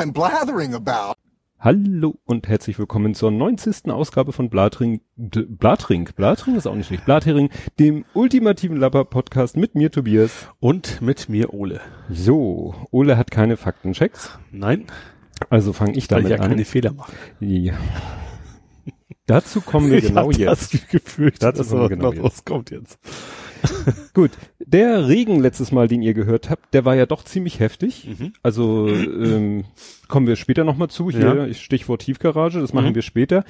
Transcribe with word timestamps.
I'm 0.00 0.12
blathering 0.14 0.72
about. 0.72 1.12
Hallo 1.58 2.14
und 2.24 2.48
herzlich 2.48 2.78
willkommen 2.78 3.14
zur 3.14 3.30
90. 3.30 3.90
Ausgabe 3.90 4.32
von 4.32 4.48
Blatring, 4.48 5.02
D 5.16 5.42
Blatring, 5.46 6.08
Blatring 6.16 6.56
ist 6.56 6.66
auch 6.66 6.74
nicht 6.74 6.86
schlecht, 6.86 7.04
Blathering, 7.04 7.50
dem 7.78 8.06
ultimativen 8.14 8.78
Lapper-Podcast 8.78 9.58
mit 9.58 9.74
mir 9.74 9.90
Tobias. 9.90 10.48
Und 10.58 11.02
mit 11.02 11.28
mir 11.28 11.52
Ole. 11.52 11.82
So, 12.08 12.74
Ole 12.90 13.18
hat 13.18 13.30
keine 13.30 13.58
Faktenchecks, 13.58 14.38
Nein, 14.50 14.86
also 15.50 15.74
fange 15.74 15.92
ich 15.98 16.10
weil 16.10 16.22
damit 16.22 16.32
ich 16.32 16.38
ja 16.38 16.42
an. 16.42 16.50
keine 16.52 16.64
Fehler 16.64 16.94
mache. 16.94 17.12
Ja. 17.40 17.74
Dazu 19.26 19.60
kommen 19.60 19.90
wir 19.90 20.00
genau 20.00 20.30
ich 20.30 20.46
hab 20.46 20.58
jetzt. 20.58 20.72
Das 20.72 20.88
gefürchtet, 20.88 21.42
Dazu 21.42 21.58
dass 21.58 21.68
kommen 21.68 21.82
wir 21.82 21.88
da 21.90 21.94
genau 21.96 22.08
was 22.08 22.14
jetzt. 22.14 22.24
rauskommt 22.24 22.70
jetzt. 22.70 22.98
Gut, 24.14 24.30
der 24.58 25.08
Regen 25.08 25.40
letztes 25.40 25.72
Mal, 25.72 25.88
den 25.88 26.02
ihr 26.02 26.14
gehört 26.14 26.50
habt, 26.50 26.72
der 26.74 26.84
war 26.84 26.94
ja 26.94 27.06
doch 27.06 27.24
ziemlich 27.24 27.60
heftig. 27.60 28.08
Mhm. 28.18 28.32
Also 28.42 28.88
ähm, 28.88 29.64
kommen 30.08 30.26
wir 30.26 30.36
später 30.36 30.64
nochmal 30.64 30.88
zu. 30.88 31.10
Hier, 31.10 31.20
Ja. 31.34 31.46
ich 31.46 31.60
Stichwort 31.62 32.02
Tiefgarage, 32.02 32.60
das 32.60 32.72
machen 32.72 32.90
Mhm. 32.90 32.94
wir 32.96 33.02
später. 33.02 33.44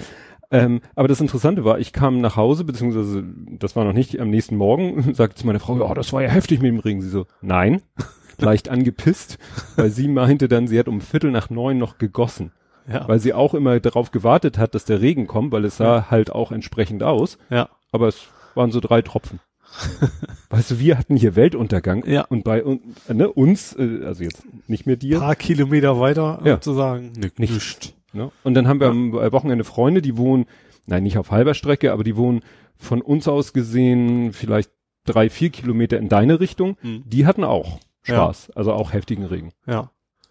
Ähm, 0.52 0.80
aber 0.96 1.06
das 1.06 1.20
Interessante 1.20 1.64
war, 1.64 1.78
ich 1.78 1.92
kam 1.92 2.20
nach 2.20 2.34
Hause, 2.36 2.64
beziehungsweise 2.64 3.22
das 3.58 3.76
war 3.76 3.84
noch 3.84 3.92
nicht 3.92 4.18
am 4.18 4.30
nächsten 4.30 4.56
Morgen, 4.56 5.14
sagte 5.14 5.36
zu 5.36 5.46
meiner 5.46 5.60
Frau, 5.60 5.78
ja, 5.78 5.94
das 5.94 6.12
war 6.12 6.22
ja 6.22 6.28
heftig 6.28 6.60
mit 6.60 6.72
dem 6.72 6.80
Regen. 6.80 7.00
Sie 7.02 7.08
so, 7.08 7.26
nein, 7.40 7.82
leicht 8.38 8.68
angepisst, 8.68 9.38
weil 9.76 9.90
sie 9.90 10.08
meinte 10.08 10.48
dann, 10.48 10.66
sie 10.66 10.78
hat 10.78 10.88
um 10.88 11.00
Viertel 11.00 11.30
nach 11.30 11.50
neun 11.50 11.78
noch 11.78 11.98
gegossen, 11.98 12.50
Ja. 12.92 13.06
weil 13.06 13.20
sie 13.20 13.32
auch 13.32 13.54
immer 13.54 13.78
darauf 13.78 14.10
gewartet 14.10 14.58
hat, 14.58 14.74
dass 14.74 14.84
der 14.84 15.00
Regen 15.00 15.28
kommt, 15.28 15.52
weil 15.52 15.64
es 15.64 15.76
sah 15.76 16.10
halt 16.10 16.32
auch 16.32 16.50
entsprechend 16.50 17.02
aus, 17.04 17.38
ja. 17.50 17.68
aber 17.92 18.08
es 18.08 18.26
waren 18.56 18.72
so 18.72 18.80
drei 18.80 19.02
Tropfen. 19.02 19.38
weißt 20.50 20.72
du, 20.72 20.78
wir 20.80 20.98
hatten 20.98 21.16
hier 21.16 21.36
Weltuntergang 21.36 22.04
Ja. 22.06 22.22
und 22.22 22.44
bei 22.44 22.64
un, 22.64 22.80
ne, 23.12 23.28
uns, 23.30 23.74
äh, 23.78 24.04
also 24.04 24.22
jetzt 24.24 24.42
nicht 24.68 24.86
mehr 24.86 24.96
dir, 24.96 25.18
paar 25.20 25.36
Kilometer 25.36 25.98
weiter 26.00 26.40
Ja. 26.44 26.54
sozusagen. 26.54 27.12
Nee, 27.16 27.30
Nicht. 27.38 27.94
Ne? 28.12 28.30
Und 28.42 28.54
dann 28.54 28.66
haben 28.66 28.80
wir 28.80 28.88
am 28.88 29.14
äh, 29.14 29.30
Wochenende 29.32 29.64
Freunde, 29.64 30.02
die 30.02 30.16
wohnen, 30.16 30.46
nein, 30.86 31.04
nicht 31.04 31.18
auf 31.18 31.30
halber 31.30 31.54
Strecke, 31.54 31.92
aber 31.92 32.02
die 32.04 32.16
wohnen 32.16 32.42
von 32.76 33.00
uns 33.02 33.28
aus 33.28 33.52
gesehen 33.52 34.32
vielleicht 34.32 34.70
drei, 35.04 35.30
vier 35.30 35.50
Kilometer 35.50 35.98
in 35.98 36.08
deine 36.08 36.40
Richtung. 36.40 36.76
Mhm. 36.82 37.02
Die 37.06 37.26
hatten 37.26 37.44
auch 37.44 37.78
Spaß, 38.02 38.50
also 38.56 38.72
auch 38.72 38.92
heftigen 38.92 39.24
Regen. 39.26 39.50
Ja. 39.66 39.90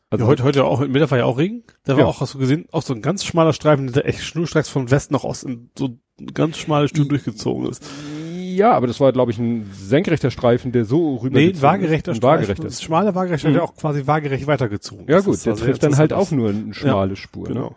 Also 0.10 0.26
ja, 0.26 0.30
heute, 0.32 0.44
heute 0.44 0.66
auch, 0.66 0.80
heute 0.80 0.92
Mittag 0.92 1.12
war 1.12 1.20
ja 1.20 1.26
auch 1.26 1.38
Regen. 1.38 1.64
Da 1.86 1.94
war 1.94 2.00
Ja. 2.00 2.06
auch, 2.08 2.20
hast 2.20 2.34
du 2.34 2.40
gesehen, 2.40 2.66
auch 2.72 2.82
so 2.82 2.94
ein 2.96 3.02
ganz 3.04 3.24
schmaler 3.24 3.54
Streifen, 3.54 3.92
der 3.94 4.08
echt 4.08 4.24
schnurstracks 4.24 4.68
von 4.68 4.90
Westen 4.90 5.14
nach 5.14 5.24
Osten 5.24 5.70
so 5.78 6.00
ein 6.20 6.34
ganz 6.34 6.58
schmales 6.58 6.90
Stück 6.90 7.10
durchgezogen 7.10 7.68
ist. 7.70 7.86
Ja, 8.56 8.72
aber 8.74 8.88
das 8.88 9.00
war, 9.00 9.12
glaube 9.12 9.32
ich, 9.32 9.38
ein 9.40 9.70
senkrechter 9.74 10.32
Streifen, 10.32 10.72
der 10.72 10.86
so 10.86 11.16
rüber 11.18 11.38
Nee, 11.40 11.50
ein 11.50 11.62
waagerechter 11.62 12.12
ein 12.12 12.16
Streifen. 12.16 12.40
waagerechter. 12.42 12.64
Das 12.64 12.82
schmale 12.82 13.16
waagerechter 13.16 13.50
Mhm. 13.50 13.54
hat 13.54 13.62
ja 13.62 13.68
auch 13.68 13.76
quasi 13.76 14.06
waagerecht 14.08 14.48
weitergezogen. 14.48 15.06
Ja 15.08 15.20
gut, 15.22 15.36
ist 15.36 15.46
der 15.46 15.54
also 15.54 15.66
trifft 15.66 15.84
dann 15.84 15.98
halt 15.98 16.12
ist 16.12 16.18
auch 16.18 16.32
nur 16.32 16.50
eine 16.50 16.74
schmale 16.74 17.16
Spur. 17.16 17.46
Genau. 17.48 17.70
Ne? 17.70 17.76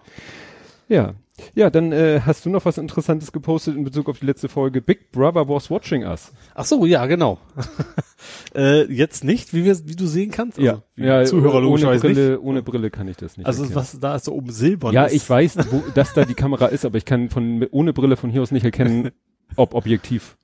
Ja. 0.97 1.15
Ja, 1.55 1.71
dann 1.71 1.91
äh, 1.93 2.21
hast 2.25 2.45
du 2.45 2.51
noch 2.51 2.67
was 2.67 2.77
Interessantes 2.79 3.33
gepostet 3.33 3.75
in 3.75 3.83
Bezug 3.85 4.09
auf 4.09 4.19
die 4.21 4.27
letzte 4.27 4.49
Folge. 4.49 4.83
Big 4.83 5.11
Brother 5.13 5.49
was 5.49 5.71
watching 5.71 6.05
us. 6.05 6.31
Ach 6.55 6.65
so, 6.67 6.85
ja, 6.85 7.07
genau. 7.07 7.39
äh, 8.55 8.85
jetzt 8.93 9.25
nicht, 9.25 9.53
wie 9.55 9.65
wir, 9.65 9.77
wie 9.89 9.97
du 9.97 10.07
sehen 10.07 10.31
kannst. 10.31 10.59
Also, 10.59 10.83
wie 10.95 11.05
ja, 11.05 11.25
Zuhörer 11.25 11.57
ohne 11.57 11.65
logischerweise 11.67 12.01
Brille, 12.07 12.31
nicht. 12.33 12.41
ohne 12.43 12.63
Brille 12.63 12.91
kann 12.91 13.09
ich 13.09 13.17
das 13.17 13.39
nicht. 13.39 13.47
Also 13.47 13.63
erkennen. 13.63 13.77
was 13.77 13.99
da 13.99 14.15
ist 14.17 14.27
so 14.27 14.35
oben 14.35 14.51
silbern. 14.53 14.93
Ja, 14.93 15.07
ist. 15.07 15.15
ich 15.15 15.29
weiß, 15.29 15.57
wo, 15.71 15.83
dass 15.95 16.13
da 16.13 16.25
die 16.25 16.35
Kamera 16.35 16.67
ist, 16.67 16.85
aber 16.85 16.99
ich 16.99 17.05
kann 17.07 17.31
von 17.31 17.67
ohne 17.71 17.93
Brille 17.93 18.17
von 18.17 18.31
hier 18.31 18.43
aus 18.43 18.51
nicht 18.51 18.65
erkennen, 18.65 19.11
ob 19.57 19.75
objektiv. 19.75 20.37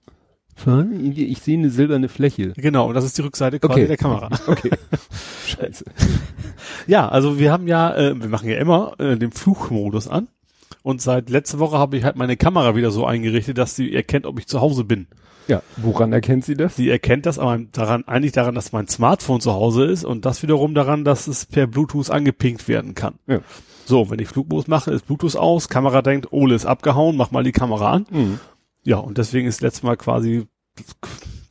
Ich 0.66 1.40
sehe 1.40 1.58
eine 1.58 1.70
silberne 1.70 2.08
Fläche. 2.08 2.52
Genau, 2.56 2.88
und 2.88 2.94
das 2.94 3.04
ist 3.04 3.16
die 3.18 3.22
Rückseite 3.22 3.58
quasi 3.60 3.72
Okay. 3.80 3.86
der 3.86 3.96
Kamera. 3.96 4.28
Okay. 4.46 4.70
Scheiße. 5.46 5.84
Ja, 6.86 7.08
also 7.08 7.38
wir 7.38 7.52
haben 7.52 7.66
ja, 7.68 7.94
äh, 7.94 8.20
wir 8.20 8.28
machen 8.28 8.48
ja 8.48 8.58
immer 8.58 8.94
äh, 8.98 9.16
den 9.16 9.30
Flugmodus 9.30 10.08
an. 10.08 10.28
Und 10.82 11.00
seit 11.02 11.28
letzter 11.30 11.58
Woche 11.58 11.78
habe 11.78 11.96
ich 11.96 12.04
halt 12.04 12.16
meine 12.16 12.36
Kamera 12.36 12.74
wieder 12.76 12.90
so 12.90 13.04
eingerichtet, 13.06 13.58
dass 13.58 13.76
sie 13.76 13.94
erkennt, 13.94 14.26
ob 14.26 14.38
ich 14.38 14.46
zu 14.46 14.60
Hause 14.60 14.84
bin. 14.84 15.06
Ja, 15.48 15.62
woran 15.76 16.12
erkennt 16.12 16.44
sie 16.44 16.54
das? 16.54 16.76
Sie 16.76 16.88
erkennt 16.90 17.24
das 17.26 17.38
aber 17.38 17.58
daran, 17.72 18.04
eigentlich 18.06 18.32
daran, 18.32 18.54
dass 18.54 18.72
mein 18.72 18.86
Smartphone 18.88 19.40
zu 19.40 19.52
Hause 19.52 19.84
ist 19.86 20.04
und 20.04 20.24
das 20.26 20.42
wiederum 20.42 20.74
daran, 20.74 21.04
dass 21.04 21.26
es 21.26 21.46
per 21.46 21.66
Bluetooth 21.66 22.10
angepinkt 22.10 22.68
werden 22.68 22.94
kann. 22.94 23.14
Ja. 23.26 23.40
So, 23.86 24.10
wenn 24.10 24.18
ich 24.18 24.28
Flugmodus 24.28 24.66
mache, 24.66 24.90
ist 24.90 25.06
Bluetooth 25.06 25.36
aus, 25.36 25.68
Kamera 25.68 26.02
denkt, 26.02 26.32
Ole 26.32 26.54
ist 26.54 26.66
abgehauen, 26.66 27.16
mach 27.16 27.30
mal 27.30 27.44
die 27.44 27.52
Kamera 27.52 27.92
an. 27.92 28.06
Mhm. 28.10 28.40
Ja, 28.84 28.98
und 28.98 29.18
deswegen 29.18 29.46
ist 29.48 29.60
letztes 29.60 29.82
Mal 29.82 29.96
quasi 29.96 30.46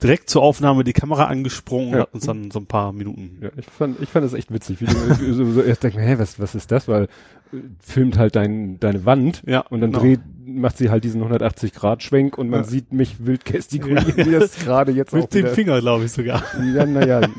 direkt 0.02 0.30
zur 0.30 0.44
Aufnahme 0.44 0.84
die 0.84 0.94
Kamera 0.94 1.26
angesprungen 1.26 1.90
und 1.90 1.96
Ja. 1.96 2.02
hat 2.02 2.14
uns 2.14 2.26
dann 2.26 2.52
so 2.52 2.60
ein 2.60 2.66
paar 2.68 2.94
Minuten. 2.94 3.40
Ja, 3.42 3.50
ich 3.58 3.66
fand, 3.66 4.00
ich 4.02 4.10
fand 4.10 4.26
das 4.26 4.34
echt 4.34 4.54
witzig, 4.54 4.80
wie 4.82 4.86
du 4.86 5.34
so, 5.34 5.52
so 5.52 5.62
erst 5.62 5.84
denkst, 5.84 5.98
hä, 5.98 6.16
was, 6.20 6.40
was 6.40 6.56
ist 6.56 6.72
das? 6.72 6.88
Weil 6.88 7.04
äh, 7.52 7.58
filmt 7.80 8.18
halt 8.18 8.36
dein, 8.36 8.80
deine 8.80 9.06
Wand 9.06 9.42
Ja, 9.46 9.62
und 9.62 9.82
dann 9.82 9.92
genau. 9.92 10.04
dreht, 10.04 10.20
macht 10.46 10.78
sie 10.78 10.90
halt 10.90 11.04
diesen 11.04 11.22
180 11.22 11.74
Grad 11.74 12.04
Schwenk 12.04 12.38
und 12.38 12.50
man 12.50 12.62
Ja. 12.62 12.66
sieht 12.68 12.94
mich 12.94 13.26
wild 13.26 13.44
gestikulieren, 13.44 14.14
wie 14.18 14.32
das 14.32 14.56
gerade 14.64 14.92
jetzt 14.92 15.14
auch 15.14 15.18
Mit 15.18 15.34
dem 15.34 15.40
wieder, 15.46 15.54
Finger, 15.56 15.82
glaube 15.82 16.06
ich 16.06 16.12
sogar. 16.12 16.44
ja, 16.74 16.86
naja, 16.86 17.22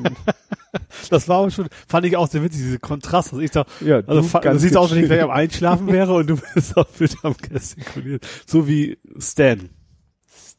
Das 1.10 1.28
war 1.28 1.38
aber 1.38 1.50
schon, 1.50 1.68
fand 1.86 2.04
ich 2.06 2.16
auch 2.16 2.28
sehr 2.28 2.42
witzig, 2.42 2.60
diese 2.60 2.78
Kontrast. 2.78 3.32
Also 3.32 3.40
ich 3.42 3.50
da, 3.50 3.64
ja, 3.80 3.96
also 4.06 4.20
du 4.20 4.28
ganz 4.40 4.44
das 4.44 4.62
sieht 4.62 4.76
aus, 4.76 4.90
wenn 4.90 4.98
ich 4.98 5.06
gleich 5.06 5.22
am 5.22 5.30
Einschlafen 5.30 5.86
wäre 5.88 6.12
und 6.12 6.28
du 6.28 6.36
bist 6.54 6.76
auch 6.76 6.86
wieder 6.98 7.16
am 7.22 7.34
gestikulieren. 7.40 8.20
So 8.46 8.68
wie 8.68 8.98
Stan. 9.18 9.70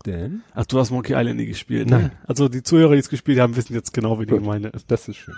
Stan? 0.02 0.44
Ach, 0.54 0.66
du 0.66 0.80
hast 0.80 0.92
Monkey 0.92 1.14
Island 1.14 1.36
nie 1.38 1.46
gespielt. 1.46 1.90
Nein. 1.90 2.04
Ne? 2.04 2.12
Also 2.26 2.48
die 2.48 2.64
Zuhörer, 2.64 2.94
die 2.94 3.00
es 3.00 3.10
gespielt 3.10 3.40
haben, 3.40 3.56
wissen 3.56 3.74
jetzt 3.74 3.94
genau, 3.94 4.20
wie 4.20 4.26
Gut. 4.26 4.40
ich 4.40 4.46
meine. 4.46 4.72
Das 4.88 5.08
ist 5.10 5.18
schön. 5.18 5.36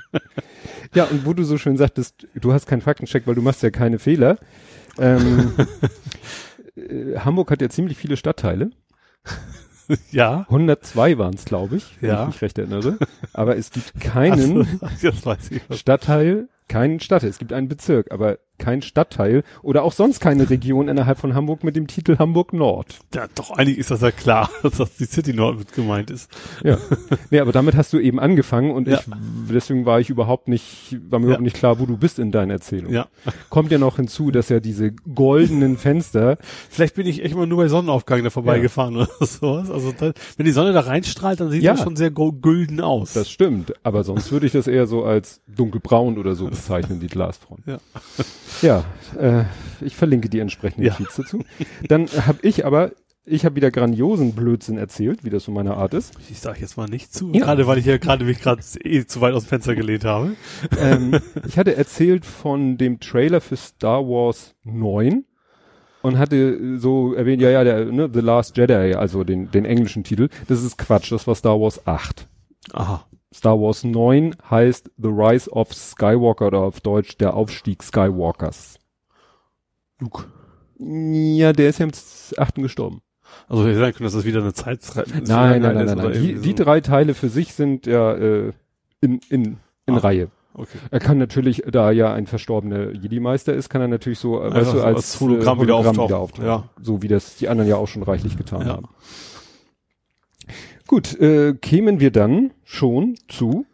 ja, 0.93 1.05
und 1.05 1.25
wo 1.25 1.33
du 1.33 1.43
so 1.43 1.57
schön 1.57 1.77
sagtest, 1.77 2.27
du 2.35 2.53
hast 2.53 2.67
keinen 2.67 2.81
Faktencheck, 2.81 3.25
weil 3.25 3.35
du 3.35 3.41
machst 3.41 3.63
ja 3.63 3.71
keine 3.71 3.97
Fehler. 3.97 4.37
Ähm, 4.99 5.53
äh, 6.75 7.17
Hamburg 7.19 7.49
hat 7.49 7.61
ja 7.61 7.69
ziemlich 7.69 7.97
viele 7.97 8.17
Stadtteile. 8.17 8.69
Ja. 10.11 10.45
102 10.49 11.17
waren 11.17 11.33
es, 11.33 11.43
glaube 11.45 11.77
ich, 11.77 11.97
wenn 11.99 12.09
Ja. 12.11 12.21
ich 12.23 12.27
mich 12.27 12.41
recht 12.41 12.57
erinnere. 12.57 12.97
Aber 13.33 13.57
es 13.57 13.71
gibt 13.71 13.99
keinen 13.99 14.65
so. 14.97 15.11
Stadtteil, 15.75 16.47
keinen 16.71 16.99
Stadtteil. 17.01 17.29
Es 17.29 17.37
gibt 17.39 17.51
einen 17.53 17.67
Bezirk, 17.67 18.11
aber 18.11 18.39
kein 18.57 18.83
Stadtteil 18.83 19.43
oder 19.63 19.81
auch 19.83 19.91
sonst 19.91 20.19
keine 20.19 20.47
Region 20.51 20.87
innerhalb 20.87 21.17
von 21.17 21.33
Hamburg 21.33 21.63
mit 21.63 21.75
dem 21.75 21.87
Titel 21.87 22.17
Hamburg 22.19 22.53
Nord. 22.53 22.99
Ja, 23.15 23.25
doch, 23.33 23.49
eigentlich 23.49 23.79
ist 23.79 23.89
das 23.89 24.01
ja 24.01 24.11
klar, 24.11 24.51
dass 24.63 24.77
das 24.77 24.95
die 24.97 25.05
City 25.05 25.33
Nord 25.33 25.57
mit 25.57 25.73
gemeint 25.73 26.11
ist. 26.11 26.29
Ja. 26.63 26.77
nee, 27.31 27.39
aber 27.39 27.51
damit 27.53 27.75
hast 27.75 27.91
du 27.91 27.97
eben 27.99 28.19
angefangen 28.19 28.69
und 28.71 28.87
Ja. 28.87 28.99
ich, 28.99 29.05
deswegen 29.51 29.87
war 29.87 29.99
ich 29.99 30.11
überhaupt 30.11 30.47
nicht, 30.47 30.95
war 31.09 31.17
mir 31.19 31.25
Ja. 31.25 31.29
überhaupt 31.29 31.43
nicht 31.43 31.55
klar, 31.55 31.79
wo 31.79 31.87
du 31.87 31.97
bist 31.97 32.19
in 32.19 32.31
deiner 32.31 32.53
Erzählung. 32.53 32.93
Ja. 32.93 33.07
Kommt 33.49 33.71
ja 33.71 33.79
noch 33.79 33.95
hinzu, 33.95 34.29
dass 34.29 34.49
ja 34.49 34.59
diese 34.59 34.91
goldenen 34.91 35.77
Fenster, 35.77 36.37
Vielleicht 36.69 36.93
bin 36.95 37.07
ich 37.07 37.23
echt 37.25 37.35
mal 37.35 37.47
nur 37.47 37.57
bei 37.57 37.67
Sonnenaufgang 37.67 38.23
da 38.23 38.29
vorbeigefahren 38.29 38.95
oder 38.95 39.09
sowas. 39.21 39.71
Also 39.71 39.91
da, 39.91 40.13
wenn 40.37 40.45
die 40.45 40.51
Sonne 40.51 40.71
da 40.71 40.81
reinstrahlt, 40.81 41.39
dann 41.39 41.49
sieht 41.49 41.63
Ja. 41.63 41.73
das 41.73 41.81
schon 41.83 41.95
sehr 41.95 42.11
gülden 42.11 42.79
aus. 42.79 43.13
das 43.13 43.29
stimmt, 43.29 43.73
aber 43.83 44.03
sonst 44.03 44.31
würde 44.31 44.45
ich 44.45 44.51
das 44.51 44.67
eher 44.67 44.85
so 44.85 45.03
als 45.03 45.41
dunkelbraun 45.47 46.19
oder 46.19 46.35
so 46.35 46.47
bezeichnen, 46.61 46.99
die 46.99 47.07
Glasfront. 47.07 47.61
Ja. 47.67 47.77
Ja, 48.61 48.83
äh, 49.17 49.45
ich 49.83 49.95
verlinke 49.95 50.29
die 50.29 50.37
entsprechenden 50.39 50.85
Ja. 50.85 50.93
Tweets 50.93 51.15
dazu. 51.15 51.43
Dann 51.87 52.05
habe 52.27 52.37
ich 52.43 52.63
aber, 52.63 52.91
ich 53.25 53.43
habe 53.43 53.55
wieder 53.55 53.71
grandiosen 53.71 54.33
Blödsinn 54.33 54.77
erzählt, 54.77 55.23
wie 55.23 55.31
das 55.31 55.45
so 55.45 55.51
meine 55.51 55.75
Art 55.77 55.95
ist. 55.95 56.13
Ich 56.29 56.39
sage 56.39 56.59
jetzt 56.61 56.77
mal 56.77 56.85
nicht 56.87 57.11
zu, 57.11 57.31
Ja. 57.33 57.45
gerade 57.45 57.65
weil 57.65 57.79
ich 57.79 57.85
ja 57.85 57.97
gerade 57.97 58.23
mich 58.25 58.39
gerade 58.39 58.61
eh 58.83 59.03
zu 59.05 59.19
weit 59.19 59.33
aus 59.33 59.45
dem 59.45 59.49
Fenster 59.49 59.73
gelehnt 59.73 60.05
habe. 60.05 60.33
ähm, 60.79 61.19
ich 61.47 61.57
hatte 61.57 61.75
erzählt 61.75 62.23
von 62.25 62.77
dem 62.77 62.99
Trailer 62.99 63.41
für 63.41 63.57
Star 63.57 64.03
Wars 64.05 64.53
9 64.63 65.25
und 66.03 66.17
hatte 66.19 66.77
so 66.77 67.13
erwähnt, 67.15 67.41
ja, 67.41 67.49
ja, 67.49 67.63
der, 67.63 67.85
ne, 67.85 68.09
The 68.13 68.19
Last 68.19 68.57
Jedi, 68.57 68.93
also 68.93 69.23
den, 69.23 69.49
den 69.49 69.65
englischen 69.65 70.03
Titel. 70.03 70.29
Das 70.49 70.61
ist 70.61 70.77
Quatsch, 70.77 71.11
das 71.11 71.25
war 71.25 71.33
Star 71.33 71.59
Wars 71.59 71.87
8. 71.87 72.27
Aha. 72.73 73.05
Star 73.33 73.59
Wars 73.59 73.83
9 73.83 74.35
heißt 74.49 74.91
The 74.97 75.07
Rise 75.07 75.49
of 75.51 75.73
Skywalker 75.73 76.47
oder 76.47 76.59
auf 76.59 76.81
Deutsch 76.81 77.17
der 77.17 77.33
Aufstieg 77.33 77.81
Skywalkers. 77.83 78.77
Luke. 79.99 80.25
Ja, 80.79 81.53
der 81.53 81.69
ist 81.69 81.79
ja 81.79 81.85
im 81.85 81.91
8. 82.37 82.55
gestorben. 82.55 83.01
Also 83.47 83.65
wir 83.65 83.75
sagen 83.77 83.93
können, 83.93 84.05
dass 84.05 84.13
das 84.13 84.25
wieder 84.25 84.41
eine 84.41 84.53
Zeit 84.53 84.79
Nein, 84.95 85.05
nein, 85.27 85.61
nein, 85.61 85.85
nein, 85.85 85.97
nein. 85.97 86.11
Die, 86.13 86.35
die 86.35 86.55
drei 86.55 86.81
Teile 86.81 87.13
für 87.13 87.29
sich 87.29 87.53
sind 87.53 87.85
ja 87.85 88.13
äh, 88.13 88.51
in, 88.99 89.19
in, 89.29 89.57
in 89.85 89.95
Ah. 89.95 89.97
Reihe. 89.99 90.27
Okay. 90.53 90.77
Er 90.89 90.99
kann 90.99 91.17
natürlich, 91.17 91.63
da 91.71 91.85
er 91.87 91.91
ja 91.93 92.13
ein 92.13 92.27
verstorbener 92.27 92.91
Jedi-Meister 92.91 93.53
ist, 93.53 93.69
kann 93.69 93.79
er 93.81 93.87
natürlich 93.87 94.19
so, 94.19 94.41
äh, 94.43 94.53
weißt 94.53 94.73
du, 94.73 94.81
als, 94.81 94.95
als 94.97 95.19
Hologramm 95.21 95.59
äh, 95.59 95.61
wieder 95.63 95.73
Hologramm 95.75 95.99
auftauchen. 95.99 96.09
wieder 96.09 96.19
auftauchen. 96.19 96.45
Ja. 96.45 96.63
So 96.83 97.01
wie 97.01 97.07
das 97.07 97.37
die 97.37 97.47
anderen 97.47 97.69
ja 97.69 97.77
auch 97.77 97.87
schon 97.87 98.03
reichlich 98.03 98.35
getan 98.37 98.67
Ja. 98.67 98.73
haben. 98.73 98.89
Gut, 100.91 101.17
äh, 101.21 101.53
kämen 101.53 102.01
wir 102.01 102.11
dann 102.11 102.51
schon 102.65 103.15
zu 103.29 103.65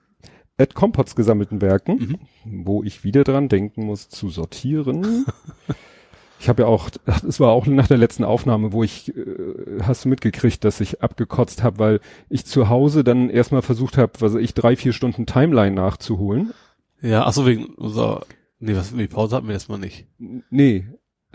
Ed 0.57 0.75
Compots 0.75 1.15
gesammelten 1.15 1.61
Werken, 1.61 2.19
wo 2.45 2.83
ich 2.83 3.03
wieder 3.03 3.23
dran 3.23 3.49
denken 3.49 3.87
muss, 3.87 4.07
zu 4.07 4.29
sortieren. 4.29 5.25
ich 6.39 6.47
habe 6.47 6.61
ja 6.61 6.67
auch, 6.67 6.91
es 7.27 7.39
war 7.39 7.53
auch 7.53 7.65
nach 7.65 7.87
der 7.87 7.97
letzten 7.97 8.23
Aufnahme, 8.23 8.71
wo 8.71 8.83
ich, 8.83 9.17
äh, 9.17 9.79
hast 9.81 10.05
du 10.05 10.09
mitgekriegt, 10.09 10.63
dass 10.63 10.79
ich 10.79 11.01
abgekotzt 11.01 11.63
habe, 11.63 11.79
weil 11.79 11.99
ich 12.29 12.45
zu 12.45 12.69
Hause 12.69 13.03
dann 13.03 13.31
erstmal 13.31 13.63
versucht 13.63 13.97
habe, 13.97 14.11
was 14.19 14.35
ich, 14.35 14.53
drei, 14.53 14.75
vier 14.75 14.93
Stunden 14.93 15.25
Timeline 15.25 15.75
nachzuholen. 15.75 16.53
Ja, 17.01 17.25
ach 17.25 17.33
so 17.33 17.47
wegen 17.47 17.65
unser 17.77 18.27
Nee, 18.59 18.75
was, 18.75 18.95
wie 18.95 19.07
Pause 19.07 19.35
hatten 19.35 19.47
wir 19.47 19.53
das 19.53 19.69
mal 19.69 19.79
nicht. 19.79 20.05
Nee, 20.19 20.87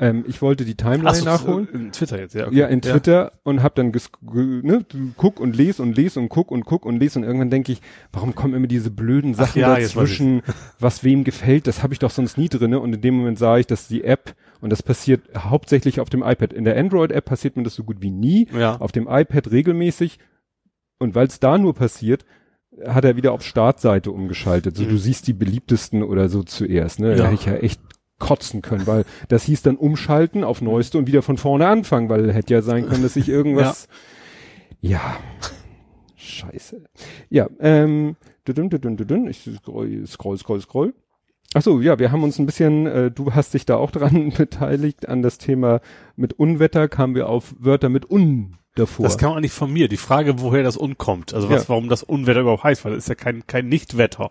ähm, 0.03 0.25
ich 0.27 0.43
wollte 0.43 0.65
die 0.65 0.75
Timeline 0.75 1.15
so, 1.15 1.25
nachholen. 1.25 1.69
In 1.73 1.93
Twitter 1.93 2.19
jetzt, 2.19 2.35
ja. 2.35 2.51
Ja, 2.51 2.67
in 2.67 2.83
Twitter 2.83 3.33
und 3.45 3.63
hab 3.63 3.75
dann 3.77 3.93
ne, 4.23 4.85
guck 5.17 5.39
und 5.41 5.57
les 5.57 5.79
und 5.81 5.97
les 5.97 6.17
und 6.17 6.29
guck 6.29 6.51
und 6.51 6.65
guck 6.65 6.85
und 6.85 6.99
les 6.99 7.17
und 7.17 7.23
irgendwann 7.23 7.51
denke 7.51 7.73
ich, 7.73 7.81
warum 8.13 8.35
kommen 8.35 8.55
immer 8.55 8.67
diese 8.67 8.91
blöden 8.91 9.35
Sachen 9.35 9.61
ja, 9.61 9.77
dazwischen, 9.77 10.43
was 10.81 11.05
wem 11.05 11.23
gefällt, 11.25 11.67
das 11.67 11.83
habe 11.83 11.93
ich 11.95 12.01
doch 12.01 12.11
sonst 12.11 12.37
nie 12.37 12.49
drinne 12.49 12.81
und 12.81 12.93
in 12.95 13.01
dem 13.01 13.15
Moment 13.17 13.39
sah 13.39 13.59
ich, 13.59 13.67
dass 13.67 13.87
die 13.89 14.03
App 14.05 14.35
und 14.61 14.71
das 14.71 14.83
passiert 14.83 15.23
hauptsächlich 15.37 16.01
auf 16.01 16.11
dem 16.11 16.23
iPad. 16.23 16.53
In 16.53 16.65
der 16.65 16.77
Android 16.77 17.13
App 17.13 17.25
passiert 17.25 17.57
mir 17.57 17.63
das 17.63 17.75
so 17.77 17.85
gut 17.85 18.03
wie 18.03 18.11
nie, 18.11 18.49
Ja. 18.53 18.77
auf 18.81 18.91
dem 18.93 19.07
iPad 19.09 19.51
regelmäßig 19.53 20.19
und 20.99 21.15
weil 21.15 21.29
es 21.29 21.39
da 21.41 21.59
nur 21.59 21.75
passiert, 21.75 22.25
hat 22.87 23.05
er 23.05 23.17
wieder 23.17 23.33
auf 23.33 23.43
Startseite 23.43 24.11
umgeschaltet. 24.11 24.77
So, 24.77 24.85
Mhm. 24.85 24.89
du 24.89 24.97
siehst 24.97 25.27
die 25.29 25.33
beliebtesten 25.35 26.03
oder 26.03 26.29
so 26.29 26.43
zuerst, 26.43 27.01
ne? 27.01 27.15
Da 27.15 27.17
Ja. 27.17 27.25
hätte 27.25 27.35
ich 27.35 27.47
ja 27.47 27.55
echt 27.55 27.81
kotzen 28.23 28.63
können, 28.63 28.87
weil 28.87 29.05
das 29.29 29.43
hieß 29.45 29.63
dann 29.63 29.77
umschalten 29.77 30.45
auf 30.45 30.63
neueste 30.63 30.97
und 30.97 31.09
wieder 31.09 31.23
von 31.23 31.37
vorne 31.39 31.67
anfangen, 31.67 32.09
weil 32.09 32.33
hätte 32.33 32.55
ja 32.55 32.63
sein 32.63 32.89
können, 32.89 33.03
dass 33.03 33.17
ich 33.17 33.29
irgendwas, 33.29 33.89
ja, 34.81 35.01
scheiße. 36.15 36.85
Ja, 37.31 37.49
ähm, 37.61 38.17
dudum, 38.45 38.71
dudum, 38.71 38.97
dudum, 38.97 39.29
ich 39.29 39.49
scroll, 39.59 40.07
scroll, 40.07 40.39
scroll, 40.39 40.61
scroll. 40.61 40.95
Ach 41.55 41.63
so, 41.63 41.81
ja, 41.81 41.99
wir 41.99 42.13
haben 42.13 42.23
uns 42.23 42.39
ein 42.39 42.47
bisschen, 42.47 42.87
äh, 42.87 43.11
du 43.11 43.35
hast 43.35 43.53
dich 43.55 43.67
da 43.67 43.77
auch 43.77 43.91
dran 43.91 44.31
beteiligt 44.37 45.09
an 45.09 45.23
das 45.23 45.39
Thema 45.39 45.81
mit 46.17 46.33
Unwetter, 46.35 46.89
kamen 46.89 47.15
wir 47.15 47.29
auf 47.29 47.55
Wörter 47.59 47.89
mit 47.89 48.09
Un 48.11 48.57
davor. 48.75 49.03
Das 49.05 49.19
kam 49.19 49.33
eigentlich 49.37 49.53
von 49.53 49.71
mir. 49.71 49.89
Die 49.89 49.99
Frage, 49.99 50.41
woher 50.41 50.63
das 50.63 50.81
Un 50.81 50.97
kommt. 50.97 51.35
Also 51.35 51.51
was, 51.51 51.65
Ja. 51.65 51.69
warum 51.71 51.89
das 51.89 52.03
Unwetter 52.03 52.41
überhaupt 52.41 52.65
heißt, 52.65 52.85
weil 52.85 52.93
es 52.93 53.01
ist 53.05 53.09
ja 53.09 53.17
kein, 53.17 53.47
kein 53.47 53.69
Nichtwetter. 53.69 54.31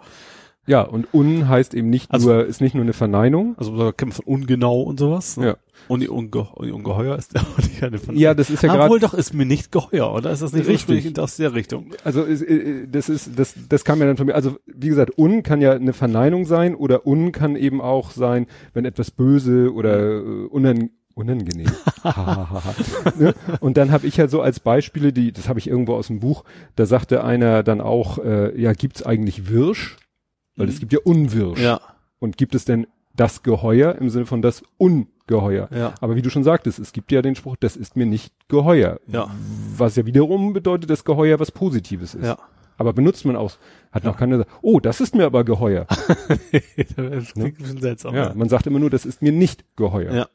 Ja, 0.67 0.81
und 0.83 1.07
Un 1.13 1.47
heißt 1.49 1.73
eben 1.73 1.89
nicht 1.89 2.11
Also- 2.11 2.29
nur, 2.31 2.45
ist 2.45 2.61
nicht 2.61 2.75
nur 2.75 2.83
eine 2.83 2.93
Verneinung. 2.93 3.55
Also 3.57 3.75
da 3.77 3.91
kennt 3.91 4.11
man 4.11 4.15
von 4.23 4.25
ungenau 4.25 4.81
und 4.81 4.99
sowas. 4.99 5.37
Ne? 5.37 5.45
Ja. 5.47 5.55
Und 5.87 6.01
die, 6.01 6.09
Unge 6.09 6.29
Ungeheuer 6.55 7.17
ist 7.17 7.33
ja 7.35 7.41
auch 7.41 7.57
nicht 7.57 7.83
eine 7.83 7.97
von 7.97 8.15
Ja, 8.15 8.33
das 8.35 8.49
ist 8.51 8.61
ja 8.61 8.71
gerade 8.73 8.89
wohl 8.89 8.99
doch, 8.99 9.15
ist 9.15 9.33
mir 9.33 9.45
nicht 9.47 9.71
geheuer, 9.71 10.13
oder? 10.13 10.29
Ist 10.31 10.43
das 10.43 10.53
nicht 10.53 10.67
Richtig. 10.67 10.89
ursprünglich 10.89 11.19
aus 11.19 11.37
der 11.37 11.53
Richtung? 11.55 11.87
Also 12.03 12.21
ist, 12.23 12.43
äh, 12.43 12.87
das 12.87 13.09
ist 13.09 13.31
das 13.39 13.55
das 13.67 13.83
kam 13.83 13.99
ja 13.99 14.05
dann 14.05 14.17
von 14.17 14.27
mir. 14.27 14.35
Also 14.35 14.57
wie 14.67 14.89
gesagt, 14.89 15.17
un 15.17 15.41
kann 15.41 15.59
ja 15.61 15.71
eine 15.73 15.93
Verneinung 15.93 16.45
sein 16.45 16.75
oder 16.75 17.07
un 17.07 17.31
kann 17.31 17.55
eben 17.55 17.81
auch 17.81 18.11
sein, 18.11 18.45
wenn 18.73 18.85
etwas 18.85 19.09
böse 19.09 19.73
oder 19.73 19.99
äh, 20.17 20.45
unan, 20.51 20.91
unangenehm. 21.15 21.71
Ne? 23.17 23.33
Und 23.59 23.77
dann 23.77 23.91
habe 23.91 24.07
ich 24.07 24.17
ja 24.17 24.27
so 24.27 24.41
als 24.41 24.59
Beispiele, 24.59 25.11
die 25.13 25.31
das 25.31 25.49
habe 25.49 25.59
ich 25.59 25.67
irgendwo 25.67 25.93
aus 25.95 26.07
dem 26.07 26.19
Buch, 26.19 26.43
da 26.75 26.85
sagte 26.85 27.23
einer 27.23 27.63
dann 27.63 27.81
auch, 27.81 28.17
äh, 28.19 28.59
ja 28.59 28.73
gibt's 28.73 29.03
eigentlich 29.03 29.49
Wirsch, 29.49 29.97
weil 30.61 30.69
es 30.69 30.79
gibt 30.79 30.93
ja 30.93 30.99
Unwirsch. 31.03 31.59
Ja, 31.59 31.79
Und 32.19 32.37
gibt 32.37 32.55
es 32.55 32.65
denn 32.65 32.87
das 33.15 33.43
Geheuer 33.43 33.95
im 33.95 34.09
Sinne 34.09 34.25
von 34.25 34.41
das 34.41 34.63
Ungeheuer? 34.77 35.67
ja. 35.75 35.93
Aber 35.99 36.15
wie 36.15 36.21
du 36.21 36.29
schon 36.29 36.43
sagtest, 36.43 36.79
es 36.79 36.93
gibt 36.93 37.11
ja 37.11 37.21
den 37.21 37.35
Spruch, 37.35 37.55
das 37.59 37.75
ist 37.75 37.95
mir 37.95 38.05
nicht 38.05 38.33
geheuer. 38.47 38.99
Ja. 39.07 39.29
Was 39.77 39.95
ja 39.95 40.05
wiederum 40.05 40.53
bedeutet, 40.53 40.89
dass 40.89 41.03
Geheuer 41.03 41.39
was 41.39 41.51
Positives 41.51 42.15
ist. 42.15 42.25
Ja. 42.25 42.37
Aber 42.77 42.93
benutzt 42.93 43.25
man 43.25 43.35
auch, 43.35 43.51
hat 43.91 44.05
noch 44.05 44.17
keiner 44.17 44.37
gesagt, 44.37 44.51
oh, 44.61 44.79
das 44.79 45.01
ist 45.01 45.13
mir 45.13 45.25
aber 45.25 45.43
geheuer. 45.43 45.85
das 46.95 47.33
klingt 47.33 47.37
ein 47.37 47.53
bisschen 47.57 47.81
seltsam. 47.81 48.15
ja, 48.15 48.33
man 48.33 48.49
sagt 48.49 48.65
immer 48.65 48.79
nur, 48.79 48.89
das 48.89 49.05
ist 49.05 49.21
mir 49.21 49.31
nicht 49.31 49.65
geheuer. 49.75 50.13
Ja. 50.13 50.27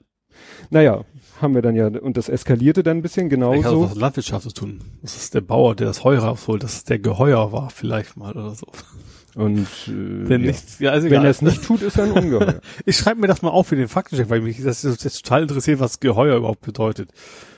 Naja, 0.70 1.04
haben 1.40 1.54
wir 1.54 1.62
dann 1.62 1.74
ja, 1.74 1.86
und 1.86 2.16
das 2.16 2.28
eskalierte 2.28 2.82
dann 2.82 2.98
ein 2.98 3.02
bisschen 3.02 3.26
hat 3.26 3.32
das 3.32 3.38
genauso. 3.38 3.82
was 3.82 3.90
mit 3.90 4.00
Landwirtschaft 4.00 4.42
zu 4.44 4.52
tun. 4.54 4.80
Das 5.02 5.16
ist 5.16 5.34
der 5.34 5.40
Bauer, 5.40 5.74
der 5.74 5.86
das 5.88 6.04
Heu 6.04 6.18
rausholt, 6.18 6.62
dass 6.62 6.74
es 6.74 6.84
der 6.84 6.98
Geheuer 6.98 7.52
war, 7.52 7.70
vielleicht 7.70 8.16
mal 8.16 8.32
oder 8.32 8.54
so. 8.54 8.66
Und 9.36 9.68
äh, 9.86 10.30
ja. 10.30 10.38
nichts, 10.38 10.78
ja, 10.78 10.92
also 10.92 11.10
wenn 11.10 11.22
er 11.22 11.28
es 11.28 11.42
nicht 11.42 11.62
tut, 11.62 11.82
ist 11.82 11.98
er 11.98 12.04
ein 12.04 12.12
Ungeheuer. 12.12 12.62
Ich 12.86 12.96
schreibe 12.96 13.20
mir 13.20 13.26
das 13.26 13.42
mal 13.42 13.50
auf 13.50 13.66
für 13.66 13.76
den 13.76 13.86
Faktencheck, 13.86 14.30
weil 14.30 14.40
mich 14.40 14.62
das 14.62 14.82
ist 14.82 15.04
jetzt 15.04 15.22
total 15.24 15.42
interessiert, 15.42 15.78
was 15.78 16.00
Geheuer 16.00 16.38
überhaupt 16.38 16.62
bedeutet. 16.62 17.10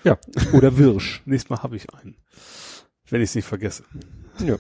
ja. 0.03 0.19
Oder 0.53 0.77
Wirsch. 0.77 1.23
Nächstes 1.25 1.51
Mal 1.51 1.63
habe 1.63 1.77
ich 1.77 1.87
einen. 1.95 2.17
Wenn 3.09 3.21
ich 3.21 3.31
es 3.31 3.37
nicht 3.37 3.45
vergesse. 3.45 3.85
Ja. 4.45 4.57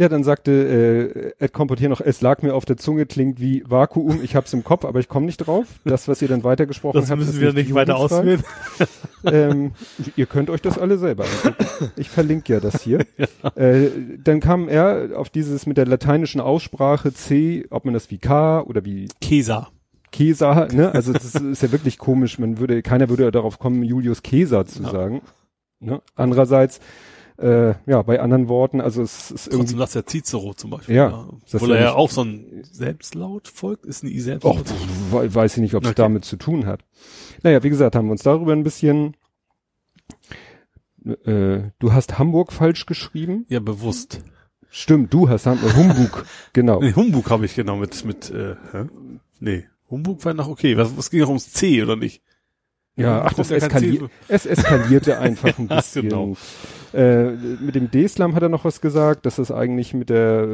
Ja, 0.00 0.08
dann 0.08 0.24
sagte 0.24 1.34
äh, 1.38 1.44
Ed 1.44 1.52
Kompott 1.52 1.78
hier 1.78 1.90
noch, 1.90 2.00
es 2.00 2.22
lag 2.22 2.40
mir 2.40 2.54
auf 2.54 2.64
der 2.64 2.78
Zunge, 2.78 3.04
klingt 3.04 3.38
wie 3.38 3.62
Vakuum, 3.68 4.20
ich 4.22 4.34
hab's 4.34 4.50
im 4.54 4.64
Kopf, 4.64 4.86
aber 4.86 4.98
ich 4.98 5.08
komme 5.08 5.26
nicht 5.26 5.36
drauf. 5.36 5.66
Das, 5.84 6.08
was 6.08 6.22
ihr 6.22 6.28
dann 6.28 6.42
weitergesprochen 6.42 6.98
Das 6.98 7.10
habt, 7.10 7.20
müssen 7.20 7.38
wir 7.38 7.52
nicht 7.52 7.74
weiter 7.74 7.96
ausführen. 7.98 8.42
ähm, 9.26 9.72
ihr 10.16 10.24
könnt 10.24 10.48
euch 10.48 10.62
das 10.62 10.78
alle 10.78 10.96
selber 10.96 11.24
angucken. 11.24 11.90
Ich 11.96 12.08
verlinke 12.08 12.50
ja 12.54 12.60
das 12.60 12.82
hier. 12.82 13.04
Äh, 13.56 13.88
dann 14.22 14.40
kam 14.40 14.68
er 14.68 15.10
auf 15.16 15.28
dieses 15.28 15.66
mit 15.66 15.76
der 15.76 15.86
lateinischen 15.86 16.40
Aussprache 16.40 17.12
C, 17.12 17.66
ob 17.70 17.84
man 17.84 17.92
das 17.94 18.10
wie 18.10 18.18
K 18.18 18.60
oder 18.62 18.84
wie 18.84 19.08
Kesa. 19.20 19.68
Caesar, 20.12 20.72
ne? 20.72 20.92
Also 20.94 21.12
das 21.12 21.34
ist 21.34 21.62
ja 21.62 21.72
wirklich 21.72 21.98
komisch. 21.98 22.38
Man 22.38 22.58
würde, 22.58 22.82
keiner 22.82 23.08
würde 23.08 23.30
darauf 23.30 23.58
kommen, 23.58 23.82
Julius 23.82 24.22
Caesar 24.22 24.66
zu 24.66 24.82
Ja. 24.82 24.90
sagen. 24.90 25.22
Ne? 25.80 26.00
Andererseits, 26.14 26.80
äh, 27.40 27.74
ja, 27.86 28.02
bei 28.02 28.20
anderen 28.20 28.48
Worten, 28.48 28.80
also 28.80 29.02
es 29.02 29.30
ist 29.30 29.46
irgendwie 29.46 29.74
Trotzdem 29.74 29.78
das 29.78 29.92
der 29.92 30.06
Cicero 30.06 30.54
zum 30.54 30.70
Beispiel. 30.70 30.94
Ja, 30.96 31.28
das 31.44 31.54
Obwohl 31.54 31.70
ist 31.70 31.74
er 31.76 31.80
ja 31.80 31.86
ja 31.88 31.94
auch 31.94 32.10
so 32.10 32.22
ein 32.22 32.62
Selbstlaut 32.70 33.48
folgt, 33.48 33.86
ist 33.86 34.02
ein 34.04 34.08
I 34.08 34.18
Och, 34.18 34.24
Selbstlaut. 34.24 34.64
we- 35.10 35.34
weiß 35.34 35.56
ich 35.56 35.60
nicht, 35.62 35.74
ob 35.74 35.82
es 35.84 35.90
Okay. 35.90 35.96
damit 36.02 36.24
zu 36.24 36.36
tun 36.36 36.66
hat. 36.66 36.80
Naja, 37.42 37.62
wie 37.62 37.70
gesagt, 37.70 37.96
haben 37.96 38.06
wir 38.06 38.12
uns 38.12 38.22
darüber 38.22 38.52
ein 38.52 38.62
bisschen. 38.64 39.16
Äh, 41.24 41.70
du 41.78 41.92
hast 41.92 42.18
Hamburg 42.18 42.52
falsch 42.52 42.86
geschrieben. 42.86 43.46
ja, 43.48 43.60
bewusst. 43.60 44.20
Stimmt, 44.68 45.12
du 45.12 45.28
hast 45.28 45.46
Hamburg. 45.46 45.74
Humbug, 45.74 46.26
genau. 46.52 46.80
Nee, 46.80 46.92
Humbug 46.94 47.30
habe 47.30 47.44
ich 47.46 47.54
genau 47.54 47.76
mit, 47.76 48.04
mit, 48.04 48.30
äh, 48.30 48.54
hä? 48.72 48.84
Nee. 49.40 49.64
Humbug 49.90 50.24
war 50.24 50.34
noch 50.34 50.46
okay. 50.48 50.76
Was, 50.76 50.96
was 50.96 51.10
ging 51.10 51.20
noch 51.20 51.28
ums 51.28 51.52
C, 51.52 51.82
oder 51.82 51.96
nicht? 51.96 52.22
Ja, 52.96 53.22
ach, 53.24 53.32
das 53.32 53.48
ja 53.48 53.58
kein 53.60 53.68
eskali 53.82 53.98
C- 53.98 54.04
es 54.28 54.46
eskalierte 54.46 55.18
einfach 55.20 55.58
ein 55.58 55.68
Ja, 55.68 55.76
bisschen. 55.76 56.02
genau. 56.02 56.36
Äh, 56.94 57.30
mit 57.60 57.74
dem 57.74 57.90
D-Slam 57.90 58.34
hat 58.34 58.42
er 58.42 58.48
noch 58.48 58.64
was 58.64 58.80
gesagt, 58.80 59.26
dass 59.26 59.38
es 59.38 59.50
eigentlich 59.50 59.94
mit 59.94 60.10
der 60.10 60.46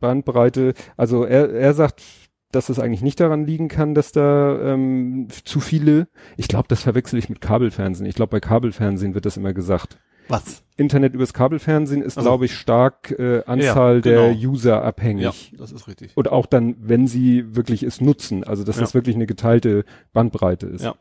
Bandbreite, 0.00 0.74
also 0.96 1.24
er, 1.24 1.50
er 1.52 1.74
sagt, 1.74 2.02
dass 2.50 2.68
es 2.68 2.78
eigentlich 2.78 3.02
nicht 3.02 3.18
daran 3.20 3.46
liegen 3.46 3.68
kann, 3.68 3.94
dass 3.94 4.12
da 4.12 4.58
ähm, 4.74 5.28
zu 5.44 5.60
viele, 5.60 6.08
ich 6.36 6.48
glaube, 6.48 6.68
das 6.68 6.82
verwechsel 6.82 7.18
ich 7.18 7.28
mit 7.30 7.40
Kabelfernsehen. 7.40 8.06
Ich 8.08 8.14
glaube, 8.14 8.30
bei 8.30 8.40
Kabelfernsehen 8.40 9.14
wird 9.14 9.24
das 9.24 9.36
immer 9.38 9.54
gesagt. 9.54 9.98
Was? 10.28 10.62
Internet 10.76 11.14
übers 11.14 11.32
Kabelfernsehen 11.34 12.00
ist, 12.02 12.16
Also- 12.16 12.28
glaube 12.28 12.44
ich, 12.44 12.54
stark 12.54 13.10
äh, 13.18 13.42
Anzahl 13.46 13.96
Ja, 13.96 14.00
der 14.02 14.34
genau. 14.34 14.50
User 14.52 14.82
abhängig. 14.84 15.52
Ja, 15.52 15.58
das 15.58 15.72
ist 15.72 15.88
richtig. 15.88 16.12
Und 16.14 16.30
auch 16.30 16.46
dann, 16.46 16.76
wenn 16.78 17.06
sie 17.06 17.56
wirklich 17.56 17.82
es 17.82 18.00
nutzen, 18.00 18.44
also 18.44 18.64
dass 18.64 18.76
Ja. 18.76 18.82
das 18.82 18.94
wirklich 18.94 19.16
eine 19.16 19.26
geteilte 19.26 19.84
Bandbreite 20.12 20.66
ist. 20.66 20.84
Ja. 20.84 20.94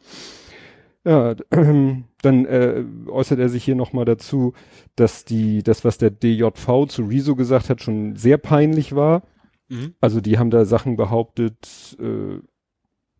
Ja, 1.05 1.35
dann 2.21 2.45
äh, 2.45 2.83
äußert 3.07 3.39
er 3.39 3.49
sich 3.49 3.63
hier 3.63 3.75
nochmal 3.75 4.05
dazu, 4.05 4.53
dass 4.95 5.25
die, 5.25 5.63
das, 5.63 5.83
was 5.83 5.97
der 5.97 6.11
DJV 6.11 6.85
zu 6.87 7.03
Rezo 7.03 7.35
gesagt 7.35 7.69
hat, 7.69 7.81
schon 7.81 8.15
sehr 8.15 8.37
peinlich 8.37 8.95
war. 8.95 9.23
Mhm. 9.69 9.95
Also 9.99 10.21
die 10.21 10.37
haben 10.37 10.51
da 10.51 10.65
Sachen 10.65 10.97
behauptet, 10.97 11.97
äh, 11.99 12.39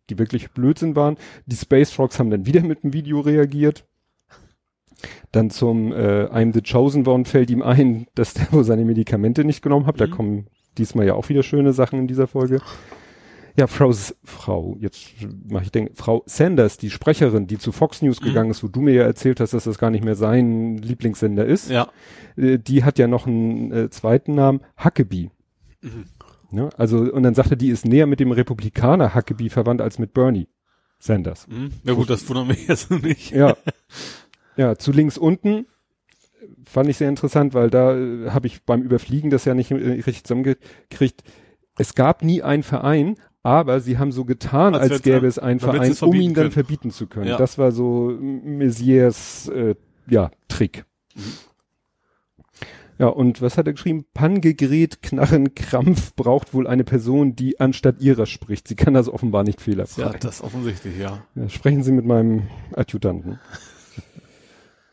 die 0.10 0.20
wirklich 0.20 0.52
Blödsinn 0.52 0.96
waren. 0.96 1.18
Die 1.46 1.56
Space 1.56 1.92
Frogs 1.92 2.20
haben 2.20 2.30
dann 2.30 2.46
wieder 2.46 2.62
mit 2.62 2.84
dem 2.84 2.94
Video 2.94 3.20
reagiert. 3.22 3.86
Dann 5.32 5.50
zum 5.50 5.92
äh, 5.94 6.26
I'm 6.26 6.54
the 6.54 6.62
Chosen 6.62 7.08
One 7.08 7.26
fällt 7.26 7.50
ihm 7.50 7.64
ein, 7.64 8.06
dass 8.14 8.36
der 8.36 8.52
wohl 8.52 8.64
seine 8.64 8.86
Medikamente 8.86 9.44
nicht 9.44 9.64
genommen 9.64 9.88
hat. 9.88 10.00
Da 10.00 10.06
Mhm. 10.06 10.12
kommen 10.12 10.48
diesmal 10.78 11.08
ja 11.08 11.16
auch 11.16 11.30
wieder 11.30 11.42
schöne 11.42 11.74
Sachen 11.74 12.00
in 12.00 12.08
dieser 12.08 12.28
Folge. 12.28 12.62
Ja, 13.58 13.68
Frau, 13.68 13.92
Frau, 14.24 14.78
jetzt 14.80 15.10
mache 15.50 15.66
ich 15.66 15.72
denke, 15.72 15.92
Frau 15.96 16.24
Sanders, 16.26 16.78
die 16.78 16.90
Sprecherin, 16.90 17.48
die 17.48 17.58
zu 17.58 17.72
Fox 17.72 18.02
News 18.02 18.22
Mhm. 18.22 18.26
gegangen 18.26 18.52
ist, 18.52 18.64
wo 18.64 18.68
du 18.68 18.82
mir 18.82 18.94
ja 18.94 19.04
erzählt 19.04 19.40
hast, 19.40 19.54
dass 19.54 19.66
das 19.66 19.78
gar 19.78 19.90
nicht 19.90 20.04
mehr 20.06 20.16
sein 20.16 20.78
Lieblingssender 20.78 21.46
ist, 21.46 21.70
Ja. 21.70 21.90
äh, 22.38 22.58
die 22.58 22.84
hat 22.84 22.98
ja 22.98 23.08
noch 23.08 23.28
einen 23.28 23.72
äh, 23.72 23.90
zweiten 23.90 24.36
Namen, 24.36 24.62
Huckabee. 24.84 25.30
Mhm. 25.82 26.06
Ne? 26.52 26.70
Also, 26.78 26.98
und 27.00 27.24
dann 27.24 27.34
sagte, 27.34 27.56
die 27.58 27.70
ist 27.70 27.86
näher 27.86 28.08
mit 28.08 28.20
dem 28.20 28.32
Republikaner 28.32 29.16
Huckabee 29.16 29.50
verwandt 29.50 29.82
als 29.82 30.00
mit 30.00 30.14
Bernie 30.14 30.48
Sanders. 31.00 31.48
Mhm. 31.48 31.72
Ja 31.84 31.94
gut, 31.94 32.10
das 32.10 32.28
wundert 32.30 32.48
mich 32.48 32.68
jetzt 32.68 32.92
nicht. 32.92 33.32
Ja. 33.32 33.56
ja, 34.58 34.76
zu 34.78 34.92
links 34.92 35.18
unten 35.18 35.66
fand 36.66 36.90
ich 36.90 36.98
sehr 36.98 37.10
interessant, 37.10 37.54
weil 37.54 37.70
da 37.70 37.98
äh, 37.98 38.30
habe 38.32 38.48
ich 38.48 38.64
beim 38.64 38.82
Überfliegen 38.82 39.30
das 39.30 39.46
ja 39.46 39.54
nicht 39.54 39.72
äh, 39.72 39.76
richtig 39.76 40.24
zusammengekriegt. 40.24 41.24
Es 41.78 41.96
gab 41.96 42.24
nie 42.24 42.44
einen 42.44 42.64
Verein, 42.64 43.16
aber 43.44 43.80
sie 43.80 43.98
haben 43.98 44.12
so 44.12 44.26
getan, 44.26 44.76
Als 44.76 44.92
als, 44.92 45.02
gäbe 45.02 45.28
es 45.28 45.40
einen 45.40 45.60
Verein, 45.60 45.92
es 45.92 46.02
um 46.02 46.14
ihn 46.14 46.34
dann 46.34 46.44
können. 46.44 46.52
verbieten 46.52 46.92
zu 46.92 47.08
können. 47.08 47.28
Ja. 47.28 47.38
Das 47.38 47.58
war 47.58 47.72
so 47.72 48.16
Messiers 48.20 49.48
äh, 49.50 49.76
ja, 50.08 50.32
Trick. 50.48 50.86
Mhm. 51.16 51.22
Ja, 53.02 53.08
und 53.08 53.42
was 53.42 53.58
hat 53.58 53.66
er 53.66 53.74
geschrieben? 53.74 54.06
Pangegret, 54.14 55.02
Knarren, 55.02 55.56
Krampf 55.56 56.14
braucht 56.16 56.54
wohl 56.54 56.68
eine 56.68 56.84
Person, 56.84 57.36
die 57.36 57.60
anstatt 57.60 58.00
ihrer 58.00 58.28
spricht. 58.28 58.68
Sie 58.68 58.76
kann 58.76 58.94
das 58.94 59.10
offenbar 59.10 59.44
nicht 59.44 59.60
fehlerfrei. 59.60 60.04
Ja, 60.04 60.10
das 60.12 60.44
offensichtlich, 60.44 61.00
ja. 61.00 61.24
Ja, 61.34 61.50
sprechen 61.50 61.82
Sie 61.82 61.92
mit 61.94 62.06
meinem 62.06 62.44
Adjutanten. 62.76 63.40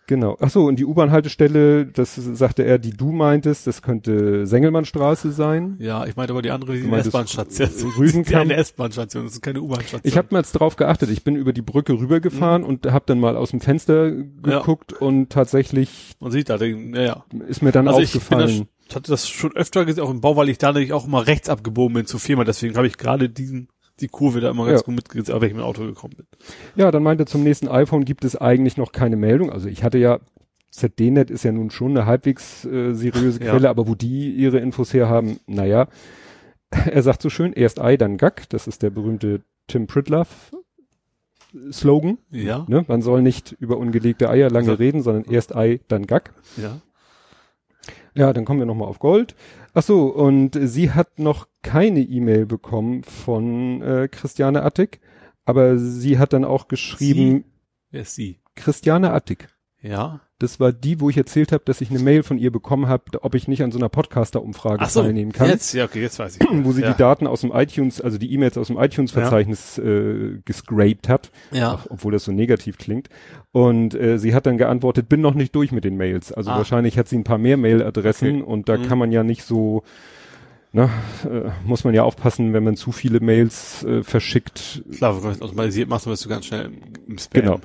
Genau. 0.08 0.38
Ach 0.40 0.48
so, 0.48 0.64
und 0.64 0.76
die 0.78 0.86
U-Bahn-Haltestelle, 0.86 1.84
das 1.84 2.14
sagte 2.14 2.62
er, 2.62 2.78
die 2.78 2.92
du 2.92 3.12
meintest, 3.12 3.66
das 3.66 3.82
könnte 3.82 4.46
Sengelmannstraße 4.46 5.32
sein. 5.32 5.76
Ja, 5.80 6.06
ich 6.06 6.16
meinte 6.16 6.32
aber 6.32 6.40
die 6.40 6.50
andere, 6.50 6.72
die 6.80 6.90
S-Bahn-Station. 6.90 7.68
äh, 7.68 7.98
Rüdenkamp? 7.98 8.26
Die 8.28 8.34
eine 8.36 8.54
S-Bahn-Station, 8.54 9.24
das 9.24 9.34
ist 9.34 9.42
keine 9.42 9.60
U-Bahn-Station. 9.60 10.00
Ich 10.04 10.16
habe 10.16 10.28
mal 10.30 10.38
jetzt 10.38 10.52
drauf 10.52 10.76
geachtet. 10.76 11.10
Ich 11.10 11.24
bin 11.24 11.36
über 11.36 11.52
die 11.52 11.60
Brücke 11.60 11.92
rübergefahren 11.92 12.64
und 12.64 12.86
habe 12.86 13.04
dann 13.06 13.20
mal 13.20 13.36
aus 13.36 13.50
dem 13.50 13.60
Fenster 13.60 14.10
geguckt 14.10 14.94
und 14.94 15.28
tatsächlich 15.28 16.16
Man 16.20 16.30
sieht 16.32 16.48
da 16.48 16.56
den, 16.56 16.94
ja, 16.94 17.02
ja. 17.02 17.24
ist 17.46 17.62
mir 17.62 17.70
dann 17.70 17.86
Also 17.86 18.00
ich 18.00 18.12
bin 18.12 18.22
aufgefallen. 18.22 18.68
ich 18.88 18.96
hatte 18.96 19.10
das 19.10 19.28
schon 19.28 19.54
öfter 19.56 19.84
gesehen, 19.84 20.02
auch 20.04 20.10
im 20.10 20.22
Bau, 20.22 20.36
weil 20.36 20.48
ich 20.48 20.56
da 20.56 20.72
nämlich 20.72 20.94
auch 20.94 21.06
immer 21.06 21.26
rechts 21.26 21.50
abgebogen 21.50 21.92
bin 21.92 22.06
zur 22.06 22.18
Firma. 22.18 22.44
Deswegen 22.44 22.76
habe 22.76 22.86
ich 22.86 22.96
gerade 22.96 23.28
diesen, 23.28 23.68
die 24.00 24.08
Kurve 24.08 24.40
da 24.40 24.50
immer 24.50 24.66
ganz 24.66 24.80
Ja. 24.80 24.84
gut 24.86 24.94
mitgesehen, 24.96 25.40
wenn 25.40 25.48
ich 25.48 25.54
mit 25.54 25.62
dem 25.62 25.66
Auto 25.66 25.84
gekommen 25.84 26.14
bin. 26.16 26.26
Ja, 26.76 26.90
dann 26.90 27.02
meinte 27.02 27.24
er, 27.24 27.26
zum 27.26 27.42
nächsten 27.42 27.68
iPhone 27.68 28.04
gibt 28.04 28.24
es 28.24 28.36
eigentlich 28.36 28.76
noch 28.76 28.92
keine 28.92 29.16
Meldung. 29.16 29.50
Also 29.50 29.68
ich 29.68 29.82
hatte 29.82 29.98
ja, 29.98 30.20
ZDNet 30.70 31.30
ist 31.30 31.44
ja 31.44 31.52
nun 31.52 31.70
schon 31.70 31.92
eine 31.92 32.06
halbwegs 32.06 32.64
äh, 32.64 32.92
seriöse 32.94 33.40
Ja. 33.44 33.52
Quelle, 33.52 33.68
aber 33.70 33.88
wo 33.88 33.94
die 33.94 34.32
ihre 34.34 34.58
Infos 34.58 34.92
her 34.94 35.08
haben, 35.08 35.38
naja. 35.46 35.88
Er 36.90 37.02
sagt 37.02 37.22
so 37.22 37.30
schön, 37.30 37.52
erst 37.54 37.80
Ei, 37.80 37.96
dann 37.96 38.18
Gack. 38.18 38.48
Das 38.50 38.66
ist 38.66 38.82
der 38.82 38.90
berühmte 38.90 39.40
Tim 39.68 39.86
Pritloff 39.86 40.50
Slogan. 41.72 42.18
Ja, 42.30 42.66
Ne? 42.68 42.84
Man 42.88 43.00
soll 43.00 43.22
nicht 43.22 43.52
über 43.58 43.78
ungelegte 43.78 44.28
Eier 44.28 44.50
lange 44.50 44.66
So. 44.66 44.72
reden, 44.74 45.02
sondern 45.02 45.24
erst 45.32 45.56
Ei, 45.56 45.80
dann 45.88 46.06
Gack. 46.06 46.32
ja. 46.56 46.80
Ja, 48.14 48.32
dann 48.32 48.44
kommen 48.44 48.58
wir 48.58 48.66
nochmal 48.66 48.88
auf 48.88 48.98
Gold. 48.98 49.36
Ach 49.74 49.82
so, 49.82 50.06
und 50.08 50.58
sie 50.60 50.92
hat 50.92 51.18
noch 51.18 51.46
keine 51.62 52.00
E-Mail 52.00 52.46
bekommen 52.46 53.02
von 53.04 53.82
äh, 53.82 54.08
Christiane 54.08 54.62
Attig, 54.62 55.00
aber 55.44 55.78
sie 55.78 56.18
hat 56.18 56.32
dann 56.32 56.44
auch 56.44 56.68
geschrieben, 56.68 57.44
Wer 57.90 58.02
ist 58.02 58.14
sie? 58.14 58.40
Christiane 58.54 59.12
Attig. 59.12 59.48
Ja. 59.80 60.20
Das 60.40 60.60
war 60.60 60.72
die, 60.72 61.00
wo 61.00 61.10
ich 61.10 61.16
erzählt 61.16 61.50
habe, 61.50 61.64
dass 61.64 61.80
ich 61.80 61.90
eine 61.90 61.98
Mail 61.98 62.22
von 62.22 62.38
ihr 62.38 62.52
bekommen 62.52 62.86
habe, 62.86 63.02
ob 63.22 63.34
ich 63.34 63.48
nicht 63.48 63.60
an 63.64 63.72
so 63.72 63.78
einer 63.78 63.88
Podcaster-Umfrage 63.88 64.86
so, 64.86 65.02
teilnehmen 65.02 65.32
kann. 65.32 65.48
jetzt, 65.48 65.72
ja, 65.74 65.84
okay, 65.84 66.00
jetzt 66.00 66.20
weiß 66.20 66.36
ich. 66.40 66.46
Wo 66.64 66.70
sie 66.70 66.82
ja. 66.82 66.92
die 66.92 66.96
Daten 66.96 67.26
aus 67.26 67.40
dem 67.40 67.50
iTunes, 67.52 68.00
also 68.00 68.18
die 68.18 68.32
E-Mails 68.32 68.56
aus 68.56 68.68
dem 68.68 68.78
iTunes-Verzeichnis 68.78 69.78
äh, 69.78 70.38
gescrapt 70.44 71.08
hat, 71.08 71.32
Ja. 71.50 71.80
Ach, 71.80 71.86
obwohl 71.90 72.12
das 72.12 72.22
so 72.24 72.30
negativ 72.30 72.78
klingt. 72.78 73.08
Und 73.50 73.94
äh, 73.94 74.18
sie 74.20 74.32
hat 74.32 74.46
dann 74.46 74.58
geantwortet, 74.58 75.08
bin 75.08 75.20
noch 75.20 75.34
nicht 75.34 75.54
durch 75.56 75.72
mit 75.72 75.82
den 75.84 75.96
Mails. 75.96 76.30
Also 76.32 76.50
Ah. 76.52 76.58
wahrscheinlich 76.58 76.96
hat 76.98 77.08
sie 77.08 77.16
ein 77.16 77.24
paar 77.24 77.38
mehr 77.38 77.56
Mailadressen 77.56 78.42
Okay. 78.42 78.42
und 78.42 78.68
da 78.68 78.78
Mhm. 78.78 78.82
kann 78.86 78.98
man 78.98 79.10
ja 79.10 79.24
nicht 79.24 79.42
so, 79.42 79.82
na, 80.72 80.84
äh, 81.28 81.50
muss 81.64 81.82
man 81.82 81.94
ja 81.94 82.04
aufpassen, 82.04 82.52
wenn 82.52 82.62
man 82.62 82.76
zu 82.76 82.92
viele 82.92 83.18
Mails 83.18 83.82
äh, 83.82 84.04
verschickt. 84.04 84.84
Klar, 84.96 85.16
wenn 85.16 85.22
du 85.24 85.28
das 85.30 85.42
automatisiert 85.42 85.88
machst, 85.88 86.06
bist 86.06 86.24
du 86.24 86.28
ganz 86.28 86.46
schnell 86.46 86.66
im, 86.66 86.74
im 87.08 87.18
Spam. 87.18 87.42
Genau. 87.42 87.60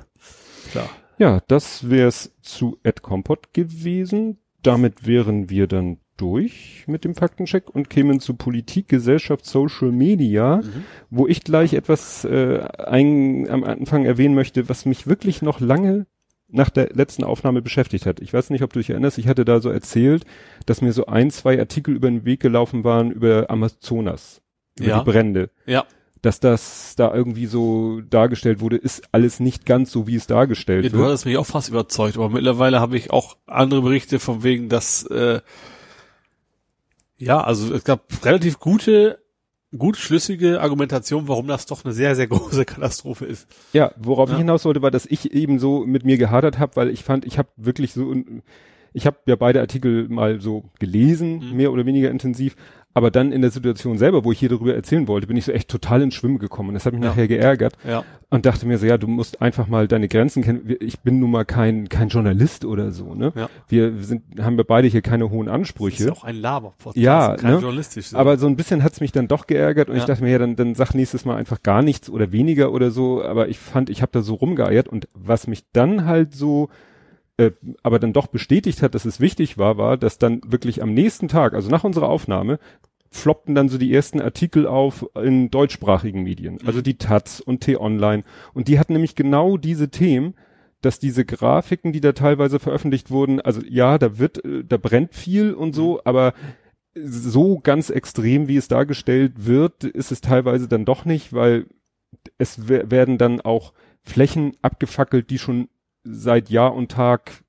Klar. 0.72 0.88
Ja, 1.18 1.40
das 1.48 1.88
wär's 1.90 2.32
zu 2.42 2.78
Ed 2.82 3.02
Compot 3.02 3.52
gewesen. 3.52 4.38
Damit 4.62 5.06
wären 5.06 5.50
wir 5.50 5.66
dann 5.66 5.98
durch 6.16 6.84
mit 6.86 7.04
dem 7.04 7.14
Faktencheck 7.14 7.68
und 7.70 7.90
kämen 7.90 8.20
zu 8.20 8.34
Politik, 8.34 8.88
Gesellschaft, 8.88 9.44
Social 9.46 9.90
Media, 9.90 10.58
Mhm. 10.58 10.84
wo 11.10 11.26
ich 11.26 11.42
gleich 11.42 11.74
etwas 11.74 12.24
äh, 12.24 12.60
ein, 12.78 13.48
am 13.50 13.64
Anfang 13.64 14.04
erwähnen 14.04 14.34
möchte, 14.34 14.68
was 14.68 14.86
mich 14.86 15.06
wirklich 15.08 15.42
noch 15.42 15.60
lange 15.60 16.06
nach 16.48 16.70
der 16.70 16.90
letzten 16.94 17.24
Aufnahme 17.24 17.62
beschäftigt 17.62 18.06
hat. 18.06 18.20
Ich 18.20 18.32
weiß 18.32 18.50
nicht, 18.50 18.62
ob 18.62 18.72
du 18.72 18.78
dich 18.78 18.90
erinnerst, 18.90 19.18
ich 19.18 19.26
hatte 19.26 19.44
da 19.44 19.60
so 19.60 19.70
erzählt, 19.70 20.24
dass 20.66 20.82
mir 20.82 20.92
so 20.92 21.06
ein, 21.06 21.30
zwei 21.30 21.58
Artikel 21.58 21.96
über 21.96 22.08
den 22.08 22.24
Weg 22.24 22.38
gelaufen 22.40 22.84
waren 22.84 23.10
über 23.10 23.50
Amazonas, 23.50 24.40
über 24.78 24.88
Ja. 24.88 24.98
die 25.00 25.10
Brände 25.10 25.50
Ja. 25.66 25.84
Dass 26.24 26.40
das 26.40 26.94
da 26.96 27.12
irgendwie 27.14 27.46
so 27.46 28.00
dargestellt 28.08 28.60
wurde, 28.60 28.76
ist 28.76 29.02
alles 29.12 29.40
nicht 29.40 29.66
ganz 29.66 29.90
so, 29.92 30.06
wie 30.06 30.14
es 30.16 30.26
dargestellt 30.26 30.84
Ja, 30.84 30.90
du 30.90 30.98
wird. 30.98 31.08
hattest 31.08 31.26
mich 31.26 31.36
auch 31.36 31.46
fast 31.46 31.68
überzeugt, 31.68 32.16
aber 32.16 32.28
mittlerweile 32.30 32.80
habe 32.80 32.96
ich 32.96 33.10
auch 33.10 33.36
andere 33.46 33.82
Berichte 33.82 34.18
von 34.18 34.42
wegen, 34.42 34.68
dass 34.68 35.04
äh, 35.06 35.40
ja, 37.18 37.40
also 37.40 37.72
es 37.74 37.84
gab 37.84 38.24
relativ 38.24 38.58
gute, 38.58 39.18
gut 39.76 39.96
schlüssige 39.96 40.60
Argumentation, 40.60 41.28
warum 41.28 41.46
das 41.46 41.66
doch 41.66 41.84
eine 41.84 41.94
sehr, 41.94 42.16
sehr 42.16 42.26
große 42.28 42.64
Katastrophe 42.64 43.24
ist. 43.26 43.46
Ja, 43.72 43.92
worauf 43.96 44.28
Ja. 44.28 44.34
ich 44.34 44.38
hinaus 44.40 44.64
wollte, 44.64 44.82
war, 44.82 44.90
dass 44.90 45.06
ich 45.06 45.32
eben 45.32 45.58
so 45.58 45.84
mit 45.86 46.04
mir 46.04 46.18
gehadert 46.18 46.58
habe, 46.58 46.76
weil 46.76 46.90
ich 46.90 47.04
fand, 47.04 47.24
ich 47.24 47.38
habe 47.38 47.48
wirklich 47.56 47.92
so, 47.92 48.14
ich 48.92 49.06
habe 49.06 49.18
ja 49.26 49.36
beide 49.36 49.60
Artikel 49.60 50.08
mal 50.08 50.40
so 50.40 50.64
gelesen, 50.78 51.50
Mhm. 51.50 51.56
mehr 51.56 51.72
oder 51.72 51.86
weniger 51.86 52.10
intensiv, 52.10 52.56
aber 52.94 53.10
dann 53.10 53.32
in 53.32 53.42
der 53.42 53.50
Situation 53.50 53.98
selber, 53.98 54.24
wo 54.24 54.32
ich 54.32 54.38
hier 54.38 54.48
darüber 54.48 54.74
erzählen 54.74 55.08
wollte, 55.08 55.26
bin 55.26 55.36
ich 55.36 55.44
so 55.44 55.52
echt 55.52 55.68
total 55.68 56.00
ins 56.02 56.14
Schwimmen 56.14 56.38
gekommen. 56.38 56.68
Und 56.70 56.74
das 56.74 56.86
hat 56.86 56.92
mich 56.94 57.02
Ja. 57.02 57.08
nachher 57.10 57.26
geärgert 57.28 57.76
Ja. 57.86 58.04
und 58.30 58.46
dachte 58.46 58.66
mir 58.66 58.78
so, 58.78 58.86
ja, 58.86 58.96
du 58.98 59.08
musst 59.08 59.42
einfach 59.42 59.66
mal 59.66 59.88
deine 59.88 60.06
Grenzen 60.08 60.42
kennen. 60.42 60.76
Ich 60.80 61.00
bin 61.00 61.18
nun 61.18 61.30
mal 61.32 61.44
kein 61.44 61.88
kein 61.88 62.08
Journalist 62.08 62.64
oder 62.64 62.92
so, 62.92 63.14
ne? 63.14 63.32
Ja. 63.34 63.48
Wir 63.68 63.92
sind 64.00 64.22
haben 64.40 64.56
wir 64.56 64.64
beide 64.64 64.86
hier 64.88 65.02
keine 65.02 65.28
hohen 65.30 65.46
Das 65.46 65.54
Ansprüche. 65.56 66.04
ist 66.04 66.10
auch 66.10 66.24
ein 66.24 66.36
Laber-Podcast, 66.36 66.96
Ja, 66.96 67.36
kein 67.36 67.54
ne? 67.54 67.58
journalistisch. 67.60 68.14
Aber 68.14 68.38
so 68.38 68.46
ein 68.46 68.56
bisschen 68.56 68.82
hat's 68.84 69.00
mich 69.00 69.12
dann 69.12 69.26
doch 69.28 69.46
geärgert 69.46 69.88
und 69.88 69.96
Ja. 69.96 70.00
ich 70.02 70.06
dachte 70.06 70.22
mir, 70.22 70.30
ja, 70.30 70.38
dann, 70.38 70.54
dann 70.56 70.74
sag 70.76 70.94
nächstes 70.94 71.24
Mal 71.24 71.36
einfach 71.36 71.62
gar 71.62 71.82
nichts 71.82 72.08
oder 72.08 72.30
weniger 72.32 72.72
oder 72.72 72.90
so. 72.92 73.22
Aber 73.24 73.48
ich 73.48 73.58
fand, 73.58 73.90
ich 73.90 74.02
habe 74.02 74.12
da 74.12 74.22
so 74.22 74.34
rumgeeiert 74.34 74.86
und 74.88 75.08
was 75.14 75.46
mich 75.48 75.64
dann 75.72 76.06
halt 76.06 76.32
so, 76.34 76.68
äh, 77.36 77.50
aber 77.82 77.98
dann 77.98 78.12
doch 78.12 78.26
bestätigt 78.26 78.82
hat, 78.82 78.94
dass 78.94 79.04
es 79.04 79.20
wichtig 79.20 79.58
war, 79.58 79.76
war, 79.76 79.96
dass 79.96 80.18
dann 80.18 80.40
wirklich 80.46 80.82
am 80.82 80.94
nächsten 80.94 81.28
Tag, 81.28 81.54
also 81.54 81.70
nach 81.70 81.84
unserer 81.84 82.08
Aufnahme, 82.08 82.58
floppten 83.10 83.54
dann 83.54 83.68
so 83.68 83.78
die 83.78 83.94
ersten 83.94 84.20
Artikel 84.20 84.66
auf 84.66 85.06
in 85.14 85.50
deutschsprachigen 85.50 86.22
Medien, 86.24 86.58
also 86.66 86.82
die 86.82 86.98
Taz 86.98 87.40
und 87.40 87.60
T-Online. 87.60 88.24
Und 88.54 88.66
die 88.68 88.78
hatten 88.78 88.92
nämlich 88.92 89.14
genau 89.14 89.56
diese 89.56 89.88
Themen, 89.88 90.34
dass 90.80 90.98
diese 90.98 91.24
Grafiken, 91.24 91.92
die 91.92 92.00
da 92.00 92.12
teilweise 92.12 92.58
veröffentlicht 92.58 93.10
wurden, 93.10 93.40
also 93.40 93.62
ja, 93.66 93.98
da 93.98 94.18
wird, 94.18 94.44
äh, 94.44 94.64
da 94.64 94.76
brennt 94.76 95.14
viel 95.14 95.54
und 95.54 95.74
so, 95.74 96.00
aber 96.04 96.34
so 96.94 97.58
ganz 97.58 97.90
extrem, 97.90 98.48
wie 98.48 98.56
es 98.56 98.68
dargestellt 98.68 99.46
wird, 99.46 99.84
ist 99.84 100.12
es 100.12 100.20
teilweise 100.20 100.68
dann 100.68 100.84
doch 100.84 101.04
nicht, 101.04 101.32
weil 101.32 101.66
es 102.38 102.68
we- 102.68 102.90
werden 102.90 103.18
dann 103.18 103.40
auch 103.40 103.72
Flächen 104.02 104.56
abgefackelt, 104.62 105.30
die 105.30 105.38
schon 105.38 105.68
seit 106.04 106.50
Jahr 106.50 106.74
und 106.74 106.90
Tag 106.92 107.44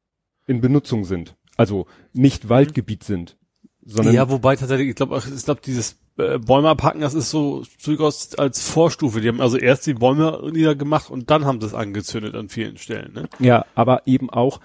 in 0.48 0.62
Benutzung 0.62 1.06
sind. 1.06 1.36
Also 1.58 1.88
nicht 2.14 2.50
Waldgebiet 2.50 3.04
sind, 3.04 3.38
sondern 3.86 4.14
ja, 4.16 4.30
wobei 4.30 4.56
tatsächlich, 4.56 4.90
ich 4.90 4.96
glaube, 4.96 5.22
ich 5.34 5.46
glaube, 5.46 5.62
dieses 5.64 5.98
äh, 6.18 6.40
Bäume 6.40 6.70
abhacken, 6.70 7.02
das 7.02 7.14
ist 7.14 7.30
so 7.30 7.64
durchaus 7.84 8.34
als 8.36 8.68
Vorstufe. 8.68 9.22
Die 9.22 9.28
haben 9.28 9.42
also 9.42 9.58
erst 9.58 9.86
die 9.86 9.94
Bäume 9.94 10.50
niedergemacht 10.52 11.10
und 11.10 11.30
dann 11.30 11.46
haben 11.46 11.62
sie 11.62 11.68
es 11.68 11.74
angezündet 11.74 12.36
an 12.36 12.50
vielen 12.50 12.78
Stellen. 12.78 13.14
Ne? 13.14 13.30
ja, 13.40 13.66
aber 13.76 14.08
eben 14.08 14.30
auch 14.30 14.60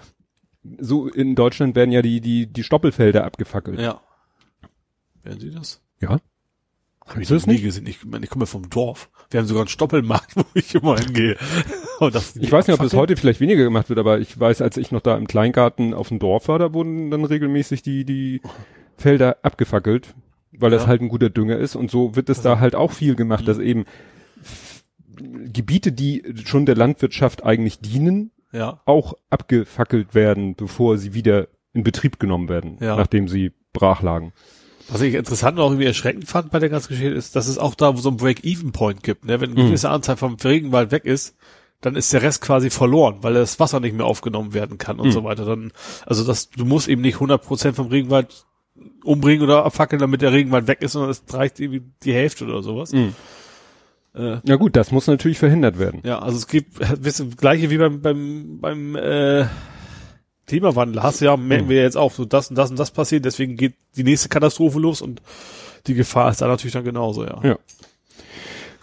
so 0.79 1.07
in 1.07 1.35
Deutschland 1.35 1.75
werden 1.75 1.91
ja 1.91 2.01
die 2.01 2.19
die 2.19 2.47
die 2.47 2.63
Stoppelfelder 2.63 3.23
abgefackelt. 3.23 3.79
Ja. 3.79 4.01
Werden 5.23 5.39
Sie 5.39 5.51
das? 5.51 5.81
Ja. 5.99 6.19
Hab 7.05 7.17
ich 7.17 7.27
das 7.27 7.45
nie 7.45 7.53
nicht? 7.53 7.63
gesehen. 7.63 7.85
Ich, 7.85 8.03
meine, 8.05 8.23
ich 8.25 8.31
komme 8.31 8.45
vom 8.45 8.69
Dorf. 8.69 9.09
Wir 9.29 9.39
haben 9.39 9.47
sogar 9.47 9.61
einen 9.61 9.69
Stoppelmarkt, 9.69 10.35
wo 10.35 10.43
ich 10.53 10.73
immer 10.73 10.97
hingehe. 10.97 11.37
Und 12.01 12.15
das, 12.15 12.35
Ich 12.35 12.51
weiß 12.51 12.67
nicht, 12.67 12.73
ob 12.73 12.81
das 12.83 12.93
heute 12.95 13.15
vielleicht 13.15 13.39
weniger 13.41 13.63
gemacht 13.63 13.89
wird, 13.89 13.99
aber 13.99 14.19
ich 14.19 14.39
weiß, 14.39 14.61
als 14.61 14.77
ich 14.77 14.91
noch 14.91 15.01
da 15.01 15.15
im 15.17 15.27
Kleingarten 15.27 15.93
auf 15.93 16.07
dem 16.07 16.17
Dorf 16.19 16.47
war, 16.47 16.57
da 16.57 16.73
wurden 16.73 17.11
dann 17.11 17.23
regelmäßig 17.25 17.83
die, 17.83 18.05
die 18.05 18.41
Felder 18.97 19.37
abgefackelt, 19.43 20.15
weil 20.51 20.71
das 20.71 20.83
Ja. 20.83 20.87
halt 20.87 21.01
ein 21.01 21.09
guter 21.09 21.29
Dünger 21.29 21.57
ist. 21.57 21.75
Und 21.75 21.91
so 21.91 22.15
wird 22.15 22.29
es 22.29 22.41
da 22.41 22.59
halt 22.59 22.73
auch 22.75 22.91
viel 22.91 23.15
gemacht, 23.15 23.43
Mhm. 23.43 23.45
dass 23.45 23.59
eben 23.59 23.85
f- 24.41 24.83
Gebiete, 25.53 25.91
die 25.91 26.23
schon 26.43 26.65
der 26.65 26.75
Landwirtschaft 26.75 27.43
eigentlich 27.43 27.79
dienen, 27.79 28.31
Ja. 28.51 28.81
auch 28.85 29.13
abgefackelt 29.29 30.15
werden, 30.15 30.55
bevor 30.55 30.97
sie 30.97 31.13
wieder 31.13 31.47
in 31.73 31.83
Betrieb 31.83 32.19
genommen 32.19 32.49
werden, 32.49 32.77
Ja. 32.81 32.95
nachdem 32.95 33.27
sie 33.27 33.51
brach 33.73 34.01
lagen. 34.01 34.33
Was 34.89 35.01
ich 35.01 35.13
interessant 35.13 35.57
und 35.57 35.63
auch 35.63 35.69
irgendwie 35.69 35.85
erschreckend 35.85 36.25
fand 36.27 36.51
bei 36.51 36.59
der 36.59 36.69
ganzen 36.69 36.89
Geschichte 36.89 37.13
ist, 37.13 37.35
dass 37.35 37.47
es 37.47 37.57
auch 37.59 37.75
da 37.75 37.95
so 37.95 38.09
einen 38.09 38.17
Break-Even-Point 38.17 39.03
gibt. 39.03 39.23
Ne? 39.25 39.39
Wenn 39.39 39.51
eine 39.51 39.61
Mhm. 39.61 39.67
gewisse 39.67 39.89
Anzahl 39.91 40.17
vom 40.17 40.35
Regenwald 40.43 40.91
weg 40.91 41.05
ist, 41.05 41.37
dann 41.81 41.95
ist 41.95 42.13
der 42.13 42.21
Rest 42.21 42.41
quasi 42.41 42.69
verloren, 42.69 43.17
weil 43.21 43.33
das 43.33 43.59
Wasser 43.59 43.79
nicht 43.79 43.95
mehr 43.95 44.05
aufgenommen 44.05 44.53
werden 44.53 44.77
kann 44.77 44.99
und 44.99 45.07
Mhm. 45.07 45.11
so 45.11 45.23
weiter. 45.23 45.45
Dann, 45.45 45.71
also 46.05 46.23
das, 46.23 46.49
du 46.49 46.63
musst 46.65 46.87
eben 46.87 47.01
nicht 47.01 47.17
100% 47.17 47.73
vom 47.73 47.87
Regenwald 47.87 48.45
umbringen 49.03 49.43
oder 49.43 49.65
abfackeln, 49.65 49.99
damit 49.99 50.21
der 50.21 50.31
Regenwald 50.31 50.67
weg 50.67 50.81
ist, 50.81 50.93
sondern 50.93 51.11
es 51.11 51.23
reicht 51.31 51.59
irgendwie 51.59 51.81
die 52.03 52.13
Hälfte 52.13 52.45
oder 52.45 52.61
sowas. 52.63 52.93
Mhm. 52.93 53.13
Äh, 54.15 54.37
Ja 54.43 54.55
gut, 54.57 54.75
das 54.75 54.91
muss 54.91 55.07
natürlich 55.07 55.39
verhindert 55.39 55.79
werden. 55.79 56.01
ja, 56.03 56.19
also 56.19 56.37
es 56.37 56.47
gibt, 56.47 56.79
wisst 57.03 57.19
ihr, 57.19 57.27
gleiche 57.35 57.69
wie 57.69 57.77
beim, 57.77 58.01
beim, 58.01 58.59
beim 58.59 58.95
äh, 58.95 59.45
Klimawandel. 60.47 61.01
Hast 61.03 61.21
du 61.21 61.25
ja, 61.25 61.37
merken 61.37 61.65
Mhm. 61.65 61.69
wir 61.69 61.81
jetzt 61.81 61.97
auch, 61.97 62.11
so 62.11 62.25
das 62.25 62.49
und 62.49 62.57
das 62.57 62.69
und 62.71 62.77
das 62.79 62.91
passiert, 62.91 63.25
deswegen 63.25 63.55
geht 63.55 63.75
die 63.95 64.03
nächste 64.03 64.29
Katastrophe 64.29 64.79
los 64.79 65.01
und 65.01 65.21
die 65.87 65.93
Gefahr 65.93 66.29
ist 66.31 66.41
da 66.41 66.47
natürlich 66.47 66.73
dann 66.73 66.83
genauso, 66.83 67.23
ja. 67.25 67.39
Ja. 67.43 67.57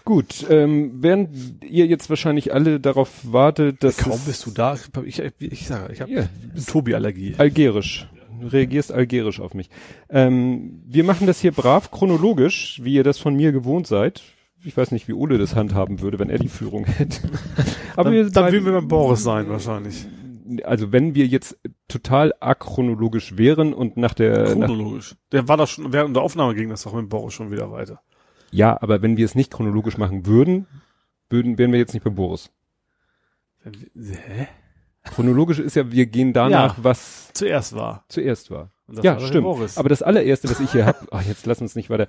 Gut, 0.09 0.43
ähm, 0.49 0.93
während 0.95 1.29
ihr 1.63 1.85
jetzt 1.85 2.09
wahrscheinlich 2.09 2.51
alle 2.51 2.79
darauf 2.79 3.31
wartet, 3.31 3.83
dass 3.83 3.97
Kaum 3.97 4.19
bist 4.25 4.43
du 4.47 4.49
da. 4.49 4.75
Ich, 5.05 5.19
ich, 5.19 5.33
ich 5.39 5.67
sage, 5.67 5.93
ich 5.93 6.01
habe 6.01 6.11
Ja. 6.11 6.23
Tobi-Allergie. 6.65 7.35
algerisch. 7.37 8.07
Du 8.41 8.47
reagierst 8.47 8.91
algerisch 8.91 9.39
auf 9.39 9.53
mich. 9.53 9.69
Ähm, 10.09 10.81
wir 10.87 11.03
machen 11.03 11.27
das 11.27 11.39
hier 11.41 11.51
brav 11.51 11.91
chronologisch, 11.91 12.79
wie 12.83 12.95
ihr 12.95 13.03
das 13.03 13.19
von 13.19 13.35
mir 13.35 13.51
gewohnt 13.51 13.85
seid. 13.85 14.23
Ich 14.63 14.75
weiß 14.75 14.89
nicht, 14.93 15.07
wie 15.07 15.13
Ole 15.13 15.37
das 15.37 15.53
handhaben 15.55 16.01
würde, 16.01 16.17
wenn 16.17 16.31
er 16.31 16.39
die 16.39 16.47
Führung 16.49 16.85
hätte. 16.85 17.29
Aber 17.95 18.11
wir 18.11 18.23
Dann, 18.23 18.31
dann 18.33 18.43
bleiben- 18.45 18.53
würden 18.65 18.65
wir 18.65 18.79
beim 18.81 18.87
Boris 18.87 19.21
sein 19.21 19.47
wahrscheinlich. 19.47 20.07
also 20.63 20.91
wenn 20.91 21.13
wir 21.13 21.27
jetzt 21.27 21.55
total 21.87 22.33
achronologisch 22.39 23.37
wären 23.37 23.73
und 23.75 23.95
nach 23.95 24.15
der, 24.15 24.55
nach, 24.55 24.65
Chronologisch. 24.67 25.15
Der 25.31 25.47
war 25.47 25.57
doch 25.57 25.67
schon, 25.67 25.93
während 25.93 26.15
der 26.15 26.23
Aufnahme 26.23 26.55
ging 26.55 26.69
das 26.69 26.81
doch 26.81 26.93
mit 26.93 27.09
Boris 27.09 27.35
schon 27.35 27.51
wieder 27.51 27.71
weiter. 27.71 28.01
Ja, 28.51 28.77
aber 28.81 29.01
wenn 29.01 29.17
wir 29.17 29.25
es 29.25 29.35
nicht 29.35 29.51
chronologisch 29.51 29.97
machen 29.97 30.25
würden, 30.25 30.67
würden, 31.29 31.57
wären 31.57 31.71
wir 31.71 31.79
jetzt 31.79 31.93
nicht 31.93 32.03
bei 32.03 32.09
Boris. 32.09 32.49
Hä? 33.63 34.47
Chronologisch 35.03 35.59
ist 35.59 35.75
ja, 35.75 35.91
wir 35.91 36.05
gehen 36.05 36.33
danach, 36.33 36.77
Ja. 36.77 36.83
was 36.83 37.31
Zuerst 37.33 37.75
war. 37.75 38.03
zuerst 38.09 38.51
war. 38.51 38.71
Und 38.87 38.97
das 38.97 39.05
Ja, 39.05 39.13
war 39.19 39.27
stimmt. 39.27 39.77
Aber 39.77 39.89
das 39.89 40.01
allererste, 40.01 40.49
was 40.49 40.59
ich 40.59 40.71
hier 40.71 40.85
hab, 40.85 41.07
ach, 41.11 41.21
jetzt 41.23 41.45
lass 41.45 41.61
uns 41.61 41.75
nicht 41.75 41.89
weiter. 41.89 42.07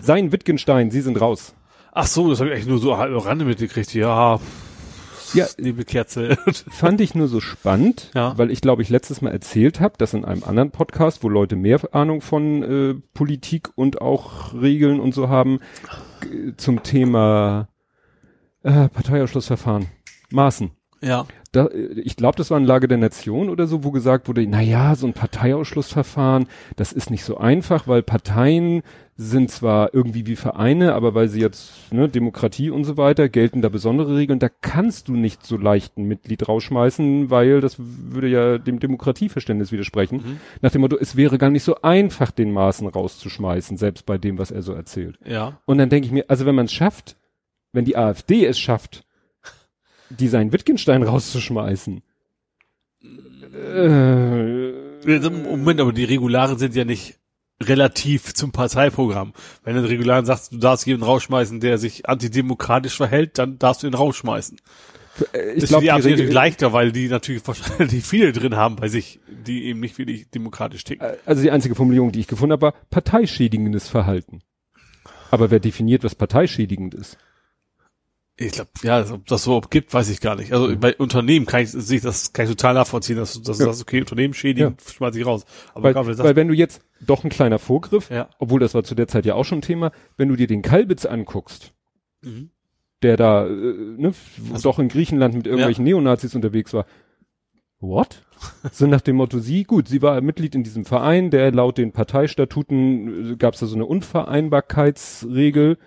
Sein 0.00 0.32
Wittgenstein, 0.32 0.90
Sie 0.90 1.00
sind 1.00 1.20
raus. 1.20 1.54
Ach 1.92 2.06
so, 2.06 2.30
das 2.30 2.40
habe 2.40 2.48
ich 2.50 2.54
eigentlich 2.56 2.68
nur 2.68 2.78
so 2.78 2.96
halb 2.96 3.24
Rande 3.24 3.44
mitgekriegt. 3.44 3.92
Ja, 3.94 4.40
Ja, 5.34 5.46
liebe 5.56 5.84
Kerze. 5.84 6.36
fand 6.70 7.00
ich 7.00 7.14
nur 7.14 7.28
so 7.28 7.40
spannend, 7.40 8.10
Ja. 8.14 8.36
weil 8.38 8.50
ich 8.50 8.60
glaube, 8.60 8.82
ich 8.82 8.88
letztes 8.90 9.20
Mal 9.22 9.30
erzählt 9.30 9.80
habe, 9.80 9.94
dass 9.98 10.14
in 10.14 10.24
einem 10.24 10.44
anderen 10.44 10.70
Podcast, 10.70 11.22
wo 11.24 11.28
Leute 11.28 11.56
mehr 11.56 11.80
Ahnung 11.92 12.20
von 12.20 12.62
äh, 12.62 12.94
Politik 13.14 13.70
und 13.74 14.00
auch 14.00 14.54
Regeln 14.54 15.00
und 15.00 15.14
so 15.14 15.28
haben, 15.28 15.60
zum 16.56 16.82
Thema 16.82 17.68
äh, 18.62 18.88
Parteiausschlussverfahren, 18.88 19.86
Maßen. 20.30 20.70
ja. 21.00 21.26
Da, 21.52 21.66
äh, 21.66 22.00
ich 22.00 22.16
glaube, 22.16 22.36
das 22.36 22.50
war 22.50 22.56
in 22.58 22.64
Lage 22.64 22.88
der 22.88 22.96
Nation 22.98 23.50
oder 23.50 23.66
so, 23.66 23.84
wo 23.84 23.90
gesagt 23.90 24.28
wurde, 24.28 24.46
na 24.46 24.60
ja, 24.62 24.94
so 24.94 25.06
ein 25.06 25.12
Parteiausschlussverfahren, 25.12 26.46
das 26.76 26.92
ist 26.92 27.10
nicht 27.10 27.24
so 27.24 27.36
einfach, 27.38 27.86
weil 27.88 28.02
Parteien 28.02 28.82
sind 29.16 29.50
zwar 29.50 29.92
irgendwie 29.92 30.26
wie 30.26 30.36
Vereine, 30.36 30.94
aber 30.94 31.14
weil 31.14 31.28
sie 31.28 31.40
jetzt 31.40 31.92
ne, 31.92 32.08
Demokratie 32.08 32.70
und 32.70 32.84
so 32.84 32.96
weiter 32.96 33.28
gelten 33.28 33.60
da 33.60 33.68
besondere 33.68 34.16
Regeln. 34.16 34.38
Da 34.38 34.48
kannst 34.48 35.08
du 35.08 35.12
nicht 35.12 35.44
so 35.44 35.58
leicht 35.58 35.98
ein 35.98 36.04
Mitglied 36.04 36.48
rausschmeißen, 36.48 37.30
weil 37.30 37.60
das 37.60 37.76
würde 37.78 38.28
ja 38.28 38.56
dem 38.56 38.80
Demokratieverständnis 38.80 39.70
widersprechen. 39.70 40.16
Mhm. 40.16 40.40
Nach 40.62 40.70
dem 40.70 40.80
Motto, 40.80 40.96
es 40.98 41.14
wäre 41.14 41.36
gar 41.36 41.50
nicht 41.50 41.62
so 41.62 41.82
einfach, 41.82 42.30
den 42.30 42.52
Maßen 42.52 42.86
rauszuschmeißen, 42.86 43.76
selbst 43.76 44.06
bei 44.06 44.16
dem, 44.16 44.38
was 44.38 44.50
er 44.50 44.62
so 44.62 44.72
erzählt. 44.72 45.18
Ja. 45.26 45.60
Und 45.66 45.78
dann 45.78 45.90
denke 45.90 46.06
ich 46.06 46.12
mir, 46.12 46.24
also 46.28 46.46
wenn 46.46 46.54
man 46.54 46.66
es 46.66 46.72
schafft, 46.72 47.16
wenn 47.72 47.84
die 47.84 47.96
AfD 47.96 48.46
es 48.46 48.58
schafft, 48.58 49.04
die 50.08 50.28
seinen 50.28 50.52
Wittgenstein 50.52 51.02
rauszuschmeißen, 51.02 52.02
äh, 53.54 54.72
Moment, 55.04 55.80
aber 55.80 55.92
die 55.92 56.04
Regularen 56.04 56.58
sind 56.58 56.74
ja 56.74 56.84
nicht 56.84 57.18
relativ 57.62 58.34
zum 58.34 58.52
Parteiprogramm. 58.52 59.32
Wenn 59.64 59.74
du 59.74 59.82
den 59.82 59.90
Regularen 59.90 60.24
sagst, 60.24 60.52
du 60.52 60.58
darfst 60.58 60.86
jemanden 60.86 61.06
rausschmeißen, 61.06 61.60
der 61.60 61.78
sich 61.78 62.08
antidemokratisch 62.08 62.96
verhält, 62.96 63.38
dann 63.38 63.58
darfst 63.58 63.82
du 63.82 63.86
ihn 63.86 63.94
rausschmeißen. 63.94 64.58
äh, 65.32 65.52
Ich 65.54 65.66
glaube, 65.66 65.84
die 65.84 65.88
natürlich 65.90 66.20
Regel, 66.20 66.32
leichter, 66.32 66.72
weil 66.72 66.92
die 66.92 67.08
natürlich 67.08 67.46
wahrscheinlich 67.46 68.04
viele 68.04 68.32
drin 68.32 68.56
haben 68.56 68.76
bei 68.76 68.88
sich, 68.88 69.20
die 69.28 69.64
eben 69.64 69.80
nicht 69.80 69.98
wirklich 69.98 70.30
demokratisch 70.30 70.84
ticken. 70.84 71.06
also 71.26 71.42
die 71.42 71.50
einzige 71.50 71.74
Formulierung, 71.74 72.12
die 72.12 72.20
ich 72.20 72.28
gefunden 72.28 72.52
habe, 72.52 72.62
war 72.62 72.74
parteischädigendes 72.90 73.88
Verhalten. 73.88 74.42
Aber 75.30 75.50
wer 75.50 75.60
definiert, 75.60 76.04
was 76.04 76.14
parteischädigend 76.14 76.94
ist? 76.94 77.16
Ich 78.46 78.52
glaube, 78.52 78.70
ja, 78.82 79.04
ob 79.12 79.26
das 79.26 79.44
so 79.44 79.60
gibt, 79.60 79.92
weiß 79.94 80.08
ich 80.10 80.20
gar 80.20 80.36
nicht. 80.36 80.52
Also 80.52 80.76
bei 80.76 80.94
Unternehmen 80.96 81.46
kann 81.46 81.62
ich 81.62 81.70
sich 81.70 82.00
das 82.00 82.32
kann 82.32 82.44
ich 82.46 82.50
total 82.50 82.74
nachvollziehen, 82.74 83.16
dass, 83.16 83.34
du- 83.34 83.40
dass 83.40 83.58
du 83.58 83.64
Ja. 83.64 83.68
sagst, 83.72 83.82
okay, 83.82 84.00
Unternehmen 84.00 84.34
schädigen, 84.34 84.76
schmeiß 84.84 85.14
ich 85.16 85.24
raus. 85.26 85.44
Aber 85.74 85.84
Weil, 85.94 85.94
du 85.94 86.18
weil 86.24 86.36
wenn 86.36 86.48
du 86.48 86.54
jetzt 86.54 86.82
doch 87.00 87.24
ein 87.24 87.30
kleiner 87.30 87.58
Vorgriff, 87.58 88.10
ja. 88.10 88.28
obwohl 88.38 88.60
das 88.60 88.74
war 88.74 88.84
zu 88.84 88.94
der 88.94 89.08
Zeit 89.08 89.26
ja 89.26 89.34
auch 89.34 89.44
schon 89.44 89.60
Thema, 89.62 89.92
wenn 90.16 90.28
du 90.28 90.36
dir 90.36 90.46
den 90.46 90.62
Kalbitz 90.62 91.04
anguckst, 91.06 91.72
Mhm. 92.22 92.50
der 93.02 93.16
da 93.16 93.46
äh, 93.46 93.50
ne, 93.50 94.12
Also- 94.52 94.62
doch 94.70 94.78
in 94.78 94.88
Griechenland 94.88 95.34
mit 95.34 95.46
irgendwelchen 95.46 95.84
Neonazis 95.84 96.34
unterwegs 96.34 96.72
war. 96.72 96.86
What? 97.80 98.22
so 98.72 98.86
nach 98.86 99.00
dem 99.00 99.16
Motto, 99.16 99.38
sie, 99.38 99.64
gut, 99.64 99.88
sie 99.88 100.02
war 100.02 100.20
Mitglied 100.20 100.54
in 100.54 100.62
diesem 100.64 100.84
Verein, 100.84 101.30
der 101.30 101.50
laut 101.52 101.78
den 101.78 101.92
Parteistatuten 101.92 103.38
gab 103.38 103.54
es 103.54 103.60
da 103.60 103.66
so 103.66 103.74
eine 103.76 103.86
Unvereinbarkeitsregel, 103.86 105.78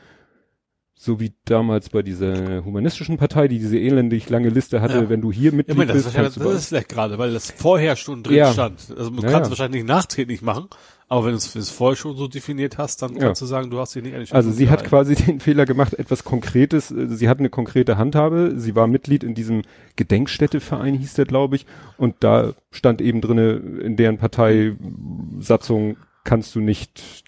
so 0.97 1.19
wie 1.19 1.33
damals 1.43 1.89
bei 1.89 2.01
dieser 2.01 2.63
humanistischen 2.63 3.17
Partei, 3.17 3.47
die 3.49 3.59
diese 3.59 3.77
elendig 3.77 4.29
lange 4.29 4.47
Liste 4.49 4.79
hatte, 4.81 4.93
Ja. 4.95 5.09
wenn 5.09 5.19
du 5.21 5.31
hier 5.31 5.51
Ja, 5.51 5.57
Mitglied 5.57 5.75
Moment, 5.75 5.89
das, 5.89 5.97
ist 5.97 6.03
bist, 6.05 6.15
wahrscheinlich, 6.15 6.33
kannst 6.35 6.45
du 6.45 6.51
das 6.53 6.61
ist 6.61 6.67
vielleicht 6.69 6.89
gerade, 6.89 7.17
weil 7.17 7.33
das 7.33 7.51
vorher 7.51 7.95
schon 7.97 8.23
drin 8.23 8.37
Ja. 8.37 8.53
stand. 8.53 8.79
Also 8.97 9.09
du 9.09 9.21
Ja, 9.21 9.29
kannst 9.29 9.47
ja. 9.47 9.49
wahrscheinlich 9.49 9.83
nachträglich 9.83 10.41
machen, 10.41 10.67
aber 11.09 11.25
wenn 11.25 11.31
du 11.31 11.37
es 11.37 11.53
es 11.53 11.69
vorher 11.69 11.97
schon 11.97 12.15
so 12.15 12.29
definiert 12.29 12.77
hast, 12.77 13.01
dann 13.01 13.13
Ja. 13.13 13.19
kannst 13.25 13.41
du 13.41 13.45
sagen, 13.45 13.69
du 13.69 13.77
hast 13.79 13.93
dich 13.93 14.03
nicht 14.03 14.15
die 14.15 14.33
Also 14.33 14.51
sie 14.51 14.69
hat 14.69 14.85
quasi 14.85 15.15
den 15.15 15.41
Fehler 15.41 15.65
gemacht, 15.65 15.93
etwas 15.95 16.23
Konkretes, 16.23 16.91
äh, 16.91 17.07
sie 17.09 17.27
hat 17.27 17.39
eine 17.39 17.49
konkrete 17.49 17.97
Handhabe, 17.97 18.53
sie 18.55 18.73
war 18.73 18.87
Mitglied 18.87 19.25
in 19.25 19.35
diesem 19.35 19.63
Gedenkstätteverein, 19.97 20.93
hieß 20.95 21.15
der, 21.15 21.25
glaube 21.25 21.57
ich, 21.57 21.65
und 21.97 22.15
da 22.21 22.53
stand 22.71 23.01
eben 23.01 23.19
drinne, 23.19 23.51
in 23.83 23.97
deren 23.97 24.17
Parteisatzung 24.17 25.97
kannst 26.23 26.55
du 26.55 26.61
nicht, 26.61 27.23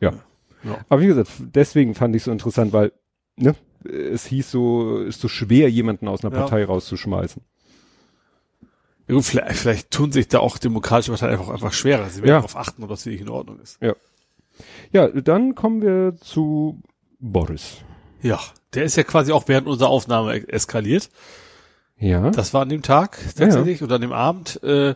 ja. 0.00 0.12
Ja. 0.64 0.78
Aber 0.88 1.00
wie 1.00 1.06
gesagt, 1.06 1.30
deswegen 1.40 1.94
fand 1.94 2.16
ich 2.16 2.22
so 2.22 2.30
interessant, 2.32 2.72
weil, 2.72 2.92
ne, 3.36 3.54
es 3.84 4.26
hieß 4.26 4.50
so, 4.50 4.98
ist 5.00 5.20
so 5.20 5.28
schwer, 5.28 5.70
jemanden 5.70 6.08
aus 6.08 6.24
einer 6.24 6.34
Ja. 6.34 6.40
Partei 6.40 6.64
rauszuschmeißen. 6.64 7.42
Ja, 9.06 9.14
gut, 9.14 9.24
vielleicht, 9.24 9.56
vielleicht 9.60 9.90
tun 9.90 10.12
sich 10.12 10.28
da 10.28 10.38
auch 10.38 10.56
demokratische 10.56 11.10
Parteien 11.12 11.32
einfach, 11.32 11.50
einfach 11.52 11.72
schwerer. 11.74 12.08
Sie 12.08 12.22
werden 12.22 12.28
Ja. 12.30 12.36
darauf 12.36 12.56
achten, 12.56 12.82
ob 12.82 12.88
das 12.88 13.04
wirklich 13.04 13.20
in 13.20 13.28
Ordnung 13.28 13.60
ist. 13.60 13.78
Ja, 14.92 15.08
dann 15.08 15.54
kommen 15.54 15.82
wir 15.82 16.16
zu 16.20 16.80
Boris. 17.18 17.78
Ja, 18.22 18.40
der 18.72 18.84
ist 18.84 18.96
ja 18.96 19.02
quasi 19.02 19.32
auch 19.32 19.48
während 19.48 19.66
unserer 19.66 19.88
Aufnahme 19.90 20.48
eskaliert. 20.48 21.10
Ja. 21.98 22.30
Das 22.30 22.54
war 22.54 22.62
an 22.62 22.70
dem 22.70 22.82
Tag 22.82 23.18
tatsächlich 23.36 23.82
oder 23.82 23.96
an 23.96 24.00
dem 24.00 24.12
Abend, 24.12 24.62
äh, 24.62 24.94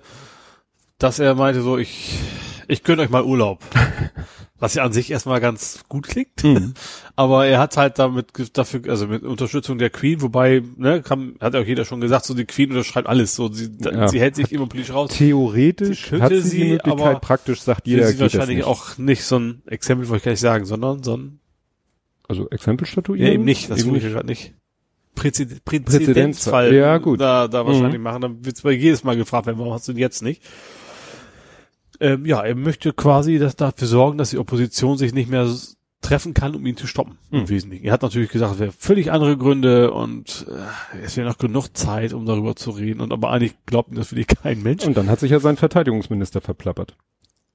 dass 0.98 1.18
er 1.18 1.34
meinte 1.34 1.60
so, 1.60 1.76
ich, 1.76 2.18
ich 2.68 2.82
gönne 2.84 3.02
euch 3.02 3.10
mal 3.10 3.22
Urlaub. 3.24 3.60
Was 4.60 4.74
ja 4.74 4.82
an 4.82 4.92
sich 4.92 5.10
erstmal 5.12 5.40
ganz 5.40 5.84
gut 5.88 6.08
klingt. 6.08 6.42
Mhm. 6.42 6.74
Aber 7.16 7.46
er 7.46 7.60
hat 7.60 7.76
halt 7.76 7.98
damit 8.00 8.26
dafür, 8.58 8.80
also 8.88 9.06
mit 9.06 9.22
Unterstützung 9.22 9.78
der 9.78 9.90
Queen, 9.90 10.20
wobei, 10.20 10.62
ne, 10.76 11.00
kann, 11.00 11.36
hat 11.40 11.54
ja 11.54 11.60
auch 11.60 11.64
jeder 11.64 11.84
schon 11.84 12.00
gesagt, 12.00 12.24
so 12.24 12.34
die 12.34 12.44
Queen 12.44 12.70
unterschreibt 12.70 13.06
alles. 13.08 13.36
So, 13.36 13.52
sie, 13.52 13.70
Ja. 13.80 14.08
sie 14.08 14.20
hält 14.20 14.34
sich 14.34 14.50
immer 14.52 14.66
politisch 14.66 14.92
raus. 14.94 15.10
Theoretisch 15.12 16.02
Sie 16.04 16.08
könnte 16.10 16.24
hat 16.24 16.32
sie, 16.32 16.40
sie, 16.40 16.56
die 16.58 16.64
Möglichkeit, 16.70 16.92
aber 16.92 17.20
praktisch 17.20 17.60
sagt 17.62 17.86
jeder, 17.86 18.08
sie 18.08 18.18
wahrscheinlich 18.18 18.58
nicht. 18.58 18.66
auch 18.66 18.98
nicht 18.98 19.24
so 19.24 19.38
ein 19.38 19.62
Exempel, 19.66 20.08
wollte 20.08 20.18
ich 20.18 20.24
gar 20.24 20.32
nicht 20.32 20.40
sagen, 20.40 20.64
sondern 20.64 21.02
so 21.04 21.16
ein, 21.16 21.38
Also 22.26 22.50
Exempelstatuieren? 22.50 23.26
ja, 23.28 23.32
eben 23.34 23.44
nicht, 23.44 23.70
das 23.70 23.84
Eben 23.84 23.94
ich 23.94 24.02
gerade 24.02 24.26
nicht. 24.26 24.54
Präzid 25.14 25.64
Präzedenzfall. 25.64 26.72
Ja, 26.74 26.98
gut. 26.98 27.20
Da, 27.20 27.48
da 27.48 27.66
wahrscheinlich 27.66 27.98
Mhm. 27.98 28.02
machen. 28.04 28.20
Dann 28.22 28.44
wird's 28.44 28.62
bei 28.62 28.70
jedes 28.72 29.02
Mal 29.04 29.16
gefragt 29.16 29.46
werden, 29.46 29.58
warum 29.58 29.72
hast 29.72 29.88
du 29.88 29.92
ihn 29.92 29.98
jetzt 29.98 30.22
nicht? 30.22 30.42
Ähm, 32.00 32.24
ja, 32.26 32.40
er 32.42 32.54
möchte 32.54 32.92
quasi 32.92 33.38
das 33.38 33.56
dafür 33.56 33.88
sorgen, 33.88 34.18
dass 34.18 34.30
die 34.30 34.38
Opposition 34.38 34.96
sich 34.98 35.12
nicht 35.12 35.28
mehr 35.30 35.48
treffen 36.00 36.32
kann, 36.32 36.54
um 36.54 36.64
ihn 36.64 36.76
zu 36.76 36.86
stoppen. 36.86 37.18
Im 37.32 37.40
Mhm. 37.42 37.48
Wesentlichen. 37.48 37.84
Er 37.86 37.92
hat 37.92 38.02
natürlich 38.02 38.30
gesagt, 38.30 38.54
es 38.54 38.58
wäre 38.60 38.72
völlig 38.72 39.10
andere 39.10 39.36
Gründe 39.36 39.90
und 39.92 40.46
äh, 40.48 40.98
es 41.04 41.16
wäre 41.16 41.28
noch 41.28 41.38
genug 41.38 41.76
Zeit, 41.76 42.12
um 42.12 42.24
darüber 42.24 42.54
zu 42.54 42.70
reden. 42.70 43.00
Und 43.00 43.12
aber 43.12 43.30
eigentlich 43.30 43.54
glaubt 43.66 43.90
ihm 43.90 43.96
das 43.96 44.12
wirklich 44.12 44.28
kein 44.42 44.62
Mensch. 44.62 44.84
Und 44.86 44.96
dann 44.96 45.08
hat 45.08 45.18
sich 45.20 45.32
ja 45.32 45.40
sein 45.40 45.56
Verteidigungsminister 45.56 46.40
verplappert. 46.40 46.96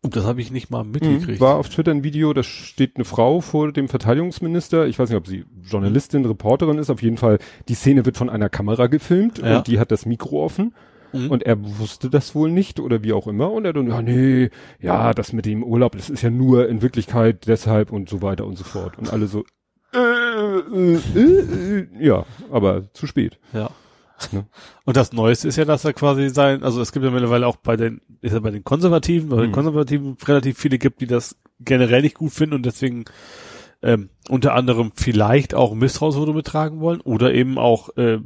Und 0.01 0.17
das 0.17 0.25
habe 0.25 0.41
ich 0.41 0.51
nicht 0.51 0.69
mal 0.69 0.83
mitgekriegt. 0.83 1.39
War 1.39 1.55
auf 1.55 1.69
Twitter 1.69 1.91
ein 1.91 2.03
Video, 2.03 2.33
da 2.33 2.43
steht 2.43 2.97
eine 2.97 3.05
Frau 3.05 3.39
vor 3.39 3.71
dem 3.71 3.87
Verteidigungsminister. 3.87 4.85
Ich 4.87 4.99
weiß 4.99 5.07
nicht, 5.07 5.17
ob 5.17 5.27
sie 5.27 5.45
Journalistin, 5.63 6.25
Reporterin 6.25 6.77
ist. 6.77 6.89
Auf 6.89 7.01
jeden 7.01 7.15
Fall, 7.15 7.39
die 7.69 7.75
Szene 7.75 8.05
wird 8.05 8.17
von 8.17 8.29
einer 8.29 8.49
Kamera 8.49 8.87
gefilmt 8.87 9.37
Ja. 9.37 9.59
und 9.59 9.67
die 9.67 9.79
hat 9.79 9.91
das 9.91 10.05
Mikro 10.05 10.43
offen. 10.43 10.73
Mhm. 11.13 11.31
Und 11.31 11.43
er 11.43 11.57
wusste 11.79 12.09
das 12.09 12.35
wohl 12.35 12.51
nicht 12.51 12.79
oder 12.79 13.03
wie 13.03 13.13
auch 13.13 13.27
immer. 13.27 13.51
Und 13.51 13.65
er 13.65 13.73
dann, 13.73 13.87
ja, 13.87 14.01
nee, 14.01 14.49
ja, 14.79 15.13
das 15.13 15.31
mit 15.33 15.45
dem 15.45 15.63
Urlaub, 15.63 15.93
das 15.95 16.09
ist 16.09 16.21
ja 16.23 16.29
nur 16.29 16.67
in 16.67 16.81
Wirklichkeit 16.81 17.47
deshalb 17.47 17.91
und 17.91 18.09
so 18.09 18.21
weiter 18.21 18.45
und 18.45 18.57
so 18.57 18.63
fort. 18.63 18.97
Und 18.97 19.11
alle 19.11 19.27
so, 19.27 19.43
äh, 19.93 19.97
äh, 19.97 20.99
äh, 21.15 21.79
äh, 21.79 21.87
ja, 21.99 22.25
aber 22.51 22.91
zu 22.93 23.07
spät. 23.07 23.39
Ja. 23.53 23.69
Ne? 24.31 24.45
Und 24.85 24.95
das 24.97 25.11
Neueste 25.11 25.47
ist 25.47 25.57
ja, 25.57 25.65
dass 25.65 25.85
er 25.85 25.93
quasi 25.93 26.29
sein, 26.29 26.63
also 26.63 26.81
es 26.81 26.91
gibt 26.91 27.03
ja 27.03 27.11
mittlerweile 27.11 27.45
auch 27.47 27.57
bei 27.57 27.75
den, 27.75 28.01
ist 28.21 28.33
ja 28.33 28.39
bei 28.39 28.51
den 28.51 28.63
Konservativen, 28.63 29.29
bei 29.29 29.37
den 29.37 29.49
Mhm. 29.49 29.53
Konservativen 29.53 30.17
relativ 30.25 30.57
viele 30.57 30.77
gibt, 30.77 31.01
die 31.01 31.07
das 31.07 31.35
generell 31.59 32.01
nicht 32.01 32.15
gut 32.15 32.31
finden 32.31 32.55
und 32.55 32.65
deswegen 32.65 33.05
ähm, 33.81 34.09
unter 34.29 34.53
anderem 34.53 34.91
vielleicht 34.95 35.53
auch 35.53 35.73
Misstrauensvotum 35.75 36.35
betragen 36.35 36.79
wollen 36.79 37.01
oder 37.01 37.33
eben 37.33 37.57
auch 37.57 37.95
äh, 37.97 38.19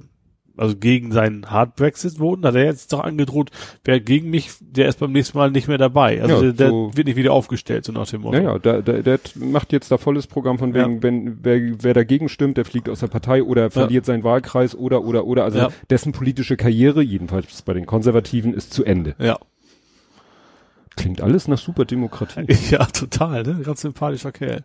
also 0.58 0.76
gegen 0.76 1.12
seinen 1.12 1.50
Hard 1.50 1.76
Brexit 1.76 2.17
voten, 2.20 2.46
hat 2.46 2.56
er 2.56 2.65
jetzt 2.65 2.91
doch 2.93 3.00
angedroht, 3.04 3.52
wer 3.84 4.00
gegen 4.00 4.30
mich, 4.30 4.52
der 4.60 4.88
ist 4.88 5.00
beim 5.00 5.12
nächsten 5.12 5.38
Mal 5.38 5.52
nicht 5.52 5.67
mehr 5.67 5.78
dabei. 5.78 6.22
Also 6.22 6.43
Ja, 6.46 6.52
der, 6.52 6.70
so- 6.70 6.91
wird 6.96 7.08
nicht 7.08 7.15
wieder 7.15 7.34
aufgestellt, 7.34 7.86
so 7.86 7.91
nach 7.91 8.08
dem 8.08 8.22
Motto. 8.22 8.38
Ja, 8.38 8.43
ja, 8.43 8.60
der, 8.60 8.82
der, 8.82 9.02
der 9.04 9.20
macht 9.36 9.72
jetzt 9.72 9.91
da 9.91 9.98
volles 9.98 10.28
Programm 10.28 10.58
von 10.60 10.74
wegen, 10.74 10.96
Ja. 10.96 11.04
wenn 11.04 11.38
wer, 11.43 11.60
wer 11.84 11.93
dagegen 11.93 12.28
stimmt, 12.30 12.58
der 12.58 12.65
fliegt 12.65 12.89
aus 12.89 13.00
der 13.00 13.08
Partei 13.08 13.43
oder 13.43 13.70
verliert 13.72 14.06
seinen 14.06 14.24
Wahlkreis 14.24 14.76
oder 14.76 15.04
oder 15.04 15.26
oder. 15.26 15.43
Also 15.43 15.60
Ja. 15.60 15.70
dessen 15.89 16.12
politische 16.12 16.58
Karriere, 16.58 17.02
jedenfalls 17.02 17.62
bei 17.62 17.74
den 17.74 17.86
Konservativen, 17.86 18.54
ist 18.54 18.74
zu 18.74 18.84
Ende. 18.84 19.15
Ja. 19.20 19.38
Klingt 20.96 21.22
alles 21.22 21.48
nach 21.48 21.60
Superdemokratie. 21.60 22.48
ja, 22.72 22.86
total, 22.86 23.43
ne? 23.43 23.60
Ganz 23.63 23.82
sympathischer 23.82 24.32
Kerl. 24.32 24.63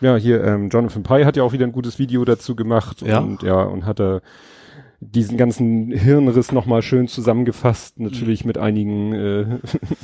ja, 0.00 0.16
hier 0.16 0.44
ähm, 0.44 0.68
Jonathan 0.70 1.02
Pye 1.02 1.24
hat 1.24 1.36
ja 1.36 1.42
auch 1.42 1.52
wieder 1.52 1.64
ein 1.66 1.72
gutes 1.72 1.98
Video 1.98 2.24
dazu 2.24 2.54
gemacht 2.54 3.02
Ja. 3.02 3.18
und 3.18 3.42
ja 3.42 3.62
und 3.62 3.84
hat 3.84 4.00
er 4.00 4.22
diesen 5.00 5.36
ganzen 5.36 5.92
Hirnriss 5.92 6.52
nochmal 6.52 6.82
schön 6.82 7.08
zusammengefasst, 7.08 8.00
natürlich 8.00 8.44
mit 8.44 8.58
einigen 8.58 9.12
äh, 9.12 9.58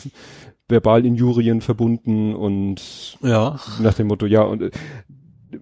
Verbalinjurien 0.68 1.60
verbunden 1.60 2.34
und 2.34 3.18
Ja. 3.22 3.58
nach 3.80 3.94
dem 3.94 4.06
Motto, 4.06 4.26
ja, 4.26 4.42
und 4.42 4.62
äh, 4.62 4.70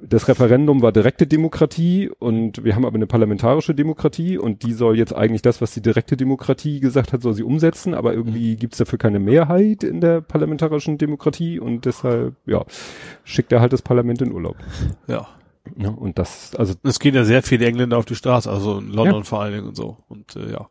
das 0.00 0.26
Referendum 0.28 0.80
war 0.80 0.90
direkte 0.92 1.26
Demokratie 1.26 2.10
und 2.18 2.64
wir 2.64 2.74
haben 2.74 2.86
aber 2.86 2.94
eine 2.96 3.06
parlamentarische 3.06 3.74
Demokratie 3.74 4.38
und 4.38 4.62
die 4.62 4.72
soll 4.72 4.96
jetzt 4.96 5.14
eigentlich 5.14 5.42
das, 5.42 5.60
was 5.60 5.74
die 5.74 5.82
direkte 5.82 6.16
Demokratie 6.16 6.80
gesagt 6.80 7.12
hat, 7.12 7.20
soll 7.20 7.34
sie 7.34 7.42
umsetzen, 7.42 7.92
aber 7.92 8.14
irgendwie 8.14 8.56
gibt's 8.56 8.78
dafür 8.78 8.98
keine 8.98 9.18
Mehrheit 9.18 9.84
in 9.84 10.00
der 10.00 10.20
parlamentarischen 10.22 10.96
Demokratie 10.98 11.60
und 11.60 11.84
deshalb, 11.84 12.36
ja, 12.46 12.64
schickt 13.24 13.52
er 13.52 13.60
halt 13.60 13.72
das 13.74 13.82
Parlament 13.82 14.22
in 14.22 14.32
Urlaub. 14.32 14.56
Ja. 15.08 15.26
Ja, 15.76 15.88
und 15.90 16.18
das, 16.18 16.54
also 16.56 16.74
Es 16.82 16.98
gehen 16.98 17.14
ja 17.14 17.24
sehr 17.24 17.42
viele 17.42 17.66
Engländer 17.66 17.98
auf 17.98 18.04
die 18.04 18.14
Straße, 18.14 18.50
also 18.50 18.78
in 18.78 18.88
London 18.92 19.18
Ja. 19.20 19.24
vor 19.24 19.40
allen 19.42 19.54
Dingen 19.54 19.68
und 19.68 19.76
so. 19.76 19.98
Und 20.08 20.36
äh, 20.36 20.52
ja. 20.52 20.68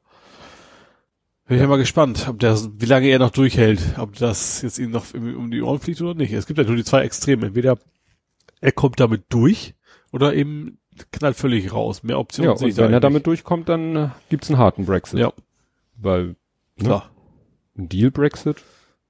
Bin 1.47 1.57
ich 1.57 1.61
ja 1.61 1.67
mal 1.67 1.77
gespannt, 1.77 2.27
ob 2.29 2.39
der, 2.39 2.57
wie 2.77 2.85
lange 2.85 3.07
er 3.07 3.19
noch 3.19 3.31
durchhält, 3.31 3.81
ob 3.97 4.15
das 4.15 4.61
jetzt 4.61 4.79
ihm 4.79 4.91
noch 4.91 5.13
um 5.13 5.51
die 5.51 5.61
Ohren 5.61 5.79
fliegt 5.79 6.01
oder 6.01 6.13
nicht. 6.13 6.31
Es 6.31 6.45
gibt 6.45 6.59
ja 6.59 6.65
nur 6.65 6.75
die 6.75 6.83
zwei 6.83 7.01
Extreme. 7.01 7.47
Entweder 7.47 7.77
er 8.61 8.71
kommt 8.71 8.99
damit 8.99 9.23
durch 9.29 9.75
oder 10.11 10.33
eben 10.33 10.77
knallt 11.11 11.35
völlig 11.35 11.73
raus. 11.73 12.03
Mehr 12.03 12.19
Optionen 12.19 12.51
ja, 12.51 12.57
sehe 12.57 12.69
ich 12.69 12.73
und 12.75 12.77
da 12.77 12.83
wenn 12.83 12.91
er 12.91 12.97
eigentlich 12.97 13.01
damit 13.01 13.27
durchkommt, 13.27 13.67
dann 13.69 13.95
äh, 13.95 14.09
gibt's 14.29 14.49
einen 14.49 14.59
harten 14.59 14.85
Brexit. 14.85 15.19
Ja, 15.19 15.33
Weil 15.97 16.23
ne, 16.77 16.83
klar. 16.83 17.11
ein 17.77 17.89
Deal-Brexit 17.89 18.63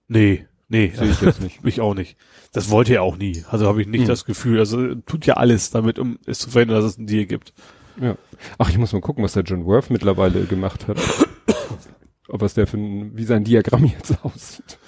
Nee, 0.08 0.46
nee, 0.72 0.92
sehe 0.96 1.10
ich 1.10 1.22
jetzt 1.22 1.42
nicht. 1.42 1.60
ich 1.64 1.82
auch 1.82 1.94
nicht. 1.94 2.18
Das 2.54 2.70
wollte 2.72 2.94
er 2.96 3.04
auch 3.04 3.18
nie. 3.18 3.44
Also 3.50 3.68
habe 3.68 3.82
ich 3.82 3.88
nicht 3.88 4.02
Hm. 4.02 4.08
das 4.08 4.26
Gefühl. 4.26 4.60
Also 4.60 4.96
tut 4.96 5.26
ja 5.26 5.36
alles 5.36 5.70
damit, 5.70 6.00
um 6.00 6.18
es 6.26 6.40
zu 6.40 6.50
verhindern, 6.50 6.78
dass 6.82 6.92
es 6.92 6.98
einen 6.98 7.08
Deal 7.08 7.26
gibt. 7.26 7.54
Ja. 8.02 8.16
Ach, 8.58 8.70
ich 8.70 8.78
muss 8.78 8.92
mal 8.94 9.02
gucken, 9.02 9.24
was 9.24 9.34
der 9.34 9.44
John 9.44 9.66
Worth 9.66 9.90
mittlerweile 9.90 10.46
gemacht 10.46 10.88
hat. 10.88 10.98
Ob 12.30 12.42
was 12.42 12.54
der 12.54 12.66
für 12.68 12.78
ein, 12.78 13.16
wie 13.18 13.26
sein 13.26 13.44
Diagramm 13.44 13.86
jetzt 13.86 14.16
aussieht. 14.24 14.80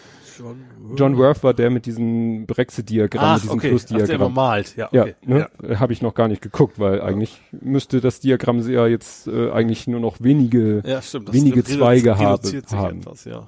John 0.98 1.18
Worth 1.18 1.44
war 1.44 1.54
der 1.54 1.70
mit 1.70 1.86
diesem 1.86 2.48
Brexit-Diagramm, 2.48 3.36
diesem 3.40 3.52
okay. 3.52 3.58
Ach, 3.76 3.84
der 3.86 3.96
Plus-Diagramm. 3.98 4.34
malt. 4.34 4.76
Ja, 4.76 4.90
Ja, 4.92 5.04
okay. 5.04 5.16
ne? 5.26 5.48
habe 5.80 5.94
ich 5.94 6.02
noch 6.02 6.16
gar 6.16 6.28
nicht 6.28 6.42
geguckt, 6.42 6.80
weil 6.80 7.02
eigentlich 7.02 7.40
müsste 7.52 8.02
das 8.02 8.20
Diagramm 8.20 8.60
ja 8.68 8.88
jetzt 8.88 9.28
äh, 9.28 9.52
eigentlich 9.52 9.86
nur 9.88 10.00
noch 10.00 10.16
wenige 10.22 10.82
Ja, 10.86 11.02
stimmt. 11.04 11.32
wenige 11.34 11.64
Zweige 11.64 12.20
reduziert 12.20 12.66
habe- 12.66 12.70
sich 12.72 12.80
haben. 12.80 13.00
Etwas, 13.02 13.26
ja. 13.26 13.48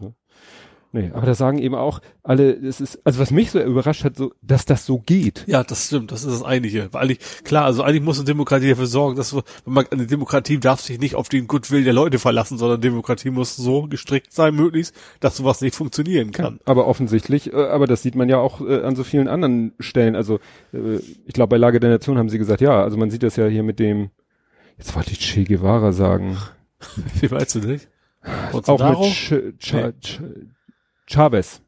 Nee, 0.96 1.12
aber 1.14 1.26
da 1.26 1.34
sagen 1.34 1.58
eben 1.58 1.76
auch 1.76 2.00
alle, 2.24 2.54
es 2.54 2.80
ist, 2.80 3.06
also 3.06 3.20
was 3.20 3.30
mich 3.30 3.52
so 3.52 3.60
überrascht 3.62 4.06
hat, 4.06 4.16
so, 4.16 4.32
dass 4.42 4.64
das 4.64 4.86
so 4.86 5.00
geht. 5.00 5.44
Ja, 5.46 5.62
das 5.62 5.88
stimmt, 5.88 6.14
das 6.14 6.24
ist 6.24 6.32
das 6.32 6.42
Eigentliche. 6.42 6.88
Weil 6.94 7.02
eigentlich, 7.02 7.20
klar, 7.44 7.66
also 7.66 7.84
eigentlich 7.84 8.02
muss 8.02 8.18
eine 8.18 8.24
Demokratie 8.24 8.70
dafür 8.70 8.86
sorgen, 8.86 9.18
dass, 9.18 9.36
wenn 9.36 9.44
man, 9.66 9.86
eine 9.92 10.08
Demokratie 10.08 10.58
darf 10.58 10.80
sich 10.80 10.98
nicht 10.98 11.16
auf 11.16 11.28
den 11.28 11.48
Goodwill 11.48 11.84
der 11.84 11.92
Leute 11.92 12.18
verlassen, 12.18 12.58
sondern 12.58 12.80
Demokratie 12.80 13.30
muss 13.30 13.58
so 13.58 13.88
gestrickt 13.88 14.32
sein, 14.32 14.56
möglichst, 14.56 14.96
dass 15.20 15.36
sowas 15.36 15.60
nicht 15.60 15.76
funktionieren 15.76 16.32
kann. 16.32 16.62
Aber 16.64 16.88
offensichtlich, 16.88 17.52
äh, 17.52 17.58
aber 17.58 17.88
das 17.88 18.02
sieht 18.02 18.16
man 18.16 18.30
ja 18.30 18.38
auch 18.38 18.62
äh, 18.62 18.84
an 18.84 18.96
so 18.96 19.04
vielen 19.04 19.28
anderen 19.28 19.74
Stellen. 19.82 20.16
Also 20.16 20.40
äh, 20.72 21.00
ich 21.26 21.34
glaube, 21.34 21.50
bei 21.50 21.58
Lage 21.58 21.82
der 21.82 21.90
Nation 21.90 22.18
haben 22.18 22.30
sie 22.30 22.38
gesagt, 22.38 22.62
ja, 22.62 22.82
also 22.82 22.96
man 22.96 23.10
sieht 23.10 23.24
das 23.24 23.36
ja 23.36 23.48
hier 23.48 23.64
mit 23.64 23.80
dem, 23.80 24.12
jetzt 24.78 24.96
wollte 24.96 25.12
ich 25.12 25.20
Che 25.20 25.44
Guevara 25.44 25.92
sagen, 25.92 26.38
Wie 27.20 27.30
weißt 27.30 27.56
du 27.56 27.60
nicht? 27.60 27.90
auch 28.24 28.52
Bolsonaro? 28.52 29.04
mit 29.04 29.14
Ch 29.14 29.34
Ch 29.60 29.74
Ch 30.00 30.22
Chavez. 31.08 31.62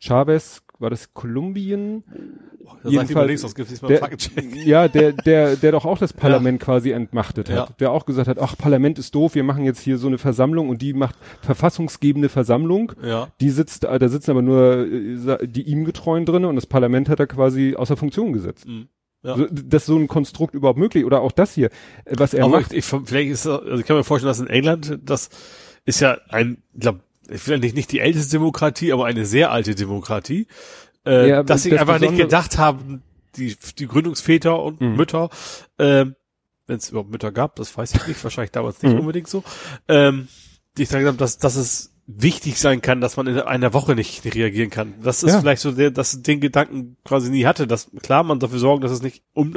Chavez, 0.00 0.62
war 0.78 0.90
das 0.90 1.12
Kolumbien? 1.12 2.04
Da 2.08 2.90
sagt 2.90 2.92
jedenfalls- 2.92 3.26
links, 3.26 3.40
sonst 3.42 3.54
gibt 3.56 3.68
es 3.70 3.80
diesmal 3.80 3.98
Der, 3.98 4.64
ja, 4.64 4.88
der, 4.88 5.12
der, 5.12 5.56
der 5.56 5.72
doch 5.72 5.84
auch 5.84 5.98
das 5.98 6.12
Parlament 6.14 6.60
quasi 6.60 6.90
entmachtet 6.92 7.50
hat. 7.50 7.56
Ja. 7.70 7.74
Der 7.80 7.90
auch 7.90 8.06
gesagt 8.06 8.28
hat, 8.28 8.38
ach, 8.38 8.56
Parlament 8.56 8.98
ist 8.98 9.14
doof, 9.14 9.34
wir 9.34 9.42
machen 9.42 9.64
jetzt 9.64 9.80
hier 9.80 9.98
so 9.98 10.06
eine 10.06 10.18
Versammlung 10.18 10.68
und 10.68 10.80
die 10.82 10.92
macht 10.92 11.16
verfassungsgebende 11.42 12.28
Versammlung. 12.28 12.92
Ja. 13.02 13.28
Die 13.40 13.50
sitzt, 13.50 13.84
da 13.84 14.08
sitzen 14.08 14.30
aber 14.30 14.42
nur 14.42 14.86
äh, 14.86 15.46
die 15.48 15.62
ihm 15.62 15.84
getreuen 15.84 16.24
drinne 16.24 16.48
und 16.48 16.56
das 16.56 16.66
Parlament 16.66 17.08
hat 17.08 17.18
er 17.18 17.26
quasi 17.26 17.74
außer 17.76 17.96
Funktion 17.96 18.32
gesetzt. 18.32 18.66
Mhm. 18.68 18.88
Ja. 19.24 19.36
So, 19.36 19.46
dass 19.50 19.84
so 19.84 19.96
ein 19.96 20.06
Konstrukt 20.06 20.54
überhaupt 20.54 20.78
möglich 20.78 21.04
oder 21.04 21.22
auch 21.22 21.32
das 21.32 21.54
hier, 21.54 21.70
äh, 22.04 22.14
was 22.18 22.34
er 22.34 22.44
Aber 22.44 22.60
macht. 22.60 22.72
ich, 22.72 22.78
ich, 22.78 23.00
vielleicht 23.04 23.30
ist, 23.30 23.46
also 23.48 23.74
ich 23.78 23.84
kann 23.84 23.96
mir 23.96 24.04
vorstellen, 24.04 24.30
dass 24.30 24.38
in 24.38 24.46
England, 24.46 25.00
das 25.04 25.30
ist 25.84 25.98
ja 26.00 26.18
ein, 26.28 26.58
ich 26.74 26.80
glaube, 26.80 27.00
ich 27.28 27.46
will 27.48 27.58
nicht, 27.58 27.74
nicht 27.74 27.92
die 27.92 28.00
älteste 28.00 28.32
Demokratie, 28.32 28.92
aber 28.92 29.06
eine 29.06 29.24
sehr 29.24 29.50
alte 29.50 29.74
Demokratie, 29.74 30.46
äh, 31.06 31.28
Ja, 31.28 31.42
dass 31.42 31.62
sie 31.62 31.70
das 31.70 31.80
einfach 31.80 32.00
nicht 32.00 32.16
gedacht 32.16 32.58
haben, 32.58 33.02
die, 33.36 33.56
die 33.78 33.86
Gründungsväter 33.86 34.60
und 34.62 34.80
Mhm. 34.80 34.96
Mütter, 34.96 35.30
ähm, 35.78 36.14
wenn 36.66 36.76
es 36.76 36.90
überhaupt 36.90 37.10
Mütter 37.10 37.32
gab, 37.32 37.56
das 37.56 37.76
weiß 37.76 37.94
ich 37.94 38.06
nicht, 38.06 38.22
wahrscheinlich 38.24 38.50
damals 38.52 38.82
nicht 38.82 38.92
Mhm. 38.94 39.00
unbedingt 39.00 39.28
so, 39.28 39.42
ähm, 39.88 40.28
die 40.76 40.84
gesagt 40.84 41.06
haben, 41.06 41.16
dass, 41.18 41.38
dass 41.38 41.56
es 41.56 41.94
wichtig 42.06 42.58
sein 42.58 42.80
kann, 42.80 43.00
dass 43.02 43.16
man 43.18 43.26
in 43.26 43.38
einer 43.38 43.74
Woche 43.74 43.94
nicht 43.94 44.24
reagieren 44.34 44.70
kann. 44.70 44.94
Das 45.02 45.22
ist 45.22 45.32
Ja. 45.34 45.40
vielleicht 45.40 45.60
so 45.60 45.72
der, 45.72 45.90
dass 45.90 46.22
den 46.22 46.40
Gedanken 46.40 46.96
quasi 47.04 47.30
nie 47.30 47.44
hatte, 47.44 47.66
dass 47.66 47.90
klar 48.02 48.22
man 48.22 48.40
dafür 48.40 48.58
sorgen, 48.58 48.80
dass 48.80 48.92
es 48.92 49.02
nicht 49.02 49.22
um, 49.34 49.54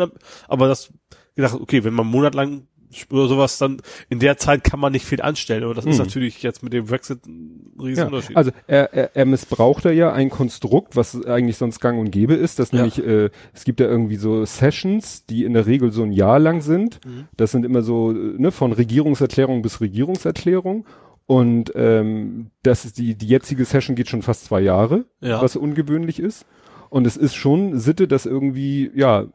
aber 0.49 0.67
das 0.67 0.91
gedacht, 1.35 1.53
okay, 1.53 1.83
wenn 1.85 1.93
man 1.93 2.05
einen 2.05 2.11
Monat 2.11 2.35
lang 2.35 2.67
oder 3.11 3.27
sowas, 3.27 3.57
dann 3.57 3.77
in 4.09 4.19
der 4.19 4.37
Zeit 4.37 4.63
kann 4.63 4.79
man 4.79 4.91
nicht 4.91 5.05
viel 5.05 5.21
anstellen. 5.21 5.63
Aber 5.63 5.73
das 5.73 5.85
ist 5.85 5.97
Mhm. 5.97 6.05
natürlich 6.05 6.43
jetzt 6.43 6.63
mit 6.63 6.73
dem 6.73 6.85
Brexit 6.85 7.25
ein 7.25 7.71
Ja, 7.77 7.83
Riesenunterschied. 7.85 8.35
also 8.37 8.51
er, 8.67 8.93
er, 8.93 9.15
er 9.15 9.25
missbraucht 9.25 9.85
da 9.85 9.91
ja 9.91 10.11
ein 10.13 10.29
Konstrukt, 10.29 10.95
was 10.95 11.25
eigentlich 11.25 11.57
sonst 11.57 11.79
gang 11.79 11.99
und 11.99 12.11
gäbe 12.11 12.33
ist, 12.33 12.59
dass 12.59 12.71
Ja. 12.71 12.77
nämlich, 12.77 13.05
äh, 13.05 13.29
es 13.53 13.63
gibt 13.63 13.79
ja 13.79 13.87
irgendwie 13.87 14.15
so 14.17 14.45
Sessions, 14.45 15.25
die 15.25 15.43
in 15.43 15.53
der 15.53 15.65
Regel 15.67 15.91
so 15.91 16.03
ein 16.03 16.11
Jahr 16.11 16.39
lang 16.39 16.61
sind. 16.61 16.99
Mhm. 17.05 17.25
Das 17.37 17.51
sind 17.51 17.65
immer 17.65 17.81
so, 17.81 18.11
ne, 18.11 18.51
von 18.51 18.71
Regierungserklärung 18.73 19.61
bis 19.61 19.81
Regierungserklärung. 19.81 20.85
Und 21.27 21.71
ähm, 21.75 22.51
das 22.63 22.83
ist 22.83 22.97
die, 22.97 23.15
die 23.15 23.27
jetzige 23.27 23.63
Session 23.63 23.95
geht 23.95 24.09
schon 24.09 24.21
fast 24.21 24.45
zwei 24.45 24.59
Jahre, 24.59 25.05
Ja. 25.21 25.41
was 25.41 25.55
ungewöhnlich 25.55 26.19
ist. 26.19 26.45
Und 26.89 27.07
es 27.07 27.15
ist 27.15 27.35
schon 27.35 27.79
Sitte, 27.79 28.05
dass 28.09 28.25
irgendwie, 28.25 28.91
ja, 28.93 29.27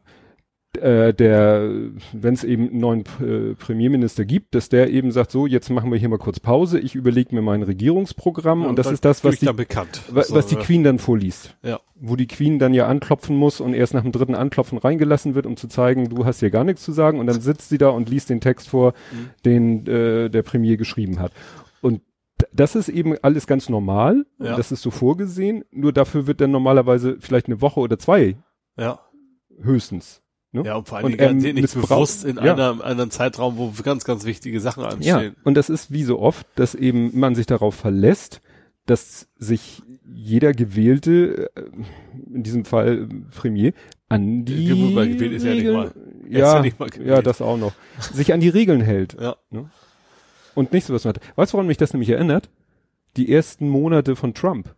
äh, 0.81 1.13
der, 1.13 1.69
wenn 2.13 2.33
es 2.33 2.43
eben 2.43 2.69
einen 2.69 2.79
neuen 2.79 3.03
äh, 3.21 3.55
Premierminister 3.55 4.25
gibt, 4.25 4.55
dass 4.55 4.69
der 4.69 4.89
eben 4.89 5.11
sagt, 5.11 5.31
so, 5.31 5.45
jetzt 5.47 5.69
machen 5.69 5.91
wir 5.91 5.97
hier 5.99 6.09
mal 6.09 6.17
kurz 6.17 6.39
Pause, 6.39 6.79
ich 6.79 6.95
überlege 6.95 7.33
mir 7.35 7.41
mein 7.41 7.63
Regierungsprogramm 7.63 8.63
Ja, 8.63 8.67
und 8.69 8.77
das 8.79 8.91
ist 8.91 9.03
das, 9.05 9.23
was 9.23 9.39
die, 9.39 9.47
wa- 9.47 10.23
So, 10.23 10.35
was 10.35 10.47
die 10.47 10.55
äh, 10.55 10.59
Queen 10.59 10.83
dann 10.83 10.99
vorliest. 10.99 11.55
Ja. 11.63 11.79
Wo 11.95 12.15
die 12.15 12.27
Queen 12.27 12.59
dann 12.59 12.73
ja 12.73 12.87
anklopfen 12.87 13.35
muss 13.35 13.59
und 13.61 13.73
erst 13.73 13.93
nach 13.93 14.03
dem 14.03 14.11
dritten 14.11 14.35
Anklopfen 14.35 14.77
reingelassen 14.77 15.35
wird, 15.35 15.45
um 15.45 15.57
zu 15.57 15.67
zeigen, 15.67 16.09
du 16.09 16.25
hast 16.25 16.39
hier 16.39 16.49
gar 16.51 16.63
nichts 16.63 16.83
zu 16.83 16.91
sagen 16.91 17.19
und 17.19 17.27
dann 17.27 17.41
sitzt 17.41 17.69
sie 17.69 17.77
da 17.77 17.89
und 17.89 18.09
liest 18.09 18.29
den 18.29 18.41
Text 18.41 18.69
vor, 18.69 18.93
Mhm. 19.11 19.29
den 19.45 19.87
äh, 19.87 20.29
der 20.29 20.43
Premier 20.43 20.77
geschrieben 20.77 21.19
hat. 21.19 21.31
Und 21.81 22.01
das 22.53 22.75
ist 22.75 22.89
eben 22.89 23.15
alles 23.23 23.47
ganz 23.47 23.67
normal, 23.69 24.25
Ja. 24.39 24.55
das 24.55 24.71
ist 24.71 24.81
so 24.83 24.91
vorgesehen, 24.91 25.63
nur 25.71 25.91
dafür 25.91 26.27
wird 26.27 26.39
dann 26.41 26.51
normalerweise 26.51 27.17
vielleicht 27.19 27.47
eine 27.47 27.61
Woche 27.61 27.79
oder 27.79 27.97
zwei 27.97 28.37
Ja. 28.77 28.99
höchstens. 29.61 30.21
Ne? 30.53 30.63
Ja, 30.65 30.75
und 30.77 30.87
vor 30.87 30.97
allem 30.97 31.07
Und 31.07 31.17
garantiert 31.17 31.55
nicht 31.55 31.63
missbraucht- 31.63 31.89
bewusst 31.89 32.23
in 32.25 32.37
ja. 32.37 32.79
einem 32.81 33.11
Zeitraum, 33.11 33.57
wo 33.57 33.71
ganz, 33.83 34.05
ganz 34.05 34.25
wichtige 34.25 34.59
Sachen 34.61 34.83
Ja, 34.83 34.89
anstehen. 34.89 35.35
und 35.43 35.55
das 35.55 35.69
ist 35.69 35.91
wie 35.91 36.03
so 36.03 36.19
oft, 36.19 36.47
dass 36.55 36.73
eben 36.73 37.17
man 37.19 37.35
sich 37.35 37.45
darauf 37.45 37.75
verlässt, 37.75 38.41
dass 38.85 39.27
sich 39.37 39.81
jeder 40.09 40.53
gewählte, 40.53 41.49
äh, 41.55 41.61
in 42.33 42.43
diesem 42.43 42.63
Fall 42.63 43.09
Premier, 43.35 43.73
an 44.07 44.45
die 44.45 44.67
Gewählt- 44.67 45.21
ist 45.33 45.43
er 45.43 45.49
ja 45.49 45.55
nicht 45.55 45.67
Regeln, 45.67 45.75
mal. 45.75 45.91
Ja, 46.29 46.55
ja 46.55 46.61
nicht 46.61 46.79
mal 46.79 46.89
ja, 47.05 47.21
das 47.21 47.41
auch 47.41 47.57
noch, 47.57 47.73
sich 47.99 48.31
an 48.33 48.39
die 48.39 48.47
Regeln 48.49 48.79
hält 48.79 49.17
Ja. 49.19 49.35
und 50.55 50.71
nicht 50.71 50.85
sowas 50.85 51.03
macht. 51.03 51.19
Weißt 51.35 51.51
du, 51.51 51.55
woran 51.55 51.67
mich 51.67 51.77
das 51.77 51.91
nämlich 51.91 52.09
erinnert? 52.09 52.49
Die 53.17 53.31
ersten 53.31 53.67
Monate 53.67 54.15
von 54.15 54.33
Trump. 54.33 54.73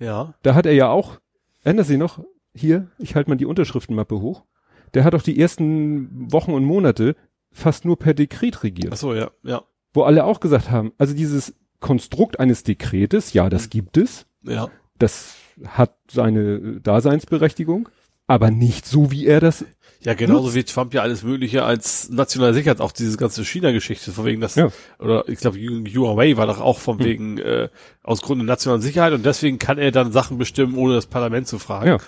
Ja. 0.00 0.34
Da 0.42 0.54
hat 0.56 0.66
er 0.66 0.72
ja 0.72 0.88
auch, 0.88 1.20
erinnert 1.62 1.86
sich 1.86 1.98
noch, 1.98 2.24
hier, 2.54 2.88
ich 2.98 3.14
halte 3.14 3.30
mal 3.30 3.36
die 3.36 3.46
Unterschriftenmappe 3.46 4.20
hoch, 4.20 4.44
der 4.94 5.04
hat 5.04 5.14
doch 5.14 5.22
die 5.22 5.38
ersten 5.40 6.30
Wochen 6.32 6.52
und 6.52 6.64
Monate 6.64 7.16
fast 7.52 7.84
nur 7.84 7.98
per 7.98 8.14
Dekret 8.14 8.62
regiert. 8.62 8.92
Ach 8.92 8.96
so, 8.98 9.14
ja, 9.14 9.30
ja, 9.42 9.62
wo 9.94 10.02
alle 10.02 10.24
auch 10.24 10.40
gesagt 10.40 10.70
haben, 10.70 10.92
also 10.98 11.14
dieses 11.14 11.54
Konstrukt 11.80 12.38
eines 12.40 12.62
Dekretes, 12.64 13.32
ja, 13.32 13.48
das 13.48 13.64
Mhm. 13.66 13.70
gibt 13.70 13.96
es, 13.96 14.26
ja. 14.42 14.68
das 14.98 15.36
hat 15.66 15.94
seine 16.10 16.40
äh, 16.56 16.80
Daseinsberechtigung, 16.80 17.88
aber 18.26 18.50
nicht 18.50 18.86
so, 18.86 19.10
wie 19.10 19.26
er 19.26 19.40
das, 19.40 19.64
Ja, 20.00 20.12
genauso 20.14 20.44
Nutzt. 20.44 20.54
wie 20.56 20.64
Trump 20.64 20.92
ja 20.94 21.00
alles 21.02 21.22
Mögliche 21.22 21.64
als 21.64 22.10
nationale 22.10 22.52
Sicherheit, 22.54 22.80
auch 22.80 22.92
diese 22.92 23.16
ganze 23.16 23.44
China-Geschichte, 23.44 24.12
von 24.12 24.24
wegen 24.26 24.40
das, 24.42 24.54
Ja. 24.56 24.68
oder 24.98 25.26
ich 25.28 25.38
glaube, 25.38 25.58
Huawei 25.58 26.36
war 26.36 26.46
doch 26.46 26.60
auch 26.60 26.78
von 26.78 26.98
Hm. 26.98 27.04
wegen, 27.06 27.38
äh, 27.38 27.68
aus 28.02 28.20
Gründen 28.22 28.46
der 28.46 28.52
nationalen 28.54 28.82
Sicherheit 28.82 29.12
und 29.14 29.24
deswegen 29.24 29.58
kann 29.58 29.78
er 29.78 29.90
dann 29.92 30.12
Sachen 30.12 30.36
bestimmen, 30.38 30.76
ohne 30.76 30.94
das 30.94 31.06
Parlament 31.06 31.48
zu 31.48 31.58
fragen. 31.58 31.86
ja, 31.88 31.98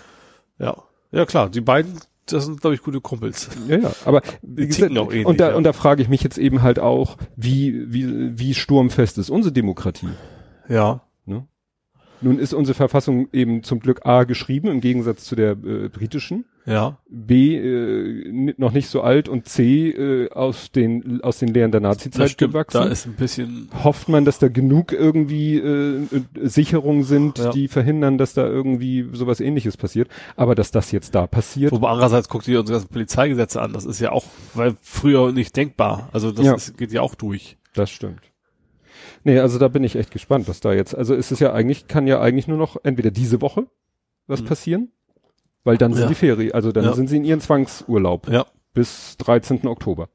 Ja, 0.59 0.83
ja 1.13 1.25
klar, 1.27 1.49
die 1.49 1.61
beiden, 1.63 1.99
das 2.33 2.45
sind, 2.47 2.61
glaube 2.61 2.75
ich, 2.75 2.83
gute 2.83 3.01
Kumpels. 3.01 3.49
ja, 3.69 3.79
ja, 3.79 3.93
aber 4.05 4.23
Die 4.43 4.67
gesagt, 4.67 4.97
auch 4.97 5.11
ähnlich, 5.11 5.27
und 5.27 5.41
da, 5.41 5.51
ja. 5.51 5.57
und 5.57 5.65
da 5.65 5.73
frage 5.73 6.03
ich 6.03 6.09
mich 6.09 6.23
jetzt 6.23 6.39
eben 6.39 6.63
halt 6.63 6.79
auch, 6.79 7.17
wie, 7.37 7.93
wie, 7.93 8.39
wie 8.39 8.55
sturmfest 8.55 9.19
ist 9.19 9.31
unsere 9.31 9.53
Demokratie? 9.53 10.09
Ja. 10.69 11.03
Nun 12.21 12.39
ist 12.39 12.53
unsere 12.55 12.75
Verfassung 12.75 13.29
eben 13.33 13.63
zum 13.63 13.81
Glück 13.81 14.05
A 14.07 14.25
geschrieben, 14.25 14.69
im 14.69 14.81
Gegensatz 14.81 15.25
zu 15.25 15.37
der 15.37 15.53
äh, 15.53 15.89
britischen. 15.89 16.45
Ja. 16.67 16.99
B 17.09 17.57
äh, 17.57 18.55
noch 18.59 18.73
nicht 18.73 18.89
so 18.89 19.01
alt 19.01 19.29
und 19.29 19.47
C 19.49 19.89
äh, 19.89 20.31
aus 20.33 20.71
den 20.71 21.23
aus 21.23 21.39
den 21.39 21.49
Lehren 21.55 21.73
der 21.73 21.81
Nazizeit 21.81 22.37
gewachsen. 22.37 22.77
Da 22.79 22.85
ist 22.85 23.07
ein 23.07 23.15
bisschen, 23.15 23.69
Hofft 23.85 24.09
man, 24.11 24.27
dass 24.27 24.39
da 24.39 24.49
genug 24.49 24.93
irgendwie 24.93 25.57
äh, 25.57 25.97
äh, 26.03 26.07
Sicherungen 26.47 27.05
sind, 27.05 27.39
Ja. 27.39 27.51
die 27.51 27.69
verhindern, 27.69 28.19
dass 28.19 28.35
da 28.35 28.47
irgendwie 28.47 29.09
sowas 29.13 29.41
ähnliches 29.41 29.77
passiert. 29.79 30.09
Aber 30.37 30.55
dass 30.55 30.71
das 30.71 30.93
jetzt 30.93 31.15
da 31.15 31.27
passiert, 31.27 31.73
wobei 31.73 31.89
andererseits 31.89 32.29
guckt 32.29 32.47
ihr 32.49 32.61
unsere 32.61 32.79
ganzen 32.81 32.93
Polizeigesetze 32.93 33.63
an. 33.63 33.73
Das 33.73 33.87
ist 33.87 34.01
ja 34.01 34.13
auch, 34.13 34.25
weil 34.53 34.75
früher 34.83 35.33
nicht 35.33 35.57
denkbar. 35.57 36.11
Also 36.13 36.33
das 36.33 36.45
Ja. 36.45 36.55
ist, 36.55 36.77
geht 36.77 36.93
ja 36.93 37.01
auch 37.01 37.15
durch. 37.15 37.57
das 37.75 37.91
stimmt. 37.91 38.21
Nee, 39.25 39.39
also 39.41 39.59
da 39.59 39.69
bin 39.69 39.85
ich 39.85 39.97
echt 39.97 40.11
gespannt, 40.11 40.49
was 40.49 40.61
da 40.61 40.73
jetzt. 40.73 40.95
Also 40.95 41.15
ist 41.15 41.31
es 41.33 41.41
ja 41.41 41.53
eigentlich, 41.53 41.89
kann 41.89 42.07
ja 42.07 42.21
eigentlich 42.21 42.49
nur 42.49 42.59
noch 42.59 42.77
entweder 42.85 43.11
diese 43.11 43.41
Woche 43.43 43.67
was 44.27 44.43
Mhm. 44.43 44.47
passieren, 44.47 44.93
weil 45.65 45.77
dann 45.79 45.93
sind 45.95 46.03
Ja. 46.03 46.09
die 46.09 46.15
Ferien, 46.15 46.53
also 46.53 46.71
dann 46.73 46.85
Ja. 46.85 46.93
sind 46.93 47.09
sie 47.09 47.17
in 47.17 47.25
ihren 47.25 47.41
Zwangsurlaub 47.41 48.29
Ja. 48.29 48.47
bis 48.75 49.17
13. 49.19 49.67
Oktober. 49.69 50.09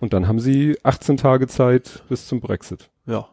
Und 0.00 0.12
dann 0.12 0.28
haben 0.28 0.40
sie 0.40 0.76
18 0.82 1.16
Tage 1.16 1.46
Zeit 1.46 2.02
bis 2.08 2.26
zum 2.26 2.40
Brexit. 2.40 2.90
Ja. 3.06 3.28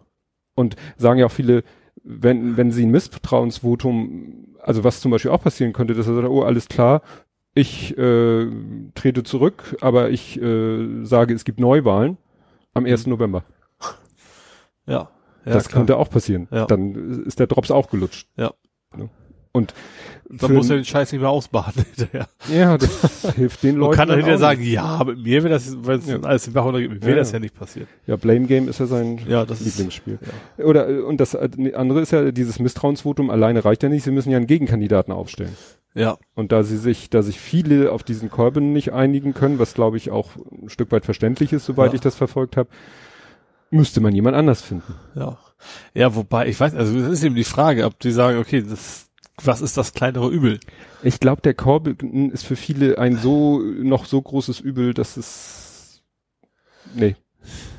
Und 0.56 0.76
sagen 0.98 1.20
ja 1.20 1.26
auch 1.26 1.32
viele, 1.32 1.64
wenn, 2.04 2.58
wenn 2.58 2.72
sie 2.72 2.86
ein 2.86 2.92
Misstrauensvotum, 2.92 4.56
also 4.62 4.84
was 4.84 5.02
zum 5.02 5.12
Beispiel 5.12 5.32
auch 5.32 5.42
passieren 5.42 5.74
könnte, 5.74 5.94
dass 5.94 6.08
er 6.08 6.16
sagt, 6.16 6.28
oh, 6.28 6.44
alles 6.44 6.68
klar, 6.70 7.02
ich 7.54 7.98
äh, 7.98 8.48
trete 8.96 9.24
zurück, 9.24 9.76
aber 9.82 10.10
ich 10.10 10.42
äh, 10.42 11.04
sage, 11.06 11.34
es 11.34 11.46
gibt 11.46 11.60
Neuwahlen 11.60 12.18
am 12.74 12.86
1. 12.86 13.08
November. 13.08 13.44
Ja. 14.88 15.10
ja 15.46 15.54
das 15.54 15.68
klar. 15.70 15.82
könnte 15.82 15.98
auch 15.98 16.10
passieren. 16.10 16.48
Ja. 16.52 16.66
Dann 16.66 17.24
ist 17.26 17.40
der 17.40 17.48
Drops 17.48 17.72
auch 17.72 17.90
gelutscht. 17.90 18.28
Ja. 18.38 18.52
Ne? 18.96 19.10
Und 19.56 19.74
Dann 20.32 20.54
muss 20.56 20.68
er 20.72 20.78
den 20.78 20.86
Scheiß 20.86 21.12
nicht 21.12 21.22
mehr 21.22 21.30
ausbaden 21.30 21.86
hinterher. 21.96 22.28
ja, 22.52 22.76
das 22.76 23.34
hilft 23.36 23.62
den 23.62 23.74
Man 23.78 23.82
Leuten. 23.82 23.98
kann 23.98 24.08
dann 24.08 24.18
hinterher 24.18 24.38
auch 24.38 24.42
sagen, 24.42 24.64
ja, 24.64 25.04
mit 25.04 25.18
mir 25.20 25.44
wäre 25.44 25.50
das, 25.54 25.78
wenn 25.86 26.00
es 26.00 26.08
Ja. 26.08 26.20
alles 26.22 26.48
im 26.48 26.54
Bach 26.54 26.66
runtergeht, 26.66 26.90
mir 26.90 27.02
wäre 27.02 27.12
Ja, 27.12 27.18
das 27.18 27.30
ja. 27.32 27.36
ja 27.36 27.40
nicht 27.42 27.54
passiert. 27.54 27.88
nicht. 27.88 28.08
Ja, 28.08 28.16
Blame 28.16 28.48
Game 28.48 28.68
ist 28.68 28.80
ja 28.80 28.88
sein 28.88 29.20
Ja, 29.28 29.46
das 29.46 29.62
ist- 29.62 29.68
Lieblingsspiel. 29.78 30.18
Oder 30.58 30.90
äh, 30.90 31.02
und 31.02 31.20
das 31.20 31.36
äh, 31.36 31.50
andere 31.76 32.02
ist 32.02 32.12
ja 32.12 32.32
dieses 32.32 32.58
Misstrauensvotum 32.60 33.30
alleine 33.30 33.64
reicht 33.64 33.84
ja 33.84 33.90
nicht. 33.90 34.04
Sie 34.04 34.12
müssen 34.12 34.32
ja 34.32 34.38
einen 34.38 34.48
Gegenkandidaten 34.48 35.14
aufstellen. 35.14 35.56
Ja. 35.94 36.18
Und 36.34 36.52
da 36.52 36.64
sie 36.64 36.78
sich, 36.78 37.12
da 37.12 37.22
sich 37.22 37.40
viele 37.40 37.92
auf 37.92 38.02
diesen 38.02 38.32
Corbyn 38.32 38.74
nicht 38.74 38.92
einigen 38.94 39.36
können, 39.36 39.60
was 39.60 39.76
glaube 39.76 39.98
ich 39.98 40.10
auch 40.10 40.32
ein 40.52 40.70
Stück 40.70 40.92
weit 40.92 41.06
verständlich 41.06 41.54
ist, 41.54 41.66
soweit 41.68 41.92
Ja. 41.92 41.96
ich 41.96 42.02
das 42.02 42.16
verfolgt 42.16 42.58
habe, 42.58 42.70
müsste 43.74 44.02
man 44.02 44.14
jemand 44.14 44.36
anders 44.36 44.62
finden. 44.62 44.96
Ja. 45.16 45.38
Ja, 45.94 46.14
wobei, 46.16 46.48
ich 46.48 46.60
weiß, 46.60 46.76
also 46.76 47.00
das 47.00 47.10
ist 47.10 47.24
eben 47.24 47.36
die 47.36 47.44
Frage, 47.44 47.86
ob 47.86 48.00
die 48.00 48.12
sagen, 48.12 48.38
okay, 48.38 48.62
das, 48.62 49.10
was 49.42 49.62
ist 49.62 49.78
das 49.78 49.94
kleinere 49.94 50.30
Übel? 50.30 50.60
Ich 51.02 51.20
glaube, 51.20 51.42
der 51.42 51.54
Corbyn 51.54 52.32
ist 52.32 52.46
für 52.46 52.56
viele 52.56 52.98
ein 52.98 53.18
so 53.18 53.60
noch 53.60 54.06
so 54.06 54.22
großes 54.22 54.60
Übel, 54.60 54.94
dass 54.94 55.16
es 55.18 56.04
nee, 56.94 57.16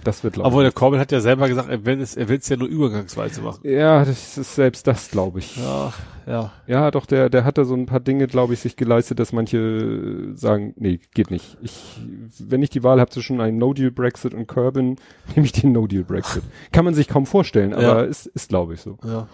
das 0.05 0.22
wird 0.24 0.35
glaube 0.35 0.48
Obwohl 0.48 0.62
der 0.64 0.72
Corbyn 0.72 1.00
hat 1.00 1.12
ja 1.12 1.20
selber 1.20 1.48
gesagt, 1.48 1.68
er 1.68 1.85
will 1.87 2.00
es, 2.00 2.16
er 2.16 2.29
will 2.29 2.38
es 2.38 2.48
ja 2.48 2.57
nur 2.57 2.68
übergangsweise 2.68 3.40
machen. 3.42 3.61
Ja, 3.68 4.05
das 4.05 4.37
ist 4.38 4.55
selbst 4.55 4.87
das, 4.87 5.11
glaube 5.11 5.38
ich. 5.38 5.57
Ja, 5.57 5.92
ja. 6.27 6.53
Ja, 6.66 6.90
doch, 6.90 7.07
der, 7.07 7.31
der 7.31 7.44
hat 7.44 7.59
da 7.59 7.64
so 7.64 7.74
ein 7.74 7.87
paar 7.87 8.00
Dinge, 8.00 8.27
glaube 8.27 8.55
ich, 8.55 8.61
sich 8.61 8.77
geleistet, 8.77 9.18
dass 9.18 9.33
manche 9.33 10.35
sagen, 10.35 10.74
nee, 10.77 11.00
geht 11.14 11.31
nicht. 11.31 11.57
Ich, 11.62 12.00
wenn 12.38 12.62
ich 12.62 12.70
die 12.70 12.83
Wahl 12.83 13.00
habe 13.00 13.11
zwischen 13.11 13.40
einem 13.40 13.59
No-Deal-Brexit 13.59 14.35
und 14.35 14.46
Corbyn, 14.46 14.96
nehme 15.35 15.46
ich 15.46 15.53
den 15.53 15.72
No-Deal-Brexit. 15.72 16.42
Kann 16.72 16.85
man 16.85 16.94
sich 16.94 17.09
kaum 17.09 17.27
vorstellen, 17.27 17.72
aber 17.72 17.83
Ja. 17.83 18.00
ist, 18.03 18.27
ist 18.27 18.48
glaube 18.48 18.74
ich, 18.74 18.81
so. 18.81 18.98
Ja. 19.05 19.29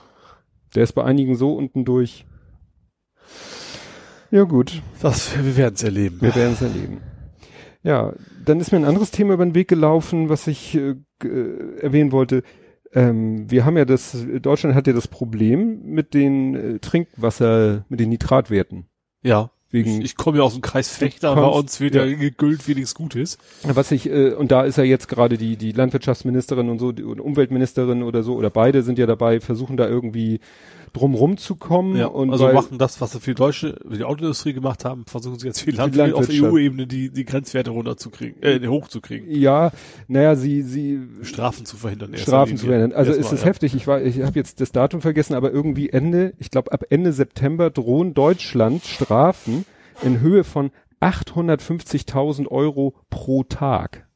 Der 0.75 0.85
ist 0.85 0.93
bei 0.93 1.03
einigen 1.05 1.35
so 1.35 1.55
unten 1.55 1.85
durch. 1.85 2.25
Ja, 4.31 4.45
gut, 4.45 4.81
Das, 5.03 5.33
wir 5.43 5.57
werden 5.57 5.75
es 5.75 5.83
erleben. 5.83 6.19
wir 6.21 6.35
werden 6.37 6.53
es 6.53 6.63
erleben. 6.63 6.99
Ja, 7.83 8.13
dann 8.45 8.61
ist 8.61 8.73
mir 8.73 8.79
ein 8.79 8.85
anderes 8.85 9.11
Thema 9.11 9.35
über 9.35 9.45
den 9.45 9.55
Weg 9.55 9.69
gelaufen, 9.69 10.29
was 10.29 10.47
ich 10.47 10.75
äh, 10.75 10.97
äh, 11.25 11.79
erwähnen 11.81 12.13
wollte. 12.13 12.43
Ähm, 12.93 13.51
wir 13.51 13.65
haben 13.65 13.77
ja 13.77 13.85
das, 13.85 14.17
Deutschland 14.43 14.75
hat 14.75 14.87
ja 14.87 14.93
das 14.93 15.09
Problem 15.09 15.83
mit 15.85 16.13
den 16.13 16.55
äh, 16.55 16.79
Trinkwasser, 16.81 17.85
mit 17.89 18.01
den 18.01 18.11
Nitratwerten. 18.11 18.87
Ja. 19.23 19.51
Wegen 19.71 20.01
Ich, 20.01 20.07
ich 20.07 20.17
komme 20.17 20.39
ja 20.39 20.43
aus 20.43 20.55
dem 20.55 20.63
Kreis 20.63 20.89
Fechter, 20.89 21.37
bei 21.37 21.47
uns 21.47 21.81
wieder 21.81 22.05
ja. 22.05 22.17
gegüllt 22.17 22.67
wie 22.67 22.75
nichts 22.75 22.95
Gutes. 22.95 23.39
Was 23.63 23.93
ich, 23.93 24.11
äh, 24.11 24.33
und 24.33 24.51
da 24.51 24.65
ist 24.65 24.77
ja 24.77 24.85
jetzt 24.85 25.07
gerade 25.07 25.39
die, 25.39 25.57
die 25.57 25.71
Landwirtschaftsministerin 25.71 26.69
und 26.69 26.81
so, 26.81 26.91
die 26.91 27.05
und 27.05 27.21
Umweltministerin 27.21 28.03
oder 28.03 28.25
so, 28.25 28.35
oder 28.35 28.51
beide 28.51 28.83
sind 28.83 28.99
ja 28.99 29.07
dabei, 29.07 29.39
versuchen 29.39 29.77
da 29.77 29.89
irgendwie 29.89 30.41
drumrum 30.93 31.37
zu 31.37 31.57
kommen. 31.57 31.97
Ja, 31.97 32.07
und 32.07 32.31
also 32.31 32.53
machen 32.53 32.79
das, 32.79 33.01
was 33.01 33.13
sie 33.13 33.21
für 33.21 33.31
die 33.31 33.37
deutsche, 33.37 33.77
für 33.89 33.97
die 33.97 34.05
Autoindustrie 34.05 34.53
gemacht 34.53 34.85
haben, 34.85 35.05
versuchen 35.07 35.39
sie 35.39 35.47
jetzt 35.47 35.61
für 35.61 35.73
die 35.73 36.13
auf. 36.13 36.29
EU-Ebene 36.29 36.87
die, 36.87 37.11
die 37.11 37.25
Grenzwerte 37.25 37.71
runterzukriegen, 37.71 38.43
äh, 38.43 38.67
hochzukriegen. 38.67 39.31
Ja, 39.31 39.73
naja, 40.09 40.37
sie, 40.37 40.63
sie 40.63 41.01
Strafen 41.23 41.67
zu 41.67 41.77
verhindern. 41.77 42.17
Strafen 42.17 42.57
zu 42.57 42.69
werden. 42.69 42.93
Also 42.93 43.13
Erstmal, 43.13 43.27
es 43.27 43.33
ist 43.33 43.41
ja. 43.43 43.47
heftig. 43.49 43.75
Ich 43.75 43.87
war, 43.87 44.03
ich 44.03 44.21
habe 44.23 44.39
jetzt 44.39 44.61
das 44.61 44.73
Datum 44.73 45.01
vergessen, 45.01 45.35
aber 45.35 45.53
irgendwie 45.53 45.91
Ende, 45.91 46.35
ich 46.39 46.51
glaube 46.51 46.73
ab 46.73 46.85
Ende 46.91 47.13
September 47.13 47.71
drohen 47.71 48.15
Deutschland 48.15 48.85
Strafen 48.85 49.65
in 50.03 50.21
Höhe 50.21 50.45
von 50.45 50.71
850.000 51.01 52.49
Euro 52.49 52.95
pro 53.09 53.45
Tag. 53.45 54.07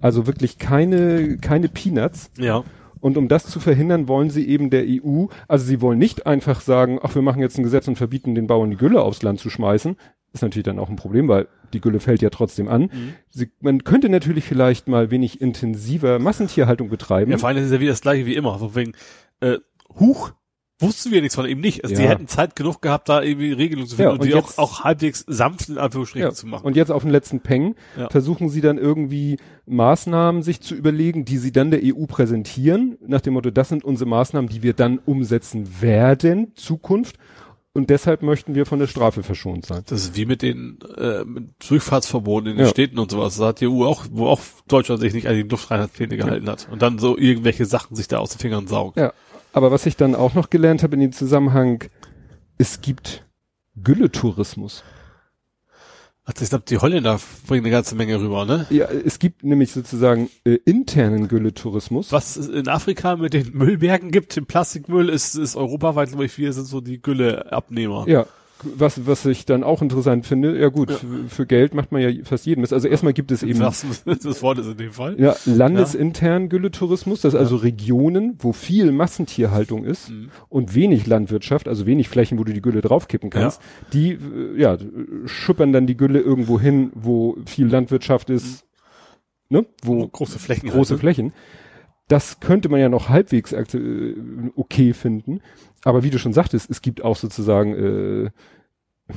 Also 0.00 0.26
wirklich 0.26 0.58
keine, 0.58 1.38
keine 1.38 1.68
Peanuts. 1.68 2.30
Ja. 2.38 2.64
Und 3.00 3.16
um 3.16 3.28
das 3.28 3.46
zu 3.46 3.60
verhindern, 3.60 4.08
wollen 4.08 4.30
sie 4.30 4.48
eben 4.48 4.70
der 4.70 4.84
EU, 4.86 5.26
also 5.48 5.64
sie 5.64 5.80
wollen 5.80 5.98
nicht 5.98 6.26
einfach 6.26 6.60
sagen, 6.60 6.98
ach, 7.02 7.14
wir 7.14 7.22
machen 7.22 7.40
jetzt 7.40 7.58
ein 7.58 7.62
Gesetz 7.62 7.88
und 7.88 7.96
verbieten 7.96 8.34
den 8.34 8.46
Bauern 8.46 8.70
die 8.70 8.76
Gülle 8.76 9.02
aufs 9.02 9.22
Land 9.22 9.40
zu 9.40 9.50
schmeißen. 9.50 9.96
Ist 10.32 10.42
natürlich 10.42 10.64
dann 10.64 10.78
auch 10.78 10.90
ein 10.90 10.96
Problem, 10.96 11.28
weil 11.28 11.48
die 11.72 11.80
Gülle 11.80 12.00
fällt 12.00 12.22
ja 12.22 12.30
trotzdem 12.30 12.68
an. 12.68 12.82
Mhm. 12.82 13.14
Sie, 13.30 13.50
man 13.60 13.84
könnte 13.84 14.08
natürlich 14.08 14.44
vielleicht 14.44 14.88
mal 14.88 15.10
wenig 15.10 15.40
intensiver 15.40 16.18
Massentierhaltung 16.18 16.88
betreiben. 16.88 17.30
Ja, 17.30 17.38
vor 17.38 17.48
allem 17.48 17.58
ist 17.58 17.64
es 17.64 17.72
ja 17.72 17.80
wieder 17.80 17.92
das 17.92 18.02
gleiche 18.02 18.26
wie 18.26 18.34
immer. 18.34 18.58
So 18.58 18.74
wegen, 18.74 18.92
äh, 19.40 19.58
Huch, 19.98 20.32
wussten 20.78 21.10
wir 21.10 21.20
nichts 21.22 21.34
von 21.34 21.46
ihm 21.46 21.60
nicht. 21.60 21.84
Also 21.84 21.96
die 21.96 22.02
Ja. 22.02 22.08
hätten 22.10 22.28
Zeit 22.28 22.54
genug 22.56 22.82
gehabt, 22.82 23.08
da 23.08 23.22
irgendwie 23.22 23.52
Regelungen 23.52 23.88
zu 23.88 23.96
finden 23.96 24.08
Ja, 24.08 24.12
und, 24.12 24.20
und 24.20 24.26
die 24.26 24.32
jetzt- 24.34 24.58
auch, 24.58 24.80
auch 24.80 24.84
halbwegs 24.84 25.24
sanft 25.26 25.68
in 25.70 25.78
Anführungsstrichen 25.78 26.28
Ja, 26.28 26.34
zu 26.34 26.46
machen. 26.46 26.66
Und 26.66 26.76
jetzt 26.76 26.90
auf 26.90 27.02
den 27.02 27.10
letzten 27.12 27.40
Peng 27.40 27.74
versuchen 28.10 28.48
sie 28.48 28.60
dann 28.60 28.76
irgendwie 28.78 29.38
Maßnahmen 29.66 30.42
sich 30.42 30.60
zu 30.60 30.74
überlegen, 30.74 31.24
die 31.24 31.38
sie 31.38 31.52
dann 31.52 31.70
der 31.70 31.80
EU 31.82 32.06
präsentieren, 32.06 32.98
nach 33.06 33.20
dem 33.20 33.34
Motto, 33.34 33.50
das 33.50 33.68
sind 33.70 33.84
unsere 33.84 34.08
Maßnahmen, 34.08 34.48
die 34.50 34.62
wir 34.62 34.74
dann 34.74 34.98
umsetzen 35.04 35.80
werden, 35.80 36.52
Zukunft. 36.54 37.16
Und 37.72 37.90
deshalb 37.90 38.22
möchten 38.22 38.54
wir 38.54 38.64
von 38.64 38.78
der 38.78 38.86
Strafe 38.86 39.22
verschont 39.22 39.66
sein. 39.66 39.82
Das 39.86 40.00
ist 40.00 40.16
wie 40.16 40.24
mit 40.24 40.40
den 40.40 40.78
äh, 40.96 41.24
mit 41.26 41.50
Durchfahrtsverboten 41.68 42.52
in 42.52 42.56
den. 42.56 42.66
Städten 42.68 42.98
und 42.98 43.10
sowas. 43.10 43.36
Da 43.36 43.48
hat 43.48 43.60
die 43.60 43.66
EU 43.68 43.84
auch, 43.84 44.06
wo 44.10 44.28
auch 44.28 44.40
Deutschland 44.66 45.02
sich 45.02 45.12
nicht 45.12 45.26
an 45.28 45.34
die 45.34 45.42
Luftreinheitspläne 45.42 46.16
gehalten 46.16 46.48
hat 46.48 46.68
und 46.70 46.80
dann 46.80 46.98
so 46.98 47.18
irgendwelche 47.18 47.66
Sachen 47.66 47.94
sich 47.94 48.08
da 48.08 48.16
aus 48.16 48.30
den 48.30 48.38
Fingern 48.38 48.66
saugt. 48.66 48.96
Ja, 48.96 49.12
aber 49.56 49.70
was 49.70 49.86
ich 49.86 49.96
dann 49.96 50.14
auch 50.14 50.34
noch 50.34 50.50
gelernt 50.50 50.82
habe 50.82 50.96
in 50.96 51.00
dem 51.00 51.12
Zusammenhang, 51.12 51.84
es 52.58 52.82
gibt 52.82 53.24
Gülletourismus. 53.82 54.84
Also 56.24 56.42
ich 56.42 56.50
glaube, 56.50 56.64
die 56.68 56.76
Holländer 56.76 57.18
bringen 57.46 57.64
eine 57.64 57.70
ganze 57.70 57.94
Menge 57.94 58.20
rüber, 58.20 58.44
ne? 58.44 58.66
Ja, 58.68 58.84
es 58.90 59.18
gibt 59.18 59.44
nämlich 59.44 59.72
sozusagen 59.72 60.28
äh, 60.44 60.58
internen 60.66 61.28
Gülletourismus. 61.28 62.12
Was 62.12 62.36
es 62.36 62.48
in 62.48 62.68
Afrika 62.68 63.16
mit 63.16 63.32
den 63.32 63.56
Müllbergen 63.56 64.10
gibt, 64.10 64.36
den 64.36 64.44
Plastikmüll, 64.44 65.08
ist, 65.08 65.36
ist 65.36 65.56
europaweit, 65.56 66.10
glaube 66.10 66.26
ich, 66.26 66.36
wir 66.36 66.52
sind 66.52 66.66
so 66.66 66.82
die 66.82 67.00
Gülleabnehmer. 67.00 68.04
Ja, 68.08 68.26
was, 68.62 69.06
was 69.06 69.26
ich 69.26 69.44
dann 69.44 69.62
auch 69.62 69.82
interessant 69.82 70.26
finde, 70.26 70.58
ja 70.58 70.68
gut, 70.68 70.90
Ja. 70.90 70.96
Für, 70.96 71.28
für 71.28 71.46
Geld 71.46 71.74
macht 71.74 71.92
man 71.92 72.00
ja 72.00 72.10
fast 72.24 72.46
jeden 72.46 72.62
Mist. 72.62 72.72
Also 72.72 72.88
erstmal 72.88 73.12
gibt 73.12 73.30
es 73.30 73.42
eben 73.42 73.60
Was 73.60 73.84
das 74.04 74.42
Wort 74.42 74.58
ist 74.58 74.66
in 74.66 74.76
dem 74.78 74.92
Fall. 74.92 75.20
ja, 75.20 75.36
landesintern 75.44 76.48
Gülletourismus, 76.48 77.20
das 77.20 77.34
ist 77.34 77.38
also 77.40 77.56
Regionen, 77.56 78.36
wo 78.38 78.52
viel 78.52 78.92
Massentierhaltung 78.92 79.84
ist 79.84 80.10
Mhm. 80.10 80.30
und 80.48 80.74
wenig 80.74 81.06
Landwirtschaft, 81.06 81.68
also 81.68 81.86
wenig 81.86 82.08
Flächen, 82.08 82.38
wo 82.38 82.44
du 82.44 82.52
die 82.52 82.62
Gülle 82.62 82.80
draufkippen 82.80 83.30
kannst, 83.30 83.60
die 83.92 84.12
äh, 84.12 84.58
ja, 84.60 84.78
schuppern 85.26 85.72
dann 85.72 85.86
die 85.86 85.96
Gülle 85.96 86.20
irgendwo 86.20 86.58
hin, 86.58 86.90
wo 86.94 87.36
viel 87.46 87.66
Landwirtschaft 87.66 88.30
ist, 88.30 88.64
ne? 89.48 89.66
wo 89.82 90.06
große 90.08 90.38
Flächen. 90.38 90.70
große 90.70 90.94
ne? 90.94 90.98
Flächen. 90.98 91.32
Das 92.08 92.38
könnte 92.38 92.68
man 92.68 92.78
ja 92.78 92.88
noch 92.88 93.08
halbwegs 93.08 93.52
äh, 93.52 94.14
okay 94.54 94.92
finden. 94.92 95.40
Aber 95.84 96.02
wie 96.02 96.10
du 96.10 96.18
schon 96.18 96.32
sagtest, 96.32 96.70
es 96.70 96.82
gibt 96.82 97.02
auch 97.04 97.16
sozusagen, 97.16 97.74
äh, 98.26 98.30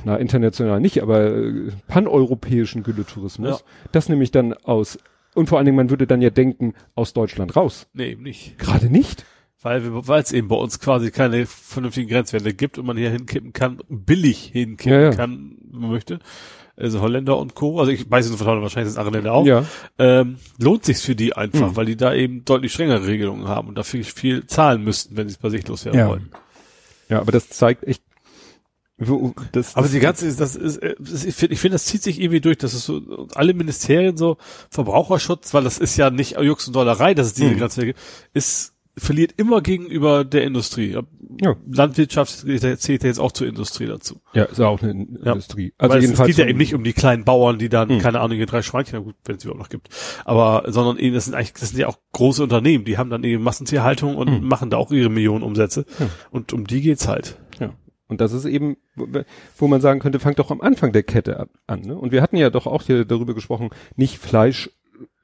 na, 0.04 0.16
international 0.16 0.80
nicht, 0.80 1.02
aber 1.02 1.20
äh, 1.34 1.70
paneuropäischen 1.88 2.82
Gülletourismus. 2.82 3.60
Ja. 3.60 3.64
Das 3.92 4.08
nämlich 4.08 4.30
dann 4.30 4.52
aus, 4.54 4.98
und 5.34 5.48
vor 5.48 5.58
allen 5.58 5.64
Dingen, 5.64 5.76
man 5.76 5.90
würde 5.90 6.06
dann 6.06 6.22
ja 6.22 6.30
denken, 6.30 6.74
aus 6.94 7.12
Deutschland 7.12 7.56
raus. 7.56 7.88
Nee, 7.92 8.10
eben 8.12 8.22
nicht. 8.22 8.58
Gerade 8.58 8.88
nicht. 8.90 9.24
Weil 9.62 9.82
weil 10.08 10.22
es 10.22 10.32
eben 10.32 10.48
bei 10.48 10.56
uns 10.56 10.80
quasi 10.80 11.10
keine 11.10 11.44
vernünftigen 11.44 12.08
Grenzwerte 12.08 12.54
gibt 12.54 12.78
und 12.78 12.86
man 12.86 12.96
hier 12.96 13.10
hinkippen 13.10 13.52
kann, 13.52 13.78
billig 13.90 14.44
hinkippen 14.52 14.92
Ja, 14.98 15.04
ja. 15.10 15.12
kann, 15.12 15.58
wenn 15.70 15.80
man 15.82 15.90
möchte. 15.90 16.18
Also 16.76 17.02
Holländer 17.02 17.36
und 17.36 17.54
Co. 17.54 17.78
Also 17.78 17.92
ich 17.92 18.10
weiß 18.10 18.26
nicht 18.30 18.38
von 18.38 18.46
Holland, 18.46 18.62
wahrscheinlich 18.62 18.92
sind 18.94 18.98
andere 18.98 19.16
Länder 19.16 19.34
auch. 19.34 19.44
Ja. 19.44 19.64
Ähm, 19.98 20.36
lohnt 20.58 20.86
sich's 20.86 21.02
für 21.02 21.14
die 21.14 21.36
einfach, 21.36 21.72
Mhm. 21.72 21.76
weil 21.76 21.84
die 21.84 21.96
da 21.96 22.14
eben 22.14 22.42
deutlich 22.46 22.72
strengere 22.72 23.06
Regelungen 23.06 23.48
haben 23.48 23.68
und 23.68 23.74
dafür 23.76 24.02
viel 24.02 24.46
zahlen 24.46 24.82
müssten, 24.82 25.14
wenn 25.18 25.28
sie 25.28 25.34
es 25.34 25.38
bei 25.38 25.50
sich 25.50 25.68
loswerden 25.68 26.08
wollen. 26.08 26.30
Ja, 27.10 27.20
aber 27.20 27.32
das 27.32 27.48
zeigt 27.50 27.84
echt, 27.84 28.02
Wo, 28.96 29.34
das, 29.52 29.74
Aber 29.74 29.84
das, 29.84 29.92
die 29.92 30.00
ganze, 30.00 30.34
das 30.34 30.56
ist, 30.56 30.76
äh, 30.78 30.94
ich 31.00 31.34
finde, 31.34 31.54
ich 31.54 31.60
finde, 31.60 31.74
das 31.74 31.86
zieht 31.86 32.02
sich 32.02 32.20
irgendwie 32.20 32.40
durch, 32.40 32.58
das 32.58 32.74
ist 32.74 32.84
so, 32.84 33.26
alle 33.34 33.52
Ministerien 33.54 34.16
so, 34.16 34.36
Verbraucherschutz, 34.70 35.52
weil 35.52 35.64
das 35.64 35.78
ist 35.78 35.96
ja 35.96 36.10
nicht 36.10 36.38
Jux 36.38 36.66
und 36.66 36.76
Dollerei, 36.76 37.14
dass 37.14 37.28
es 37.28 37.34
diese 37.34 37.50
Mhm. 37.50 37.68
Gibt, 37.86 37.98
ist, 38.34 38.74
verliert 39.00 39.32
immer 39.36 39.60
gegenüber 39.62 40.24
der 40.24 40.44
Industrie. 40.44 40.96
Ja. 41.42 41.56
Landwirtschaft 41.70 42.30
zählt 42.30 43.02
ja 43.02 43.08
jetzt 43.08 43.18
auch 43.18 43.32
zur 43.32 43.46
Industrie 43.46 43.86
dazu. 43.86 44.20
ja, 44.34 44.44
ist 44.44 44.58
ja 44.58 44.66
auch 44.68 44.82
eine 44.82 45.06
Ja. 45.24 45.32
Industrie. 45.32 45.72
Also 45.78 45.92
Weil 45.92 45.98
es, 45.98 46.04
es 46.04 46.08
jedenfalls 46.10 46.26
geht 46.28 46.38
ja 46.38 46.46
eben 46.46 46.58
nicht 46.58 46.74
um 46.74 46.84
die 46.84 46.92
kleinen 46.92 47.24
Bauern, 47.24 47.58
die 47.58 47.68
dann, 47.68 47.88
Mhm. 47.88 47.98
keine 47.98 48.20
Ahnung, 48.20 48.36
hier 48.36 48.46
drei 48.46 48.62
Schweinchen, 48.62 49.02
gut, 49.04 49.14
wenn 49.24 49.36
es 49.36 49.44
überhaupt 49.44 49.60
noch 49.60 49.68
gibt, 49.70 49.88
aber, 50.24 50.64
sondern 50.68 50.98
eben, 50.98 51.14
das 51.14 51.24
sind 51.24 51.34
eigentlich, 51.34 51.52
das 51.54 51.70
sind 51.70 51.78
ja 51.78 51.88
auch 51.88 51.98
große 52.12 52.42
Unternehmen, 52.42 52.84
die 52.84 52.98
haben 52.98 53.10
dann 53.10 53.24
eben 53.24 53.42
Massentierhaltung 53.42 54.16
und 54.16 54.42
Mhm. 54.42 54.48
machen 54.48 54.70
da 54.70 54.76
auch 54.76 54.90
ihre 54.92 55.08
Millionen 55.10 55.42
Umsätze. 55.42 55.86
Ja. 55.98 56.08
Und 56.30 56.52
um 56.52 56.66
die 56.66 56.80
geht's 56.82 57.08
halt. 57.08 57.38
Ja. 57.58 57.72
Und 58.08 58.20
das 58.20 58.32
ist 58.32 58.44
eben, 58.44 58.76
wo, 59.56 59.68
man 59.68 59.80
sagen 59.80 60.00
könnte, 60.00 60.18
fangt 60.18 60.38
doch 60.40 60.50
am 60.50 60.60
Anfang 60.60 60.92
der 60.92 61.04
Kette 61.04 61.48
an. 61.66 61.80
Ne? 61.82 61.96
Und 61.96 62.10
wir 62.12 62.22
hatten 62.22 62.36
ja 62.36 62.50
doch 62.50 62.66
auch 62.66 62.82
hier 62.82 63.04
darüber 63.04 63.34
gesprochen, 63.34 63.70
nicht 63.96 64.18
Fleisch 64.18 64.68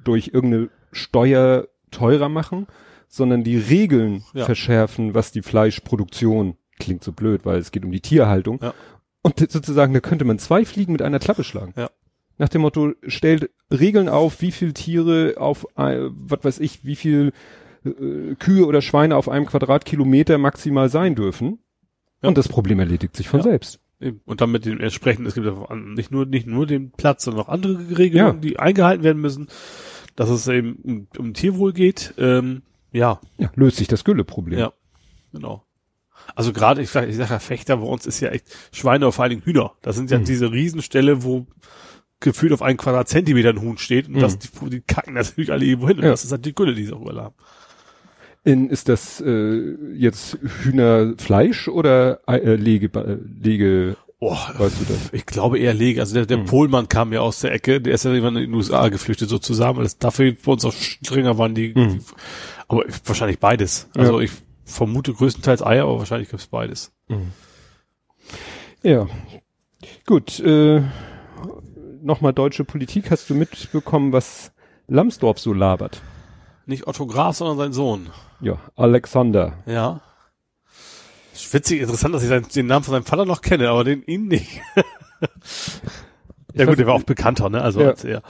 durch 0.02 0.30
irgendeine 0.32 0.70
Steuer 0.92 1.66
teurer 1.90 2.28
machen, 2.28 2.66
sondern 3.08 3.44
die 3.44 3.56
Regeln 3.56 4.24
Ja. 4.34 4.44
verschärfen, 4.44 5.14
was 5.14 5.32
die 5.32 5.42
Fleischproduktion 5.42 6.56
klingt 6.78 7.02
so 7.04 7.12
blöd, 7.12 7.42
weil 7.44 7.58
es 7.58 7.70
geht 7.72 7.84
um 7.84 7.90
die 7.92 8.00
Tierhaltung. 8.00 8.58
Ja. 8.62 8.74
Und 9.22 9.38
sozusagen, 9.50 9.92
da 9.94 10.00
könnte 10.00 10.24
man 10.24 10.38
zwei 10.38 10.64
Fliegen 10.64 10.92
mit 10.92 11.02
einer 11.02 11.18
Klappe 11.18 11.42
schlagen. 11.44 11.72
Ja. 11.76 11.90
Nach 12.38 12.48
dem 12.50 12.60
Motto, 12.60 12.92
stellt 13.06 13.50
Regeln 13.72 14.08
auf, 14.08 14.42
wie 14.42 14.52
viel 14.52 14.72
Tiere 14.74 15.34
auf, 15.38 15.66
ein- 15.76 16.10
was 16.14 16.40
weiß 16.44 16.60
ich, 16.60 16.84
wie 16.84 16.96
viel 16.96 17.32
äh, 17.84 18.34
Kühe 18.38 18.66
oder 18.66 18.82
Schweine 18.82 19.16
auf 19.16 19.28
einem 19.28 19.46
Quadratkilometer 19.46 20.38
maximal 20.38 20.88
sein 20.90 21.14
dürfen. 21.14 21.58
Ja. 22.22 22.28
Und 22.28 22.36
das 22.38 22.48
Problem 22.48 22.78
erledigt 22.78 23.16
sich 23.16 23.28
von 23.28 23.42
selbst. 23.42 23.80
Eben. 24.00 24.20
Und 24.26 24.40
dann 24.42 24.50
mit 24.50 24.66
dem 24.66 24.80
entsprechenden, 24.80 25.26
es 25.26 25.34
gibt 25.34 25.46
ja 25.46 25.74
nicht 25.74 26.10
nur, 26.10 26.26
nicht 26.26 26.46
nur 26.46 26.66
den 26.66 26.90
Platz, 26.90 27.24
sondern 27.24 27.44
auch 27.44 27.48
andere 27.48 27.96
Regelungen, 27.96 28.42
die 28.42 28.58
eingehalten 28.58 29.02
werden 29.04 29.22
müssen, 29.22 29.46
dass 30.16 30.28
es 30.28 30.46
eben 30.48 30.76
um, 30.82 31.06
um 31.18 31.32
Tierwohl 31.32 31.72
geht. 31.72 32.12
Ähm, 32.18 32.62
ja, 32.92 33.20
Ja, 33.38 33.50
löst 33.54 33.76
sich 33.78 33.88
das 33.88 34.04
Gülleproblem. 34.04 34.58
Ja. 34.58 34.72
genau. 35.32 35.62
Also 36.34 36.52
gerade, 36.52 36.82
ich 36.82 36.90
sage 36.90 37.06
ich 37.08 37.16
sag 37.16 37.30
ja 37.30 37.38
Fechter, 37.38 37.76
bei 37.76 37.84
uns 37.86 38.06
ist 38.06 38.20
ja 38.20 38.30
echt 38.30 38.46
Schweine, 38.72 39.12
vor 39.12 39.22
allen 39.22 39.30
Dingen 39.30 39.42
Hühner. 39.42 39.72
Das 39.82 39.96
sind 39.96 40.10
ja 40.10 40.18
Mhm. 40.18 40.24
diese 40.24 40.50
Riesenstelle, 40.50 41.22
wo 41.22 41.46
gefühlt 42.20 42.52
auf 42.52 42.62
einen 42.62 42.78
Quadratzentimeter 42.78 43.50
ein 43.50 43.60
Huhn 43.60 43.76
steht 43.78 44.08
und 44.08 44.14
Mhm. 44.16 44.20
das, 44.20 44.38
die, 44.38 44.48
die 44.70 44.80
kacken 44.80 45.14
natürlich 45.14 45.52
alle 45.52 45.64
irgendwo 45.64 45.88
hin. 45.88 45.98
Und 45.98 46.04
Ja. 46.04 46.10
das 46.10 46.24
ist 46.24 46.32
halt 46.32 46.44
die 46.46 46.54
Gülle, 46.54 46.74
die 46.74 46.86
sie 46.86 46.92
auch 46.94 47.04
haben. 47.14 47.34
In, 48.44 48.70
ist 48.70 48.88
das 48.88 49.20
äh, 49.20 49.74
jetzt 49.94 50.38
Hühnerfleisch 50.62 51.68
oder 51.68 52.20
äh, 52.28 52.54
Lege, 52.54 52.86
äh, 52.98 53.18
Lege, 53.42 53.96
Oh, 54.18 54.30
weißt 54.34 54.80
du 54.80 54.84
das? 54.86 55.12
ich 55.12 55.26
glaube 55.26 55.58
eher 55.58 55.74
Lege. 55.74 56.00
Also 56.00 56.14
der, 56.14 56.24
der 56.26 56.38
Mhm. 56.38 56.46
Pohlmann 56.46 56.88
kam 56.88 57.12
ja 57.12 57.20
aus 57.20 57.40
der 57.40 57.52
Ecke, 57.52 57.80
der 57.82 57.92
ist 57.94 58.04
ja 58.04 58.10
irgendwann 58.12 58.36
in 58.36 58.44
den 58.50 58.54
USA 58.54 58.88
geflüchtet 58.88 59.28
sozusagen, 59.28 59.76
weil 59.76 59.84
das 59.84 59.98
dafür 59.98 60.32
bei 60.32 60.52
uns 60.52 60.64
auch 60.64 60.72
strenger 60.72 61.36
waren 61.36 61.54
die, 61.54 61.74
Mhm. 61.74 61.98
die 61.98 62.00
aber 62.68 62.84
wahrscheinlich 63.04 63.38
beides. 63.38 63.88
Also 63.94 64.20
ich 64.20 64.30
vermute 64.64 65.12
größtenteils 65.12 65.62
Eier, 65.62 65.84
aber 65.84 65.98
wahrscheinlich 65.98 66.30
gibt's 66.30 66.46
beides. 66.46 66.92
Ja. 68.82 69.06
Gut, 70.06 70.40
äh, 70.40 70.82
nochmal 72.02 72.32
deutsche 72.32 72.64
Politik. 72.64 73.10
Hast 73.10 73.28
du 73.30 73.34
mitbekommen, 73.34 74.12
was 74.12 74.52
Lambsdorff 74.88 75.38
so 75.38 75.52
labert? 75.52 76.00
Nicht 76.64 76.86
Otto 76.86 77.06
Graf, 77.06 77.36
sondern 77.36 77.58
sein 77.58 77.72
Sohn. 77.72 78.08
Ja, 78.40 78.58
Alexander. 78.76 79.62
Ja. 79.66 80.00
Witzig, 81.52 81.80
interessant, 81.80 82.14
dass 82.14 82.22
ich 82.22 82.28
seinen, 82.28 82.46
den 82.48 82.66
Namen 82.66 82.84
von 82.84 82.92
seinem 82.92 83.04
Vater 83.04 83.24
noch 83.24 83.40
kenne, 83.42 83.68
aber 83.68 83.84
den 83.84 84.02
ihn 84.04 84.26
nicht. 84.28 84.60
ja 86.54 86.64
gut, 86.64 86.78
der 86.78 86.86
war 86.86 86.94
auch 86.94 87.02
bekannter, 87.02 87.48
ne? 87.50 87.60
Also 87.62 87.80
Ja. 87.80 87.88
als 87.90 88.04
er. 88.04 88.22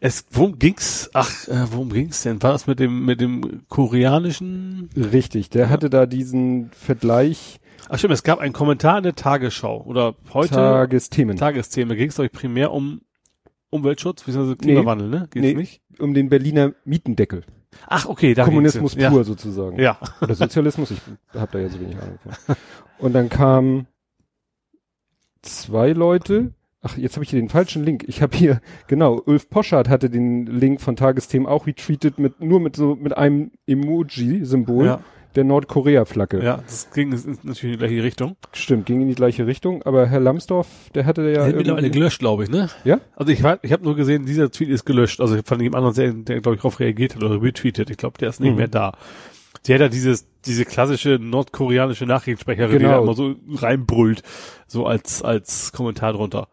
Es, 0.00 0.24
worum 0.30 0.58
ging's? 0.58 1.10
Ach, 1.14 1.48
äh, 1.48 1.66
worum 1.72 1.90
ging's 1.90 2.22
denn? 2.22 2.42
War 2.42 2.52
das 2.52 2.66
mit 2.66 2.78
dem 2.80 3.04
mit 3.04 3.20
dem 3.20 3.62
koreanischen? 3.68 4.90
Richtig, 4.96 5.50
der 5.50 5.70
hatte 5.70 5.90
da 5.90 6.06
diesen 6.06 6.70
Vergleich 6.72 7.60
Ach 7.92 7.98
stimmt, 7.98 8.14
es 8.14 8.22
gab 8.22 8.38
einen 8.38 8.52
Kommentar 8.52 8.98
in 8.98 9.02
der 9.02 9.16
Tagesschau 9.16 9.82
oder 9.82 10.14
heute 10.32 10.54
Tagesthemen. 10.54 11.36
Tagesthema. 11.36 11.94
Ging 11.94 12.08
es 12.08 12.18
ich 12.20 12.30
primär 12.30 12.72
um 12.72 13.00
Umweltschutz 13.70 14.22
bzw. 14.22 14.54
Klimawandel, 14.54 15.08
ne? 15.08 15.28
Geht's 15.30 15.44
Nee. 15.44 15.54
nicht? 15.54 15.80
um 15.98 16.14
den 16.14 16.28
Berliner 16.28 16.72
Mietendeckel. 16.84 17.44
Ach 17.86 18.06
okay, 18.06 18.34
da 18.34 18.44
Kommunismus 18.44 18.96
pur 18.96 19.24
sozusagen. 19.24 19.78
Ja. 19.78 19.98
Oder 20.20 20.34
Sozialismus, 20.34 20.90
ich 20.90 21.00
habe 21.34 21.52
da 21.52 21.58
ja 21.58 21.68
so 21.68 21.80
wenig 21.80 21.96
Ahnung 22.00 22.18
von. 22.22 22.56
Und 22.98 23.12
dann 23.12 23.28
kamen 23.28 23.86
zwei 25.42 25.92
Leute. 25.92 26.52
Ach, 26.82 26.96
jetzt 26.96 27.16
habe 27.16 27.24
ich 27.24 27.30
hier 27.30 27.40
den 27.40 27.50
falschen 27.50 27.84
Link. 27.84 28.04
Ich 28.06 28.22
habe 28.22 28.36
hier, 28.36 28.60
genau, 28.86 29.20
Ulf 29.26 29.50
Poschardt 29.50 29.88
hatte 29.88 30.08
den 30.08 30.46
Link 30.46 30.80
von 30.80 30.96
Tagesthemen 30.96 31.46
auch 31.46 31.66
retweetet 31.66 32.18
mit 32.18 32.40
nur 32.40 32.58
mit 32.58 32.74
so 32.74 32.96
mit 32.96 33.16
einem 33.16 33.52
Emoji-Symbol 33.66 34.86
Ja, 34.86 35.00
der 35.36 35.44
Nordkorea-Flagge. 35.44 36.42
ja, 36.42 36.56
das 36.66 36.90
ging 36.92 37.12
in- 37.12 37.38
natürlich 37.42 37.64
in 37.64 37.70
die 37.72 37.76
gleiche 37.78 38.02
Richtung. 38.02 38.36
Stimmt, 38.52 38.86
ging 38.86 39.00
in 39.00 39.08
die 39.08 39.14
gleiche 39.14 39.46
Richtung, 39.46 39.82
aber 39.84 40.06
Herr 40.06 40.20
Lambsdorff, 40.20 40.66
der 40.94 41.06
hatte 41.06 41.22
ja 41.22 41.32
Der 41.34 41.46
hat 41.46 41.56
mittlerweile 41.56 41.90
gelöscht, 41.90 42.18
glaube 42.18 42.44
ich, 42.44 42.50
ne? 42.50 42.68
Ja? 42.84 43.00
Also 43.16 43.32
ich, 43.32 43.42
war- 43.42 43.58
ich 43.62 43.72
habe 43.72 43.84
nur 43.84 43.96
gesehen, 43.96 44.26
dieser 44.26 44.50
Tweet 44.50 44.68
ist 44.70 44.84
gelöscht. 44.84 45.20
Also 45.20 45.38
von 45.44 45.58
dem 45.58 45.74
anderen, 45.74 45.94
der, 45.94 46.12
der 46.12 46.40
glaube 46.40 46.54
ich, 46.56 46.60
darauf 46.60 46.80
reagiert 46.80 47.14
hat 47.14 47.22
oder 47.22 47.40
retweetet. 47.42 47.90
Ich 47.90 47.96
glaube, 47.96 48.18
der 48.18 48.28
ist 48.30 48.40
nicht 48.40 48.50
Mhm. 48.52 48.56
mehr 48.56 48.68
da. 48.68 48.92
Die 49.66 49.74
hat 49.74 49.80
ja 49.80 49.88
dieses, 49.88 50.26
diese 50.46 50.64
klassische 50.64 51.18
nordkoreanische 51.20 52.06
Nachrichtensprecherin, 52.06 52.72
die 52.72 52.78
Genau. 52.84 52.96
da 52.96 53.02
immer 53.02 53.14
so 53.14 53.34
reinbrüllt, 53.56 54.22
so 54.66 54.86
als, 54.86 55.22
als 55.22 55.72
Kommentar 55.72 56.12
drunter. 56.14 56.48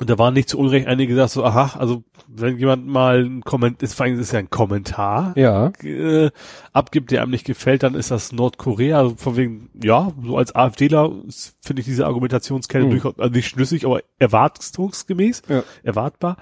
Und 0.00 0.08
da 0.08 0.18
waren 0.18 0.32
nicht 0.32 0.48
zu 0.48 0.58
Unrecht 0.58 0.86
einige 0.86 1.10
gesagt 1.10 1.32
so, 1.32 1.44
aha, 1.44 1.78
also 1.78 2.02
wenn 2.26 2.56
jemand 2.58 2.86
mal 2.86 3.22
ein 3.22 3.42
Kommentar, 3.42 3.82
ist, 3.82 3.92
vor 3.94 4.06
allem 4.06 4.14
ist 4.14 4.20
es 4.20 4.32
ja 4.32 4.38
ein 4.38 4.48
Kommentar, 4.48 5.34
Ja, 5.36 5.72
äh, 5.82 6.30
abgibt, 6.72 7.10
der 7.10 7.20
einem 7.20 7.30
nicht 7.30 7.44
gefällt, 7.44 7.82
dann 7.82 7.94
ist 7.94 8.10
das 8.10 8.32
Nordkorea. 8.32 8.98
Also 8.98 9.14
von 9.16 9.36
wegen, 9.36 9.68
ja, 9.82 10.10
so 10.24 10.38
als 10.38 10.54
AfDler 10.54 11.12
finde 11.60 11.80
ich 11.80 11.86
diese 11.86 12.06
Argumentationskette 12.06 12.86
Mhm. 12.86 12.90
durchaus 12.90 13.18
also 13.18 13.32
nicht 13.34 13.48
schlüssig, 13.48 13.84
aber 13.84 14.00
erwartungsgemäß, 14.18 15.42
Ja. 15.48 15.62
erwartbar. 15.82 16.36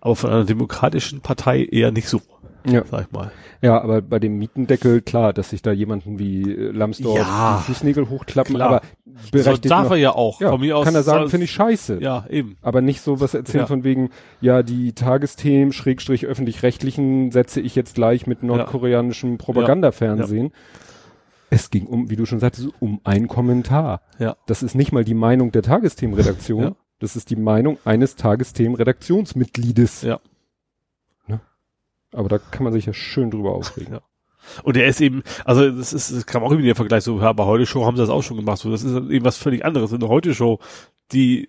Aber 0.00 0.14
von 0.14 0.30
einer 0.30 0.44
demokratischen 0.44 1.20
Partei 1.20 1.64
eher 1.64 1.90
nicht 1.90 2.08
so, 2.08 2.20
ja. 2.72 2.84
sag 2.90 3.02
ich 3.06 3.12
mal. 3.12 3.30
Ja, 3.62 3.80
aber 3.80 4.02
bei 4.02 4.18
dem 4.18 4.38
Mietendeckel, 4.38 5.00
klar, 5.02 5.32
dass 5.32 5.50
sich 5.50 5.62
da 5.62 5.72
jemanden 5.72 6.18
wie 6.18 6.42
äh, 6.42 6.70
Lambsdorff 6.70 7.18
Ja. 7.18 7.58
die 7.58 7.72
Fußnägel 7.72 8.08
hochklappen, 8.10 8.54
Klar. 8.56 8.68
aber 8.68 8.80
So 9.24 9.30
berechtigt 9.32 9.70
darf 9.70 9.84
noch, 9.84 9.90
er 9.92 9.96
ja 9.96 10.12
auch. 10.14 10.40
ja, 10.40 10.50
von 10.50 10.60
mir 10.60 10.76
aus 10.76 10.84
kann 10.84 10.94
er 10.94 11.02
sagen, 11.02 11.28
finde 11.30 11.44
ich 11.44 11.52
scheiße. 11.52 11.98
Ja, 12.00 12.24
eben. 12.28 12.56
Aber 12.62 12.80
nicht 12.82 13.00
so 13.00 13.20
was 13.20 13.34
erzählen 13.34 13.62
Ja. 13.62 13.66
von 13.66 13.84
wegen, 13.84 14.10
ja, 14.40 14.62
die 14.62 14.92
Tagesthemen, 14.92 15.72
Schrägstrich 15.72 16.26
öffentlich-rechtlichen 16.26 17.30
setze 17.30 17.60
ich 17.60 17.74
jetzt 17.74 17.94
gleich 17.94 18.26
mit 18.26 18.42
nordkoreanischem 18.42 19.38
Propagandafernsehen. 19.38 20.52
Es 21.48 21.70
ging 21.70 21.86
um, 21.86 22.10
wie 22.10 22.16
du 22.16 22.26
schon 22.26 22.40
sagtest, 22.40 22.68
um 22.80 23.00
einen 23.04 23.28
Kommentar. 23.28 24.00
Ja. 24.18 24.36
Das 24.46 24.62
ist 24.62 24.74
nicht 24.74 24.92
mal 24.92 25.04
die 25.04 25.14
Meinung 25.14 25.52
der 25.52 25.62
Tagesthemenredaktion. 25.62 26.62
Ja. 26.62 26.72
Das 26.98 27.14
ist 27.14 27.30
die 27.30 27.36
Meinung 27.36 27.78
eines 27.84 28.16
Tagesthemenredaktionsmitgliedes. 28.16 30.02
Ja. 30.02 30.20
Aber 32.16 32.28
da 32.28 32.38
kann 32.38 32.64
man 32.64 32.72
sich 32.72 32.86
ja 32.86 32.92
schön 32.92 33.30
drüber 33.30 33.52
aufregen. 33.52 33.94
Ja. 34.56 34.62
Und 34.62 34.76
er 34.76 34.86
ist 34.86 35.00
eben, 35.00 35.24
also 35.44 35.68
das 35.68 35.92
ist, 35.92 36.14
das 36.14 36.24
kam 36.24 36.44
auch 36.44 36.52
irgendwie 36.52 36.68
der 36.68 36.76
Vergleich 36.76 37.02
so, 37.02 37.18
ja, 37.20 37.32
bei 37.32 37.44
Heute 37.44 37.66
Show 37.66 37.84
haben 37.84 37.96
sie 37.96 38.02
das 38.02 38.10
auch 38.10 38.22
schon 38.22 38.36
gemacht, 38.36 38.58
so, 38.60 38.70
das 38.70 38.84
ist 38.84 38.94
eben 38.94 39.24
was 39.24 39.36
völlig 39.36 39.64
anderes. 39.64 39.90
In 39.90 39.98
der 39.98 40.08
Heute 40.08 40.36
Show, 40.36 40.60
die 41.10 41.48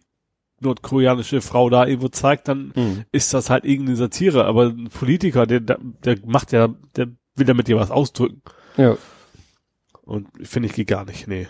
nordkoreanische 0.62 1.42
Frau 1.42 1.70
da 1.70 1.86
irgendwo 1.86 2.08
zeigt, 2.08 2.48
dann 2.48 2.74
Mhm. 2.76 3.06
ist 3.12 3.36
das 3.36 3.52
halt 3.52 3.66
irgendeine 3.66 3.98
Satire, 3.98 4.46
aber 4.46 4.70
ein 4.70 4.90
Politiker, 4.90 5.46
der, 5.46 5.60
der, 5.60 5.78
der 6.04 6.18
macht 6.26 6.52
ja, 6.52 6.70
der 6.96 7.10
will 7.36 7.46
damit 7.46 7.68
dir 7.68 7.78
was 7.78 7.92
ausdrücken. 7.92 8.42
Ja. 8.78 8.98
Und 10.02 10.28
finde 10.42 10.68
ich 10.68 10.74
geht 10.74 10.88
gar 10.88 11.06
nicht, 11.06 11.28
nee. 11.28 11.46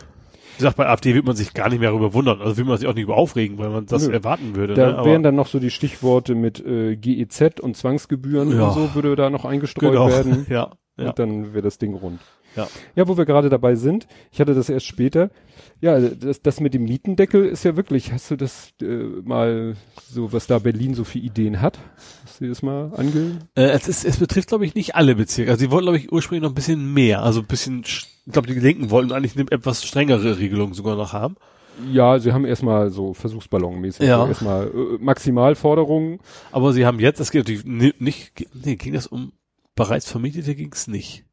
Wie 0.58 0.62
gesagt, 0.64 0.78
bei 0.78 0.88
AfD 0.88 1.14
wird 1.14 1.26
man 1.26 1.36
sich 1.36 1.54
gar 1.54 1.70
nicht 1.70 1.80
mehr 1.80 1.92
darüber 1.92 2.14
wundern, 2.14 2.42
also 2.42 2.58
will 2.58 2.66
man 2.66 2.78
sich 2.78 2.88
auch 2.88 2.96
nicht 2.96 3.04
über 3.04 3.16
aufregen, 3.16 3.60
weil 3.60 3.70
man 3.70 3.86
das 3.86 4.08
Nö. 4.08 4.14
erwarten 4.14 4.56
würde. 4.56 4.74
Da 4.74 5.02
ne? 5.02 5.06
wären 5.06 5.22
dann 5.24 5.36
noch 5.36 5.48
so 5.48 5.60
die 5.60 5.70
Stichworte 5.70 6.34
mit 6.36 6.66
äh, 6.66 6.96
GEZ 6.96 7.60
und 7.62 7.78
Zwangsgebühren 7.78 8.52
Ja. 8.58 8.68
und 8.68 8.74
so 8.74 8.96
würde 8.96 9.16
da 9.16 9.30
noch 9.30 9.46
eingestreut 9.46 9.92
genau. 9.92 10.10
werden. 10.10 10.46
Ja, 10.50 10.72
ja. 10.98 11.10
Und 11.10 11.20
dann 11.20 11.54
wäre 11.54 11.62
das 11.62 11.78
Ding 11.78 11.94
rund. 11.94 12.20
Ja. 12.56 12.68
Ja, 12.96 13.08
wo 13.08 13.18
wir 13.18 13.26
gerade 13.26 13.50
dabei 13.50 13.76
sind, 13.76 14.08
ich 14.32 14.40
hatte 14.42 14.56
das 14.56 14.68
erst 14.68 14.88
später. 14.88 15.30
Ja, 15.80 16.00
das, 16.00 16.42
das 16.42 16.60
mit 16.60 16.74
dem 16.74 16.86
Mietendeckel 16.86 17.46
ist 17.46 17.64
ja 17.64 17.76
wirklich, 17.78 18.12
hast 18.12 18.32
du 18.32 18.36
das 18.36 18.72
äh, 18.82 18.86
mal 19.24 19.76
so, 20.10 20.34
was 20.34 20.48
da 20.48 20.58
Berlin 20.58 20.96
so 20.96 21.04
für 21.04 21.20
Ideen 21.20 21.62
hat? 21.62 21.78
Hast 22.24 22.42
du 22.42 22.48
das 22.48 22.64
mal 22.64 22.92
ange... 22.96 23.38
Äh, 23.54 23.66
es, 23.66 23.88
ist, 23.88 24.06
es 24.06 24.18
betrifft, 24.18 24.50
glaube 24.50 24.66
ich, 24.66 24.74
nicht 24.74 24.96
alle 24.96 25.14
Bezirke. 25.14 25.52
Also 25.52 25.60
sie 25.66 25.70
wollten, 25.72 25.86
glaube 25.86 26.00
ich, 26.00 26.12
ursprünglich 26.12 26.42
noch 26.42 26.50
ein 26.52 26.56
bisschen 26.56 26.94
mehr. 26.94 27.22
Also 27.22 27.42
ein 27.42 27.46
bisschen, 27.46 27.84
sch- 27.84 28.08
ich 28.28 28.34
glaube, 28.34 28.48
die 28.48 28.60
Linken 28.60 28.92
wollten 28.92 29.12
eigentlich 29.12 29.36
eine 29.36 29.50
etwas 29.50 29.84
strengere 29.84 30.38
Regelung 30.38 30.74
sogar 30.76 30.96
noch 30.96 31.14
haben. 31.14 31.36
Ja, 31.92 32.20
sie 32.20 32.34
haben 32.34 32.46
erstmal 32.46 32.90
so 32.92 33.14
Versuchsballonmäßig, 33.14 34.06
Ja. 34.08 34.22
so 34.22 34.28
erstmal 34.28 34.68
äh, 34.68 34.98
Maximalforderungen. 35.00 36.20
Aber 36.52 36.74
sie 36.74 36.86
haben 36.86 37.00
jetzt, 37.00 37.20
das 37.20 37.32
geht 37.32 37.42
natürlich 37.42 37.66
ni- 37.66 37.94
nicht, 38.00 38.34
nee, 38.66 38.76
ging 38.76 38.94
das 38.94 39.08
um 39.08 39.32
bereits 39.76 40.10
Vermietete, 40.12 40.56
ging 40.56 40.72
es 40.74 40.88
nicht. 40.88 41.24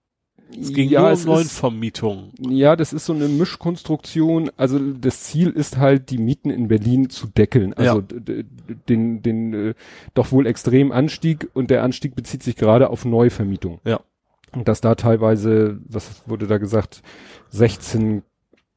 Es 0.60 0.72
ging 0.72 0.88
ja, 0.90 1.00
nur 1.00 1.12
um 1.18 1.24
neuen 1.24 1.46
Vermietungen. 1.48 2.30
Ja, 2.38 2.76
das 2.76 2.92
ist 2.92 3.06
so 3.06 3.12
eine 3.14 3.26
Mischkonstruktion. 3.26 4.50
Also 4.56 4.78
das 4.78 5.22
Ziel 5.24 5.48
ist 5.50 5.78
halt, 5.78 6.10
die 6.10 6.18
Mieten 6.18 6.50
in 6.50 6.68
Berlin 6.68 7.10
zu 7.10 7.26
deckeln. 7.26 7.72
Also 7.74 8.00
Ja. 8.00 8.42
den, 8.88 9.22
den 9.22 9.54
äh, 9.54 9.74
doch 10.12 10.30
wohl 10.30 10.46
extremen 10.46 10.92
Anstieg 10.92 11.48
und 11.54 11.70
der 11.70 11.82
Anstieg 11.82 12.14
bezieht 12.14 12.42
sich 12.42 12.54
gerade 12.56 12.90
auf 12.90 13.04
Neuvermietung. 13.04 13.80
Ja. 13.84 14.00
Dass 14.64 14.80
da 14.80 14.94
teilweise, 14.94 15.80
was 15.88 16.22
wurde 16.26 16.46
da 16.46 16.58
gesagt, 16.58 17.02
16 17.50 18.22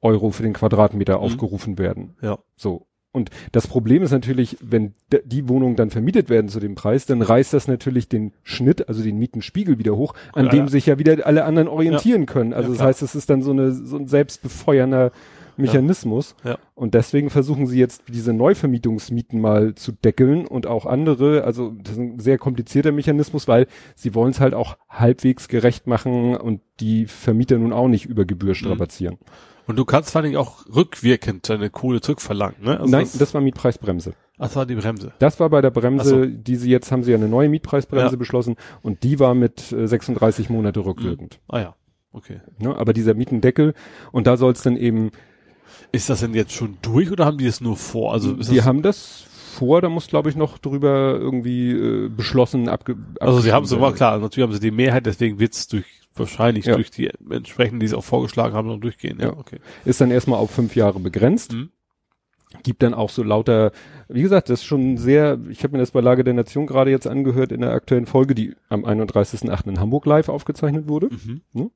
Euro 0.01 0.31
für 0.31 0.43
den 0.43 0.53
Quadratmeter 0.53 1.19
aufgerufen 1.19 1.77
werden. 1.77 2.15
Ja. 2.21 2.39
So. 2.55 2.87
Und 3.11 3.31
das 3.51 3.65
Problem 3.67 4.03
ist 4.03 4.11
natürlich, 4.11 4.57
wenn 4.61 4.93
die 5.25 5.49
Wohnungen 5.49 5.75
dann 5.75 5.89
vermietet 5.89 6.29
werden 6.29 6.49
zu 6.49 6.59
dem 6.59 6.75
Preis, 6.75 7.07
dann 7.07 7.21
reißt 7.23 7.51
das 7.53 7.67
natürlich 7.67 8.07
den 8.09 8.33
Schnitt, 8.43 8.89
also 8.89 9.01
den 9.01 9.17
Mietenspiegel 9.17 9.79
wieder 9.79 9.95
hoch, 9.95 10.13
an 10.33 10.45
Ja, 10.45 10.51
dem 10.51 10.65
ja. 10.65 10.67
sich 10.67 10.85
ja 10.85 10.99
wieder 10.99 11.25
alle 11.25 11.45
anderen 11.45 11.67
orientieren 11.67 12.27
können. 12.27 12.53
Also 12.53 12.69
Ja, 12.69 12.77
das 12.77 12.85
heißt, 12.85 13.01
es 13.01 13.15
ist 13.15 13.29
dann 13.29 13.41
so 13.41 13.51
eine, 13.51 13.71
so 13.71 13.97
ein 13.97 14.07
selbstbefeuernder 14.07 15.11
Mechanismus. 15.57 16.35
Ja. 16.43 16.57
Und 16.75 16.93
deswegen 16.93 17.29
versuchen 17.29 17.67
sie 17.67 17.79
jetzt 17.79 18.03
diese 18.07 18.33
Neuvermietungsmieten 18.33 19.39
mal 19.41 19.75
zu 19.75 19.91
deckeln 19.91 20.45
und 20.45 20.67
auch 20.67 20.85
andere, 20.85 21.43
also 21.43 21.71
das 21.81 21.93
ist 21.93 21.99
ein 21.99 22.19
sehr 22.19 22.37
komplizierter 22.37 22.91
Mechanismus, 22.91 23.47
weil 23.47 23.67
sie 23.95 24.13
wollen 24.15 24.31
es 24.31 24.39
halt 24.39 24.53
auch 24.53 24.77
halbwegs 24.89 25.47
gerecht 25.47 25.87
machen 25.87 26.35
und 26.35 26.61
die 26.79 27.05
Vermieter 27.05 27.57
nun 27.57 27.73
auch 27.73 27.87
nicht 27.87 28.05
über 28.05 28.25
Gebühr 28.25 28.55
strapazieren. 28.55 29.17
Und 29.65 29.77
du 29.77 29.83
kannst 29.83 30.11
vor 30.11 30.21
allem 30.21 30.35
auch 30.37 30.65
rückwirkend 30.73 31.49
deine 31.49 31.69
Kohle 31.69 31.99
zurückverlangen, 31.99 32.55
ne? 32.61 32.79
Also 32.79 32.89
Nein, 32.89 33.01
das, 33.03 33.17
das 33.17 33.33
war 33.33 33.41
Mietpreisbremse. 33.41 34.13
das 34.37 34.55
war 34.55 34.65
die 34.65 34.75
Bremse. 34.75 35.11
Das 35.19 35.41
war 35.41 35.49
bei 35.49 35.59
der 35.61 35.71
Bremse, 35.71 36.29
Ach 36.29 36.43
die 36.43 36.55
sie 36.55 36.69
jetzt 36.69 36.89
haben 36.91 37.03
sie 37.03 37.11
ja 37.11 37.17
eine 37.17 37.27
neue 37.27 37.49
Mietpreisbremse 37.49 38.13
Ja. 38.13 38.17
beschlossen 38.17 38.55
und 38.81 39.03
die 39.03 39.19
war 39.19 39.33
mit 39.33 39.73
äh, 39.73 39.85
36 39.87 40.49
Monate 40.49 40.85
rückwirkend. 40.85 41.41
Ah 41.49 41.59
ja, 41.59 41.75
okay. 42.13 42.39
Ne? 42.59 42.73
Aber 42.77 42.93
dieser 42.93 43.13
Mietendeckel 43.13 43.73
und 44.13 44.25
da 44.25 44.37
soll 44.37 44.53
es 44.53 44.61
dann 44.61 44.77
eben, 44.77 45.11
Ist 45.91 46.09
das 46.09 46.19
denn 46.21 46.33
jetzt 46.33 46.53
schon 46.53 46.77
durch 46.81 47.11
oder 47.11 47.25
haben 47.25 47.37
die 47.37 47.45
es 47.45 47.61
nur 47.61 47.75
vor? 47.77 48.13
Also 48.13 48.33
ist 48.35 48.51
die 48.51 48.57
das, 48.57 48.65
haben 48.65 48.81
das 48.81 49.25
vor, 49.55 49.81
da 49.81 49.89
muss 49.89 50.07
glaube 50.07 50.29
ich 50.29 50.35
noch 50.35 50.57
drüber 50.57 51.17
irgendwie 51.19 51.71
äh, 51.71 52.09
beschlossen 52.09 52.69
abge 52.69 52.95
also 53.19 53.39
sie 53.39 53.51
haben 53.51 53.63
es 53.65 53.71
immer 53.71 53.91
klar, 53.93 54.17
natürlich 54.19 54.43
haben 54.47 54.53
sie 54.53 54.59
die 54.59 54.71
Mehrheit, 54.71 55.05
deswegen 55.05 55.39
wird 55.39 55.53
es 55.53 55.67
durch 55.67 55.85
wahrscheinlich 56.15 56.65
Ja. 56.65 56.75
durch 56.75 56.89
die 56.91 57.09
entsprechenden, 57.29 57.79
die 57.79 57.87
sie 57.87 57.95
auch 57.95 58.03
vorgeschlagen 58.03 58.53
haben, 58.55 58.67
noch 58.67 58.79
durchgehen. 58.79 59.17
Ja, 59.19 59.27
Ja. 59.27 59.37
okay. 59.37 59.59
Ist 59.85 60.01
dann 60.01 60.11
erstmal 60.11 60.39
auf 60.39 60.51
fünf 60.51 60.75
Jahre 60.75 60.99
begrenzt. 60.99 61.53
Mhm. 61.53 61.69
Gibt 62.63 62.81
dann 62.81 62.93
auch 62.93 63.09
so 63.09 63.23
lauter, 63.23 63.71
wie 64.07 64.21
gesagt, 64.21 64.49
das 64.49 64.61
ist 64.61 64.65
schon 64.65 64.97
sehr, 64.97 65.37
ich 65.49 65.63
habe 65.63 65.73
mir 65.73 65.79
das 65.79 65.91
bei 65.91 65.99
Lage 65.99 66.23
der 66.23 66.33
Nation 66.33 66.65
gerade 66.65 66.91
jetzt 66.91 67.05
angehört 67.05 67.51
in 67.51 67.61
der 67.61 67.71
aktuellen 67.71 68.05
Folge, 68.05 68.35
die 68.35 68.55
am 68.69 68.85
31.8. 68.85 69.67
in 69.67 69.79
Hamburg 69.79 70.05
live 70.05 70.29
aufgezeichnet 70.29 70.87
wurde. 70.87 71.09
Mhm. 71.09 71.71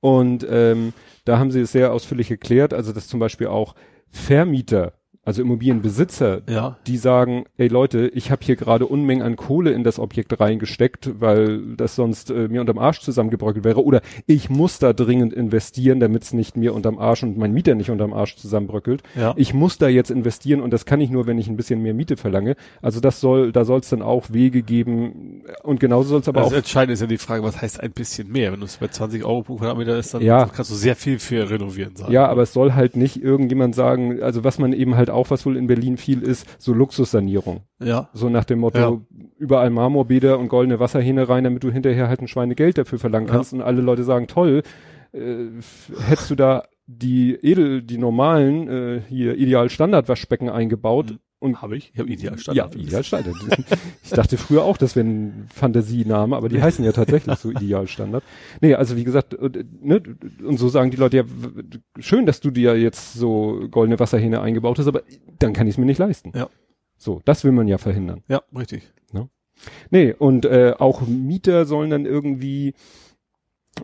Und 0.00 0.46
ähm, 0.50 0.92
da 1.24 1.38
haben 1.38 1.52
sie 1.52 1.60
es 1.60 1.72
sehr 1.72 1.92
ausführlich 1.92 2.30
erklärt, 2.30 2.74
also 2.74 2.92
dass 2.92 3.06
zum 3.06 3.20
Beispiel 3.20 3.46
auch 3.46 3.74
Vermieter, 4.08 4.94
also 5.24 5.42
Immobilienbesitzer, 5.42 6.42
Ja. 6.48 6.78
die 6.86 6.96
sagen, 6.96 7.44
ey 7.58 7.68
Leute, 7.68 8.08
ich 8.14 8.30
habe 8.30 8.42
hier 8.44 8.56
gerade 8.56 8.86
Unmengen 8.86 9.22
an 9.22 9.36
Kohle 9.36 9.70
in 9.72 9.84
das 9.84 9.98
Objekt 9.98 10.38
reingesteckt, 10.40 11.20
weil 11.20 11.60
das 11.76 11.94
sonst 11.94 12.30
äh, 12.30 12.48
mir 12.48 12.60
unterm 12.62 12.78
Arsch 12.78 13.00
zusammengebröckelt 13.00 13.64
wäre. 13.64 13.84
Oder 13.84 14.00
ich 14.26 14.48
muss 14.50 14.78
da 14.78 14.92
dringend 14.92 15.32
investieren, 15.32 16.00
damit 16.00 16.22
es 16.24 16.32
nicht 16.32 16.56
mir 16.56 16.74
unterm 16.74 16.98
Arsch 16.98 17.22
und 17.22 17.36
mein 17.36 17.52
Mieter 17.52 17.74
nicht 17.74 17.90
unterm 17.90 18.12
Arsch 18.12 18.36
zusammenbröckelt. 18.36 19.02
Ja. 19.14 19.34
Ich 19.36 19.52
muss 19.52 19.78
da 19.78 19.88
jetzt 19.88 20.10
investieren 20.10 20.60
und 20.60 20.72
das 20.72 20.86
kann 20.86 21.00
ich 21.00 21.10
nur, 21.10 21.26
wenn 21.26 21.38
ich 21.38 21.48
ein 21.48 21.56
bisschen 21.56 21.82
mehr 21.82 21.94
Miete 21.94 22.16
verlange. 22.16 22.56
Also 22.80 23.00
das 23.00 23.20
soll, 23.20 23.52
da 23.52 23.64
soll 23.64 23.80
es 23.80 23.90
dann 23.90 24.02
auch 24.02 24.30
Wege 24.32 24.62
geben 24.62 25.42
und 25.62 25.80
genauso 25.80 26.08
soll 26.10 26.20
es 26.20 26.28
aber 26.28 26.40
Also 26.42 26.54
auch 26.54 26.58
entscheidend 26.58 26.94
ist 26.94 27.00
ja 27.00 27.06
die 27.06 27.18
Frage, 27.18 27.42
was 27.42 27.60
heißt 27.60 27.80
ein 27.80 27.92
bisschen 27.92 28.32
mehr? 28.32 28.52
Wenn 28.52 28.60
du 28.60 28.66
es 28.66 28.78
bei 28.78 28.88
20 28.88 29.24
Euro 29.24 29.42
pro 29.42 29.56
Quadratmeter 29.56 29.98
ist, 29.98 30.14
dann 30.14 30.22
Ja. 30.22 30.46
kannst 30.46 30.70
du 30.70 30.74
sehr 30.74 30.96
viel 30.96 31.18
für 31.18 31.50
renovieren 31.50 31.94
sagen. 31.94 32.12
Ja, 32.12 32.26
aber 32.26 32.42
es 32.42 32.52
soll 32.54 32.72
halt 32.72 32.96
nicht 32.96 33.22
irgendjemand 33.22 33.74
sagen, 33.74 34.22
also 34.22 34.44
was 34.44 34.58
man 34.58 34.72
eben 34.72 34.96
halt 34.96 35.10
auch, 35.10 35.19
was 35.28 35.44
wohl 35.44 35.56
in 35.56 35.66
Berlin 35.66 35.96
viel 35.98 36.22
ist, 36.22 36.46
so 36.58 36.72
Luxussanierung. 36.72 37.62
Ja. 37.82 38.08
So 38.14 38.30
nach 38.30 38.44
dem 38.44 38.60
Motto, 38.60 38.78
Ja. 38.78 39.00
überall 39.36 39.68
Marmorbäder 39.70 40.38
und 40.38 40.48
goldene 40.48 40.78
Wasserhähne 40.80 41.28
rein, 41.28 41.44
damit 41.44 41.64
du 41.64 41.70
hinterher 41.72 42.08
halt 42.08 42.20
ein 42.22 42.28
Schweinegeld 42.28 42.78
dafür 42.78 42.98
verlangen 43.00 43.26
Ja. 43.26 43.34
kannst 43.34 43.52
und 43.52 43.60
alle 43.60 43.82
Leute 43.82 44.04
sagen, 44.04 44.28
toll, 44.28 44.62
äh, 45.12 45.46
hättest 46.08 46.30
du 46.30 46.36
da 46.36 46.62
die 46.86 47.34
edel, 47.42 47.82
die 47.82 47.98
normalen, 47.98 48.68
äh, 48.68 49.00
hier 49.08 49.36
Ideal-Standard-Waschbecken 49.36 50.48
eingebaut 50.48 51.10
Mhm. 51.12 51.18
Und 51.40 51.60
Habe 51.62 51.76
ich? 51.76 51.90
Ich 51.92 51.98
habe 51.98 52.08
ideal 52.08 52.34
ja, 52.34 52.38
Standard. 52.38 52.76
Idealstandard. 52.76 53.36
ich 54.04 54.10
dachte 54.10 54.36
früher 54.36 54.62
auch, 54.62 54.76
das 54.76 54.94
wäre 54.94 55.06
ein 55.06 55.48
Fantasiename, 55.52 56.36
aber 56.36 56.48
die 56.48 56.62
heißen 56.62 56.84
ja 56.84 56.92
tatsächlich 56.92 57.36
so 57.38 57.50
Idealstandard. 57.50 58.22
Nee, 58.60 58.74
also 58.74 58.96
wie 58.96 59.04
gesagt, 59.04 59.34
und, 59.34 59.82
ne, 59.82 60.02
und 60.44 60.58
so 60.58 60.68
sagen 60.68 60.90
die 60.90 60.98
Leute, 60.98 61.16
ja, 61.16 61.24
schön, 61.98 62.26
dass 62.26 62.40
du 62.40 62.50
dir 62.50 62.78
jetzt 62.78 63.14
so 63.14 63.66
goldene 63.70 63.98
Wasserhähne 63.98 64.40
eingebaut 64.40 64.78
hast, 64.78 64.86
aber 64.86 65.02
dann 65.38 65.52
kann 65.52 65.66
ich 65.66 65.74
es 65.74 65.78
mir 65.78 65.86
nicht 65.86 65.98
leisten. 65.98 66.32
Ja. 66.34 66.48
So, 66.96 67.22
das 67.24 67.42
will 67.44 67.52
man 67.52 67.66
ja 67.66 67.78
verhindern. 67.78 68.22
Ja, 68.28 68.42
richtig. 68.56 68.92
Nee, 69.90 70.14
und 70.18 70.44
äh, 70.44 70.74
auch 70.78 71.02
Mieter 71.02 71.64
sollen 71.66 71.90
dann 71.90 72.06
irgendwie 72.06 72.74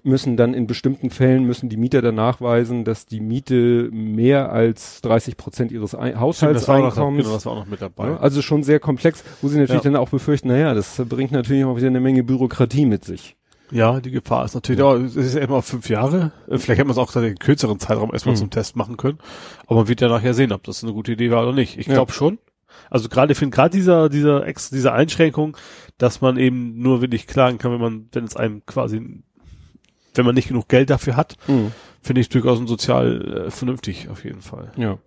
müssen 0.03 0.37
dann 0.37 0.53
in 0.53 0.67
bestimmten 0.67 1.11
Fällen 1.11 1.45
müssen 1.45 1.69
die 1.69 1.77
Mieter 1.77 2.03
dann 2.03 2.17
nachweisen, 2.17 2.85
dass 2.85 3.07
die 3.07 3.21
Miete 3.21 3.89
mehr 3.93 4.51
als 4.53 5.01
30 5.03 5.37
Prozent 5.37 5.73
ihres 5.73 5.95
Ein 5.95 6.19
Haushaltseinkommens 6.21 7.23
genau, 7.25 7.35
das 7.35 7.47
war 7.47 7.53
auch 7.53 7.59
noch 7.61 7.67
mit 7.67 7.81
dabei. 7.81 8.09
ja, 8.09 8.17
also 8.19 8.43
schon 8.43 8.63
sehr 8.63 8.81
komplex, 8.81 9.25
wo 9.43 9.49
sie 9.49 9.59
natürlich 9.59 9.85
Ja. 9.85 9.91
dann 9.91 9.97
auch 10.01 10.09
befürchten, 10.11 10.49
naja, 10.49 10.75
das 10.75 11.01
bringt 11.09 11.33
natürlich 11.33 11.65
auch 11.65 11.77
wieder 11.77 11.87
eine 11.87 12.01
Menge 12.01 12.25
Bürokratie 12.25 12.85
mit 12.85 13.05
sich. 13.05 13.37
Ja, 13.73 13.99
die 14.01 14.11
Gefahr 14.13 14.45
ist 14.45 14.55
natürlich, 14.55 14.79
ja. 14.81 14.95
es 14.97 15.17
ist 15.17 15.35
ja 15.35 15.41
immer 15.41 15.61
fünf 15.63 15.89
Jahre. 15.89 16.31
Vielleicht 16.47 16.69
hätte 16.69 16.85
man 16.85 16.93
es 16.93 16.99
auch 16.99 17.15
einen 17.17 17.37
kürzeren 17.37 17.81
Zeitraum 17.81 18.13
erstmal 18.13 18.35
Mhm. 18.35 18.39
zum 18.41 18.51
Test 18.51 18.77
machen 18.77 18.97
können. 18.97 19.19
Aber 19.67 19.77
man 19.81 19.89
wird 19.89 20.01
ja 20.01 20.09
nachher 20.09 20.35
sehen, 20.35 20.53
ob 20.53 20.63
das 20.65 20.85
eine 20.85 20.93
gute 20.93 21.13
Idee 21.13 21.31
war 21.33 21.43
oder 21.43 21.53
nicht. 21.53 21.77
Ich 21.79 21.87
glaube 21.87 22.13
schon. 22.13 22.39
Also 22.91 23.09
gerade, 23.09 23.33
ich 23.33 23.39
finde 23.39 23.55
gerade 23.57 23.71
dieser, 23.71 24.09
dieser 24.09 24.47
Ex, 24.47 24.71
diese 24.71 24.93
Einschränkung, 24.93 25.57
dass 25.99 26.21
man 26.21 26.37
eben 26.37 26.79
nur 26.79 27.01
wirklich 27.01 27.27
klagen 27.27 27.59
kann, 27.59 27.73
wenn 27.73 27.81
man, 27.81 28.09
wenn 28.13 28.25
es 28.25 28.37
einem 28.37 28.65
quasi, 28.67 29.23
wenn 30.17 30.27
man 30.27 30.35
nicht 30.35 30.49
genug 30.49 30.69
Geld 30.69 30.91
dafür 30.91 31.17
hat, 31.17 31.37
finde 32.03 32.21
ich 32.21 32.29
durchaus 32.29 32.59
ein 32.61 32.67
sozial 32.67 33.47
äh, 33.47 33.51
vernünftig 33.51 34.09
auf 34.09 34.25
jeden 34.25 34.41
Fall. 34.43 34.73
Ja. 34.77 34.99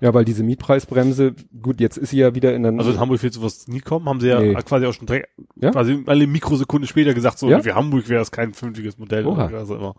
Ja, 0.00 0.12
weil 0.12 0.24
diese 0.24 0.42
Mietpreisbremse, 0.42 1.34
gut, 1.62 1.80
jetzt 1.80 1.96
ist 1.96 2.10
sie 2.10 2.18
ja 2.18 2.34
wieder 2.34 2.52
in 2.54 2.64
der 2.64 2.72
Also 2.76 2.90
in 2.90 2.98
Hamburg 2.98 3.22
wird 3.22 3.32
sowas 3.34 3.68
nie 3.68 3.78
kommen, 3.80 4.08
haben 4.08 4.20
sie 4.20 4.26
ja 4.28 4.40
Nee. 4.40 4.54
quasi 4.54 4.86
auch 4.86 4.92
schon 4.92 5.06
direkt, 5.06 5.28
Ja? 5.54 5.70
quasi 5.70 6.02
alle 6.06 6.26
Mikrosekunden 6.26 6.88
später 6.88 7.14
gesagt, 7.14 7.38
so 7.38 7.48
Ja? 7.48 7.60
für 7.60 7.74
Hamburg 7.76 8.08
wäre 8.08 8.22
es 8.22 8.32
kein 8.32 8.54
vernünftiges 8.54 8.98
Modell 8.98 9.24
Oha. 9.24 9.46
oder 9.46 9.64
so 9.64 9.76
immer. 9.76 9.94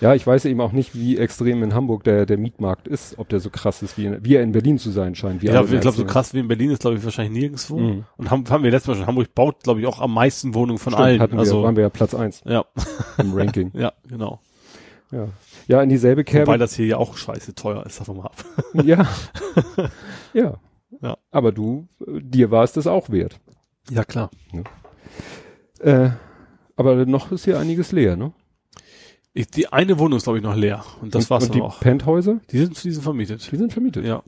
Ja, 0.00 0.14
ich 0.14 0.26
weiß 0.26 0.46
eben 0.46 0.60
auch 0.60 0.72
nicht, 0.72 0.94
wie 0.94 1.18
extrem 1.18 1.62
in 1.62 1.74
Hamburg 1.74 2.04
der, 2.04 2.24
der 2.24 2.38
Mietmarkt 2.38 2.88
ist, 2.88 3.18
ob 3.18 3.28
der 3.28 3.38
so 3.40 3.50
krass 3.50 3.82
ist, 3.82 3.98
wie, 3.98 4.06
in, 4.06 4.24
wie 4.24 4.34
er 4.34 4.42
in 4.42 4.52
Berlin 4.52 4.78
zu 4.78 4.90
sein 4.90 5.14
scheint. 5.14 5.42
Ja, 5.42 5.62
ich 5.62 5.80
glaube, 5.80 5.96
so 5.96 6.04
krass 6.06 6.32
wie 6.32 6.38
in 6.38 6.48
Berlin 6.48 6.70
ist, 6.70 6.80
glaube 6.80 6.96
ich, 6.96 7.04
wahrscheinlich 7.04 7.38
nirgendwo. 7.38 7.78
Mhm. 7.78 8.04
Und 8.16 8.30
haben, 8.30 8.48
haben 8.48 8.64
wir 8.64 8.70
letztes 8.70 8.88
Mal 8.88 8.94
schon, 8.96 9.06
Hamburg 9.06 9.34
baut, 9.34 9.62
glaube 9.62 9.80
ich, 9.80 9.86
auch 9.86 10.00
am 10.00 10.14
meisten 10.14 10.54
Wohnungen 10.54 10.78
von 10.78 10.94
Stimmt, 10.94 11.04
allen. 11.04 11.20
hatten 11.20 11.34
wir, 11.34 11.40
also, 11.40 11.62
waren 11.62 11.76
wir 11.76 11.82
ja 11.82 11.90
Platz 11.90 12.14
eins 12.14 12.42
ja, 12.46 12.64
im 13.18 13.34
Ranking. 13.34 13.70
ja, 13.74 13.92
genau. 14.08 14.40
Ja. 15.12 15.28
Ja, 15.66 15.82
in 15.82 15.88
dieselbe 15.88 16.22
Wobei 16.22 16.30
Kerbe. 16.30 16.58
das 16.58 16.74
hier 16.74 16.86
ja 16.86 16.96
auch 16.96 17.16
scheiße 17.16 17.54
teuer 17.54 17.84
ist, 17.84 18.00
davon 18.00 18.18
mal 18.18 18.26
ab. 18.26 18.44
Ja. 18.84 19.06
ja. 20.32 20.54
Ja. 21.02 21.16
Aber 21.30 21.52
du, 21.52 21.88
dir 22.06 22.50
war 22.50 22.64
es 22.64 22.72
das 22.72 22.86
auch 22.86 23.10
wert. 23.10 23.38
Ja, 23.90 24.04
klar. 24.04 24.30
Äh, 25.80 26.10
aber 26.76 27.06
noch 27.06 27.32
ist 27.32 27.44
hier 27.44 27.58
einiges 27.58 27.92
leer, 27.92 28.16
ne? 28.16 28.32
Ich, 29.32 29.48
die 29.48 29.72
eine 29.72 29.98
Wohnung 29.98 30.16
ist, 30.16 30.24
glaube 30.24 30.38
ich, 30.38 30.44
noch 30.44 30.56
leer. 30.56 30.84
Und 31.00 31.14
das 31.14 31.24
und, 31.24 31.30
war's 31.30 31.44
und 31.44 31.50
dann 31.50 31.58
die 31.58 31.62
auch. 31.62 31.80
Penthäuser, 31.80 32.40
Die 32.50 32.58
sind, 32.58 32.82
die 32.82 32.90
sind 32.90 33.02
vermietet. 33.02 33.50
die 33.50 33.56
sind 33.56 33.72
vermietet. 33.72 34.04
Ja. 34.04 34.22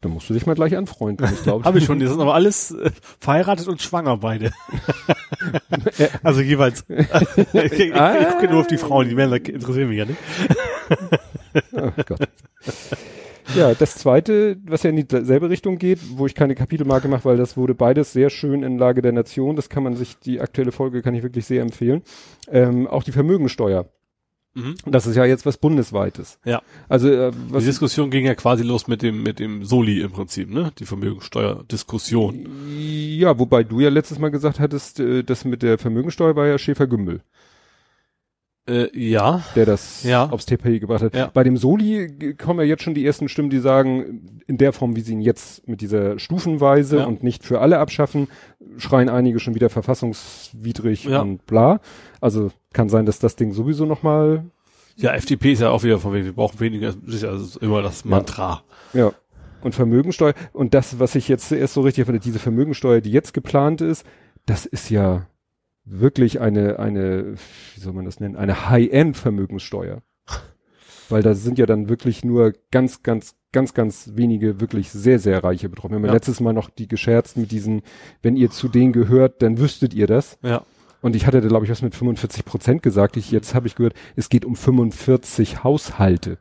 Da 0.00 0.08
musst 0.08 0.28
du 0.28 0.34
dich 0.34 0.46
mal 0.46 0.56
gleich 0.56 0.76
anfreunden. 0.76 1.28
Ich 1.32 1.44
glaube, 1.44 1.64
Habe 1.64 1.78
ich 1.78 1.84
schon, 1.84 2.00
die 2.00 2.08
sind 2.08 2.20
aber 2.20 2.34
alles 2.34 2.72
äh, 2.72 2.90
verheiratet 3.20 3.68
und 3.68 3.80
schwanger 3.80 4.16
beide. 4.16 4.50
also 6.24 6.40
jeweils. 6.40 6.84
ich 6.88 6.98
ich, 7.54 7.72
ich 7.80 7.92
gucke 7.92 8.48
nur 8.50 8.60
auf 8.60 8.66
die 8.66 8.78
Frauen, 8.78 9.08
die 9.08 9.14
Männer 9.14 9.36
interessieren 9.36 9.88
mich 9.88 9.98
ja 9.98 10.06
nicht. 10.06 10.18
Oh 11.72 11.92
Gott. 12.04 12.28
Ja, 13.54 13.74
das 13.74 13.94
zweite, 13.94 14.56
was 14.64 14.82
ja 14.82 14.90
in 14.90 14.96
dieselbe 14.96 15.50
Richtung 15.50 15.78
geht, 15.78 16.00
wo 16.16 16.26
ich 16.26 16.34
keine 16.34 16.56
Kapitelmarke 16.56 17.06
mache, 17.06 17.24
weil 17.26 17.36
das 17.36 17.56
wurde 17.56 17.74
beides 17.74 18.12
sehr 18.12 18.30
schön 18.30 18.64
in 18.64 18.78
Lage 18.78 19.02
der 19.02 19.12
Nation. 19.12 19.54
Das 19.54 19.68
kann 19.68 19.84
man 19.84 19.94
sich, 19.94 20.18
die 20.18 20.40
aktuelle 20.40 20.72
Folge 20.72 21.02
kann 21.02 21.14
ich 21.14 21.22
wirklich 21.22 21.44
sehr 21.44 21.62
empfehlen. 21.62 22.02
Ähm, 22.50 22.88
auch 22.88 23.04
die 23.04 23.12
Vermögensteuer. 23.12 23.86
Mhm. 24.54 24.74
Das 24.84 25.06
ist 25.06 25.16
ja 25.16 25.24
jetzt 25.24 25.46
was 25.46 25.56
Bundesweites. 25.56 26.38
Ja. 26.44 26.60
Also, 26.88 27.08
äh, 27.08 27.32
Die 27.58 27.64
Diskussion 27.64 28.10
ging 28.10 28.26
ja 28.26 28.34
quasi 28.34 28.62
los 28.62 28.86
mit 28.86 29.02
dem, 29.02 29.22
mit 29.22 29.38
dem 29.38 29.64
Soli 29.64 30.00
im 30.00 30.12
Prinzip, 30.12 30.50
ne? 30.50 30.72
Die 30.78 30.84
Vermögensteuerdiskussion. 30.84 32.46
ja, 32.78 33.38
wobei 33.38 33.64
du 33.64 33.80
ja 33.80 33.88
letztes 33.88 34.18
Mal 34.18 34.30
gesagt 34.30 34.60
hattest, 34.60 35.00
äh, 35.00 35.22
das 35.24 35.44
mit 35.44 35.62
der 35.62 35.78
Vermögensteuer 35.78 36.36
war 36.36 36.46
ja 36.46 36.58
Schäfer-Gümbel. 36.58 37.22
Äh, 38.68 38.96
ja. 38.96 39.42
der 39.56 39.66
das 39.66 40.04
Ja. 40.04 40.26
aufs 40.30 40.46
TP 40.46 40.78
gebracht 40.78 41.02
hat. 41.02 41.16
Ja. 41.16 41.30
Bei 41.34 41.42
dem 41.42 41.56
Soli 41.56 42.34
kommen 42.38 42.60
ja 42.60 42.66
jetzt 42.66 42.84
schon 42.84 42.94
die 42.94 43.04
ersten 43.04 43.28
Stimmen, 43.28 43.50
die 43.50 43.58
sagen, 43.58 44.40
in 44.46 44.56
der 44.56 44.72
Form, 44.72 44.94
wie 44.94 45.00
sie 45.00 45.12
ihn 45.14 45.20
jetzt 45.20 45.66
mit 45.66 45.80
dieser 45.80 46.18
Stufenweise 46.20 46.98
Ja. 46.98 47.04
und 47.06 47.24
nicht 47.24 47.44
für 47.44 47.60
alle 47.60 47.78
abschaffen, 47.80 48.28
schreien 48.78 49.08
einige 49.08 49.40
schon 49.40 49.56
wieder 49.56 49.68
verfassungswidrig 49.68 51.04
Ja. 51.04 51.20
und 51.22 51.44
bla. 51.46 51.80
Also 52.20 52.50
kann 52.72 52.88
sein, 52.88 53.06
dass 53.06 53.18
das 53.18 53.36
Ding 53.36 53.52
sowieso 53.52 53.84
nochmal, 53.84 54.44
Ja, 54.96 55.12
FDP 55.14 55.52
ist 55.52 55.60
ja 55.62 55.70
auch 55.70 55.82
wieder 55.82 55.98
von 55.98 56.12
wegen, 56.12 56.26
wir 56.26 56.32
brauchen 56.34 56.60
weniger, 56.60 56.92
das 56.92 57.14
ist 57.16 57.22
ja 57.22 57.34
ist 57.34 57.56
immer 57.56 57.82
das 57.82 58.04
Mantra. 58.04 58.62
ja. 58.92 59.12
Und 59.62 59.74
Vermögensteuer. 59.76 60.34
Und 60.52 60.74
das, 60.74 60.98
was 60.98 61.14
ich 61.14 61.28
jetzt 61.28 61.50
erst 61.52 61.74
so 61.74 61.82
richtig 61.82 62.04
finde, 62.06 62.18
diese 62.20 62.40
Vermögensteuer, 62.40 63.00
die 63.00 63.12
jetzt 63.12 63.32
geplant 63.32 63.80
ist, 63.80 64.04
das 64.44 64.66
ist 64.66 64.90
ja 64.90 65.26
wirklich 65.84 66.40
eine, 66.40 66.78
eine, 66.78 67.34
wie 67.74 67.80
soll 67.80 67.92
man 67.92 68.04
das 68.04 68.20
nennen, 68.20 68.36
eine 68.36 68.68
High-End-Vermögenssteuer. 68.68 70.02
Weil 71.08 71.22
da 71.22 71.34
sind 71.34 71.58
ja 71.58 71.66
dann 71.66 71.88
wirklich 71.88 72.24
nur 72.24 72.52
ganz, 72.70 73.02
ganz, 73.02 73.34
ganz, 73.52 73.74
ganz 73.74 74.12
wenige 74.14 74.60
wirklich 74.60 74.90
sehr, 74.90 75.18
sehr 75.18 75.44
reiche 75.44 75.68
betroffen. 75.68 75.92
Wir 75.92 75.96
haben 75.98 76.06
ja. 76.06 76.12
Letztes 76.12 76.40
Mal 76.40 76.52
noch 76.52 76.70
die 76.70 76.88
gescherzt 76.88 77.36
mit 77.36 77.50
diesen, 77.50 77.82
wenn 78.22 78.36
ihr 78.36 78.50
zu 78.50 78.68
denen 78.68 78.92
gehört, 78.92 79.42
dann 79.42 79.58
wüsstet 79.58 79.92
ihr 79.92 80.06
das. 80.06 80.38
Ja. 80.42 80.64
Und 81.02 81.16
ich 81.16 81.26
hatte 81.26 81.40
da, 81.40 81.48
glaube 81.48 81.64
ich, 81.66 81.70
was 81.70 81.82
mit 81.82 81.94
45 81.94 82.44
Prozent 82.44 82.82
gesagt. 82.82 83.16
Ich, 83.16 83.30
jetzt 83.30 83.54
habe 83.54 83.66
ich 83.66 83.74
gehört, 83.74 83.94
es 84.16 84.28
geht 84.28 84.44
um 84.44 84.56
45 84.56 85.64
Haushalte. 85.64 86.38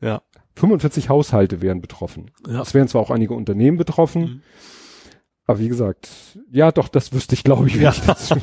Ja. 0.00 0.22
45 0.56 1.08
Haushalte 1.08 1.62
wären 1.62 1.80
betroffen. 1.80 2.30
Ja. 2.46 2.62
Es 2.62 2.74
wären 2.74 2.88
zwar 2.88 3.00
auch 3.00 3.10
einige 3.10 3.34
Unternehmen 3.34 3.78
betroffen, 3.78 4.22
Mhm. 4.22 4.42
Aber 5.46 5.58
wie 5.58 5.68
gesagt, 5.68 6.08
ja 6.50 6.72
doch, 6.72 6.88
das 6.88 7.12
wüsste 7.12 7.34
ich, 7.34 7.44
glaube 7.44 7.66
ich, 7.68 7.74
wenn 7.76 7.82
Ja. 7.82 7.90
ich 7.90 8.00
dazu. 8.00 8.34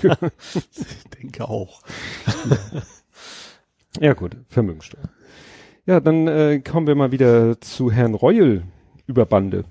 Ich 0.53 1.03
denke 1.21 1.47
auch. 1.47 1.81
Ja 3.99 4.13
gut, 4.13 4.37
Vermögensteuer. 4.49 5.09
Ja, 5.85 5.99
dann 5.99 6.27
äh, 6.27 6.59
kommen 6.59 6.87
wir 6.87 6.95
mal 6.95 7.11
wieder 7.11 7.59
zu 7.59 7.91
Herrn 7.91 8.13
Reul 8.15 8.63
über 9.07 9.25
Bande. 9.25 9.65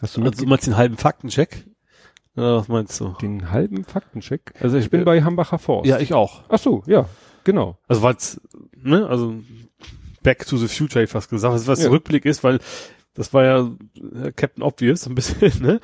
Hast 0.00 0.16
du 0.16 0.22
Also 0.22 0.46
meinst 0.46 0.66
den 0.66 0.76
halben 0.76 0.96
Faktencheck? 0.96 1.64
Oder 2.36 2.56
was 2.56 2.68
meinst 2.68 2.98
du? 3.00 3.10
den 3.20 3.50
halben 3.50 3.84
Faktencheck? 3.84 4.54
Also 4.60 4.78
Ich 4.78 4.88
bin 4.90 5.04
bei 5.04 5.22
Hambacher 5.22 5.58
Forst. 5.58 5.86
Ja, 5.88 5.98
ich 5.98 6.14
auch. 6.14 6.42
Ach 6.48 6.58
so, 6.58 6.82
ja, 6.86 7.06
genau. 7.44 7.76
Also 7.88 8.02
weil's, 8.02 8.40
ne, 8.74 9.06
also 9.06 9.34
Back 10.22 10.46
to 10.46 10.56
the 10.56 10.68
Future 10.68 11.04
ich 11.04 11.10
fast 11.10 11.28
gesagt, 11.30 11.54
was 11.66 11.78
Ja. 11.78 11.84
der 11.84 11.90
Rückblick 11.92 12.24
ist, 12.24 12.42
weil 12.42 12.60
das 13.14 13.32
war 13.32 13.44
ja 13.44 13.70
äh, 14.14 14.32
Captain 14.32 14.62
Obvious 14.62 15.06
ein 15.06 15.14
bisschen, 15.14 15.52
ne? 15.62 15.80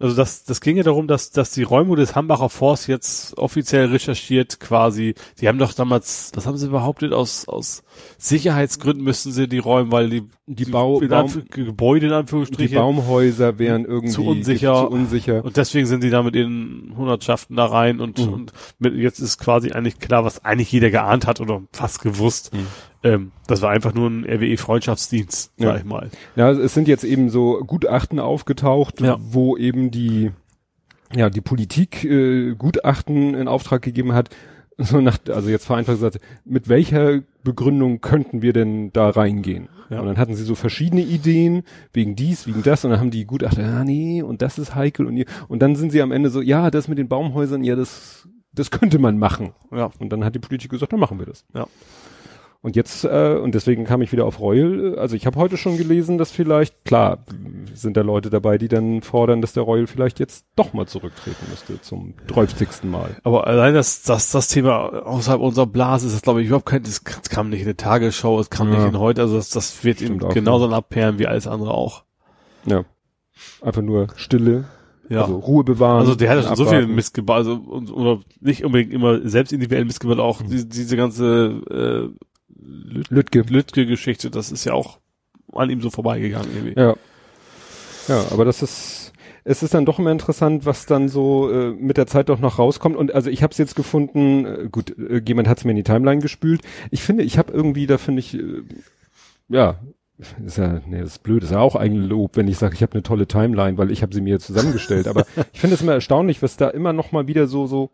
Also 0.00 0.14
das, 0.14 0.44
das 0.44 0.60
ging 0.60 0.76
ja 0.76 0.84
darum, 0.84 1.08
dass, 1.08 1.30
dass 1.32 1.50
die 1.50 1.64
Räume 1.64 1.96
des 1.96 2.14
Hambacher 2.14 2.48
Forst 2.48 2.86
jetzt 2.86 3.36
offiziell 3.36 3.86
recherchiert 3.86 4.60
quasi. 4.60 5.14
Die 5.40 5.48
haben 5.48 5.58
doch 5.58 5.72
damals, 5.72 6.30
was 6.34 6.46
haben 6.46 6.56
sie 6.56 6.68
behauptet, 6.68 7.12
aus, 7.12 7.48
aus 7.48 7.82
Sicherheitsgründen 8.16 9.02
müssten 9.02 9.32
sie 9.32 9.48
die 9.48 9.58
räumen, 9.58 9.90
weil 9.90 10.08
die, 10.08 10.22
Die 10.50 10.64
Bau- 10.64 11.00
Baum- 11.00 11.42
Gebäude 11.50 12.06
in 12.06 12.10
Die 12.12 12.16
Anführungsstrichen 12.16 12.76
Baumhäuser 12.78 13.58
wären 13.58 13.84
irgendwie 13.84 14.12
Zu 14.14 14.24
unsicher. 14.24 14.74
Zu 14.74 14.88
unsicher. 14.90 15.44
Und 15.44 15.56
deswegen 15.58 15.86
sind 15.86 16.02
die 16.02 16.08
da 16.10 16.22
mit 16.22 16.34
ihren 16.34 16.94
Hundertschaften 16.96 17.54
da 17.54 17.66
rein 17.66 18.00
und, 18.00 18.18
Mhm. 18.26 18.32
und 18.32 18.52
mit, 18.78 18.94
jetzt 18.94 19.18
ist 19.20 19.38
quasi 19.38 19.72
eigentlich 19.72 19.98
klar, 19.98 20.24
was 20.24 20.44
eigentlich 20.46 20.72
jeder 20.72 20.90
geahnt 20.90 21.26
hat 21.26 21.40
oder 21.42 21.60
fast 21.72 22.00
gewusst. 22.00 22.50
Ähm, 23.04 23.30
das 23.46 23.60
war 23.60 23.70
einfach 23.70 23.92
nur 23.92 24.08
ein 24.08 24.24
RWE-Freundschaftsdienst, 24.24 25.52
sag 25.58 25.64
Ja. 25.66 25.76
ich 25.76 25.84
mal. 25.84 26.10
Ja, 26.34 26.50
es 26.50 26.72
sind 26.74 26.88
jetzt 26.88 27.04
eben 27.04 27.28
so 27.30 27.60
Gutachten 27.66 28.18
aufgetaucht, 28.18 29.00
Ja. 29.00 29.16
wo 29.20 29.56
eben 29.56 29.90
die, 29.90 30.30
ja, 31.14 31.30
die 31.30 31.40
Politik 31.40 32.04
äh, 32.04 32.54
Gutachten 32.54 33.34
in 33.34 33.48
Auftrag 33.48 33.82
gegeben 33.82 34.12
hat. 34.14 34.30
So 34.80 35.00
nach, 35.00 35.18
also 35.28 35.50
jetzt 35.50 35.66
vereinfacht 35.66 35.96
gesagt, 35.96 36.20
mit 36.44 36.68
welcher 36.68 37.22
Begründung 37.42 38.00
könnten 38.00 38.42
wir 38.42 38.52
denn 38.52 38.92
da 38.92 39.10
reingehen? 39.10 39.68
Ja. 39.90 40.00
Und 40.00 40.06
dann 40.06 40.18
hatten 40.18 40.36
sie 40.36 40.44
so 40.44 40.54
verschiedene 40.54 41.02
Ideen, 41.02 41.64
wegen 41.92 42.14
dies, 42.14 42.46
wegen 42.46 42.62
das, 42.62 42.84
und 42.84 42.92
dann 42.92 43.00
haben 43.00 43.10
die 43.10 43.24
Gutachter, 43.24 43.64
ah 43.64 43.84
nee, 43.84 44.22
und 44.22 44.40
das 44.40 44.56
ist 44.56 44.76
heikel 44.76 45.06
und, 45.06 45.24
und 45.48 45.62
dann 45.62 45.74
sind 45.74 45.90
sie 45.90 46.00
am 46.00 46.12
Ende 46.12 46.30
so, 46.30 46.40
ja, 46.40 46.70
das 46.70 46.86
mit 46.86 46.98
den 46.98 47.08
Baumhäusern, 47.08 47.64
ja, 47.64 47.74
das, 47.74 48.28
das 48.52 48.70
könnte 48.70 49.00
man 49.00 49.18
machen. 49.18 49.52
Ja. 49.72 49.90
Und 49.98 50.10
dann 50.10 50.24
hat 50.24 50.36
die 50.36 50.40
Politik 50.40 50.70
gesagt, 50.70 50.92
dann 50.92 51.00
machen 51.00 51.18
wir 51.18 51.26
das. 51.26 51.44
Ja. 51.54 51.66
Und 52.60 52.74
jetzt, 52.74 53.04
äh, 53.04 53.38
und 53.40 53.54
deswegen 53.54 53.84
kam 53.84 54.02
ich 54.02 54.10
wieder 54.10 54.24
auf 54.26 54.40
Reul, 54.40 54.98
also 54.98 55.14
ich 55.14 55.26
habe 55.26 55.38
heute 55.38 55.56
schon 55.56 55.76
gelesen, 55.76 56.18
dass 56.18 56.32
vielleicht, 56.32 56.84
klar, 56.84 57.18
sind 57.72 57.96
da 57.96 58.00
Leute 58.00 58.30
dabei, 58.30 58.58
die 58.58 58.66
dann 58.66 59.00
fordern, 59.02 59.40
dass 59.40 59.52
der 59.52 59.62
Reul 59.62 59.86
vielleicht 59.86 60.18
jetzt 60.18 60.44
doch 60.56 60.72
mal 60.72 60.86
zurücktreten 60.86 61.46
müsste 61.50 61.80
zum 61.80 62.14
30. 62.26 62.82
Mal. 62.82 63.16
Aber 63.22 63.46
allein 63.46 63.74
das, 63.74 64.02
das, 64.02 64.32
das 64.32 64.48
Thema 64.48 65.06
außerhalb 65.06 65.40
unserer 65.40 65.66
Blase 65.66 66.08
ist 66.08 66.14
das, 66.14 66.22
glaube 66.22 66.40
ich, 66.42 66.48
überhaupt 66.48 66.66
kein, 66.66 66.82
das, 66.82 67.00
das 67.04 67.28
kam 67.30 67.48
nicht 67.48 67.60
in 67.60 67.66
der 67.66 67.76
Tagesschau, 67.76 68.40
es 68.40 68.50
kam 68.50 68.72
Ja. 68.72 68.78
nicht 68.80 68.88
in 68.88 68.98
heute, 68.98 69.20
also 69.22 69.36
das, 69.36 69.50
das 69.50 69.84
wird 69.84 70.00
ihm 70.00 70.16
Stimmt 70.18 70.34
genauso 70.34 70.68
abperren 70.68 71.20
wie 71.20 71.28
alles 71.28 71.46
andere 71.46 71.72
auch. 71.72 72.02
Ja. 72.66 72.84
Einfach 73.62 73.82
nur 73.82 74.08
Stille, 74.16 74.64
Ja. 75.08 75.22
also 75.22 75.36
Ruhe 75.36 75.62
bewahren. 75.62 76.00
Also 76.00 76.16
der 76.16 76.28
hat 76.30 76.38
ja 76.38 76.42
schon 76.42 76.56
so 76.56 76.64
viel 76.64 76.78
abwarten. 76.78 76.94
Mist 76.96 77.14
gebaut, 77.14 77.36
also 77.36 77.52
und, 77.54 77.92
oder 77.92 78.18
nicht 78.40 78.64
unbedingt 78.64 78.92
immer 78.92 79.20
selbst 79.28 79.52
individuell 79.52 79.84
Mist 79.84 80.00
gebaut, 80.00 80.18
auch 80.18 80.40
Mhm. 80.40 80.48
die, 80.48 80.68
diese 80.68 80.96
ganze 80.96 82.10
äh, 82.10 82.18
Lüt 82.58 83.10
Lütke. 83.10 83.44
Lütke-Geschichte, 83.48 84.30
das 84.30 84.52
ist 84.52 84.64
ja 84.64 84.72
auch 84.72 84.98
an 85.52 85.70
ihm 85.70 85.80
so 85.80 85.90
vorbeigegangen 85.90 86.50
irgendwie. 86.54 86.80
Ja. 86.80 86.94
Ja, 88.08 88.24
aber 88.30 88.44
das 88.44 88.62
ist, 88.62 89.12
es 89.44 89.62
ist 89.62 89.74
dann 89.74 89.84
doch 89.84 89.98
immer 89.98 90.12
interessant, 90.12 90.66
was 90.66 90.86
dann 90.86 91.08
so 91.08 91.50
äh, 91.50 91.70
mit 91.70 91.96
der 91.96 92.06
Zeit 92.06 92.28
doch 92.28 92.40
noch 92.40 92.58
rauskommt. 92.58 92.96
Und 92.96 93.14
also 93.14 93.30
ich 93.30 93.42
habe 93.42 93.52
es 93.52 93.58
jetzt 93.58 93.76
gefunden, 93.76 94.44
äh, 94.46 94.68
gut, 94.70 94.96
äh, 94.98 95.20
jemand 95.26 95.46
hat 95.48 95.58
es 95.58 95.64
mir 95.64 95.72
in 95.72 95.76
die 95.76 95.82
Timeline 95.82 96.20
gespült. 96.20 96.62
Ich 96.90 97.02
finde, 97.02 97.22
ich 97.22 97.38
habe 97.38 97.52
irgendwie, 97.52 97.86
da 97.86 97.98
finde 97.98 98.20
ich, 98.20 98.34
äh, 98.34 98.62
ja, 99.48 99.78
ist 100.44 100.58
ja, 100.58 100.80
nee, 100.86 101.00
das 101.00 101.12
ist 101.12 101.22
blöd, 101.22 101.44
ist 101.44 101.52
ja 101.52 101.60
auch 101.60 101.76
Eigenlob, 101.76 102.36
wenn 102.36 102.48
ich 102.48 102.58
sage, 102.58 102.74
ich 102.74 102.82
habe 102.82 102.94
eine 102.94 103.02
tolle 103.02 103.28
Timeline, 103.28 103.78
weil 103.78 103.92
ich 103.92 104.02
habe 104.02 104.12
sie 104.12 104.20
mir 104.20 104.40
zusammengestellt. 104.40 105.06
Aber 105.06 105.26
ich 105.52 105.60
finde 105.60 105.74
es 105.74 105.82
immer 105.82 105.92
erstaunlich, 105.92 106.42
was 106.42 106.56
da 106.56 106.68
immer 106.68 106.92
noch 106.92 107.12
mal 107.12 107.28
wieder 107.28 107.46
so, 107.46 107.66
so, 107.66 107.90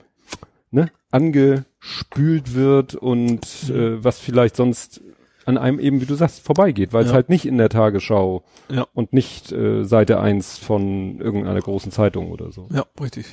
ne, 0.75 0.91
angespült 1.11 2.55
wird 2.55 2.95
und 2.95 3.71
äh, 3.71 4.03
was 4.05 4.19
vielleicht 4.19 4.57
sonst 4.57 5.01
an 5.47 5.59
einem 5.59 5.79
eben, 5.79 6.01
wie 6.01 6.07
du 6.07 6.15
sagst, 6.15 6.41
vorbeigeht, 6.45 6.93
weil 6.93 7.03
es 7.05 7.11
Ja. 7.11 7.15
halt 7.15 7.29
nicht 7.29 7.45
in 7.47 7.59
der 7.59 7.69
Tagesschau 7.69 8.45
Ja. 8.71 8.87
und 8.95 9.13
nicht 9.13 9.53
äh, 9.53 9.85
Seite 9.85 10.19
eins 10.21 10.59
von 10.59 11.21
irgendeiner 11.21 11.61
großen 11.61 11.93
Zeitung 11.93 12.31
oder 12.31 12.51
so. 12.51 12.69
Ja, 12.73 12.87
richtig. 13.01 13.27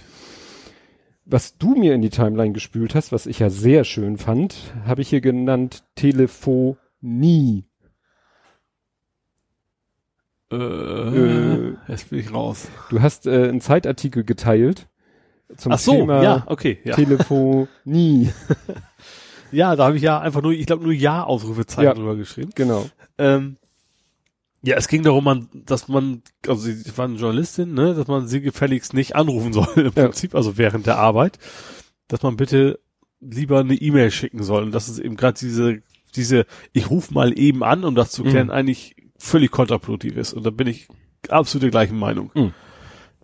Was 1.26 1.58
du 1.58 1.76
mir 1.76 1.94
in 1.94 2.02
die 2.02 2.10
Timeline 2.10 2.52
gespült 2.52 2.96
hast, 2.96 3.12
was 3.14 3.26
ich 3.28 3.40
ja 3.40 3.50
sehr 3.50 3.84
schön 3.86 4.18
fand, 4.18 4.56
habe 4.86 5.02
ich 5.02 5.10
hier 5.10 5.22
genannt 5.22 5.84
Telefonie. 5.96 7.64
Äh, 10.52 10.56
Äh. 10.56 11.74
jetzt 11.88 12.10
bin 12.10 12.20
ich 12.20 12.34
raus. 12.34 12.68
Du 12.90 13.02
hast 13.02 13.26
äh, 13.28 13.48
einen 13.50 13.62
Zeitartikel 13.62 14.24
geteilt 14.26 14.88
zum 15.58 15.72
Ach 15.74 15.80
so, 15.80 15.92
Thema 15.94 16.24
ja, 16.24 16.44
okay, 16.48 16.80
ja. 16.84 16.96
Telefonie. 16.96 18.32
Ja, 19.54 19.76
da 19.76 19.84
habe 19.88 19.98
ich 19.98 20.02
ja 20.04 20.18
einfach 20.18 20.42
nur, 20.42 20.54
ich 20.54 20.66
glaube 20.66 20.84
nur 20.84 20.94
Ja-Ausrufezeichen 20.94 21.84
Ja. 21.84 21.94
drüber 21.94 22.16
geschrieben. 22.16 22.52
genau. 22.56 22.90
Ähm, 23.18 23.58
ja, 24.64 24.78
es 24.78 24.88
ging 24.88 25.04
darum, 25.04 25.26
man, 25.26 25.50
dass 25.54 25.90
man, 25.90 26.22
also 26.48 26.62
sie 26.62 26.98
war 26.98 27.04
eine 27.06 27.18
Journalistin, 27.18 27.74
ne, 27.74 27.94
dass 27.94 28.08
man 28.08 28.28
sie 28.28 28.40
gefälligst 28.40 28.94
nicht 28.94 29.16
anrufen 29.18 29.52
soll 29.54 29.68
im 29.76 29.84
Ja. 29.88 30.04
Prinzip, 30.06 30.36
also 30.36 30.58
während 30.58 30.86
der 30.86 31.00
Arbeit, 31.00 31.38
dass 32.08 32.22
man 32.22 32.38
bitte 32.38 32.80
lieber 33.20 33.60
eine 33.60 33.74
E-Mail 33.76 34.10
schicken 34.12 34.42
soll. 34.42 34.64
Und 34.64 34.72
das 34.72 34.88
ist 34.88 35.00
eben 35.00 35.18
gerade 35.18 35.38
diese, 35.38 35.80
diese, 36.16 36.46
ich 36.72 36.90
rufe 36.90 37.14
mal 37.14 37.38
eben 37.38 37.62
an, 37.64 37.84
um 37.84 37.94
das 37.94 38.12
zu 38.12 38.24
klären, 38.24 38.48
Mhm. 38.48 38.54
eigentlich 38.54 38.96
völlig 39.18 39.52
kontraproduktiv 39.52 40.16
ist. 40.16 40.32
Und 40.34 40.46
da 40.46 40.50
bin 40.52 40.68
ich 40.68 40.88
absolut 41.28 41.64
der 41.64 41.72
gleichen 41.72 42.00
Meinung. 42.00 42.32
Mhm. 42.36 42.54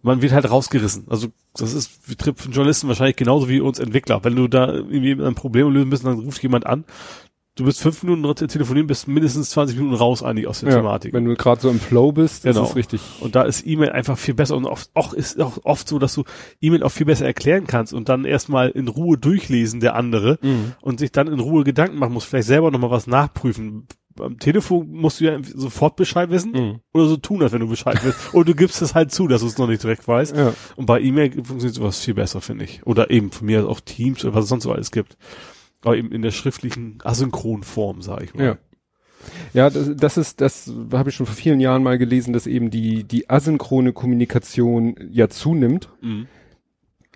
Man 0.03 0.21
wird 0.21 0.31
halt 0.31 0.49
rausgerissen. 0.49 1.05
Also 1.09 1.27
das 1.55 1.73
ist 1.73 1.91
für 2.03 2.15
Journalisten 2.51 2.87
wahrscheinlich 2.87 3.15
genauso 3.15 3.49
wie 3.49 3.59
uns 3.59 3.79
Entwickler. 3.79 4.23
Wenn 4.23 4.35
du 4.35 4.47
da 4.47 4.71
irgendwie 4.73 5.13
ein 5.13 5.35
Problem 5.35 5.69
lösen 5.71 5.89
müssen, 5.89 6.05
dann 6.05 6.19
ruft 6.19 6.41
jemand 6.43 6.65
an. 6.67 6.85
Du 7.55 7.65
bist 7.65 7.81
fünf 7.81 8.03
Minuten 8.03 8.47
telefonieren, 8.47 8.85
bist 8.85 9.07
mindestens 9.07 9.49
20 9.49 9.77
Minuten 9.77 9.95
raus 9.95 10.21
eigentlich 10.21 10.45
aus 10.47 10.59
der 10.59 10.69
Ja, 10.69 10.75
Thematik. 10.75 11.11
wenn 11.13 11.25
du 11.25 11.33
gerade 11.33 11.59
so 11.59 11.71
im 11.71 11.79
Flow 11.79 12.11
bist, 12.11 12.43
Genau. 12.43 12.63
ist 12.65 12.75
richtig. 12.75 13.01
Und 13.19 13.33
da 13.35 13.41
ist 13.41 13.65
E-Mail 13.65 13.89
einfach 13.89 14.15
viel 14.19 14.35
besser 14.35 14.55
und 14.55 14.65
oft, 14.67 14.91
auch 14.93 15.11
ist 15.13 15.41
auch 15.41 15.57
oft 15.63 15.87
so, 15.87 15.97
dass 15.97 16.13
du 16.13 16.23
E-Mail 16.61 16.83
auch 16.83 16.91
viel 16.91 17.07
besser 17.07 17.25
erklären 17.25 17.65
kannst 17.65 17.93
und 17.95 18.09
dann 18.09 18.25
erstmal 18.25 18.69
in 18.69 18.87
Ruhe 18.87 19.17
durchlesen 19.17 19.79
der 19.79 19.95
andere 19.95 20.37
Mhm. 20.43 20.73
und 20.81 20.99
sich 20.99 21.11
dann 21.11 21.25
in 21.25 21.39
Ruhe 21.39 21.63
Gedanken 21.63 21.97
machen 21.97 22.13
muss, 22.13 22.25
vielleicht 22.25 22.47
selber 22.47 22.69
nochmal 22.69 22.91
was 22.91 23.07
nachprüfen. 23.07 23.87
Am 24.21 24.39
Telefon 24.39 24.89
musst 24.91 25.19
du 25.19 25.25
ja 25.25 25.37
sofort 25.43 25.95
Bescheid 25.95 26.29
wissen 26.29 26.51
Mhm. 26.51 26.79
oder 26.93 27.07
so 27.07 27.17
tun, 27.17 27.41
als 27.43 27.51
wenn 27.53 27.59
du 27.61 27.67
Bescheid 27.67 27.99
willst. 28.03 28.33
und 28.33 28.47
du 28.47 28.55
gibst 28.55 28.81
es 28.81 28.95
halt 28.95 29.11
zu, 29.11 29.27
dass 29.27 29.41
du 29.41 29.47
es 29.47 29.57
noch 29.57 29.67
nicht 29.67 29.83
direkt 29.83 30.07
weißt. 30.07 30.35
Ja. 30.35 30.53
Und 30.75 30.85
bei 30.85 30.99
E-Mail 31.01 31.31
funktioniert 31.31 31.75
sowas 31.75 31.99
viel 32.03 32.13
besser, 32.13 32.41
finde 32.41 32.65
ich. 32.65 32.85
Oder 32.85 33.09
eben 33.11 33.31
von 33.31 33.45
mir 33.45 33.67
auch 33.67 33.79
Teams 33.79 34.23
oder 34.25 34.33
was 34.35 34.43
es 34.45 34.49
sonst 34.49 34.63
so 34.63 34.71
alles 34.71 34.91
gibt. 34.91 35.17
Aber 35.83 35.95
eben 35.97 36.11
in 36.11 36.21
der 36.21 36.31
schriftlichen 36.31 36.97
Asynchronform, 37.03 38.01
sage 38.01 38.25
ich 38.25 38.33
mal. 38.33 38.43
Ja. 38.43 38.57
Ja, 39.53 39.69
das, 39.69 39.89
das 39.95 40.17
ist, 40.17 40.41
das 40.41 40.71
habe 40.93 41.09
ich 41.09 41.15
schon 41.15 41.25
vor 41.25 41.35
vielen 41.35 41.59
Jahren 41.59 41.83
mal 41.83 41.97
gelesen, 41.97 42.33
dass 42.33 42.47
eben 42.47 42.69
die, 42.69 43.03
die 43.03 43.29
asynchrone 43.29 43.91
Kommunikation 43.91 44.95
ja 45.11 45.27
zunimmt. 45.27 45.89
Mhm. 46.01 46.27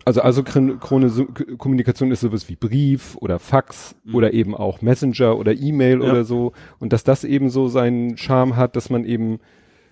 Also 0.06 0.22
asynchrone 0.22 1.10
K- 1.34 1.56
Kommunikation 1.58 2.12
ist 2.12 2.22
sowas 2.22 2.50
wie 2.50 2.56
Brief 2.56 3.16
oder 3.18 3.40
Fax 3.40 3.96
Mhm. 4.04 4.16
oder 4.16 4.34
eben 4.34 4.56
auch 4.56 4.82
Messenger 4.82 5.38
oder 5.38 5.54
E-Mail 5.54 6.02
Ja. 6.04 6.10
oder 6.12 6.24
so. 6.24 6.54
Und 6.80 6.94
dass 6.94 7.04
das 7.04 7.24
eben 7.24 7.50
so 7.50 7.68
seinen 7.68 8.18
Charme 8.18 8.56
hat, 8.56 8.76
dass 8.76 8.90
man 8.90 9.06
eben, 9.06 9.40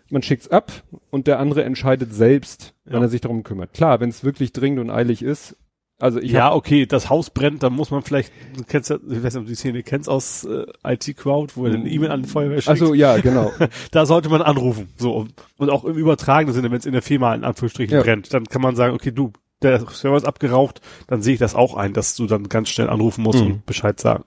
man 0.09 0.23
schickt's 0.23 0.47
ab 0.47 0.71
und 1.11 1.27
der 1.27 1.39
andere 1.39 1.63
entscheidet 1.63 2.13
selbst, 2.13 2.73
Ja. 2.85 2.93
wann 2.93 3.03
er 3.03 3.09
sich 3.09 3.21
darum 3.21 3.43
kümmert. 3.43 3.73
Klar, 3.73 3.99
wenn 3.99 4.09
es 4.09 4.23
wirklich 4.23 4.51
dringend 4.51 4.79
und 4.79 4.89
eilig 4.89 5.21
ist. 5.21 5.55
Also 6.01 6.19
ich 6.21 6.31
ja, 6.31 6.53
okay, 6.53 6.85
das 6.85 7.09
Haus 7.09 7.29
brennt, 7.29 7.61
dann 7.61 7.73
muss 7.73 7.91
man 7.91 8.01
vielleicht, 8.03 8.31
du 8.55 8.63
kennst 8.63 8.89
ja, 8.89 8.95
ich 8.95 9.21
weiß 9.21 9.33
nicht, 9.33 9.35
ob 9.41 9.43
du 9.43 9.49
die 9.49 9.55
Szene 9.55 9.83
kennst 9.83 10.07
aus 10.07 10.45
äh, 10.45 10.65
IT 10.87 11.17
Crowd, 11.17 11.53
wo 11.57 11.65
er 11.65 11.73
eine 11.73 11.89
E-Mail 11.89 12.09
an 12.11 12.23
die 12.23 12.29
Feuerwehr 12.29 12.61
schickt. 12.61 12.69
also 12.69 12.93
ja, 12.93 13.17
genau. 13.17 13.51
da 13.91 14.05
sollte 14.05 14.29
man 14.29 14.41
anrufen. 14.41 14.87
So 14.95 15.13
und, 15.13 15.33
und 15.57 15.69
auch 15.69 15.83
im 15.83 15.97
übertragenen 15.97 16.55
Sinne, 16.55 16.71
wenn 16.71 16.77
es 16.77 16.85
in 16.85 16.93
der 16.93 17.01
Firma 17.01 17.35
in 17.35 17.43
Anführungsstrichen 17.43 17.97
Ja. 17.97 18.01
brennt, 18.01 18.33
dann 18.33 18.45
kann 18.45 18.61
man 18.61 18.77
sagen, 18.77 18.93
okay, 18.95 19.11
du, 19.11 19.33
der 19.61 19.79
Server 19.91 20.15
ist 20.17 20.25
abgeraucht, 20.25 20.81
dann 21.07 21.21
sehe 21.21 21.33
ich 21.33 21.39
das 21.39 21.53
auch 21.55 21.75
ein, 21.75 21.93
dass 21.93 22.15
du 22.15 22.27
dann 22.27 22.47
ganz 22.49 22.69
schnell 22.69 22.89
anrufen 22.89 23.23
musst 23.23 23.39
Mhm. 23.43 23.45
und 23.51 23.65
Bescheid 23.65 23.99
sagen, 23.99 24.23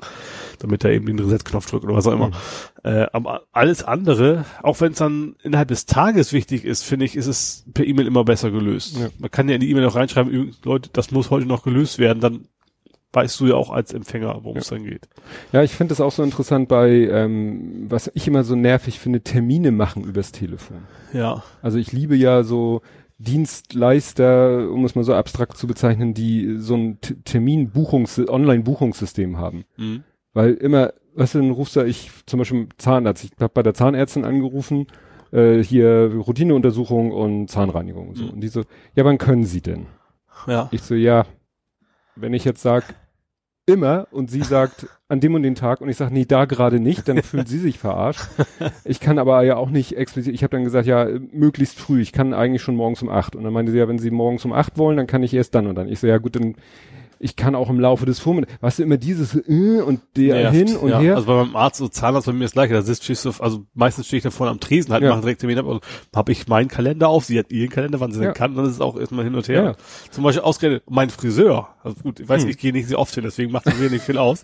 damit 0.59 0.85
er 0.85 0.91
eben 0.93 1.07
den 1.07 1.19
Reset-Knopf 1.19 1.71
drückt 1.71 1.85
oder 1.85 1.95
was 1.95 2.07
auch 2.07 2.13
immer. 2.13 2.29
Mhm. 2.29 2.33
Äh, 2.85 3.07
aber 3.13 3.43
alles 3.53 3.83
andere, 3.83 4.45
auch 4.63 4.81
wenn 4.81 4.93
es 4.93 4.99
dann 4.99 5.37
innerhalb 5.43 5.69
des 5.69 5.87
Tages 5.87 6.33
wichtig 6.33 6.65
ist, 6.65 6.83
finde 6.83 7.07
ich, 7.07 7.17
ist 7.17 7.27
es 7.29 7.65
per 7.73 7.87
E-Mail 7.87 8.07
immer 8.07 8.25
besser 8.25 8.51
gelöst. 8.51 8.99
Ja. 8.99 9.09
Man 9.19 9.31
kann 9.31 9.49
ja 9.49 9.55
in 9.55 9.61
die 9.61 9.71
E-Mail 9.71 9.87
auch 9.87 9.95
reinschreiben, 9.95 10.55
Leute, 10.65 10.91
das 10.93 11.11
muss 11.13 11.31
heute 11.31 11.47
noch 11.47 11.63
gelöst 11.63 11.99
werden, 11.99 12.21
dann 12.21 12.49
weißt 13.15 13.39
du 13.41 13.47
ja 13.49 13.55
auch 13.57 13.71
als 13.71 13.93
Empfänger, 13.93 14.39
worum 14.43 14.57
es 14.59 14.69
dann 14.69 14.85
geht. 14.85 15.07
Ja, 15.53 15.63
ich 15.63 15.73
finde 15.73 15.93
es 15.93 16.01
auch 16.01 16.13
so 16.13 16.23
interessant 16.23 16.69
bei, 16.69 16.89
ähm, 16.91 17.85
was 17.91 18.11
ich 18.15 18.27
immer 18.27 18.43
so 18.43 18.55
nervig 18.57 18.99
finde, 19.01 19.21
Termine 19.21 19.71
machen 19.71 20.03
übers 20.05 20.33
Telefon. 20.33 20.79
Ja. 21.13 21.43
Also 21.61 21.77
ich 21.77 21.93
liebe 21.93 22.17
ja 22.17 22.43
so 22.43 22.81
Dienstleister, 23.19 24.71
um 24.71 24.85
es 24.85 24.95
mal 24.95 25.05
so 25.05 25.15
abstrakt 25.15 25.57
zu 25.57 25.67
bezeichnen, 25.67 26.15
die 26.15 26.57
so 26.59 26.75
ein 26.75 26.99
Terminbuchungs 27.01 28.19
Online-Buchungssystem 28.29 29.39
haben. 29.39 29.65
Mhm. 29.77 30.05
Weil 30.33 30.55
immer, 30.55 30.93
weißt 31.15 31.35
du, 31.35 31.39
dann 31.41 31.51
rufst 31.51 31.77
du, 31.77 31.85
ich 31.85 32.11
zum 32.27 32.39
Beispiel 32.39 32.69
Zahnarzt, 32.79 33.25
ich 33.25 33.33
habe 33.39 33.53
bei 33.53 33.63
der 33.63 33.75
Zahnärztin 33.75 34.25
angerufen, 34.25 34.87
äh, 35.33 35.63
hier 35.63 36.13
Routineuntersuchung 36.15 37.13
und 37.13 37.49
Zahnreinigung 37.49 38.09
und 38.09 38.17
so. 38.17 38.25
Mhm. 38.25 38.31
Und 38.31 38.41
die 38.41 38.49
so, 38.49 38.63
ja, 38.95 39.05
wann 39.05 39.19
können 39.19 39.45
Sie 39.45 39.61
denn? 39.61 39.87
Ja. 40.47 40.69
Ich 40.73 40.83
so, 40.83 40.95
ja, 40.95 41.27
wenn 42.17 42.35
ich 42.35 42.45
jetzt 42.45 42.63
sag 42.63 42.95
immer 43.67 44.09
und 44.11 44.31
sie 44.31 44.43
sagt 44.43 44.89
an 45.09 45.21
dem 45.21 45.35
und 45.35 45.43
den 45.43 45.55
Tag 45.55 45.81
und 45.81 45.89
ich 45.89 45.97
sag 45.97 46.11
nee, 46.11 46.25
da 46.25 46.47
gerade 46.47 46.81
nicht, 46.81 47.07
dann 47.07 47.23
fühlt 47.23 47.49
sie 47.49 47.59
sich 47.59 47.79
verarscht. 47.79 48.23
Ich 48.85 48.99
kann 48.99 49.19
aber 49.19 49.43
ja 49.45 49.57
auch 49.57 49.71
nicht 49.71 49.97
explizit, 49.97 50.35
ich 50.35 50.43
habe 50.43 50.53
dann 50.53 50.65
gesagt, 50.65 50.87
ja, 50.87 51.07
möglichst 51.33 51.79
früh, 51.79 52.01
ich 52.01 52.13
kann 52.13 52.35
eigentlich 52.35 52.63
schon 52.63 52.77
morgens 52.77 53.03
um 53.03 53.09
acht. 53.09 53.37
Und 53.37 53.45
dann 53.45 53.53
meinte 53.53 53.71
sie, 53.71 53.79
ja, 53.79 53.89
wenn 53.89 53.99
sie 53.99 54.11
morgens 54.11 54.45
um 54.45 54.53
acht 54.53 54.79
wollen, 54.79 54.97
dann 54.97 55.07
kann 55.07 55.23
ich 55.23 55.35
erst 55.35 55.55
dann 55.55 55.67
und 55.67 55.77
dann. 55.77 55.89
Ich 55.89 56.01
so, 56.01 56.07
ja 56.07 56.19
gut, 56.19 56.35
dann 56.37 56.57
ich 57.23 57.37
kann 57.37 57.55
auch 57.55 57.71
im 57.71 57.79
Laufe 57.81 58.05
des 58.05 58.19
Vormittags, 58.19 58.61
weißt 58.61 58.79
du, 58.81 58.83
immer 58.83 58.97
dieses 58.97 59.35
äh, 59.35 59.81
und 59.81 60.01
der 60.17 60.51
Nervt. 60.51 60.57
hin 60.57 60.77
und 60.77 60.91
ja. 60.91 60.99
her. 61.01 61.15
Also 61.15 61.27
bei 61.29 61.35
meinem 61.37 61.57
Arzt 61.57 61.81
und 61.81 61.95
Zahnarzt 61.95 62.27
bei 62.27 62.33
mir 62.33 62.45
ist 62.45 62.53
gleich, 62.53 62.71
da 62.71 62.83
sitzt, 62.83 63.05
stehst 63.05 63.25
du, 63.25 63.31
also 63.39 63.65
meistens 63.75 64.07
stehe 64.07 64.19
ich 64.19 64.25
da 64.25 64.31
vorne 64.31 64.51
am 64.51 64.61
Tresen 64.61 64.93
halt, 64.93 65.03
Ja. 65.03 65.11
mache 65.11 65.21
direkt 65.23 65.41
Termin 65.41 65.59
ab, 65.59 65.67
also 65.67 65.81
habe 66.15 66.33
ich 66.33 66.49
meinen 66.49 66.69
Kalender 66.69 67.09
auf, 67.09 67.25
sie 67.25 67.39
hat 67.39 67.51
ihren 67.53 67.71
Kalender, 67.71 68.01
wann 68.01 68.13
sie 68.13 68.19
Ja. 68.19 68.27
denn 68.27 68.35
kann, 68.35 68.55
dann 68.57 68.65
ist 68.67 68.73
es 68.73 68.81
auch 68.81 68.99
erstmal 68.99 69.25
hin 69.25 69.35
und 69.35 69.47
her. 69.49 69.63
Ja. 69.65 69.75
Zum 70.11 70.25
Beispiel 70.25 70.43
ausgerechnet 70.43 70.83
mein 70.91 71.11
Friseur, 71.11 71.69
also 71.85 71.97
gut, 72.03 72.21
ich 72.21 72.29
weiß, 72.29 72.43
Hm. 72.43 72.51
ich 72.51 72.59
gehe 72.59 72.73
nicht 72.73 72.89
sehr 72.89 72.99
oft 72.99 73.15
hin, 73.15 73.23
deswegen 73.25 73.53
macht 73.53 73.67
das 73.67 73.79
mir 73.79 73.89
nicht 73.91 74.05
viel 74.05 74.19
aus. 74.19 74.43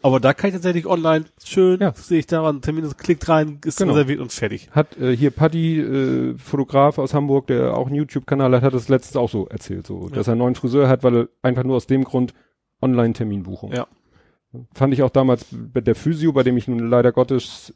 Aber 0.00 0.20
da 0.20 0.32
kann 0.32 0.48
ich 0.48 0.54
tatsächlich 0.54 0.86
online, 0.86 1.24
schön, 1.44 1.80
Ja. 1.80 1.92
sehe 1.92 2.20
ich 2.20 2.26
daran, 2.26 2.60
Termin, 2.62 2.88
klickt 2.96 3.28
rein, 3.28 3.58
ist 3.64 3.78
Genau. 3.78 3.92
reserviert 3.94 4.20
und 4.20 4.30
fertig. 4.32 4.68
Hat 4.70 4.96
äh, 4.96 5.16
hier 5.16 5.30
Paddy, 5.32 5.80
äh, 5.80 6.38
Fotograf 6.38 6.98
aus 6.98 7.14
Hamburg, 7.14 7.48
der 7.48 7.76
auch 7.76 7.86
einen 7.88 7.96
YouTube-Kanal 7.96 8.52
hat, 8.54 8.62
hat 8.62 8.74
das 8.74 8.88
letztens 8.88 9.16
auch 9.16 9.28
so 9.28 9.46
erzählt, 9.48 9.86
so, 9.88 10.08
dass 10.08 10.28
er 10.28 10.32
einen 10.32 10.38
neuen 10.40 10.54
Friseur 10.54 10.88
hat, 10.88 11.02
weil 11.02 11.16
er 11.16 11.28
einfach 11.42 11.64
nur 11.64 11.76
aus 11.76 11.86
dem 11.88 12.04
Grund 12.04 12.32
Online-Terminbuchung. 12.80 13.72
Ja. 13.72 13.86
Fand 14.72 14.94
ich 14.94 15.02
auch 15.02 15.10
damals 15.10 15.46
bei 15.52 15.80
der 15.80 15.94
Physio, 15.94 16.32
bei 16.32 16.42
dem 16.42 16.56
ich 16.56 16.68
nun 16.68 16.78
leider 16.88 17.12
Gottes 17.12 17.74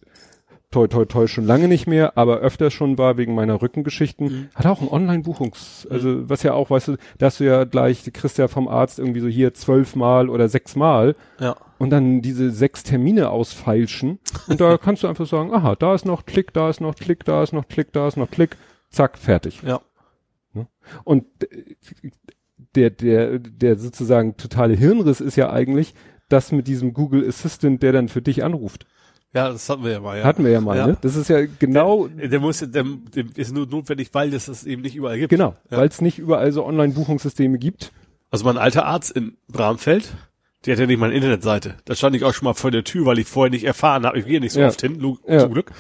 toi 0.72 0.88
toi 0.88 1.04
toi 1.04 1.28
schon 1.28 1.44
lange 1.44 1.68
nicht 1.68 1.86
mehr, 1.86 2.18
aber 2.18 2.38
öfter 2.38 2.70
schon 2.72 2.98
war 2.98 3.16
wegen 3.16 3.34
meiner 3.36 3.62
Rückengeschichten, 3.62 4.26
Mhm. 4.26 4.48
hat 4.54 4.66
auch 4.66 4.80
ein 4.82 4.88
Online-Buchungs, 4.88 5.86
also 5.88 6.28
was 6.28 6.42
ja 6.42 6.54
auch, 6.54 6.70
weißt 6.70 6.88
du, 6.88 6.96
da 7.18 7.26
hast 7.26 7.38
du 7.38 7.44
ja 7.44 7.62
gleich, 7.64 8.02
du 8.02 8.10
kriegst 8.10 8.38
ja 8.38 8.48
vom 8.48 8.66
Arzt 8.66 8.98
irgendwie 8.98 9.20
so 9.20 9.28
hier 9.28 9.54
zwölfmal 9.54 10.28
oder 10.28 10.48
sechsmal 10.48 11.14
Ja. 11.38 11.54
und 11.78 11.90
dann 11.90 12.20
diese 12.22 12.50
sechs 12.50 12.82
Termine 12.82 13.30
ausfeilschen 13.30 14.18
und 14.48 14.60
da 14.60 14.76
kannst 14.78 15.04
du 15.04 15.06
einfach 15.06 15.26
sagen, 15.26 15.54
aha, 15.54 15.76
da 15.76 15.94
ist 15.94 16.04
noch 16.06 16.26
Klick, 16.26 16.52
da 16.52 16.68
ist 16.68 16.80
noch 16.80 16.96
Klick, 16.96 17.24
da 17.24 17.42
ist 17.42 17.52
noch 17.52 17.68
Klick, 17.68 17.92
da 17.92 18.08
ist 18.08 18.16
noch 18.16 18.30
Klick, 18.30 18.56
zack, 18.90 19.16
fertig. 19.18 19.62
Ja. 19.62 19.80
Und 21.04 21.24
äh, 21.42 22.10
der, 22.74 22.90
der, 22.90 23.38
der 23.38 23.76
sozusagen 23.78 24.36
totale 24.36 24.74
Hirnriss 24.74 25.20
ist 25.20 25.36
ja 25.36 25.50
eigentlich, 25.52 25.94
das 26.28 26.52
mit 26.52 26.66
diesem 26.66 26.94
Google 26.94 27.26
Assistant, 27.28 27.82
der 27.82 27.92
dann 27.92 28.08
für 28.08 28.22
dich 28.22 28.42
anruft. 28.44 28.86
Ja, 29.34 29.48
das 29.48 29.68
hatten 29.68 29.82
wir 29.84 29.92
ja 29.92 30.00
mal, 30.00 30.18
ja. 30.18 30.24
Hatten 30.24 30.44
wir 30.44 30.50
ja 30.52 30.60
mal, 30.60 30.76
Ja. 30.76 30.86
ne? 30.88 30.96
Das 31.00 31.16
ist 31.16 31.28
ja 31.28 31.46
genau, 31.58 32.06
Der, 32.08 32.28
der 32.28 32.40
muss, 32.40 32.58
der, 32.58 32.68
der 32.84 33.24
ist 33.36 33.54
nur 33.54 33.66
notwendig, 33.66 34.10
weil 34.12 34.30
das 34.30 34.48
es 34.48 34.64
eben 34.64 34.82
nicht 34.82 34.94
überall 34.94 35.18
gibt. 35.18 35.30
genau, 35.30 35.56
Ja. 35.70 35.78
weil 35.78 35.88
es 35.88 36.00
nicht 36.02 36.18
überall 36.18 36.52
so 36.52 36.64
Online-Buchungssysteme 36.66 37.58
gibt. 37.58 37.92
Also 38.30 38.44
mein 38.44 38.58
alter 38.58 38.84
Arzt 38.86 39.10
in 39.10 39.36
Bramfeld, 39.48 40.14
der 40.66 40.74
hat 40.74 40.80
ja 40.80 40.86
nicht 40.86 40.98
mal 40.98 41.06
eine 41.06 41.14
Internetseite. 41.14 41.76
Da 41.86 41.94
stand 41.94 42.14
ich 42.16 42.24
auch 42.24 42.34
schon 42.34 42.44
mal 42.44 42.54
vor 42.54 42.70
der 42.70 42.84
Tür, 42.84 43.06
weil 43.06 43.18
ich 43.18 43.26
vorher 43.26 43.50
nicht 43.50 43.64
erfahren 43.64 44.04
habe, 44.06 44.18
ich 44.18 44.26
gehe 44.26 44.40
nicht 44.40 44.52
so 44.52 44.60
Ja. 44.60 44.68
oft 44.68 44.80
hin, 44.80 45.00
zum 45.00 45.52
Glück, 45.52 45.72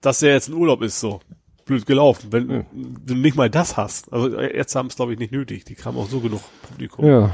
dass 0.00 0.20
der 0.20 0.32
jetzt 0.32 0.48
in 0.48 0.54
Urlaub 0.54 0.82
ist, 0.82 0.98
so. 1.00 1.20
Blöd 1.66 1.84
gelaufen, 1.84 2.28
wenn 2.32 2.64
du 3.04 3.14
nicht 3.14 3.36
mal 3.36 3.50
das 3.50 3.76
hast. 3.76 4.10
Also 4.10 4.34
Ärzte 4.34 4.78
haben 4.78 4.86
es, 4.86 4.96
glaube 4.96 5.12
ich, 5.12 5.18
nicht 5.18 5.32
nötig. 5.32 5.66
Die 5.66 5.74
kamen 5.74 5.98
auch 5.98 6.08
so 6.08 6.20
genug 6.20 6.40
Publikum. 6.66 7.04
Ja. 7.04 7.30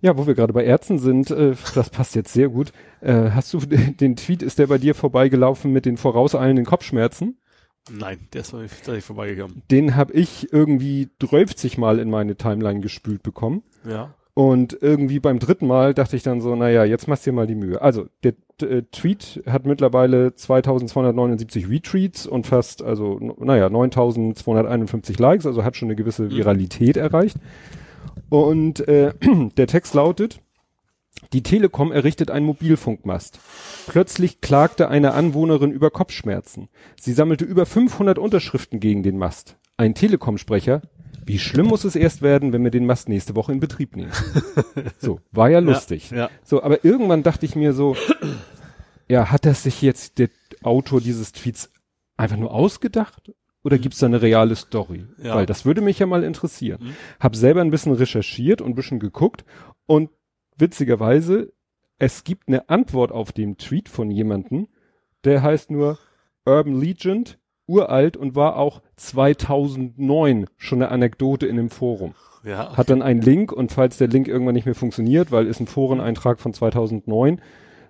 Ja, 0.00 0.16
wo 0.16 0.26
wir 0.26 0.34
gerade 0.34 0.52
bei 0.52 0.64
Ärzten 0.64 0.98
sind, 0.98 1.30
äh, 1.30 1.54
das 1.74 1.90
passt 1.90 2.14
jetzt 2.14 2.32
sehr 2.32 2.48
gut. 2.48 2.72
Äh, 3.00 3.30
hast 3.30 3.52
du 3.54 3.58
den, 3.60 4.16
Tweet, 4.16 4.42
ist 4.42 4.58
der 4.58 4.66
bei 4.66 4.78
dir 4.78 4.94
vorbeigelaufen 4.94 5.72
mit 5.72 5.86
den 5.86 5.96
vorauseilenden 5.96 6.64
Kopfschmerzen? 6.64 7.38
Nein, 7.90 8.28
der 8.32 8.42
ist 8.42 8.52
da 8.52 8.58
nicht 8.58 9.04
vorbeigegangen. 9.04 9.62
Den 9.70 9.96
habe 9.96 10.12
ich 10.12 10.52
irgendwie 10.52 11.08
30 11.18 11.78
Mal 11.78 11.98
in 11.98 12.10
meine 12.10 12.36
Timeline 12.36 12.80
gespült 12.80 13.22
bekommen. 13.22 13.62
Ja. 13.88 14.14
Und 14.34 14.78
irgendwie 14.80 15.20
beim 15.20 15.38
dritten 15.38 15.66
Mal 15.66 15.92
dachte 15.92 16.16
ich 16.16 16.22
dann 16.22 16.40
so, 16.40 16.56
naja, 16.56 16.84
jetzt 16.84 17.06
machst 17.06 17.26
du 17.26 17.30
dir 17.30 17.34
mal 17.34 17.46
die 17.46 17.54
Mühe. 17.54 17.82
Also, 17.82 18.06
der 18.22 18.32
äh, 18.62 18.82
Tweet 18.90 19.42
hat 19.46 19.66
mittlerweile 19.66 20.34
2279 20.34 21.68
Retweets 21.68 22.26
und 22.26 22.46
fast, 22.46 22.82
also, 22.82 23.18
naja, 23.38 23.68
9251 23.68 25.18
Likes, 25.18 25.44
also 25.44 25.64
hat 25.64 25.76
schon 25.76 25.88
eine 25.88 25.96
gewisse 25.96 26.30
Viralität 26.30 26.96
erreicht. 26.96 27.36
Und 28.32 28.88
äh, 28.88 29.12
der 29.58 29.66
Text 29.66 29.92
lautet, 29.92 30.40
die 31.34 31.42
Telekom 31.42 31.92
errichtet 31.92 32.30
einen 32.30 32.46
Mobilfunkmast. 32.46 33.38
Plötzlich 33.88 34.40
klagte 34.40 34.88
eine 34.88 35.12
Anwohnerin 35.12 35.70
über 35.70 35.90
Kopfschmerzen. 35.90 36.70
Sie 36.98 37.12
sammelte 37.12 37.44
über 37.44 37.66
500 37.66 38.18
Unterschriften 38.18 38.80
gegen 38.80 39.02
den 39.02 39.18
Mast. 39.18 39.58
Ein 39.76 39.94
Telekom-Sprecher, 39.94 40.80
wie 41.26 41.38
schlimm 41.38 41.66
muss 41.66 41.84
es 41.84 41.94
erst 41.94 42.22
werden, 42.22 42.54
wenn 42.54 42.64
wir 42.64 42.70
den 42.70 42.86
Mast 42.86 43.10
nächste 43.10 43.36
Woche 43.36 43.52
in 43.52 43.60
Betrieb 43.60 43.96
nehmen? 43.96 44.12
so, 44.98 45.20
war 45.30 45.50
ja 45.50 45.58
lustig. 45.58 46.10
Ja. 46.10 46.30
So, 46.42 46.62
aber 46.62 46.86
irgendwann 46.86 47.22
dachte 47.22 47.44
ich 47.44 47.54
mir 47.54 47.74
so, 47.74 47.98
ja, 49.08 49.30
hat 49.30 49.44
das 49.44 49.62
sich 49.62 49.82
jetzt 49.82 50.18
der 50.18 50.30
Autor 50.62 51.02
dieses 51.02 51.32
Tweets 51.32 51.70
einfach 52.16 52.38
nur 52.38 52.54
ausgedacht? 52.54 53.30
Oder 53.64 53.78
gibt's 53.78 53.98
da 53.98 54.06
eine 54.06 54.22
reale 54.22 54.56
Story? 54.56 55.06
Ja. 55.22 55.36
Weil 55.36 55.46
das 55.46 55.64
würde 55.64 55.80
mich 55.80 55.98
ja 55.98 56.06
mal 56.06 56.24
interessieren. 56.24 56.80
Mhm. 56.82 56.96
Hab 57.20 57.36
selber 57.36 57.60
ein 57.60 57.70
bisschen 57.70 57.94
recherchiert 57.94 58.60
und 58.60 58.72
ein 58.72 58.74
bisschen 58.74 58.98
geguckt 58.98 59.44
und 59.86 60.10
witzigerweise, 60.56 61.52
es 61.98 62.24
gibt 62.24 62.48
eine 62.48 62.68
Antwort 62.68 63.12
auf 63.12 63.32
den 63.32 63.56
Tweet 63.58 63.88
von 63.88 64.10
jemanden, 64.10 64.68
der 65.24 65.42
heißt 65.42 65.70
nur 65.70 65.98
Urban 66.44 66.80
Legend, 66.80 67.38
uralt 67.66 68.16
und 68.16 68.34
war 68.34 68.56
auch 68.56 68.82
2009 68.96 70.46
schon 70.56 70.82
eine 70.82 70.90
Anekdote 70.90 71.46
in 71.46 71.56
dem 71.56 71.70
Forum. 71.70 72.14
Ja. 72.44 72.76
Hat 72.76 72.90
dann 72.90 73.02
einen 73.02 73.22
Link 73.22 73.52
und 73.52 73.70
falls 73.70 73.98
der 73.98 74.08
Link 74.08 74.26
irgendwann 74.26 74.54
nicht 74.54 74.66
mehr 74.66 74.74
funktioniert, 74.74 75.30
weil 75.30 75.46
ist 75.46 75.60
ein 75.60 75.68
Foreneintrag 75.68 76.40
von 76.40 76.52
2009, 76.52 77.40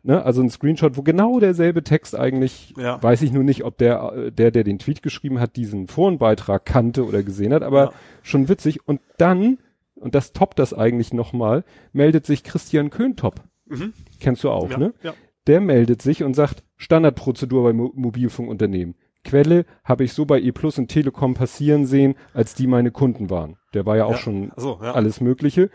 ne, 0.02 0.24
also 0.24 0.42
ein 0.42 0.50
Screenshot, 0.50 0.96
wo 0.96 1.02
genau 1.02 1.38
derselbe 1.40 1.82
Text 1.82 2.16
eigentlich, 2.18 2.74
Ja. 2.76 3.02
weiß 3.02 3.22
ich 3.22 3.32
nur 3.32 3.44
nicht, 3.44 3.64
ob 3.64 3.78
der, 3.78 4.12
äh, 4.14 4.32
der, 4.32 4.50
der 4.50 4.64
den 4.64 4.78
Tweet 4.78 5.02
geschrieben 5.02 5.38
hat, 5.40 5.56
diesen 5.56 5.86
Forenbeitrag 5.88 6.64
kannte 6.64 7.06
oder 7.06 7.22
gesehen 7.22 7.52
hat, 7.52 7.62
aber 7.62 7.84
Ja. 7.84 7.92
schon 8.22 8.48
witzig. 8.48 8.86
Und 8.86 9.00
dann, 9.18 9.58
und 9.94 10.14
das 10.14 10.32
toppt 10.32 10.58
das 10.58 10.74
eigentlich 10.74 11.12
nochmal, 11.12 11.64
meldet 11.92 12.26
sich 12.26 12.44
Christian 12.44 12.90
Köntop. 12.90 13.36
Mhm. 13.66 13.92
Kennst 14.20 14.44
du 14.44 14.50
auch, 14.50 14.70
ja. 14.70 14.78
ne? 14.78 14.94
Ja. 15.02 15.14
Der 15.46 15.60
meldet 15.60 16.02
sich 16.02 16.22
und 16.22 16.34
sagt, 16.34 16.62
Standardprozedur 16.76 17.62
bei 17.64 17.72
Mo 17.72 17.90
Mobilfunkunternehmen. 17.94 18.94
Quelle 19.24 19.66
habe 19.84 20.02
ich 20.04 20.12
so 20.14 20.24
bei 20.26 20.40
E 20.40 20.50
Plus 20.50 20.78
und 20.78 20.88
Telekom 20.88 21.34
passieren 21.34 21.86
sehen, 21.86 22.16
als 22.34 22.54
die 22.56 22.66
meine 22.66 22.90
Kunden 22.90 23.30
waren. 23.30 23.56
Der 23.72 23.86
war 23.86 23.96
ja 23.96 24.04
auch 24.04 24.12
Ja. 24.12 24.18
schon 24.18 24.52
So, 24.56 24.80
ja. 24.82 24.92
alles 24.92 25.20
Mögliche. 25.20 25.70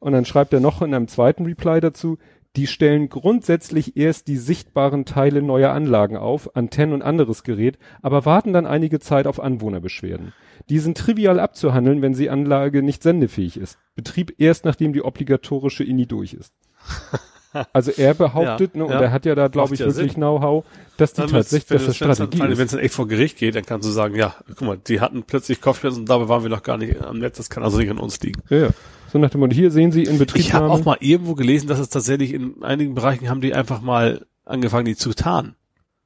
Und 0.00 0.12
dann 0.12 0.24
schreibt 0.24 0.52
er 0.52 0.60
noch 0.60 0.82
in 0.82 0.92
einem 0.94 1.06
zweiten 1.08 1.44
Reply 1.46 1.80
dazu, 1.80 2.18
die 2.56 2.66
stellen 2.66 3.08
grundsätzlich 3.08 3.96
erst 3.96 4.28
die 4.28 4.36
sichtbaren 4.36 5.04
Teile 5.04 5.42
neuer 5.42 5.70
Anlagen 5.70 6.16
auf, 6.16 6.56
Antennen 6.56 6.94
und 6.94 7.02
anderes 7.02 7.42
Gerät, 7.42 7.78
aber 8.02 8.24
warten 8.24 8.52
dann 8.52 8.66
einige 8.66 8.98
Zeit 9.00 9.26
auf 9.26 9.40
Anwohnerbeschwerden. 9.40 10.32
Die 10.68 10.78
sind 10.78 10.98
trivial 10.98 11.40
abzuhandeln, 11.40 12.02
wenn 12.02 12.14
die 12.14 12.30
Anlage 12.30 12.82
nicht 12.82 13.02
sendefähig 13.02 13.56
ist. 13.56 13.78
Betrieb 13.94 14.34
erst 14.38 14.64
nachdem 14.64 14.92
die 14.92 15.02
obligatorische 15.02 15.84
INI 15.84 16.06
durch 16.06 16.34
ist. 16.34 16.52
Also 17.72 17.90
er 17.90 18.12
behauptet, 18.12 18.74
Ja, 18.74 18.78
ne, 18.78 18.84
und 18.84 18.90
ja. 18.90 19.00
er 19.00 19.10
hat 19.10 19.24
ja 19.24 19.34
da, 19.34 19.48
glaube 19.48 19.72
ich, 19.72 19.80
ja 19.80 19.86
wirklich. 19.86 20.14
Know-how, 20.14 20.64
dass 20.98 21.14
die 21.14 21.22
Dann 21.22 21.30
tatsächlich, 21.30 21.66
dass 21.66 21.86
das 21.86 21.96
Strategie. 21.96 22.40
Wenn 22.40 22.60
es 22.60 22.72
dann 22.72 22.80
echt 22.80 22.94
vor 22.94 23.08
Gericht 23.08 23.38
geht, 23.38 23.54
dann 23.54 23.64
kannst 23.64 23.88
du 23.88 23.90
sagen, 23.90 24.14
ja, 24.16 24.34
guck 24.48 24.60
mal, 24.62 24.76
die 24.76 25.00
hatten 25.00 25.22
plötzlich 25.22 25.60
Kopfschmerzen 25.60 26.00
und 26.00 26.08
dabei 26.10 26.28
waren 26.28 26.42
wir 26.42 26.50
noch 26.50 26.62
gar 26.62 26.76
nicht 26.76 27.00
am 27.00 27.18
Netz, 27.18 27.38
das 27.38 27.48
kann 27.48 27.62
also 27.62 27.78
nicht 27.78 27.90
an 27.90 27.98
uns 27.98 28.20
liegen. 28.20 28.42
Ja. 28.50 28.68
So 29.10 29.18
nach 29.18 29.30
dem 29.30 29.40
Motto, 29.40 29.54
hier 29.54 29.70
sehen 29.70 29.92
Sie 29.92 30.02
in 30.02 30.24
Ich 30.34 30.52
habe 30.52 30.70
auch 30.70 30.84
mal 30.84 30.98
irgendwo 31.00 31.34
gelesen, 31.34 31.68
dass 31.68 31.78
es 31.78 31.88
tatsächlich 31.88 32.32
in 32.32 32.62
einigen 32.62 32.94
Bereichen 32.94 33.28
haben 33.28 33.40
die 33.40 33.54
einfach 33.54 33.80
mal 33.80 34.26
angefangen, 34.44 34.84
die 34.84 34.96
zu 34.96 35.14
tarnen. 35.14 35.54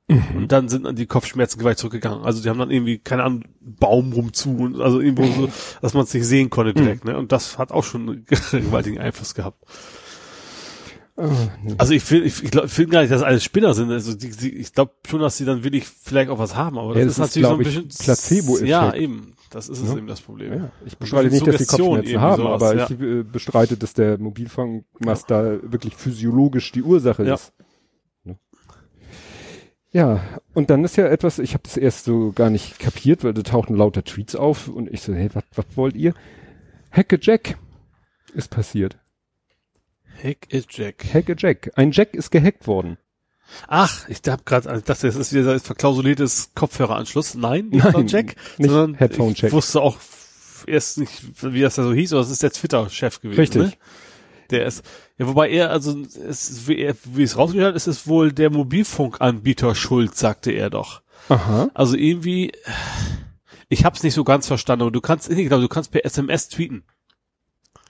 Mhm. 0.09 0.25
Und 0.37 0.53
dann 0.53 0.69
sind 0.69 0.99
die 0.99 1.07
Kopfschmerzen 1.07 1.59
gewalt 1.59 1.79
zurückgegangen. 1.79 2.25
Also 2.25 2.43
die 2.43 2.49
haben 2.49 2.59
dann 2.59 2.71
irgendwie, 2.71 2.99
keine 2.99 3.25
Ahnung, 3.25 3.45
Baum 3.61 4.13
rumzu 4.13 4.57
und 4.57 4.81
also 4.81 5.01
irgendwo 5.01 5.25
so, 5.27 5.49
dass 5.83 5.95
man 5.95 6.05
es 6.05 6.15
nicht 6.15 6.27
sehen 6.27 6.51
konnte 6.51 6.73
Mhm. 6.79 6.85
direkt, 6.85 7.05
ne? 7.05 7.17
Und 7.17 7.33
das 7.33 7.59
hat 7.59 7.73
auch 7.73 7.85
schon 7.85 8.09
einen 8.09 8.27
gewaltigen 8.53 8.99
Einfluss 8.99 9.35
gehabt. 9.35 9.65
Ah, 11.17 11.29
nee. 11.63 11.75
Also 11.79 11.93
ich 11.93 12.11
will, 12.11 12.25
ich, 12.25 12.43
ich 12.43 12.51
glaub, 12.51 12.69
finde 12.71 12.93
gar 12.93 13.01
nicht, 13.03 13.13
dass 13.13 13.23
alles 13.23 13.45
Spinner 13.45 13.75
sind. 13.75 13.91
Also 13.91 14.15
die, 14.15 14.31
die, 14.31 14.51
ich 14.57 14.73
glaube 14.73 14.93
schon, 15.07 15.21
dass 15.21 15.37
sie 15.37 15.45
dann 15.45 15.63
wirklich 15.63 15.85
vielleicht 15.87 16.31
auch 16.31 16.39
was 16.39 16.57
haben, 16.57 16.79
aber 16.79 16.97
Ja, 16.99 17.05
das, 17.05 17.17
das 17.17 17.29
ist 17.29 17.37
ist, 17.37 17.43
natürlich 17.43 17.49
so 17.49 17.81
ein 17.81 17.87
bisschen 17.87 18.05
Placebo-Effekt. 18.05 18.69
Ja, 18.69 18.95
eben. 18.95 19.32
Das 19.53 19.69
ist 19.69 19.81
es 19.81 19.89
Ja. 19.91 19.97
eben 19.99 20.07
das 20.07 20.21
Problem. 20.21 20.53
Ja, 20.55 20.73
ich 20.85 20.97
bestreite 20.97 21.29
nicht, 21.29 21.47
dass 21.47 21.59
die 21.59 21.67
Kopfschmerzen 21.67 22.21
haben, 22.21 22.43
sowas, 22.43 22.63
aber 22.63 22.77
ja. 22.77 22.85
ich 22.85 23.01
äh, 23.01 23.23
bestreite, 23.23 23.77
dass 23.77 23.93
der 23.93 24.19
Mobilfunkmast 24.19 25.31
da 25.31 25.59
wirklich 25.63 25.95
physiologisch 25.95 26.73
die 26.73 26.83
Ursache 26.83 27.23
ist. 27.25 27.53
Ne? 28.25 28.39
Ja, 29.93 30.23
und 30.55 30.71
dann 30.71 30.85
ist 30.85 30.97
ja 30.97 31.07
etwas, 31.07 31.39
ich 31.39 31.53
habe 31.53 31.65
das 31.65 31.77
erst 31.77 32.05
so 32.07 32.33
gar 32.33 32.49
nicht 32.49 32.79
kapiert, 32.79 33.25
weil 33.25 33.35
da 33.35 33.43
tauchten 33.43 33.75
lauter 33.77 34.03
Tweets 34.05 34.35
auf 34.35 34.69
und 34.69 34.91
ich 34.91 35.03
so, 35.03 35.13
hey, 35.13 35.29
was 35.35 35.45
was 35.55 35.67
wollt 35.77 35.97
ihr? 35.97 36.15
Hacke 36.91 37.19
Jack 37.21 37.59
ist 38.35 38.49
passiert. 38.51 38.99
Hack 40.23 40.47
is 40.51 40.67
Jack. 40.71 41.05
Hacke 41.13 41.35
Jack. 41.37 41.73
Ein 41.75 41.91
Jack 41.91 42.15
ist 42.15 42.31
gehackt 42.31 42.67
worden. 42.67 42.97
Ach, 43.69 44.09
ich 44.09 44.21
hab 44.27 44.45
gerade, 44.47 44.71
also 44.71 44.83
das 44.85 45.03
ist 45.05 45.33
wieder 45.33 45.59
verklausuliertes 45.59 46.51
Kopfhöreranschluss. 46.55 47.35
Nein, 47.35 47.69
nicht 47.69 47.85
Nein, 47.85 48.07
Jack, 48.07 48.37
nicht 48.59 48.71
sondern 48.71 48.95
Headphone 48.95 49.33
ich 49.33 49.41
Jack. 49.41 49.53
wusste 49.53 49.81
auch 49.81 49.97
erst 50.67 50.99
nicht, 50.99 51.23
wie 51.43 51.61
das 51.61 51.77
da 51.77 51.83
so 51.83 51.93
hieß, 51.93 52.13
aber 52.13 52.23
es 52.23 52.31
ist 52.31 52.43
der 52.43 52.53
Twitter-Chef 52.53 53.21
gewesen. 53.21 53.41
Richtig. 53.41 53.63
Ne? 53.63 53.73
Der 54.51 54.67
ist, 54.67 54.85
ja, 55.19 55.27
wobei 55.27 55.51
er, 55.51 55.71
also, 55.71 55.97
es, 56.03 56.69
wie, 56.69 56.79
er, 56.79 56.95
wie 57.05 57.23
es 57.23 57.37
rausgehört 57.37 57.71
hat, 57.71 57.77
ist 57.77 57.87
es 57.87 58.07
wohl 58.07 58.33
der 58.33 58.51
Mobilfunkanbieter 58.51 59.75
schuld, 59.75 60.15
sagte 60.15 60.53
er 60.53 60.69
doch. 60.69 61.03
Aha. 61.29 61.71
Also 61.75 61.97
irgendwie, 61.97 62.53
ich 63.69 63.85
hab's 63.85 64.03
nicht 64.03 64.15
so 64.15 64.25
ganz 64.25 64.47
verstanden, 64.47 64.83
aber 64.83 64.91
du 64.91 65.01
kannst, 65.01 65.31
ich 65.31 65.49
glaube, 65.49 65.63
du 65.63 65.69
kannst 65.69 65.91
per 65.91 66.05
SMS 66.05 66.49
tweeten. 66.49 66.85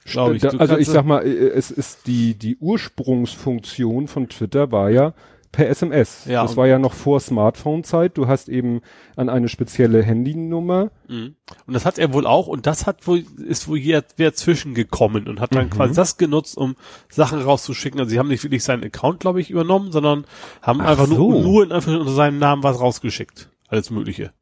Glaube 0.05 0.37
ich. 0.37 0.43
Du 0.43 0.59
also 0.59 0.77
ich 0.77 0.89
sag 0.89 1.05
mal, 1.05 1.25
äh, 1.25 1.49
es 1.49 1.71
ist 1.71 2.07
die, 2.07 2.35
die 2.35 2.57
Ursprungsfunktion 2.57 4.09
von 4.09 4.29
Twitter 4.29 4.73
war 4.73 4.91
ja 4.91 5.15
per 5.53 5.69
SMS. 5.69 6.25
Ja, 6.27 6.43
das 6.43 6.57
war 6.57 6.67
ja 6.67 6.79
noch 6.79 6.95
vor 6.95 7.21
Smartphone-Zeit. 7.21 8.17
Du 8.17 8.27
hast 8.27 8.49
eben 8.49 8.81
an 9.17 9.29
eine 9.29 9.49
spezielle 9.49 10.03
Handynummer. 10.03 10.91
Mhm. 11.09 11.37
Und 11.67 11.75
das 11.75 11.85
hat 11.85 11.99
er 11.99 12.13
wohl 12.15 12.27
auch 12.27 12.47
und 12.49 12.67
das 12.67 12.87
hat 12.87 13.07
wohl, 13.07 13.23
ist 13.47 13.69
wohl 13.69 13.79
hier 13.79 14.03
wer 14.17 14.33
zwischengekommen 14.35 15.29
und 15.29 15.41
hat 15.41 15.55
dann 15.55 15.67
Mhm. 15.67 15.71
quasi 15.71 15.95
das 15.95 16.17
genutzt, 16.17 16.57
um 16.57 16.75
Sachen 17.11 17.41
rauszuschicken. 17.41 18.01
Also 18.01 18.11
sie 18.11 18.19
haben 18.19 18.29
nicht 18.29 18.43
wirklich 18.43 18.65
seinen 18.65 18.83
Account, 18.83 19.21
glaube 19.21 19.41
ich, 19.41 19.51
übernommen, 19.51 19.93
sondern 19.93 20.25
haben 20.63 20.81
Ach 20.81 20.87
einfach 20.89 21.07
so. 21.07 21.15
nur, 21.15 21.43
nur 21.43 21.63
in 21.65 21.71
unter 21.73 22.13
seinem 22.13 22.39
Namen 22.39 22.63
was 22.63 22.81
rausgeschickt. 22.81 23.51
Alles 23.69 23.91
Mögliche. 23.91 24.33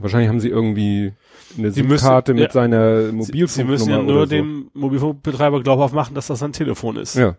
Wahrscheinlich 0.00 0.28
haben 0.28 0.38
sie 0.38 0.48
irgendwie 0.48 1.12
eine 1.58 1.72
Sie 1.72 1.80
SIM-Karte 1.82 2.34
mit 2.34 2.42
ja. 2.44 2.50
seiner 2.52 3.00
Sie, 3.02 3.10
sie 3.10 3.12
Mobilfunknummer 3.16 3.70
müssen 3.72 3.90
ja 3.90 4.02
nur 4.02 4.20
so. 4.20 4.26
dem 4.26 4.70
Mobilfunkbetreiber 4.74 5.60
glaubhaft 5.62 5.92
machen, 5.94 6.14
dass 6.14 6.28
das 6.28 6.42
ein 6.44 6.52
Telefon 6.52 6.96
ist. 6.96 7.16
Ja. 7.16 7.36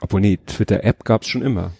Obwohl, 0.00 0.20
nee, 0.20 0.38
Twitter-App 0.44 1.04
gab's 1.04 1.28
schon 1.28 1.42
immer. 1.42 1.72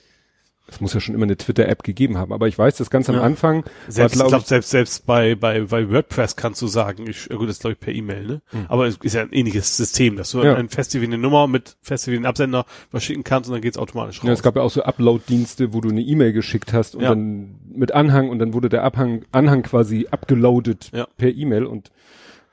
Es 0.67 0.81
muss 0.81 0.95
ja 0.95 1.01
schon 1.01 1.15
immer 1.15 1.25
eine 1.25 1.37
Twitter-App 1.37 1.83
gegeben 1.83 2.17
haben. 2.17 2.33
Aber 2.33 2.49
ich 2.49 2.59
weiß, 2.59 2.77
das 2.79 2.89
ganz 2.89 3.11
am 3.11 3.17
Ja. 3.17 3.21
Anfang 3.23 3.65
Selbst, 3.87 3.99
war, 3.99 4.07
ich 4.07 4.13
glaub 4.13 4.29
glaube, 4.31 4.45
selbst, 4.47 4.71
selbst 4.71 5.05
bei, 5.05 5.35
bei, 5.35 5.61
bei 5.61 5.91
WordPress 5.91 6.37
kannst 6.37 6.63
du 6.63 6.69
sagen, 6.69 7.07
ich, 7.07 7.29
gut, 7.29 7.51
das 7.51 7.59
glaube 7.59 7.75
ich 7.75 7.81
per 7.81 7.93
E-Mail, 7.93 8.27
ne? 8.27 8.43
Aber 8.69 8.87
es 8.87 8.97
ist 8.97 9.13
ja 9.15 9.21
ein 9.21 9.33
ähnliches 9.33 9.77
System, 9.77 10.17
dass 10.17 10.31
du 10.31 10.39
Mhm. 10.39 10.45
Ja. 10.45 10.55
ein 10.57 10.71
festgewiesene 10.71 11.17
eine 11.17 11.23
Nummer 11.23 11.49
mit 11.49 11.77
festgewiesenen 11.83 12.27
Absender 12.27 12.65
verschicken 12.89 13.25
kannst 13.25 13.51
und 13.51 13.55
dann 13.57 13.63
geht's 13.63 13.77
automatisch 13.77 14.21
raus. 14.21 14.27
Ja, 14.27 14.33
es 14.33 14.43
gab 14.43 14.57
ja 14.57 14.63
auch 14.63 14.71
so 14.71 14.83
Upload-Dienste, 14.83 15.75
wo 15.75 15.83
du 15.83 15.91
eine 15.91 16.01
E-Mail 16.01 16.33
geschickt 16.33 16.73
hast 16.73 16.95
und 16.97 17.03
Ja. 17.03 17.11
dann 17.11 17.57
mit 17.71 17.93
Anhang 17.93 18.31
und 18.31 18.39
dann 18.39 18.55
wurde 18.55 18.71
der 18.71 18.85
Abhang, 18.85 19.27
Anhang 19.33 19.63
quasi 19.65 20.07
abgeloadet 20.11 20.91
per 21.19 21.29
E-Mail 21.29 21.67
und 21.67 21.91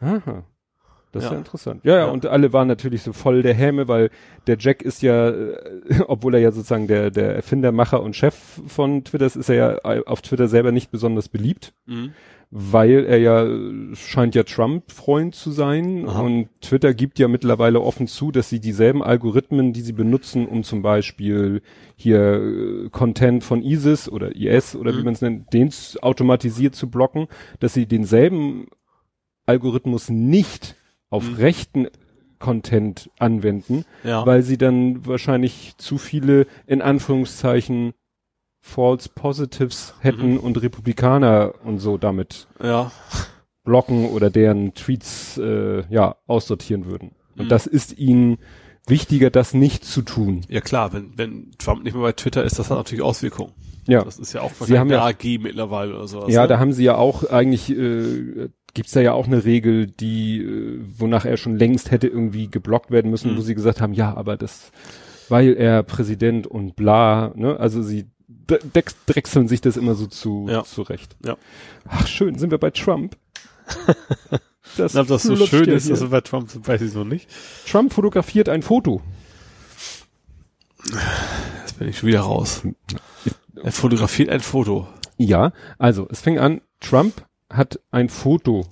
aha, 0.02 0.44
das 1.12 1.24
ist 1.24 1.30
Ja. 1.30 1.34
ja 1.34 1.38
interessant. 1.40 1.82
Ja, 1.84 1.94
ja, 1.94 2.00
Ja. 2.06 2.12
und 2.12 2.26
alle 2.26 2.54
waren 2.54 2.68
natürlich 2.68 3.02
so 3.04 3.14
voll 3.14 3.42
der 3.42 3.54
Häme, 3.54 3.88
weil 3.88 4.10
der 4.48 4.58
Jack 4.60 4.82
ist 4.82 5.02
ja, 5.02 5.30
äh, 5.30 5.56
obwohl 6.08 6.34
er 6.36 6.40
ja 6.42 6.52
sozusagen 6.52 6.88
der, 6.88 7.12
der 7.12 7.36
Erfinder, 7.36 7.72
Macher 7.72 8.02
und 8.02 8.16
Chef 8.16 8.36
von 8.68 9.04
Twitter 9.04 9.26
ist, 9.26 9.36
ist 9.36 9.50
er 9.50 9.56
ja 9.56 10.02
auf 10.06 10.22
Twitter 10.22 10.48
selber 10.48 10.72
nicht 10.72 10.90
besonders 10.92 11.30
beliebt, 11.30 11.74
mhm. 11.86 12.14
weil 12.50 13.06
er 13.06 13.18
ja 13.20 13.46
scheint 13.94 14.36
ja 14.36 14.44
Trump-Freund 14.44 15.36
zu 15.36 15.52
sein 15.52 16.06
Aha. 16.08 16.22
und 16.22 16.50
Twitter 16.62 16.94
gibt 16.94 17.20
ja 17.20 17.28
mittlerweile 17.28 17.82
offen 17.82 18.08
zu, 18.08 18.32
dass 18.32 18.50
sie 18.50 18.60
dieselben 18.60 19.02
Algorithmen, 19.04 19.74
die 19.74 19.82
sie 19.82 19.94
benutzen, 19.94 20.48
um 20.48 20.64
zum 20.64 20.82
Beispiel 20.82 21.62
hier 21.96 22.20
äh, 22.86 22.90
Content 22.90 23.44
von 23.44 23.62
ISIS 23.64 24.10
oder 24.10 24.36
IS 24.36 24.76
oder 24.76 24.94
wie 24.94 25.00
Mhm. 25.00 25.04
man 25.06 25.14
es 25.14 25.22
nennt, 25.22 25.54
den 25.54 25.72
automatisiert 26.02 26.76
zu 26.76 26.90
blocken, 26.90 27.28
dass 27.60 27.74
sie 27.74 27.86
denselben 27.86 28.68
Algorithmus 29.46 30.10
nicht 30.10 30.76
auf 31.12 31.30
Mhm. 31.30 31.36
rechten 31.36 31.88
Content 32.40 33.12
anwenden, 33.20 33.86
Ja. 34.04 34.26
weil 34.26 34.42
sie 34.42 34.58
dann 34.58 35.06
wahrscheinlich 35.06 35.74
zu 35.78 36.00
viele 36.00 36.48
in 36.66 36.82
Anführungszeichen 36.82 37.94
False 38.64 39.10
Positives 39.14 39.94
hätten 40.00 40.34
Mhm. 40.34 40.38
und 40.40 40.62
Republikaner 40.62 41.54
und 41.64 41.78
so 41.80 41.98
damit 41.98 42.48
ja. 42.64 42.92
blocken 43.64 44.10
oder 44.10 44.30
deren 44.32 44.74
Tweets 44.74 45.38
äh, 45.38 45.84
ja 45.94 46.16
aussortieren 46.28 46.86
würden. 46.86 47.12
Und 47.38 47.46
Mhm. 47.46 47.50
das 47.50 47.68
ist 47.68 47.98
ihnen 47.98 48.38
wichtiger, 48.88 49.30
das 49.30 49.54
nicht 49.54 49.86
zu 49.86 50.02
tun. 50.02 50.42
Ja 50.50 50.62
klar, 50.62 50.94
wenn, 50.94 51.18
wenn 51.18 51.52
Trump 51.60 51.84
nicht 51.84 51.94
mehr 51.94 52.02
bei 52.04 52.12
Twitter 52.14 52.44
ist, 52.44 52.58
das 52.60 52.70
hat 52.72 52.78
natürlich 52.78 53.04
Auswirkungen. 53.04 53.52
Ja, 53.88 54.04
Das 54.04 54.20
ist 54.20 54.34
ja 54.34 54.42
auch 54.42 54.52
Sie 54.52 54.78
haben 54.78 54.90
wahrscheinlich 54.90 54.92
ja- 54.92 55.06
eine 55.06 55.38
AG 55.38 55.44
mittlerweile 55.44 55.96
oder 55.96 56.08
sowas. 56.08 56.32
ja, 56.34 56.44
ne? 56.44 56.48
da 56.48 56.60
haben 56.60 56.72
sie 56.74 56.84
ja 56.84 56.96
auch 56.96 57.24
eigentlich 57.30 57.70
äh, 57.72 58.50
gibt's 58.74 58.92
da 58.92 59.02
ja 59.02 59.14
auch 59.14 59.28
eine 59.28 59.44
Regel, 59.46 59.88
die 59.88 60.42
äh, 60.42 60.80
wonach 60.98 61.26
er 61.26 61.38
schon 61.38 61.56
längst 61.58 61.92
hätte 61.92 62.08
irgendwie 62.08 62.48
geblockt 62.50 62.92
werden 62.92 63.12
müssen, 63.12 63.34
Mhm. 63.34 63.38
wo 63.38 63.42
sie 63.42 63.56
gesagt 63.56 63.82
haben, 63.82 63.94
ja, 63.94 64.14
aber 64.16 64.38
das 64.38 64.72
weil 65.30 65.54
er 65.56 65.84
Präsident 65.84 66.46
und 66.48 66.76
bla, 66.76 67.32
ne? 67.36 67.58
Also 67.58 67.82
sie 67.82 68.06
drechseln 69.08 69.48
sich 69.48 69.62
das 69.62 69.78
immer 69.78 69.96
so 69.96 70.08
zu 70.08 70.48
Ja. 70.50 70.64
zurecht. 70.66 71.16
Ja. 71.26 71.38
Ach 71.88 72.06
schön, 72.08 72.38
sind 72.38 72.52
wir 72.52 72.58
bei 72.58 72.72
Trump. 72.72 73.16
Das, 74.78 74.96
Ob 74.96 75.08
das 75.08 75.24
so 75.24 75.36
schön 75.36 75.68
ist, 75.68 75.90
dass 75.90 76.00
er 76.00 76.08
bei 76.10 76.22
Trump 76.22 76.50
sind, 76.50 76.66
weiß 76.66 76.82
ich 76.82 76.92
so 76.92 77.04
nicht. 77.04 77.28
Trump 77.70 77.92
fotografiert 77.92 78.48
ein 78.48 78.62
Foto. 78.62 79.02
Jetzt 81.62 81.78
bin 81.78 81.90
ich 81.90 81.98
schon 81.98 82.08
wieder 82.08 82.22
raus. 82.22 82.62
Er 83.62 83.72
fotografiert 83.72 84.30
ein 84.30 84.40
Foto. 84.40 84.88
Ja, 85.18 85.52
also 85.78 86.08
es 86.10 86.22
fing 86.22 86.40
an, 86.40 86.62
Trump 86.80 87.26
hat 87.52 87.80
ein 87.92 88.10
Foto 88.10 88.66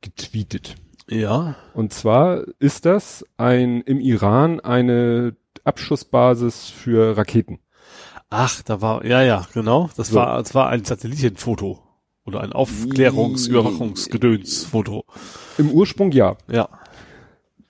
getweetet. 0.00 0.76
Ja. 1.08 1.56
Und 1.74 1.92
zwar 1.92 2.44
ist 2.58 2.86
das 2.86 3.24
ein 3.36 3.80
im 3.82 4.00
Iran 4.00 4.60
eine 4.60 5.36
Abschussbasis 5.64 6.68
für 6.70 7.16
Raketen. 7.16 7.58
Ach, 8.30 8.62
da 8.62 8.80
war, 8.80 9.04
ja, 9.04 9.22
ja, 9.22 9.46
genau. 9.52 9.90
Das 9.96 10.08
So. 10.08 10.16
war, 10.16 10.38
das 10.38 10.54
war 10.54 10.68
ein 10.68 10.84
Satellitenfoto. 10.84 11.80
Oder 12.26 12.40
ein 12.40 12.52
Aufklärungs-, 12.52 13.48
Überwachungsgedönsfoto. 13.48 15.04
Im 15.58 15.70
Ursprung 15.70 16.10
ja. 16.12 16.36
Ja. 16.50 16.68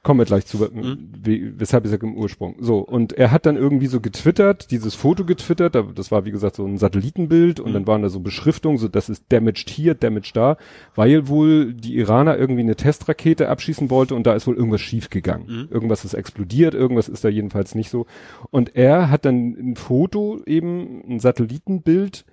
Kommen 0.05 0.20
wir 0.20 0.26
gleich 0.26 0.46
zu, 0.46 0.59
Mhm. 0.59 0.98
wie, 1.24 1.59
weshalb 1.59 1.84
ich 1.86 1.90
sage 1.90 2.07
im 2.07 2.14
Ursprung. 2.14 2.55
So, 2.61 2.78
und 2.78 3.14
er 3.14 3.32
hat 3.32 3.46
dann 3.46 3.57
irgendwie 3.57 3.86
so 3.88 4.00
getwittert, 4.00 4.70
dieses 4.70 4.94
Foto 4.94 5.24
getwittert, 5.24 5.74
da- 5.74 5.88
das 5.94 6.12
war 6.12 6.24
wie 6.26 6.30
gesagt 6.30 6.55
so 6.57 6.64
ein 6.64 6.78
Satellitenbild 6.78 7.59
und 7.59 7.70
Mhm. 7.70 7.74
dann 7.74 7.86
waren 7.88 8.02
da 8.02 8.09
so 8.11 8.20
Beschriftungen, 8.20 8.78
so 8.78 8.86
das 8.86 9.09
ist 9.09 9.24
damaged 9.30 9.70
hier, 9.70 9.94
damaged 9.94 10.36
da, 10.36 10.59
weil 10.94 11.26
wohl 11.26 11.74
die 11.74 11.96
Iraner 11.96 12.38
irgendwie 12.38 12.61
eine 12.62 12.76
Testrakete 12.76 13.48
abschießen 13.48 13.90
wollte 13.90 14.14
und 14.14 14.26
da 14.26 14.34
ist 14.34 14.46
wohl 14.46 14.55
irgendwas 14.57 14.82
schiefgegangen. 14.82 15.46
Mhm. 15.48 15.68
Irgendwas 15.70 16.05
ist 16.05 16.14
explodiert, 16.14 16.74
irgendwas 16.74 17.09
ist 17.09 17.24
da 17.24 17.28
jedenfalls 17.30 17.74
nicht 17.74 17.88
so. 17.90 18.07
Und 18.50 18.76
er 18.76 19.11
hat 19.11 19.24
dann 19.24 19.57
ein 19.59 19.76
Foto 19.76 20.40
eben, 20.46 21.02
ein 21.09 21.18
Satellitenbild 21.18 22.24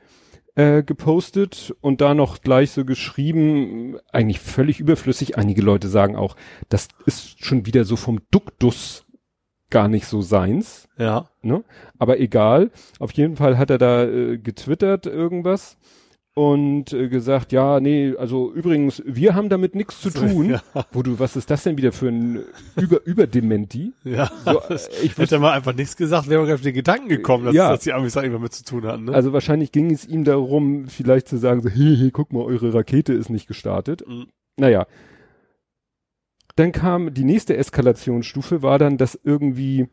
äh, 0.56 0.84
gepostet 0.84 1.74
und 1.82 2.02
da 2.02 2.14
noch 2.14 2.42
gleich 2.42 2.72
so 2.72 2.86
geschrieben, 2.86 3.98
eigentlich 4.12 4.40
völlig 4.40 4.80
überflüssig. 4.80 5.38
Einige 5.38 5.62
Leute 5.62 5.88
sagen 5.88 6.16
auch, 6.16 6.36
das 6.70 6.90
ist 7.06 7.44
schon 7.44 7.66
wieder 7.66 7.86
so 7.86 7.96
vom 7.96 8.20
Duktus 8.32 9.06
gar 9.70 9.88
nicht 9.88 10.06
so 10.06 10.22
seins. 10.22 10.88
Ja. 10.98 11.30
Ne? 11.42 11.64
Aber 11.98 12.20
egal. 12.20 12.72
Auf 13.00 13.12
jeden 13.14 13.38
Fall 13.38 13.58
hat 13.58 13.70
er 13.70 13.78
da 13.78 14.04
äh, 14.04 14.38
getwittert 14.38 15.06
irgendwas 15.06 15.78
und 16.34 16.94
äh, 16.94 17.10
gesagt, 17.10 17.52
ja, 17.52 17.82
nee, 17.82 18.16
also 18.18 18.54
übrigens, 18.54 19.04
wir 19.06 19.36
haben 19.36 19.50
damit 19.50 19.76
nichts 19.76 20.00
zu 20.00 20.10
tun. 20.14 20.52
Ja. 20.52 20.62
Wo 20.94 21.04
du, 21.04 21.20
was 21.20 21.36
ist 21.36 21.50
das 21.52 21.64
denn 21.64 21.76
wieder 21.78 21.92
für 21.92 22.08
ein 22.08 22.40
Über 22.78 23.06
Überdementi? 23.06 23.92
Ja, 24.04 24.32
So, 24.46 24.62
äh, 24.70 24.80
ich 25.04 25.18
hätte 25.18 25.40
man 25.40 25.54
einfach 25.54 25.74
nichts 25.76 25.98
gesagt, 25.98 26.30
wäre 26.30 26.42
man 26.44 26.54
auf 26.54 26.62
den 26.62 26.74
Gedanken 26.74 27.10
gekommen, 27.10 27.46
dass, 27.46 27.56
Ja. 27.56 27.70
dass 27.72 27.82
die 27.82 27.92
Amis 27.94 28.14
da 28.14 28.22
irgendwas 28.22 28.42
mit 28.44 28.54
zu 28.54 28.64
tun 28.64 28.86
hatten. 28.86 29.06
Ne? 29.06 29.14
Also 29.14 29.34
wahrscheinlich 29.34 29.72
ging 29.74 29.92
es 29.92 30.06
ihm 30.08 30.24
darum, 30.24 30.88
vielleicht 30.88 31.28
zu 31.28 31.38
sagen, 31.38 31.62
so, 31.62 31.70
hey, 31.70 31.98
hey, 31.98 32.12
guck 32.12 32.32
mal, 32.32 32.44
eure 32.44 32.74
Rakete 32.74 33.12
ist 33.14 33.30
nicht 33.30 33.48
gestartet. 33.48 34.04
Mhm. 34.08 34.28
Naja. 34.58 34.86
Dann 36.56 36.72
kam 36.72 37.14
die 37.14 37.24
nächste 37.24 37.56
Eskalationsstufe, 37.58 38.62
war 38.62 38.78
dann, 38.80 38.98
dass 38.98 39.20
irgendwie, 39.24 39.88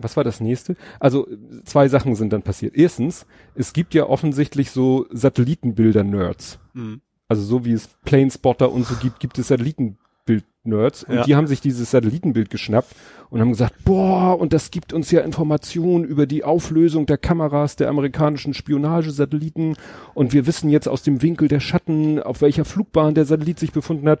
was 0.00 0.16
war 0.16 0.24
das 0.24 0.40
nächste? 0.40 0.76
Also 0.98 1.26
zwei 1.64 1.88
Sachen 1.88 2.14
sind 2.14 2.32
dann 2.32 2.42
passiert. 2.42 2.76
Erstens, 2.76 3.26
es 3.54 3.72
gibt 3.72 3.94
ja 3.94 4.06
offensichtlich 4.06 4.70
so 4.70 5.06
Satellitenbilder-Nerds. 5.10 6.58
Mhm. 6.74 7.00
Also 7.28 7.42
so 7.42 7.64
wie 7.64 7.72
es 7.72 7.88
Planespotter 8.04 8.70
und 8.72 8.84
so 8.86 8.96
gibt, 8.96 9.20
gibt 9.20 9.38
es 9.38 9.48
Satellitenbild-Nerds. 9.48 11.04
Und 11.04 11.14
Ja. 11.14 11.22
die 11.24 11.36
haben 11.36 11.46
sich 11.46 11.60
dieses 11.60 11.90
Satellitenbild 11.90 12.50
geschnappt 12.50 12.94
und 13.30 13.40
haben 13.40 13.50
gesagt, 13.50 13.84
boah, 13.84 14.38
und 14.38 14.52
das 14.52 14.70
gibt 14.72 14.92
uns 14.92 15.10
ja 15.12 15.20
Informationen 15.20 16.04
über 16.04 16.26
die 16.26 16.42
Auflösung 16.42 17.06
der 17.06 17.18
Kameras 17.18 17.76
der 17.76 17.88
amerikanischen 17.88 18.52
Spionagesatelliten. 18.54 19.76
Und 20.14 20.32
wir 20.32 20.46
wissen 20.46 20.70
jetzt 20.70 20.88
aus 20.88 21.02
dem 21.02 21.22
Winkel 21.22 21.46
der 21.46 21.60
Schatten, 21.60 22.20
auf 22.20 22.40
welcher 22.40 22.64
Flugbahn 22.64 23.14
der 23.14 23.24
Satellit 23.24 23.60
sich 23.60 23.70
befunden 23.72 24.08
hat. 24.08 24.20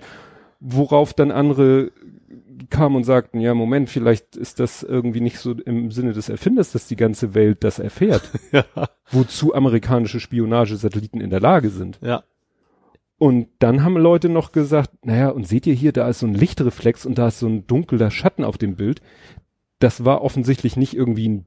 Worauf 0.60 1.14
dann 1.14 1.30
andere 1.32 1.90
kamen 2.68 2.96
und 2.96 3.04
sagten, 3.04 3.40
ja, 3.40 3.54
Moment, 3.54 3.88
vielleicht 3.88 4.36
ist 4.36 4.60
das 4.60 4.82
irgendwie 4.82 5.20
nicht 5.20 5.38
so 5.38 5.52
im 5.52 5.90
Sinne 5.90 6.12
des 6.12 6.28
Erfinders, 6.28 6.72
dass 6.72 6.86
die 6.86 6.96
ganze 6.96 7.34
Welt 7.34 7.64
das 7.64 7.78
erfährt, 7.78 8.22
Ja, 8.52 8.64
wozu 9.10 9.54
amerikanische 9.54 10.20
Spionagesatelliten 10.20 11.20
in 11.20 11.30
der 11.30 11.40
Lage 11.40 11.70
sind. 11.70 11.98
ja, 12.02 12.22
Und 13.18 13.48
dann 13.60 13.82
haben 13.84 13.96
Leute 13.96 14.28
noch 14.28 14.52
gesagt, 14.52 15.04
naja, 15.06 15.30
und 15.30 15.46
seht 15.46 15.66
ihr 15.66 15.74
hier, 15.74 15.92
da 15.92 16.08
ist 16.08 16.18
so 16.20 16.26
ein 16.26 16.34
Lichtreflex 16.34 17.06
und 17.06 17.18
da 17.18 17.28
ist 17.28 17.38
so 17.38 17.46
ein 17.46 17.66
dunkler 17.66 18.10
Schatten 18.10 18.44
auf 18.44 18.58
dem 18.58 18.76
Bild. 18.76 19.00
Das 19.78 20.04
war 20.04 20.22
offensichtlich 20.22 20.76
nicht 20.76 20.94
irgendwie 20.94 21.28
ein 21.28 21.46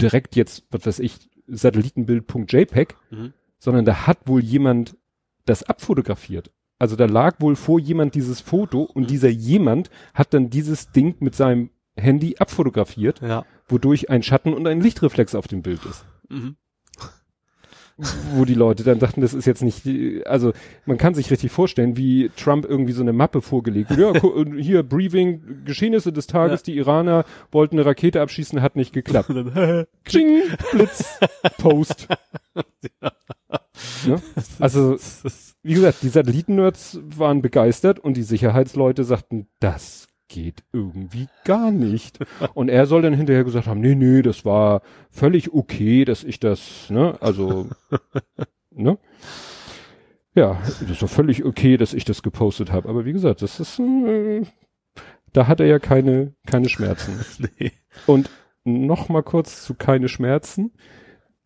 direkt 0.00 0.36
jetzt, 0.36 0.64
was 0.70 0.86
weiß 0.86 0.98
ich, 1.00 1.28
Satellitenbild.jpg, 1.46 2.94
Mhm. 3.10 3.32
sondern 3.58 3.84
da 3.84 4.06
hat 4.06 4.26
wohl 4.28 4.42
jemand 4.42 4.96
das 5.44 5.62
abfotografiert. 5.62 6.50
Also 6.78 6.96
da 6.96 7.06
lag 7.06 7.40
wohl 7.40 7.56
vor 7.56 7.80
jemand 7.80 8.14
dieses 8.14 8.40
Foto 8.40 8.82
und 8.82 9.10
dieser 9.10 9.28
jemand 9.30 9.90
hat 10.14 10.34
dann 10.34 10.50
dieses 10.50 10.90
Ding 10.90 11.14
mit 11.20 11.34
seinem 11.34 11.70
Handy 11.96 12.36
abfotografiert, 12.38 13.22
ja. 13.22 13.44
wodurch 13.68 14.10
ein 14.10 14.22
Schatten 14.22 14.52
und 14.52 14.66
ein 14.66 14.80
Lichtreflex 14.80 15.34
auf 15.34 15.48
dem 15.48 15.62
Bild 15.62 15.84
ist 15.86 16.04
Mhm. 16.28 16.56
wo 18.34 18.44
die 18.44 18.52
Leute 18.54 18.82
dann 18.84 18.98
dachten, 18.98 19.22
das 19.22 19.32
ist 19.32 19.46
jetzt 19.46 19.62
nicht, 19.62 19.86
also 20.26 20.52
man 20.84 20.98
kann 20.98 21.14
sich 21.14 21.30
richtig 21.30 21.50
vorstellen, 21.50 21.96
wie 21.96 22.30
Trump 22.36 22.66
irgendwie 22.66 22.92
so 22.92 23.00
eine 23.00 23.14
Mappe 23.14 23.40
vorgelegt 23.40 23.88
hat. 23.88 23.98
Ja, 23.98 24.12
hier 24.58 24.82
Briefing, 24.82 25.64
Geschehnisse 25.64 26.12
des 26.12 26.26
Tages, 26.26 26.62
die 26.62 26.76
Iraner 26.76 27.24
wollten 27.52 27.76
eine 27.76 27.86
Rakete 27.86 28.20
abschießen, 28.20 28.60
hat 28.60 28.76
nicht 28.76 28.92
geklappt. 28.92 29.30
Ching, 30.04 30.42
Blitz, 30.72 31.18
Post. 31.56 32.08
ne? 34.06 34.20
Also, 34.58 34.96
wie 35.62 35.74
gesagt, 35.74 36.02
die 36.02 36.08
Satellitennerds 36.08 37.00
waren 37.02 37.42
begeistert 37.42 37.98
und 37.98 38.16
die 38.16 38.22
Sicherheitsleute 38.22 39.04
sagten, 39.04 39.48
das 39.60 40.08
geht 40.28 40.64
irgendwie 40.72 41.28
gar 41.44 41.70
nicht. 41.70 42.18
Und 42.54 42.68
er 42.68 42.86
soll 42.86 43.02
dann 43.02 43.14
hinterher 43.14 43.44
gesagt 43.44 43.66
haben, 43.66 43.80
nee, 43.80 43.94
nee, 43.94 44.22
das 44.22 44.44
war 44.44 44.82
völlig 45.10 45.52
okay, 45.52 46.04
dass 46.04 46.24
ich 46.24 46.40
das, 46.40 46.90
ne, 46.90 47.16
also, 47.20 47.68
ne? 48.70 48.98
Ja, 50.34 50.60
das 50.86 50.98
doch 50.98 51.08
völlig 51.08 51.44
okay, 51.44 51.78
dass 51.78 51.94
ich 51.94 52.04
das 52.04 52.22
gepostet 52.22 52.70
habe. 52.70 52.88
Aber 52.90 53.06
wie 53.06 53.14
gesagt, 53.14 53.40
das 53.40 53.58
ist, 53.58 53.78
äh, 53.78 54.42
da 55.32 55.46
hat 55.46 55.60
er 55.60 55.66
ja 55.66 55.78
keine, 55.78 56.34
keine 56.46 56.68
Schmerzen. 56.68 57.24
nee. 57.58 57.72
Und 58.06 58.28
noch 58.64 59.08
mal 59.08 59.22
kurz 59.22 59.64
zu 59.64 59.74
keine 59.74 60.08
Schmerzen. 60.08 60.72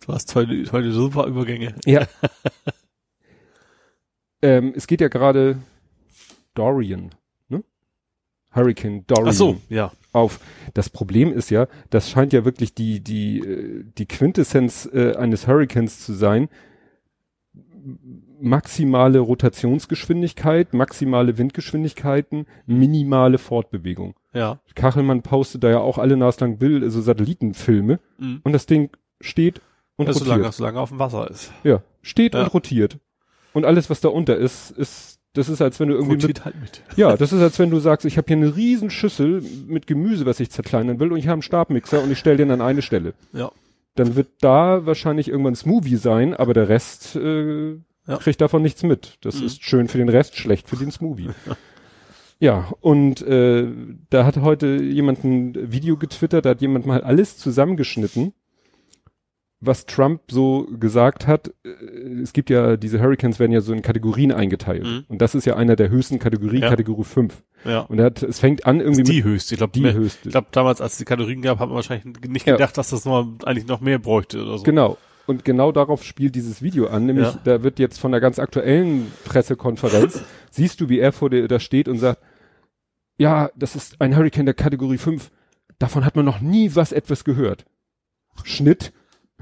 Du 0.04 0.12
hast 0.14 0.34
heute, 0.34 0.64
heute 0.72 0.92
super 0.92 1.26
Übergänge. 1.26 1.74
Ja. 1.84 2.06
ähm, 4.42 4.72
es 4.74 4.86
geht 4.86 5.00
ja 5.00 5.08
gerade 5.08 5.58
Dorian, 6.54 7.10
ne? 7.48 7.62
Hurricane 8.54 9.04
Dorian 9.06 9.28
Ach 9.28 9.32
so, 9.32 9.60
ja. 9.68 9.92
auf. 10.12 10.40
Das 10.74 10.88
Problem 10.88 11.32
ist 11.32 11.50
ja, 11.50 11.68
das 11.90 12.10
scheint 12.10 12.32
ja 12.32 12.44
wirklich 12.44 12.74
die 12.74 13.00
die 13.00 13.40
äh, 13.40 13.84
die 13.98 14.06
Quintessenz 14.06 14.88
äh, 14.92 15.14
eines 15.16 15.46
Hurricanes 15.46 16.00
zu 16.04 16.14
sein. 16.14 16.48
Maximale 18.42 19.18
Rotationsgeschwindigkeit, 19.18 20.72
maximale 20.72 21.36
Windgeschwindigkeiten, 21.36 22.46
minimale 22.66 23.38
Fortbewegung. 23.38 24.14
Ja. 24.32 24.60
Kachelmann 24.74 25.22
postet 25.22 25.62
da 25.64 25.70
ja 25.70 25.78
auch 25.80 25.98
alle 25.98 26.16
naslang 26.16 26.58
Bild, 26.58 26.82
also 26.82 27.00
Satellitenfilme 27.02 28.00
Mhm. 28.18 28.40
und 28.44 28.52
das 28.52 28.66
Ding 28.66 28.90
steht 29.20 29.60
und 30.00 30.06
Ja, 30.06 30.12
rotiert. 30.12 30.26
solange, 30.28 30.52
solange 30.52 30.80
auf 30.80 30.88
dem 30.90 30.98
Wasser 30.98 31.30
ist. 31.30 31.52
Ja, 31.64 31.82
steht 32.02 32.34
Ja. 32.34 32.40
und 32.42 32.54
rotiert. 32.54 32.98
Und 33.52 33.64
alles, 33.64 33.90
was 33.90 34.00
da 34.00 34.08
unter 34.08 34.36
ist, 34.36 34.70
ist, 34.70 35.18
das 35.34 35.48
ist, 35.48 35.60
als 35.62 35.78
wenn 35.80 35.88
du 35.88 35.94
irgendwie 35.94 36.26
mit, 36.26 36.44
halt 36.44 36.60
mit. 36.60 36.82
ja, 36.96 37.16
das 37.16 37.32
ist, 37.32 37.40
als 37.42 37.58
wenn 37.58 37.70
du 37.70 37.78
sagst, 37.80 38.04
ich 38.06 38.16
habe 38.16 38.26
hier 38.28 38.36
eine 38.36 38.56
riesen 38.56 38.90
Schüssel 38.90 39.42
mit 39.66 39.86
Gemüse, 39.86 40.26
was 40.26 40.40
ich 40.40 40.50
zerkleinern 40.50 40.98
will, 41.00 41.12
und 41.12 41.18
ich 41.18 41.26
habe 41.26 41.34
einen 41.34 41.42
Stabmixer 41.42 42.02
und 42.02 42.10
ich 42.10 42.18
stelle 42.18 42.36
den 42.38 42.50
an 42.50 42.60
eine 42.60 42.82
Stelle. 42.82 43.14
Ja. 43.32 43.50
Dann 43.96 44.14
wird 44.16 44.28
da 44.40 44.86
wahrscheinlich 44.86 45.28
irgendwann 45.28 45.54
Smoothie 45.56 45.96
sein, 45.96 46.34
aber 46.34 46.54
der 46.54 46.68
Rest 46.68 47.16
äh, 47.16 47.72
Ja. 48.06 48.16
kriegt 48.18 48.40
davon 48.40 48.62
nichts 48.62 48.82
mit. 48.82 49.18
Das 49.22 49.40
Mhm. 49.40 49.46
ist 49.46 49.62
schön 49.64 49.88
für 49.88 49.98
den 49.98 50.08
Rest, 50.08 50.36
schlecht 50.36 50.68
für 50.68 50.76
den 50.76 50.90
Smoothie. 50.90 51.30
ja, 52.40 52.72
und 52.80 53.20
äh, 53.22 53.66
da 54.10 54.24
hat 54.24 54.38
heute 54.38 54.66
jemand 54.82 55.22
ein 55.24 55.72
Video 55.72 55.96
getwittert, 55.96 56.44
da 56.46 56.50
hat 56.50 56.60
jemand 56.62 56.86
mal 56.86 57.02
alles 57.02 57.36
zusammengeschnitten, 57.36 58.32
was 59.60 59.84
Trump 59.86 60.22
so 60.30 60.66
gesagt 60.78 61.26
hat. 61.26 61.52
Äh, 61.64 61.68
Es 62.22 62.32
gibt 62.32 62.48
ja, 62.50 62.76
diese 62.76 63.00
Hurricanes 63.00 63.38
werden 63.38 63.52
ja 63.52 63.60
so 63.60 63.72
in 63.72 63.82
Kategorien 63.82 64.32
eingeteilt. 64.32 64.84
Mhm. 64.84 65.04
Und 65.08 65.20
das 65.20 65.34
ist 65.34 65.44
ja 65.44 65.56
einer 65.56 65.76
der 65.76 65.90
höchsten 65.90 66.18
Kategorien, 66.18 66.62
Ja. 66.62 66.70
Kategorie 66.70 67.04
5. 67.04 67.42
Ja. 67.64 67.80
Und 67.80 67.98
er 67.98 68.06
hat, 68.06 68.22
es 68.22 68.38
fängt 68.40 68.64
an 68.66 68.80
irgendwie 68.80 69.02
die 69.02 69.22
höchste. 69.22 69.54
Ich 69.54 69.58
glaube, 69.58 69.72
die 69.74 69.84
höchste. 69.92 70.28
ich 70.28 70.32
glaube, 70.32 70.48
damals, 70.52 70.80
als 70.80 70.92
es 70.92 70.98
die 70.98 71.04
Kategorien 71.04 71.42
gab, 71.42 71.58
hat 71.58 71.68
man 71.68 71.76
wahrscheinlich 71.76 72.06
nicht 72.28 72.46
Ja. 72.46 72.54
gedacht, 72.54 72.76
dass 72.78 72.90
das 72.90 73.04
noch, 73.04 73.26
eigentlich 73.44 73.66
noch 73.66 73.80
mehr 73.80 73.98
bräuchte 73.98 74.42
oder 74.42 74.56
so. 74.58 74.64
Genau. 74.64 74.96
Und 75.26 75.44
genau 75.44 75.70
darauf 75.70 76.02
spielt 76.02 76.34
dieses 76.34 76.62
Video 76.62 76.86
an, 76.88 77.06
nämlich 77.06 77.26
Ja. 77.26 77.38
da 77.44 77.62
wird 77.62 77.78
jetzt 77.78 78.00
von 78.00 78.10
der 78.12 78.20
ganz 78.20 78.38
aktuellen 78.38 79.12
Pressekonferenz, 79.26 80.24
siehst 80.50 80.80
du, 80.80 80.88
wie 80.88 80.98
er 80.98 81.12
vor 81.12 81.28
dir 81.30 81.46
da 81.46 81.60
steht 81.60 81.86
und 81.86 81.98
sagt, 81.98 82.20
ja, 83.18 83.50
das 83.54 83.76
ist 83.76 84.00
ein 84.00 84.16
Hurricane 84.16 84.46
der 84.46 84.54
Kategorie 84.54 84.96
5. 84.98 85.30
Davon 85.78 86.04
hat 86.06 86.16
man 86.16 86.24
noch 86.24 86.40
nie 86.40 86.74
was 86.74 86.92
etwas 86.92 87.24
gehört. 87.24 87.66
Schnitt, 88.44 88.92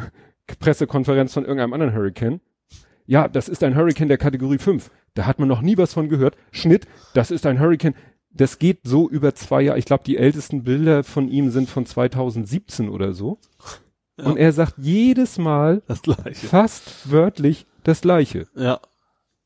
Pressekonferenz 0.58 1.34
von 1.34 1.44
irgendeinem 1.44 1.74
anderen 1.74 1.94
Hurricane. 1.94 2.40
Ja, 3.06 3.26
das 3.26 3.48
ist 3.48 3.64
ein 3.64 3.74
Hurricane 3.74 4.08
der 4.08 4.18
Kategorie 4.18 4.58
5. 4.58 4.90
Da 5.14 5.26
hat 5.26 5.38
man 5.38 5.48
noch 5.48 5.62
nie 5.62 5.78
was 5.78 5.94
von 5.94 6.08
gehört. 6.08 6.36
Schnitt, 6.52 6.86
das 7.14 7.30
ist 7.30 7.46
ein 7.46 7.58
Hurricane. 7.58 7.94
Das 8.30 8.58
geht 8.58 8.80
so 8.84 9.08
über 9.08 9.34
zwei 9.34 9.62
Jahre. 9.62 9.78
Ich 9.78 9.86
glaube, 9.86 10.04
die 10.04 10.18
ältesten 10.18 10.62
Bilder 10.62 11.02
von 11.04 11.28
ihm 11.28 11.50
sind 11.50 11.70
von 11.70 11.86
2017 11.86 12.88
oder 12.88 13.14
so. 13.14 13.38
Ja. 14.18 14.26
Und 14.26 14.36
er 14.36 14.52
sagt 14.52 14.74
jedes 14.78 15.38
Mal 15.38 15.82
fast 16.34 17.10
wörtlich 17.10 17.66
das 17.84 18.02
Gleiche. 18.02 18.46
Ja. 18.54 18.80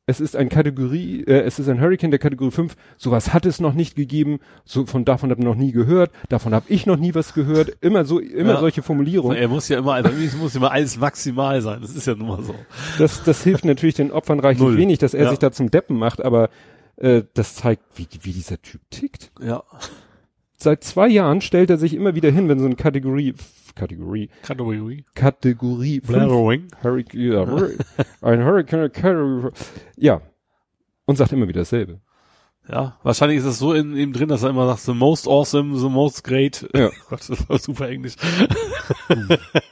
Es 0.04 0.18
ist 0.20 0.34
ein 0.34 0.48
Kategorie, 0.48 1.22
äh, 1.28 1.42
es 1.42 1.60
ist 1.60 1.68
ein 1.68 1.80
Hurricane 1.80 2.10
der 2.10 2.18
Kategorie 2.18 2.50
5. 2.50 2.74
Sowas 2.96 3.32
hat 3.32 3.46
es 3.46 3.60
noch 3.60 3.72
nicht 3.72 3.94
gegeben. 3.94 4.40
So 4.64 4.84
von 4.84 5.04
davon 5.04 5.30
hat 5.30 5.38
man 5.38 5.46
noch 5.46 5.54
nie 5.54 5.70
gehört. 5.70 6.10
Davon 6.28 6.52
habe 6.54 6.66
ich 6.68 6.86
noch 6.86 6.96
nie 6.96 7.14
was 7.14 7.34
gehört. 7.34 7.76
Immer 7.80 8.04
so, 8.04 8.18
immer 8.18 8.54
Ja. 8.54 8.60
solche 8.60 8.82
Formulierungen. 8.82 9.36
Er 9.36 9.46
muss 9.46 9.68
ja 9.68 9.78
immer, 9.78 9.94
also 9.94 10.10
es 10.10 10.36
muss 10.36 10.56
immer 10.56 10.72
alles 10.72 10.98
maximal 10.98 11.62
sein. 11.62 11.80
Das 11.82 11.94
ist 11.94 12.06
ja 12.08 12.16
nun 12.16 12.26
mal 12.28 12.42
so. 12.42 12.54
Das, 12.98 13.22
das 13.22 13.44
hilft 13.44 13.64
natürlich 13.64 13.94
den 13.94 14.10
Opfern 14.10 14.40
reichlich 14.40 14.62
Null. 14.66 14.76
wenig, 14.76 14.98
dass 14.98 15.14
er 15.14 15.24
Ja. 15.24 15.30
sich 15.30 15.38
da 15.38 15.52
zum 15.52 15.70
Deppen 15.70 15.96
macht. 15.96 16.24
Aber 16.24 16.50
äh, 16.96 17.22
das 17.34 17.54
zeigt, 17.54 17.84
wie, 17.94 18.08
wie 18.22 18.32
dieser 18.32 18.60
Typ 18.60 18.80
tickt. 18.90 19.30
Ja. 19.40 19.62
Seit 20.56 20.82
zwei 20.82 21.06
Jahren 21.08 21.40
stellt 21.40 21.70
er 21.70 21.78
sich 21.78 21.94
immer 21.94 22.16
wieder 22.16 22.30
hin, 22.30 22.48
wenn 22.48 22.58
so 22.58 22.66
eine 22.66 22.74
Kategorie, 22.76 23.34
Kategorie, 23.74 24.30
Kategorie. 24.42 25.04
Kategorie 25.14 26.00
5 26.00 26.06
Blathering. 26.06 26.68
Hurricane, 26.82 27.78
ein 28.20 28.44
Hurricane, 28.44 29.50
ja, 29.96 30.20
und 31.06 31.16
sagt 31.16 31.32
immer 31.32 31.48
wieder 31.48 31.60
dasselbe. 31.60 32.00
Ja, 32.68 32.96
wahrscheinlich 33.02 33.38
ist 33.38 33.44
es 33.44 33.58
so 33.58 33.72
in 33.72 33.96
ihm 33.96 34.12
drin, 34.12 34.28
dass 34.28 34.44
er 34.44 34.50
immer 34.50 34.66
sagt, 34.68 34.82
the 34.82 34.94
most 34.94 35.26
awesome, 35.26 35.76
the 35.76 35.88
most 35.88 36.22
great. 36.22 36.68
Ja. 36.74 36.90
Gott, 37.08 37.28
das 37.28 37.48
war 37.48 37.58
super 37.58 37.88
Englisch. 37.88 38.14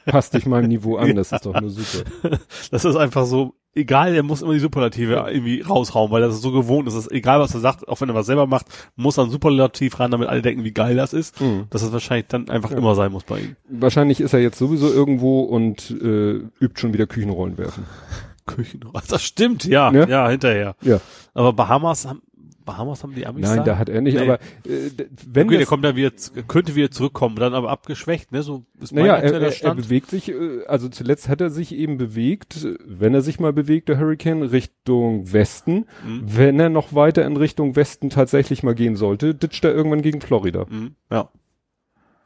Passt 0.05 0.33
dich 0.33 0.45
meinem 0.45 0.67
Niveau 0.67 0.97
an, 0.97 1.15
das 1.15 1.31
ist 1.31 1.45
doch 1.45 1.59
nur 1.59 1.69
super. 1.69 2.09
Das 2.71 2.83
ist 2.83 2.95
einfach 2.97 3.25
so, 3.25 3.55
egal, 3.73 4.13
er 4.13 4.23
muss 4.23 4.41
immer 4.41 4.53
die 4.53 4.59
Superlative 4.59 5.25
irgendwie 5.29 5.61
raushauen, 5.61 6.11
weil 6.11 6.21
das 6.21 6.41
so 6.41 6.51
gewohnt 6.51 6.87
ist. 6.87 6.95
Ist 6.95 7.11
egal, 7.11 7.39
was 7.39 7.53
er 7.53 7.59
sagt, 7.59 7.87
auch 7.87 7.99
wenn 8.01 8.09
er 8.09 8.15
was 8.15 8.25
selber 8.25 8.47
macht, 8.47 8.65
muss 8.95 9.17
er 9.17 9.25
ein 9.25 9.29
Superlativ 9.29 9.99
ran, 9.99 10.11
damit 10.11 10.27
alle 10.29 10.41
denken, 10.41 10.63
wie 10.63 10.71
geil 10.73 10.95
das 10.95 11.13
ist. 11.13 11.39
Mhm. 11.41 11.65
Dass 11.69 11.81
es 11.81 11.91
wahrscheinlich 11.91 12.27
dann 12.27 12.49
einfach 12.49 12.71
immer 12.71 12.95
sein 12.95 13.11
muss 13.11 13.23
bei 13.23 13.39
ihm. 13.39 13.55
Wahrscheinlich 13.69 14.19
ist 14.21 14.33
er 14.33 14.39
jetzt 14.39 14.57
sowieso 14.57 14.91
irgendwo 14.91 15.41
und 15.41 15.91
äh, 15.91 16.41
übt 16.59 16.79
schon 16.79 16.93
wieder 16.93 17.07
Küchenrollen 17.07 17.57
werfen. 17.57 17.85
Küchen. 18.47 18.83
Das 19.07 19.23
stimmt, 19.23 19.65
ja, 19.65 19.91
Ja? 19.91 20.07
ja, 20.07 20.29
hinterher. 20.29 20.75
Ja. 20.81 20.99
Aber 21.33 21.53
Bahamas 21.53 22.07
haben, 22.07 22.21
Bahamas 22.65 23.03
haben 23.03 23.15
die 23.15 23.25
Amis 23.25 23.47
Nein, 23.47 23.63
da 23.65 23.77
hat 23.77 23.89
er 23.89 24.01
nicht, 24.01 24.15
Nee. 24.15 24.21
aber 24.21 24.35
äh, 24.65 24.91
wenn 25.27 25.47
okay, 25.47 25.51
der 25.51 25.59
das, 25.61 25.69
kommt 25.69 25.83
dann 25.83 25.95
wieder, 25.95 26.11
könnte 26.47 26.75
wieder 26.75 26.91
zurückkommen, 26.91 27.35
dann 27.35 27.53
aber 27.53 27.69
abgeschwächt, 27.69 28.31
ne? 28.31 28.43
So 28.43 28.65
ist 28.79 28.93
mein 28.93 29.05
naja, 29.05 29.17
er, 29.17 29.41
er, 29.41 29.63
er 29.63 29.75
bewegt 29.75 30.09
sich, 30.09 30.29
äh, 30.29 30.65
also 30.67 30.89
zuletzt 30.89 31.29
hat 31.29 31.41
er 31.41 31.49
sich 31.49 31.73
eben 31.75 31.97
bewegt, 31.97 32.67
wenn 32.85 33.13
er 33.13 33.21
sich 33.21 33.39
mal 33.39 33.53
bewegt, 33.53 33.89
der 33.89 33.99
Hurricane, 33.99 34.43
Richtung 34.43 35.31
Westen. 35.31 35.85
Mhm. 36.05 36.23
Wenn 36.25 36.59
er 36.59 36.69
noch 36.69 36.93
weiter 36.93 37.25
in 37.25 37.37
Richtung 37.37 37.75
Westen 37.75 38.09
tatsächlich 38.09 38.63
mal 38.63 38.75
gehen 38.75 38.95
sollte, 38.95 39.35
ditcht 39.35 39.63
er 39.63 39.73
irgendwann 39.73 40.01
gegen 40.01 40.21
Florida. 40.21 40.65
Mhm, 40.69 40.95
ja. 41.11 41.29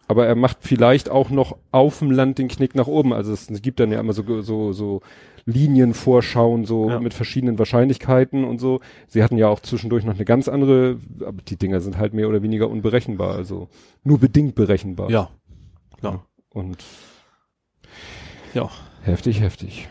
Aber 0.07 0.27
er 0.27 0.35
macht 0.35 0.57
vielleicht 0.61 1.09
auch 1.09 1.29
noch 1.29 1.57
auf 1.71 1.99
dem 1.99 2.11
Land 2.11 2.37
den 2.37 2.47
Knick 2.47 2.75
nach 2.75 2.87
oben. 2.87 3.11
Also 3.11 3.33
es 3.33 3.47
gibt 3.61 3.79
dann 3.79 3.91
ja 3.91 3.99
immer 3.99 4.13
so, 4.13 4.41
so, 4.41 4.71
so 4.71 5.01
Linienvorschauen, 5.45 6.65
so 6.65 6.89
Ja. 6.89 6.99
mit 6.99 7.13
verschiedenen 7.13 7.59
Wahrscheinlichkeiten 7.59 8.43
und 8.43 8.59
so. 8.59 8.79
Sie 9.07 9.23
hatten 9.23 9.37
ja 9.37 9.47
auch 9.47 9.59
zwischendurch 9.59 10.03
noch 10.03 10.15
eine 10.15 10.25
ganz 10.25 10.47
andere, 10.47 10.99
aber 11.21 11.41
die 11.43 11.55
Dinger 11.57 11.81
sind 11.81 11.97
halt 11.97 12.13
mehr 12.13 12.27
oder 12.27 12.41
weniger 12.41 12.69
unberechenbar, 12.69 13.35
also 13.35 13.69
nur 14.03 14.19
bedingt 14.19 14.55
berechenbar. 14.55 15.09
Ja. 15.09 15.29
Ja. 16.01 16.23
Und 16.49 16.83
Ja. 18.53 18.69
heftig, 19.03 19.39
heftig. 19.41 19.87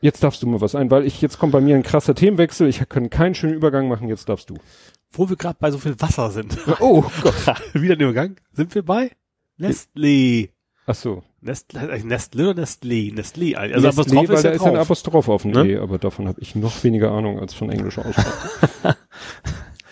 Jetzt 0.00 0.22
darfst 0.22 0.42
du 0.42 0.46
mal 0.46 0.60
was 0.60 0.74
ein, 0.74 0.90
weil 0.90 1.04
ich, 1.06 1.20
jetzt 1.22 1.38
kommt 1.38 1.52
bei 1.52 1.60
mir 1.60 1.74
ein 1.74 1.82
krasser 1.82 2.14
Themenwechsel. 2.14 2.68
Ich 2.68 2.86
kann 2.88 3.10
keinen 3.10 3.34
schönen 3.34 3.54
Übergang 3.54 3.88
machen, 3.88 4.08
jetzt 4.08 4.28
darfst 4.28 4.50
du. 4.50 4.54
Wo 5.12 5.28
wir 5.28 5.36
gerade 5.36 5.56
bei 5.58 5.70
so 5.70 5.78
viel 5.78 5.98
Wasser 6.00 6.30
sind. 6.30 6.56
Oh 6.80 7.04
Gott. 7.22 7.34
wieder 7.74 7.94
ein 7.94 8.00
Übergang. 8.00 8.36
Sind 8.52 8.74
wir 8.74 8.82
bei 8.84 9.10
Nestlé. 9.58 10.50
Ach 10.86 10.94
so. 10.94 11.22
Nest, 11.46 11.72
heißt 11.74 11.90
eigentlich 11.90 12.04
Nestlé 12.04 12.50
oder 12.50 12.62
Nestlé? 12.62 13.14
Nestlé. 13.14 13.56
Also 13.56 13.74
Nestlé, 13.74 13.88
Apostroph 13.88 14.28
weil 14.28 14.34
ist 14.36 14.44
da 14.44 14.48
ja 14.48 14.54
ist 14.54 14.62
ein 14.62 14.74
drauf. 14.74 14.82
Apostroph 14.82 15.28
auf 15.28 15.42
dem 15.42 15.50
Ne? 15.52 15.68
E, 15.68 15.78
aber 15.78 15.98
davon 15.98 16.28
habe 16.28 16.40
ich 16.40 16.54
noch 16.54 16.84
weniger 16.84 17.10
Ahnung 17.10 17.38
als 17.40 17.54
von 17.54 17.70
englischer 17.70 18.04
Aussprache. 18.04 18.96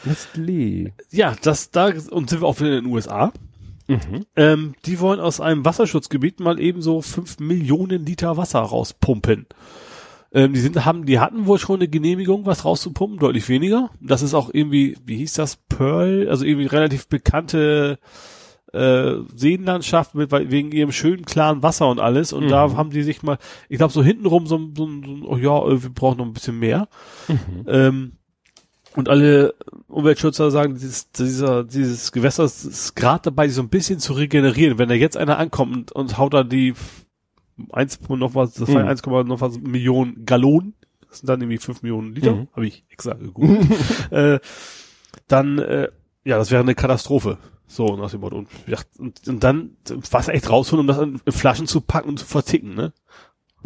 Nestlé. 0.04 0.92
Ja, 1.10 1.34
das, 1.42 1.70
da, 1.70 1.90
und 2.10 2.28
sind 2.28 2.42
wir 2.42 2.46
auch 2.46 2.60
wieder 2.60 2.78
in 2.78 2.84
den 2.84 2.92
USA. 2.92 3.32
Mhm. 3.86 4.26
Ähm, 4.36 4.74
die 4.86 5.00
wollen 5.00 5.20
aus 5.20 5.40
einem 5.40 5.64
Wasserschutzgebiet 5.64 6.40
mal 6.40 6.60
eben 6.60 6.82
so 6.82 7.02
fünf 7.02 7.38
Millionen 7.38 8.04
Liter 8.04 8.36
Wasser 8.36 8.60
rauspumpen. 8.60 9.46
Ähm, 10.32 10.52
die 10.52 10.60
sind, 10.60 10.84
haben, 10.84 11.06
die 11.06 11.20
hatten 11.20 11.46
wohl 11.46 11.58
schon 11.58 11.76
eine 11.76 11.88
Genehmigung, 11.88 12.44
was 12.44 12.64
rauszupumpen, 12.64 13.18
deutlich 13.18 13.48
weniger. 13.48 13.90
Das 14.00 14.22
ist 14.22 14.34
auch 14.34 14.50
irgendwie, 14.52 14.96
wie 15.04 15.18
hieß 15.18 15.34
das, 15.34 15.56
Pearl, 15.56 16.28
also 16.28 16.44
irgendwie 16.44 16.66
relativ 16.66 17.08
bekannte 17.08 17.98
äh, 18.74 19.22
Seenlandschaft 19.34 20.14
mit 20.14 20.30
wegen 20.32 20.72
ihrem 20.72 20.92
schönen 20.92 21.24
klaren 21.24 21.62
Wasser 21.62 21.88
und 21.88 22.00
alles. 22.00 22.32
Und 22.32 22.44
Mhm. 22.44 22.48
da 22.48 22.72
haben 22.76 22.90
die 22.90 23.02
sich 23.02 23.22
mal, 23.22 23.38
ich 23.68 23.78
glaube 23.78 23.92
so 23.92 24.02
hintenrum 24.02 24.46
so, 24.46 24.58
so, 24.76 24.86
so 24.86 25.26
oh 25.28 25.36
ja, 25.36 25.64
äh, 25.66 25.82
wir 25.82 25.90
brauchen 25.90 26.18
noch 26.18 26.26
ein 26.26 26.32
bisschen 26.32 26.58
mehr. 26.58 26.88
Mhm. 27.28 27.36
Ähm, 27.66 28.12
und 28.96 29.08
alle 29.08 29.54
Umweltschützer 29.88 30.50
sagen, 30.50 30.74
dieses, 30.74 31.10
dieser, 31.10 31.64
dieses 31.64 32.12
Gewässer 32.12 32.44
ist 32.44 32.94
gerade 32.94 33.22
dabei, 33.24 33.46
sich 33.48 33.56
so 33.56 33.62
ein 33.62 33.68
bisschen 33.68 33.98
zu 33.98 34.12
regenerieren. 34.12 34.78
Wenn 34.78 34.88
da 34.88 34.94
jetzt 34.94 35.16
einer 35.16 35.38
ankommt 35.38 35.74
und, 35.74 35.92
und 35.92 36.18
haut 36.18 36.34
da 36.34 36.44
die 36.44 36.74
1, 37.72 38.00
noch 38.08 38.34
was, 38.34 38.54
das 38.54 38.72
war 38.72 38.82
Mhm. 38.82 38.88
1, 38.88 39.02
noch 39.06 39.40
was 39.40 39.58
Millionen 39.60 40.24
Gallonen, 40.26 40.74
das 41.08 41.18
sind 41.20 41.28
dann 41.28 41.40
irgendwie 41.40 41.58
5 41.58 41.82
Millionen 41.82 42.14
Liter, 42.14 42.34
Mhm. 42.34 42.48
habe 42.54 42.66
ich 42.66 42.84
extra 42.88 43.14
gegoogelt, 43.14 43.66
äh, 44.10 44.38
dann, 45.28 45.58
äh, 45.58 45.88
ja, 46.24 46.38
das 46.38 46.50
wäre 46.50 46.62
eine 46.62 46.74
Katastrophe. 46.74 47.38
So, 47.66 47.96
nach 47.96 48.10
dem 48.10 48.20
Motto. 48.20 48.36
Und, 48.36 48.48
und, 48.98 49.26
und 49.26 49.42
dann 49.42 49.76
Wasser 50.10 50.34
echt 50.34 50.50
rausholen, 50.50 50.80
um 50.80 50.86
das 50.86 50.98
in, 50.98 51.20
in 51.24 51.32
Flaschen 51.32 51.66
zu 51.66 51.80
packen 51.80 52.10
und 52.10 52.18
zu 52.18 52.26
verticken, 52.26 52.74
ne? 52.74 52.92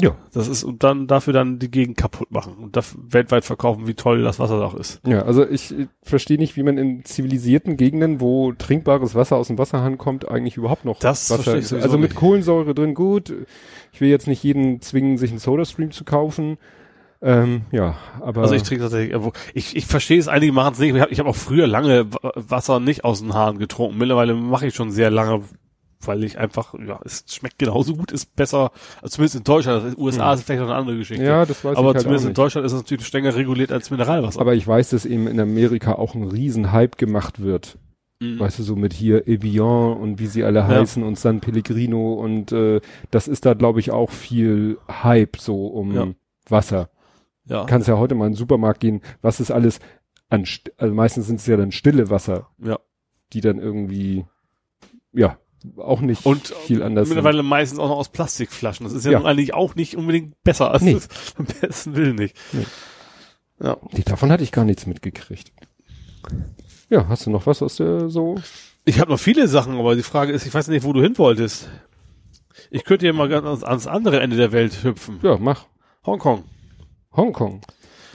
Ja. 0.01 0.17
Das 0.33 0.47
ist, 0.47 0.63
und 0.63 0.85
dann 0.85 1.09
dafür 1.09 1.33
dann 1.33 1.59
die 1.59 1.71
Gegend 1.71 1.97
kaputt 1.97 2.31
machen 2.31 2.55
und 2.55 2.77
das 2.77 2.97
weltweit 2.97 3.45
verkaufen, 3.45 3.89
wie 3.89 3.95
toll 3.95 4.23
das 4.23 4.39
Wasser 4.39 4.65
auch 4.65 4.75
ist. 4.75 5.01
Ja, 5.05 5.23
also 5.23 5.47
ich 5.47 5.77
äh, 5.77 5.89
verstehe 6.03 6.39
nicht, 6.39 6.57
wie 6.57 6.63
man 6.63 6.79
in 6.79 7.05
zivilisierten 7.05 7.77
Gegenden, 7.77 8.21
wo 8.21 8.53
trinkbares 8.53 9.17
Wasser 9.17 9.37
aus 9.37 9.49
dem 9.49 9.59
Wasserhahn 9.59 9.99
kommt, 9.99 10.29
eigentlich 10.29 10.57
überhaupt 10.57 10.85
noch 10.85 11.01
Das 11.01 11.31
Wasser. 11.31 11.59
ich 11.59 11.73
also 11.73 11.99
mit 11.99 12.11
nicht. 12.11 12.19
Kohlensäure 12.19 12.75
drin, 12.75 12.95
gut. 12.95 13.35
Ich 13.93 14.01
will 14.01 14.09
jetzt 14.09 14.29
nicht 14.29 14.43
jeden 14.45 14.81
zwingen, 14.81 15.19
sich 15.19 15.31
einen 15.31 15.41
Sodastream 15.41 15.91
zu 15.91 16.05
kaufen. 16.05 16.59
Ähm, 17.21 17.63
ja, 17.73 17.97
aber 18.21 18.43
Also 18.43 18.55
ich 18.55 18.63
trinke 18.63 18.85
tatsächlich, 18.85 19.17
ich, 19.55 19.75
ich 19.77 19.87
verstehe 19.87 20.19
es, 20.21 20.29
einige 20.29 20.53
machen 20.53 20.75
es 20.75 20.79
nicht. 20.79 20.95
Ich 20.95 21.01
habe 21.01 21.11
ich 21.13 21.19
hab 21.19 21.27
auch 21.27 21.35
früher 21.37 21.67
lange 21.67 22.13
Wa- 22.13 22.33
Wasser 22.37 22.79
nicht 22.79 23.05
aus 23.05 23.21
den 23.21 23.35
Haaren 23.35 23.59
getrunken. 23.59 23.99
Mittlerweile 23.99 24.35
mache 24.35 24.69
ich 24.69 24.75
schon 24.77 24.93
sehr 24.93 25.11
lange, 25.11 25.43
weil 26.01 26.23
ich 26.23 26.39
einfach, 26.39 26.75
ja, 26.75 27.01
es 27.05 27.25
schmeckt 27.29 27.59
genauso 27.59 27.97
gut, 27.97 28.13
ist 28.13 28.37
besser, 28.37 28.71
also 29.03 29.17
zumindest 29.17 29.35
in 29.35 29.43
Deutschland. 29.45 29.85
In 29.85 29.91
den 29.95 30.01
USA 30.01 30.33
ist 30.33 30.41
es 30.41 30.47
vielleicht 30.47 30.61
noch 30.61 30.69
eine 30.69 30.77
andere 30.79 30.97
Geschichte. 30.97 31.25
ja, 31.25 31.45
das 31.45 31.65
weiß 31.65 31.77
aber 31.77 31.89
ich 31.91 31.95
halt 31.95 32.03
zumindest 32.03 32.29
in. 32.29 32.35
Deutschland 32.35 32.65
ist 32.67 32.73
es 32.73 32.83
natürlich 32.83 33.05
strenger 33.07 33.35
reguliert 33.35 33.73
als 33.73 33.91
Mineralwasser. 33.91 34.41
Aber 34.41 34.55
ich 34.55 34.65
weiß, 34.67 34.91
dass 34.91 35.05
eben 35.05 35.27
in 35.27 35.41
Amerika 35.41 35.95
auch 35.95 36.15
ein 36.15 36.23
riesen 36.23 36.71
Hype 36.71 36.99
gemacht 36.99 37.43
wird. 37.43 37.79
Mhm. 38.21 38.39
Weißt 38.39 38.61
du, 38.61 38.63
so 38.63 38.77
mit 38.77 38.93
hier 38.93 39.27
Evian 39.27 39.97
und 39.97 40.21
wie 40.21 40.27
sie 40.27 40.45
alle 40.45 40.69
heißen 40.69 41.03
und 41.03 41.19
San 41.19 41.41
Pellegrino 41.41 42.15
und 42.15 42.53
äh, 42.53 42.81
das 43.11 43.27
ist 43.27 43.45
da, 43.45 43.55
glaube 43.55 43.81
ich, 43.81 43.91
auch 43.91 44.11
viel 44.11 44.79
Hype 45.03 45.37
so 45.39 45.67
um 45.67 45.95
Ja. 45.97 46.07
Wasser. 46.49 46.91
Ja, 47.49 47.65
kannst 47.65 47.89
ja 47.89 47.97
heute 47.99 48.15
mal 48.15 48.27
in 48.27 48.33
den 48.33 48.37
Supermarkt 48.39 48.81
gehen, 48.81 49.01
was 49.23 49.41
ist 49.41 49.51
alles 49.51 49.81
an, 50.29 50.45
also 50.77 50.95
meistens 50.95 51.27
sind 51.27 51.41
es 51.41 51.47
ja 51.47 51.57
dann 51.57 51.73
stille 51.73 52.11
Wasser, 52.11 52.49
ja. 52.59 52.79
die 53.33 53.41
dann 53.41 53.59
irgendwie, 53.59 54.27
ja, 55.13 55.39
auch 55.77 56.01
nicht 56.01 56.25
Und 56.27 56.49
viel 56.49 56.83
anders 56.83 57.09
sind. 57.09 57.17
mittlerweile 57.17 57.43
meistens 57.43 57.79
auch 57.81 57.89
noch 57.89 57.97
aus 57.97 58.11
Plastikflaschen. 58.11 58.85
Das 58.85 58.93
ist 58.93 59.05
ja, 59.05 59.13
Ja. 59.13 59.19
nun 59.19 59.27
eigentlich 59.27 59.55
auch 59.55 59.75
nicht 59.75 59.97
unbedingt 59.97 60.41
besser. 60.45 60.71
als 60.71 60.83
Nee. 60.83 60.95
das 60.95 61.09
am 61.37 61.47
besten 61.47 61.97
will 61.97 62.15
nicht. 62.15 62.37
Nee. 62.53 62.67
Ja. 63.61 63.77
Nee, 63.93 64.03
davon 64.05 64.31
hatte 64.31 64.45
ich 64.45 64.53
gar 64.53 64.65
nichts 64.65 64.87
mitgekriegt. 64.87 65.53
Ja, 66.91 67.09
hast 67.09 67.27
du 67.27 67.31
noch 67.31 67.47
was 67.47 67.61
aus 67.63 67.77
der 67.77 68.09
so? 68.09 68.37
Ich 68.85 69.01
habe 69.01 69.11
noch 69.11 69.19
viele 69.19 69.49
Sachen, 69.49 69.79
aber 69.79 69.97
die 69.97 70.03
Frage 70.03 70.33
ist, 70.33 70.47
ich 70.47 70.55
weiß 70.55 70.69
nicht, 70.69 70.85
wo 70.85 70.93
du 70.93 71.03
hin 71.03 71.19
wolltest. 71.19 71.69
Ich 72.71 72.85
könnte 72.85 73.07
ja 73.07 73.13
mal 73.13 73.29
ganz 73.29 73.45
ans, 73.47 73.65
ans 73.65 73.87
andere 73.87 74.21
Ende 74.21 74.37
der 74.37 74.53
Welt 74.53 74.83
hüpfen. 74.85 75.19
Ja, 75.23 75.39
mach. 75.39 75.67
Hongkong. 76.07 76.45
Hongkong. 77.19 77.61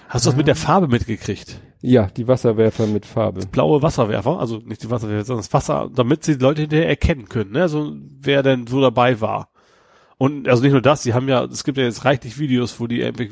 Hast 0.09 0.25
du 0.25 0.29
das 0.29 0.37
mit 0.37 0.47
der 0.47 0.55
Farbe 0.55 0.87
mitgekriegt? 0.87 1.59
Ja, 1.81 2.07
die 2.07 2.27
Wasserwerfer 2.27 2.87
mit 2.87 3.05
Farbe. 3.05 3.41
Blaue 3.51 3.81
Wasserwerfer, 3.81 4.39
also 4.39 4.57
nicht 4.65 4.81
die 4.83 4.89
Wasserwerfer, 4.89 5.25
sondern 5.25 5.43
das 5.43 5.53
Wasser, 5.53 5.89
damit 5.93 6.23
sie 6.23 6.37
die 6.37 6.43
Leute 6.43 6.61
hinterher 6.61 6.87
erkennen 6.87 7.27
können, 7.27 7.51
ne? 7.51 7.61
Also 7.63 7.93
wer 8.21 8.41
denn 8.41 8.65
so 8.67 8.79
dabei 8.79 9.19
war. 9.19 9.49
Und 10.17 10.47
also 10.47 10.63
nicht 10.63 10.71
nur 10.71 10.81
das, 10.81 11.01
die 11.03 11.13
haben 11.13 11.27
ja, 11.27 11.43
es 11.43 11.65
gibt 11.65 11.77
ja 11.77 11.83
jetzt 11.83 12.05
reichlich 12.05 12.39
Videos, 12.39 12.79
wo 12.79 12.87
die 12.87 13.01
irgendwie 13.01 13.29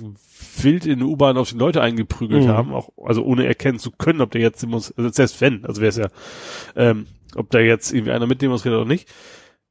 wild 0.58 0.86
in 0.86 1.00
der 1.00 1.08
U-Bahn 1.08 1.38
auf 1.38 1.50
die 1.50 1.58
Leute 1.58 1.82
eingeprügelt 1.82 2.44
Mhm. 2.44 2.50
haben, 2.50 2.74
auch 2.74 2.90
also 3.02 3.24
ohne 3.24 3.46
erkennen 3.46 3.80
zu 3.80 3.92
können, 3.92 4.20
ob 4.20 4.32
der 4.32 4.42
jetzt 4.42 4.62
demons- 4.62 4.94
also 4.98 5.10
selbst 5.12 5.40
wenn, 5.40 5.66
also 5.66 5.80
wäre 5.80 5.90
es 5.90 5.98
ja, 5.98 6.08
ähm, 6.76 7.06
ob 7.36 7.50
da 7.52 7.60
jetzt 7.60 7.94
irgendwie 7.94 8.12
einer 8.12 8.28
mit 8.28 8.42
demonstriert 8.42 8.76
oder 8.76 8.86
nicht. 8.86 9.08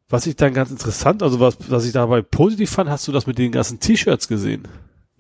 Was 0.09 0.26
ich 0.26 0.36
dann 0.36 0.55
ganz 0.55 0.70
interessant, 0.70 1.22
also 1.22 1.38
was, 1.40 1.59
was 1.68 1.84
ich 1.84 1.92
dabei 1.92 2.22
positiv 2.22 2.70
fand, 2.70 2.88
hast 2.88 3.07
du 3.07 3.12
das 3.12 3.26
mit 3.26 3.36
den 3.36 3.53
ganzen 3.53 3.78
T-Shirts 3.80 4.26
gesehen? 4.26 4.66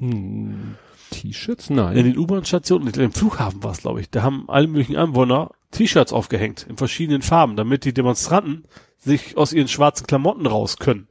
Hm, 0.00 0.74
T-Shirts? 1.10 1.70
In 1.70 1.76
Nein. 1.76 1.94
den 1.94 2.18
U-Bahn-Stationen, 2.18 2.88
im 2.94 3.12
Flughafen 3.12 3.62
war 3.62 3.72
es, 3.72 3.78
glaube 3.82 4.00
ich, 4.00 4.10
da 4.10 4.22
haben 4.22 4.44
alle 4.48 4.66
möglichen 4.66 4.96
Anwohner 4.96 5.50
T-Shirts 5.70 6.12
aufgehängt 6.12 6.66
in 6.68 6.76
verschiedenen 6.76 7.22
Farben, 7.22 7.56
damit 7.56 7.84
die 7.84 7.92
Demonstranten 7.92 8.64
sich 8.98 9.36
aus 9.36 9.52
ihren 9.52 9.68
schwarzen 9.68 10.06
Klamotten 10.06 10.46
raus 10.46 10.76
können. 10.78 11.08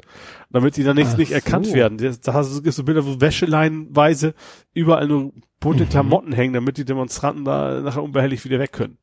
Damit 0.52 0.78
die 0.78 0.84
dann 0.84 0.96
nicht, 0.96 1.18
nicht 1.18 1.32
erkannt 1.32 1.68
so. 1.68 1.74
werden. 1.74 1.98
Das- 1.98 2.22
Da 2.22 2.34
hast 2.34 2.64
du 2.66 2.72
so 2.72 2.84
Bilder, 2.84 3.06
wo 3.06 3.20
Wäscheleinweise 3.22 4.34
überall 4.74 5.08
nur 5.08 5.34
bunte 5.60 5.86
Mhm. 5.86 5.90
Klamotten 5.90 6.32
hängen, 6.34 6.54
damit 6.54 6.78
die 6.78 6.86
Demonstranten 6.86 7.46
da 7.46 7.82
nachher 7.82 8.04
unbehelligt 8.04 8.46
wieder 8.46 8.60
weg 8.60 8.72
können. 8.72 8.98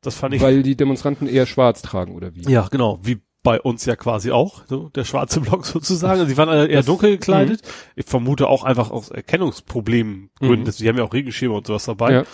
Das 0.00 0.16
fand 0.16 0.34
ich. 0.34 0.42
Weil 0.42 0.62
die 0.62 0.76
Demonstranten 0.76 1.28
eher 1.28 1.46
schwarz 1.46 1.82
tragen, 1.82 2.14
oder 2.14 2.34
wie? 2.34 2.42
ja, 2.50 2.66
genau. 2.70 2.98
Wie 3.02 3.20
bei 3.42 3.60
uns 3.60 3.84
ja 3.86 3.96
quasi 3.96 4.30
auch, 4.30 4.62
so 4.68 4.88
der 4.90 5.04
schwarze 5.04 5.40
Block 5.42 5.66
sozusagen. 5.66 6.20
Also 6.20 6.26
die 6.30 6.36
waren 6.36 6.48
alle 6.48 6.68
eher 6.68 6.78
Das- 6.78 6.86
dunkel 6.86 7.10
gekleidet. 7.12 7.62
Ich 7.96 8.06
vermute 8.06 8.48
auch 8.48 8.62
einfach 8.64 8.90
aus 8.90 9.10
Erkennungsproblemen 9.10 10.30
Gründen. 10.38 10.66
Mhm. 10.68 10.72
Die 10.78 10.88
haben 10.88 10.98
ja 10.98 11.04
auch 11.04 11.12
Regenschirme 11.12 11.54
und 11.56 11.66
sowas 11.66 11.84
dabei. 11.84 12.12
Ja. 12.12 12.24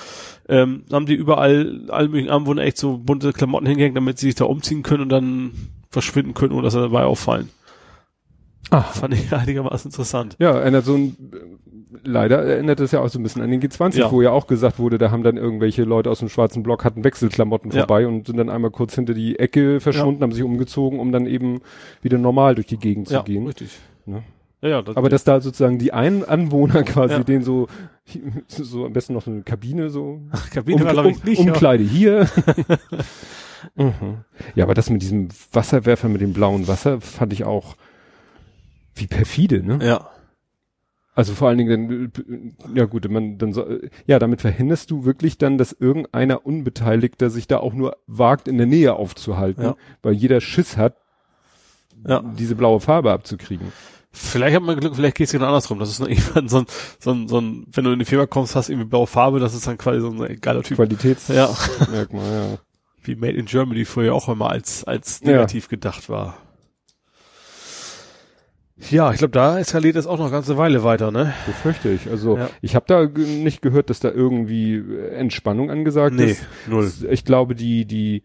Ähm, 0.48 0.84
haben 0.92 1.06
die 1.06 1.14
überall, 1.14 1.86
alle 1.88 2.09
möglichen 2.09 2.30
Anwohner 2.30 2.62
echt 2.62 2.78
so 2.78 2.98
bunte 2.98 3.32
Klamotten 3.32 3.66
hingehängt, 3.66 3.96
damit 3.96 4.18
sie 4.18 4.26
sich 4.26 4.34
da 4.34 4.44
umziehen 4.44 4.82
können 4.82 5.02
und 5.04 5.09
dann 5.11 5.52
verschwinden 5.90 6.34
können, 6.34 6.52
ohne 6.52 6.62
dass 6.64 6.74
sie 6.74 6.80
dabei 6.80 7.04
auffallen. 7.04 7.48
Ah. 8.70 8.82
Fand 8.82 9.14
ich 9.14 9.32
einigermaßen 9.32 9.90
interessant. 9.90 10.36
Ja, 10.38 10.50
erinnert 10.50 10.84
so 10.84 10.94
ein, 10.94 11.16
leider 12.05 12.43
erinnert 12.45 12.80
es 12.80 12.93
ja 12.93 13.01
auch 13.01 13.09
so 13.09 13.18
ein 13.18 13.22
bisschen 13.22 13.43
an 13.43 13.51
den 13.51 13.61
G20, 13.62 13.99
Ja. 13.99 14.12
wo 14.12 14.20
ja 14.22 14.30
auch 14.30 14.47
gesagt 14.47 14.78
wurde, 14.78 14.99
da 14.99 15.11
haben 15.11 15.22
dann 15.22 15.36
irgendwelche 15.36 15.84
Leute 15.84 16.11
aus 16.11 16.18
dem 16.20 16.28
schwarzen 16.28 16.62
Block 16.62 16.84
hatten 16.84 17.05
Wechselklamotten 17.05 17.70
Ja. 17.70 17.78
vorbei 17.80 18.07
und 18.07 18.26
sind 18.26 18.36
dann 18.36 18.51
einmal 18.51 18.70
kurz 18.70 18.95
hinter 18.95 19.14
die 19.14 19.39
Ecke 19.39 19.80
verschwunden, 19.80 20.22
haben 20.22 20.32
sich 20.32 20.43
umgezogen, 20.43 21.01
um 21.01 21.12
dann 21.12 21.26
eben 21.26 21.61
wieder 22.03 22.18
normal 22.18 22.55
durch 22.55 22.66
die 22.66 22.78
Gegend 22.78 23.11
Ja, 23.11 23.18
zu 23.20 23.24
gehen. 23.24 23.47
richtig. 23.47 23.78
Ne? 24.07 24.22
Ja, 24.61 24.68
ja, 24.70 24.82
das, 24.82 24.97
Aber 24.97 25.09
dass 25.09 25.22
da 25.24 25.41
sozusagen 25.41 25.78
die 25.78 25.93
einen 25.93 26.24
Anwohner 26.24 26.82
quasi 26.82 27.14
Ja. 27.14 27.22
den 27.22 27.43
so, 27.43 27.68
so 28.49 28.84
am 28.86 28.93
besten 28.93 29.12
noch 29.14 29.26
eine 29.26 29.43
Kabine 29.43 29.89
so, 29.89 30.20
Kabine 30.53 30.84
war, 30.84 30.93
glaube 30.93 31.11
ich, 31.12 31.22
nicht. 31.24 31.39
um, 31.39 31.45
aber- 31.47 31.53
Umkleide 31.55 31.84
hier. 31.84 32.28
mhm. 33.76 33.93
Ja, 34.55 34.64
aber 34.64 34.74
das 34.74 34.91
mit 34.91 35.03
diesem 35.03 35.28
Wasserwerfer 35.53 36.09
mit 36.09 36.20
dem 36.20 36.32
blauen 36.32 36.68
Wasser 36.68 37.01
fand 37.01 37.32
ich 37.32 37.45
auch 37.45 37.76
wie 38.95 39.07
perfide, 39.07 39.62
ne? 39.64 39.78
ja. 39.84 40.09
Also 41.19 41.35
vor 41.35 41.49
allen 41.49 41.59
Dingen, 41.59 42.12
dann, 42.14 42.77
ja 42.77 42.85
gut, 42.85 43.11
man, 43.11 43.39
dann 43.39 43.53
so, 43.53 43.66
ja, 44.07 44.21
damit 44.21 44.41
verhinderst 44.41 44.89
du 44.93 45.05
wirklich 45.05 45.37
dann, 45.37 45.59
dass 45.59 45.73
irgendeiner 45.73 46.47
Unbeteiligter 46.47 47.29
sich 47.29 47.49
da 47.49 47.59
auch 47.59 47.73
nur 47.75 47.97
wagt, 48.07 48.47
in 48.47 48.57
der 48.57 48.69
Nähe 48.69 48.95
aufzuhalten, 48.95 49.64
Ja. 49.64 49.77
weil 50.01 50.12
jeder 50.12 50.41
Schiss 50.41 50.77
hat, 50.77 50.95
Ja. 52.07 52.23
diese 52.39 52.55
blaue 52.55 52.79
Farbe 52.79 53.11
abzukriegen. 53.11 53.73
Vielleicht 54.12 54.55
hat 54.55 54.62
man 54.62 54.79
Glück, 54.79 54.95
vielleicht 54.95 55.16
geht 55.16 55.27
es 55.27 55.33
genau 55.33 55.47
andersrum. 55.47 55.81
Das 55.81 55.91
ist 55.91 55.99
noch 55.99 56.09
irgendwann 56.09 56.49
so 56.49 56.59
ein, 56.59 56.66
so 57.01 57.11
ein, 57.11 57.27
so 57.27 57.41
ein, 57.41 57.66
wenn 57.73 57.83
du 57.83 57.91
in 57.91 57.99
die 57.99 58.05
Firma 58.05 58.27
kommst, 58.27 58.55
hast 58.55 58.69
irgendwie 58.69 58.87
blaue 58.89 59.09
Farbe, 59.09 59.41
das 59.41 59.55
ist 59.55 59.66
dann 59.66 59.77
quasi 59.77 60.01
so 60.01 60.11
ein 60.12 60.41
geiler 60.41 60.62
Typ. 60.62 60.77
Qualitätsmerkmal, 60.77 62.33
ja. 62.53 62.59
Wie 63.03 63.16
Made 63.16 63.33
in 63.37 63.47
Germany 63.47 63.85
früher 63.85 64.14
auch 64.14 64.29
immer 64.29 64.51
als, 64.51 64.85
als 64.85 65.21
Ja. 65.25 65.33
negativ 65.33 65.69
gedacht 65.69 66.09
war. 66.09 66.37
Ja, 68.91 69.11
ich 69.12 69.18
glaube, 69.18 69.33
da 69.33 69.59
eskaliert 69.59 69.97
es 69.97 70.07
auch 70.07 70.18
noch 70.18 70.26
eine 70.26 70.33
ganze 70.33 70.57
Weile 70.57 70.85
weiter, 70.85 71.11
ne? 71.11 71.33
Befürchte 71.47 71.89
ich. 71.91 72.09
Also 72.11 72.37
Ja. 72.37 72.51
ich 72.62 72.74
habe 72.76 72.85
da 72.87 73.07
nicht 73.07 73.61
gehört, 73.61 73.91
dass 73.91 74.01
da 74.01 74.11
irgendwie 74.11 74.76
äh, 74.76 75.09
Entspannung 75.16 75.70
angesagt 75.70 76.14
Nee, 76.14 76.33
ist. 76.33 76.47
null. 76.68 76.91
Ich 77.11 77.24
glaube, 77.24 77.55
die, 77.57 77.85
die, 77.87 78.22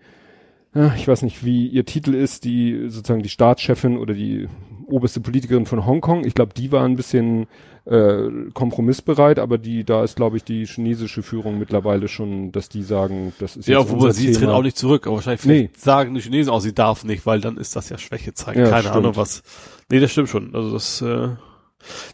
ja, 0.75 0.93
ich 0.95 1.07
weiß 1.07 1.23
nicht, 1.23 1.43
wie 1.43 1.67
ihr 1.67 1.85
Titel 1.85 2.13
ist, 2.13 2.43
die 2.43 2.85
sozusagen 2.89 3.23
die 3.23 3.29
Staatschefin 3.29 3.97
oder 3.97 4.13
die 4.13 4.47
oberste 4.87 5.21
Politikerin 5.21 5.65
von 5.65 5.85
Hongkong, 5.85 6.23
ich 6.25 6.35
glaube, 6.35 6.53
die 6.55 6.71
war 6.71 6.83
ein 6.85 6.95
bisschen 6.97 7.47
äh, 7.85 8.29
kompromissbereit, 8.53 9.39
aber 9.39 9.57
die, 9.57 9.83
da 9.83 10.03
ist, 10.03 10.15
glaube 10.15 10.37
ich, 10.37 10.43
die 10.43 10.65
chinesische 10.65 11.23
Führung 11.23 11.57
mittlerweile 11.57 12.07
schon, 12.07 12.51
dass 12.51 12.69
die 12.69 12.83
sagen, 12.83 13.33
das 13.39 13.57
ist 13.57 13.67
Ja, 13.67 13.79
jetzt 13.79 13.91
wobei 13.91 14.11
sie 14.11 14.31
tritt 14.31 14.49
auch 14.49 14.61
nicht 14.61 14.77
zurück, 14.77 15.07
aber 15.07 15.15
wahrscheinlich 15.17 15.41
vielleicht 15.41 15.81
sagen 15.81 16.13
die 16.13 16.21
Chinesen 16.21 16.51
auch, 16.53 16.59
sie 16.61 16.73
darf 16.73 17.03
nicht, 17.03 17.25
weil 17.25 17.41
dann 17.41 17.57
ist 17.57 17.75
das 17.75 17.89
ja 17.89 17.97
Schwäche 17.97 18.33
zeigen. 18.33 18.59
Ja, 18.61 18.69
Keine 18.69 18.81
stimmt. 18.83 18.95
Ahnung 18.97 19.15
was. 19.15 19.41
Nee, 19.89 19.99
das 19.99 20.11
stimmt 20.11 20.29
schon. 20.29 20.53
Also 20.55 20.71
das, 20.73 21.01
äh, 21.01 21.29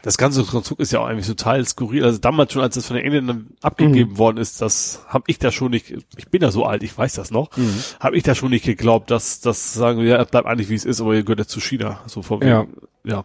das 0.02 0.18
ganze 0.18 0.42
Konstrukt 0.44 0.80
ist 0.82 0.92
ja 0.92 0.98
auch 1.00 1.06
eigentlich 1.06 1.26
total 1.28 1.64
skurril. 1.64 2.04
Also 2.04 2.18
damals 2.18 2.52
schon, 2.52 2.62
als 2.62 2.74
das 2.74 2.86
von 2.86 2.96
den 2.96 3.04
Engländern 3.06 3.50
abgegeben 3.62 4.18
worden 4.18 4.36
ist, 4.38 4.60
das 4.60 5.04
habe 5.06 5.24
ich 5.28 5.38
da 5.38 5.52
schon 5.52 5.70
nicht, 5.70 5.94
ich 6.16 6.28
bin 6.28 6.42
ja 6.42 6.50
so 6.50 6.64
alt, 6.64 6.82
ich 6.82 6.96
weiß 6.96 7.14
das 7.14 7.30
noch, 7.30 7.56
Mhm. 7.56 7.74
habe 8.00 8.16
ich 8.16 8.22
da 8.24 8.34
schon 8.34 8.50
nicht 8.50 8.64
geglaubt, 8.64 9.10
dass 9.10 9.40
das 9.40 9.72
sagen, 9.72 10.00
ja, 10.00 10.22
bleibt 10.24 10.46
eigentlich 10.48 10.68
wie 10.70 10.74
es 10.74 10.84
ist, 10.84 11.00
aber 11.00 11.14
ihr 11.14 11.22
gehört 11.22 11.38
jetzt 11.38 11.50
zu 11.52 11.60
China. 11.60 12.00
So 12.06 12.22
von 12.22 12.42
Ja. 12.42 12.66
ja. 13.04 13.24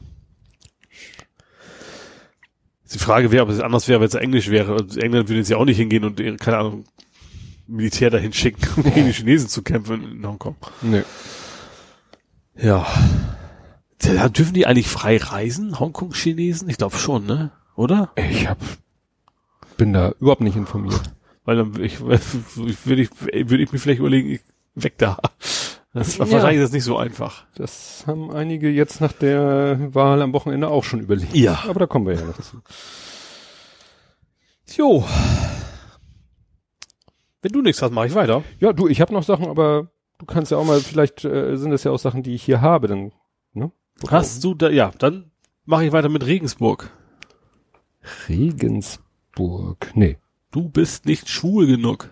Die 2.93 2.99
Frage 2.99 3.31
wäre, 3.31 3.43
ob 3.43 3.49
es 3.49 3.59
anders 3.59 3.87
wäre, 3.87 3.99
wenn 3.99 4.07
es 4.07 4.13
Englisch 4.13 4.49
wäre. 4.49 4.75
Und 4.75 4.95
England 4.97 5.27
würde 5.27 5.39
jetzt 5.39 5.49
ja 5.49 5.57
auch 5.57 5.65
nicht 5.65 5.77
hingehen 5.77 6.05
und, 6.05 6.19
ihre, 6.19 6.37
keine 6.37 6.57
Ahnung, 6.59 6.85
Militär 7.67 8.11
dahin 8.11 8.31
schicken, 8.31 8.61
um 8.77 8.83
gegen 8.93 9.07
die 9.07 9.11
Chinesen 9.13 9.49
zu 9.49 9.63
kämpfen 9.63 10.03
in 10.11 10.25
Hongkong. 10.25 10.55
Nee. 10.83 11.01
Ja. 12.55 12.85
Da 13.99 14.29
dürfen 14.29 14.53
die 14.53 14.65
eigentlich 14.67 14.87
frei 14.89 15.17
reisen, 15.17 15.79
Hongkong-Chinesen? 15.79 16.69
Ich 16.69 16.77
glaube 16.77 16.97
schon, 16.97 17.25
ne? 17.25 17.51
Oder? 17.75 18.11
Ich 18.15 18.47
hab, 18.47 18.57
bin 19.77 19.93
da 19.93 20.13
überhaupt 20.19 20.41
nicht 20.41 20.55
informiert. 20.57 21.01
Weil 21.45 21.57
dann 21.57 21.79
ich, 21.81 22.01
würde 22.01 22.21
ich, 23.01 23.09
würde 23.21 23.63
ich 23.63 23.71
mir 23.71 23.79
vielleicht 23.79 23.99
überlegen, 23.99 24.29
ich, 24.31 24.41
weg 24.75 24.97
da. 24.97 25.17
Das 25.93 26.19
war 26.19 26.27
Ja. 26.27 26.33
wahrscheinlich 26.33 26.59
ist 26.61 26.69
das 26.69 26.73
nicht 26.73 26.83
so 26.83 26.97
einfach. 26.97 27.45
Das 27.55 28.03
haben 28.05 28.31
einige 28.31 28.69
jetzt 28.69 28.99
nach 28.99 29.13
der 29.13 29.93
Wahl 29.93 30.21
am 30.21 30.33
Wochenende 30.33 30.67
auch 30.67 30.83
schon 30.83 30.99
überlegt. 30.99 31.33
Ja. 31.33 31.63
Aber 31.69 31.79
da 31.79 31.87
kommen 31.87 32.05
wir 32.07 32.15
ja 32.15 32.25
noch 32.25 32.37
zu. 32.41 32.61
Jo. 34.75 35.05
Wenn 37.41 37.51
du 37.53 37.61
nichts 37.61 37.81
hast, 37.81 37.91
mache 37.91 38.07
ich 38.07 38.15
weiter. 38.15 38.43
Ja, 38.59 38.73
du, 38.73 38.87
ich 38.87 38.99
habe 38.99 39.13
noch 39.13 39.23
Sachen, 39.23 39.47
aber 39.47 39.87
du 40.17 40.25
kannst 40.25 40.51
ja 40.51 40.57
auch 40.57 40.65
mal, 40.65 40.79
vielleicht 40.81 41.23
äh, 41.23 41.55
sind 41.55 41.71
das 41.71 41.83
ja 41.83 41.91
auch 41.91 41.99
Sachen, 41.99 42.23
die 42.23 42.33
ich 42.33 42.43
hier 42.43 42.59
habe, 42.61 42.87
dann? 42.87 43.11
Hast 44.09 44.43
du 44.43 44.53
da, 44.53 44.69
ja, 44.69 44.91
dann 44.97 45.31
mache 45.65 45.85
ich 45.85 45.91
weiter 45.91 46.09
mit 46.09 46.25
Regensburg. 46.25 46.91
Regensburg. 48.29 49.91
Nee. 49.95 50.17
Du 50.51 50.69
bist 50.69 51.05
nicht 51.05 51.29
schwul 51.29 51.67
genug. 51.67 52.09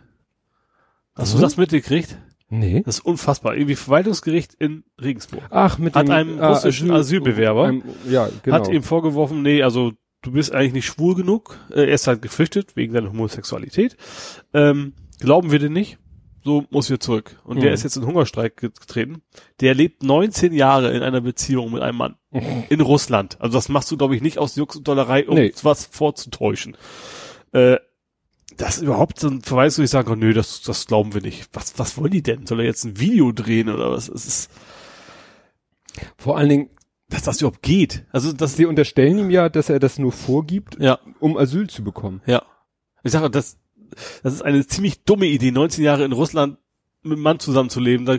Hast 1.15 1.33
du 1.33 1.37
Mhm. 1.37 1.41
das 1.41 1.57
mitgekriegt? 1.57 2.17
Nee. 2.49 2.81
Das 2.85 2.99
ist 2.99 3.05
unfassbar. 3.05 3.55
Irgendwie 3.55 3.75
Verwaltungsgericht 3.75 4.53
in 4.55 4.83
Regensburg. 5.01 5.43
Ach, 5.49 5.77
mit 5.77 5.95
Hat 5.95 6.07
dem 6.07 6.11
einem 6.13 6.39
russischen 6.39 6.91
Asylbewerber- 6.91 7.67
einem- 7.67 7.83
ja, 8.09 8.29
genau. 8.43 8.55
Hat 8.57 8.67
ihm 8.69 8.83
vorgeworfen, 8.83 9.41
nee, 9.41 9.63
also 9.63 9.93
du 10.21 10.31
bist 10.31 10.53
eigentlich 10.53 10.73
nicht 10.73 10.85
schwul 10.85 11.15
genug. 11.15 11.57
Äh, 11.71 11.81
er 11.85 11.93
ist 11.93 12.07
halt 12.07 12.21
geflüchtet 12.21 12.75
wegen 12.75 12.93
seiner 12.93 13.09
Homosexualität. 13.09 13.97
Ähm, 14.53 14.93
glauben 15.19 15.51
wir 15.51 15.59
den 15.59 15.73
nicht. 15.73 15.97
So 16.43 16.65
muss 16.71 16.89
wir 16.89 16.99
zurück. 16.99 17.39
Und 17.45 17.61
der 17.61 17.69
Mhm. 17.69 17.73
ist 17.75 17.83
jetzt 17.83 17.95
in 17.95 18.05
Hungerstreik 18.05 18.57
getreten. 18.57 19.21
Der 19.61 19.73
lebt 19.73 20.03
19 20.03 20.51
Jahre 20.53 20.91
in 20.93 21.01
einer 21.01 21.21
Beziehung 21.21 21.71
mit 21.71 21.81
einem 21.81 21.97
Mann. 21.97 22.15
In 22.69 22.81
Russland. 22.81 23.39
Also 23.39 23.57
das 23.57 23.69
machst 23.69 23.89
du, 23.91 23.97
glaube 23.97 24.15
ich, 24.15 24.21
nicht 24.21 24.37
aus 24.39 24.55
Jux 24.55 24.75
und 24.75 24.87
Dollerei, 24.87 25.27
um 25.27 25.35
Nee. 25.35 25.53
was 25.63 25.85
vorzutäuschen. 25.85 26.75
Äh, 27.53 27.77
das 28.57 28.77
ist 28.77 28.83
überhaupt 28.83 29.19
so 29.19 29.29
ein 29.29 29.41
Verweis, 29.41 29.79
wo 29.79 29.83
ich 29.83 29.89
sage, 29.89 30.11
oh, 30.11 30.15
nö, 30.15 30.33
das, 30.33 30.61
das 30.61 30.85
glauben 30.85 31.13
wir 31.13 31.21
nicht. 31.21 31.47
Was, 31.53 31.79
was 31.79 31.97
wollen 31.97 32.11
die 32.11 32.21
denn? 32.23 32.45
Soll 32.45 32.59
er 32.59 32.65
jetzt 32.65 32.83
ein 32.83 32.99
Video 32.99 33.31
drehen 33.31 33.69
oder 33.69 33.91
was? 33.91 34.09
Es 34.09 34.25
ist, 34.27 34.51
Vor 36.17 36.37
allen 36.37 36.49
Dingen, 36.49 36.69
dass 37.09 37.23
das 37.23 37.39
überhaupt 37.41 37.61
geht. 37.61 38.05
Also 38.11 38.33
das, 38.33 38.55
sie 38.57 38.65
unterstellen 38.65 39.17
ihm 39.19 39.29
ja, 39.29 39.49
dass 39.49 39.69
er 39.69 39.79
das 39.79 39.99
nur 39.99 40.11
vorgibt, 40.11 40.77
ja. 40.79 40.99
um 41.19 41.37
Asyl 41.37 41.69
zu 41.69 41.83
bekommen. 41.83 42.21
Ja. 42.25 42.43
Ich 43.03 43.11
sage, 43.11 43.29
das, 43.29 43.57
das 44.23 44.33
ist 44.33 44.41
eine 44.41 44.65
ziemlich 44.67 45.03
dumme 45.03 45.25
Idee, 45.27 45.51
19 45.51 45.83
Jahre 45.83 46.03
in 46.05 46.11
Russland 46.11 46.57
mit 47.01 47.13
einem 47.13 47.21
Mann 47.21 47.39
zusammenzuleben. 47.39 48.05
Da 48.05 48.17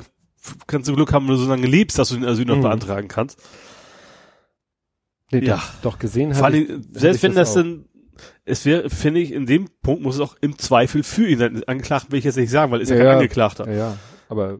kannst 0.67 0.89
du 0.89 0.95
Glück 0.95 1.13
haben, 1.13 1.27
wenn 1.27 1.35
du 1.37 1.41
so 1.41 1.49
lange 1.49 1.67
lebst, 1.67 1.99
dass 1.99 2.11
du 2.11 2.17
den 2.17 2.25
Asyl 2.27 2.45
noch 2.47 2.57
Mhm. 2.57 2.63
beantragen 2.63 3.09
kannst. 3.09 3.41
Nee, 5.31 5.45
Ja. 5.47 5.63
doch, 5.83 5.99
gesehen 5.99 6.37
habe 6.37 6.59
ich, 6.59 6.69
selbst 6.93 7.23
wenn 7.23 7.35
das 7.35 7.51
auch. 7.53 7.55
dann, 7.57 7.87
es 8.45 8.65
wäre, 8.65 8.91
finde 8.91 9.21
ich, 9.21 9.33
in 9.33 9.47
dem 9.47 9.69
Punkt 9.83 10.03
muss 10.03 10.17
es 10.17 10.21
auch 10.21 10.37
im 10.41 10.59
Zweifel 10.59 11.03
für 11.03 11.27
ihn 11.27 11.39
sein. 11.39 11.65
Angeklagt 11.65 12.13
will 12.13 12.19
ich 12.19 12.25
jetzt 12.25 12.37
nicht 12.37 12.51
sagen, 12.51 12.71
weil 12.71 12.81
ist 12.81 12.91
ja, 12.91 12.97
Ja, 12.97 13.05
kein. 13.05 13.15
Angeklagter. 13.17 13.69
Ja, 13.69 13.77
ja, 13.77 13.99
aber 14.29 14.59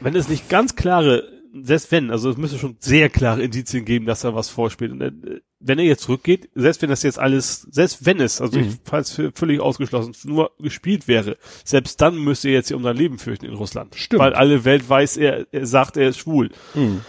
Wenn 0.00 0.14
es 0.16 0.28
nicht 0.28 0.48
ganz 0.50 0.76
klare, 0.76 1.26
selbst 1.64 1.90
wenn, 1.92 2.10
also 2.10 2.30
es 2.30 2.36
müsste 2.36 2.58
schon 2.58 2.76
sehr 2.80 3.08
klare 3.08 3.42
Indizien 3.42 3.84
geben, 3.84 4.06
dass 4.06 4.24
er 4.24 4.34
was 4.34 4.48
vorspielt. 4.48 4.92
Und 4.92 5.00
äh, 5.02 5.12
wenn 5.60 5.78
er 5.78 5.84
jetzt 5.84 6.02
zurückgeht, 6.02 6.48
selbst 6.54 6.82
wenn 6.82 6.90
das 6.90 7.02
jetzt 7.02 7.18
alles, 7.18 7.62
selbst 7.70 8.04
wenn 8.06 8.20
es, 8.20 8.40
also 8.40 8.58
Mhm. 8.58 8.78
falls 8.84 9.12
für 9.12 9.32
völlig 9.32 9.60
ausgeschlossen, 9.60 10.14
nur 10.24 10.52
gespielt 10.58 11.08
wäre, 11.08 11.36
selbst 11.64 12.00
dann 12.00 12.16
müsste 12.18 12.48
er 12.48 12.54
jetzt 12.54 12.68
hier 12.68 12.76
um 12.76 12.82
sein 12.82 12.96
Leben 12.96 13.18
fürchten 13.18 13.46
in 13.46 13.54
Russland. 13.54 13.94
Stimmt. 13.94 14.20
Weil 14.20 14.34
alle 14.34 14.64
Welt 14.64 14.88
weiß, 14.88 15.16
er, 15.16 15.46
er 15.52 15.66
sagt, 15.66 15.96
er 15.96 16.08
ist 16.08 16.18
schwul. 16.18 16.50
hm. 16.74 17.00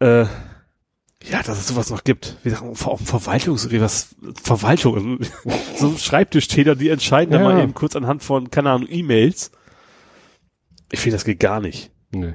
Äh, 0.00 0.26
ja, 1.28 1.42
dass 1.44 1.58
es 1.58 1.66
sowas 1.66 1.90
noch 1.90 2.04
gibt. 2.04 2.36
Wie 2.44 2.50
gesagt, 2.50 2.64
auch 2.86 3.00
Verwaltungs, 3.00 3.68
was, 3.80 4.14
Verwaltung, 4.40 5.18
also, 5.44 5.58
so 5.92 5.98
Schreibtischtäter, 5.98 6.76
die 6.76 6.90
entscheiden 6.90 7.32
dann 7.32 7.42
Ja. 7.42 7.48
mal 7.52 7.60
eben 7.62 7.74
kurz 7.74 7.96
anhand 7.96 8.22
von, 8.22 8.50
keine 8.52 8.70
Ahnung, 8.70 8.86
E-Mails. 8.88 9.50
Ich 10.92 11.00
finde, 11.00 11.16
das 11.16 11.24
geht 11.24 11.40
gar 11.40 11.60
nicht. 11.60 11.90
nee. 12.12 12.34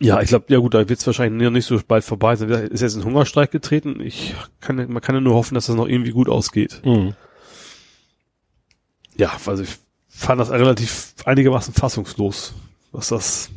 Ja, 0.00 0.20
ich 0.20 0.28
glaube, 0.28 0.46
ja 0.48 0.58
gut, 0.58 0.74
da 0.74 0.88
wird 0.88 1.00
es 1.00 1.06
wahrscheinlich 1.06 1.42
noch 1.42 1.50
nicht 1.50 1.66
so 1.66 1.80
bald 1.86 2.04
vorbei 2.04 2.36
sein. 2.36 2.50
Er 2.50 2.70
Ist 2.70 2.82
jetzt 2.82 2.94
in 2.94 3.04
Hungerstreik 3.04 3.50
getreten. 3.50 4.00
Ich 4.00 4.34
kann, 4.60 4.76
man 4.76 5.02
kann 5.02 5.14
ja 5.16 5.20
nur 5.20 5.34
hoffen, 5.34 5.54
dass 5.54 5.66
das 5.66 5.74
noch 5.74 5.88
irgendwie 5.88 6.12
gut 6.12 6.28
ausgeht. 6.28 6.80
Hm. 6.84 7.14
Ja, 9.16 9.36
also 9.46 9.64
ich 9.64 9.76
fand 10.08 10.40
das 10.40 10.50
relativ 10.50 11.14
einigermaßen 11.24 11.74
fassungslos, 11.74 12.54
was 12.92 13.08
das 13.08 13.50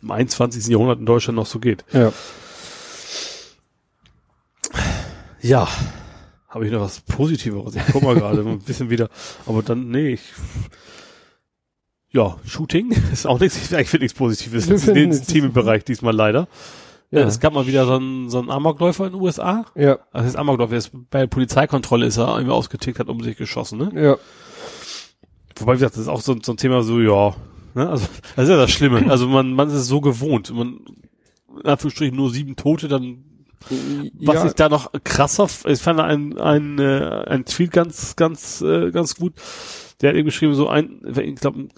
im 0.00 0.10
21. 0.10 0.68
Jahrhundert 0.68 1.00
in 1.00 1.06
Deutschland 1.06 1.36
noch 1.36 1.46
so 1.46 1.58
geht. 1.58 1.84
Ja. 1.92 2.12
Ja, 5.40 5.68
habe 6.48 6.66
ich 6.66 6.72
noch 6.72 6.80
was 6.80 7.00
Positiveres? 7.00 7.74
Ich 7.74 7.82
guck 7.90 8.02
mal 8.02 8.14
gerade 8.14 8.40
ein 8.46 8.60
bisschen 8.60 8.90
wieder, 8.90 9.08
aber 9.46 9.62
dann, 9.64 9.90
nee, 9.90 10.10
ich, 10.10 10.22
ja, 12.12 12.36
Shooting 12.46 12.92
ist 13.12 13.26
auch 13.26 13.40
nichts, 13.40 13.72
ich 13.72 13.88
finde 13.88 14.04
nichts 14.04 14.16
Positives. 14.16 14.66
Finden 14.66 15.10
es- 15.10 15.26
Themenbereich 15.26 15.84
diesmal 15.84 16.14
leider. 16.14 16.48
Ja. 17.10 17.20
Es 17.26 17.40
gab 17.40 17.52
mal 17.52 17.66
wieder 17.66 17.84
so 17.84 17.96
einen, 17.96 18.30
so 18.30 18.38
einen 18.38 18.50
Amokläufer 18.50 19.06
in 19.06 19.12
den 19.12 19.20
USA. 19.20 19.66
Ja. 19.74 19.98
Also 20.12 20.28
das 20.28 20.36
Amokläufer 20.36 20.76
ist 20.76 20.92
bei 21.10 21.20
der 21.20 21.26
Polizeikontrolle 21.26 22.06
ist 22.06 22.16
er 22.16 22.28
irgendwie 22.28 22.52
ausgetickt, 22.52 22.98
hat 22.98 23.08
um 23.08 23.22
sich 23.22 23.36
geschossen, 23.36 23.78
ne? 23.78 23.90
Ja. 23.94 24.16
Wobei, 25.56 25.72
wie 25.72 25.76
gesagt, 25.76 25.94
das 25.94 26.02
ist 26.02 26.08
auch 26.08 26.22
so, 26.22 26.34
so 26.42 26.52
ein 26.52 26.56
Thema 26.56 26.82
so, 26.82 27.00
ja, 27.00 27.34
ne? 27.74 27.90
Also, 27.90 28.06
das 28.34 28.44
ist 28.44 28.50
ja 28.50 28.56
das 28.56 28.70
Schlimme. 28.70 29.04
Also 29.10 29.28
man, 29.28 29.52
man 29.52 29.68
ist 29.68 29.74
es 29.74 29.88
so 29.88 30.00
gewohnt. 30.00 30.54
Man, 30.54 30.80
in 31.62 31.66
Anführungsstrichen 31.68 32.16
nur 32.16 32.30
sieben 32.30 32.56
Tote, 32.56 32.88
dann 32.88 33.24
was 34.18 34.34
ja. 34.34 34.46
ich 34.46 34.52
da 34.54 34.68
noch 34.68 34.90
krasser, 35.04 35.48
ich 35.66 35.80
fand 35.80 36.00
ein, 36.00 36.38
ein, 36.38 36.78
äh, 36.78 37.24
ein 37.28 37.44
Tweet 37.44 37.70
ganz, 37.70 38.16
ganz, 38.16 38.60
äh, 38.60 38.90
ganz 38.90 39.14
gut. 39.16 39.34
Der 40.00 40.10
hat 40.10 40.16
eben 40.16 40.24
geschrieben, 40.26 40.54
so 40.54 40.68
ein, 40.68 41.00
ich 41.16 41.36
glaube, 41.36 41.60
ein 41.60 41.68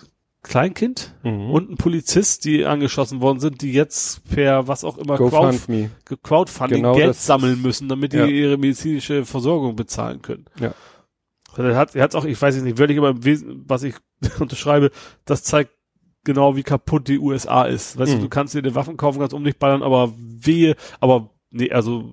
Kleinkind 0.45 1.15
Mhm. 1.25 1.51
und 1.51 1.71
ein 1.71 1.77
Polizist, 1.77 2.45
die 2.45 2.65
angeschossen 2.65 3.21
worden 3.21 3.41
sind, 3.41 3.61
die 3.63 3.73
jetzt 3.73 4.23
per 4.29 4.69
was 4.69 4.85
auch 4.85 4.97
immer 4.99 5.17
Crowd. 5.17 5.59
Crowdfunding 6.23 6.83
Genau 6.83 6.95
Geld 6.95 7.17
sammeln 7.17 7.61
müssen, 7.61 7.89
damit 7.89 8.13
die 8.13 8.19
Ja. 8.19 8.27
ihre 8.27 8.57
medizinische 8.59 9.25
Versorgung 9.25 9.75
bezahlen 9.75 10.23
können. 10.23 10.45
Ja. 10.61 10.73
Er 11.57 11.77
hat, 11.77 11.95
er 11.97 12.03
hat 12.03 12.15
auch, 12.15 12.25
ich 12.25 12.41
weiß 12.41 12.61
nicht, 12.63 12.79
wirklich, 12.79 12.99
aber 12.99 13.11
im 13.11 13.25
Wesen, 13.25 13.65
was 13.67 13.83
ich 13.83 13.95
unterschreibe, 14.41 14.91
das 15.25 15.43
zeigt 15.43 15.71
genau, 16.25 16.57
wie 16.57 16.63
kaputt 16.63 17.09
die 17.09 17.19
USA 17.19 17.65
ist. 17.65 17.99
Weißt 17.99 18.13
du, 18.13 18.17
Mhm. 18.19 18.23
du 18.23 18.29
kannst 18.29 18.55
dir 18.55 18.63
die 18.63 18.75
Waffen 18.75 18.97
kaufen, 18.97 19.19
kannst 19.19 19.35
um 19.35 19.45
dich 19.45 19.59
ballern, 19.59 19.83
aber 19.83 20.13
wehe, 20.17 20.77
aber 21.01 21.31
Nee, 21.57 21.71
also 21.71 22.13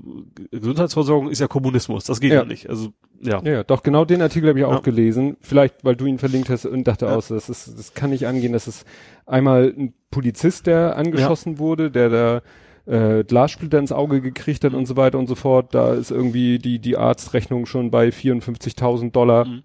Gesundheitsversorgung 0.51 1.31
ist 1.31 1.39
ja 1.39 1.47
Kommunismus, 1.47 2.03
das 2.05 2.19
geht 2.19 2.31
ja, 2.31 2.41
Ja. 2.41 2.45
nicht. 2.45 2.69
Also 2.69 2.89
ja. 3.23 3.41
Ja, 3.43 3.51
ja, 3.51 3.63
doch, 3.63 3.83
genau 3.83 4.05
den 4.05 4.21
Artikel 4.21 4.49
habe 4.49 4.59
ich 4.59 4.65
auch 4.65 4.73
Ja. 4.73 4.79
gelesen. 4.79 5.37
Vielleicht, 5.41 5.83
weil 5.85 5.95
du 5.95 6.05
ihn 6.05 6.17
verlinkt 6.19 6.49
hast 6.49 6.65
und 6.65 6.87
dachte 6.87 7.05
Ja. 7.05 7.15
aus, 7.15 7.27
das 7.29 7.49
ist, 7.49 7.77
das 7.77 7.93
kann 7.93 8.09
nicht 8.11 8.27
angehen. 8.27 8.53
Das 8.53 8.67
ist 8.67 8.85
einmal 9.25 9.73
ein 9.77 9.93
Polizist, 10.09 10.67
der 10.67 10.97
angeschossen 10.97 11.59
wurde, 11.59 11.91
der 11.91 12.09
da 12.09 12.41
äh, 12.87 13.23
Glassplitter 13.23 13.77
ins 13.77 13.91
Auge 13.91 14.21
gekriegt 14.21 14.63
hat 14.63 14.73
und 14.73 14.87
so 14.87 14.97
weiter 14.97 15.19
und 15.19 15.27
so 15.27 15.35
fort. 15.35 15.73
Da 15.75 15.93
ist 15.93 16.09
irgendwie 16.11 16.57
die, 16.57 16.79
die 16.79 16.97
Arztrechnung 16.97 17.65
schon 17.67 17.91
bei 17.91 18.09
54.000 18.11 19.11
Dollar. 19.11 19.45
Mhm. 19.45 19.63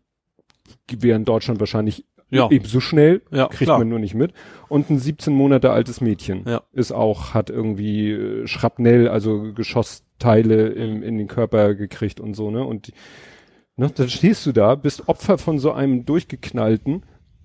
Die 0.90 1.02
wären 1.02 1.22
in 1.22 1.24
Deutschland 1.24 1.58
wahrscheinlich 1.58 2.04
Ja. 2.28 2.48
ebenso 2.50 2.80
schnell. 2.80 3.22
Ja, 3.30 3.46
kriegt 3.46 3.62
klar. 3.68 3.78
man 3.78 3.88
nur 3.88 3.98
nicht 4.00 4.14
mit. 4.14 4.32
Und 4.68 4.90
ein 4.90 4.98
17 4.98 5.32
Monate 5.32 5.70
altes 5.70 6.00
Mädchen 6.02 6.44
Ja. 6.46 6.62
ist 6.72 6.92
auch, 6.92 7.32
hat 7.34 7.48
irgendwie 7.50 8.10
äh, 8.12 8.46
Schrapnell, 8.46 9.08
also 9.08 9.52
Geschossteile 9.54 10.68
im, 10.68 11.02
in 11.02 11.16
den 11.18 11.26
Körper 11.28 11.74
gekriegt 11.74 12.20
und 12.20 12.34
so, 12.34 12.50
ne? 12.50 12.64
Und 12.64 12.88
die, 12.88 12.92
ne, 13.76 13.90
dann 13.94 14.08
stehst 14.08 14.44
du 14.46 14.52
da, 14.52 14.74
bist 14.74 15.08
Opfer 15.08 15.38
von 15.38 15.58
so 15.58 15.72
einem 15.72 16.04
durchgeknallten 16.04 17.02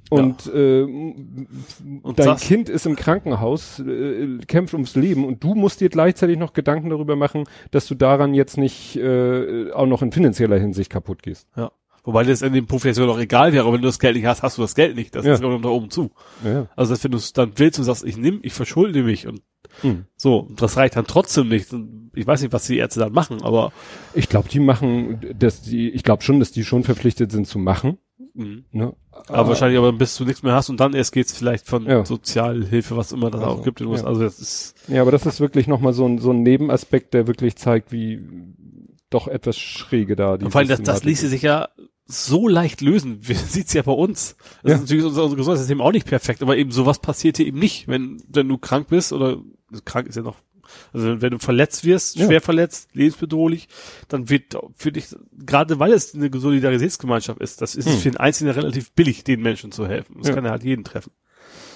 und, 0.10 0.48
äh, 0.54 0.82
Und 0.84 2.20
dein 2.20 2.26
das- 2.26 2.42
Kind 2.42 2.68
ist 2.68 2.86
im 2.86 2.96
Krankenhaus, 2.98 3.80
äh, 3.80 4.40
kämpft 4.48 4.74
ums 4.74 4.96
Leben 4.96 5.26
und 5.26 5.44
du 5.44 5.56
musst 5.56 5.80
dir 5.80 5.90
gleichzeitig 5.90 6.38
noch 6.38 6.52
Gedanken 6.54 6.90
darüber 6.90 7.16
machen, 7.16 7.46
dass 7.72 7.88
du 7.88 7.96
daran 7.96 8.34
jetzt 8.34 8.58
nicht 8.58 8.98
äh, 8.98 9.72
auch 9.72 9.86
noch 9.86 10.02
in 10.02 10.12
finanzieller 10.12 10.60
Hinsicht 10.60 10.90
kaputt 10.90 11.24
gehst. 11.24 11.48
Ja. 11.56 11.72
Wobei 12.04 12.24
das 12.24 12.42
in 12.42 12.52
dem 12.54 12.66
Profession 12.66 13.08
auch 13.10 13.20
egal 13.20 13.54
wäre, 13.54 13.64
aber 13.66 13.74
wenn 13.76 13.82
du 13.82 13.88
das 13.88 14.00
Geld 14.00 14.16
nicht 14.16 14.26
hast, 14.26 14.42
hast 14.42 14.58
du 14.58 14.64
das 14.64 14.74
Geld 14.76 14.96
nicht. 14.96 15.14
Das 15.16 15.24
Ja. 15.24 15.34
ist 15.34 15.42
kommt 15.44 15.64
da 15.64 15.70
oben 15.70 15.92
zu. 15.92 16.10
Ja. 16.44 16.68
Also 16.76 17.02
wenn 17.04 17.12
du 17.12 17.18
es 17.18 17.32
dann 17.32 17.52
willst 17.58 17.78
und 17.78 17.86
sagst, 17.86 18.04
ich 18.04 18.18
nimm, 18.18 18.40
ich 18.42 18.54
verschulde 18.54 19.04
mich 19.04 19.28
und 19.28 19.42
Hm. 19.82 20.06
so, 20.16 20.40
und 20.40 20.62
das 20.62 20.78
reicht 20.78 20.96
dann 20.96 21.06
trotzdem 21.08 21.48
nicht. 21.50 21.72
Und 21.74 22.12
Ich 22.14 22.28
weiß 22.28 22.42
nicht, 22.42 22.54
was 22.54 22.68
die 22.68 22.78
Ärzte 22.78 23.00
dann 23.00 23.14
machen, 23.14 23.42
aber 23.42 23.72
Ich 24.14 24.30
glaube, 24.30 24.50
die 24.50 24.60
machen, 24.60 25.20
dass 25.40 25.62
die, 25.62 25.90
ich 25.90 26.04
glaube 26.04 26.24
schon, 26.24 26.40
dass 26.40 26.52
die 26.52 26.64
schon 26.64 26.84
verpflichtet 26.84 27.32
sind 27.32 27.48
zu 27.48 27.58
machen. 27.60 27.98
Mhm. 28.34 28.66
Ne? 28.72 28.94
Aber 29.28 29.50
wahrscheinlich 29.50 29.78
aber 29.78 29.92
bis 29.92 30.16
du 30.16 30.24
nichts 30.26 30.42
mehr 30.44 30.54
hast 30.54 30.70
und 30.70 30.80
dann 30.80 30.94
erst 30.94 31.12
geht's 31.12 31.36
vielleicht 31.38 31.68
von 31.68 31.86
Ja. 31.86 32.06
Sozialhilfe, 32.06 32.96
was 32.96 33.12
immer 33.12 33.30
das 33.32 33.42
Also, 33.42 33.54
auch 33.60 33.64
gibt. 33.64 33.82
in 33.82 33.88
den 33.88 33.92
USA. 33.92 34.04
ja. 34.04 34.10
Also 34.10 34.22
das 34.24 34.40
ist 34.40 34.76
Ja, 34.88 35.02
aber 35.02 35.12
das 35.12 35.26
ist 35.26 35.40
wirklich 35.40 35.68
nochmal 35.68 35.94
so 35.94 36.06
ein, 36.06 36.18
so 36.20 36.32
ein 36.32 36.42
Nebenaspekt, 36.44 37.14
der 37.14 37.28
wirklich 37.28 37.56
zeigt, 37.58 37.92
wie 37.92 38.22
doch 39.10 39.28
etwas 39.28 39.58
schräge 39.58 40.16
da 40.16 40.38
die 40.38 40.50
vor 40.50 40.60
allem 40.60 40.70
das, 40.70 40.82
das 40.82 41.04
ließe 41.04 41.28
sich 41.28 41.42
ja 41.42 41.68
so 42.12 42.48
leicht 42.48 42.82
lösen. 42.82 43.20
Wir 43.28 43.36
sieht's 43.36 43.74
ja 43.74 43.82
bei 43.82 43.92
uns. 43.92 44.36
Das 44.64 44.70
Ja. 44.72 44.76
ist 44.76 44.82
natürlich 44.82 45.06
unser, 45.06 45.24
unser 45.24 45.36
Gesundheitssystem 45.38 45.82
auch 45.82 45.92
nicht 45.92 46.08
perfekt, 46.08 46.42
aber 46.42 46.58
eben 46.58 46.72
sowas 46.72 47.00
passiert 47.00 47.38
hier 47.38 47.48
eben 47.48 47.60
nicht, 47.60 47.88
wenn, 47.88 48.22
wenn 48.28 48.48
du 48.48 48.58
krank 48.58 48.88
bist 48.90 49.14
oder 49.14 49.38
krank 49.86 50.08
ist 50.08 50.16
ja 50.16 50.22
noch. 50.22 50.38
Also 50.94 51.22
wenn 51.22 51.32
du 51.32 51.40
verletzt 51.40 51.84
wirst, 51.84 52.16
Ja. 52.16 52.28
schwer 52.28 52.40
verletzt, 52.40 52.90
lebensbedrohlich, 52.94 53.68
dann 54.08 54.30
wird 54.30 54.56
für 54.76 54.92
dich, 54.94 55.08
gerade 55.38 55.80
weil 55.80 55.92
es 55.92 56.16
eine 56.16 56.30
Solidaritätsgemeinschaft 56.34 57.42
ist, 57.42 57.62
das 57.62 57.76
ist 57.76 57.88
es 57.88 57.94
Hm. 57.96 58.00
für 58.02 58.10
den 58.12 58.18
Einzelnen 58.18 58.54
relativ 58.54 58.92
billig, 58.94 59.24
den 59.26 59.42
Menschen 59.42 59.72
zu 59.74 59.86
helfen. 59.88 60.16
Das 60.20 60.30
Ja. 60.30 60.36
kann 60.36 60.46
ja 60.46 60.52
halt 60.52 60.64
jeden 60.64 60.84
treffen. 60.86 61.12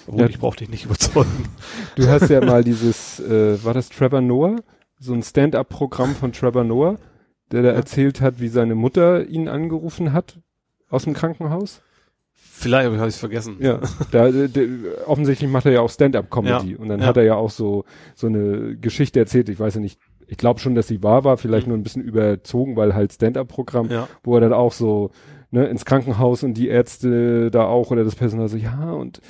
Obwohl, 0.08 0.22
Ja. 0.22 0.28
ich 0.30 0.40
brauche 0.40 0.58
dich 0.58 0.70
nicht 0.70 0.86
überzeugen. 0.86 1.50
Du 1.96 2.08
hast 2.08 2.30
ja 2.30 2.40
mal 2.44 2.64
dieses, 2.64 3.20
äh, 3.20 3.62
war 3.66 3.74
das 3.74 3.90
Trevor 3.90 4.22
Noah? 4.22 4.58
So 5.00 5.14
ein 5.14 5.24
Stand-up-Programm 5.24 6.16
von 6.16 6.32
Trevor 6.32 6.64
Noah, 6.64 6.98
der 7.52 7.62
da 7.64 7.70
Ja. 7.70 7.76
erzählt 7.76 8.22
hat, 8.22 8.40
wie 8.40 8.48
seine 8.48 8.76
Mutter 8.76 9.26
ihn 9.28 9.48
angerufen 9.48 10.14
hat 10.14 10.40
aus 10.90 11.04
dem 11.04 11.14
Krankenhaus. 11.14 11.82
Vielleicht 12.34 12.86
habe 12.88 12.96
ich 12.98 13.02
es 13.02 13.18
vergessen. 13.18 13.58
Ja, 13.60 13.80
da, 14.12 14.28
äh, 14.28 14.48
der, 14.50 14.68
offensichtlich 15.08 15.50
macht 15.50 15.66
er 15.66 15.74
ja 15.74 15.82
auch 15.82 15.90
Stand-up-Comedy 15.90 16.74
Ja, 16.74 16.78
und 16.80 16.88
dann 16.90 17.02
ja. 17.02 17.06
hat 17.06 17.18
er 17.18 17.24
ja 17.24 17.36
auch 17.36 17.50
so 17.50 17.84
so 18.14 18.28
eine 18.28 18.76
Geschichte 18.78 19.20
erzählt. 19.20 19.50
Ich 19.50 19.60
weiß 19.60 19.76
ja 19.76 19.82
nicht, 19.82 20.00
ich 20.28 20.38
glaube 20.38 20.60
schon, 20.60 20.74
dass 20.76 20.88
sie 20.88 21.04
wahr 21.04 21.24
war, 21.24 21.38
vielleicht 21.38 21.68
Mhm. 21.68 21.72
nur 21.72 21.80
ein 21.80 21.84
bisschen 21.84 22.04
überzogen, 22.04 22.76
weil 22.78 22.94
halt 22.96 23.12
Stand-up-Programm, 23.14 23.90
Ja. 23.90 24.08
wo 24.24 24.36
er 24.36 24.42
dann 24.42 24.54
auch 24.54 24.72
so 24.72 25.12
ne, 25.52 25.66
ins 25.68 25.86
Krankenhaus 25.86 26.44
und 26.44 26.54
die 26.56 26.68
Ärzte 26.68 27.52
da 27.52 27.66
auch 27.66 27.92
oder 27.92 28.04
das 28.04 28.16
Personal 28.16 28.48
so, 28.48 28.58
ja 28.58 28.92
und 28.92 29.22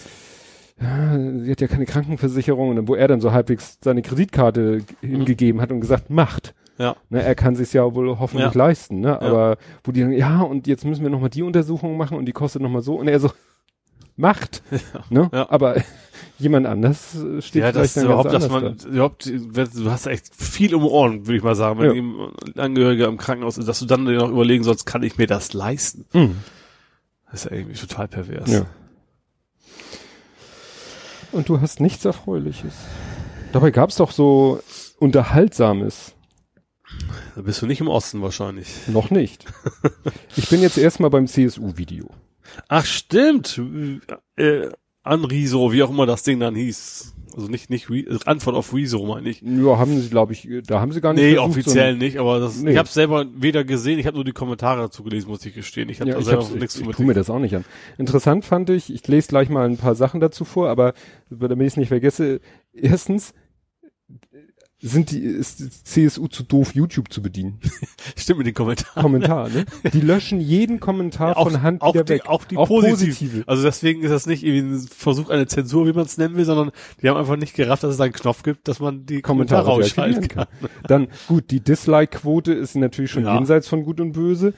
ja, 0.81 1.17
sie 1.39 1.51
hat 1.51 1.61
ja 1.61 1.67
keine 1.67 1.85
Krankenversicherung 1.85 2.69
und 2.77 2.87
wo 2.87 2.95
er 2.95 3.07
dann 3.07 3.21
so 3.21 3.31
halbwegs 3.31 3.77
seine 3.83 4.01
Kreditkarte 4.01 4.81
hingegeben 5.01 5.61
hat 5.61 5.71
und 5.71 5.79
gesagt, 5.81 6.09
macht. 6.09 6.53
Ja. 6.77 6.95
Ne, 7.09 7.23
er 7.23 7.35
kann 7.35 7.55
sich 7.55 7.71
ja 7.73 7.93
wohl 7.95 8.19
hoffentlich 8.19 8.53
Ja. 8.53 8.57
leisten, 8.57 8.99
ne? 8.99 9.21
Aber 9.21 9.57
wo 9.83 9.91
die 9.91 10.01
dann, 10.01 10.11
ja, 10.11 10.41
und 10.41 10.67
jetzt 10.67 10.83
müssen 10.85 11.03
wir 11.03 11.09
nochmal 11.09 11.29
die 11.29 11.43
Untersuchung 11.43 11.95
machen 11.97 12.17
und 12.17 12.25
die 12.25 12.33
kostet 12.33 12.61
nochmal 12.61 12.81
so 12.81 12.95
und 12.95 13.07
er 13.07 13.19
so, 13.19 13.31
macht. 14.17 14.61
Ne? 15.09 15.29
Ja. 15.33 15.49
Aber 15.49 15.75
jemand 16.39 16.67
anders 16.67 17.17
steht 17.39 17.63
ja, 17.63 17.71
das 17.71 17.93
dann 17.93 18.05
überhaupt, 18.05 18.33
dass 18.33 18.49
man 18.49 18.75
überhaupt, 18.89 19.25
du 19.25 19.89
hast 19.91 20.05
echt 20.07 20.33
viel 20.35 20.73
um 20.75 20.85
Ohren, 20.85 21.25
würde 21.27 21.37
ich 21.37 21.43
mal 21.43 21.55
sagen, 21.55 21.79
wenn 21.79 21.95
Ja. 21.95 22.27
ein 22.55 22.59
Angehöriger 22.59 23.07
im 23.07 23.17
Krankenhaus 23.17 23.57
ist, 23.57 23.67
dass 23.67 23.79
du 23.79 23.85
dann 23.85 24.05
dir 24.05 24.17
noch 24.17 24.29
überlegen 24.29 24.63
sollst, 24.63 24.85
kann 24.85 25.03
ich 25.03 25.17
mir 25.17 25.27
das 25.27 25.53
leisten? 25.53 26.05
da. 26.11 26.19
Mhm. 26.19 26.35
Das 27.31 27.43
ist 27.45 27.51
ja 27.51 27.57
irgendwie 27.57 27.75
total 27.77 28.07
pervers. 28.07 28.51
Ja. 28.51 28.65
Und 31.31 31.49
du 31.49 31.59
hast 31.59 31.79
nichts 31.81 32.05
Erfreuliches. 32.05 32.73
Dabei 33.51 33.71
gab's 33.71 33.95
doch 33.97 34.11
so 34.11 34.59
Unterhaltsames. 34.99 36.14
Da 37.35 37.41
bist 37.41 37.61
du 37.61 37.65
nicht 37.65 37.81
im 37.81 37.87
Osten 37.87 38.21
wahrscheinlich. 38.21 38.67
Noch 38.87 39.09
nicht. 39.11 39.45
Ich 40.37 40.49
bin 40.49 40.61
jetzt 40.61 40.77
erstmal 40.77 41.09
beim 41.09 41.27
CSU-Video. 41.27 42.09
Ach 42.67 42.85
stimmt, 42.85 43.59
äh, 44.35 44.67
Anriso, 45.01 45.71
wie 45.71 45.81
auch 45.81 45.89
immer 45.89 46.05
das 46.05 46.23
Ding 46.23 46.39
dann 46.41 46.55
hieß. 46.55 47.13
Also 47.35 47.47
nicht, 47.47 47.69
nicht, 47.69 47.89
Re 47.89 48.05
Antwort 48.25 48.55
auf 48.55 48.73
Rezo 48.73 49.05
meine 49.05 49.29
ich. 49.29 49.41
Ja, 49.41 49.77
haben 49.77 49.99
sie, 49.99 50.09
glaube 50.09 50.33
ich, 50.33 50.47
da 50.67 50.79
haben 50.79 50.91
sie 50.91 51.01
gar 51.01 51.13
nicht 51.13 51.23
Nee, 51.23 51.33
versucht, 51.35 51.49
offiziell 51.51 51.97
nicht, 51.97 52.17
aber 52.17 52.39
das, 52.39 52.57
Nee. 52.61 52.71
ich 52.73 52.77
habe 52.77 52.87
selber 52.87 53.25
weder 53.35 53.63
gesehen, 53.65 53.99
ich 53.99 54.07
habe 54.07 54.15
nur 54.15 54.23
die 54.23 54.31
Kommentare 54.31 54.81
dazu 54.83 55.03
gelesen, 55.03 55.27
muss 55.29 55.45
ich 55.45 55.53
gestehen. 55.53 55.89
Ich 55.89 55.99
habe 56.01 56.09
Ja, 56.11 56.15
da 56.15 56.21
ich, 56.21 56.25
selber 56.27 56.43
nichts 56.59 56.75
ich, 56.75 56.81
ich 56.81 56.87
mit. 56.87 56.95
tu 56.97 57.03
mir 57.03 57.13
das 57.13 57.29
auch 57.29 57.39
nicht 57.39 57.55
an. 57.55 57.65
Interessant 57.97 58.45
fand 58.45 58.69
ich, 58.69 58.93
ich 58.93 59.05
lese 59.07 59.27
gleich 59.29 59.49
mal 59.49 59.67
ein 59.67 59.77
paar 59.77 59.95
Sachen 59.95 60.19
dazu 60.21 60.45
vor, 60.45 60.69
aber 60.69 60.93
damit 61.29 61.61
ich 61.67 61.73
es 61.73 61.77
nicht 61.77 61.89
vergesse, 61.89 62.39
erstens 62.73 63.33
sind 64.81 65.11
die, 65.11 65.19
ist 65.19 65.59
die 65.61 65.69
CSU 65.69 66.27
zu 66.27 66.43
doof, 66.43 66.75
YouTube 66.75 67.11
zu 67.11 67.21
bedienen. 67.21 67.59
Stimmt 68.15 68.39
mit 68.39 68.47
den 68.47 68.53
Kommentaren. 68.53 69.01
Kommentar, 69.01 69.49
ne? 69.49 69.65
Die 69.93 70.01
löschen 70.01 70.39
jeden 70.41 70.79
Kommentar 70.79 71.37
auch, 71.37 71.49
von 71.49 71.61
Hand 71.61 71.81
auch 71.81 71.93
wieder 71.93 72.03
die, 72.03 72.13
weg. 72.13 72.27
Auch 72.27 72.43
die 72.43 72.57
Auch 72.57 72.67
positive. 72.67 73.07
positive. 73.11 73.43
Also 73.47 73.63
deswegen 73.63 74.03
ist 74.03 74.11
das 74.11 74.25
nicht 74.25 74.43
irgendwie 74.43 74.75
ein 74.75 74.87
Versuch 74.87 75.29
einer 75.29 75.47
Zensur, 75.47 75.87
wie 75.87 75.93
man 75.93 76.05
es 76.05 76.17
nennen 76.17 76.35
will, 76.35 76.45
sondern 76.45 76.71
die 77.01 77.09
haben 77.09 77.17
einfach 77.17 77.37
nicht 77.37 77.55
gerafft, 77.55 77.83
dass 77.83 77.91
es 77.91 77.97
da 77.97 78.03
einen 78.03 78.13
Knopf 78.13 78.43
gibt, 78.43 78.67
dass 78.67 78.79
man 78.79 79.05
die 79.05 79.21
Kommentare, 79.21 79.63
Kommentare 79.63 79.85
ausschalten 79.85 80.21
deaktivieren 80.21 80.47
kann. 80.59 80.69
Dann, 80.87 81.07
gut, 81.27 81.51
die 81.51 81.61
Dislike-Quote 81.61 82.53
ist 82.53 82.75
natürlich 82.75 83.11
schon 83.11 83.23
Ja. 83.23 83.35
jenseits 83.35 83.67
von 83.67 83.83
Gut 83.83 83.99
und 84.01 84.11
Böse. 84.11 84.53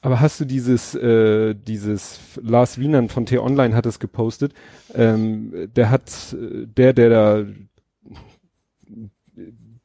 Aber 0.00 0.20
hast 0.20 0.40
du 0.40 0.44
dieses, 0.44 0.94
äh, 0.94 1.54
dieses 1.54 2.20
Lars 2.40 2.78
Wienern 2.78 3.08
von 3.08 3.26
T-Online 3.26 3.74
hat 3.74 3.84
es 3.84 3.98
gepostet, 3.98 4.54
ähm, 4.94 5.52
der 5.74 5.90
hat, 5.90 6.10
äh, 6.34 6.66
der, 6.66 6.92
der 6.92 7.10
da 7.10 7.44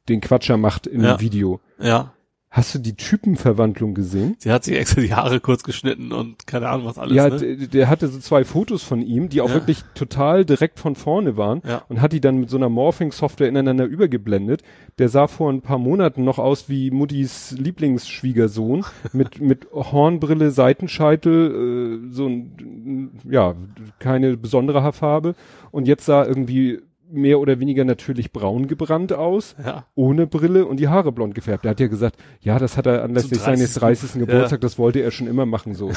den 0.08 0.20
Quatscher 0.20 0.56
macht 0.56 0.86
in 0.86 1.02
Ja. 1.02 1.20
Video. 1.20 1.60
Ja. 1.80 2.12
Hast 2.50 2.72
du 2.72 2.78
die 2.78 2.94
Typenverwandlung 2.94 3.94
gesehen? 3.94 4.36
Sie 4.38 4.52
hat 4.52 4.62
sich 4.62 4.76
extra 4.78 5.00
die 5.00 5.12
Haare 5.12 5.40
kurz 5.40 5.64
geschnitten 5.64 6.12
und 6.12 6.46
keine 6.46 6.68
Ahnung 6.68 6.86
was 6.86 6.98
alles. 7.00 7.12
ja, 7.16 7.28
ne? 7.28 7.66
der 7.66 7.88
hatte 7.88 8.06
so 8.06 8.20
zwei 8.20 8.44
Fotos 8.44 8.84
von 8.84 9.02
ihm, 9.02 9.28
die 9.28 9.40
auch 9.40 9.48
Ja. 9.48 9.54
wirklich 9.54 9.82
total 9.96 10.44
direkt 10.44 10.78
von 10.78 10.94
vorne 10.94 11.36
waren 11.36 11.62
Ja. 11.66 11.82
und 11.88 12.00
hat 12.00 12.12
die 12.12 12.20
dann 12.20 12.36
mit 12.38 12.50
so 12.50 12.56
einer 12.56 12.68
Morphing-Software 12.68 13.48
ineinander 13.48 13.86
übergeblendet. 13.86 14.62
Der 14.98 15.08
sah 15.08 15.26
vor 15.26 15.50
ein 15.52 15.62
paar 15.62 15.78
Monaten 15.78 16.22
noch 16.22 16.38
aus 16.38 16.68
wie 16.68 16.92
Muttis 16.92 17.50
Lieblingsschwiegersohn 17.58 18.84
mit, 19.12 19.40
mit 19.40 19.66
Hornbrille, 19.72 20.52
Seitenscheitel, 20.52 22.04
äh, 22.08 22.12
so 22.14 22.26
ein, 22.28 23.10
ja, 23.28 23.56
keine 23.98 24.36
besondere 24.36 24.84
Haarfarbe 24.84 25.34
und 25.72 25.88
jetzt 25.88 26.04
sah 26.06 26.24
irgendwie 26.24 26.78
mehr 27.14 27.40
oder 27.40 27.60
weniger 27.60 27.84
natürlich 27.84 28.32
braun 28.32 28.66
gebrannt 28.66 29.12
aus 29.12 29.56
Ja. 29.64 29.86
ohne 29.94 30.26
Brille 30.26 30.66
und 30.66 30.78
die 30.78 30.88
Haare 30.88 31.12
blond 31.12 31.34
gefärbt. 31.34 31.64
Er 31.64 31.70
hat 31.72 31.80
ja 31.80 31.86
gesagt, 31.86 32.16
ja, 32.40 32.58
das 32.58 32.76
hat 32.76 32.86
er 32.86 33.02
anlässlich 33.02 33.38
Zum 33.40 33.46
30. 33.46 33.58
seines 33.58 33.74
30. 33.74 34.14
Ja. 34.14 34.26
Geburtstag, 34.26 34.60
das 34.60 34.78
wollte 34.78 35.00
er 35.00 35.10
schon 35.10 35.26
immer 35.26 35.46
machen, 35.46 35.74
so. 35.74 35.92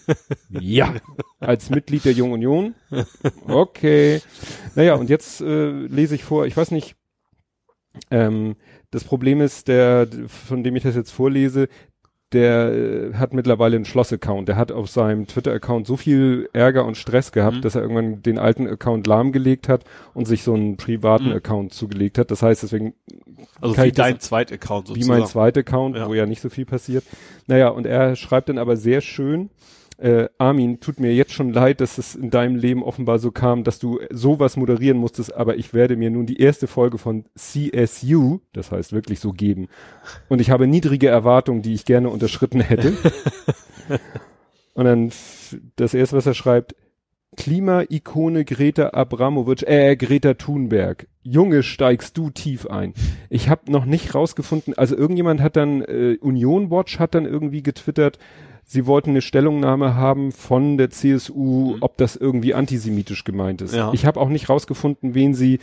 ja, 0.50 0.94
als 1.40 1.70
Mitglied 1.70 2.04
der 2.04 2.12
Jungen 2.12 2.32
Union. 2.34 2.74
Okay. 3.46 4.20
Naja, 4.74 4.94
und 4.94 5.10
jetzt 5.10 5.40
äh, 5.40 5.70
lese 5.70 6.14
ich 6.14 6.24
vor, 6.24 6.46
ich 6.46 6.56
weiß 6.56 6.70
nicht, 6.70 6.96
ähm, 8.10 8.56
das 8.90 9.04
Problem 9.04 9.40
ist, 9.40 9.68
der, 9.68 10.08
von 10.26 10.62
dem 10.64 10.76
ich 10.76 10.82
das 10.82 10.94
jetzt 10.96 11.10
vorlese, 11.10 11.68
der 12.34 12.72
äh, 12.72 13.14
hat 13.14 13.32
mittlerweile 13.32 13.76
einen 13.76 13.84
Schloss-Account. 13.86 14.48
Der 14.48 14.56
hat 14.56 14.70
auf 14.72 14.90
seinem 14.90 15.26
Twitter-Account 15.26 15.86
so 15.86 15.96
viel 15.96 16.48
Ärger 16.52 16.84
und 16.84 16.96
Stress 16.96 17.32
gehabt, 17.32 17.56
Mhm. 17.56 17.60
dass 17.62 17.74
er 17.76 17.82
irgendwann 17.82 18.22
den 18.22 18.38
alten 18.38 18.66
Account 18.68 19.06
lahmgelegt 19.06 19.68
hat 19.68 19.84
und 20.12 20.26
sich 20.26 20.42
so 20.42 20.52
einen 20.54 20.76
privaten 20.76 21.30
Mhm. 21.30 21.36
Account 21.36 21.72
zugelegt 21.72 22.18
hat. 22.18 22.30
Das 22.30 22.42
heißt, 22.42 22.62
deswegen 22.62 22.94
Also 23.60 23.76
wie 23.82 23.92
dein 23.92 24.20
Zweitaccount 24.20 24.88
wie 24.88 24.94
sozusagen. 24.94 25.20
mein 25.20 25.28
zweiter 25.28 25.60
Account, 25.60 25.96
Ja. 25.96 26.06
wo 26.08 26.14
ja 26.14 26.26
nicht 26.26 26.42
so 26.42 26.50
viel 26.50 26.66
passiert. 26.66 27.04
Naja, 27.46 27.68
und 27.68 27.86
er 27.86 28.16
schreibt 28.16 28.48
dann 28.48 28.58
aber 28.58 28.76
sehr 28.76 29.00
schön, 29.00 29.48
äh, 29.98 30.28
Armin, 30.38 30.80
tut 30.80 31.00
mir 31.00 31.14
jetzt 31.14 31.32
schon 31.32 31.52
leid, 31.52 31.80
dass 31.80 31.98
es 31.98 32.14
in 32.14 32.30
deinem 32.30 32.56
Leben 32.56 32.82
offenbar 32.82 33.18
so 33.18 33.30
kam, 33.30 33.64
dass 33.64 33.78
du 33.78 34.00
sowas 34.10 34.56
moderieren 34.56 34.98
musstest, 34.98 35.34
aber 35.34 35.56
ich 35.56 35.72
werde 35.72 35.96
mir 35.96 36.10
nun 36.10 36.26
die 36.26 36.40
erste 36.40 36.66
Folge 36.66 36.98
von 36.98 37.24
CSU, 37.34 38.40
das 38.52 38.72
heißt 38.72 38.92
wirklich 38.92 39.20
so 39.20 39.32
geben. 39.32 39.68
Und 40.28 40.40
ich 40.40 40.50
habe 40.50 40.66
niedrige 40.66 41.08
Erwartungen, 41.08 41.62
die 41.62 41.74
ich 41.74 41.84
gerne 41.84 42.10
unterschritten 42.10 42.60
hätte. 42.60 42.94
Und 44.74 44.84
dann 44.86 45.12
das 45.76 45.94
erste, 45.94 46.16
was 46.16 46.26
er 46.26 46.34
schreibt, 46.34 46.74
Klima-Ikone 47.36 48.44
Greta 48.44 48.88
Abramowitsch, 48.90 49.64
äh, 49.64 49.96
Greta 49.96 50.34
Thunberg. 50.34 51.08
Junge, 51.22 51.62
steigst 51.62 52.16
du 52.16 52.30
tief 52.30 52.66
ein. 52.66 52.94
Ich 53.28 53.48
habe 53.48 53.70
noch 53.70 53.84
nicht 53.84 54.14
rausgefunden, 54.14 54.74
also 54.74 54.96
irgendjemand 54.96 55.40
hat 55.40 55.56
dann, 55.56 55.82
äh, 55.82 56.16
Union 56.20 56.70
Watch 56.70 56.98
hat 56.98 57.14
dann 57.14 57.24
irgendwie 57.24 57.62
getwittert, 57.62 58.18
sie 58.64 58.86
wollten 58.86 59.10
eine 59.10 59.22
Stellungnahme 59.22 59.94
haben 59.94 60.32
von 60.32 60.76
der 60.78 60.90
CSU, 60.90 61.74
mhm. 61.74 61.82
ob 61.82 61.96
das 61.96 62.16
irgendwie 62.16 62.54
antisemitisch 62.54 63.24
gemeint 63.24 63.62
ist. 63.62 63.74
Ja. 63.74 63.92
Ich 63.92 64.06
habe 64.06 64.20
auch 64.20 64.28
nicht 64.28 64.48
rausgefunden, 64.48 65.14
wen 65.14 65.34
sie, 65.34 65.60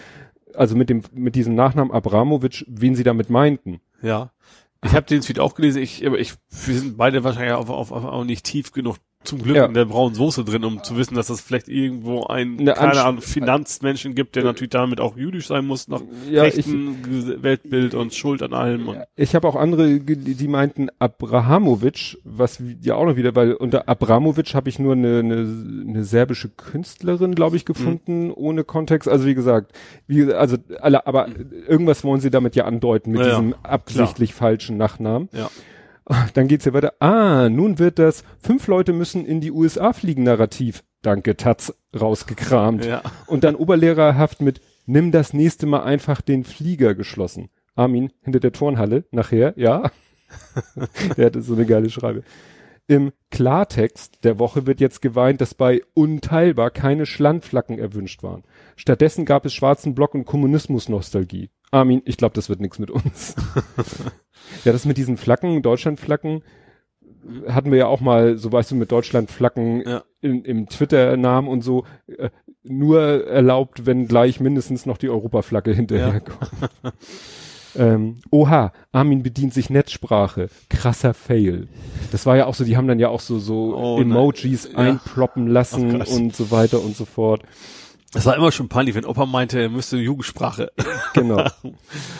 also 0.53 0.75
mit 0.75 0.89
dem, 0.89 1.03
mit 1.13 1.35
diesem 1.35 1.55
Nachnamen 1.55 1.91
Abramowitsch, 1.91 2.65
wen 2.67 2.95
sie 2.95 3.03
damit 3.03 3.29
meinten. 3.29 3.81
Ja. 4.01 4.31
Ich 4.83 4.93
habe 4.93 5.05
den 5.05 5.21
Tweet 5.21 5.39
auch 5.39 5.53
gelesen, 5.55 5.81
ich, 5.81 6.05
aber 6.05 6.19
ich, 6.19 6.33
wir 6.65 6.75
sind 6.75 6.97
beide 6.97 7.23
wahrscheinlich 7.23 7.53
auf, 7.53 7.69
auf 7.69 7.91
auch 7.91 8.23
nicht 8.23 8.45
tief 8.45 8.71
genug 8.71 8.97
zum 9.23 9.41
Glück 9.41 9.55
ja. 9.55 9.65
in 9.65 9.73
der 9.73 9.85
braunen 9.85 10.15
Soße 10.15 10.43
drin, 10.43 10.63
um 10.63 10.83
zu 10.83 10.97
wissen, 10.97 11.15
dass 11.15 11.29
es 11.29 11.41
vielleicht 11.41 11.67
irgendwo 11.67 12.23
ein, 12.25 12.59
Eine 12.59 12.73
keine 12.73 13.03
Ahnung, 13.03 13.21
Finanzmenschen 13.21 14.15
gibt, 14.15 14.35
der 14.35 14.43
äh, 14.43 14.47
natürlich 14.47 14.71
damit 14.71 14.99
auch 14.99 15.15
jüdisch 15.15 15.47
sein 15.47 15.65
muss, 15.65 15.87
nach 15.87 16.01
ja, 16.29 16.41
rechten 16.41 16.97
ich, 17.03 17.43
Weltbild 17.43 17.93
und 17.93 18.13
Schuld 18.13 18.41
an 18.41 18.53
allem. 18.53 18.87
Und 18.87 19.03
ich 19.15 19.35
habe 19.35 19.47
auch 19.47 19.55
andere, 19.55 19.99
die 19.99 20.47
meinten 20.47 20.89
Abrahamowitsch, 20.97 22.17
was 22.23 22.61
ja 22.81 22.95
auch 22.95 23.05
noch 23.05 23.15
wieder, 23.15 23.35
weil 23.35 23.53
unter 23.53 23.87
Abramowitsch 23.87 24.55
habe 24.55 24.69
ich 24.69 24.79
nur 24.79 24.93
eine, 24.93 25.19
eine, 25.19 25.85
eine 25.87 26.03
serbische 26.03 26.49
Künstlerin, 26.49 27.35
glaube 27.35 27.57
ich, 27.57 27.65
gefunden, 27.65 28.27
mhm. 28.27 28.33
ohne 28.35 28.63
Kontext. 28.63 29.07
Also 29.07 29.25
wie 29.27 29.35
gesagt, 29.35 29.71
wie, 30.07 30.33
also 30.33 30.57
alle, 30.79 31.05
aber 31.05 31.27
irgendwas 31.67 32.03
wollen 32.03 32.21
sie 32.21 32.31
damit 32.31 32.55
ja 32.55 32.65
andeuten 32.65 33.11
mit 33.11 33.21
ja, 33.21 33.29
diesem 33.29 33.55
absichtlich 33.61 34.31
klar. 34.31 34.49
falschen 34.49 34.77
Nachnamen. 34.77 35.29
Ja. 35.31 35.49
Dann 36.33 36.47
geht's 36.47 36.65
ja 36.65 36.73
weiter. 36.73 36.93
Ah, 36.99 37.49
nun 37.49 37.79
wird 37.79 37.99
das 37.99 38.23
fünf 38.41 38.67
Leute 38.67 38.93
müssen 38.93 39.25
in 39.25 39.41
die 39.41 39.51
USA 39.51 39.93
fliegen 39.93 40.23
Narrativ. 40.23 40.83
Danke, 41.01 41.35
Taz, 41.35 41.73
rausgekramt. 41.99 42.85
Ja. 42.85 43.01
Und 43.27 43.43
dann 43.43 43.55
oberlehrerhaft 43.55 44.41
mit 44.41 44.61
nimm 44.85 45.11
das 45.11 45.33
nächste 45.33 45.65
Mal 45.65 45.83
einfach 45.83 46.21
den 46.21 46.43
Flieger 46.43 46.93
geschlossen. 46.93 47.49
Armin 47.75 48.11
hinter 48.21 48.39
der 48.39 48.51
Turnhalle 48.51 49.05
nachher, 49.11 49.53
ja. 49.55 49.91
der 51.17 51.25
hatte 51.25 51.41
so 51.41 51.55
eine 51.55 51.65
geile 51.65 51.89
Schreibe. 51.89 52.23
Im 52.87 53.13
Klartext 53.29 54.23
der 54.23 54.37
Woche 54.37 54.67
wird 54.67 54.81
jetzt 54.81 55.01
geweint, 55.01 55.39
dass 55.41 55.53
bei 55.53 55.81
Unteilbar 55.93 56.71
keine 56.71 57.05
Schlandflacken 57.05 57.79
erwünscht 57.79 58.21
waren. 58.21 58.43
Stattdessen 58.75 59.25
gab 59.25 59.45
es 59.45 59.53
schwarzen 59.53 59.95
Block 59.95 60.13
und 60.13 60.25
Kommunismus-Nostalgie. 60.25 61.49
Armin, 61.71 62.01
ich 62.05 62.17
glaube, 62.17 62.35
das 62.35 62.49
wird 62.49 62.59
nichts 62.59 62.79
mit 62.79 62.91
uns. 62.91 63.35
ja, 64.65 64.73
das 64.73 64.85
mit 64.85 64.97
diesen 64.97 65.17
Flaggen, 65.17 65.61
Deutschlandflaggen, 65.61 66.43
hatten 67.47 67.71
wir 67.71 67.77
ja 67.79 67.87
auch 67.87 68.01
mal, 68.01 68.37
so 68.37 68.51
weißt 68.51 68.71
du, 68.71 68.75
mit 68.75 68.91
Deutschlandflaggen 68.91 69.83
ja. 69.87 70.03
in, 70.21 70.43
im 70.43 70.67
Twitter-Namen 70.67 71.47
und 71.47 71.61
so, 71.61 71.85
äh, 72.07 72.29
nur 72.63 73.27
erlaubt, 73.27 73.85
wenn 73.85 74.07
gleich 74.07 74.39
mindestens 74.39 74.85
noch 74.85 74.97
die 74.97 75.09
Europaflagge 75.09 75.71
hinterherkommt. 75.71 76.51
Ja. 76.83 76.91
ähm, 77.75 78.21
oha, 78.29 78.71
Armin 78.91 79.23
bedient 79.23 79.53
sich 79.53 79.69
Netzsprache. 79.69 80.49
Krasser 80.69 81.13
Fail. 81.13 81.67
Das 82.11 82.25
war 82.25 82.37
ja 82.37 82.45
auch 82.45 82.53
so, 82.53 82.63
die 82.63 82.77
haben 82.77 82.87
dann 82.87 82.99
ja 82.99 83.09
auch 83.09 83.19
so, 83.21 83.39
so 83.39 83.75
oh, 83.75 83.99
Emojis 83.99 84.69
nein. 84.73 84.99
einploppen 84.99 85.47
lassen 85.47 86.01
und 86.01 86.35
so 86.35 86.51
weiter 86.51 86.83
und 86.83 86.95
so 86.95 87.05
fort. 87.05 87.43
Das 88.11 88.25
war 88.25 88.35
immer 88.35 88.51
schon 88.51 88.67
peinlich, 88.67 88.95
wenn 88.95 89.05
Opa 89.05 89.25
meinte, 89.25 89.59
er 89.59 89.69
müsste 89.69 89.97
Jugendsprache. 89.97 90.71
Genau. 91.13 91.45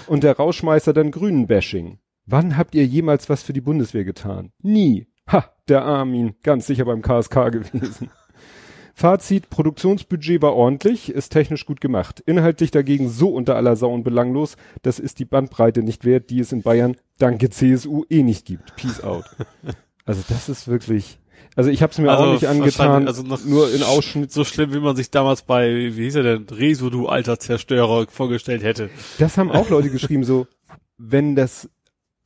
Und 0.07 0.23
der 0.23 0.35
Rauschmeister 0.35 0.91
dann 0.91 1.11
Grünen-Bashing. 1.11 1.99
Wann 2.25 2.57
habt 2.57 2.75
ihr 2.75 2.85
jemals 2.85 3.29
was 3.29 3.41
für 3.41 3.53
die 3.53 3.61
Bundeswehr 3.61 4.03
getan? 4.03 4.51
Nie. 4.61 5.07
Ha, 5.31 5.49
der 5.69 5.83
Armin, 5.83 6.35
ganz 6.43 6.67
sicher 6.67 6.85
beim 6.85 7.01
KSK 7.01 7.51
gewesen. 7.51 8.09
Fazit, 8.93 9.49
Produktionsbudget 9.49 10.41
war 10.41 10.53
ordentlich, 10.55 11.09
ist 11.09 11.29
technisch 11.29 11.65
gut 11.65 11.79
gemacht. 11.79 12.19
Inhaltlich 12.19 12.71
dagegen 12.71 13.09
so 13.09 13.29
unter 13.29 13.55
aller 13.55 13.77
Sau 13.77 13.93
und 13.93 14.03
belanglos, 14.03 14.57
das 14.81 14.99
ist 14.99 15.19
die 15.19 15.25
Bandbreite 15.25 15.81
nicht 15.81 16.03
wert, 16.03 16.29
die 16.29 16.39
es 16.41 16.51
in 16.51 16.61
Bayern 16.61 16.97
danke 17.17 17.49
CSU 17.49 18.03
eh 18.09 18.23
nicht 18.23 18.45
gibt. 18.45 18.75
Peace 18.75 19.01
out. 19.03 19.25
Also 20.03 20.23
das 20.27 20.49
ist 20.49 20.67
wirklich, 20.67 21.19
also 21.55 21.69
ich 21.69 21.81
habe 21.81 21.91
es 21.91 21.97
mir 21.97 22.09
also 22.09 22.23
auch 22.23 22.33
nicht 22.33 22.47
angetan, 22.47 23.07
also 23.07 23.23
nur 23.23 23.73
in 23.73 23.83
Ausschnitt. 23.83 24.31
So 24.31 24.43
schlimm, 24.45 24.73
wie 24.73 24.79
man 24.79 24.95
sich 24.95 25.11
damals 25.11 25.41
bei, 25.41 25.69
wie 25.69 26.03
hieß 26.03 26.15
er 26.15 26.23
denn, 26.23 26.45
Reso, 26.49 26.89
du 26.89 27.07
alter 27.07 27.39
Zerstörer 27.39 28.07
vorgestellt 28.07 28.63
hätte. 28.63 28.89
Das 29.17 29.37
haben 29.37 29.51
auch 29.51 29.69
Leute 29.69 29.89
geschrieben, 29.89 30.23
so, 30.23 30.47
wenn 30.97 31.35
das 31.35 31.69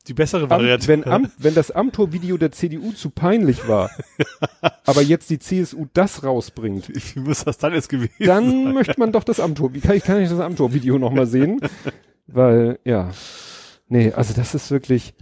die 0.06 0.14
bessere 0.14 0.48
Variante. 0.48 0.86
wenn, 0.86 1.04
Am, 1.04 1.30
wenn 1.38 1.54
das 1.54 1.70
Amtor-Video 1.70 2.36
der 2.36 2.52
CDU 2.52 2.92
zu 2.92 3.10
peinlich 3.10 3.66
war, 3.66 3.90
aber 4.84 5.02
jetzt 5.02 5.30
die 5.30 5.38
CSU 5.38 5.86
das 5.92 6.22
rausbringt. 6.22 6.88
Wie 6.88 7.20
muss 7.20 7.44
das 7.44 7.58
dann 7.58 7.72
jetzt 7.72 7.88
gewesen 7.88 8.12
Dann 8.20 8.44
sein? 8.44 8.74
möchte 8.74 8.98
man 8.98 9.12
doch 9.12 9.24
das 9.24 9.40
Amtor, 9.40 9.74
wie 9.74 9.80
kann 9.80 9.96
ich, 9.96 10.04
kann 10.04 10.20
ich 10.20 10.28
das 10.28 10.40
Amtor-Video 10.40 10.98
nochmal 10.98 11.26
sehen? 11.26 11.60
Weil, 12.26 12.78
ja. 12.84 13.10
Nee, 13.88 14.12
also 14.12 14.34
das 14.34 14.54
ist 14.54 14.70
wirklich, 14.70 15.14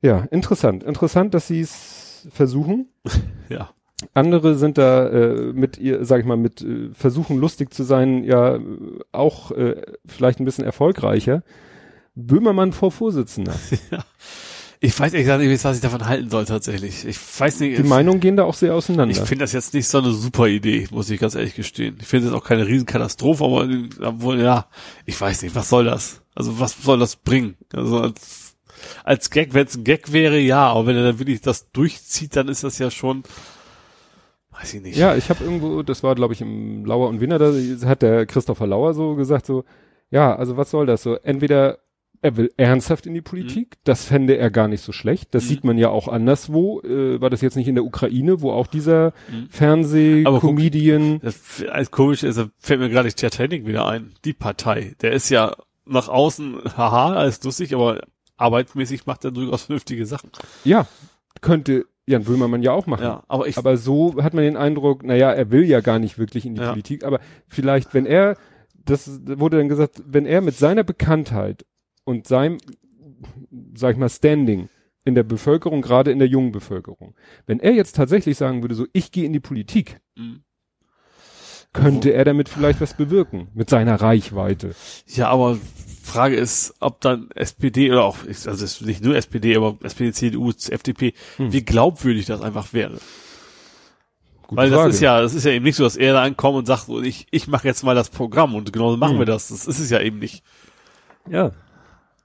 ja, 0.00 0.26
interessant. 0.30 0.84
Interessant, 0.84 1.34
dass 1.34 1.48
sie 1.48 1.60
es 1.60 2.05
versuchen. 2.28 2.88
Ja. 3.48 3.70
Andere 4.12 4.56
sind 4.56 4.76
da 4.76 5.08
äh, 5.08 5.52
mit 5.52 5.78
ihr, 5.78 6.04
sag 6.04 6.18
ich 6.18 6.26
mal, 6.26 6.36
mit 6.36 6.60
äh, 6.62 6.90
versuchen 6.92 7.38
lustig 7.38 7.72
zu 7.72 7.84
sein, 7.84 8.24
ja 8.24 8.58
auch 9.12 9.52
äh, 9.52 9.82
vielleicht 10.04 10.40
ein 10.40 10.44
bisschen 10.44 10.64
erfolgreicher. 10.64 11.44
Böhmermann 12.16 12.72
vor 12.72 12.90
Vorsitzender. 12.90 13.54
Ja. 13.90 14.04
Ich 14.80 14.98
weiß 14.98 15.14
ehrlich 15.14 15.48
nicht, 15.48 15.64
was 15.64 15.76
ich 15.76 15.82
davon 15.82 16.06
halten 16.06 16.28
soll 16.28 16.44
tatsächlich. 16.44 17.06
Ich 17.06 17.18
weiß 17.18 17.60
nicht. 17.60 17.78
Die 17.78 17.82
Meinungen 17.82 18.20
gehen 18.20 18.36
da 18.36 18.44
auch 18.44 18.54
sehr 18.54 18.74
auseinander. 18.74 19.10
Ich 19.10 19.26
finde 19.26 19.44
das 19.44 19.52
jetzt 19.52 19.72
nicht 19.72 19.88
so 19.88 19.98
eine 19.98 20.12
super 20.12 20.48
Idee, 20.48 20.86
muss 20.90 21.08
ich 21.08 21.18
ganz 21.18 21.34
ehrlich 21.34 21.54
gestehen. 21.54 21.96
Ich 22.00 22.06
finde 22.06 22.28
es 22.28 22.34
auch 22.34 22.44
keine 22.44 22.66
Riesenkatastrophe, 22.66 23.42
aber 23.42 23.68
obwohl, 24.06 24.38
ja, 24.38 24.66
ich 25.06 25.18
weiß 25.18 25.42
nicht, 25.42 25.54
was 25.54 25.70
soll 25.70 25.86
das? 25.86 26.20
Also 26.34 26.60
was 26.60 26.76
soll 26.82 26.98
das 26.98 27.16
bringen? 27.16 27.56
Also 27.72 28.00
als 28.00 28.45
als 29.04 29.30
Gag, 29.30 29.54
wenn 29.54 29.66
es 29.66 29.76
ein 29.76 29.84
Gag 29.84 30.12
wäre, 30.12 30.38
ja, 30.38 30.68
aber 30.68 30.86
wenn 30.86 30.96
er 30.96 31.04
dann 31.04 31.18
wirklich 31.18 31.40
das 31.40 31.70
durchzieht, 31.72 32.36
dann 32.36 32.48
ist 32.48 32.64
das 32.64 32.78
ja 32.78 32.90
schon, 32.90 33.22
weiß 34.50 34.74
ich 34.74 34.82
nicht. 34.82 34.96
Ja, 34.96 35.16
ich 35.16 35.30
habe 35.30 35.44
irgendwo, 35.44 35.82
das 35.82 36.02
war 36.02 36.14
glaube 36.14 36.34
ich 36.34 36.40
im 36.40 36.84
Lauer 36.84 37.08
und 37.08 37.20
Winner, 37.20 37.38
da 37.38 37.52
hat 37.88 38.02
der 38.02 38.26
Christopher 38.26 38.66
Lauer 38.66 38.94
so 38.94 39.14
gesagt, 39.14 39.46
so, 39.46 39.64
ja, 40.10 40.34
also 40.34 40.56
was 40.56 40.70
soll 40.70 40.86
das 40.86 41.02
so? 41.02 41.16
Entweder 41.16 41.78
er 42.22 42.36
will 42.36 42.52
ernsthaft 42.56 43.06
in 43.06 43.14
die 43.14 43.20
Politik, 43.20 43.70
mhm. 43.70 43.80
das 43.84 44.04
fände 44.04 44.36
er 44.36 44.50
gar 44.50 44.68
nicht 44.68 44.80
so 44.80 44.92
schlecht. 44.92 45.34
Das 45.34 45.44
mhm. 45.44 45.48
sieht 45.48 45.64
man 45.64 45.78
ja 45.78 45.90
auch 45.90 46.08
anderswo. 46.08 46.80
Äh, 46.80 47.20
war 47.20 47.30
das 47.30 47.40
jetzt 47.40 47.56
nicht 47.56 47.68
in 47.68 47.74
der 47.74 47.84
Ukraine, 47.84 48.40
wo 48.40 48.52
auch 48.52 48.66
dieser 48.66 49.12
mhm. 49.30 49.48
Fernseh-Comedian. 49.50 51.20
Als 51.70 51.90
komisch 51.90 52.22
ist, 52.22 52.40
fällt 52.58 52.80
mir 52.80 52.90
gerade 52.90 53.12
Titanic 53.12 53.66
wieder 53.66 53.86
ein. 53.86 54.14
Die 54.24 54.32
Partei. 54.32 54.94
Der 55.02 55.12
ist 55.12 55.28
ja 55.28 55.56
nach 55.84 56.08
außen, 56.08 56.62
haha, 56.76 57.14
alles 57.14 57.42
lustig, 57.44 57.74
aber 57.74 58.00
arbeitsmäßig 58.36 59.06
macht 59.06 59.24
er 59.24 59.30
durchaus 59.30 59.64
vernünftige 59.64 60.06
Sachen. 60.06 60.30
Ja, 60.64 60.86
könnte 61.40 61.86
Jan 62.06 62.24
Böhmermann 62.24 62.62
ja 62.62 62.72
auch 62.72 62.86
machen. 62.86 63.02
Ja, 63.02 63.24
aber, 63.28 63.48
ich, 63.48 63.58
aber 63.58 63.76
so 63.76 64.22
hat 64.22 64.32
man 64.32 64.44
den 64.44 64.56
Eindruck, 64.56 65.02
naja, 65.02 65.32
er 65.32 65.50
will 65.50 65.64
ja 65.64 65.80
gar 65.80 65.98
nicht 65.98 66.18
wirklich 66.18 66.46
in 66.46 66.54
die 66.54 66.60
ja. 66.60 66.70
Politik, 66.70 67.04
aber 67.04 67.20
vielleicht, 67.48 67.94
wenn 67.94 68.06
er, 68.06 68.36
das 68.84 69.20
wurde 69.26 69.58
dann 69.58 69.68
gesagt, 69.68 70.02
wenn 70.06 70.26
er 70.26 70.40
mit 70.40 70.56
seiner 70.56 70.84
Bekanntheit 70.84 71.66
und 72.04 72.28
seinem, 72.28 72.58
sag 73.74 73.92
ich 73.92 73.98
mal, 73.98 74.08
Standing 74.08 74.68
in 75.04 75.14
der 75.16 75.24
Bevölkerung, 75.24 75.82
gerade 75.82 76.12
in 76.12 76.20
der 76.20 76.28
jungen 76.28 76.52
Bevölkerung, 76.52 77.16
wenn 77.46 77.58
er 77.58 77.72
jetzt 77.72 77.96
tatsächlich 77.96 78.36
sagen 78.36 78.62
würde, 78.62 78.76
so, 78.76 78.86
ich 78.92 79.10
gehe 79.10 79.24
in 79.24 79.32
die 79.32 79.40
Politik, 79.40 80.00
mhm. 80.16 80.42
Könnte 81.76 82.12
er 82.12 82.24
damit 82.24 82.48
vielleicht 82.48 82.80
was 82.80 82.94
bewirken, 82.94 83.48
mit 83.54 83.70
seiner 83.70 84.00
Reichweite. 84.00 84.74
Ja, 85.06 85.28
aber 85.28 85.58
Frage 86.02 86.36
ist, 86.36 86.74
ob 86.80 87.00
dann 87.00 87.30
SPD 87.34 87.90
oder 87.90 88.04
auch, 88.04 88.18
also 88.26 88.84
nicht 88.84 89.04
nur 89.04 89.16
SPD, 89.16 89.56
aber 89.56 89.76
SPD, 89.82 90.12
CDU, 90.12 90.50
FDP, 90.50 91.14
hm. 91.36 91.52
wie 91.52 91.62
glaubwürdig 91.62 92.26
das 92.26 92.40
einfach 92.40 92.72
wäre. 92.72 92.98
Gute 94.46 94.56
Weil 94.56 94.70
das 94.70 94.78
Frage. 94.78 94.90
ist 94.90 95.00
ja, 95.00 95.20
das 95.20 95.34
ist 95.34 95.44
ja 95.44 95.50
eben 95.50 95.64
nicht 95.64 95.74
so, 95.74 95.82
dass 95.82 95.96
er 95.96 96.12
da 96.12 96.22
ankommt 96.22 96.56
und 96.56 96.66
sagt, 96.66 96.88
ich, 96.88 97.26
ich 97.30 97.48
mache 97.48 97.66
jetzt 97.66 97.82
mal 97.82 97.96
das 97.96 98.10
Programm 98.10 98.54
und 98.54 98.72
genauso 98.72 98.96
machen 98.96 99.14
hm. 99.14 99.18
wir 99.18 99.26
das. 99.26 99.48
Das 99.48 99.66
ist 99.66 99.80
es 99.80 99.90
ja 99.90 100.00
eben 100.00 100.20
nicht. 100.20 100.44
Ja. 101.28 101.50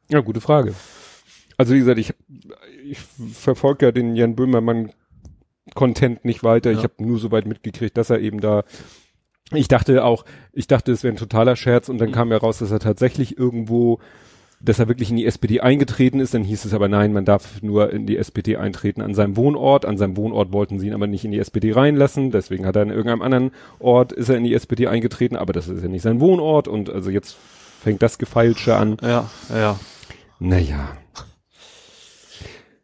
Ja, 0.10 0.19
gute 0.19 0.41
Frage. 0.41 0.76
Also 1.57 1.73
wie 1.73 1.80
gesagt, 1.80 1.98
ich, 1.98 2.14
ich 2.86 2.99
verfolge 3.34 3.88
ja 3.88 3.91
den 3.91 4.15
Jan 4.15 4.36
Böhmermann 4.36 4.91
Content 5.73 6.26
nicht 6.26 6.44
weiter. 6.44 6.72
Ja. 6.72 6.78
Ich 6.78 6.84
habe 6.84 6.94
nur 6.99 7.18
so 7.18 7.32
weit 7.32 7.45
mitgekriegt, 7.45 7.98
dass 7.98 8.10
er 8.10 8.19
eben 8.19 8.41
da 8.41 8.64
ich 9.53 9.68
dachte 9.68 10.03
auch, 10.03 10.26
ich 10.53 10.68
dachte, 10.68 10.91
es 10.91 11.03
wäre 11.03 11.14
ein 11.14 11.18
totaler 11.18 11.56
Scherz 11.56 11.90
und 11.90 11.98
dann 11.99 12.10
mhm. 12.10 12.14
kam 12.14 12.32
ja 12.32 12.38
raus, 12.38 12.60
dass 12.60 12.72
er 12.72 12.80
tatsächlich 12.80 13.38
irgendwo 13.38 13.99
dass 14.64 14.80
er 14.80 14.88
wirklich 14.88 15.10
in 15.10 15.18
die 15.18 15.26
SPD 15.26 15.60
eingetreten 15.60 16.19
ist, 16.19 16.34
dann 16.34 16.44
hieß 16.44 16.65
es 16.65 16.73
aber 16.73 16.88
nein, 16.88 17.14
man 17.14 17.26
darf 17.26 17.61
nur 17.61 17.91
in 17.91 18.06
die 18.06 18.18
SPD 18.18 18.57
eintreten 18.57 19.02
an 19.02 19.14
seinem 19.14 19.36
Wohnort. 19.36 19.86
An 19.86 19.98
seinem 19.98 20.18
Wohnort 20.18 20.53
wollten 20.53 20.80
sie 20.80 20.88
ihn 20.88 20.94
aber 20.94 21.07
nicht 21.07 21.26
in 21.26 21.32
die 21.32 21.40
SPD 21.40 21.72
reinlassen, 21.72 22.32
deswegen 22.32 22.65
hat 22.65 22.76
er 22.76 22.84
an 22.84 22.90
irgendeinem 22.90 23.22
anderen 23.22 23.52
Ort 23.80 24.11
ist 24.11 24.30
er 24.30 24.38
in 24.38 24.44
die 24.44 24.53
SPD 24.53 24.88
eingetreten, 24.88 25.36
aber 25.36 25.53
das 25.53 25.68
ist 25.68 25.82
ja 25.82 25.90
nicht 25.90 26.03
sein 26.03 26.19
Wohnort 26.19 26.68
und 26.68 26.90
also 26.90 27.10
jetzt 27.10 27.38
fängt 27.82 28.02
das 28.02 28.19
Gefeilsche 28.19 28.76
an. 28.76 28.98
Ja, 29.02 29.30
ja. 29.49 29.80
Naja. 30.40 30.98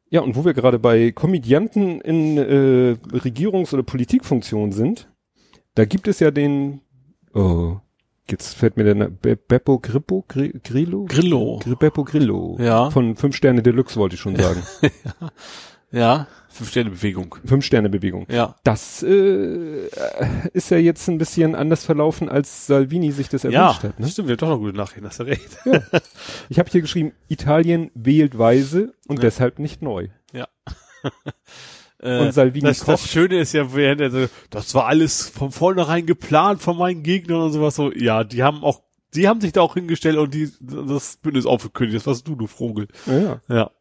Ja, 0.10 0.22
und 0.22 0.35
wo 0.35 0.45
wir 0.45 0.53
gerade 0.53 0.80
bei 0.80 1.11
Komödianten 1.11 2.02
in 2.02 2.38
äh, 2.38 2.95
Regierungs- 3.11 3.73
oder 3.73 3.84
Politikfunktion 3.84 4.72
sind, 4.72 5.10
da 5.77 5.85
gibt 5.85 6.07
es 6.07 6.19
ja 6.19 6.31
den, 6.31 6.81
oh, 7.33 7.77
jetzt 8.29 8.55
fällt 8.55 8.77
mir 8.77 8.83
der 8.83 8.95
Na- 8.95 9.09
Be 9.09 9.35
Beppo 9.35 9.79
Grippo, 9.79 10.25
Gri 10.27 10.53
Grillo? 10.63 11.05
Grillo. 11.05 11.59
Gri 11.63 11.75
Beppo 11.75 12.03
Grillo. 12.03 12.57
Ja. 12.59 12.89
Von 12.91 13.15
Fünf 13.15 13.35
Sterne 13.35 13.61
Deluxe 13.63 13.97
wollte 13.99 14.15
ich 14.15 14.21
schon 14.21 14.35
sagen. 14.37 14.61
Ja. 15.91 16.27
Fünf-Sterne-Bewegung. 16.49 17.35
Fünf 17.45 17.63
Sterne 17.63 17.87
Bewegung. 17.87 18.25
Ja. 18.31 18.55
Das 18.63 19.03
äh, 19.03 19.87
ist 20.53 20.71
ja 20.71 20.77
jetzt 20.77 21.07
ein 21.07 21.19
bisschen 21.19 21.53
anders 21.53 21.85
verlaufen, 21.85 22.29
als 22.29 22.65
Salvini 22.65 23.11
sich 23.11 23.29
das 23.29 23.43
Ja, 23.43 23.49
erwünscht 23.51 23.83
hat. 23.83 23.99
Ne? 23.99 24.07
stimmt, 24.07 24.27
wir 24.27 24.33
haben 24.33 24.39
doch 24.39 24.49
noch 24.49 24.57
gute 24.57 24.75
Nachrichten, 24.75 25.05
hast 25.05 25.19
du 25.19 25.23
recht. 25.23 25.47
Ich 26.49 26.57
habe 26.57 26.69
hier 26.71 26.81
geschrieben, 26.81 27.13
Italien 27.27 27.91
wählt 27.93 28.37
weise 28.39 28.93
und 29.07 29.17
Ja. 29.17 29.21
deshalb 29.21 29.59
nicht 29.59 29.83
neu. 29.83 30.07
Ja. 30.33 30.47
Und 31.99 32.32
Salvini 32.32 32.68
das, 32.68 32.80
das 32.80 33.02
kocht. 33.02 33.10
Schöne 33.10 33.40
ist 33.40 33.53
ja, 33.53 33.74
während 33.74 34.02
er 34.02 34.11
so, 34.11 34.26
das 34.49 34.76
war 34.76 34.86
alles 34.86 35.30
von 35.30 35.52
vornherein 35.52 36.06
geplant 36.06 36.61
von 36.61 36.78
meinen 36.78 37.02
Gegnern 37.03 37.41
und 37.41 37.52
sowas 37.52 37.76
so. 37.76 37.91
Ja, 37.91 38.24
die 38.24 38.44
haben 38.44 38.64
auch, 38.64 38.82
die 39.15 39.28
haben 39.28 39.41
sich 39.41 39.52
da 39.53 39.61
auch 39.61 39.74
hingestellt 39.74 40.18
und 40.18 40.34
die, 40.34 40.52
das 40.60 41.18
Bündnis 41.18 41.45
aufgekündigt. 41.45 41.98
Das 41.98 42.07
warst 42.07 42.28
du, 42.28 42.36
du 42.36 42.45
Vogel. 42.45 42.88
Ja, 43.07 43.19
ja. 43.19 43.41
Ja. 43.49 43.72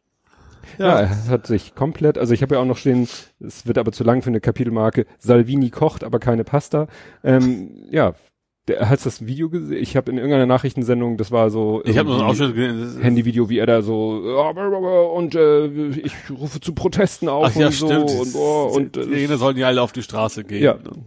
Ja, 0.77 0.99
er 0.99 1.27
hat 1.27 1.47
sich 1.47 1.75
komplett, 1.75 2.17
also 2.17 2.33
ich 2.33 2.41
habe 2.41 2.55
ja 2.55 2.61
auch 2.61 2.65
noch 2.65 2.77
stehen, 2.77 3.07
es 3.39 3.65
wird 3.65 3.77
aber 3.77 3.93
zu 3.93 4.03
lang 4.03 4.21
für 4.21 4.27
eine 4.27 4.41
Kapitelmarke, 4.41 5.05
Salvini 5.17 5.69
kocht, 5.69 6.03
aber 6.03 6.19
keine 6.19 6.43
Pasta. 6.43 6.87
Ähm, 7.23 7.85
ja, 7.89 8.15
der, 8.67 8.89
hast 8.89 9.05
das 9.05 9.25
Video 9.25 9.49
gesehen? 9.49 9.81
Ich 9.81 9.95
habe 9.95 10.11
in 10.11 10.17
irgendeiner 10.17 10.45
Nachrichtensendung, 10.45 11.17
das 11.17 11.31
war 11.31 11.49
so 11.49 11.81
Ich 11.85 11.97
habe 11.97 12.09
einen 12.09 12.19
irgendwie 12.19 12.43
Ausschnitt 12.43 12.55
gesehen. 12.55 13.01
Handyvideo, 13.01 13.49
wie 13.49 13.59
er 13.59 13.65
da 13.65 13.81
so 13.81 14.11
und 15.15 15.35
äh, 15.35 15.65
ich 15.89 16.13
rufe 16.29 16.59
zu 16.59 16.73
Protesten 16.73 17.29
auf 17.29 17.45
Ach 17.51 17.55
ja, 17.55 17.67
und 17.67 17.73
so 17.73 17.87
stimmt. 17.87 18.11
und, 18.11 18.35
oh, 18.35 18.71
und 18.75 18.95
die 18.95 19.23
äh, 19.23 19.35
sollen 19.37 19.57
ja 19.57 19.67
alle 19.67 19.81
auf 19.81 19.91
die 19.91 20.03
Straße 20.03 20.43
gehen 20.43 20.63
Ja. 20.63 20.73
und 20.73 21.05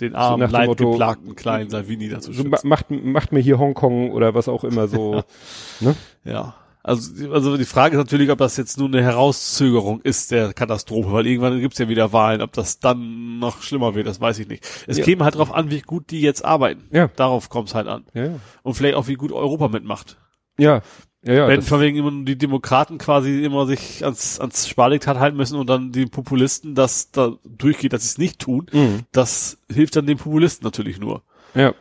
den 0.00 0.12
So 0.12 0.16
armen, 0.18 0.50
Motto- 0.50 0.84
leidgeplagten 0.84 1.36
kleinen 1.36 1.68
Salvini 1.70 2.08
dazu 2.08 2.32
so 2.32 2.42
schützen. 2.42 2.50
ma- 2.50 2.58
macht 2.64 2.90
macht 2.90 3.32
mir 3.32 3.40
hier 3.40 3.58
Hongkong 3.58 4.10
oder 4.12 4.34
was 4.34 4.48
auch 4.48 4.64
immer 4.64 4.88
so. 4.88 5.22
ne? 5.80 5.94
Ja. 6.24 6.54
Also, 6.84 7.32
also 7.32 7.56
die 7.56 7.64
Frage 7.64 7.96
ist 7.96 7.98
natürlich, 8.02 8.30
ob 8.30 8.38
das 8.38 8.56
jetzt 8.56 8.76
nur 8.76 8.88
eine 8.88 9.02
Herauszögerung 9.02 10.00
ist 10.02 10.32
der 10.32 10.52
Katastrophe, 10.52 11.12
weil 11.12 11.26
irgendwann 11.28 11.60
gibt's 11.60 11.78
ja 11.78 11.88
wieder 11.88 12.12
Wahlen, 12.12 12.42
ob 12.42 12.52
das 12.52 12.80
dann 12.80 13.38
noch 13.38 13.62
schlimmer 13.62 13.94
wird, 13.94 14.06
das 14.08 14.20
weiß 14.20 14.38
ich 14.40 14.48
nicht. 14.48 14.64
Es 14.88 14.98
Ja. 14.98 15.04
käme 15.04 15.22
halt 15.24 15.36
drauf 15.36 15.52
an, 15.54 15.70
wie 15.70 15.80
gut 15.80 16.10
die 16.10 16.20
jetzt 16.20 16.44
arbeiten. 16.44 16.84
Ja. 16.90 17.08
Darauf 17.14 17.48
kommt's 17.50 17.74
halt 17.74 17.86
an. 17.86 18.04
Ja, 18.14 18.24
ja. 18.24 18.34
Und 18.64 18.74
vielleicht 18.74 18.96
auch, 18.96 19.06
wie 19.06 19.14
gut 19.14 19.30
Europa 19.30 19.68
mitmacht. 19.68 20.16
Ja, 20.58 20.82
ja, 21.24 21.34
ja. 21.34 21.46
Wenn 21.48 21.62
von 21.62 21.80
wegen 21.80 21.96
immer 21.96 22.24
die 22.24 22.36
Demokraten 22.36 22.98
quasi 22.98 23.44
immer 23.44 23.64
sich 23.66 24.02
ans, 24.04 24.40
ans 24.40 24.68
Sparlektat 24.68 25.20
halten 25.20 25.36
müssen 25.36 25.56
und 25.56 25.68
dann 25.70 25.92
die 25.92 26.06
Populisten 26.06 26.74
das 26.74 27.12
da 27.12 27.36
durchgeht, 27.44 27.92
dass 27.92 28.02
sie 28.02 28.08
es 28.08 28.18
nicht 28.18 28.40
tun, 28.40 28.66
Mhm. 28.72 29.02
das 29.12 29.58
hilft 29.72 29.94
dann 29.94 30.06
den 30.06 30.18
Populisten 30.18 30.64
natürlich 30.64 30.98
nur. 30.98 31.22
Ja. 31.54 31.74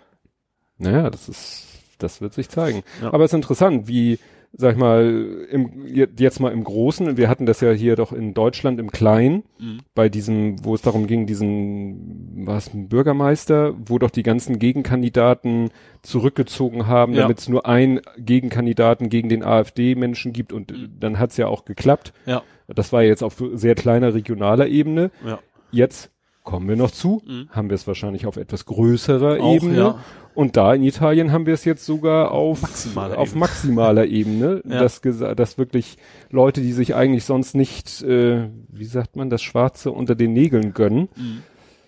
Naja, 0.77 1.09
das 1.09 1.27
ist, 1.27 1.65
das 1.97 2.21
wird 2.21 2.35
sich 2.35 2.49
zeigen. 2.49 2.83
Ja. 3.01 3.11
Aber 3.13 3.23
es 3.23 3.31
ist 3.31 3.35
interessant, 3.35 3.87
wie, 3.87 4.19
sag 4.53 4.73
ich 4.73 4.77
mal, 4.79 5.47
im, 5.49 5.85
je- 5.87 6.07
jetzt 6.19 6.39
mal 6.39 6.51
im 6.51 6.63
Großen, 6.63 7.15
wir 7.17 7.29
hatten 7.29 7.45
das 7.45 7.61
ja 7.61 7.71
hier 7.71 7.95
doch 7.95 8.11
in 8.11 8.33
Deutschland 8.33 8.79
im 8.79 8.91
Kleinen, 8.91 9.43
Mhm. 9.59 9.79
bei 9.95 10.09
diesem, 10.09 10.63
wo 10.65 10.75
es 10.75 10.81
darum 10.81 11.07
ging, 11.07 11.25
diesen, 11.25 12.45
was, 12.45 12.73
ein 12.73 12.89
Bürgermeister, 12.89 13.73
wo 13.85 13.97
doch 13.97 14.09
die 14.09 14.23
ganzen 14.23 14.59
Gegenkandidaten 14.59 15.69
zurückgezogen 16.01 16.87
haben, 16.87 17.13
Ja. 17.13 17.21
damit 17.21 17.39
es 17.39 17.47
nur 17.49 17.65
einen 17.65 18.01
Gegenkandidaten 18.17 19.09
gegen 19.09 19.29
den 19.29 19.43
AfD-Menschen 19.43 20.33
gibt 20.33 20.51
und 20.53 20.71
Mhm. 20.71 20.89
dann 20.99 21.19
hat's 21.19 21.37
ja 21.37 21.47
auch 21.47 21.65
geklappt. 21.65 22.13
Ja, 22.25 22.43
Das 22.67 22.93
war 22.93 23.03
jetzt 23.03 23.21
auf 23.23 23.41
sehr 23.53 23.75
kleiner 23.75 24.13
regionaler 24.13 24.67
Ebene. 24.67 25.11
ja. 25.25 25.39
Jetzt 25.73 26.11
kommen 26.43 26.67
wir 26.67 26.75
noch 26.75 26.91
zu, 26.91 27.21
Mhm. 27.27 27.49
haben 27.51 27.69
wir 27.69 27.75
es 27.75 27.85
wahrscheinlich 27.87 28.25
auf 28.25 28.37
etwas 28.37 28.65
größerer 28.65 29.39
Auch, 29.41 29.55
Ebene. 29.55 29.77
ja. 29.77 29.99
Und 30.33 30.55
da 30.55 30.73
in 30.73 30.83
Italien 30.83 31.31
haben 31.33 31.45
wir 31.45 31.53
es 31.53 31.65
jetzt 31.65 31.85
sogar 31.85 32.31
auf, 32.31 32.61
Maximaler 32.61 33.17
auf 33.17 33.29
Ebene. 33.29 33.39
maximaler 33.41 34.05
Ebene, 34.19 34.61
Ja. 34.67 34.79
dass, 34.79 35.01
dass 35.01 35.57
wirklich 35.57 35.97
Leute, 36.29 36.61
die 36.61 36.71
sich 36.71 36.95
eigentlich 36.95 37.25
sonst 37.25 37.53
nicht, 37.53 38.01
äh, 38.03 38.47
wie 38.69 38.85
sagt 38.85 39.15
man, 39.17 39.29
das 39.29 39.41
Schwarze 39.41 39.91
unter 39.91 40.15
den 40.15 40.33
Nägeln 40.33 40.73
gönnen, 40.73 41.09
Mhm. 41.15 41.43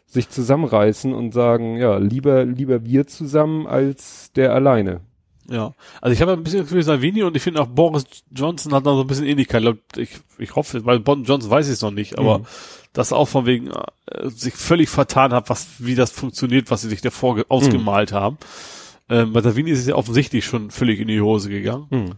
sich 0.05 0.29
zusammenreißen 0.29 1.13
und 1.13 1.33
sagen, 1.33 1.77
ja, 1.77 1.97
lieber, 1.97 2.43
lieber 2.45 2.85
wir 2.85 3.07
zusammen 3.07 3.65
als 3.65 4.31
der 4.33 4.53
alleine. 4.53 4.99
Ja, 5.49 5.73
also 6.01 6.13
ich 6.13 6.21
habe 6.21 6.31
ein 6.33 6.43
bisschen 6.43 6.59
das 6.59 6.69
Gefühl, 6.69 6.83
Salvini 6.83 7.23
und 7.23 7.35
ich 7.35 7.43
finde 7.43 7.61
auch 7.61 7.67
Boris 7.67 8.05
Johnson 8.31 8.73
hat 8.73 8.85
da 8.85 8.93
so 8.95 9.01
ein 9.01 9.07
bisschen 9.07 9.25
Ähnlichkeit. 9.25 9.61
Ich, 9.61 9.65
glaub, 9.65 9.77
ich, 9.97 10.09
ich 10.39 10.55
hoffe, 10.55 10.85
weil 10.85 10.99
Bon 10.99 11.23
Johnson 11.25 11.51
weiß 11.51 11.67
ich 11.67 11.73
es 11.73 11.81
noch 11.81 11.91
nicht, 11.91 12.17
aber 12.17 12.39
Mhm. 12.39 12.45
das 12.93 13.11
auch 13.11 13.27
von 13.27 13.45
wegen 13.45 13.67
äh, 13.69 14.29
sich 14.29 14.53
völlig 14.55 14.87
vertan 14.89 15.33
hat, 15.33 15.49
was 15.49 15.67
wie 15.79 15.95
das 15.95 16.11
funktioniert, 16.11 16.71
was 16.71 16.81
sie 16.83 16.89
sich 16.89 17.01
davor 17.01 17.35
ge- 17.35 17.45
ausgemalt 17.49 18.13
haben. 18.13 18.37
Ähm, 19.09 19.33
bei 19.33 19.41
Salvini 19.41 19.71
ist 19.71 19.79
es 19.79 19.87
ja 19.87 19.95
offensichtlich 19.95 20.45
schon 20.45 20.71
völlig 20.71 20.99
in 21.01 21.09
die 21.09 21.19
Hose 21.19 21.49
gegangen. 21.49 21.87
Hm. 21.89 22.11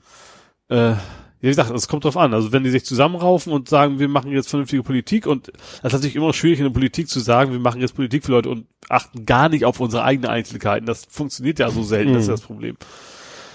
Äh, 0.70 0.96
wie 1.42 1.48
gesagt, 1.50 1.70
es 1.72 1.88
kommt 1.88 2.06
drauf 2.06 2.18
an. 2.18 2.34
Also 2.34 2.52
wenn 2.52 2.64
die 2.64 2.70
sich 2.72 2.86
zusammenraufen 2.86 3.54
und 3.54 3.70
sagen, 3.70 4.00
wir 4.00 4.08
machen 4.08 4.32
jetzt 4.32 4.50
vernünftige 4.50 4.82
Politik 4.84 5.28
und 5.28 5.48
das 5.48 5.92
ist 5.92 5.94
natürlich 5.94 6.16
immer 6.16 6.34
schwierig 6.34 6.60
in 6.60 6.66
der 6.66 6.72
Politik 6.72 7.08
zu 7.08 7.20
sagen, 7.20 7.52
wir 7.52 7.60
machen 7.60 7.82
jetzt 7.82 7.96
Politik 7.96 8.24
für 8.26 8.32
Leute 8.32 8.50
und 8.50 8.66
achten 8.90 9.26
gar 9.26 9.50
nicht 9.50 9.64
auf 9.66 9.80
unsere 9.80 10.04
eigenen 10.04 10.30
Einzelheiten. 10.32 10.86
Das 10.88 11.06
funktioniert 11.08 11.60
ja 11.60 11.70
so 11.70 11.84
selten, 11.84 12.14
das 12.14 12.24
ist 12.24 12.28
Mhm. 12.30 12.32
das 12.34 12.42
Problem. 12.42 12.78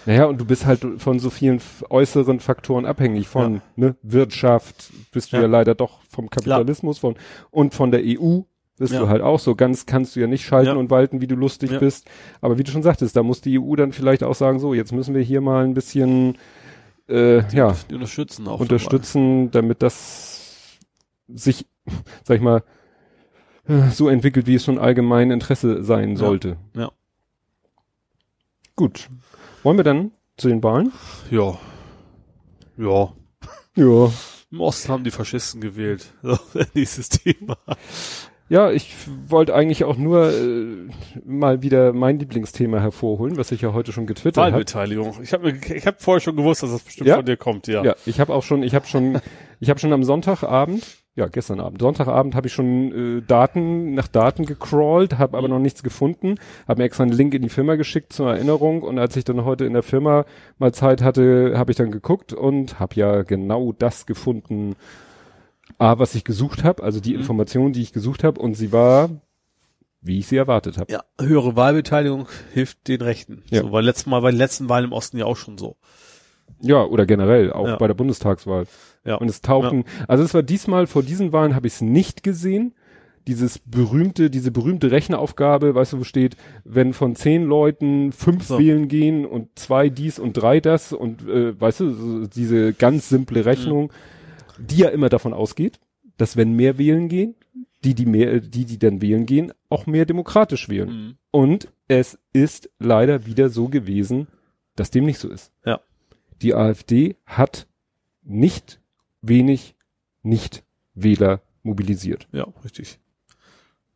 Naja, 0.06 0.24
und 0.27 0.40
du 0.40 0.44
bist 0.44 0.66
halt 0.66 0.81
von 0.98 1.18
so 1.18 1.31
vielen 1.31 1.60
äußeren 1.90 2.40
Faktoren 2.40 2.86
abhängig 2.86 3.28
von 3.28 3.60
ne, 3.77 3.97
Wirtschaft, 4.02 4.90
bist 5.12 5.32
du 5.32 5.36
ja. 5.36 5.43
Ja. 5.43 5.48
leider 5.48 5.74
doch 5.74 6.01
vom 6.09 6.31
Kapitalismus 6.31 6.98
von 6.98 7.16
und 7.51 7.74
von 7.74 7.90
der 7.90 8.01
EU 8.05 8.40
bist 8.78 8.94
Ja. 8.94 9.01
du 9.01 9.09
halt 9.09 9.20
auch 9.20 9.39
so. 9.39 9.55
Ganz 9.55 9.85
kannst 9.85 10.16
du 10.16 10.20
ja 10.20 10.27
nicht 10.27 10.44
schalten 10.44 10.68
Ja. 10.68 10.74
und 10.77 10.89
walten, 10.90 11.20
wie 11.20 11.27
du 11.27 11.35
lustig 11.35 11.70
Ja. 11.72 11.78
bist. 11.78 12.09
Aber 12.40 12.56
wie 12.56 12.62
du 12.64 12.70
schon 12.70 12.82
sagtest, 12.82 13.14
da 13.14 13.22
muss 13.22 13.43
die 13.43 13.59
EU 13.60 13.77
dann 13.77 13.93
vielleicht 13.93 14.22
auch 14.22 14.35
sagen, 14.35 14.59
so, 14.59 14.72
jetzt 14.72 14.93
müssen 14.93 15.14
wir 15.14 15.20
hier 15.22 15.43
mal 15.43 15.64
ein 15.64 15.74
bisschen 15.74 16.39
äh, 17.09 17.43
ja, 17.55 17.77
Die 17.90 17.94
unterstützen 17.94 18.47
auch. 18.48 18.60
unterstützen, 18.60 19.51
damit 19.51 19.82
das 19.82 20.78
sich, 21.28 21.66
sag 22.24 22.36
ich 22.36 22.43
mal, 22.43 22.62
so 23.93 24.09
entwickelt, 24.09 24.47
wie 24.47 24.55
es 24.55 24.64
schon 24.64 24.78
allgemein 24.78 25.31
Interesse 25.31 25.82
sein 25.85 26.16
sollte. 26.16 26.56
ja. 26.74 26.90
Gut. 28.77 29.09
Wollen 29.62 29.77
wir 29.77 29.85
dann 29.85 30.12
zu 30.37 30.49
den 30.49 30.62
Wahlen? 30.62 30.93
Ja. 31.31 31.59
Ja. 32.78 33.12
Ja. 33.77 34.12
Im 34.51 34.61
Osten 34.61 34.91
haben 34.93 35.05
die 35.05 35.11
Faschisten 35.11 35.61
gewählt. 35.61 36.12
So, 36.23 36.39
dieses 36.74 37.09
Thema. 37.09 37.57
Ja, 38.49 38.73
ich 38.73 38.93
wollte 39.28 39.55
eigentlich 39.55 39.85
auch 39.85 39.97
nur 39.97 40.32
äh, 40.32 40.89
mal 41.24 41.62
wieder 41.62 41.93
mein 41.93 42.19
Lieblingsthema 42.19 42.81
hervorholen, 42.81 43.37
was 43.37 43.53
ich 43.53 43.61
ja 43.61 43.73
heute 43.73 43.93
schon 43.93 44.07
getwittert 44.07 44.39
habe. 44.39 44.53
Wahlbeteiligung. 44.55 45.20
Ich 45.23 45.32
habe 45.32 45.53
ich 45.53 45.87
hab 45.87 46.03
vorher 46.03 46.20
schon 46.20 46.35
gewusst, 46.35 46.65
dass 46.65 46.73
das 46.73 46.82
bestimmt 46.82 47.07
Ja? 47.09 47.16
von 47.16 47.27
dir 47.27 47.37
kommt, 47.37 47.69
ja. 47.69 47.85
Ja, 47.85 47.95
ich 48.07 48.19
habe 48.19 48.35
auch 48.35 48.43
schon, 48.43 48.65
ich 48.65 48.74
habe 48.74 48.87
schon, 48.89 49.20
ich 49.61 49.70
habe 49.70 49.78
schon 49.78 49.93
am 49.93 50.03
Sonntagabend, 50.03 50.85
ja 51.21 51.29
gestern 51.29 51.61
Abend, 51.61 51.81
Sonntagabend 51.81 52.35
habe 52.35 52.49
ich 52.49 52.53
schon 52.53 53.19
äh, 53.19 53.23
Daten 53.23 53.95
nach 53.95 54.09
Daten 54.09 54.45
gecrawlt, 54.47 55.19
habe 55.19 55.39
aber 55.39 55.49
noch 55.49 55.59
nichts 55.61 55.83
gefunden, 55.83 56.35
habe 56.67 56.81
mir 56.81 56.87
extra 56.87 57.05
einen 57.05 57.13
Link 57.13 57.33
in 57.35 57.43
die 57.43 57.49
Firma 57.49 57.77
geschickt 57.77 58.13
zur 58.13 58.31
Erinnerung 58.33 58.83
und 58.83 58.99
als 58.99 59.17
ich 59.17 59.25
dann 59.25 59.45
heute 59.45 59.65
in 59.65 59.73
der 59.75 59.83
Firma 59.85 60.25
mal 60.59 60.73
Zeit 60.75 61.03
hatte, 61.03 61.55
habe 61.57 61.71
ich 61.71 61.77
dann 61.77 61.91
geguckt 61.93 62.33
und 62.33 62.81
habe 62.81 62.97
ja 62.97 63.23
genau 63.23 63.73
das 63.73 64.07
gefunden, 64.07 64.75
A, 65.79 65.99
was 65.99 66.15
ich 66.17 66.25
gesucht 66.25 66.65
habe, 66.65 66.83
also 66.83 66.99
die 67.01 67.13
Mhm. 67.15 67.21
Information, 67.21 67.73
die 67.73 67.83
ich 67.83 67.93
gesucht 67.93 68.25
habe 68.25 68.41
und 68.41 68.55
sie 68.55 68.73
war, 68.73 69.09
wie 70.03 70.19
ich 70.19 70.27
sie 70.27 70.37
erwartet 70.37 70.79
habe. 70.79 70.91
Ja, 70.93 71.05
höhere 71.21 71.57
Wahlbeteiligung 71.57 72.27
hilft 72.53 72.89
den 72.89 73.03
Rechten. 73.03 73.45
Ja. 73.51 73.63
So, 73.63 73.71
weil 73.73 73.85
letztes 73.85 74.07
Mal 74.07 74.21
bei 74.21 74.31
den 74.31 74.39
letzten 74.39 74.69
Wahlen 74.69 74.87
im 74.87 74.93
Osten 74.93 75.19
ja 75.19 75.27
auch 75.27 75.37
schon 75.37 75.59
so. 75.59 75.77
Ja, 76.63 76.85
oder 76.85 77.07
generell, 77.07 77.53
auch 77.53 77.67
Ja. 77.69 77.77
bei 77.77 77.87
der 77.87 77.95
Bundestagswahl. 77.95 78.65
Ja. 79.05 79.16
Und 79.16 79.28
es 79.28 79.40
tauchten, 79.40 79.85
also 80.09 80.24
es 80.24 80.35
war 80.35 80.43
diesmal, 80.43 80.86
vor 80.86 81.02
diesen 81.02 81.32
Wahlen 81.32 81.55
habe 81.55 81.66
ich 81.66 81.74
es 81.74 81.81
nicht 81.81 82.22
gesehen. 82.22 82.74
Dieses 83.27 83.59
berühmte, 83.59 84.31
diese 84.31 84.51
berühmte 84.51 84.90
Rechnaufgabe, 84.90 85.74
weißt 85.74 85.93
du, 85.93 85.98
wo 86.01 86.05
steht, 86.05 86.36
wenn 86.64 86.94
von 86.94 87.14
zehn 87.14 87.44
Leuten 87.44 88.12
fünf 88.12 88.47
So. 88.47 88.59
wählen 88.59 88.89
gehen 88.89 89.27
und 89.27 89.59
zwei 89.59 89.89
dies 89.90 90.18
und 90.18 90.35
drei 90.35 90.60
das 90.60 90.93
und 90.93 91.28
äh, 91.28 91.59
weißt 91.59 91.81
du, 91.81 91.90
so 91.93 92.27
diese 92.27 92.72
ganz 92.72 93.09
simple 93.09 93.44
Rechnung, 93.44 93.93
die 94.59 94.78
ja 94.78 94.89
immer 94.89 95.10
davon 95.10 95.35
ausgeht, 95.35 95.81
dass 96.16 96.36
wenn 96.36 96.55
mehr 96.55 96.78
wählen 96.78 97.09
gehen, 97.09 97.35
die, 97.85 97.94
die 97.94 98.06
mehr, 98.06 98.40
die, 98.40 98.64
die 98.64 98.78
dann 98.78 99.01
wählen 99.01 99.27
gehen, 99.27 99.52
auch 99.68 99.86
mehr 99.86 100.06
demokratisch 100.06 100.68
wählen. 100.68 100.89
Mhm. 100.89 101.14
Und 101.31 101.68
es 101.89 102.18
ist 102.32 102.70
leider 102.78 103.27
wieder 103.27 103.48
so 103.48 103.68
gewesen, 103.68 104.28
dass 104.77 104.90
dem 104.90 105.05
nicht 105.05 105.18
so 105.18 105.28
ist. 105.28 105.52
Ja. 105.64 105.81
die 106.43 106.55
AfD 106.55 107.16
hat 107.27 107.66
nicht 108.22 108.80
wenig 109.23 109.75
Nicht-Wähler 110.23 111.41
mobilisiert. 111.63 112.29
Ja, 112.33 112.47
richtig. 112.65 112.99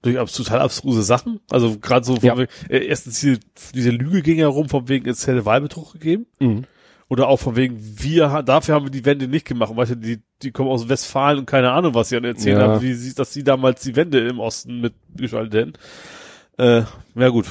Durch 0.03 0.33
total 0.33 0.61
abstruse 0.61 1.03
Sachen. 1.03 1.41
Also 1.51 1.79
gerade 1.79 2.05
so, 2.05 2.17
von 2.17 2.25
Ja. 2.25 2.37
wegen, 2.37 2.51
äh, 2.69 2.85
erstens 2.87 3.21
diese, 3.21 3.41
diese 3.75 3.91
Lüge 3.91 4.21
ging 4.23 4.39
ja 4.39 4.49
rum, 4.49 4.69
von 4.69 4.89
wegen, 4.89 5.09
es 5.09 5.27
hätte 5.27 5.47
Wahlbetrug 5.47 5.93
gegeben. 5.95 6.27
Mhm. 6.41 6.65
Oder 7.09 7.29
auch 7.29 7.39
von 7.39 7.55
wegen, 7.57 7.79
wir, 7.81 8.43
dafür 8.43 8.75
haben 8.75 8.87
wir 8.87 8.91
die 8.91 9.05
Wende 9.05 9.29
nicht 9.29 9.47
gemacht. 9.47 9.71
Und 9.71 9.77
Weißt 9.77 9.93
du, 9.93 9.97
die, 9.97 10.21
die 10.43 10.51
kommen 10.53 10.69
aus 10.71 10.89
Westfalen 10.89 11.39
und 11.39 11.47
keine 11.47 11.71
Ahnung, 11.73 11.95
was 11.95 12.09
sie 12.09 12.17
dann 12.17 12.25
erzählen 12.25 12.59
Ja. 12.59 12.69
haben, 12.69 12.83
wie 12.83 12.95
sie, 12.95 13.15
dass 13.15 13.33
sie 13.33 13.45
damals 13.45 13.83
die 13.83 13.97
Wende 13.97 14.27
im 14.27 14.41
Osten 14.41 14.81
mitgeschaltet 14.81 15.55
hätten. 15.55 15.73
Äh, 16.59 16.85
ja 17.15 17.29
gut. 17.31 17.47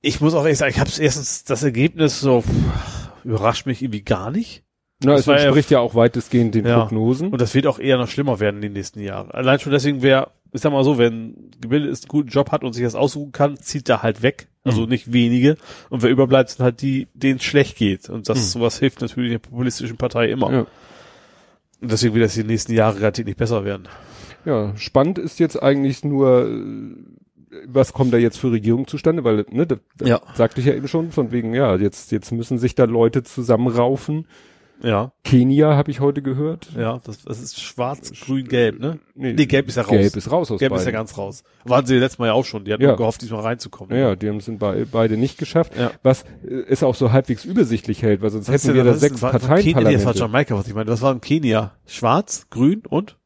Ich 0.00 0.20
muss 0.20 0.34
auch 0.34 0.42
ehrlich 0.44 0.58
sagen, 0.58 0.72
ich 0.72 0.80
habe 0.80 0.90
erstens 0.98 1.44
das 1.44 1.62
Ergebnis 1.62 2.20
so 2.20 2.42
pff, 2.42 3.10
überrascht 3.24 3.64
mich 3.66 3.80
irgendwie 3.82 4.02
gar 4.02 4.30
nicht. 4.30 4.63
Na, 5.04 5.12
Das 5.12 5.22
es 5.22 5.26
war 5.26 5.36
ja- 5.36 5.42
entspricht 5.44 5.70
ja 5.70 5.80
auch 5.80 5.94
weitestgehend 5.94 6.54
den 6.54 6.66
Ja. 6.66 6.80
Prognosen. 6.80 7.28
Und 7.30 7.40
das 7.40 7.54
wird 7.54 7.66
auch 7.66 7.78
eher 7.78 7.96
noch 7.98 8.08
schlimmer 8.08 8.40
werden 8.40 8.56
in 8.56 8.62
den 8.62 8.72
nächsten 8.74 9.00
Jahren. 9.00 9.30
Allein 9.30 9.58
schon 9.60 9.72
deswegen, 9.72 10.02
wer, 10.02 10.30
ich 10.52 10.60
sag 10.60 10.72
mal 10.72 10.84
so, 10.84 10.98
wenn 10.98 11.50
gebildet 11.60 11.90
ist, 11.90 12.04
einen 12.04 12.08
guten 12.08 12.28
Job 12.28 12.50
hat 12.52 12.64
und 12.64 12.72
sich 12.72 12.84
das 12.84 12.94
aussuchen 12.94 13.32
kann, 13.32 13.56
zieht 13.56 13.88
er 13.88 14.02
halt 14.02 14.22
weg. 14.22 14.48
Also 14.64 14.82
Mhm. 14.82 14.88
nicht 14.88 15.12
wenige. 15.12 15.56
Und 15.90 16.02
wer 16.02 16.10
überbleibt, 16.10 16.50
sind 16.50 16.64
halt 16.64 16.80
die, 16.80 17.06
denen 17.14 17.36
es 17.36 17.44
schlecht 17.44 17.76
geht. 17.76 18.08
Und 18.08 18.28
das, 18.28 18.38
Mhm. 18.38 18.42
sowas 18.60 18.78
hilft 18.78 19.00
natürlich 19.02 19.32
der 19.32 19.38
populistischen 19.38 19.96
Partei 19.98 20.30
immer. 20.30 20.50
Ja. 20.52 20.66
Und 21.80 21.90
deswegen 21.90 22.14
wird 22.14 22.24
das 22.24 22.34
die 22.34 22.44
nächsten 22.44 22.72
Jahre 22.72 22.98
relativ 23.00 23.26
nicht 23.26 23.36
besser 23.36 23.64
werden. 23.64 23.88
Ja, 24.46 24.72
spannend 24.76 25.18
ist 25.18 25.38
jetzt 25.38 25.62
eigentlich 25.62 26.04
nur, 26.04 26.48
was 27.66 27.92
kommt 27.92 28.12
da 28.12 28.16
jetzt 28.16 28.38
für 28.38 28.50
Regierung 28.50 28.86
zustande, 28.86 29.22
weil, 29.24 29.44
ne, 29.50 29.66
da, 29.66 29.76
da 29.96 30.06
Ja. 30.06 30.20
sagte 30.34 30.60
ich 30.60 30.66
ja 30.66 30.74
eben 30.74 30.88
schon, 30.88 31.12
von 31.12 31.30
wegen, 31.30 31.54
ja, 31.54 31.76
jetzt, 31.76 32.10
jetzt 32.12 32.32
müssen 32.32 32.58
sich 32.58 32.74
da 32.74 32.84
Leute 32.84 33.22
zusammenraufen. 33.22 34.26
Ja, 34.84 35.12
Kenia 35.24 35.74
habe 35.76 35.90
ich 35.90 36.00
heute 36.00 36.20
gehört. 36.20 36.68
ja, 36.76 37.00
das, 37.04 37.22
das 37.22 37.40
ist 37.40 37.58
schwarz, 37.62 38.12
grün, 38.20 38.46
gelb, 38.46 38.78
ne? 38.80 38.98
Nee, 39.14 39.32
Nee, 39.32 39.46
gelb 39.46 39.66
ist 39.68 39.76
ja 39.76 39.82
raus. 39.82 39.90
Gelb 39.92 40.16
ist 40.16 40.30
raus 40.30 40.50
aus 40.50 40.60
Gelb 40.60 40.72
ist 40.72 40.80
ja 40.80 40.84
beiden. 40.84 40.92
ganz 40.94 41.16
raus. 41.16 41.42
Waren 41.64 41.86
sie 41.86 41.96
letztes 41.96 42.18
Mal 42.18 42.26
ja 42.26 42.32
auch 42.34 42.44
schon. 42.44 42.64
Die 42.66 42.72
hatten 42.72 42.82
Ja. 42.82 42.88
nur 42.88 42.98
gehofft, 42.98 43.22
diesmal 43.22 43.40
reinzukommen. 43.40 43.96
Ja, 43.98 44.14
die 44.14 44.28
haben 44.28 44.36
es 44.36 44.50
bei, 44.58 44.84
beide 44.84 45.16
nicht 45.16 45.38
geschafft, 45.38 45.72
Ja. 45.78 45.90
was 46.02 46.24
äh, 46.46 46.64
es 46.68 46.82
auch 46.82 46.94
so 46.94 47.12
halbwegs 47.12 47.46
übersichtlich 47.46 48.02
hält, 48.02 48.20
weil 48.20 48.28
sonst 48.30 48.48
ist 48.48 48.52
hätten 48.52 48.66
denn- 48.74 48.76
wir 48.76 48.84
da 48.84 48.94
sechs 48.98 49.22
war- 49.22 49.32
war 49.32 49.58
Kenia, 49.58 49.90
das 49.90 50.04
war. 50.04 50.14
Jamaika, 50.14 50.54
was 50.54 50.68
ich 50.68 50.74
meine. 50.74 50.90
Was 50.90 51.00
war 51.00 51.12
in 51.12 51.20
Kenia? 51.22 51.72
Schwarz, 51.86 52.48
grün 52.50 52.82
und? 52.86 53.16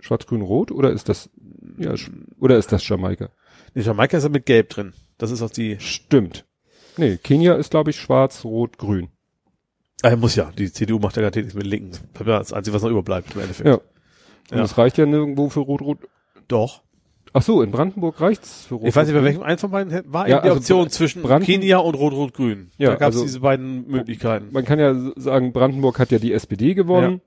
Schwarz, 0.00 0.26
Grün, 0.26 0.42
Rot 0.42 0.70
oder 0.70 0.90
ist 0.92 1.08
das, 1.08 1.30
ja, 1.78 1.94
oder 2.38 2.56
ist 2.58 2.72
das 2.72 2.86
Jamaika? 2.88 3.30
Nee, 3.74 3.82
Jamaika 3.82 4.16
ist 4.18 4.24
ja 4.24 4.30
mit 4.30 4.46
gelb 4.46 4.70
drin. 4.70 4.92
Das 5.18 5.30
ist 5.30 5.42
auch 5.42 5.50
die, 5.50 5.78
Stimmt. 5.80 6.44
Nee, 6.96 7.16
Kenia 7.16 7.54
ist, 7.54 7.70
glaube 7.70 7.90
ich, 7.90 7.96
Schwarz, 8.00 8.44
Rot, 8.44 8.78
Grün. 8.78 9.08
Ah, 10.04 10.16
muss 10.16 10.36
ja. 10.36 10.50
Die 10.58 10.70
CDU 10.70 10.98
macht 10.98 11.16
ja 11.16 11.22
gerade 11.22 11.38
nichts 11.40 11.54
mit 11.54 11.64
den 11.64 11.70
Linken. 11.70 11.90
Das 12.12 12.20
ist 12.20 12.26
das 12.26 12.52
Einzige, 12.52 12.74
was 12.76 12.82
noch 12.82 12.90
überbleibt 12.90 13.34
im 13.34 13.40
Endeffekt. 13.40 13.66
Ja. 13.68 13.74
Und 13.74 14.58
Ja. 14.58 14.62
es 14.64 14.76
reicht 14.76 14.98
ja 14.98 15.06
nirgendwo 15.06 15.48
für 15.48 15.60
Rot, 15.60 15.80
Rot. 15.80 15.98
Doch. 16.48 16.82
Ach 17.32 17.42
so, 17.42 17.62
in 17.62 17.70
Brandenburg 17.70 18.20
reicht's 18.20 18.66
für 18.66 18.74
Rot. 18.76 18.86
Ich 18.88 18.94
weiß 18.94 19.08
nicht, 19.08 19.16
bei 19.16 19.24
welchem 19.24 19.42
eins 19.42 19.60
von 19.62 19.70
beiden 19.70 19.90
war 20.12 20.28
Ja, 20.28 20.36
eben 20.36 20.42
die 20.44 20.48
also 20.50 20.58
Option 20.60 20.90
zwischen 20.90 21.22
Branden- 21.22 21.46
Kenia 21.46 21.78
und 21.78 21.94
Rot-Rot-Grün. 21.94 22.70
Ja, 22.78 22.90
da 22.90 22.96
gab 22.96 23.10
es 23.10 23.16
also- 23.16 23.24
diese 23.24 23.40
beiden 23.40 23.88
Möglichkeiten. 23.88 24.48
Man 24.52 24.64
kann 24.64 24.78
ja 24.78 24.94
sagen, 25.16 25.52
Brandenburg 25.52 25.98
hat 25.98 26.10
ja 26.12 26.18
die 26.18 26.32
SPD 26.32 26.74
gewonnen 26.74 27.22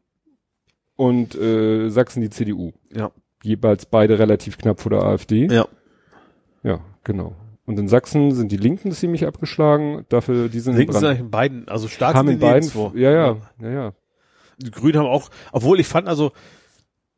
und 0.96 1.36
äh, 1.36 1.90
Sachsen 1.90 2.22
die 2.22 2.30
CDU. 2.30 2.72
Ja. 2.96 3.12
Jeweils 3.44 3.86
beide 3.86 4.18
relativ 4.20 4.58
knapp 4.58 4.80
vor 4.80 4.92
der 4.92 5.04
AfD. 5.04 5.48
Ja. 5.52 5.68
Ja, 6.64 6.80
genau. 7.04 7.36
Und 7.68 7.78
in 7.78 7.88
Sachsen 7.90 8.32
sind 8.34 8.52
die 8.52 8.58
Linken 8.58 8.92
ziemlich 8.94 9.28
abgeschlagen. 9.28 10.06
Dafür, 10.10 10.48
die 10.50 10.60
sind 10.62 10.74
in 10.74 10.80
Linken 10.80 10.94
sind 10.94 11.06
eigentlich 11.06 11.20
in 11.20 11.30
beiden, 11.30 11.68
also 11.68 11.88
stark 11.88 12.16
haben 12.16 12.30
in 12.30 12.40
die 12.40 12.46
beiden, 12.46 12.72
ja, 12.96 13.12
ja, 13.12 13.38
ja, 13.62 13.70
ja. 13.70 13.94
Die 14.58 14.72
Grünen 14.72 14.98
haben 14.98 15.06
auch, 15.08 15.30
obwohl 15.52 15.80
ich 15.80 15.86
fand, 15.88 16.08
also, 16.08 16.32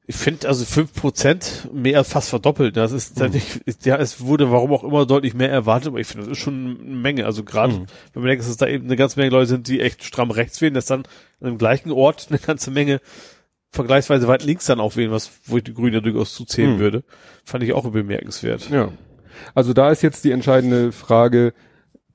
ich 0.08 0.16
finde, 0.16 0.48
also 0.48 0.66
fünf 0.66 0.92
Prozent 0.94 1.70
mehr 1.72 2.00
als 2.00 2.10
fast 2.10 2.30
verdoppelt. 2.30 2.76
Das 2.76 2.92
ist, 2.92 3.20
Mhm. 3.20 3.40
ist, 3.66 3.86
ja, 3.86 3.96
es 3.98 4.22
wurde 4.22 4.52
warum 4.52 4.74
auch 4.74 4.84
immer 4.84 5.06
deutlich 5.06 5.36
mehr 5.36 5.52
erwartet, 5.52 5.90
aber 5.90 6.00
ich 6.00 6.08
finde, 6.08 6.26
das 6.26 6.32
ist 6.36 6.44
schon 6.44 6.80
eine 6.84 6.96
Menge. 6.96 7.26
Also 7.28 7.44
gerade, 7.44 7.74
Mhm. 7.74 7.86
wenn 8.14 8.24
man 8.24 8.30
denkt, 8.30 8.42
dass 8.44 8.50
es 8.50 8.58
da 8.58 8.66
eben 8.68 8.86
eine 8.86 8.96
ganze 8.96 9.20
Menge 9.20 9.30
Leute 9.32 9.46
sind, 9.46 9.68
die 9.68 9.80
echt 9.82 10.04
stramm 10.04 10.32
rechts 10.32 10.60
wählen, 10.62 10.74
dass 10.74 10.88
dann 10.88 11.04
an 11.42 11.48
dem 11.48 11.58
gleichen 11.60 11.92
Ort 11.92 12.26
eine 12.32 12.40
ganze 12.40 12.72
Menge 12.72 13.02
vergleichsweise 13.72 14.28
weit 14.28 14.44
links 14.44 14.66
dann 14.66 14.80
auch 14.80 14.96
wählen, 14.96 15.12
was, 15.12 15.30
wo 15.46 15.58
ich 15.58 15.64
die 15.64 15.76
Grünen 15.76 15.94
ja 15.94 16.00
durchaus 16.02 16.34
zuzählen 16.34 16.78
Mhm. 16.78 16.80
würde, 16.80 17.04
fand 17.46 17.64
ich 17.64 17.74
auch 17.74 17.88
bemerkenswert. 17.92 18.68
Ja. 18.72 18.92
Also 19.56 19.74
da 19.74 19.92
ist 19.92 20.02
jetzt 20.02 20.24
die 20.24 20.32
entscheidende 20.32 20.92
Frage, 20.92 21.54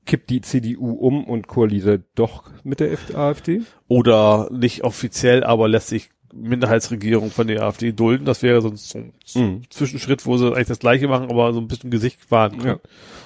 kippt 0.05 0.29
die 0.29 0.41
CDU 0.41 0.91
um 0.91 1.23
und 1.23 1.47
koaliert 1.47 2.03
doch 2.15 2.43
mit 2.63 2.79
der 2.79 2.97
AfD? 3.15 3.61
Oder 3.87 4.49
nicht 4.51 4.83
offiziell, 4.83 5.43
aber 5.43 5.67
lässt 5.67 5.87
sich 5.87 6.09
Minderheitsregierung 6.33 7.31
von 7.31 7.47
der 7.47 7.63
AfD 7.63 7.91
dulden. 7.91 8.25
Das 8.25 8.43
wäre 8.43 8.61
sonst 8.61 8.89
so 8.89 8.99
ein 8.99 9.13
Mhm. 9.35 9.61
Zwischenschritt, 9.69 10.25
wo 10.25 10.37
sie 10.37 10.47
eigentlich 10.53 10.67
das 10.67 10.79
Gleiche 10.79 11.07
machen, 11.07 11.29
aber 11.29 11.53
so 11.53 11.59
ein 11.59 11.67
bisschen 11.67 11.91
Gesicht 11.91 12.29
wahren 12.29 12.55
Ja. 12.57 12.61
können. 12.61 12.79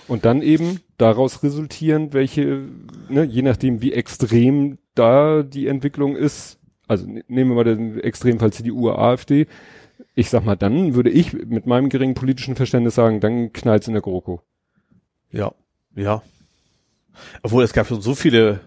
Und 0.08 0.26
dann 0.26 0.42
eben 0.42 0.80
daraus 0.98 1.44
resultierend, 1.44 2.14
welche, 2.14 2.64
ne, 3.10 3.24
je 3.24 3.42
nachdem 3.42 3.82
wie 3.82 3.94
extrem 3.94 4.78
da 4.96 5.44
die 5.44 5.68
Entwicklung 5.68 6.16
ist, 6.16 6.60
also 6.88 7.08
ne- 7.08 7.24
nehmen 7.28 7.52
wir 7.52 7.56
mal 7.56 7.64
den 7.64 8.00
Extremfall 8.00 8.54
CDU 8.54 8.90
AfD, 8.90 9.48
ich 10.20 10.30
sag 10.30 10.44
mal, 10.44 10.56
dann 10.58 10.96
würde 10.96 11.10
ich 11.10 11.32
mit 11.34 11.66
meinem 11.66 11.88
geringen 11.90 12.14
politischen 12.14 12.56
Verständnis 12.56 12.96
sagen, 12.96 13.22
dann 13.22 13.54
knallt's 13.54 13.88
in 13.88 13.94
der 13.94 14.02
GroKo. 14.02 14.42
Ja, 15.32 15.54
ja. 15.96 16.22
Obwohl 17.42 17.64
es 17.64 17.72
gab 17.74 17.88
schon 17.88 18.02
so 18.02 18.16
viele 18.16 18.60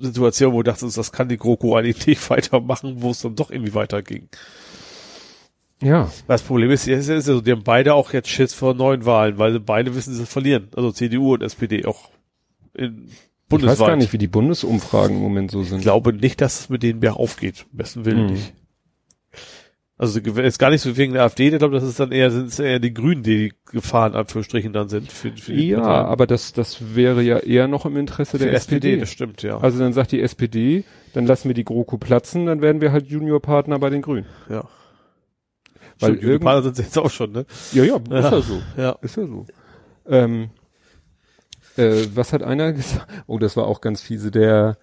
Situationen, 0.00 0.54
wo 0.54 0.62
du 0.62 0.70
dachtest, 0.70 0.98
das 0.98 1.12
kann 1.12 1.28
die 1.28 1.36
GroKo 1.38 1.76
eigentlich 1.76 2.06
nicht 2.06 2.28
weitermachen, 2.30 2.96
wo 2.98 3.10
es 3.12 3.20
dann 3.20 3.34
doch 3.36 3.50
irgendwie 3.50 3.74
weiterging. 3.74 4.28
Ja. 5.82 6.10
Das 6.28 6.42
Problem 6.42 6.70
ist, 6.70 6.86
ist 6.86 7.08
ja 7.08 7.20
so, 7.20 7.40
die 7.40 7.52
haben 7.52 7.62
beide 7.64 7.94
auch 7.94 8.12
jetzt 8.12 8.28
Schiss 8.28 8.54
vor 8.54 8.74
neuen 8.74 9.04
Wahlen, 9.06 9.38
weil 9.38 9.52
sie 9.52 9.60
beide 9.60 9.94
wissen, 9.94 10.14
sie 10.14 10.26
verlieren. 10.26 10.68
Also 10.76 10.92
CDU 10.92 11.34
und 11.34 11.42
SPD 11.42 11.84
auch 11.86 12.10
in 12.74 13.06
Ich 13.08 13.48
bundesweit. 13.48 13.78
weiß 13.80 13.86
gar 13.88 13.96
nicht, 13.96 14.12
wie 14.12 14.18
die 14.18 14.26
Bundesumfragen 14.28 15.16
im 15.16 15.22
Moment 15.22 15.50
so 15.50 15.62
sind. 15.62 15.78
Ich 15.78 15.82
glaube 15.84 16.12
nicht, 16.12 16.40
dass 16.40 16.60
es 16.60 16.68
mit 16.68 16.82
denen 16.82 17.00
mehr 17.00 17.16
aufgeht. 17.16 17.66
Besten 17.72 18.04
Willen 18.04 18.26
Mhm. 18.26 18.32
nicht. 18.32 18.52
Also 19.96 20.18
jetzt 20.18 20.58
gar 20.58 20.70
nicht 20.70 20.80
so 20.82 20.96
wegen 20.96 21.12
der 21.12 21.22
AfD, 21.22 21.48
ich 21.48 21.58
glaube, 21.58 21.74
das 21.74 21.84
ist 21.84 22.00
dann 22.00 22.10
eher, 22.10 22.28
sind 22.32 22.48
es 22.48 22.58
eher 22.58 22.80
die 22.80 22.92
Grünen, 22.92 23.22
die 23.22 23.36
die 23.50 23.52
Gefahren, 23.70 24.16
Anführungsstrichen, 24.16 24.72
dann 24.72 24.88
sind 24.88 25.12
für, 25.12 25.30
für 25.30 25.52
die 25.52 25.68
ja, 25.68 25.80
Parteien. 25.80 26.06
aber 26.06 26.26
das, 26.26 26.52
das 26.52 26.96
wäre 26.96 27.22
ja 27.22 27.38
eher 27.38 27.68
noch 27.68 27.86
im 27.86 27.96
Interesse 27.96 28.38
für 28.38 28.44
der 28.44 28.54
SPD, 28.54 28.88
SPD. 28.88 29.00
das 29.00 29.10
stimmt, 29.10 29.42
ja. 29.42 29.58
Also 29.58 29.78
dann 29.78 29.92
sagt 29.92 30.10
die 30.10 30.20
SPD, 30.20 30.82
dann 31.12 31.26
lassen 31.26 31.48
wir 31.48 31.54
die 31.54 31.62
GroKo 31.64 31.96
platzen, 31.98 32.46
dann 32.46 32.60
werden 32.60 32.80
wir 32.80 32.90
halt 32.90 33.06
Juniorpartner 33.06 33.78
bei 33.78 33.90
den 33.90 34.02
Grünen. 34.02 34.26
ja. 34.50 34.64
Weil 36.00 36.16
Stimmt, 36.16 36.42
Partner 36.42 36.62
sind 36.64 36.74
sie 36.76 36.82
jetzt 36.82 36.98
auch 36.98 37.10
schon, 37.10 37.30
ne? 37.30 37.46
Ja, 37.72 37.84
ja, 37.84 37.96
ist 37.98 38.10
Ja. 38.10 38.20
ja 38.32 38.40
so. 38.42 38.62
Ja. 38.76 38.90
Ist 39.00 39.16
ja 39.16 39.26
so. 39.28 39.46
Ähm, 40.08 40.50
äh, 41.76 42.06
was 42.14 42.32
hat 42.32 42.42
einer 42.42 42.72
gesagt? 42.72 43.06
Oh, 43.28 43.38
das 43.38 43.56
war 43.56 43.66
auch 43.68 43.80
ganz 43.80 44.02
fiese. 44.02 44.32
Der 44.32 44.76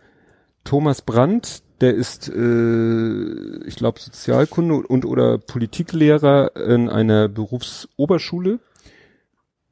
Thomas 0.63 1.01
Brandt, 1.01 1.63
der 1.82 1.94
ist, 1.95 2.30
äh, 2.30 3.66
ich 3.66 3.76
glaube, 3.76 3.99
Sozialkunde 3.99 4.76
und 4.76 5.06
oder 5.06 5.38
Politiklehrer 5.38 6.56
in 6.56 6.90
einer 6.90 7.28
Berufsoberschule. 7.28 8.60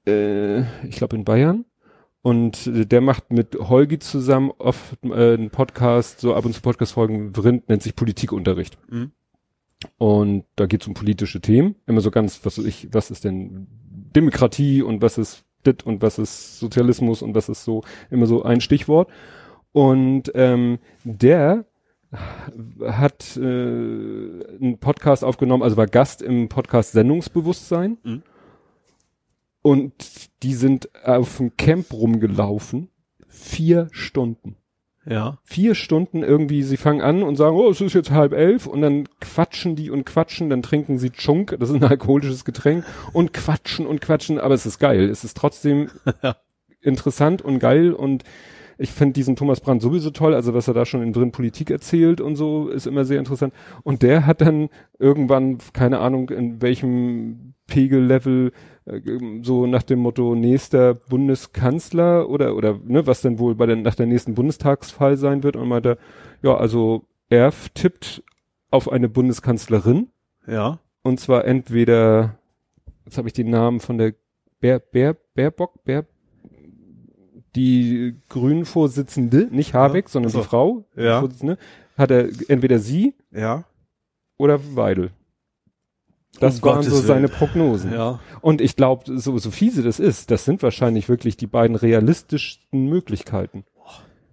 Äh, 0.07 0.61
ich 0.88 0.95
glaube 0.95 1.15
in 1.15 1.23
Bayern. 1.23 1.65
Und 2.22 2.68
äh, 2.68 2.86
der 2.86 3.02
macht 3.02 3.31
mit 3.31 3.56
Holgi 3.56 3.99
zusammen 3.99 4.52
oft 4.57 4.98
äh, 5.03 5.36
einen 5.36 5.52
Podcast, 5.52 6.19
so 6.19 6.34
ab 6.34 6.45
und 6.45 6.53
zu 6.53 6.61
Podcast-Folgen, 6.61 7.34
Vrind 7.36 7.69
nennt 7.69 7.84
sich 7.84 7.95
Politikunterricht. 7.95 8.77
Mhm. 8.91 9.11
Und 9.98 10.45
da 10.56 10.65
geht's 10.65 10.88
um 10.88 10.94
politische 10.94 11.40
Themen. 11.40 11.76
Immer 11.86 12.02
so 12.02 12.11
ganz, 12.11 12.44
was 12.44 12.57
ich, 12.57 12.90
was 12.91 13.11
ist 13.11 13.23
denn 13.23 13.68
Demokratie 13.90 14.81
und 14.81 15.02
was 15.02 15.18
ist 15.18 15.45
dit 15.65 15.86
und 15.86 16.02
was 16.02 16.19
ist 16.19 16.60
Sozialismus 16.60 17.22
und 17.22 17.36
was 17.36 17.49
ist 17.49 17.64
so, 17.64 17.84
immer 18.10 18.26
so 18.26 18.44
ein 18.44 18.61
Stichwort. 18.61 19.10
Und 19.72 20.31
ähm, 20.34 20.80
der 21.03 21.65
hat 22.86 23.38
äh, 23.38 23.41
einen 23.41 24.77
Podcast 24.80 25.23
aufgenommen, 25.23 25.64
also 25.64 25.77
war 25.77 25.88
Gast 25.88 26.22
im 26.22 26.49
Podcast 26.49 26.91
Sendungsbewusstsein. 26.94 27.98
Mhm. 28.03 28.23
Und 29.61 29.94
die 30.44 30.53
sind 30.53 30.90
auf 31.06 31.38
dem 31.38 31.56
Camp 31.57 31.91
rumgelaufen. 31.94 32.90
Vier 33.27 33.88
Stunden 33.91 34.56
Ja. 35.06 35.38
vier 35.44 35.76
Stunden 35.76 36.23
irgendwie, 36.23 36.64
sie 36.64 36.77
fangen 36.77 37.02
an 37.02 37.23
und 37.23 37.36
sagen, 37.36 37.56
oh, 37.56 37.69
es 37.69 37.80
ist 37.80 37.94
jetzt 37.94 38.10
halb 38.11 38.34
elf 38.34 38.65
und 38.68 38.81
dann 38.81 39.07
quatschen 39.22 39.76
die 39.76 39.91
und 39.91 40.06
quatschen, 40.06 40.49
dann 40.49 40.61
trinken 40.61 40.98
sie 40.98 41.11
Chunk, 41.11 41.56
das 41.60 41.69
ist 41.69 41.76
ein 41.76 41.84
alkoholisches 41.84 42.44
Getränk 42.44 42.86
und 43.14 43.34
quatschen 43.34 43.86
und 43.86 44.02
quatschen, 44.02 44.40
aber 44.40 44.56
es 44.56 44.65
ist 44.65 44.80
geil, 44.80 45.10
es 45.10 45.23
ist 45.23 45.38
trotzdem 45.38 45.90
Ja. 46.23 46.38
interessant 46.81 47.41
und 47.44 47.60
geil 47.60 47.94
und 47.94 48.23
ich 48.80 48.91
finde 48.91 49.14
diesen 49.14 49.35
Thomas 49.35 49.60
Brand 49.60 49.81
sowieso 49.81 50.10
toll, 50.10 50.34
also 50.34 50.53
was 50.53 50.69
er 50.69 50.73
da 50.73 50.85
schon 50.85 51.03
in 51.03 51.11
drin 51.11 51.34
Politik 51.34 51.69
erzählt 51.69 52.22
und 52.22 52.38
so, 52.38 52.69
ist 52.69 52.88
immer 52.88 53.03
sehr 53.03 53.19
interessant. 53.19 53.53
Und 53.84 54.01
der 54.01 54.26
hat 54.26 54.39
dann 54.39 54.69
irgendwann, 54.97 55.57
keine 55.73 55.99
Ahnung, 55.99 56.30
in 56.30 56.61
welchem 56.61 57.56
Pegellevel, 57.68 58.53
äh, 58.85 59.01
so 59.41 59.68
nach 59.68 59.84
dem 59.84 59.99
Motto 59.99 60.34
nächster 60.34 60.93
Bundeskanzler 60.93 62.30
oder, 62.30 62.56
oder, 62.56 62.80
ne, 62.85 63.06
was 63.06 63.22
denn 63.22 63.38
wohl 63.38 63.53
bei 63.53 63.65
der, 63.65 63.76
nach 63.76 63.95
der 63.95 64.06
nächsten 64.06 64.34
Bundestagsfall 64.34 65.18
sein 65.18 65.43
wird 65.43 65.57
und 65.57 65.68
meinte, 65.68 65.97
ja, 66.41 66.56
also 66.56 67.03
er 67.27 67.51
tippt 67.73 68.23
auf 68.72 68.89
eine 68.89 69.10
Bundeskanzlerin. 69.10 70.07
Ja. 70.47 70.80
Und 71.03 71.19
zwar 71.19 71.43
entweder, 71.43 72.39
jetzt 73.03 73.18
habe 73.18 73.27
ich 73.27 73.34
den 73.34 73.49
Namen 73.49 73.81
von 73.81 73.97
der 73.97 74.14
Bär, 74.61 74.80
Bär, 74.80 75.18
Bärbock, 75.35 75.84
Bär, 75.84 76.06
die 77.55 78.15
Grünen-Vorsitzende, 78.30 79.47
nicht 79.51 79.73
Habeck, 79.73 80.05
ja, 80.05 80.11
sondern 80.11 80.31
so. 80.31 80.41
die 80.41 80.47
Frau, 80.47 80.85
ja. 80.95 81.26
Die 81.26 81.55
hat 81.97 82.11
er 82.11 82.30
entweder 82.47 82.80
sie 82.80 83.15
ja. 83.31 83.65
oder 84.38 84.59
Weidel. 84.76 85.11
Das 86.39 86.57
um 86.57 86.63
waren 86.63 86.76
Gottes 86.77 86.93
so 86.93 87.01
seine 87.01 87.27
Prognosen. 87.27 87.91
Ja. 87.91 88.19
Und 88.41 88.61
ich 88.61 88.76
glaube, 88.76 89.19
so, 89.19 89.38
so 89.38 89.51
fiese 89.51 89.84
das 89.84 89.99
ist, 89.99 90.31
das 90.31 90.45
sind 90.45 90.61
wahrscheinlich 90.63 91.09
wirklich 91.09 91.38
die 91.38 91.47
beiden 91.47 91.76
realistischsten 91.76 92.88
Möglichkeiten. 92.88 93.65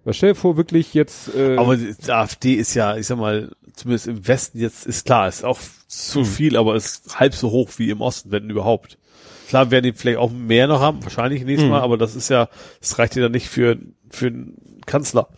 Was 0.07 0.15
stell 0.15 0.29
dir 0.29 0.35
vor, 0.35 0.55
wirklich 0.55 0.93
jetzt. 0.93 1.35
Äh 1.35 1.57
aber 1.57 1.75
die 1.75 1.93
AfD 2.09 2.53
ist 2.53 2.75
ja, 2.75 2.95
ich 2.95 3.07
sag 3.07 3.17
mal, 3.17 3.51
zumindest 3.73 4.07
im 4.07 4.25
Westen 4.25 4.57
jetzt 4.57 4.85
ist 4.85 5.05
klar, 5.05 5.27
ist 5.27 5.43
auch 5.43 5.59
zu 5.87 6.19
hm. 6.19 6.25
viel, 6.25 6.55
aber 6.55 6.75
ist 6.75 7.19
halb 7.19 7.35
so 7.35 7.51
hoch 7.51 7.71
wie 7.75 7.89
im 7.89 7.99
Osten, 7.99 8.31
wenn 8.31 8.49
überhaupt. 8.49 8.97
Klar 9.47 9.71
werden 9.71 9.83
die 9.83 9.93
vielleicht 9.93 10.17
auch 10.17 10.31
mehr 10.31 10.67
noch 10.67 10.81
haben, 10.81 11.03
wahrscheinlich 11.03 11.45
nächstes 11.45 11.65
mhm. 11.65 11.71
Mal, 11.71 11.81
aber 11.81 11.97
das 11.97 12.15
ist 12.15 12.29
ja, 12.29 12.49
das 12.81 12.99
reicht 12.99 13.15
dir 13.15 13.23
dann 13.23 13.31
nicht 13.31 13.47
für, 13.47 13.77
für 14.09 14.27
einen 14.27 14.81
Kanzler, 14.85 15.29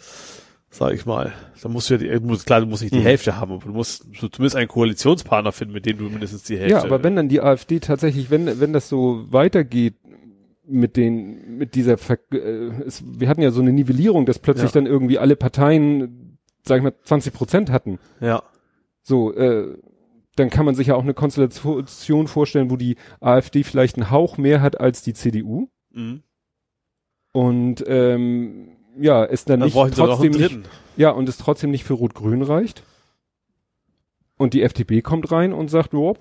sag 0.70 0.94
ich 0.94 1.06
mal. 1.06 1.34
Da 1.62 1.70
musst 1.70 1.90
du 1.90 1.96
ja, 1.96 2.18
die, 2.18 2.38
klar, 2.46 2.62
du 2.62 2.66
musst 2.66 2.82
nicht 2.82 2.96
die 2.96 3.00
mhm. 3.00 3.04
Hälfte 3.04 3.38
haben, 3.38 3.52
aber 3.52 3.66
du 3.66 3.72
musst 3.72 4.08
zumindest 4.14 4.56
einen 4.56 4.68
Koalitionspartner 4.68 5.52
finden, 5.52 5.74
mit 5.74 5.86
dem 5.86 6.00
du 6.00 6.06
mindestens 6.06 6.44
die 6.44 6.58
Hälfte. 6.58 6.78
Ja, 6.78 6.84
aber 6.84 7.04
wenn 7.04 7.16
dann 7.16 7.30
die 7.30 7.42
AfD 7.42 7.80
tatsächlich, 7.80 8.32
wenn, 8.32 8.60
wenn 8.60 8.74
das 8.74 8.90
so 8.90 9.26
weitergeht, 9.30 9.96
mit 10.66 10.98
den, 10.98 11.58
mit 11.58 11.76
dieser, 11.76 11.98
Ver 11.98 12.20
äh, 12.32 12.72
es, 12.86 13.04
wir 13.06 13.28
hatten 13.28 13.42
ja 13.42 13.52
so 13.52 13.62
eine 13.62 13.74
Nivellierung, 13.74 14.26
dass 14.26 14.40
plötzlich 14.40 14.70
ja. 14.70 14.74
dann 14.74 14.86
irgendwie 14.86 15.18
alle 15.18 15.36
Parteien, 15.36 16.38
sag 16.64 16.78
ich 16.78 16.84
mal, 16.84 16.94
20 17.04 17.34
Prozent 17.34 17.72
hatten. 17.72 18.00
Ja. 18.22 18.44
So, 19.02 19.34
äh, 19.34 19.78
dann 20.40 20.50
kann 20.50 20.66
man 20.66 20.76
sich 20.76 20.88
ja 20.88 20.96
auch 20.96 21.04
eine 21.04 21.14
Konstellation 21.14 22.28
vorstellen, 22.28 22.72
wo 22.72 22.78
die 22.78 22.96
AfD 23.20 23.64
vielleicht 23.64 23.98
einen 23.98 24.10
Hauch 24.10 24.38
mehr 24.38 24.62
hat 24.62 24.80
als 24.80 25.02
die 25.02 25.14
CDU. 25.14 25.68
Mhm. 25.92 26.24
Und 27.32 27.84
ähm, 27.88 28.78
ja, 29.00 29.26
es 29.26 29.46
dann, 29.46 29.60
dann 29.60 29.70
nicht 29.70 29.96
trotzdem 29.96 30.32
nicht, 30.32 30.60
ja 30.98 31.12
und 31.12 31.30
es 31.30 31.38
trotzdem 31.38 31.72
nicht 31.72 31.84
für 31.84 31.94
Rot-Grün 31.94 32.42
reicht. 32.42 32.84
Und 34.38 34.54
die 34.54 34.64
FDP 34.64 35.02
kommt 35.02 35.32
rein 35.32 35.54
und 35.54 35.70
sagt, 35.70 35.94
oh, 35.94 36.16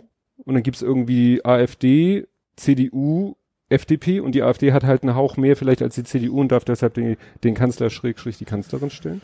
und 0.44 0.54
dann 0.54 0.62
gibt's 0.62 0.82
irgendwie 0.82 1.44
AfD, 1.44 2.26
CDU, 2.56 3.36
FDP 3.68 4.20
und 4.20 4.34
die 4.34 4.42
AfD 4.42 4.72
hat 4.72 4.84
halt 4.84 5.02
einen 5.02 5.14
Hauch 5.14 5.36
mehr 5.36 5.56
vielleicht 5.56 5.82
als 5.82 5.94
die 5.94 6.04
CDU 6.04 6.40
und 6.40 6.50
darf 6.50 6.64
deshalb 6.64 6.94
den, 6.94 7.16
den 7.44 7.54
Kanzler 7.54 7.90
schräg, 7.90 8.18
schräg 8.18 8.38
die 8.38 8.44
Kanzlerin 8.44 8.90
stellen. 8.90 9.20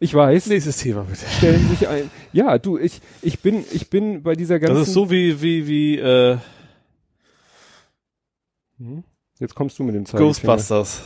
Ich 0.00 0.14
weiß. 0.14 0.46
Nächstes 0.46 0.78
Thema 0.78 1.04
bitte. 1.04 1.24
Stellen 1.26 1.68
sich 1.68 1.88
ein. 1.88 2.10
Ja, 2.32 2.58
du, 2.58 2.78
ich, 2.78 3.00
ich 3.22 3.40
bin, 3.40 3.64
ich 3.72 3.90
bin 3.90 4.22
bei 4.22 4.34
dieser 4.34 4.58
ganzen. 4.58 4.76
Das 4.76 4.88
ist 4.88 4.94
so 4.94 5.10
wie, 5.10 5.40
wie, 5.40 5.66
wie, 5.66 5.98
äh, 5.98 6.38
hm? 8.78 9.04
Jetzt 9.38 9.54
kommst 9.54 9.78
du 9.78 9.82
mit 9.84 9.94
dem 9.94 10.06
Zeichen. 10.06 10.24
Ghostbusters. 10.24 11.02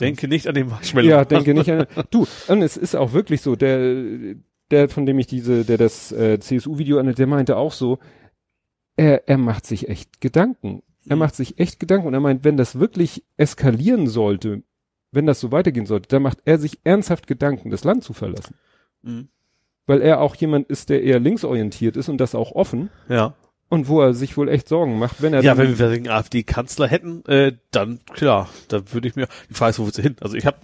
Denke 0.00 0.28
nicht 0.28 0.46
an 0.46 0.54
den 0.54 0.68
Marshmallow. 0.68 1.08
Ja, 1.08 1.24
denke 1.24 1.54
nicht 1.54 1.70
an, 1.70 1.86
du, 2.10 2.26
und 2.46 2.62
es 2.62 2.76
ist 2.76 2.94
auch 2.94 3.12
wirklich 3.12 3.40
so, 3.40 3.56
der, 3.56 4.34
der, 4.70 4.88
von 4.88 5.06
dem 5.06 5.18
ich 5.18 5.26
diese, 5.26 5.64
der 5.64 5.76
das 5.76 6.12
äh, 6.12 6.38
CSU-Video 6.38 6.98
an, 6.98 7.12
der 7.12 7.26
meinte 7.26 7.56
auch 7.56 7.72
so, 7.72 7.98
er, 8.96 9.28
er 9.28 9.38
macht 9.38 9.66
sich 9.66 9.88
echt 9.88 10.20
Gedanken. 10.20 10.82
Er 11.08 11.16
mhm. 11.16 11.20
macht 11.20 11.34
sich 11.34 11.58
echt 11.58 11.80
Gedanken 11.80 12.06
und 12.06 12.14
er 12.14 12.20
meint, 12.20 12.44
wenn 12.44 12.56
das 12.56 12.78
wirklich 12.78 13.24
eskalieren 13.36 14.06
sollte 14.06 14.62
wenn 15.10 15.26
das 15.26 15.40
so 15.40 15.52
weitergehen 15.52 15.86
sollte, 15.86 16.08
dann 16.08 16.22
macht 16.22 16.38
er 16.44 16.58
sich 16.58 16.78
ernsthaft 16.84 17.26
Gedanken, 17.26 17.70
das 17.70 17.84
Land 17.84 18.04
zu 18.04 18.12
verlassen. 18.12 18.54
Mhm. 19.02 19.28
Weil 19.86 20.02
er 20.02 20.20
auch 20.20 20.36
jemand 20.36 20.68
ist, 20.68 20.90
der 20.90 21.02
eher 21.02 21.18
linksorientiert 21.18 21.96
ist 21.96 22.08
und 22.08 22.18
das 22.18 22.34
auch 22.34 22.52
offen. 22.52 22.90
Ja. 23.08 23.34
Und 23.70 23.88
wo 23.88 24.00
er 24.00 24.14
sich 24.14 24.36
wohl 24.36 24.48
echt 24.48 24.68
Sorgen 24.68 24.98
macht, 24.98 25.20
wenn 25.20 25.34
er 25.34 25.42
Ja, 25.42 25.56
wenn 25.58 25.78
wir 25.78 25.90
den 25.90 26.08
AfD-Kanzler 26.08 26.88
hätten, 26.88 27.24
äh, 27.26 27.52
dann 27.70 28.00
klar, 28.12 28.48
da 28.68 28.92
würde 28.92 29.08
ich 29.08 29.16
mir, 29.16 29.28
die 29.50 29.54
Frage 29.54 29.70
ist, 29.70 29.78
wo 29.78 29.84
willst 29.84 29.98
du 29.98 30.02
hin? 30.02 30.16
Also 30.20 30.36
ich 30.36 30.46
habe 30.46 30.56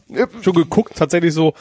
schon 0.42 0.54
geguckt, 0.54 0.94
tatsächlich 0.96 1.34
so, 1.34 1.54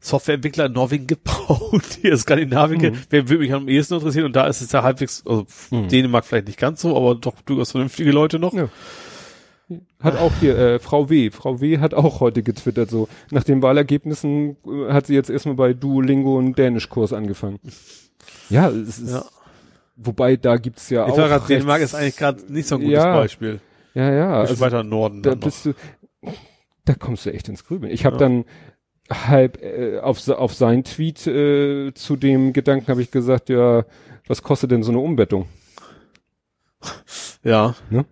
Softwareentwickler 0.00 0.66
in 0.66 0.72
Norwegen 0.72 1.06
gebaut, 1.06 1.82
hier 2.00 2.14
ist 2.14 2.22
Skandinavien, 2.22 2.80
mhm. 2.80 2.98
wer 3.10 3.28
würde 3.28 3.42
mich 3.42 3.52
am 3.52 3.68
ehesten 3.68 3.94
interessieren 3.94 4.24
und 4.24 4.34
da 4.34 4.46
ist 4.46 4.62
es 4.62 4.72
ja 4.72 4.82
halbwegs, 4.82 5.22
also 5.26 5.46
mhm. 5.70 5.88
Dänemark 5.88 6.24
vielleicht 6.24 6.46
nicht 6.46 6.58
ganz 6.58 6.80
so, 6.80 6.96
aber 6.96 7.14
doch 7.14 7.34
durchaus 7.42 7.72
vernünftige 7.72 8.10
Leute 8.10 8.38
noch. 8.38 8.54
Ja. 8.54 8.70
Hat 10.00 10.18
auch 10.18 10.32
hier, 10.40 10.58
äh, 10.58 10.78
Frau 10.78 11.10
W. 11.10 11.30
Frau 11.30 11.60
W. 11.60 11.78
hat 11.78 11.94
auch 11.94 12.20
heute 12.20 12.42
getwittert 12.42 12.90
so. 12.90 13.08
Nach 13.30 13.44
den 13.44 13.62
Wahlergebnissen 13.62 14.56
äh, 14.66 14.92
hat 14.92 15.06
sie 15.06 15.14
jetzt 15.14 15.30
erstmal 15.30 15.54
bei 15.54 15.72
Duolingo 15.72 16.38
einen 16.38 16.54
Dänischkurs 16.54 17.12
angefangen. 17.12 17.58
Ja, 18.48 18.68
es 18.68 18.98
ist, 18.98 19.12
ja. 19.12 19.24
wobei 19.96 20.36
da 20.36 20.56
gibt's 20.56 20.90
ja 20.90 21.06
ich 21.06 21.12
auch. 21.12 21.16
Grad, 21.16 21.48
Dänemark 21.48 21.82
ist 21.82 21.94
eigentlich 21.94 22.16
gerade 22.16 22.52
nicht 22.52 22.68
so 22.68 22.76
ein 22.76 22.82
gutes 22.82 22.96
ja, 22.96 23.14
Beispiel. 23.14 23.60
Ja, 23.94 24.12
ja. 24.12 24.32
Also, 24.40 24.60
weiter 24.60 24.82
Norden. 24.82 25.22
Da 25.22 25.34
bist 25.34 25.66
du, 25.66 25.74
da 26.84 26.94
kommst 26.94 27.26
du 27.26 27.32
echt 27.32 27.48
ins 27.48 27.64
Grübeln. 27.64 27.92
Ich 27.92 28.04
habe 28.04 28.16
ja. 28.16 28.20
dann 28.20 28.44
halb 29.10 29.62
äh, 29.62 29.98
auf, 29.98 30.26
auf 30.28 30.54
sein 30.54 30.84
Tweet 30.84 31.26
äh, 31.26 31.92
zu 31.94 32.16
dem 32.16 32.52
Gedanken 32.52 32.88
habe 32.88 33.02
ich 33.02 33.10
gesagt, 33.10 33.48
ja, 33.48 33.84
was 34.26 34.42
kostet 34.42 34.70
denn 34.70 34.82
so 34.82 34.92
eine 34.92 35.00
Umbettung? 35.00 35.46
Ja. 37.42 37.74
Ne? 37.90 38.04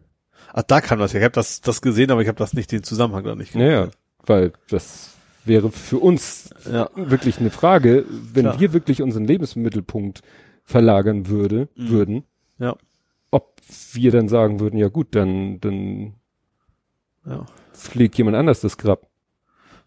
Ach, 0.58 0.64
da 0.64 0.80
kam 0.80 0.98
das 0.98 1.12
ja. 1.12 1.20
Ich 1.20 1.24
habe 1.24 1.34
das, 1.34 1.60
das 1.60 1.80
gesehen, 1.80 2.10
aber 2.10 2.20
ich 2.20 2.26
habe 2.26 2.36
das 2.38 2.52
nicht 2.52 2.72
den 2.72 2.82
Zusammenhang 2.82 3.22
da 3.22 3.36
nicht 3.36 3.52
gesehen. 3.52 3.70
Ja, 3.70 3.88
weil 4.26 4.52
das 4.68 5.14
wäre 5.44 5.70
für 5.70 5.98
uns 5.98 6.50
ja. 6.68 6.90
wirklich 6.96 7.38
eine 7.38 7.50
Frage, 7.50 8.04
wenn 8.08 8.42
Klar. 8.42 8.58
wir 8.58 8.72
wirklich 8.72 9.00
unseren 9.00 9.24
Lebensmittelpunkt 9.24 10.22
verlagern 10.64 11.28
würde, 11.28 11.68
mhm. 11.76 11.88
würden. 11.90 12.24
Ja. 12.58 12.76
Ob 13.30 13.54
wir 13.92 14.10
dann 14.10 14.28
sagen 14.28 14.58
würden, 14.58 14.78
ja 14.80 14.88
gut, 14.88 15.14
dann, 15.14 15.60
dann 15.60 16.14
ja. 17.24 17.46
pflegt 17.72 18.18
jemand 18.18 18.36
anders 18.36 18.60
das 18.60 18.78
Grab. 18.78 19.06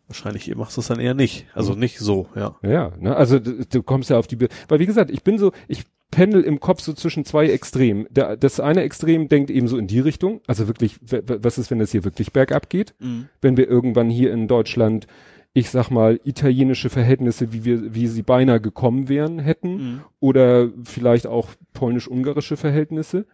Wahrscheinlich 0.07 0.48
ihr 0.48 0.56
machst 0.56 0.77
es 0.77 0.88
dann 0.88 1.02
eher 1.02 1.15
nicht. 1.15 1.48
Also 1.53 1.73
nicht 1.73 1.99
so, 1.99 2.30
ja. 2.34 2.56
Ja, 2.61 2.93
ne? 2.98 3.14
also 3.14 3.39
du, 3.39 3.65
du 3.65 3.84
kommst 3.84 4.10
ja 4.10 4.18
auf 4.18 4.27
die, 4.27 4.38
Be 4.38 4.48
weil 4.69 4.80
wie 4.80 4.85
gesagt, 4.85 5.11
ich 5.11 5.22
bin 5.22 5.38
so, 5.38 5.52
ich 5.68 5.84
pendel 6.11 6.41
im 6.41 6.59
Kopf 6.59 6.81
so 6.81 6.93
zwischen 6.93 7.25
zwei 7.25 7.47
Extremen. 7.47 8.05
Der, 8.09 8.38
das 8.38 8.59
eine 8.59 8.81
Extrem 8.81 9.29
denkt 9.29 9.49
eben 9.49 9.67
so 9.67 9.77
in 9.77 9.88
die 9.88 9.99
Richtung, 9.99 10.41
also 10.45 10.67
wirklich, 10.67 10.99
was 11.01 11.57
ist, 11.57 11.71
wenn 11.71 11.79
das 11.79 11.91
hier 11.91 12.03
wirklich 12.03 12.33
bergab 12.33 12.69
geht? 12.69 12.93
Mhm. 12.99 13.29
Wenn 13.41 13.57
wir 13.57 13.67
irgendwann 13.67 14.09
hier 14.09 14.31
in 14.33 14.47
Deutschland, 14.47 15.07
ich 15.53 15.69
sag 15.69 15.89
mal, 15.89 16.19
italienische 16.23 16.89
Verhältnisse, 16.89 17.53
wie 17.53 17.65
wir, 17.65 17.95
wie 17.95 18.07
sie 18.07 18.23
beinahe 18.23 18.61
gekommen 18.61 19.09
wären, 19.09 19.39
hätten, 19.39 19.73
mhm. 19.73 20.01
oder 20.19 20.69
vielleicht 20.83 21.27
auch 21.27 21.49
polnisch-ungarische 21.73 22.57
Verhältnisse. 22.57 23.25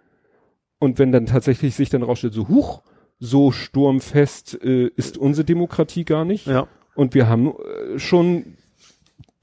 Und 0.80 1.00
wenn 1.00 1.12
dann 1.12 1.26
tatsächlich 1.26 1.76
sich 1.76 1.90
dann 1.90 2.04
rausstellt, 2.04 2.34
so 2.34 2.48
huch, 2.48 2.84
so 3.20 3.52
sturmfest 3.52 4.62
äh, 4.64 4.90
ist 4.96 5.18
unsere 5.18 5.46
Demokratie 5.46 6.06
gar 6.06 6.24
nicht. 6.24 6.46
Ja. 6.46 6.68
Und 6.96 7.16
wir 7.16 7.28
haben 7.28 7.50
äh, 7.50 7.98
schon 7.98 8.57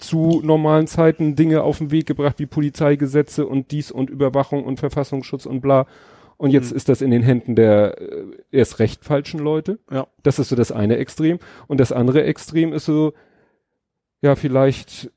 zu 0.07 0.41
normalen 0.43 0.87
Zeiten 0.87 1.37
Dinge 1.37 1.63
auf 1.63 1.79
den 1.79 1.91
Weg 1.91 2.07
gebracht 2.07 2.39
wie 2.39 2.47
Polizeigesetze 2.47 3.47
und 3.47 3.71
dies 3.71 3.91
und 3.91 4.11
Überwachung 4.11 4.65
und 4.65 4.81
Verfassungsschutz 4.81 5.47
und 5.47 5.61
bla. 5.61 5.87
Und 6.37 6.51
jetzt 6.51 6.73
mhm. 6.73 6.77
ist 6.77 6.89
das 6.89 7.01
in 7.01 7.11
den 7.11 7.23
Händen 7.23 7.55
der 7.55 8.01
äh, 8.01 8.25
erst 8.51 8.79
recht 8.79 9.05
falschen 9.05 9.41
Leute. 9.41 9.79
Ja. 9.91 10.07
Das 10.23 10.39
ist 10.39 10.49
so 10.49 10.57
das 10.57 10.73
eine 10.73 10.97
Extrem. 10.97 11.39
Und 11.69 11.79
das 11.79 11.93
andere 11.93 12.25
Extrem 12.25 12.73
ist 12.73 12.87
so, 12.87 13.13
ja, 14.21 14.35
vielleicht 14.35 15.11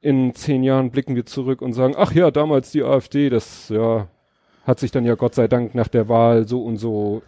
in 0.00 0.34
zehn 0.34 0.62
Jahren 0.62 0.90
blicken 0.90 1.14
wir 1.14 1.26
zurück 1.26 1.62
und 1.62 1.72
sagen, 1.72 1.94
ach 1.96 2.12
ja, 2.12 2.30
damals 2.30 2.72
die 2.72 2.82
AfD, 2.82 3.30
das, 3.30 3.68
ja, 3.68 4.08
hat 4.64 4.78
sich 4.78 4.90
dann 4.90 5.04
ja 5.04 5.14
Gott 5.14 5.34
sei 5.34 5.48
Dank 5.48 5.74
nach 5.74 5.88
der 5.88 6.08
Wahl 6.08 6.46
so 6.46 6.62
und 6.62 6.76
so 6.76 7.22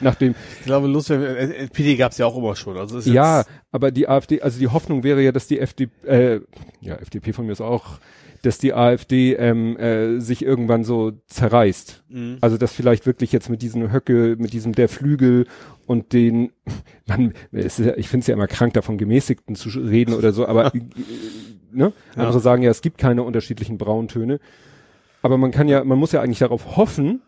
Nachdem, 0.00 0.34
ich 0.58 0.66
glaube, 0.66 0.86
Lust, 0.86 1.10
SPD 1.10 1.96
gab 1.96 2.12
es 2.12 2.18
ja 2.18 2.26
auch 2.26 2.36
immer 2.36 2.56
schon. 2.56 2.76
Also 2.76 2.98
ist 2.98 3.06
ja, 3.06 3.44
aber 3.72 3.90
die 3.90 4.08
AfD, 4.08 4.42
also 4.42 4.58
die 4.58 4.68
Hoffnung 4.68 5.02
wäre 5.02 5.22
ja, 5.22 5.32
dass 5.32 5.46
die 5.46 5.58
FDP, 5.58 6.06
äh, 6.06 6.40
ja, 6.80 6.96
FDP 6.96 7.32
von 7.32 7.46
mir 7.46 7.52
ist 7.52 7.60
auch, 7.60 7.98
dass 8.42 8.58
die 8.58 8.74
AfD 8.74 9.34
ähm, 9.34 9.76
äh, 9.76 10.20
sich 10.20 10.44
irgendwann 10.44 10.84
so 10.84 11.12
zerreißt. 11.26 12.04
Mhm. 12.08 12.38
Also 12.40 12.58
dass 12.58 12.72
vielleicht 12.72 13.06
wirklich 13.06 13.32
jetzt 13.32 13.48
mit 13.48 13.62
diesem 13.62 13.92
Höcke, 13.92 14.36
mit 14.38 14.52
diesem 14.52 14.72
der 14.72 14.88
Flügel 14.88 15.46
und 15.86 16.12
den, 16.12 16.52
man, 17.06 17.32
ist 17.52 17.78
ja, 17.78 17.96
ich 17.96 18.08
finde 18.08 18.22
es 18.22 18.26
ja 18.28 18.34
immer 18.34 18.46
krank, 18.46 18.74
davon 18.74 18.98
Gemäßigten 18.98 19.56
zu 19.56 19.68
reden 19.70 20.14
oder 20.14 20.32
so, 20.32 20.46
aber 20.46 20.66
äh, 20.74 20.80
ne? 21.72 21.92
Ja. 22.16 22.22
andere 22.22 22.40
sagen 22.40 22.62
ja, 22.62 22.70
es 22.70 22.82
gibt 22.82 22.98
keine 22.98 23.22
unterschiedlichen 23.22 23.78
Brauntöne. 23.78 24.38
Aber 25.22 25.38
man 25.38 25.50
kann 25.50 25.66
ja, 25.66 25.82
man 25.82 25.98
muss 25.98 26.12
ja 26.12 26.20
eigentlich 26.22 26.38
darauf 26.38 26.76
hoffen, 26.76 27.22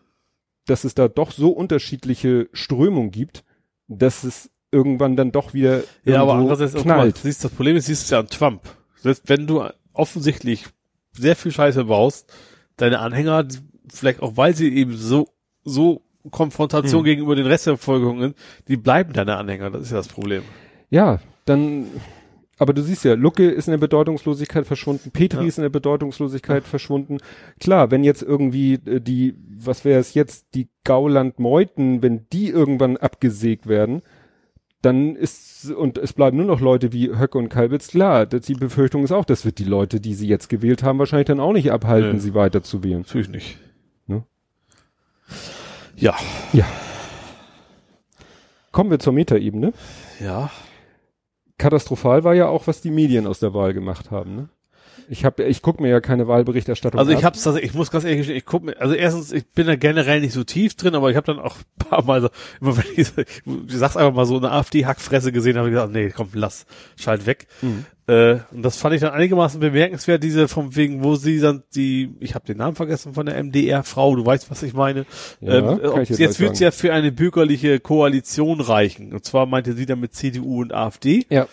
dass 0.68 0.84
es 0.84 0.94
da 0.94 1.08
doch 1.08 1.30
so 1.32 1.50
unterschiedliche 1.50 2.48
Strömungen 2.52 3.10
gibt, 3.10 3.44
dass 3.88 4.24
es 4.24 4.50
irgendwann 4.70 5.16
dann 5.16 5.32
doch 5.32 5.54
wieder 5.54 5.82
Ja, 6.04 6.22
aber 6.22 6.34
andererseits, 6.34 6.74
auch, 6.74 6.78
guck 6.78 6.86
mal, 6.86 6.94
knallt. 6.96 7.18
siehst, 7.18 7.44
das 7.44 7.52
Problem 7.52 7.76
ist, 7.76 7.86
siehst 7.86 8.10
du 8.10 8.14
ja 8.14 8.20
an 8.20 8.28
Trump. 8.28 8.62
Selbst 9.00 9.28
wenn 9.28 9.46
du 9.46 9.64
offensichtlich 9.92 10.66
sehr 11.12 11.36
viel 11.36 11.52
Scheiße 11.52 11.84
baust, 11.86 12.32
deine 12.76 12.98
Anhänger, 13.00 13.46
vielleicht 13.92 14.20
auch 14.22 14.36
weil 14.36 14.54
sie 14.54 14.68
eben 14.74 14.96
so, 14.96 15.28
so 15.64 16.02
Konfrontation 16.30 17.00
Hm. 17.00 17.04
gegenüber 17.04 17.34
den 17.34 17.46
Rest 17.46 17.66
der 17.66 17.72
Bevölkerung 17.72 18.20
sind, 18.20 18.36
die 18.68 18.76
bleiben 18.76 19.12
deine 19.14 19.36
Anhänger, 19.36 19.70
das 19.70 19.82
ist 19.84 19.90
ja 19.90 19.96
das 19.96 20.08
Problem. 20.08 20.42
Ja, 20.90 21.20
dann, 21.46 21.86
aber 22.58 22.74
du 22.74 22.82
siehst 22.82 23.04
ja, 23.04 23.14
Lucke 23.14 23.48
ist 23.48 23.68
in 23.68 23.72
der 23.72 23.78
Bedeutungslosigkeit 23.78 24.66
verschwunden, 24.66 25.10
Petri 25.12 25.42
Ja. 25.42 25.46
ist 25.48 25.58
in 25.58 25.62
der 25.62 25.68
Bedeutungslosigkeit 25.70 26.64
verschwunden. 26.64 27.18
Klar, 27.60 27.90
wenn 27.90 28.04
jetzt 28.04 28.22
irgendwie 28.22 28.74
äh, 28.74 29.00
die, 29.00 29.34
was 29.58 29.84
wäre 29.84 30.00
es 30.00 30.14
jetzt, 30.14 30.54
die 30.54 30.68
Gauland-Meuten, 30.84 32.02
wenn 32.02 32.26
die 32.32 32.48
irgendwann 32.50 32.96
abgesägt 32.96 33.66
werden, 33.68 34.02
dann 34.82 35.16
ist, 35.16 35.70
und 35.72 35.98
es 35.98 36.12
bleiben 36.12 36.36
nur 36.36 36.46
noch 36.46 36.60
Leute 36.60 36.92
wie 36.92 37.08
Höcke 37.08 37.36
und 37.38 37.48
Kalbitz, 37.48 37.88
klar, 37.88 38.26
das, 38.26 38.42
die 38.42 38.54
Befürchtung 38.54 39.02
ist 39.02 39.10
auch, 39.12 39.24
das 39.24 39.44
wird 39.44 39.58
die 39.58 39.64
Leute, 39.64 40.00
die 40.00 40.14
sie 40.14 40.28
jetzt 40.28 40.48
gewählt 40.48 40.82
haben, 40.84 40.98
wahrscheinlich 41.00 41.26
dann 41.26 41.40
auch 41.40 41.52
nicht 41.52 41.72
abhalten, 41.72 42.12
Nö. 42.12 42.18
sie 42.20 42.34
weiter 42.34 42.62
zu 42.62 42.84
wählen. 42.84 43.00
Natürlich 43.00 43.28
nicht. 43.28 43.58
Ne? 44.06 44.22
Ja. 45.96 46.14
Ja. 46.52 46.64
Kommen 48.70 48.90
wir 48.90 49.00
zur 49.00 49.12
Metaebene. 49.12 49.72
Ja. 50.20 50.50
Katastrophal 51.58 52.24
war 52.24 52.34
ja 52.34 52.48
auch, 52.48 52.66
was 52.66 52.80
die 52.80 52.90
Medien 52.90 53.26
aus 53.26 53.40
der 53.40 53.52
Wahl 53.52 53.74
gemacht 53.74 54.10
haben. 54.10 54.34
Ne? 54.36 54.48
Ich 55.10 55.24
habe, 55.24 55.44
ich 55.44 55.62
guck 55.62 55.80
mir 55.80 55.88
ja 55.88 56.00
keine 56.00 56.28
Wahlberichterstattung 56.28 56.98
Also 56.98 57.12
ich 57.12 57.18
ab. 57.18 57.24
hab's, 57.24 57.46
also 57.46 57.58
ich 57.58 57.72
muss 57.74 57.90
ganz 57.90 58.04
ehrlich 58.04 58.18
gestehen, 58.18 58.36
ich 58.36 58.44
guck 58.44 58.62
mir, 58.64 58.78
also 58.80 58.94
erstens, 58.94 59.32
ich 59.32 59.46
bin 59.46 59.66
da 59.66 59.76
generell 59.76 60.20
nicht 60.20 60.34
so 60.34 60.44
tief 60.44 60.74
drin, 60.74 60.94
aber 60.94 61.10
ich 61.10 61.16
habe 61.16 61.26
dann 61.26 61.38
auch 61.38 61.56
ein 61.56 61.88
paar 61.88 62.04
Mal 62.04 62.20
so, 62.20 62.28
immer 62.60 62.76
wenn 62.76 62.84
ich, 62.94 63.12
du 63.14 63.76
sagst 63.76 63.96
einfach 63.96 64.14
mal 64.14 64.26
so 64.26 64.36
eine 64.36 64.50
AfD-Hackfresse 64.52 65.32
gesehen 65.32 65.56
habe, 65.56 65.68
ich 65.68 65.74
gesagt, 65.74 65.92
nee, 65.92 66.10
komm, 66.10 66.28
lass, 66.34 66.66
schalt 66.96 67.26
weg. 67.26 67.46
Mhm. 67.62 67.86
Äh, 68.08 68.38
und 68.52 68.62
das 68.62 68.78
fand 68.78 68.94
ich 68.94 69.02
dann 69.02 69.12
einigermaßen 69.12 69.60
bemerkenswert, 69.60 70.22
diese 70.22 70.48
vom 70.48 70.74
wegen, 70.74 71.04
wo 71.04 71.16
sie 71.16 71.40
dann 71.40 71.62
die, 71.74 72.14
ich 72.20 72.34
habe 72.34 72.46
den 72.46 72.56
Namen 72.56 72.74
vergessen 72.74 73.12
von 73.12 73.26
der 73.26 73.42
MDR-Frau, 73.42 74.16
du 74.16 74.24
weißt, 74.24 74.50
was 74.50 74.62
ich 74.62 74.72
meine. 74.72 75.04
Ja, 75.40 75.58
ähm, 75.58 75.80
ob, 75.84 75.98
ich 76.00 76.08
jetzt 76.08 76.18
gleich 76.18 76.40
wird's 76.40 76.60
ja 76.60 76.70
für 76.70 76.92
eine 76.92 77.12
bürgerliche 77.12 77.80
Koalition 77.80 78.60
reichen. 78.60 79.12
Und 79.12 79.24
zwar 79.26 79.44
meinte 79.44 79.74
sie 79.74 79.84
dann 79.84 80.00
mit 80.00 80.14
CDU 80.14 80.62
und 80.62 80.72
AfD. 80.72 81.26
Ja, 81.28 81.48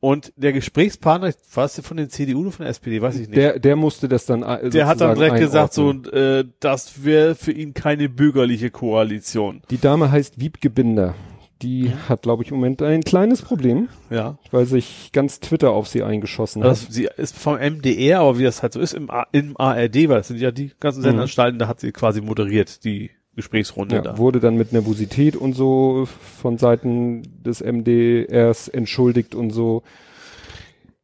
Und 0.00 0.32
der 0.36 0.52
Gesprächspartner, 0.52 1.32
war 1.54 1.64
es 1.64 1.80
von 1.80 1.96
den 1.96 2.08
CDU 2.08 2.42
oder 2.42 2.52
von 2.52 2.62
der 2.64 2.70
SPD, 2.70 3.02
weiß 3.02 3.16
ich 3.16 3.28
nicht. 3.28 3.36
der, 3.36 3.58
der 3.58 3.74
musste 3.74 4.08
das 4.08 4.26
dann 4.26 4.42
äh, 4.44 4.70
Der 4.70 4.86
hat 4.86 5.00
dann 5.00 5.16
direkt 5.16 5.38
gesagt, 5.38 5.72
so, 5.74 5.90
äh, 5.90 6.44
das 6.60 7.04
wäre 7.04 7.34
für 7.34 7.50
ihn 7.52 7.74
keine 7.74 8.08
bürgerliche 8.08 8.70
Koalition. 8.70 9.62
Die 9.70 9.78
Dame 9.78 10.10
heißt 10.12 10.40
Wiebke 10.40 10.70
Binder. 10.70 11.14
Die 11.62 11.90
hat, 12.08 12.22
glaube 12.22 12.44
ich, 12.44 12.50
im 12.52 12.58
Moment 12.58 12.80
ein 12.82 13.02
kleines 13.02 13.42
Problem, 13.42 13.88
Ja. 14.10 14.38
weil 14.52 14.64
sich 14.66 15.10
ganz 15.12 15.40
Twitter 15.40 15.72
auf 15.72 15.88
sie 15.88 16.04
eingeschossen 16.04 16.62
hat. 16.62 16.70
Das, 16.70 16.82
sie 16.88 17.08
ist 17.16 17.36
vom 17.36 17.56
MDR, 17.56 18.20
aber 18.20 18.38
wie 18.38 18.44
das 18.44 18.62
halt 18.62 18.74
so 18.74 18.78
ist, 18.80 18.94
im, 18.94 19.10
A- 19.10 19.26
im 19.32 19.56
ARD, 19.56 20.08
weil 20.08 20.18
das 20.18 20.28
sind 20.28 20.38
ja 20.38 20.52
die 20.52 20.70
ganzen 20.78 21.02
Sendeanstalten, 21.02 21.58
da 21.58 21.66
hat 21.66 21.80
sie 21.80 21.90
quasi 21.90 22.20
moderiert, 22.20 22.84
die 22.84 23.10
Gesprächsrunde 23.38 23.94
ja, 23.96 24.02
da. 24.02 24.18
wurde 24.18 24.40
dann 24.40 24.56
mit 24.56 24.72
Nervosität 24.72 25.36
und 25.36 25.52
so 25.52 26.06
von 26.40 26.58
Seiten 26.58 27.22
des 27.44 27.60
MDRs 27.62 28.66
entschuldigt 28.66 29.36
und 29.36 29.50
so. 29.50 29.84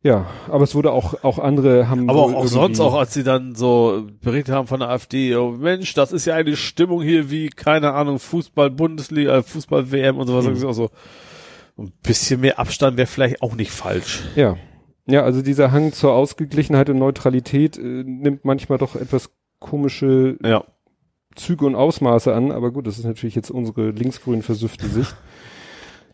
Ja, 0.02 0.26
aber 0.48 0.64
es 0.64 0.74
wurde 0.74 0.90
auch, 0.90 1.22
auch 1.22 1.38
andere 1.38 1.88
haben 1.88 2.10
Aber 2.10 2.24
auch, 2.24 2.34
auch 2.34 2.46
sonst, 2.46 2.80
auch 2.80 2.94
als 2.94 3.14
sie 3.14 3.22
dann 3.22 3.54
so 3.54 4.06
berichtet 4.20 4.52
haben 4.54 4.66
von 4.66 4.80
der 4.80 4.90
AfD, 4.90 5.34
oh 5.36 5.52
Mensch, 5.52 5.94
das 5.94 6.10
ist 6.12 6.26
ja 6.26 6.34
eine 6.34 6.56
Stimmung 6.56 7.02
hier 7.02 7.30
wie, 7.30 7.48
keine 7.48 7.92
Ahnung, 7.94 8.18
Fußball-Bundesliga, 8.18 9.38
äh, 9.38 9.42
Fußball-WM 9.42 10.18
und 10.18 10.26
sowas, 10.26 10.44
Mhm. 10.46 10.66
auch 10.66 10.72
so, 10.74 10.90
ein 11.78 11.92
bisschen 12.02 12.40
mehr 12.40 12.58
Abstand 12.58 12.96
wäre 12.96 13.06
vielleicht 13.06 13.42
auch 13.42 13.54
nicht 13.54 13.70
falsch. 13.70 14.24
Ja. 14.36 14.56
Ja, 15.06 15.22
also 15.22 15.40
dieser 15.40 15.70
Hang 15.70 15.92
zur 15.92 16.12
Ausgeglichenheit 16.12 16.90
und 16.90 16.98
Neutralität 16.98 17.78
äh, 17.78 18.02
nimmt 18.04 18.44
manchmal 18.44 18.78
doch 18.78 18.96
etwas 18.96 19.30
komische 19.58 20.36
Ja. 20.44 20.64
Züge 21.34 21.66
und 21.66 21.74
Ausmaße 21.74 22.34
an, 22.34 22.50
aber 22.52 22.70
gut, 22.70 22.86
das 22.86 22.98
ist 22.98 23.04
natürlich 23.04 23.34
jetzt 23.34 23.50
unsere 23.50 23.90
linksgrün 23.90 24.42
versüffte 24.42 24.86
Sicht. 24.86 25.14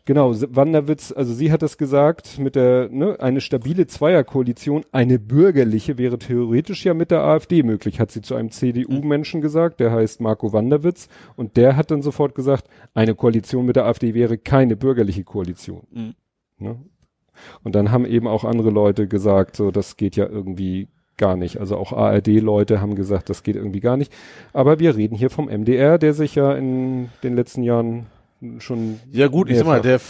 Genau, 0.07 0.35
Wanderwitz, 0.35 1.13
also 1.13 1.33
sie 1.33 1.53
hat 1.53 1.63
es 1.63 1.79
gesagt, 1.79 2.39
mit 2.39 2.57
der, 2.57 2.89
ne, 2.89 3.21
eine 3.21 3.41
stabile 3.41 3.87
Zweierkoalition, 3.87 4.85
eine 4.91 5.21
bürgerliche 5.21 5.99
wäre 5.99 6.19
theoretisch 6.19 6.85
ja 6.85 6.95
mit 6.95 7.13
der 7.13 7.23
AfD 7.23 7.63
möglich, 7.63 8.01
hat 8.01 8.11
sie 8.11 8.23
zu 8.23 8.35
einem 8.35 8.51
CDU-Menschen 8.51 9.41
gesagt, 9.41 9.79
der 9.79 9.93
heißt 9.93 10.21
Marco 10.21 10.53
Wanderwitz, 10.53 11.09
und 11.37 11.57
der 11.57 11.77
hat 11.77 11.93
dann 11.93 12.03
sofort 12.03 12.35
gesagt, 12.35 12.67
eine 12.93 13.15
Koalition 13.15 13.67
mit 13.67 13.77
der 13.77 13.85
AfD 13.85 14.15
wäre 14.15 14.37
keine 14.37 14.75
bürgerliche 14.75 15.23
Koalition. 15.23 15.87
Mhm. 15.93 16.15
Ne? 16.59 16.81
Und 17.63 17.75
dann 17.75 17.91
haben 17.91 18.05
eben 18.05 18.27
auch 18.27 18.45
andere 18.45 18.71
Leute 18.71 19.07
gesagt, 19.07 19.55
so, 19.55 19.71
das 19.71 19.97
geht 19.97 20.17
ja 20.17 20.27
irgendwie 20.27 20.89
gar 21.17 21.37
nicht. 21.37 21.59
Also 21.59 21.77
auch 21.77 21.93
ARD-Leute 21.93 22.81
haben 22.81 22.95
gesagt, 22.95 23.29
das 23.31 23.43
geht 23.43 23.57
irgendwie 23.57 23.81
gar 23.81 23.97
nicht. 23.97 24.13
Aber 24.53 24.79
wir 24.79 24.97
reden 24.97 25.17
hier 25.17 25.31
vom 25.31 25.47
MDR, 25.47 25.99
der 25.99 26.15
sich 26.15 26.35
ja 26.35 26.55
in 26.55 27.11
den 27.23 27.37
letzten 27.37 27.63
Jahren 27.63 28.07
schon. 28.59 29.01
Ja 29.11 29.29
gut, 29.29 29.51
ich 29.51 29.59
sag 29.59 29.67
mal, 29.67 29.83
der 29.83 30.01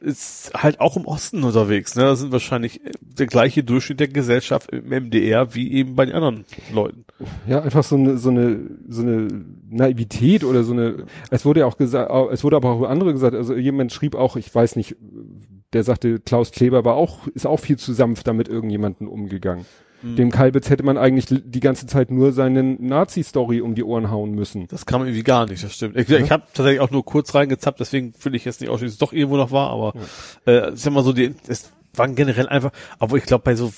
ist 0.00 0.52
halt 0.54 0.80
auch 0.80 0.96
im 0.96 1.04
Osten 1.04 1.44
unterwegs. 1.44 1.94
Ne? 1.94 2.04
Das 2.04 2.20
sind 2.20 2.32
wahrscheinlich 2.32 2.80
der 3.00 3.26
gleiche 3.26 3.62
Durchschnitt 3.62 4.00
der 4.00 4.08
Gesellschaft 4.08 4.70
im 4.70 4.88
MDR 4.88 5.54
wie 5.54 5.72
eben 5.72 5.94
bei 5.94 6.06
den 6.06 6.14
anderen 6.14 6.46
Leuten. 6.72 7.04
Ja, 7.46 7.60
einfach 7.60 7.84
so 7.84 7.96
eine, 7.96 8.16
so 8.16 8.30
eine, 8.30 8.60
so 8.88 9.02
eine 9.02 9.28
Naivität 9.68 10.42
oder 10.44 10.64
so 10.64 10.72
eine, 10.72 11.04
es 11.30 11.44
wurde 11.44 11.60
ja 11.60 11.66
auch 11.66 11.76
gesagt, 11.76 12.10
es 12.32 12.42
wurde 12.42 12.56
aber 12.56 12.70
auch 12.70 12.82
andere 12.82 13.12
gesagt, 13.12 13.34
also 13.34 13.54
jemand 13.54 13.92
schrieb 13.92 14.14
auch, 14.14 14.36
ich 14.36 14.52
weiß 14.52 14.76
nicht, 14.76 14.96
der 15.74 15.84
sagte, 15.84 16.18
Klaus 16.18 16.50
Kleber 16.50 16.84
war 16.84 16.94
auch, 16.94 17.28
ist 17.28 17.46
auch 17.46 17.60
viel 17.60 17.76
zu 17.76 17.92
sanft 17.92 18.26
damit 18.26 18.48
irgendjemanden 18.48 19.06
umgegangen. 19.06 19.66
Dem 20.02 20.30
Kalbitz 20.30 20.70
hätte 20.70 20.82
man 20.82 20.96
eigentlich 20.96 21.26
die 21.28 21.60
ganze 21.60 21.86
Zeit 21.86 22.10
nur 22.10 22.32
seine 22.32 22.62
Nazi-Story 22.62 23.60
um 23.60 23.74
die 23.74 23.84
Ohren 23.84 24.10
hauen 24.10 24.32
müssen. 24.32 24.66
Das 24.68 24.86
kam 24.86 25.02
irgendwie 25.02 25.22
gar 25.22 25.46
nicht, 25.46 25.62
das 25.62 25.74
stimmt. 25.74 25.96
Ich, 25.96 26.08
ich 26.08 26.30
habe 26.30 26.44
tatsächlich 26.54 26.80
auch 26.80 26.90
nur 26.90 27.04
kurz 27.04 27.34
reingezappt, 27.34 27.80
deswegen 27.80 28.14
will 28.22 28.34
ich 28.34 28.44
jetzt 28.44 28.60
nicht 28.60 28.70
ausschließen, 28.70 28.88
dass 28.88 28.94
es 28.94 28.98
doch 28.98 29.12
irgendwo 29.12 29.36
noch 29.36 29.50
war, 29.50 29.70
aber 29.70 29.92
äh, 30.46 30.72
ich 30.72 30.80
sag 30.80 30.92
mal 30.92 31.04
so, 31.04 31.12
die, 31.12 31.34
es 31.46 31.72
waren 31.94 32.14
generell 32.14 32.48
einfach, 32.48 32.72
aber 32.98 33.16
ich 33.16 33.24
glaube 33.24 33.44
bei 33.44 33.54
so 33.54 33.72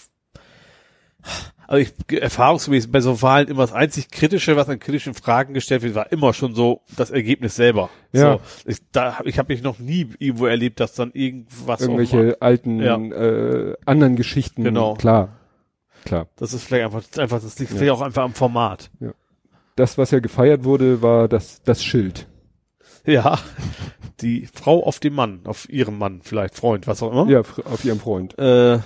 also 1.67 1.91
ich 2.09 2.21
erfahrungsgemäß 2.21 2.91
bei 2.91 3.01
so 3.01 3.23
Wahlen 3.23 3.49
immer 3.49 3.63
das 3.63 3.73
einzig 3.73 4.11
Kritische, 4.11 4.57
was 4.57 4.69
an 4.69 4.79
kritischen 4.79 5.15
Fragen 5.15 5.55
gestellt 5.55 5.83
wird, 5.83 5.95
war 5.95 6.13
immer 6.13 6.35
schon 6.35 6.55
so 6.55 6.83
das 6.97 7.11
Ergebnis 7.11 7.57
selber. 7.57 7.89
Ja. 8.13 8.35
So, 8.35 8.41
ich 8.71 8.79
da 8.93 9.21
ich 9.25 9.39
habe 9.39 9.53
mich 9.53 9.63
noch 9.63 9.79
nie 9.79 10.09
irgendwo 10.19 10.47
erlebt, 10.47 10.81
dass 10.81 10.95
dann 10.95 11.13
irgendwas 11.13 11.81
Irgendwelche 11.81 12.37
alten, 12.41 12.81
Ja. 12.81 12.97
äh, 12.97 13.77
anderen 13.87 14.17
Geschichten. 14.17 14.65
Genau. 14.65 14.95
Klar. 14.95 15.31
Klar. 16.05 16.29
Das 16.37 16.53
ist 16.53 16.65
vielleicht 16.65 16.85
einfach, 16.85 17.03
einfach 17.19 17.41
das 17.41 17.59
liegt 17.59 17.73
vielleicht 17.73 17.93
auch 17.93 18.01
einfach 18.01 18.23
am 18.23 18.35
Format. 18.35 18.91
Das, 19.77 19.99
was 19.99 20.11
ja 20.11 20.21
gefeiert 20.21 20.65
wurde, 20.65 21.03
war 21.03 21.29
das, 21.29 21.63
das 21.63 21.83
Schild. 21.83 22.27
Ja, 23.05 23.39
die 24.21 24.49
Frau 24.53 24.85
auf 24.85 25.01
dem 25.01 25.15
Mann, 25.15 25.41
auf 25.45 25.69
ihrem 25.69 25.99
Mann 25.99 26.21
vielleicht, 26.23 26.55
Freund, 26.55 26.87
was 26.87 27.03
auch 27.03 27.13
immer. 27.13 27.29
Ja, 27.29 27.41
auf 27.41 27.85
ihrem 27.85 28.01
Freund. 28.01 28.39
Äh, 28.39 28.79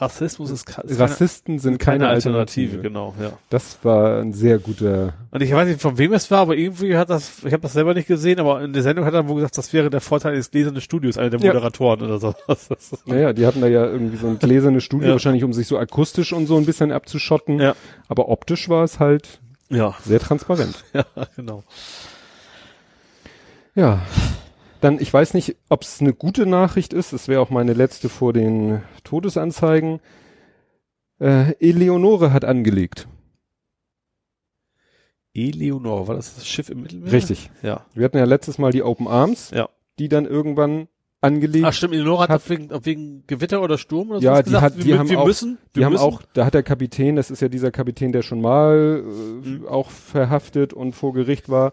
Rassismus 0.00 0.50
ist, 0.50 0.64
ke- 0.66 0.82
ist 0.82 1.00
Rassisten 1.00 1.58
sind 1.58 1.78
keine, 1.78 1.98
keine, 1.98 1.98
keine 1.98 2.14
Alternative, 2.14 2.76
Alternative. 2.76 2.82
genau, 2.82 3.14
ja. 3.20 3.32
Das 3.50 3.78
war 3.82 4.20
ein 4.20 4.32
sehr 4.32 4.58
guter. 4.58 5.14
Und 5.32 5.42
ich 5.42 5.50
weiß 5.52 5.68
nicht, 5.68 5.80
von 5.80 5.98
wem 5.98 6.12
es 6.12 6.30
war, 6.30 6.38
aber 6.40 6.56
irgendwie 6.56 6.96
hat 6.96 7.10
das, 7.10 7.38
ich 7.44 7.52
habe 7.52 7.62
das 7.62 7.72
selber 7.72 7.94
nicht 7.94 8.06
gesehen, 8.06 8.38
aber 8.38 8.62
in 8.62 8.72
der 8.72 8.82
Sendung 8.82 9.04
hat 9.04 9.14
er 9.14 9.26
wohl 9.28 9.36
gesagt, 9.36 9.58
das 9.58 9.72
wäre 9.72 9.90
der 9.90 10.00
Vorteil 10.00 10.36
des 10.36 10.50
gläsernen 10.50 10.80
Studios, 10.80 11.18
einer 11.18 11.30
der 11.30 11.40
Ja. 11.40 11.52
Moderatoren 11.52 12.02
oder 12.02 12.18
so. 12.20 12.34
Naja, 13.06 13.32
die 13.32 13.44
hatten 13.46 13.60
da 13.60 13.66
ja 13.66 13.84
irgendwie 13.86 14.16
so 14.16 14.28
ein 14.28 14.38
gläsernes 14.38 14.84
Studio, 14.84 15.08
Ja. 15.08 15.12
wahrscheinlich 15.14 15.42
um 15.44 15.52
sich 15.52 15.66
so 15.66 15.76
akustisch 15.78 16.32
und 16.32 16.46
so 16.46 16.56
ein 16.56 16.64
bisschen 16.64 16.92
abzuschotten. 16.92 17.58
Ja. 17.60 17.74
Aber 18.08 18.28
optisch 18.28 18.68
war 18.68 18.84
es 18.84 19.00
halt 19.00 19.40
ja, 19.68 19.94
sehr 20.04 20.20
transparent. 20.20 20.84
ja, 20.94 21.04
genau. 21.36 21.64
Ja. 23.74 24.00
Dann, 24.80 25.00
ich 25.00 25.12
weiß 25.12 25.34
nicht, 25.34 25.56
ob 25.68 25.82
es 25.82 26.00
eine 26.00 26.12
gute 26.14 26.46
Nachricht 26.46 26.92
ist. 26.92 27.12
Es 27.12 27.26
wäre 27.28 27.40
auch 27.40 27.50
meine 27.50 27.72
letzte 27.72 28.08
vor 28.08 28.32
den 28.32 28.82
Todesanzeigen. 29.04 30.00
Äh, 31.20 31.52
Eleonore 31.58 32.32
hat 32.32 32.44
angelegt. 32.44 33.08
Eleonore, 35.34 36.08
war 36.08 36.14
das 36.14 36.34
das 36.36 36.46
Schiff 36.46 36.68
im 36.70 36.82
Mittelmeer? 36.82 37.12
Richtig. 37.12 37.50
Ja. 37.62 37.84
Wir 37.94 38.04
hatten 38.04 38.18
ja 38.18 38.24
letztes 38.24 38.58
Mal 38.58 38.72
die 38.72 38.82
Open 38.82 39.06
Arms, 39.06 39.50
Ja. 39.50 39.68
die 39.98 40.08
dann 40.08 40.26
irgendwann 40.26 40.88
angelegt. 41.20 41.64
Ach 41.66 41.72
stimmt, 41.72 41.94
Eleonore 41.94 42.22
hat, 42.22 42.30
Hat- 42.30 42.48
wegen, 42.50 42.70
wegen 42.84 43.24
Gewitter 43.26 43.60
oder 43.62 43.78
Sturm 43.78 44.10
oder 44.10 44.20
Ja, 44.20 44.30
sowas 44.34 44.38
die 44.44 44.50
gesagt, 44.50 44.62
hat- 44.64 44.76
die 44.82 44.84
wir, 44.86 44.98
haben 44.98 45.10
wir 45.10 45.20
auch- 45.20 45.26
müssen, 45.26 45.58
Die 45.74 45.80
wir 45.80 45.86
haben 45.86 45.92
müssen. 45.92 46.04
auch, 46.04 46.22
da 46.32 46.44
hat 46.44 46.54
der 46.54 46.62
Kapitän, 46.62 47.16
das 47.16 47.30
ist 47.30 47.40
ja 47.42 47.48
dieser 47.48 47.70
Kapitän, 47.72 48.12
der 48.12 48.22
schon 48.22 48.40
mal 48.40 49.02
äh, 49.04 49.48
Mhm. 49.48 49.66
auch 49.66 49.90
verhaftet 49.90 50.72
und 50.72 50.92
vor 50.92 51.12
Gericht 51.12 51.48
war, 51.48 51.72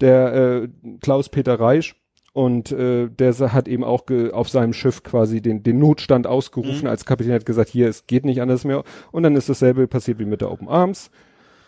der 0.00 0.34
äh, 0.34 0.68
Klaus-Peter 1.00 1.58
Reisch. 1.58 1.96
Und 2.36 2.70
äh, 2.70 3.08
der 3.08 3.32
hat 3.54 3.66
eben 3.66 3.82
auch 3.82 4.04
auf 4.32 4.50
seinem 4.50 4.74
Schiff 4.74 5.02
quasi 5.02 5.40
den, 5.40 5.62
den 5.62 5.78
Notstand 5.78 6.26
ausgerufen 6.26 6.82
Mhm. 6.82 6.88
als 6.88 7.06
Kapitän, 7.06 7.32
hat 7.32 7.46
gesagt, 7.46 7.70
hier, 7.70 7.88
es 7.88 8.06
geht 8.06 8.26
nicht 8.26 8.42
anders 8.42 8.64
mehr. 8.64 8.84
Und 9.10 9.22
dann 9.22 9.36
ist 9.36 9.48
dasselbe 9.48 9.86
passiert 9.86 10.18
wie 10.18 10.26
mit 10.26 10.42
der 10.42 10.50
Open 10.52 10.68
Arms. 10.68 11.10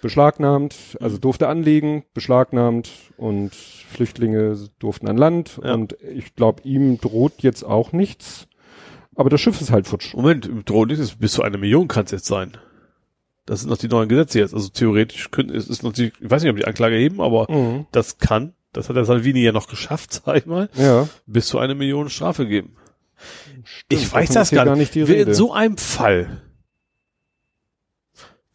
beschlagnahmt, 0.03 0.97
also 1.01 1.17
Mhm. 1.17 1.21
durfte 1.23 1.49
anlegen, 1.49 2.05
beschlagnahmt 2.15 2.89
und 3.17 3.53
Flüchtlinge 3.55 4.57
durften 4.79 5.09
an 5.09 5.17
Land 5.17 5.59
Ja. 5.65 5.75
und 5.75 5.97
ich 6.15 6.37
glaube, 6.37 6.63
ihm 6.63 7.01
droht 7.01 7.33
jetzt 7.39 7.65
auch 7.65 7.91
nichts. 7.93 8.47
Aber 9.17 9.29
das 9.31 9.41
Schiff 9.41 9.61
ist 9.61 9.73
halt 9.73 9.89
futsch. 9.89 10.15
Moment, 10.15 10.49
ist 10.93 10.99
es 11.01 11.17
bis 11.17 11.33
zu 11.33 11.43
einer 11.43 11.59
Million 11.59 11.89
kann 11.89 12.05
es 12.05 12.13
jetzt 12.13 12.27
sein. 12.27 12.53
Das 13.47 13.61
sind 13.63 13.71
noch 13.71 13.79
die 13.79 13.89
neuen 13.89 14.09
Gesetze 14.09 14.39
jetzt. 14.39 14.55
Also 14.55 14.69
theoretisch 14.69 15.31
können, 15.33 15.51
es 15.51 15.67
ist 15.69 15.83
natürlich, 15.83 16.13
ich 16.21 16.31
weiß 16.31 16.43
nicht, 16.43 16.51
ob 16.53 16.59
die 16.59 16.67
Anklage 16.67 16.95
heben, 16.95 17.21
aber 17.21 17.51
Mhm. 17.51 17.87
das 17.91 18.19
kann, 18.19 18.53
das 18.73 18.89
hat 18.89 18.97
der 18.97 19.05
Salvini 19.05 19.41
ja 19.43 19.53
noch 19.53 19.69
geschafft, 19.69 20.13
sag 20.25 20.37
ich 20.37 20.47
mal, 20.47 20.69
Ja. 20.75 21.09
bis 21.27 21.47
zu 21.49 21.59
eine 21.59 21.75
Million 21.75 22.09
Strafe 22.11 22.47
geben. 22.47 22.77
Stimmt, 23.65 24.03
ich 24.03 24.13
weiß 24.13 24.31
das 24.31 24.51
hier 24.51 24.65
gar 24.65 24.77
nicht. 24.77 24.95
Wer 24.95 25.09
Rede. 25.09 25.31
In 25.31 25.35
so 25.35 25.53
einem 25.53 25.77
Fall 25.77 26.43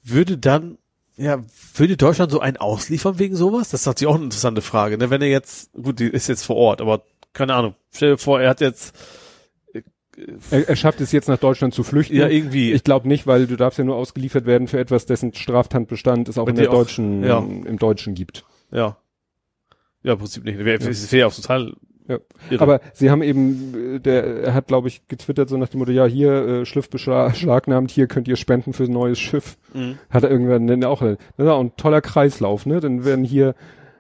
würde 0.04 0.38
dann, 0.38 0.78
ja, 1.18 1.44
würde 1.76 1.98
Deutschland 1.98 2.32
so 2.32 2.40
einen 2.40 2.58
ausliefern 2.58 3.20
wegen 3.20 3.36
sowas? 3.36 3.70
Das 3.70 3.82
ist 3.82 3.86
natürlich 3.86 4.10
auch 4.12 4.16
eine 4.16 4.26
interessante 4.26 4.62
Frage. 4.62 4.98
Ne? 4.98 5.10
Wenn 5.10 5.22
er 5.22 5.30
jetzt, 5.30 5.72
gut, 5.74 6.00
die 6.00 6.08
ist 6.08 6.28
jetzt 6.28 6.44
vor 6.46 6.56
Ort, 6.56 6.82
aber 6.82 7.04
keine 7.34 7.54
Ahnung. 7.56 7.76
Stell 7.92 8.12
dir 8.12 8.18
vor, 8.18 8.42
er 8.42 8.50
hat 8.50 8.62
jetzt, 8.62 8.96
er, 10.52 10.70
er 10.70 10.76
schafft 10.76 11.02
es 11.02 11.12
jetzt 11.12 11.28
nach 11.30 11.38
Deutschland 11.40 11.74
zu 11.74 11.84
flüchten. 11.84 12.16
ja, 12.16 12.28
irgendwie, 12.28 12.72
Ich 12.74 12.84
glaube 12.84 13.08
nicht, 13.08 13.28
weil 13.28 13.48
du 13.48 13.56
darfst 13.56 13.80
ja 13.80 13.86
nur 13.86 13.96
ausgeliefert 13.96 14.46
werden 14.46 14.68
für 14.68 14.80
etwas, 14.80 15.06
dessen 15.06 15.34
Straftatbestand 15.34 16.30
es 16.30 16.38
auch 16.38 16.48
in 16.48 16.56
der 16.56 16.70
auch- 16.70 16.74
deutschen, 16.76 17.24
ja. 17.24 17.40
im 17.40 17.78
Deutschen 17.78 18.14
gibt. 18.16 18.46
ja. 18.72 18.98
Ja, 20.04 20.14
im 20.14 20.20
Prinzip 20.20 20.44
nicht. 20.44 20.58
Wäre 20.60 20.82
ja. 20.84 21.12
wär 21.12 21.28
auch 21.28 21.34
total 21.34 21.74
Ja. 22.08 22.20
irre. 22.50 22.62
Aber 22.62 22.82
sie 22.94 23.10
haben 23.10 23.22
eben, 23.24 23.96
äh, 23.96 24.00
der, 24.00 24.24
er 24.44 24.54
hat, 24.54 24.68
glaube 24.68 24.90
ich, 24.90 25.08
getwittert 25.08 25.50
so 25.50 25.58
nach 25.58 25.70
dem 25.70 25.80
Motto, 25.80 25.92
ja, 25.92 26.06
hier, 26.06 26.32
äh, 26.34 26.66
Schliff 26.66 26.90
beschlagnahmt, 26.90 27.92
hier 27.92 28.08
könnt 28.08 28.28
ihr 28.28 28.36
spenden 28.36 28.74
für 28.74 28.84
ein 28.84 28.92
neues 28.92 29.20
Schiff. 29.20 29.58
Mhm. 29.74 29.98
Hat 30.10 30.24
er 30.24 30.30
irgendwann 30.32 30.68
dann 30.68 30.84
auch, 30.84 31.02
das 31.02 31.18
ist 31.38 31.48
auch 31.48 31.62
ein 31.62 31.76
toller 31.78 32.02
Kreislauf, 32.02 32.66
ne? 32.66 32.82
Dann 32.82 33.06
werden 33.06 33.24
hier, 33.24 33.56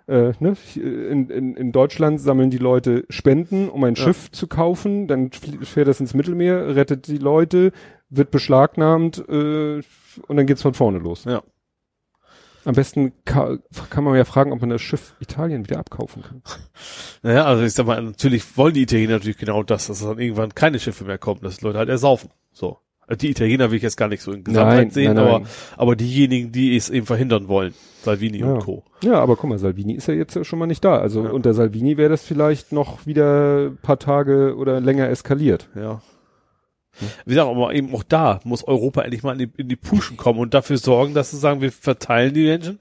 äh, 0.07 0.33
ne, 0.39 0.57
in, 0.75 1.29
in, 1.29 1.55
in 1.55 1.71
Deutschland 1.71 2.19
sammeln 2.19 2.49
die 2.49 2.57
Leute 2.57 3.05
Spenden, 3.09 3.69
um 3.69 3.81
ein 3.85 3.95
Ja. 3.95 4.03
Schiff 4.03 4.29
zu 4.31 4.47
kaufen, 4.47 5.07
dann 5.07 5.31
fährt 5.31 5.87
das 5.87 6.01
ins 6.01 6.13
Mittelmeer, 6.13 6.75
rettet 6.75 7.07
die 7.07 7.19
Leute, 7.19 7.71
wird 8.09 8.29
beschlagnahmt, 8.31 9.23
äh, 9.29 9.81
und 10.27 10.37
dann 10.37 10.45
geht's 10.45 10.61
von 10.61 10.73
vorne 10.73 10.99
los. 10.99 11.23
Ja. 11.23 11.41
Am 12.65 12.75
besten 12.75 13.11
ka 13.25 13.57
kann 13.89 14.03
man 14.03 14.15
ja 14.15 14.23
fragen, 14.25 14.53
ob 14.53 14.61
man 14.61 14.69
das 14.69 14.81
Schiff 14.81 15.15
Italien 15.19 15.65
wieder 15.65 15.79
abkaufen 15.79 16.21
kann. 16.23 16.41
Naja, 17.23 17.45
also 17.45 17.63
ich 17.63 17.73
sag 17.73 17.85
mal, 17.85 18.01
natürlich 18.01 18.57
wollen 18.57 18.73
die 18.73 18.81
Italiener 18.83 19.13
natürlich 19.13 19.37
genau 19.37 19.63
das, 19.63 19.87
dass 19.87 20.01
dann 20.01 20.19
irgendwann 20.19 20.53
keine 20.53 20.77
Schiffe 20.79 21.05
mehr 21.05 21.17
kommen, 21.17 21.39
dass 21.41 21.57
die 21.57 21.65
Leute 21.65 21.77
halt 21.77 21.87
ersaufen. 21.89 22.29
So. 22.51 22.79
Also 23.07 23.17
die 23.19 23.29
Italiener 23.31 23.69
will 23.71 23.77
ich 23.77 23.83
jetzt 23.83 23.95
gar 23.97 24.07
nicht 24.09 24.21
so 24.21 24.31
in 24.33 24.43
Gesamtheit 24.43 24.77
Nein, 24.87 24.91
sehen, 24.91 25.13
nein, 25.15 25.17
aber, 25.25 25.39
nein. 25.39 25.47
aber 25.77 25.95
diejenigen, 25.95 26.51
die 26.51 26.75
es 26.75 26.89
eben 26.89 27.05
verhindern 27.05 27.47
wollen, 27.47 27.73
Salvini 28.01 28.39
Ja. 28.39 28.53
und 28.53 28.59
Co. 28.59 28.83
Ja, 29.03 29.15
aber 29.21 29.35
guck 29.35 29.49
mal, 29.49 29.57
Salvini 29.59 29.93
ist 29.93 30.07
ja 30.07 30.13
jetzt 30.13 30.45
schon 30.45 30.59
mal 30.59 30.67
nicht 30.67 30.83
da. 30.85 30.97
Also 30.97 31.23
Ja. 31.25 31.31
unter 31.31 31.53
Salvini 31.53 31.97
wäre 31.97 32.09
das 32.09 32.23
vielleicht 32.23 32.71
noch 32.71 33.05
wieder 33.05 33.67
ein 33.69 33.77
paar 33.77 33.99
Tage 33.99 34.55
oder 34.57 34.79
länger 34.81 35.09
eskaliert. 35.09 35.69
Ja. 35.75 36.01
Wie 37.25 37.31
gesagt, 37.31 37.49
aber 37.49 37.73
eben 37.73 37.93
auch 37.93 38.03
da 38.03 38.39
muss 38.43 38.63
Europa 38.63 39.01
endlich 39.01 39.23
mal 39.23 39.33
in 39.33 39.49
die, 39.49 39.61
in 39.61 39.69
die 39.69 39.75
Puschen 39.75 40.17
kommen 40.17 40.39
und 40.39 40.53
dafür 40.53 40.77
sorgen, 40.77 41.13
dass 41.13 41.31
sie 41.31 41.37
sagen, 41.37 41.61
wir 41.61 41.71
verteilen 41.71 42.33
die 42.33 42.45
Menschen 42.45 42.79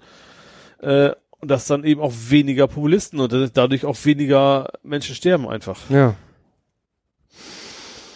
äh, 0.80 1.10
und 1.40 1.51
dass 1.51 1.66
dann 1.66 1.84
eben 1.84 2.01
auch 2.01 2.12
weniger 2.28 2.68
Populisten 2.68 3.20
und 3.20 3.56
dadurch 3.56 3.84
auch 3.84 3.97
weniger 4.05 4.70
Menschen 4.82 5.14
sterben 5.14 5.48
einfach. 5.48 5.78
Ja. 5.90 6.14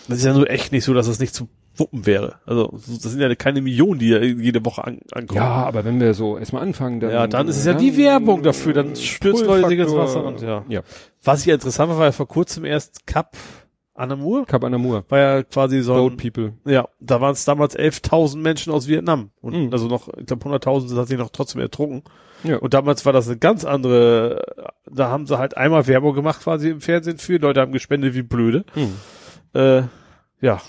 Das 0.09 0.18
ist 0.18 0.24
ja 0.24 0.32
nur 0.32 0.48
echt 0.51 0.73
nicht 0.73 0.85
so, 0.85 0.94
dass 0.94 1.09
es 1.09 1.18
nicht 1.18 1.35
zu 1.35 1.48
wuppen 1.74 2.06
wäre. 2.06 2.36
Also 2.47 2.70
das 2.73 3.02
sind 3.02 3.20
ja 3.20 3.35
keine 3.35 3.60
Millionen, 3.60 3.98
die 3.98 4.09
ja 4.09 4.20
jede 4.20 4.64
Woche 4.64 4.85
an, 4.85 5.01
ankommen. 5.12 5.36
Ja, 5.36 5.66
aber 5.66 5.85
wenn 5.85 6.01
wir 6.01 6.14
so 6.14 6.39
erstmal 6.39 6.62
anfangen, 6.62 7.01
dann. 7.01 7.10
Ja, 7.10 7.27
dann 7.27 7.48
ist 7.48 7.59
es 7.59 7.64
ja 7.64 7.74
die 7.74 7.97
Werbung 7.97 8.43
dafür, 8.43 8.73
dann 8.73 8.97
stürzen 8.97 9.47
Leute 9.47 9.74
ins 9.74 9.94
Wasser 9.94 10.24
und 10.24 10.40
ja. 10.40 10.64
Ja. 10.68 10.82
Was 11.23 11.44
ja 11.44 11.55
interessant 11.55 11.90
war, 11.90 11.98
war 11.98 12.06
ja 12.06 12.12
vor 12.12 12.28
kurzem 12.28 12.64
erst 12.64 13.06
Cap 13.06 13.36
Anamur, 13.97 14.47
Kap 14.47 14.62
Anamur. 14.64 15.05
war 15.09 15.18
ja 15.18 15.43
quasi 15.43 15.81
so 15.82 15.94
Boat 15.94 16.16
People. 16.16 16.52
ja, 16.64 16.89
da 17.01 17.20
waren 17.20 17.32
es 17.32 17.44
damals 17.44 17.77
11.000 17.77 18.36
Menschen 18.39 18.73
aus 18.73 18.86
Vietnam 18.89 19.31
und 19.40 19.55
Mhm. 19.66 19.73
also 19.73 19.86
noch, 19.89 20.09
ich 20.16 20.27
glaube 20.27 20.44
100.000 20.44 20.89
sind 20.89 20.97
tatsächlich 20.97 21.23
noch 21.24 21.31
trotzdem 21.31 21.60
ertrunken. 21.60 22.02
Ja. 22.44 22.59
Und 22.59 22.74
damals 22.74 23.05
war 23.06 23.12
das 23.12 23.27
eine 23.28 23.39
ganz 23.39 23.64
andere, 23.64 24.44
da 24.90 25.09
haben 25.09 25.27
sie 25.27 25.39
halt 25.39 25.56
einmal 25.56 25.86
Werbung 25.86 26.14
gemacht 26.14 26.43
quasi 26.43 26.68
im 26.70 26.81
Fernsehen 26.81 27.18
für, 27.18 27.39
Leute 27.39 27.60
haben 27.60 27.73
gespendet 27.73 28.14
wie 28.14 28.23
blöde. 28.23 28.64
Hm. 28.74 28.93
Äh, 29.55 29.82
ja, 30.40 30.60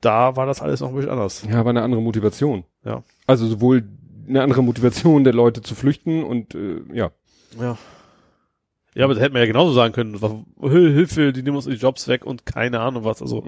da 0.00 0.36
war 0.36 0.46
das 0.46 0.62
alles 0.62 0.80
noch 0.80 0.90
ein 0.90 0.94
bisschen 0.94 1.10
anders. 1.10 1.42
Ja, 1.50 1.64
war 1.64 1.70
eine 1.70 1.82
andere 1.82 2.00
Motivation. 2.02 2.64
Ja. 2.84 3.02
Also 3.26 3.46
sowohl 3.46 3.82
eine 4.28 4.42
andere 4.42 4.62
Motivation 4.62 5.24
der 5.24 5.32
Leute 5.34 5.60
zu 5.62 5.74
flüchten 5.74 6.22
und 6.22 6.54
äh, 6.54 6.80
ja. 6.92 7.10
Ja. 7.60 7.76
Ja, 8.96 9.04
aber 9.04 9.12
das 9.12 9.22
hätte 9.22 9.34
man 9.34 9.42
ja 9.42 9.46
genauso 9.46 9.74
sagen 9.74 9.92
können. 9.92 10.46
Hilfe, 10.58 11.34
die 11.34 11.42
nehmen 11.42 11.56
uns 11.56 11.66
die 11.66 11.72
Jobs 11.72 12.08
weg 12.08 12.24
und 12.24 12.46
keine 12.46 12.80
Ahnung 12.80 13.04
was. 13.04 13.20
Also, 13.20 13.44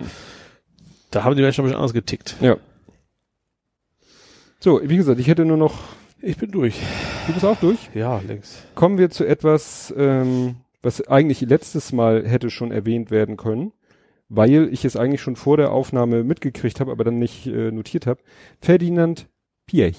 da 1.10 1.24
haben 1.24 1.36
die 1.36 1.42
Menschen 1.42 1.62
ein 1.62 1.64
bisschen 1.64 1.78
anders 1.78 1.94
getickt. 1.94 2.36
Ja. 2.42 2.58
So, 4.60 4.78
wie 4.84 4.98
gesagt, 4.98 5.18
ich 5.18 5.26
hätte 5.26 5.46
nur 5.46 5.56
noch. 5.56 5.78
Ich 6.20 6.36
bin 6.36 6.50
durch. 6.50 6.74
Du 7.26 7.32
bist 7.32 7.46
auch 7.46 7.56
durch? 7.56 7.78
Ja, 7.94 8.20
längst. 8.28 8.62
Kommen 8.74 8.98
wir 8.98 9.08
zu 9.08 9.24
etwas, 9.24 9.94
ähm, 9.96 10.56
was 10.82 11.08
eigentlich 11.08 11.40
letztes 11.40 11.92
Mal 11.92 12.28
hätte 12.28 12.50
schon 12.50 12.70
erwähnt 12.70 13.10
werden 13.10 13.38
können, 13.38 13.72
weil 14.28 14.68
ich 14.70 14.84
es 14.84 14.96
eigentlich 14.96 15.22
schon 15.22 15.36
vor 15.36 15.56
der 15.56 15.72
Aufnahme 15.72 16.24
mitgekriegt 16.24 16.78
habe, 16.78 16.92
aber 16.92 17.04
dann 17.04 17.18
nicht 17.18 17.46
äh, 17.46 17.70
notiert 17.70 18.06
habe. 18.06 18.20
Ferdinand 18.60 19.28
Piech. 19.66 19.96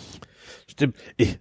Stimmt. 0.67 0.95
Ich, 1.17 1.39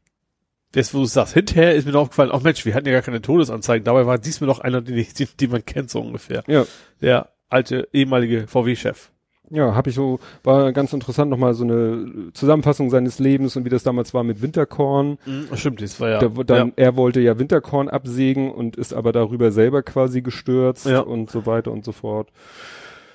das, 0.73 0.93
wo 0.95 0.99
du 0.99 1.05
sagst, 1.07 1.35
hinterher 1.35 1.75
ist 1.75 1.87
mir 1.87 1.93
noch 1.93 2.03
aufgefallen, 2.03 2.31
oh 2.33 2.41
Mensch, 2.43 2.65
wir 2.67 2.75
hatten 2.75 2.87
ja 2.87 2.93
gar 2.93 3.03
keine 3.03 3.23
Todesanzeigen. 3.23 3.85
Dabei 3.85 4.07
war 4.07 4.19
dies 4.19 4.41
mir 4.41 4.47
noch 4.47 4.61
einer, 4.61 4.81
den, 4.83 4.97
den, 4.97 5.29
den 5.41 5.51
man 5.51 5.65
kennt, 5.65 5.91
so 5.91 6.01
ungefähr. 6.01 6.43
Ja, 6.47 6.65
Der 7.01 7.31
alte, 7.49 7.89
ehemalige 7.93 8.47
VW-Chef. 8.47 9.11
ja, 9.51 9.75
habe 9.75 9.89
ich 9.89 9.97
so, 9.97 10.21
war 10.45 10.73
ganz 10.75 10.93
interessant 10.93 11.31
nochmal 11.31 11.55
so 11.55 11.65
eine 11.65 12.31
Zusammenfassung 12.35 12.91
seines 12.91 13.19
Lebens 13.19 13.57
und 13.57 13.65
wie 13.65 13.71
das 13.71 13.83
damals 13.83 14.13
war 14.13 14.23
mit 14.25 14.43
Winterkorn. 14.43 15.17
Mhm, 15.25 15.49
stimmt, 15.55 15.81
das 15.81 15.99
war 16.01 16.11
ja. 16.11 16.19
Der, 16.19 16.29
dann, 16.45 16.69
ja. 16.69 16.73
Er 16.77 16.97
wollte 16.97 17.21
ja 17.21 17.39
Winterkorn 17.39 17.89
absägen 17.89 18.51
und 18.53 18.77
ist 18.77 18.93
aber 18.93 19.13
darüber 19.13 19.51
selber 19.51 19.83
quasi 19.83 20.21
gestürzt 20.21 20.85
Ja. 20.85 21.01
und 21.01 21.31
so 21.31 21.47
weiter 21.47 21.73
und 21.73 21.83
so 21.87 21.93
fort. 21.93 22.29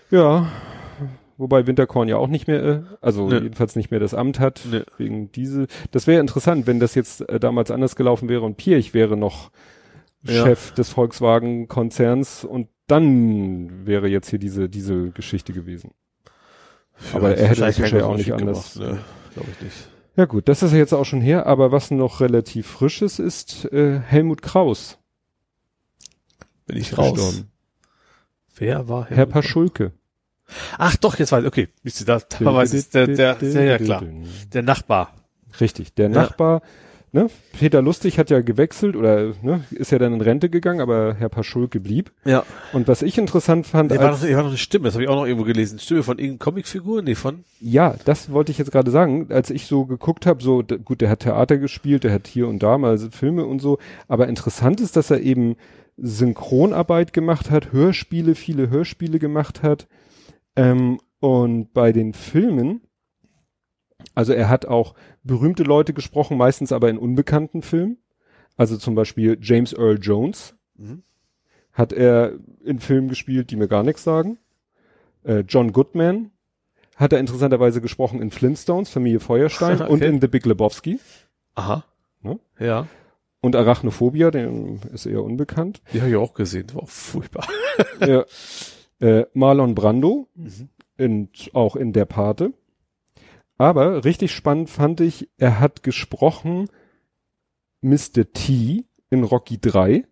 Ja, 0.10 0.48
wobei 1.38 1.66
Winterkorn 1.68 2.08
ja 2.08 2.18
auch 2.18 2.28
nicht 2.28 2.48
mehr, 2.48 2.64
äh, 2.64 2.82
also 3.02 3.28
Nee. 3.30 3.40
jedenfalls 3.40 3.76
nicht 3.76 3.92
mehr 3.92 4.00
das 4.00 4.14
Amt 4.14 4.40
hat, 4.40 4.62
Nee. 4.70 4.84
wegen 4.98 5.32
diese. 5.32 5.68
Das 5.92 6.08
wäre 6.08 6.20
interessant, 6.22 6.68
wenn 6.68 6.80
das 6.80 6.96
jetzt 6.96 7.28
äh, 7.30 7.40
damals 7.40 7.72
anders 7.72 7.96
gelaufen 7.96 8.30
wäre 8.30 8.42
und 8.42 8.58
Pirch 8.58 8.94
wäre 8.94 9.18
noch 9.18 9.52
Ja. 10.24 10.44
Chef 10.46 10.72
des 10.72 10.90
Volkswagen-Konzerns 10.90 12.44
und 12.46 12.68
dann 12.88 13.86
wäre 13.86 14.08
jetzt 14.08 14.30
hier 14.30 14.40
diese, 14.40 14.70
diese 14.70 15.10
Geschichte 15.12 15.54
gewesen. 15.54 15.92
Aber 17.14 17.36
er 17.36 17.48
hätte 17.50 17.62
das 17.62 17.80
wahrscheinlich 17.80 18.04
auch 18.04 18.18
nicht 18.18 18.34
anders. 18.34 18.76
Ne, 18.76 19.00
glaube 19.34 19.50
ich 19.52 19.62
nicht. 19.64 19.88
Ja 20.16 20.26
gut, 20.26 20.48
das 20.48 20.62
ist 20.62 20.72
ja 20.74 20.78
jetzt 20.78 20.94
auch 20.94 21.06
schon 21.06 21.22
her, 21.22 21.48
aber 21.48 21.72
was 21.72 21.90
noch 21.92 22.22
relativ 22.22 22.68
frisches 22.68 23.18
ist, 23.20 23.66
äh, 23.74 24.00
Helmut 24.00 24.42
Kraus. 24.44 25.00
Bin 26.68 26.78
ich 26.78 26.96
raus. 26.98 27.14
gestorben. 27.14 27.52
Wer 28.56 28.88
war 28.88 29.08
Herr 29.10 29.26
Paschulke. 29.26 29.92
Ach 30.78 30.96
doch, 30.96 31.18
jetzt 31.20 31.32
weiß 31.32 31.42
ich, 31.44 31.48
okay. 31.48 31.68
Wisst 31.84 32.02
ihr, 32.02 32.06
da, 32.06 32.20
da 32.20 32.54
weiß 32.54 32.74
ich, 32.74 32.90
der, 32.90 33.08
der, 33.08 33.36
der, 33.36 33.64
ja 33.64 33.78
klar. 33.78 34.04
Der 34.54 34.64
Nachbar. 34.64 35.14
Richtig, 35.60 35.94
der. 35.94 36.10
Nachbar, 36.10 36.62
ne, 37.14 37.30
Peter 37.58 37.82
Lustig 37.82 38.18
hat 38.18 38.30
ja 38.30 38.42
gewechselt 38.42 38.96
oder 38.96 39.34
ne, 39.42 39.64
ist 39.72 39.92
ja 39.92 40.00
dann 40.00 40.14
in 40.14 40.22
Rente 40.22 40.50
gegangen, 40.50 40.82
aber 40.82 41.16
Herr 41.18 41.30
Paschulke 41.30 41.80
blieb. 41.80 42.12
Ja. 42.26 42.44
Und 42.74 42.88
was 42.88 43.02
ich 43.02 43.18
interessant 43.18 43.68
fand, 43.68 43.92
Der 43.92 44.00
war, 44.00 44.12
noch, 44.12 44.22
war 44.22 44.30
noch 44.30 44.48
eine 44.48 44.58
Stimme, 44.58 44.86
das 44.86 44.96
habe 44.96 45.04
ich 45.04 45.10
auch 45.10 45.16
noch 45.16 45.26
irgendwo 45.26 45.46
gelesen. 45.46 45.80
Stimme 45.80 46.04
von 46.04 46.18
irgendeiner 46.18 46.52
Comicfigur? 46.52 47.02
Nee, 47.02 47.16
von? 47.16 47.44
ja, 47.60 47.96
das 48.06 48.32
wollte 48.32 48.52
ich 48.52 48.58
jetzt 48.58 48.72
gerade 48.72 48.92
sagen, 48.92 49.28
als 49.30 49.50
ich 49.50 49.68
so 49.68 49.86
geguckt 49.86 50.26
habe, 50.26 50.44
so 50.44 50.64
gut, 50.64 51.02
der 51.02 51.10
hat 51.10 51.22
Theater 51.22 51.58
gespielt, 51.58 52.04
der 52.04 52.12
hat 52.12 52.28
hier 52.28 52.48
und 52.48 52.62
da 52.62 52.78
mal 52.78 52.98
Filme 52.98 53.46
und 53.46 53.62
so, 53.62 53.78
aber 54.08 54.28
interessant 54.28 54.82
ist, 54.82 54.96
dass 54.96 55.12
er 55.12 55.22
eben 55.22 55.56
Synchronarbeit 55.98 57.14
gemacht 57.14 57.52
hat, 57.52 57.72
Hörspiele, 57.72 58.34
viele 58.36 58.70
Hörspiele 58.70 59.20
gemacht 59.20 59.62
hat. 59.62 59.88
Ähm, 60.56 61.00
und 61.20 61.74
bei 61.74 61.92
den 61.92 62.14
Filmen, 62.14 62.82
also 64.16 64.34
er 64.34 64.50
hat 64.50 64.66
auch 64.66 64.94
berühmte 65.24 65.64
Leute 65.64 65.94
gesprochen, 65.94 66.38
meistens 66.38 66.72
aber 66.72 66.90
in 66.90 66.98
unbekannten 66.98 67.62
Filmen. 67.62 67.98
Also 68.58 68.78
zum 68.78 68.94
Beispiel 68.96 69.38
James 69.42 69.74
Earl 69.74 69.98
Jones 70.02 70.56
Mhm. 70.76 71.04
hat 71.72 71.94
er 71.94 72.34
in 72.64 72.80
Filmen 72.80 73.08
gespielt, 73.08 73.52
die 73.52 73.56
mir 73.56 73.68
gar 73.68 73.84
nichts 73.84 74.04
sagen. 74.04 74.38
Äh, 75.24 75.40
John 75.48 75.72
Goodman 75.72 76.32
hat 76.96 77.14
er 77.14 77.20
interessanterweise 77.20 77.80
gesprochen 77.82 78.22
in 78.22 78.30
Flintstones, 78.32 78.90
Familie 78.90 79.20
Feuerstein 79.20 79.76
Okay. 79.82 79.92
und 79.92 80.04
in 80.04 80.20
The 80.22 80.28
Big 80.28 80.46
Lebowski. 80.46 81.00
Aha. 81.56 81.84
Ne? 82.22 82.40
Ja. 82.60 82.88
Und 83.42 83.56
Arachnophobia, 83.56 84.32
den 84.32 84.80
ist 84.94 85.06
eher 85.06 85.24
unbekannt. 85.24 85.82
Die 85.94 86.00
habe 86.02 86.10
ich 86.12 86.16
auch 86.16 86.34
gesehen. 86.34 86.68
War 86.74 86.84
auch 86.84 86.90
furchtbar. 86.90 87.48
ja. 88.00 88.26
äh, 89.04 89.26
Marlon 89.34 89.76
Brando, 89.76 90.28
Mhm. 90.36 90.70
in, 90.98 91.30
auch 91.54 91.76
in 91.76 91.92
der 91.94 92.06
Pate. 92.06 92.54
Aber 93.58 94.04
richtig 94.06 94.32
spannend 94.32 94.70
fand 94.70 95.02
ich, 95.02 95.30
er 95.38 95.60
hat 95.60 95.84
gesprochen 95.84 96.70
Mr. 97.82 98.32
T 98.34 98.86
in 99.10 99.24
Rocky 99.24 99.60
3 99.60 100.06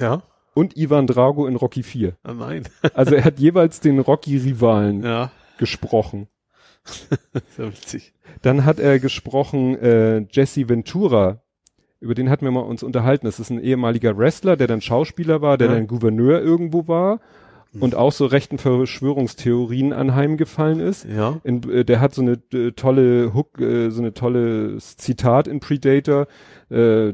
Ja. 0.00 0.22
und 0.54 0.76
Ivan 0.76 1.06
Drago 1.06 1.46
in 1.46 1.56
Rocky 1.56 1.82
4. 1.82 2.16
Ah, 2.22 2.32
nein. 2.34 2.64
Also 2.94 3.14
er 3.14 3.24
hat 3.24 3.38
jeweils 3.38 3.80
den 3.80 3.98
Rocky-Rivalen 4.00 5.02
Ja. 5.02 5.30
gesprochen. 5.58 6.28
Sehr 7.56 7.68
witzig. 7.68 8.12
Dann 8.42 8.64
hat 8.64 8.80
er 8.80 8.98
gesprochen 8.98 9.76
äh, 9.78 10.26
Jesse 10.30 10.68
Ventura. 10.68 11.42
Über 12.00 12.14
den 12.14 12.28
hatten 12.30 12.44
wir 12.44 12.50
mal 12.50 12.60
uns 12.60 12.82
unterhalten. 12.82 13.26
Das 13.26 13.38
ist 13.38 13.50
ein 13.50 13.60
ehemaliger 13.60 14.16
Wrestler, 14.18 14.56
der 14.56 14.66
dann 14.66 14.80
Schauspieler 14.80 15.40
war, 15.42 15.56
der 15.58 15.68
Ja. 15.68 15.74
dann 15.74 15.86
Gouverneur 15.86 16.40
irgendwo 16.40 16.88
war 16.88 17.20
und 17.80 17.94
auch 17.94 18.12
so 18.12 18.26
rechten 18.26 18.58
Verschwörungstheorien 18.58 19.92
anheimgefallen 19.92 20.80
ist. 20.80 21.06
Ja. 21.06 21.40
In, 21.44 21.62
äh, 21.70 21.84
der 21.84 22.00
hat 22.00 22.14
so 22.14 22.22
eine 22.22 22.38
äh, 22.52 22.72
tolle 22.72 23.32
Hook, 23.34 23.60
äh, 23.60 23.90
so 23.90 24.00
eine 24.02 24.14
tolle 24.14 24.76
Zitat 24.78 25.48
in 25.48 25.60
Predator, 25.60 26.26
äh, 26.70 27.12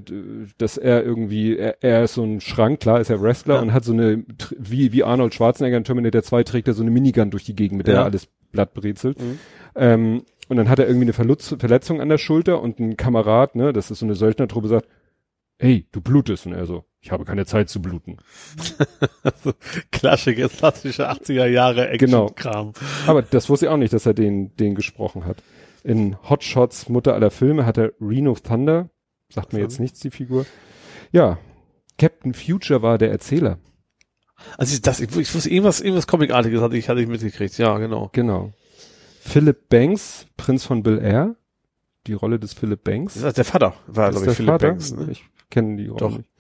dass 0.59 0.77
er 0.77 1.05
irgendwie, 1.05 1.57
er, 1.57 1.83
er 1.83 2.05
ist 2.05 2.15
so 2.15 2.23
ein 2.25 2.41
Schrank, 2.41 2.81
klar 2.81 3.01
ist 3.01 3.11
er 3.11 3.21
Wrestler 3.23 3.57
Ja. 3.57 3.61
und 3.63 3.73
hat 3.73 3.85
so 3.85 3.93
eine, 3.93 4.25
wie, 4.59 4.93
wie 4.93 5.05
Arnold 5.05 5.35
Schwarzenegger 5.35 5.77
in 5.77 5.85
Terminator 5.85 6.23
2 6.23 6.43
trägt 6.45 6.69
er 6.69 6.75
so 6.75 6.83
eine 6.83 6.91
Minigun 6.91 7.31
durch 7.31 7.45
die 7.45 7.55
Gegend, 7.55 7.79
mit 7.79 7.87
der 7.87 7.95
Ja. 7.95 8.01
er 8.01 8.07
alles 8.07 8.29
Blatt 8.53 8.75
brezelt. 8.75 9.21
Mhm. 9.21 9.39
Ähm, 9.77 10.23
und 10.49 10.57
dann 10.57 10.69
hat 10.71 10.79
er 10.79 10.87
irgendwie 10.87 11.05
eine 11.05 11.13
Verlutz 11.13 11.55
Verletzung 11.59 12.01
an 12.01 12.09
der 12.09 12.17
Schulter 12.19 12.63
und 12.63 12.79
ein 12.79 12.97
Kamerad, 12.97 13.55
ne, 13.55 13.73
das 13.75 13.91
ist 13.91 13.99
so 13.99 14.07
eine 14.07 14.15
Söldnertruppe, 14.15 14.69
sagt, 14.69 14.89
hey, 15.59 15.87
du 15.93 16.01
blutest. 16.01 16.47
Und 16.47 16.53
er 16.55 16.67
so, 16.67 16.85
ich 17.01 17.11
habe 17.11 17.25
keine 17.25 17.47
Zeit 17.47 17.69
zu 17.69 17.81
bluten. 17.83 18.17
Klassische, 19.91 20.49
klassische 20.49 21.11
80er 21.11 21.47
Jahre 21.47 21.97
Genau. 21.99 22.27
Action-Kram. 22.29 22.73
Aber 23.07 23.23
das 23.23 23.49
wusste 23.49 23.67
ich 23.67 23.71
auch 23.71 23.77
nicht, 23.77 23.93
dass 23.93 24.07
er 24.07 24.15
den, 24.15 24.55
den 24.57 24.75
gesprochen 24.75 25.25
hat. 25.25 25.43
In 25.85 26.17
Hot 26.29 26.45
Shots, 26.45 26.89
Mutter 26.89 27.15
aller 27.15 27.31
Filme, 27.31 27.65
hat 27.67 27.79
er 27.79 27.93
Reno 28.01 28.35
Thunder. 28.35 28.91
Sagt 29.31 29.53
mir 29.53 29.61
jetzt 29.61 29.81
nichts, 29.81 30.01
die 30.01 30.11
Figur. 30.11 30.47
Ja. 31.13 31.39
Captain 31.99 32.35
Future 32.35 32.83
war 32.83 32.99
der 32.99 33.11
Erzähler. 33.11 33.59
Also 34.57 34.75
ich, 34.75 34.83
das, 34.83 35.01
ich, 35.01 35.15
ich 35.17 35.35
wusste 35.35 35.51
irgendwas, 35.51 35.81
irgendwas 35.81 36.07
Comicartiges 36.07 36.61
hatte 36.61 36.77
ich, 36.77 36.89
hatte 36.89 37.01
ich 37.01 37.09
mitgekriegt. 37.09 37.59
Ja, 37.59 37.77
genau. 37.79 38.09
Genau. 38.13 38.53
Philip 39.21 39.69
Banks, 39.69 40.27
Prinz 40.37 40.65
von 40.65 40.83
Bel 40.83 40.99
Air. 40.99 41.37
Die 42.07 42.13
Rolle 42.15 42.39
des 42.39 42.55
Philip 42.55 42.83
Banks. 42.83 43.15
Das 43.15 43.25
ist 43.25 43.37
der 43.37 43.45
Vater, 43.45 43.75
war, 43.87 44.11
glaube 44.11 44.25
der 44.25 44.33
ich, 44.33 44.37
Philipp 44.37 44.51
Vater? 44.53 44.69
Banks. 44.69 44.93
Ne? 44.93 45.09
Ich 45.11 45.25
kenne 45.51 45.77
die 45.77 45.87
Doch. 45.87 46.17
nicht. 46.17 46.31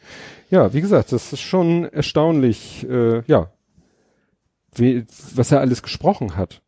Ja, 0.51 0.72
wie 0.72 0.80
gesagt, 0.80 1.12
das 1.12 1.32
ist 1.32 1.40
schon 1.40 1.85
erstaunlich, 1.85 2.86
äh, 2.89 3.22
ja, 3.26 3.52
wie, 4.74 5.05
was 5.35 5.52
er 5.52 5.60
alles 5.60 5.82
gesprochen 5.82 6.36
hat. 6.36 6.62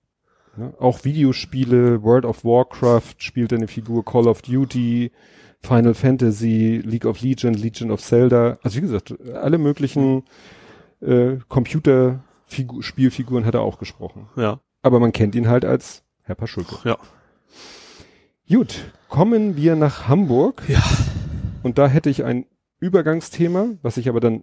Ne? 0.56 0.74
Auch 0.78 1.04
Videospiele, 1.04 2.02
World 2.02 2.24
of 2.24 2.44
Warcraft 2.44 3.14
spielt 3.18 3.52
eine 3.52 3.68
Figur, 3.68 4.04
Call 4.04 4.26
of 4.28 4.42
Duty, 4.42 5.12
Final 5.60 5.94
Fantasy, 5.94 6.82
League 6.84 7.04
of 7.04 7.20
Legends, 7.20 7.62
Legion 7.62 7.90
of 7.90 8.00
Zelda. 8.00 8.58
Also 8.62 8.78
wie 8.78 8.82
gesagt, 8.82 9.14
alle 9.34 9.58
möglichen 9.58 10.24
äh, 11.00 11.36
Computerspielfiguren 11.48 13.44
hat 13.44 13.54
er 13.54 13.62
auch 13.62 13.78
gesprochen. 13.78 14.28
Ja. 14.36 14.60
Aber 14.82 15.00
man 15.00 15.12
kennt 15.12 15.34
ihn 15.34 15.48
halt 15.48 15.64
als 15.64 16.02
Herr 16.22 16.34
Paschulke. 16.34 16.76
Ja. 16.84 16.96
Gut, 18.48 18.92
kommen 19.08 19.56
wir 19.56 19.76
nach 19.76 20.08
Hamburg. 20.08 20.62
Ja. 20.66 20.82
Und 21.62 21.78
da 21.78 21.86
hätte 21.88 22.10
ich 22.10 22.24
ein 22.24 22.46
Übergangsthema, 22.78 23.70
was 23.82 23.96
ich 23.96 24.08
aber 24.08 24.20
dann 24.20 24.42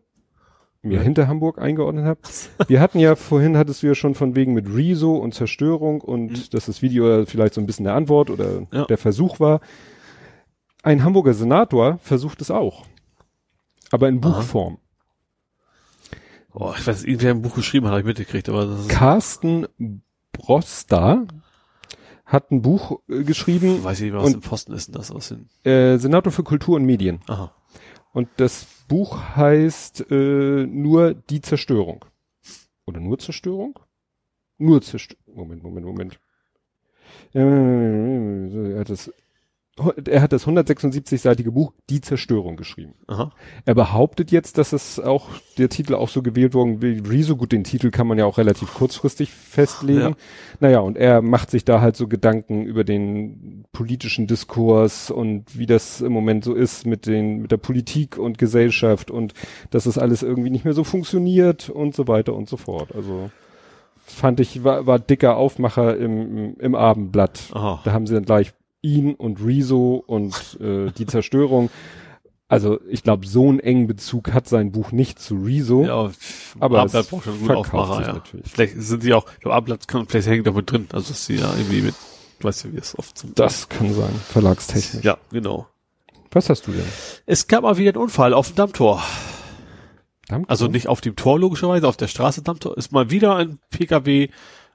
mir 0.83 0.97
Ja. 0.97 1.01
hinter 1.01 1.27
Hamburg 1.27 1.57
eingeordnet 1.59 2.05
habe. 2.05 2.19
Wir 2.67 2.79
hatten 2.79 2.99
ja 2.99 3.15
vorhin, 3.15 3.57
hattest 3.57 3.81
du 3.83 3.87
ja 3.87 3.95
schon 3.95 4.13
von 4.15 4.35
wegen 4.35 4.53
mit 4.53 4.67
Rezo 4.73 5.15
und 5.17 5.33
Zerstörung 5.33 6.01
und 6.01 6.31
Mhm. 6.31 6.43
dass 6.51 6.67
das 6.67 6.81
Video 6.81 7.25
vielleicht 7.25 7.55
so 7.55 7.61
ein 7.61 7.65
bisschen 7.65 7.85
der 7.85 7.95
Antwort 7.95 8.29
oder 8.29 8.67
Ja. 8.71 8.85
der 8.85 8.97
Versuch 8.97 9.39
war. 9.39 9.59
Ein 10.83 11.03
Hamburger 11.03 11.33
Senator 11.33 11.97
versucht 12.03 12.41
es 12.41 12.51
auch. 12.51 12.85
Aber 13.91 14.07
in 14.07 14.23
Aha. 14.23 14.37
Buchform. 14.37 14.77
Oh, 16.53 16.73
ich 16.77 16.85
weiß, 16.85 17.03
irgendwer 17.03 17.31
ein 17.31 17.41
Buch 17.41 17.55
geschrieben 17.55 17.85
hat, 17.87 17.91
habe 17.91 18.01
ich 18.01 18.05
mitgekriegt, 18.07 18.47
aber 18.49 18.65
das 18.65 18.81
ist, 18.81 18.89
Carsten 18.89 19.67
Brosta 20.31 21.25
hat 22.27 22.51
ein 22.51 22.61
Buch 22.61 22.99
äh, 23.09 23.23
geschrieben, 23.23 23.83
weiß 23.83 23.99
ich 24.01 24.05
nicht, 24.11 24.13
was 24.13 24.25
und- 24.27 24.33
im 24.35 24.41
Posten 24.41 24.73
ist 24.73 24.87
denn 24.89 24.95
das 24.95 25.09
aus 25.11 25.29
den, 25.29 25.49
äh, 25.63 25.97
Senator 25.97 26.31
für 26.31 26.43
Kultur 26.43 26.75
und 26.75 26.85
Medien. 26.85 27.19
aha. 27.27 27.51
Und 28.13 28.29
das 28.37 28.65
Buch 28.87 29.19
heißt 29.35 30.09
äh, 30.11 30.65
nur 30.67 31.13
die 31.13 31.41
Zerstörung. 31.41 32.05
Oder 32.85 32.99
nur 32.99 33.17
Zerstörung? 33.19 33.79
Nur 34.57 34.81
Zerstörung. 34.81 35.35
Moment, 35.35 35.63
Moment, 35.63 35.85
Moment. 35.85 36.19
Äh, 37.33 38.73
Er 38.73 38.79
hat 38.79 38.89
das, 38.89 39.11
er 40.05 40.21
hat 40.21 40.33
das 40.33 40.47
176-seitige 40.47 41.51
Buch 41.51 41.71
Die 41.89 42.01
Zerstörung 42.01 42.57
geschrieben. 42.57 42.93
Aha. 43.07 43.31
Er 43.65 43.75
behauptet 43.75 44.31
jetzt, 44.31 44.57
dass 44.57 44.73
es 44.73 44.99
auch, 44.99 45.29
der 45.57 45.69
Titel 45.69 45.93
auch 45.93 46.09
so 46.09 46.21
gewählt 46.21 46.53
worden 46.53 46.81
wie 46.81 46.99
Rezo. 47.07 47.35
Gut, 47.35 47.51
den 47.51 47.63
Titel 47.63 47.91
kann 47.91 48.07
man 48.07 48.17
ja 48.17 48.25
auch 48.25 48.37
relativ 48.37 48.73
kurzfristig 48.73 49.31
festlegen. 49.31 49.99
Ja. 49.99 50.11
Naja, 50.59 50.79
und 50.79 50.97
er 50.97 51.21
macht 51.21 51.51
sich 51.51 51.63
da 51.63 51.79
halt 51.81 51.95
so 51.95 52.07
Gedanken 52.07 52.65
über 52.65 52.83
den 52.83 53.65
politischen 53.71 54.25
Diskurs 54.25 55.11
und 55.11 55.57
wie 55.57 55.67
das 55.67 56.01
im 56.01 56.11
Moment 56.11 56.43
so 56.43 56.55
ist 56.55 56.85
mit 56.85 57.05
den, 57.05 57.41
mit 57.41 57.51
der 57.51 57.57
Politik 57.57 58.17
und 58.17 58.37
Gesellschaft 58.37 59.11
und 59.11 59.33
dass 59.69 59.85
es 59.85 59.97
alles 59.97 60.23
irgendwie 60.23 60.49
nicht 60.49 60.65
mehr 60.65 60.73
so 60.73 60.83
funktioniert 60.83 61.69
und 61.69 61.95
so 61.95 62.07
weiter 62.07 62.33
und 62.33 62.49
so 62.49 62.57
fort. 62.57 62.95
Also 62.95 63.29
fand 64.07 64.39
ich, 64.39 64.63
war, 64.63 64.87
war 64.87 64.97
dicker 64.97 65.37
Aufmacher 65.37 65.97
im, 65.97 66.37
im, 66.37 66.59
im 66.59 66.75
Abendblatt. 66.75 67.51
Aha. 67.53 67.81
Da 67.83 67.91
haben 67.91 68.07
sie 68.07 68.15
dann 68.15 68.25
gleich 68.25 68.53
ihn 68.95 69.13
und 69.15 69.43
Rezo 69.43 70.03
und 70.05 70.57
äh, 70.61 70.91
die 70.91 71.05
Zerstörung. 71.05 71.69
Also 72.49 72.79
ich 72.89 73.03
glaube, 73.03 73.27
so 73.27 73.49
einen 73.49 73.59
engen 73.59 73.87
Bezug 73.87 74.31
hat 74.33 74.47
sein 74.47 74.71
Buch 74.71 74.91
nicht 74.93 75.19
zu 75.19 75.35
Rezo. 75.35 75.83
Ja, 75.83 76.11
aber, 76.59 76.79
Ablatt 76.81 77.01
es 77.03 77.07
braucht 77.07 77.25
schon 77.25 77.39
verkauft 77.39 77.73
Aufmacher, 77.73 78.01
ja. 78.07 78.13
natürlich. 78.13 78.45
Vielleicht 78.49 78.75
sind 78.81 79.03
die 79.03 79.13
auch, 79.13 79.25
ich 79.33 79.39
glaube, 79.41 79.55
Ablatt 79.55 79.87
kann, 79.87 80.07
vielleicht 80.07 80.27
hängt 80.29 80.47
damit 80.47 80.71
drin, 80.71 80.87
also 80.93 81.09
dass 81.09 81.25
sie 81.25 81.35
da 81.37 81.53
irgendwie 81.57 81.81
mit, 81.81 81.95
du 82.39 82.47
weißt 82.47 82.63
ja, 82.63 82.73
wie 82.73 82.77
es 82.77 82.97
oft 82.97 83.17
zum 83.17 83.35
Das 83.35 83.67
kann 83.67 83.93
sein, 83.93 84.13
verlagstechnisch. 84.29 85.03
Ja, 85.03 85.17
genau. 85.29 85.67
Was 86.31 86.49
hast 86.49 86.67
du 86.67 86.71
denn? 86.71 86.85
Es 87.25 87.47
gab 87.47 87.63
mal 87.63 87.77
wieder 87.77 87.91
einen 87.91 88.01
Unfall 88.03 88.33
auf 88.33 88.47
dem 88.47 88.55
Dammtor. 88.55 89.03
Dammtor? 90.29 90.49
Also 90.49 90.67
nicht 90.67 90.87
auf 90.87 91.01
dem 91.01 91.15
Tor 91.15 91.39
logischerweise, 91.39 91.87
auf 91.87 91.97
der 91.97 92.07
Straße 92.07 92.43
Dammtor 92.43 92.77
ist 92.77 92.91
mal 92.93 93.09
wieder 93.09 93.35
ein 93.35 93.59
PKW 93.71 94.29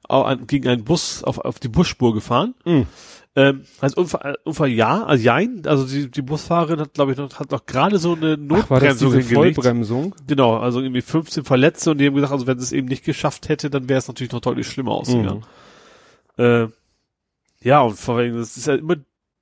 an- 0.08 0.46
gegen 0.46 0.68
einen 0.68 0.84
Bus 0.84 1.22
auf, 1.24 1.38
auf 1.38 1.58
die 1.58 1.68
Busspur 1.68 2.12
gefahren. 2.14 2.54
Mhm. 2.64 2.86
Ähm, 3.34 3.62
also 3.80 4.00
Unfall, 4.02 4.36
Unfall 4.44 4.68
ja, 4.68 5.04
also 5.04 5.24
jein, 5.24 5.62
also 5.66 5.86
die, 5.86 6.10
die 6.10 6.20
Busfahrerin 6.20 6.80
hat, 6.80 6.92
glaube 6.92 7.12
ich, 7.12 7.18
noch, 7.18 7.32
hat 7.40 7.50
noch 7.50 7.64
gerade 7.64 7.98
so 7.98 8.12
eine 8.14 8.36
Ach, 8.52 8.68
war 8.68 8.80
das 8.80 9.00
Notbremsung 9.00 9.12
diese 9.14 9.28
hingelegt. 9.28 9.54
Vollbremsung? 9.56 10.14
Genau, 10.26 10.56
also 10.58 10.80
irgendwie 10.80 11.00
15 11.00 11.44
Verletzte 11.44 11.90
und 11.92 11.98
die 11.98 12.06
haben 12.06 12.14
gesagt, 12.14 12.32
also 12.32 12.46
wenn 12.46 12.58
sie 12.58 12.64
es 12.64 12.72
eben 12.72 12.88
nicht 12.88 13.04
geschafft 13.04 13.48
hätte, 13.48 13.70
dann 13.70 13.88
wäre 13.88 13.98
es 13.98 14.06
natürlich 14.08 14.32
noch 14.32 14.40
deutlich 14.40 14.66
schlimmer 14.66 14.92
ausgegangen. 14.92 15.44
Mhm. 16.36 16.44
Äh, 16.44 16.68
ja, 17.62 17.80
und 17.80 17.94
vor 17.98 18.16
allem, 18.18 18.36
das 18.36 18.56
ist 18.58 18.66
ja 18.66 18.74
immer 18.74 18.96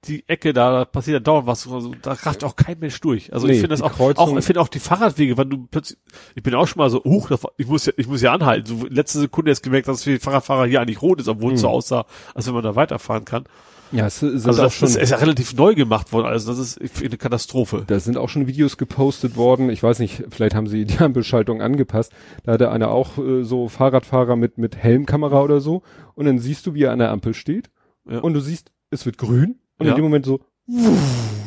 die 0.06 0.26
Ecke 0.28 0.52
da, 0.54 0.70
da 0.72 0.84
passiert 0.86 1.14
ja 1.14 1.20
dauernd 1.20 1.46
was, 1.46 1.66
also, 1.70 1.92
da 2.00 2.12
rafft 2.12 2.42
auch 2.44 2.56
kein 2.56 2.78
Mensch 2.78 3.00
durch. 3.00 3.32
Also 3.34 3.46
Nee, 3.46 3.54
ich 3.54 3.58
finde 3.60 3.74
das 3.74 3.82
auch, 3.82 3.92
Kreuzung- 3.92 4.34
auch, 4.34 4.38
ich 4.38 4.44
finde 4.44 4.60
auch 4.60 4.68
die 4.68 4.78
Fahrradwege, 4.78 5.36
wenn 5.36 5.50
du 5.50 5.66
plötzlich, 5.70 5.98
ich 6.34 6.42
bin 6.42 6.54
auch 6.54 6.66
schon 6.66 6.78
mal 6.78 6.88
so, 6.90 7.00
das 7.28 7.42
war, 7.42 7.50
ich 7.58 7.66
muss 7.66 7.84
ja, 7.86 7.92
ich 7.98 8.06
muss 8.06 8.22
ja 8.22 8.32
anhalten. 8.32 8.66
So 8.66 8.86
letzte 8.88 9.18
Sekunde 9.18 9.50
jetzt 9.50 9.62
gemerkt, 9.62 9.88
dass 9.88 10.04
für 10.04 10.10
die 10.12 10.18
Fahrradfahrer 10.18 10.66
hier 10.66 10.80
eigentlich 10.80 11.02
rot 11.02 11.20
ist, 11.20 11.28
obwohl 11.28 11.52
es 11.54 11.60
so 11.60 11.68
Mhm. 11.68 11.74
aussah, 11.74 12.06
als 12.34 12.46
wenn 12.46 12.54
man 12.54 12.62
da 12.62 12.76
weiterfahren 12.76 13.24
kann. 13.26 13.44
Ja, 13.92 14.06
es 14.06 14.20
sind 14.20 14.34
Also 14.34 14.52
das, 14.62 14.74
schon, 14.74 14.86
das 14.88 14.96
ist 14.96 15.10
ja 15.10 15.16
relativ 15.16 15.54
neu 15.54 15.74
gemacht 15.74 16.12
worden, 16.12 16.26
also 16.26 16.52
das 16.54 16.76
ist 16.76 17.02
eine 17.02 17.16
Katastrophe. 17.16 17.82
da 17.86 17.98
sind 17.98 18.16
auch 18.16 18.28
schon 18.28 18.46
Videos 18.46 18.76
gepostet 18.76 19.36
worden. 19.36 19.68
Ich 19.70 19.82
weiß 19.82 19.98
nicht, 19.98 20.24
vielleicht 20.30 20.54
haben 20.54 20.66
sie 20.68 20.84
die 20.84 20.98
Ampelschaltung 20.98 21.60
angepasst. 21.60 22.12
Da 22.44 22.52
hatte 22.52 22.70
einer 22.70 22.90
auch 22.90 23.18
äh, 23.18 23.42
so 23.42 23.68
Fahrradfahrer 23.68 24.36
mit, 24.36 24.58
mit 24.58 24.76
Helmkamera 24.76 25.42
oder 25.42 25.60
so. 25.60 25.82
Und 26.14 26.26
dann 26.26 26.38
siehst 26.38 26.66
du, 26.66 26.74
wie 26.74 26.84
er 26.84 26.92
an 26.92 26.98
der 27.00 27.10
Ampel 27.10 27.34
steht. 27.34 27.70
Ja. 28.08 28.20
Und 28.20 28.34
du 28.34 28.40
siehst, 28.40 28.70
es 28.90 29.06
wird 29.06 29.18
grün. 29.18 29.56
Und 29.78 29.86
Ja. 29.86 29.92
in 29.92 29.96
dem 29.96 30.04
Moment 30.04 30.24
so, 30.26 30.40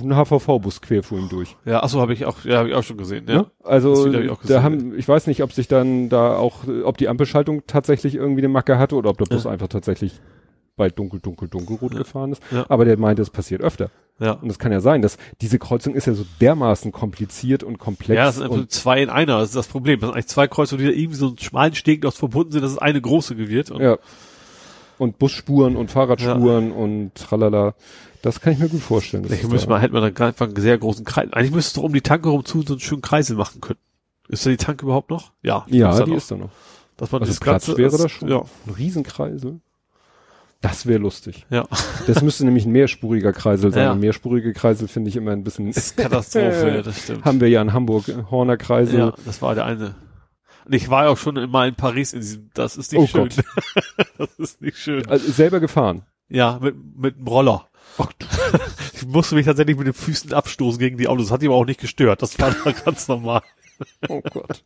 ein 0.03 0.15
HVV-Bus 0.15 0.81
quer 0.81 1.01
vor 1.01 1.17
ihm 1.17 1.29
durch. 1.29 1.55
Ja, 1.65 1.81
achso, 1.81 2.01
habe 2.01 2.11
ich 2.13 2.25
auch, 2.25 2.43
ja, 2.43 2.57
habe 2.57 2.69
ich 2.69 2.75
auch 2.75 2.83
schon 2.83 2.97
gesehen, 2.97 3.25
ja. 3.27 3.37
Ne? 3.37 3.51
Also 3.63 3.93
Das 4.05 4.13
Video 4.13 4.31
hab 4.33 4.41
gesehen, 4.41 4.55
da 4.55 4.63
haben, 4.63 4.97
ich 4.99 5.07
weiß 5.07 5.27
nicht, 5.27 5.43
ob 5.43 5.53
sich 5.53 5.67
dann 5.69 6.09
da 6.09 6.35
auch, 6.35 6.67
äh, 6.67 6.81
ob 6.81 6.97
die 6.97 7.07
Ampelschaltung 7.07 7.63
tatsächlich 7.67 8.15
irgendwie 8.15 8.41
eine 8.41 8.49
Macke 8.49 8.77
hatte 8.77 8.95
oder 8.95 9.09
ob 9.11 9.17
der 9.17 9.25
Bus 9.25 9.45
Ja. 9.45 9.51
einfach 9.51 9.69
tatsächlich 9.69 10.19
bei 10.75 10.89
dunkel, 10.89 11.19
dunkel, 11.19 11.47
dunkelrot 11.47 11.93
Ja. 11.93 11.99
gefahren 11.99 12.31
ist. 12.31 12.41
Ja. 12.51 12.65
Aber 12.69 12.85
der 12.85 12.97
meinte, 12.97 13.21
es 13.21 13.29
passiert 13.29 13.61
öfter. 13.61 13.89
Ja. 14.19 14.33
Und 14.33 14.49
es 14.49 14.59
kann 14.59 14.71
ja 14.71 14.79
sein, 14.79 15.01
dass 15.01 15.17
diese 15.41 15.59
Kreuzung 15.59 15.95
ist 15.95 16.05
ja 16.07 16.13
so 16.13 16.25
dermaßen 16.39 16.91
kompliziert 16.91 17.63
und 17.63 17.77
komplex. 17.79 18.17
Ja, 18.17 18.25
das 18.25 18.35
sind 18.35 18.43
einfach 18.45 18.57
und, 18.57 18.71
zwei 18.71 19.01
in 19.01 19.09
einer, 19.09 19.39
das 19.39 19.49
ist 19.49 19.55
das 19.55 19.67
Problem. 19.67 19.99
Das 19.99 20.07
sind 20.09 20.15
eigentlich 20.15 20.27
zwei 20.27 20.47
Kreuzungen, 20.47 20.85
die 20.85 20.91
da 20.91 20.97
irgendwie 20.97 21.15
so 21.17 21.27
einen 21.27 21.39
schmalen 21.39 21.75
Steg 21.75 22.03
noch 22.03 22.13
verbunden 22.13 22.51
sind, 22.53 22.61
dass 22.63 22.71
es 22.71 22.77
eine 22.77 23.01
große 23.01 23.37
wird. 23.37 23.71
Und 23.71 23.81
ja. 23.81 23.97
Und 24.99 25.17
Busspuren 25.17 25.75
und 25.75 25.89
Fahrradspuren 25.91 26.71
und 26.71 27.15
tralala. 27.15 27.73
Das 28.21 28.39
kann 28.39 28.53
ich 28.53 28.59
mir 28.59 28.69
gut 28.69 28.81
vorstellen. 28.81 29.25
es 29.25 29.43
müsste 29.49 29.67
man, 29.67 29.81
hätte 29.81 29.93
man 29.93 30.13
da 30.13 30.27
einfach 30.27 30.45
einen 30.45 30.55
sehr 30.55 30.77
großen 30.77 31.03
Kreis. 31.03 31.33
Eigentlich 31.33 31.51
müsste 31.51 31.69
es 31.69 31.73
doch 31.73 31.83
um 31.83 31.93
die 31.93 32.01
Tanke 32.01 32.29
rumzu 32.29 32.61
so 32.61 32.73
einen 32.73 32.79
schönen 32.79 33.01
Kreisel 33.01 33.35
machen 33.35 33.59
können. 33.59 33.79
Ist 34.29 34.45
da 34.45 34.49
die 34.51 34.57
Tanke 34.57 34.85
überhaupt 34.85 35.09
noch? 35.09 35.31
Ja. 35.41 35.65
ja, 35.67 35.87
gibt's 35.87 35.97
da 35.97 36.03
die 36.05 36.11
noch. 36.11 36.17
ist 36.17 36.31
da 36.31 36.35
noch. 36.37 36.49
Dass 36.95 37.11
man 37.11 37.21
Also 37.21 37.31
das 37.33 37.39
Platz 37.39 37.65
Ganze, 37.65 37.77
wäre 37.81 37.91
das- 37.91 38.01
da 38.01 38.09
schon. 38.09 38.29
Ja. 38.29 38.41
Ein 38.67 38.73
Riesenkreisel. 38.77 39.59
Das 40.63 40.85
wäre 40.87 40.99
lustig. 40.99 41.45
Ja. 41.49 41.67
Das 42.07 42.21
müsste 42.21 42.45
nämlich 42.45 42.65
ein 42.65 42.71
mehrspuriger 42.71 43.33
Kreisel 43.33 43.73
sein. 43.73 43.83
Ja. 43.83 43.95
Mehrspurige 43.95 44.53
Kreisel 44.53 44.87
finde 44.87 45.09
ich 45.09 45.17
immer 45.17 45.31
ein 45.31 45.43
bisschen. 45.43 45.67
Das 45.67 45.77
ist 45.77 45.97
Katastrophe, 45.97 46.75
ja, 46.75 46.81
das 46.81 47.03
stimmt. 47.03 47.25
Haben 47.25 47.41
wir 47.41 47.49
ja 47.49 47.61
in 47.61 47.73
Hamburg 47.73 48.07
äh, 48.07 48.23
Horner 48.31 48.55
Kreisel. 48.55 48.97
Ja, 48.97 49.13
das 49.25 49.41
war 49.41 49.55
der 49.55 49.65
eine. 49.65 49.95
Und 50.65 50.73
ich 50.73 50.89
war 50.89 51.03
ja 51.03 51.09
auch 51.09 51.17
schon 51.17 51.51
mal 51.51 51.67
in 51.67 51.75
Paris 51.75 52.13
in 52.13 52.21
diesem, 52.21 52.49
das 52.53 52.77
ist 52.77 52.93
nicht 52.93 53.01
Oh 53.01 53.07
schön. 53.07 53.29
Gott. 53.29 54.07
das 54.17 54.39
ist 54.39 54.61
nicht 54.61 54.77
schön. 54.77 55.05
Also 55.09 55.29
selber 55.33 55.59
gefahren. 55.59 56.03
Ja, 56.29 56.59
mit, 56.61 56.75
mit 56.95 57.17
dem 57.17 57.27
Roller. 57.27 57.67
Ach. 57.97 58.07
Ich 58.93 59.09
musste 59.09 59.35
mich 59.35 59.45
tatsächlich 59.45 59.75
mit 59.75 59.85
den 59.85 59.93
Füßen 59.93 60.31
abstoßen 60.31 60.79
gegen 60.79 60.97
die 60.97 61.09
Autos. 61.09 61.25
Das 61.25 61.33
hat 61.33 61.43
ihm 61.43 61.51
aber 61.51 61.57
auch 61.59 61.65
nicht 61.65 61.81
gestört. 61.81 62.21
Das 62.21 62.39
war 62.39 62.55
ganz 62.85 63.09
normal. 63.09 63.41
Oh 64.07 64.21
Gott. 64.21 64.63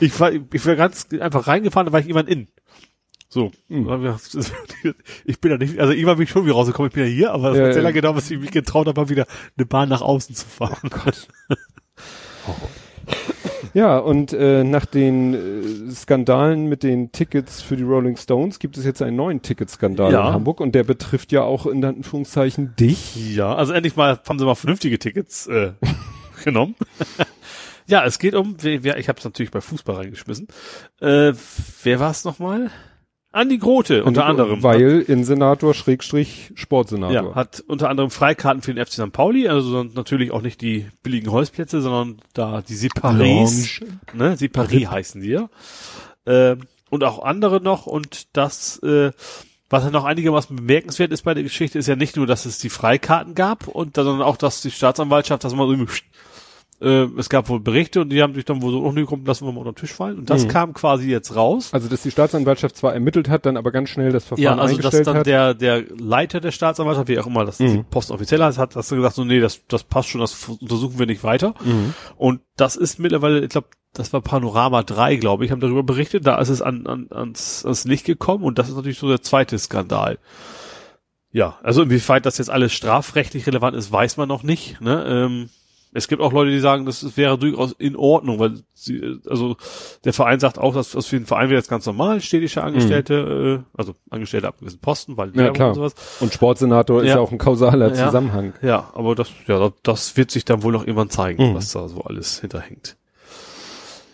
Ich 0.00 0.20
war, 0.20 0.32
ich 0.32 0.66
war 0.66 0.76
ganz 0.76 1.08
einfach 1.18 1.46
reingefahren, 1.46 1.86
da 1.86 1.92
war 1.92 2.00
ich 2.00 2.06
irgendwann 2.08 2.26
in. 2.26 2.48
So. 3.34 3.50
Hm. 3.68 3.88
Ich 5.24 5.40
bin 5.40 5.50
da 5.50 5.56
nicht, 5.58 5.78
also 5.80 5.92
irgendwann 5.92 6.16
bin 6.18 6.24
ich 6.24 6.30
schon 6.30 6.44
wieder 6.44 6.54
rausgekommen, 6.54 6.88
ich 6.90 6.94
bin 6.94 7.02
ja 7.04 7.10
hier, 7.10 7.32
aber 7.32 7.50
es 7.50 7.58
Ja, 7.58 7.64
hat 7.64 7.72
sehr 7.72 7.82
ja. 7.82 7.88
lange 7.88 7.94
gedauert, 7.94 8.14
bis 8.14 8.30
ich 8.30 8.38
mich 8.38 8.52
getraut 8.52 8.86
habe, 8.86 9.00
mal 9.00 9.08
wieder 9.08 9.26
eine 9.56 9.66
Bahn 9.66 9.88
nach 9.88 10.02
außen 10.02 10.36
zu 10.36 10.46
fahren. 10.46 10.78
Oh 10.84 10.88
Gott. 11.04 11.26
Ja, 13.74 13.98
und 13.98 14.32
äh, 14.32 14.62
nach 14.62 14.86
den 14.86 15.34
äh, 15.34 15.90
Skandalen 15.90 16.66
mit 16.68 16.84
den 16.84 17.10
Tickets 17.10 17.60
für 17.60 17.76
die 17.76 17.82
Rolling 17.82 18.16
Stones 18.16 18.60
gibt 18.60 18.78
es 18.78 18.84
jetzt 18.84 19.02
einen 19.02 19.16
neuen 19.16 19.42
Ticketskandal 19.42 20.12
Ja. 20.12 20.28
in 20.28 20.32
Hamburg 20.34 20.60
und 20.60 20.76
der 20.76 20.84
betrifft 20.84 21.32
ja 21.32 21.42
auch 21.42 21.66
in 21.66 21.84
Anführungszeichen 21.84 22.76
dich. 22.76 23.34
Ja, 23.34 23.52
also 23.54 23.72
endlich 23.72 23.96
mal 23.96 24.20
haben 24.28 24.38
sie 24.38 24.44
mal 24.44 24.54
vernünftige 24.54 25.00
Tickets 25.00 25.48
äh, 25.48 25.72
genommen. 26.44 26.76
ja, 27.88 28.04
es 28.04 28.20
geht 28.20 28.34
um, 28.36 28.54
wer, 28.60 28.84
wer, 28.84 28.96
ich 28.98 29.08
habe 29.08 29.18
es 29.18 29.24
natürlich 29.24 29.50
bei 29.50 29.60
Fußball 29.60 29.96
reingeschmissen. 29.96 30.46
Äh, 31.00 31.32
wer 31.82 31.98
war 32.00 32.12
es 32.12 32.24
nochmal? 32.24 32.70
Andi 33.34 33.58
Grote 33.58 34.04
unter 34.04 34.26
anderem. 34.26 34.62
Weil 34.62 35.00
Innensenator 35.00 35.74
Schrägstrich 35.74 36.52
Sportsenator. 36.54 37.30
Ja, 37.30 37.34
hat 37.34 37.64
unter 37.66 37.90
anderem 37.90 38.10
Freikarten 38.10 38.62
für 38.62 38.72
den 38.72 38.84
FC 38.84 38.92
St. 38.92 39.12
Pauli, 39.12 39.48
also 39.48 39.82
natürlich 39.82 40.30
auch 40.30 40.42
nicht 40.42 40.60
die 40.60 40.86
billigen 41.02 41.30
Holzplätze, 41.32 41.80
sondern 41.80 42.18
da 42.32 42.62
die 42.62 42.76
Separis, 42.76 43.80
ne, 44.12 44.36
Separis 44.36 44.88
heißen 44.88 45.20
die 45.20 45.30
ja. 45.30 45.48
Ähm, 46.26 46.60
und 46.90 47.02
auch 47.02 47.24
andere 47.24 47.60
noch 47.60 47.86
und 47.86 48.36
das, 48.36 48.78
äh, 48.84 49.10
was 49.68 49.82
ja 49.82 49.90
noch 49.90 50.04
einigermaßen 50.04 50.54
bemerkenswert 50.54 51.10
ist 51.10 51.22
bei 51.22 51.34
der 51.34 51.42
Geschichte, 51.42 51.78
ist 51.78 51.88
ja 51.88 51.96
nicht 51.96 52.16
nur, 52.16 52.28
dass 52.28 52.46
es 52.46 52.60
die 52.60 52.70
Freikarten 52.70 53.34
gab 53.34 53.66
und 53.66 53.96
sondern 53.96 54.22
auch, 54.22 54.36
dass 54.36 54.62
die 54.62 54.70
Staatsanwaltschaft, 54.70 55.42
dass 55.42 55.54
man 55.54 55.66
so 55.66 55.86
äh, 56.80 57.06
es 57.18 57.28
gab 57.28 57.48
wohl 57.48 57.60
Berichte 57.60 58.00
und 58.00 58.10
die 58.10 58.22
haben 58.22 58.34
sich 58.34 58.44
dann 58.44 58.62
wohl 58.62 58.72
so, 58.72 59.06
komm, 59.06 59.24
lassen 59.24 59.46
wir 59.46 59.52
mal 59.52 59.60
unter 59.60 59.72
den 59.72 59.76
Tisch 59.76 59.92
fallen. 59.92 60.18
Und 60.18 60.30
das 60.30 60.44
Mhm. 60.44 60.48
kam 60.48 60.72
quasi 60.74 61.08
jetzt 61.10 61.34
raus. 61.36 61.70
Also, 61.72 61.88
dass 61.88 62.02
die 62.02 62.10
Staatsanwaltschaft 62.10 62.76
zwar 62.76 62.94
ermittelt 62.94 63.28
hat, 63.28 63.46
dann 63.46 63.56
aber 63.56 63.70
ganz 63.72 63.90
schnell 63.90 64.12
das 64.12 64.24
Verfahren 64.24 64.42
Ja, 64.42 64.56
also 64.56 64.76
dass 64.80 65.02
dann 65.02 65.18
hat. 65.18 65.26
der, 65.26 65.54
der 65.54 65.84
Leiter 65.98 66.40
der 66.40 66.50
Staatsanwaltschaft, 66.50 67.08
wie 67.08 67.18
auch 67.18 67.26
immer 67.26 67.44
das 67.44 67.58
die 67.58 67.64
Mhm. 67.68 67.84
Post 67.90 68.10
offiziell 68.10 68.42
heißt, 68.42 68.58
hat 68.58 68.76
das 68.76 68.88
gesagt, 68.88 69.14
so 69.14 69.24
nee, 69.24 69.40
das, 69.40 69.62
das 69.68 69.84
passt 69.84 70.08
schon, 70.08 70.20
das 70.20 70.48
untersuchen 70.48 70.98
wir 70.98 71.06
nicht 71.06 71.24
weiter. 71.24 71.54
Mhm. 71.64 71.94
Und 72.16 72.40
das 72.56 72.76
ist 72.76 72.98
mittlerweile, 72.98 73.42
ich 73.44 73.50
glaube, 73.50 73.68
das 73.92 74.12
war 74.12 74.20
Panorama 74.20 74.82
3, 74.82 75.16
glaube 75.16 75.44
ich, 75.44 75.52
haben 75.52 75.60
darüber 75.60 75.84
berichtet, 75.84 76.26
da 76.26 76.38
ist 76.38 76.48
es 76.48 76.60
an, 76.62 76.86
an, 76.88 77.06
ans, 77.10 77.64
ans 77.64 77.84
Licht 77.84 78.04
gekommen 78.04 78.42
und 78.44 78.58
das 78.58 78.68
ist 78.68 78.74
natürlich 78.74 78.98
so 78.98 79.08
der 79.08 79.22
zweite 79.22 79.56
Skandal. 79.58 80.18
Ja, 81.30 81.58
also 81.62 81.82
inwieweit 81.82 82.26
das 82.26 82.38
jetzt 82.38 82.50
alles 82.50 82.72
strafrechtlich 82.72 83.46
relevant 83.46 83.76
ist, 83.76 83.90
weiß 83.90 84.16
man 84.16 84.28
noch 84.28 84.42
nicht. 84.44 84.80
Ne? 84.80 85.04
Ähm, 85.08 85.48
es 85.96 86.08
gibt 86.08 86.20
auch 86.20 86.32
Leute, 86.32 86.50
die 86.50 86.58
sagen, 86.60 86.84
das 86.86 87.16
wäre 87.16 87.38
durchaus 87.38 87.72
in 87.78 87.96
Ordnung, 87.96 88.38
weil 88.40 88.54
sie, 88.74 89.20
also 89.26 89.56
der 90.04 90.12
Verein 90.12 90.40
sagt 90.40 90.58
auch, 90.58 90.74
dass 90.74 90.90
das 90.90 91.06
für 91.06 91.16
den 91.16 91.24
Verein 91.24 91.48
wäre 91.48 91.58
jetzt 91.58 91.70
ganz 91.70 91.86
normal, 91.86 92.20
städtische 92.20 92.62
Angestellte, 92.62 93.62
äh, 93.64 93.78
also 93.78 93.94
Angestellte 94.10 94.48
ab 94.48 94.58
gewissen 94.58 94.80
Posten, 94.80 95.16
weil 95.16 95.28
Mhm. 95.28 95.38
Ja, 95.40 95.50
klar. 95.52 95.68
und 95.68 95.74
sowas. 95.76 95.94
Und 96.20 96.34
Sportsenator 96.34 97.00
ist 97.02 97.08
Ja. 97.08 97.14
ja 97.14 97.20
auch 97.20 97.32
ein 97.32 97.38
kausaler 97.38 97.94
Ja. 97.94 98.06
Zusammenhang. 98.06 98.52
Ja, 98.60 98.90
aber 98.94 99.14
das, 99.14 99.30
ja, 99.46 99.72
das 99.82 100.16
wird 100.16 100.30
sich 100.30 100.44
dann 100.44 100.62
wohl 100.62 100.72
noch 100.72 100.82
irgendwann 100.82 101.10
zeigen, 101.10 101.50
Mhm. 101.50 101.54
was 101.54 101.70
da 101.72 101.88
so 101.88 102.02
alles 102.02 102.40
hinterhängt. 102.40 102.96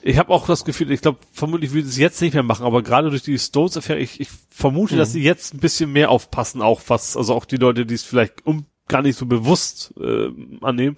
Ich 0.03 0.17
habe 0.19 0.31
auch 0.33 0.47
das 0.47 0.65
Gefühl, 0.65 0.91
ich 0.93 1.03
glaube, 1.03 1.19
vermutlich 1.33 1.73
würde 1.73 1.87
es 1.89 1.99
jetzt 1.99 2.23
nicht 2.23 2.33
mehr 2.33 2.43
machen, 2.43 2.65
aber 2.65 2.83
gerade 2.83 3.11
durch 3.11 3.23
die 3.23 3.39
Stones-Affäre, 3.39 3.99
ich, 3.99 4.19
ich 4.21 4.29
vermute, 4.49 4.97
dass 4.97 5.13
sie 5.13 5.23
jetzt 5.23 5.53
ein 5.53 5.61
bisschen 5.61 5.93
mehr 5.93 6.11
aufpassen, 6.11 6.63
auch 6.63 6.81
was, 6.89 7.17
also 7.19 7.35
auch 7.35 7.45
die 7.45 7.57
Leute, 7.57 7.85
die 7.85 7.95
es 7.95 8.03
vielleicht 8.03 8.47
um, 8.47 8.65
gar 8.89 9.03
nicht 9.03 9.17
so 9.19 9.27
bewusst 9.27 9.93
äh, 10.01 10.31
annehmen. 10.63 10.97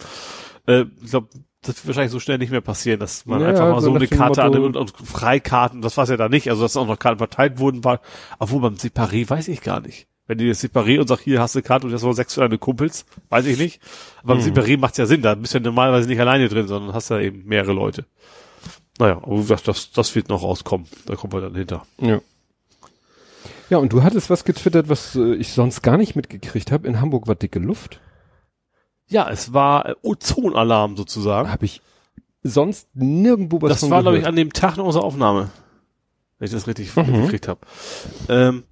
Äh, 0.66 0.84
ich 1.02 1.10
glaube, 1.10 1.28
das 1.62 1.76
wird 1.76 1.86
wahrscheinlich 1.88 2.12
so 2.12 2.20
schnell 2.20 2.38
nicht 2.38 2.50
mehr 2.50 2.60
passieren, 2.60 2.98
dass 3.00 3.24
man 3.26 3.40
Ja, 3.40 3.48
einfach 3.48 3.70
mal 3.70 3.80
so 3.80 3.94
eine 3.94 4.08
Karte 4.08 4.42
annimmt 4.42 4.76
und, 4.76 4.92
Freikarten, 4.96 5.80
das 5.80 5.96
war 5.96 6.04
es 6.04 6.10
ja 6.10 6.16
da 6.16 6.28
nicht, 6.28 6.50
also 6.50 6.62
dass 6.62 6.76
auch 6.76 6.86
noch 6.86 6.98
Karten 6.98 7.18
verteilt 7.18 7.58
wurden, 7.58 7.84
war, 7.84 8.00
obwohl 8.38 8.60
beim 8.60 8.74
Separé 8.74 9.28
weiß 9.28 9.48
ich 9.48 9.60
gar 9.62 9.80
nicht. 9.80 10.08
Wenn 10.26 10.38
die 10.38 10.46
jetzt 10.46 10.64
Separé 10.64 10.98
und 11.00 11.08
sagt, 11.08 11.22
hier 11.22 11.40
hast 11.40 11.54
du 11.54 11.58
eine 11.58 11.64
Karte 11.64 11.86
und 11.86 11.92
das 11.92 12.02
war 12.02 12.14
sechs 12.14 12.34
für 12.34 12.40
deine 12.40 12.58
Kumpels, 12.58 13.04
weiß 13.28 13.46
ich 13.46 13.58
nicht. 13.58 13.80
Aber 14.22 14.34
beim 14.34 14.44
Hm. 14.44 14.52
Separé 14.52 14.78
macht's 14.78 14.98
ja 14.98 15.06
Sinn, 15.06 15.22
da 15.22 15.34
bist 15.34 15.54
du 15.54 15.58
ja 15.58 15.64
normalerweise 15.64 16.08
nicht 16.08 16.20
alleine 16.20 16.48
drin, 16.48 16.66
sondern 16.68 16.94
hast 16.94 17.10
ja 17.10 17.20
eben 17.20 17.44
mehrere 17.44 17.72
Leute. 17.72 18.06
Naja, 18.98 19.18
aber 19.22 19.36
gesagt, 19.36 19.68
das, 19.68 19.90
das 19.92 20.14
wird 20.14 20.28
noch 20.28 20.42
rauskommen. 20.42 20.86
Da 21.06 21.16
kommen 21.16 21.32
wir 21.32 21.40
dann 21.40 21.54
hinter. 21.54 21.86
Ja. 22.00 22.20
Ja, 23.70 23.78
und 23.78 23.92
du 23.92 24.02
hattest 24.02 24.28
was 24.30 24.44
getwittert, 24.44 24.88
was 24.88 25.16
äh, 25.16 25.34
ich 25.34 25.52
sonst 25.52 25.82
gar 25.82 25.96
nicht 25.96 26.14
mitgekriegt 26.14 26.70
habe. 26.72 26.86
In 26.86 27.00
Hamburg 27.00 27.26
war 27.26 27.34
dicke 27.34 27.58
Luft. 27.58 28.00
Ja, 29.12 29.28
es 29.30 29.52
war 29.52 29.88
äh, 29.90 29.94
Ozonalarm 30.02 30.96
sozusagen. 30.96 31.50
Habe 31.50 31.66
ich 31.66 31.82
sonst 32.42 32.88
nirgendwo 32.94 33.60
was 33.60 33.68
das 33.70 33.80
von 33.80 33.90
war, 33.90 34.02
glaube 34.02 34.18
ich, 34.18 34.26
an 34.26 34.36
dem 34.36 34.52
Tag 34.52 34.76
nach 34.76 34.84
unserer 34.84 35.04
Aufnahme. 35.04 35.50
Wenn 36.38 36.46
ich 36.46 36.52
das 36.52 36.66
richtig 36.66 36.96
Mhm. 36.96 37.12
mitgekriegt 37.12 37.46
habe. 37.46 37.60
Ähm, 38.28 38.64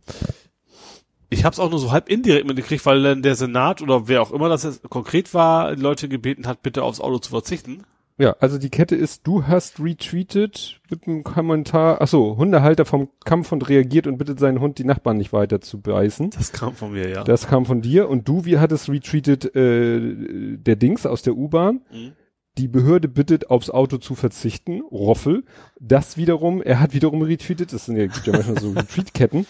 ich 1.28 1.44
habe 1.44 1.52
es 1.52 1.60
auch 1.60 1.70
nur 1.70 1.78
so 1.78 1.92
halb 1.92 2.08
indirekt 2.08 2.46
mitgekriegt, 2.46 2.84
weil 2.86 3.02
dann 3.02 3.22
der 3.22 3.36
Senat 3.36 3.82
oder 3.82 4.08
wer 4.08 4.22
auch 4.22 4.32
immer 4.32 4.48
das 4.48 4.64
jetzt 4.64 4.82
konkret 4.90 5.32
war, 5.34 5.76
Leute 5.76 6.08
gebeten 6.08 6.46
hat, 6.46 6.62
bitte 6.62 6.82
aufs 6.82 7.00
Auto 7.00 7.18
zu 7.18 7.30
verzichten. 7.30 7.84
Ja, 8.20 8.36
also 8.38 8.58
die 8.58 8.68
Kette 8.68 8.96
ist, 8.96 9.26
du 9.26 9.46
hast 9.46 9.80
retweetet 9.80 10.82
mit 10.90 11.06
einem 11.06 11.24
Kommentar, 11.24 12.02
ach 12.02 12.08
so, 12.08 12.36
Hundehalter 12.36 12.84
vom 12.84 13.08
Kampf 13.24 13.50
und 13.50 13.66
reagiert 13.66 14.06
und 14.06 14.18
bittet 14.18 14.38
seinen 14.38 14.60
Hund, 14.60 14.76
die 14.76 14.84
Nachbarn 14.84 15.16
nicht 15.16 15.32
weiter 15.32 15.62
zu 15.62 15.80
beißen. 15.80 16.28
Das 16.28 16.52
kam 16.52 16.74
von 16.74 16.92
mir, 16.92 17.08
ja. 17.08 17.24
Das 17.24 17.46
kam 17.46 17.64
von 17.64 17.80
dir 17.80 18.10
und 18.10 18.28
du, 18.28 18.44
wie 18.44 18.58
hattest 18.58 18.90
retweetet, 18.90 19.56
äh, 19.56 20.58
der 20.58 20.76
Dings 20.76 21.06
aus 21.06 21.22
der 21.22 21.34
U-Bahn. 21.34 21.80
Mhm. 21.90 22.12
Die 22.58 22.68
Behörde 22.68 23.08
bittet, 23.08 23.48
aufs 23.48 23.70
Auto 23.70 23.96
zu 23.96 24.14
verzichten. 24.14 24.82
Roffel. 24.82 25.44
Das 25.80 26.18
wiederum, 26.18 26.60
er 26.60 26.78
hat 26.78 26.92
wiederum 26.92 27.22
retweetet, 27.22 27.72
das 27.72 27.86
sind 27.86 27.96
ja, 27.96 28.06
gibt 28.06 28.26
ja 28.26 28.34
manchmal 28.34 28.60
so 28.60 28.72
Retweetketten. 28.76 29.46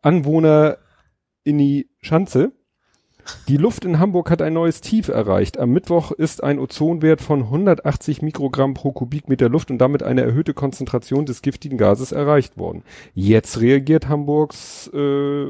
Anwohner 0.00 0.78
in 1.44 1.58
die 1.58 1.90
Schanze. 2.00 2.52
Die 3.48 3.56
Luft 3.56 3.84
in 3.84 3.98
Hamburg 3.98 4.30
hat 4.30 4.42
ein 4.42 4.52
neues 4.52 4.80
Tief 4.80 5.08
erreicht. 5.08 5.58
Am 5.58 5.70
Mittwoch 5.70 6.12
ist 6.12 6.42
ein 6.42 6.58
Ozonwert 6.58 7.20
von 7.20 7.42
180 7.42 8.22
Mikrogramm 8.22 8.74
pro 8.74 8.92
Kubikmeter 8.92 9.48
Luft 9.48 9.70
und 9.70 9.78
damit 9.78 10.02
eine 10.02 10.22
erhöhte 10.22 10.54
Konzentration 10.54 11.26
des 11.26 11.42
giftigen 11.42 11.78
Gases 11.78 12.12
erreicht 12.12 12.58
worden. 12.58 12.82
Jetzt 13.14 13.60
reagiert 13.60 14.08
Hamburgs 14.08 14.90
äh, 14.92 15.46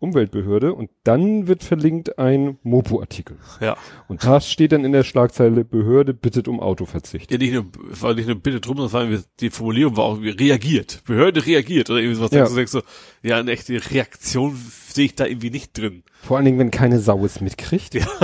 Umweltbehörde 0.00 0.72
und 0.74 0.90
dann 1.04 1.46
wird 1.46 1.62
verlinkt 1.62 2.18
ein 2.18 2.58
Mopo-Artikel. 2.62 3.36
Ja. 3.60 3.76
Und 4.08 4.24
da 4.24 4.40
steht 4.40 4.72
dann 4.72 4.84
in 4.84 4.92
der 4.92 5.04
Schlagzeile, 5.04 5.64
Behörde 5.64 6.14
bittet 6.14 6.48
um 6.48 6.58
Autoverzicht. 6.58 7.30
Ja, 7.30 7.38
nicht 7.38 7.52
nur, 7.52 7.66
war 8.00 8.14
nicht 8.14 8.26
nur 8.26 8.36
bitte 8.36 8.60
drum, 8.60 8.88
sondern 8.88 9.22
die 9.40 9.50
Formulierung 9.50 9.96
war 9.98 10.04
auch 10.04 10.14
irgendwie 10.18 10.44
reagiert. 10.44 11.02
Behörde 11.04 11.44
reagiert 11.46 11.90
oder 11.90 11.98
irgendwie 12.00 12.16
sowas. 12.16 12.30
Ja. 12.32 12.38
Ja. 12.38 12.48
Du 12.48 12.54
denkst 12.54 12.72
so, 12.72 12.82
ja, 13.22 13.36
eine 13.38 13.50
echte 13.52 13.74
Reaktion 13.90 14.56
sehe 14.88 15.04
ich 15.04 15.14
da 15.14 15.26
irgendwie 15.26 15.50
nicht 15.50 15.76
drin. 15.78 16.02
Vor 16.22 16.36
allen 16.38 16.46
Dingen, 16.46 16.58
wenn 16.58 16.70
keine 16.70 16.98
Sau 16.98 17.24
es 17.24 17.40
mitkriegt. 17.40 17.94
Ja. 17.94 18.06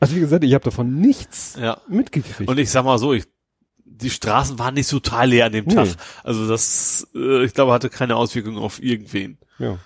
Also 0.00 0.16
wie 0.16 0.20
gesagt, 0.20 0.42
ich 0.44 0.52
habe 0.52 0.64
davon 0.64 1.00
nichts 1.00 1.56
Ja. 1.60 1.78
mitgekriegt. 1.88 2.50
Und 2.50 2.58
ich 2.58 2.70
sag 2.70 2.84
mal 2.84 2.98
so, 2.98 3.12
ich, 3.12 3.24
die 3.84 4.10
Straßen 4.10 4.58
waren 4.58 4.74
nicht 4.74 4.86
so 4.88 4.98
total 4.98 5.28
leer 5.30 5.46
an 5.46 5.52
dem 5.52 5.64
Nee. 5.66 5.74
Tag. 5.74 5.88
Also 6.24 6.48
das, 6.48 7.06
äh, 7.14 7.44
ich 7.44 7.54
glaube, 7.54 7.72
hatte 7.72 7.88
keine 7.88 8.16
Auswirkungen 8.16 8.58
auf 8.58 8.82
irgendwen. 8.82 9.38
ja. 9.58 9.78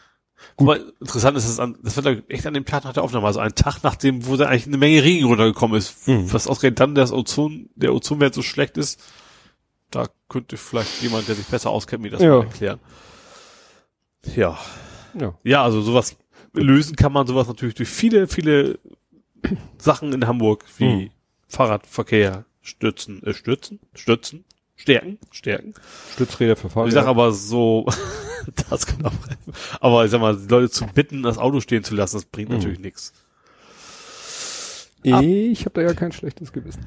Aber 0.59 0.79
interessant 1.01 1.37
ist, 1.37 1.59
an, 1.61 1.77
das 1.83 1.97
wird 1.97 2.25
echt 2.31 2.47
an 2.47 2.55
dem 2.55 2.65
Tag 2.65 2.85
nach 2.85 2.93
der 2.93 3.03
Aufnahme, 3.03 3.27
also 3.27 3.41
ein 3.41 3.55
Tag 3.55 3.79
nachdem, 3.83 4.27
wo 4.27 4.37
da 4.37 4.47
eigentlich 4.47 4.67
eine 4.67 4.77
Menge 4.79 5.03
Regen 5.03 5.27
runtergekommen 5.27 5.77
ist. 5.79 6.07
Mhm. 6.09 6.33
Was 6.33 6.47
ausgerechnet 6.47 6.81
dann 6.81 6.95
das 6.95 7.13
Ozon, 7.13 7.69
der 7.75 7.95
Ozonwert 7.95 8.35
so 8.35 8.43
schlecht 8.43 8.77
ist, 8.77 9.01
da 9.91 10.09
könnte 10.29 10.57
vielleicht 10.57 11.03
jemand, 11.03 11.29
der 11.29 11.35
sich 11.37 11.47
besser 11.47 11.71
auskennt, 11.71 12.03
mir 12.03 12.11
das 12.11 12.23
Ja. 12.23 12.39
mal 12.39 12.45
erklären. 12.45 12.81
Ja. 14.35 14.59
ja. 15.19 15.35
Ja, 15.45 15.63
also 15.65 15.81
sowas 15.83 16.17
lösen 16.53 16.97
kann 16.97 17.13
man 17.13 17.27
sowas 17.27 17.47
natürlich 17.49 17.75
durch 17.75 17.89
viele, 17.89 18.27
viele 18.27 18.79
Sachen 19.79 20.13
in 20.13 20.27
Hamburg, 20.27 20.65
wie 20.79 20.85
Mhm. 20.85 21.11
Fahrradverkehr 21.49 22.45
stützen, 22.63 23.23
äh, 23.23 23.33
stützen, 23.33 23.79
stützen, 23.95 24.45
stärken, 24.75 25.19
stärken. 25.31 25.75
Stützräder 26.13 26.57
für 26.57 26.69
Fahrräder. 26.69 26.89
Ich 26.89 26.95
sag 26.95 27.07
aber 27.07 27.33
so, 27.33 27.87
das 28.71 28.87
kann 28.87 29.05
auch 29.05 29.13
helfen. 29.29 29.53
Aber 29.81 30.05
ich 30.05 30.11
sag 30.11 30.21
mal, 30.21 30.37
die 30.37 30.47
Leute 30.49 30.71
zu 30.71 30.87
bitten, 30.87 31.23
das 31.23 31.39
Auto 31.39 31.61
stehen 31.61 31.85
zu 31.85 31.95
lassen, 31.95 32.17
das 32.17 32.25
bringt 32.25 32.49
Mhm. 32.51 32.57
natürlich 32.57 32.81
nichts. 32.81 33.13
ich 35.03 35.61
habe 35.61 35.71
da 35.75 35.83
ja 35.83 35.95
kein 35.95 36.13
schlechtes 36.13 36.53
Gewissen. 36.53 36.87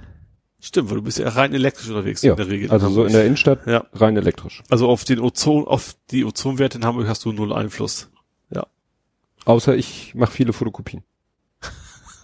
Stimmt, 0.61 0.89
weil 0.89 0.97
du 0.97 1.03
bist 1.03 1.19
ja 1.19 1.29
rein 1.29 1.53
elektrisch 1.53 1.87
unterwegs 1.87 2.21
Ja, 2.21 2.31
in 2.31 2.37
der 2.37 2.49
Regel. 2.49 2.69
also 2.71 2.89
so 2.89 3.05
in 3.05 3.13
der 3.13 3.23
Innenstadt 3.25 3.65
ja. 3.65 3.85
rein 3.93 4.17
elektrisch. 4.17 4.61
Also 4.69 4.89
auf 4.89 5.05
den 5.05 5.19
Ozon, 5.21 5.65
auf 5.65 5.95
die 6.11 6.25
Ozonwerte 6.25 6.77
in 6.79 6.85
Hamburg 6.85 7.07
hast 7.07 7.23
du 7.23 7.31
null 7.31 7.53
Einfluss. 7.53 8.09
Ja. 8.53 8.67
Außer 9.45 9.75
ich 9.77 10.13
mache 10.15 10.31
viele 10.33 10.53
Fotokopien. 10.53 11.03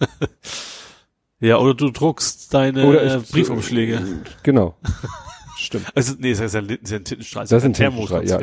Ja, 1.38 1.58
oder 1.58 1.74
du 1.74 1.90
druckst 1.90 2.54
deine 2.54 2.86
Oder 2.86 3.18
ich- 3.18 3.30
Briefumschläge. 3.30 4.02
Genau. 4.42 4.74
Stimmt. 5.56 5.86
Also, 5.94 6.14
nee, 6.18 6.30
das 6.30 6.40
ist 6.40 6.54
ja, 6.54 6.60
das 6.62 6.78
ist 6.82 6.92
ein 6.92 7.04
Tintenstrahl. 7.04 7.44
Das 7.44 7.52
ist 7.52 7.64
ein 7.64 7.72
Thermos. 7.72 8.10
Thermos, 8.10 8.30
ja. 8.30 8.40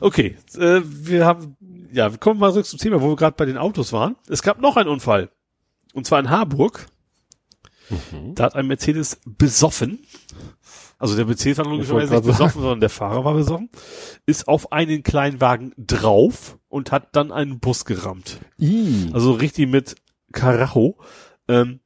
Okay, 0.00 0.36
äh, 0.56 0.80
wir 0.84 1.26
haben, 1.26 1.56
ja, 1.92 2.10
wir 2.10 2.18
kommen 2.18 2.38
mal 2.38 2.52
zurück 2.52 2.66
zum 2.66 2.78
Thema, 2.78 3.00
wo 3.02 3.08
wir 3.08 3.16
gerade 3.16 3.36
bei 3.36 3.44
den 3.44 3.58
Autos 3.58 3.92
waren. 3.92 4.16
Es 4.28 4.42
gab 4.42 4.60
noch 4.60 4.76
einen 4.76 4.88
Unfall. 4.88 5.30
Und 5.92 6.06
zwar 6.06 6.20
in 6.20 6.30
Harburg. 6.30 6.86
Mhm. 7.90 8.34
Da 8.34 8.44
hat 8.44 8.54
ein 8.54 8.66
Mercedes 8.66 9.18
besoffen. 9.26 10.06
Also 10.98 11.16
der 11.16 11.26
Mercedes 11.26 11.58
war 11.58 11.66
logischerweise 11.66 12.14
nicht 12.14 12.24
besoffen, 12.24 12.62
sondern 12.62 12.80
der 12.80 12.88
Fahrer 12.88 13.24
war 13.24 13.34
besoffen. 13.34 13.70
Ist 14.24 14.46
auf 14.46 14.70
einen 14.70 15.02
Kleinwagen 15.02 15.74
drauf 15.76 16.58
und 16.68 16.92
hat 16.92 17.16
dann 17.16 17.32
einen 17.32 17.58
Bus 17.58 17.84
gerammt. 17.84 18.38
I. 18.60 19.10
Also 19.12 19.32
richtig 19.32 19.68
mit 19.68 19.96
Karacho. 20.32 20.98
Ähm, 21.48 21.80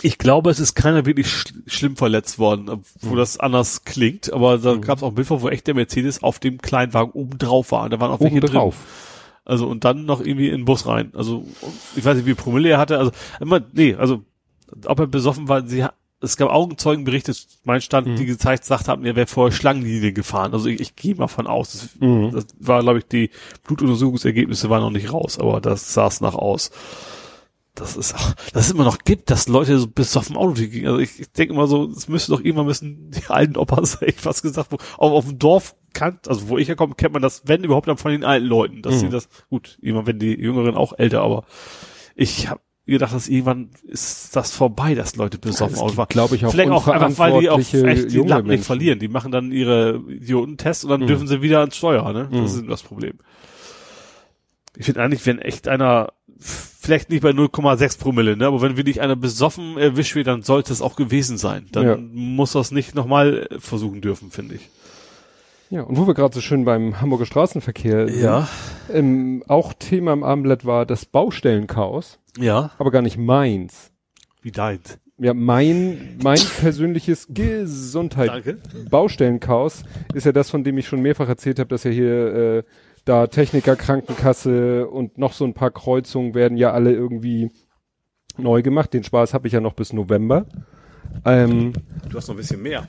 ich 0.00 0.18
glaube, 0.18 0.50
es 0.50 0.58
ist 0.58 0.74
keiner 0.74 1.04
wirklich 1.06 1.28
sch 1.28 1.52
schlimm 1.66 1.96
verletzt 1.96 2.38
worden, 2.38 2.68
obwohl 2.68 3.18
das 3.18 3.38
anders 3.38 3.84
klingt. 3.84 4.32
Aber 4.32 4.58
da 4.58 4.74
gab 4.76 4.98
es 4.98 5.02
auch 5.04 5.08
ein 5.08 5.14
Bild, 5.14 5.26
von, 5.28 5.42
wo 5.42 5.48
echt 5.48 5.66
der 5.66 5.74
Mercedes 5.74 6.22
auf 6.22 6.38
dem 6.38 6.58
Kleinwagen 6.58 7.12
oben 7.12 7.38
drauf 7.38 7.72
war. 7.72 7.88
Da 7.88 8.00
waren 8.00 8.10
auch 8.10 8.20
welche 8.20 8.36
Oben 8.38 8.46
drin. 8.46 8.54
drauf. 8.54 8.76
Also 9.44 9.66
und 9.68 9.84
dann 9.84 10.04
noch 10.04 10.20
irgendwie 10.20 10.48
in 10.48 10.58
den 10.58 10.64
Bus 10.64 10.86
rein. 10.86 11.12
Also 11.14 11.44
ich 11.96 12.04
weiß 12.04 12.16
nicht, 12.16 12.26
wie 12.26 12.34
Promille 12.34 12.70
er 12.70 12.78
hatte. 12.78 12.98
Also 12.98 13.10
immer, 13.40 13.60
nee, 13.72 13.94
also 13.94 14.22
ob 14.86 14.98
er 15.00 15.06
besoffen 15.06 15.48
war, 15.48 15.66
sie 15.66 15.84
es 16.24 16.36
gab 16.36 16.50
Augenzeugenberichte, 16.50 17.34
mein 17.64 17.80
Stand, 17.80 18.06
Mhm. 18.06 18.14
die 18.16 18.26
gezeigt, 18.26 18.62
gesagt 18.62 18.86
haben, 18.86 19.04
er 19.04 19.16
wäre 19.16 19.26
vorher 19.26 19.50
Schlangenlinie 19.52 20.12
gefahren. 20.12 20.52
Also 20.52 20.68
ich, 20.68 20.80
ich 20.80 20.94
gehe 20.94 21.16
mal 21.16 21.26
von 21.26 21.48
aus. 21.48 21.72
Das, 21.72 21.88
Mhm. 21.98 22.30
das 22.30 22.46
war, 22.60 22.80
glaube 22.82 23.00
ich, 23.00 23.06
die 23.06 23.30
Blutuntersuchungsergebnisse 23.64 24.70
waren 24.70 24.82
noch 24.82 24.90
nicht 24.90 25.12
raus, 25.12 25.38
aber 25.40 25.60
das 25.60 25.92
sah 25.92 26.06
es 26.06 26.20
nach 26.20 26.34
aus. 26.34 26.70
Das 27.74 27.96
ist, 27.96 28.14
auch- 28.14 28.34
dass 28.52 28.66
es 28.66 28.72
immer 28.72 28.84
noch 28.84 28.98
gibt, 28.98 29.30
dass 29.30 29.48
Leute 29.48 29.78
so 29.78 29.86
besoffen 29.88 30.36
Auto 30.36 30.52
gehen. 30.54 30.86
Also 30.86 30.98
ich, 30.98 31.18
ich 31.20 31.32
denke 31.32 31.54
immer 31.54 31.66
so, 31.66 31.88
es 31.88 32.06
müsste 32.06 32.32
doch 32.32 32.40
irgendwann 32.40 32.66
müssen 32.66 33.10
die 33.10 33.22
alten 33.28 33.56
Opas, 33.56 33.98
ich 34.06 34.16
fast 34.16 34.42
gesagt, 34.42 34.72
wo, 34.72 34.76
auf, 34.76 35.12
auf 35.12 35.24
dem 35.26 35.38
Dorf 35.38 35.74
kannt, 35.94 36.28
also 36.28 36.48
wo 36.48 36.58
ich 36.58 36.68
herkomme, 36.68 36.94
kennt 36.94 37.12
man 37.14 37.22
das, 37.22 37.42
wenn 37.46 37.64
überhaupt 37.64 37.88
dann 37.88 37.96
von 37.96 38.12
den 38.12 38.24
alten 38.24 38.46
Leuten, 38.46 38.82
dass 38.82 38.96
Mhm. 38.96 38.98
sie 39.00 39.08
das, 39.08 39.28
gut, 39.48 39.78
irgendwann 39.80 40.06
werden 40.06 40.18
die 40.18 40.34
Jüngeren 40.38 40.74
auch 40.74 40.92
älter, 40.98 41.22
aber 41.22 41.44
ich 42.14 42.48
habe 42.48 42.60
gedacht, 42.84 43.14
dass 43.14 43.28
irgendwann 43.28 43.70
ist 43.84 44.34
das 44.36 44.50
vorbei, 44.52 44.94
dass 44.94 45.16
Leute 45.16 45.38
besoffen 45.38 45.74
Es 45.74 45.78
Auto 45.80 45.86
gibt, 45.88 45.96
fahren. 45.96 46.08
glaub 46.10 46.32
ich, 46.32 46.44
auch 46.44 46.50
Vielleicht 46.50 46.70
auch 46.70 46.88
einfach, 46.88 47.18
weil 47.18 47.40
die 47.40 47.48
auch 47.48 47.58
echt 47.58 47.72
die 48.12 48.18
Lappen 48.18 48.48
nicht 48.48 48.64
verlieren. 48.64 48.98
Die 48.98 49.08
machen 49.08 49.32
dann 49.32 49.50
ihre 49.52 50.02
Idiotentests 50.08 50.84
und 50.84 50.90
dann 50.90 51.00
Mhm. 51.02 51.06
dürfen 51.06 51.26
sie 51.28 51.40
wieder 51.42 51.60
ans 51.60 51.76
Steuer, 51.76 52.12
ne? 52.12 52.28
Das 52.30 52.54
Mhm. 52.54 52.60
ist 52.64 52.68
das 52.70 52.82
Problem. 52.82 53.18
Ich 54.76 54.86
finde 54.86 55.02
eigentlich, 55.02 55.24
wenn 55.26 55.38
echt 55.38 55.68
einer, 55.68 56.12
vielleicht 56.42 57.10
nicht 57.10 57.22
bei 57.22 57.30
0,6 57.30 57.98
Promille, 57.98 58.36
ne, 58.36 58.46
aber 58.46 58.60
wenn 58.62 58.76
wirklich 58.76 59.00
einer 59.00 59.16
besoffen 59.16 59.78
erwischt 59.78 60.14
wird, 60.14 60.26
dann 60.26 60.42
sollte 60.42 60.72
es 60.72 60.82
auch 60.82 60.96
gewesen 60.96 61.38
sein. 61.38 61.66
Dann 61.72 61.86
Ja. 61.86 61.96
muss 61.96 62.52
das 62.52 62.70
nicht 62.72 62.94
nochmal 62.94 63.48
versuchen 63.58 64.00
dürfen, 64.00 64.30
finde 64.30 64.56
ich. 64.56 64.68
Ja, 65.70 65.82
und 65.82 65.96
wo 65.96 66.06
wir 66.06 66.12
gerade 66.14 66.34
so 66.34 66.40
schön 66.42 66.64
beim 66.66 67.00
Hamburger 67.00 67.24
Straßenverkehr 67.24 68.08
sind, 68.08 68.46
ähm, 68.92 69.42
auch 69.48 69.72
Thema 69.72 70.12
im 70.12 70.22
Abendblatt 70.22 70.66
war 70.66 70.84
das 70.84 71.06
Baustellenchaos, 71.06 72.18
Ja. 72.38 72.72
aber 72.78 72.90
gar 72.90 73.00
nicht 73.02 73.16
meins. 73.16 73.90
Wie 74.42 74.50
deint. 74.50 74.98
Ja, 75.18 75.34
mein, 75.34 76.18
mein 76.22 76.40
persönliches 76.60 77.28
Gesundheit 77.30 78.28
Danke. 78.28 78.58
Baustellenchaos 78.90 79.84
ist 80.14 80.26
ja 80.26 80.32
das, 80.32 80.50
von 80.50 80.64
dem 80.64 80.76
ich 80.78 80.86
schon 80.88 81.00
mehrfach 81.00 81.28
erzählt 81.28 81.58
habe, 81.58 81.68
dass 81.68 81.84
ja 81.84 81.90
hier 81.90 82.34
äh, 82.34 82.62
da 83.04 83.26
Techniker, 83.26 83.76
Krankenkasse 83.76 84.88
und 84.88 85.18
noch 85.18 85.32
so 85.32 85.44
ein 85.44 85.54
paar 85.54 85.70
Kreuzungen 85.70 86.34
werden 86.34 86.56
ja 86.56 86.72
alle 86.72 86.92
irgendwie 86.92 87.50
neu 88.36 88.62
gemacht. 88.62 88.92
Den 88.94 89.04
Spaß 89.04 89.34
habe 89.34 89.46
ich 89.46 89.52
ja 89.52 89.60
noch 89.60 89.74
bis 89.74 89.92
November. 89.92 90.46
Ähm, 91.24 91.72
Du 92.08 92.16
hast 92.16 92.28
noch 92.28 92.34
ein 92.34 92.38
bisschen 92.38 92.62
mehr. 92.62 92.88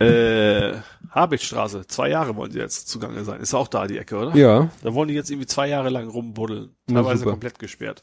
Äh, 0.00 0.74
Habichtstraße, 1.10 1.86
zwei 1.86 2.08
Jahre 2.10 2.34
wollen 2.34 2.50
sie 2.50 2.58
jetzt 2.58 2.88
zugange 2.88 3.22
sein. 3.24 3.40
Ist 3.40 3.54
auch 3.54 3.68
da 3.68 3.86
die 3.86 3.98
Ecke, 3.98 4.16
oder? 4.16 4.36
ja, 4.36 4.68
Da 4.82 4.94
wollen 4.94 5.08
die 5.08 5.14
jetzt 5.14 5.30
irgendwie 5.30 5.46
zwei 5.46 5.68
Jahre 5.68 5.88
lang 5.88 6.08
rumbuddeln. 6.08 6.70
Teilweise 6.88 7.24
komplett 7.24 7.58
gesperrt. 7.60 8.02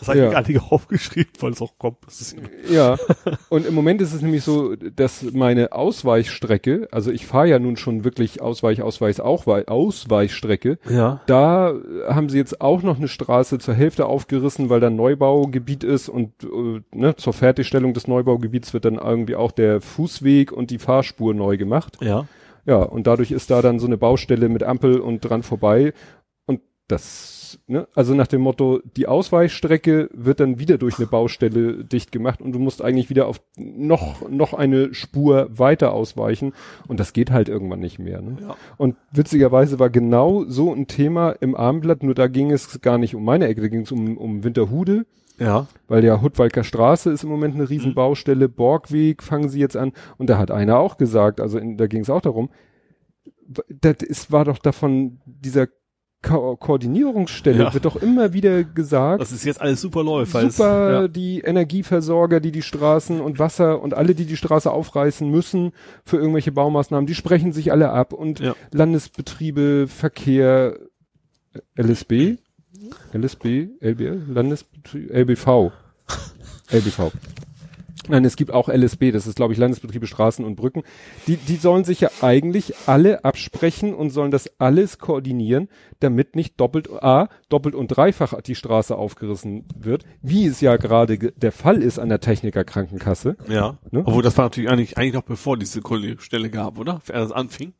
Das 0.00 0.08
habe 0.08 0.18
Ja. 0.18 0.26
ich 0.26 0.32
gar 0.32 0.46
nicht 0.46 0.62
aufgeschrieben, 0.70 1.32
weil 1.40 1.52
es 1.52 1.60
auch 1.60 1.76
kommt. 1.78 1.98
Das 2.06 2.20
ist, 2.20 2.36
ja. 2.70 2.96
Und 3.48 3.66
im 3.66 3.74
Moment 3.74 4.00
ist 4.00 4.12
es 4.12 4.22
nämlich 4.22 4.44
so, 4.44 4.74
dass 4.76 5.22
meine 5.32 5.72
Ausweichstrecke, 5.72 6.88
also 6.92 7.10
ich 7.10 7.26
fahre 7.26 7.48
ja 7.48 7.58
nun 7.58 7.76
schon 7.76 8.04
wirklich 8.04 8.40
Ausweich, 8.40 8.82
Ausweich, 8.82 9.20
auch 9.20 9.46
Ausweichstrecke, 9.46 10.78
ja. 10.88 11.20
Da 11.26 11.74
haben 12.08 12.28
sie 12.28 12.38
jetzt 12.38 12.60
auch 12.60 12.82
noch 12.82 12.96
eine 12.98 13.08
Straße 13.08 13.58
zur 13.58 13.74
Hälfte 13.74 14.06
aufgerissen, 14.06 14.70
weil 14.70 14.80
da 14.80 14.86
ein 14.88 14.96
Neubaugebiet 14.96 15.84
ist 15.84 16.08
und 16.08 16.32
äh, 16.44 16.80
ne, 16.96 17.16
zur 17.16 17.32
Fertigstellung 17.32 17.94
des 17.94 18.06
Neubaugebiets 18.08 18.72
wird 18.74 18.84
dann 18.84 18.94
irgendwie 18.96 19.36
auch 19.36 19.52
der 19.52 19.80
Fußweg 19.80 20.52
und 20.52 20.70
die 20.70 20.78
Fahrspur 20.78 21.34
neu 21.34 21.56
gemacht. 21.56 21.98
Ja. 22.00 22.26
Ja, 22.64 22.76
und 22.82 23.08
dadurch 23.08 23.32
ist 23.32 23.50
da 23.50 23.60
dann 23.60 23.80
so 23.80 23.86
eine 23.86 23.98
Baustelle 23.98 24.48
mit 24.48 24.62
Ampel 24.62 25.00
und 25.00 25.20
dran 25.20 25.42
vorbei. 25.42 25.92
Und 26.46 26.60
das, 26.86 27.41
ne, 27.66 27.88
also 27.94 28.14
nach 28.14 28.26
dem 28.26 28.40
Motto, 28.40 28.80
die 28.96 29.06
Ausweichstrecke 29.06 30.08
wird 30.12 30.40
dann 30.40 30.58
wieder 30.58 30.78
durch 30.78 30.98
eine 30.98 31.06
Baustelle 31.06 31.84
dicht 31.84 32.12
gemacht 32.12 32.40
und 32.40 32.52
du 32.52 32.58
musst 32.58 32.82
eigentlich 32.82 33.10
wieder 33.10 33.26
auf 33.26 33.40
noch, 33.56 34.28
noch 34.28 34.54
eine 34.54 34.94
Spur 34.94 35.48
weiter 35.50 35.92
ausweichen. 35.92 36.52
Und 36.88 37.00
das 37.00 37.12
geht 37.12 37.30
halt 37.30 37.48
irgendwann 37.48 37.80
nicht 37.80 37.98
mehr. 37.98 38.22
Ne? 38.22 38.36
Ja. 38.40 38.56
Und 38.76 38.96
witzigerweise 39.12 39.78
war 39.78 39.90
genau 39.90 40.44
so 40.46 40.72
ein 40.72 40.86
Thema 40.86 41.30
im 41.30 41.54
Abendblatt, 41.54 42.02
nur 42.02 42.14
da 42.14 42.26
ging 42.26 42.50
es 42.50 42.80
gar 42.80 42.98
nicht 42.98 43.14
um 43.14 43.24
meine 43.24 43.46
Ecke, 43.46 43.60
da 43.60 43.68
ging 43.68 43.82
es 43.82 43.92
um, 43.92 44.16
um 44.18 44.44
Winterhude, 44.44 45.06
Ja. 45.38 45.66
weil 45.88 46.04
ja 46.04 46.20
Huttwalker 46.22 46.64
Straße 46.64 47.10
ist 47.10 47.24
im 47.24 47.30
Moment 47.30 47.54
eine 47.54 47.68
Riesenbaustelle, 47.68 48.48
Borgweg 48.48 49.22
fangen 49.22 49.48
sie 49.48 49.60
jetzt 49.60 49.76
an. 49.76 49.92
Und 50.18 50.30
da 50.30 50.38
hat 50.38 50.50
einer 50.50 50.78
auch 50.78 50.96
gesagt, 50.98 51.40
also 51.40 51.58
in, 51.58 51.76
da 51.76 51.86
ging 51.86 52.02
es 52.02 52.10
auch 52.10 52.20
darum, 52.22 52.50
das 53.68 53.96
ist, 54.02 54.32
war 54.32 54.44
doch 54.44 54.58
davon, 54.58 55.20
dieser 55.26 55.66
Ko 56.22 56.56
Koordinierungsstelle 56.56 57.64
Ja. 57.64 57.74
wird 57.74 57.84
doch 57.84 57.96
immer 57.96 58.32
wieder 58.32 58.62
gesagt, 58.62 59.20
Das 59.20 59.32
ist 59.32 59.44
jetzt 59.44 59.60
alles 59.60 59.80
super 59.80 60.04
läuft. 60.04 60.32
super, 60.32 60.92
ja. 60.92 61.08
die 61.08 61.40
Energieversorger, 61.40 62.38
die 62.38 62.52
die 62.52 62.62
Straßen 62.62 63.20
und 63.20 63.38
Wasser 63.40 63.82
und 63.82 63.94
alle, 63.94 64.14
die 64.14 64.24
die 64.26 64.36
Straße 64.36 64.70
aufreißen 64.70 65.28
müssen 65.28 65.72
für 66.04 66.18
irgendwelche 66.18 66.52
Baumaßnahmen, 66.52 67.06
die 67.06 67.14
sprechen 67.16 67.52
sich 67.52 67.72
alle 67.72 67.90
ab 67.90 68.12
und 68.12 68.38
Ja. 68.40 68.54
Landesbetriebe, 68.70 69.86
Verkehr, 69.88 70.78
LSB, 71.76 72.36
LSB, 73.12 73.68
LBL, 73.80 74.22
Landesbetrieb, 74.32 75.10
LBV, 75.12 75.72
LBV. 76.70 77.10
Nein, 78.08 78.24
es 78.24 78.36
gibt 78.36 78.50
auch 78.50 78.68
LSB, 78.68 79.12
das 79.12 79.26
ist 79.28 79.36
glaube 79.36 79.52
ich 79.52 79.58
Landesbetriebe 79.58 80.06
Straßen 80.08 80.44
und 80.44 80.56
Brücken. 80.56 80.82
Die, 81.28 81.36
die 81.36 81.56
sollen 81.56 81.84
sich 81.84 82.00
ja 82.00 82.10
eigentlich 82.20 82.74
alle 82.86 83.24
absprechen 83.24 83.94
und 83.94 84.10
sollen 84.10 84.30
das 84.32 84.50
alles 84.58 84.98
koordinieren, 84.98 85.68
damit 86.00 86.34
nicht 86.34 86.58
doppelt 86.60 86.90
A, 87.02 87.28
doppelt 87.48 87.74
und 87.76 87.88
dreifach 87.88 88.40
die 88.42 88.56
Straße 88.56 88.96
aufgerissen 88.96 89.66
wird, 89.78 90.04
wie 90.20 90.46
es 90.46 90.60
ja 90.60 90.76
gerade 90.78 91.16
ge- 91.16 91.32
der 91.36 91.52
Fall 91.52 91.80
ist 91.82 91.98
an 92.00 92.08
der 92.08 92.18
Techniker 92.20 92.64
Krankenkasse. 92.64 93.36
Ja. 93.48 93.78
Ne? 93.92 94.02
Obwohl 94.04 94.22
das 94.22 94.36
war 94.36 94.46
natürlich 94.46 94.68
eigentlich, 94.68 94.98
eigentlich 94.98 95.14
noch 95.14 95.22
bevor 95.22 95.56
diese 95.56 95.80
Stelle 96.18 96.50
gab, 96.50 96.78
oder? 96.78 97.00
Wer 97.06 97.20
das 97.20 97.30
anfing. 97.30 97.72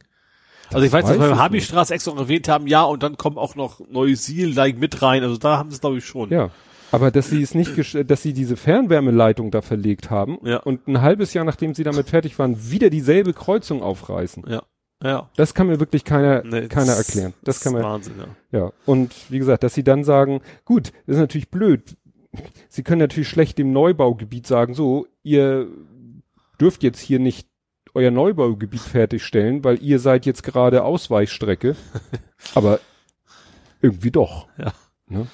Also 0.73 0.87
ich 0.87 0.93
weiß, 0.93 1.05
weiß 1.05 1.17
dass 1.17 1.21
wir 1.21 1.29
beim 1.31 1.39
Habistraße 1.39 1.93
extra 1.95 2.13
noch 2.13 2.21
erwähnt 2.21 2.49
haben, 2.49 2.67
ja, 2.67 2.83
und 2.85 3.03
dann 3.03 3.17
kommen 3.17 3.37
auch 3.39 3.57
noch 3.57 3.81
Neusiel 3.91 4.55
like 4.55 4.79
mit 4.79 5.03
rein. 5.03 5.23
Also 5.23 5.37
da 5.37 5.59
haben 5.59 5.71
sie 5.71 5.75
es 5.75 5.81
glaube 5.81 5.99
ich 5.99 6.05
schon. 6.07 6.31
Ja. 6.31 6.51
Aber 6.93 7.11
dass 7.11 7.31
sie 7.31 7.43
es 7.43 7.55
nicht, 7.55 7.73
dass 8.09 8.23
sie 8.23 8.33
diese 8.33 8.57
Fernwärmeleitung 8.57 9.51
da 9.51 9.61
verlegt 9.63 10.11
haben 10.11 10.39
Ja. 10.45 10.59
und 10.59 10.87
ein 10.87 11.01
halbes 11.01 11.35
Jahr 11.35 11.45
nachdem 11.45 11.75
sie 11.75 11.83
damit 11.85 12.09
fertig 12.09 12.39
waren, 12.39 12.71
wieder 12.71 12.91
dieselbe 12.91 13.33
Kreuzung 13.33 13.83
aufreißen. 13.83 14.45
Ja. 14.49 14.63
Ja. 15.03 15.29
Das 15.35 15.53
kann 15.55 15.67
mir 15.67 15.81
wirklich 15.81 16.05
keiner, 16.05 16.45
Nee, 16.45 16.69
keiner 16.69 16.95
das- 16.95 17.09
erklären. 17.09 17.35
Das 17.43 17.59
kann 17.61 17.73
man, 17.73 17.83
Wahnsinn, 17.83 18.15
ja. 18.53 18.59
Ja, 18.61 18.73
und 18.87 19.13
wie 19.31 19.39
gesagt, 19.41 19.65
dass 19.65 19.75
sie 19.75 19.83
dann 19.83 20.05
sagen, 20.05 20.41
gut, 20.65 20.93
das 21.07 21.17
ist 21.17 21.21
natürlich 21.21 21.51
blöd. 21.51 21.97
Sie 22.69 22.83
können 22.85 23.01
natürlich 23.01 23.29
schlecht 23.29 23.59
dem 23.59 23.73
Neubaugebiet 23.73 24.47
sagen, 24.47 24.75
so, 24.75 25.07
ihr 25.25 25.67
dürft 26.61 26.83
jetzt 26.85 27.01
hier 27.01 27.19
nicht 27.19 27.49
euer 27.95 28.11
Neubaugebiet 28.13 28.81
fertigstellen, 28.81 29.65
weil 29.65 29.83
ihr 29.83 29.99
seid 29.99 30.25
jetzt 30.25 30.43
gerade 30.45 30.85
Ausweichstrecke. 30.85 31.75
Aber 32.55 32.79
irgendwie 33.81 34.11
doch. 34.13 34.47
Ja. 34.57 34.73
Ne? 35.09 35.27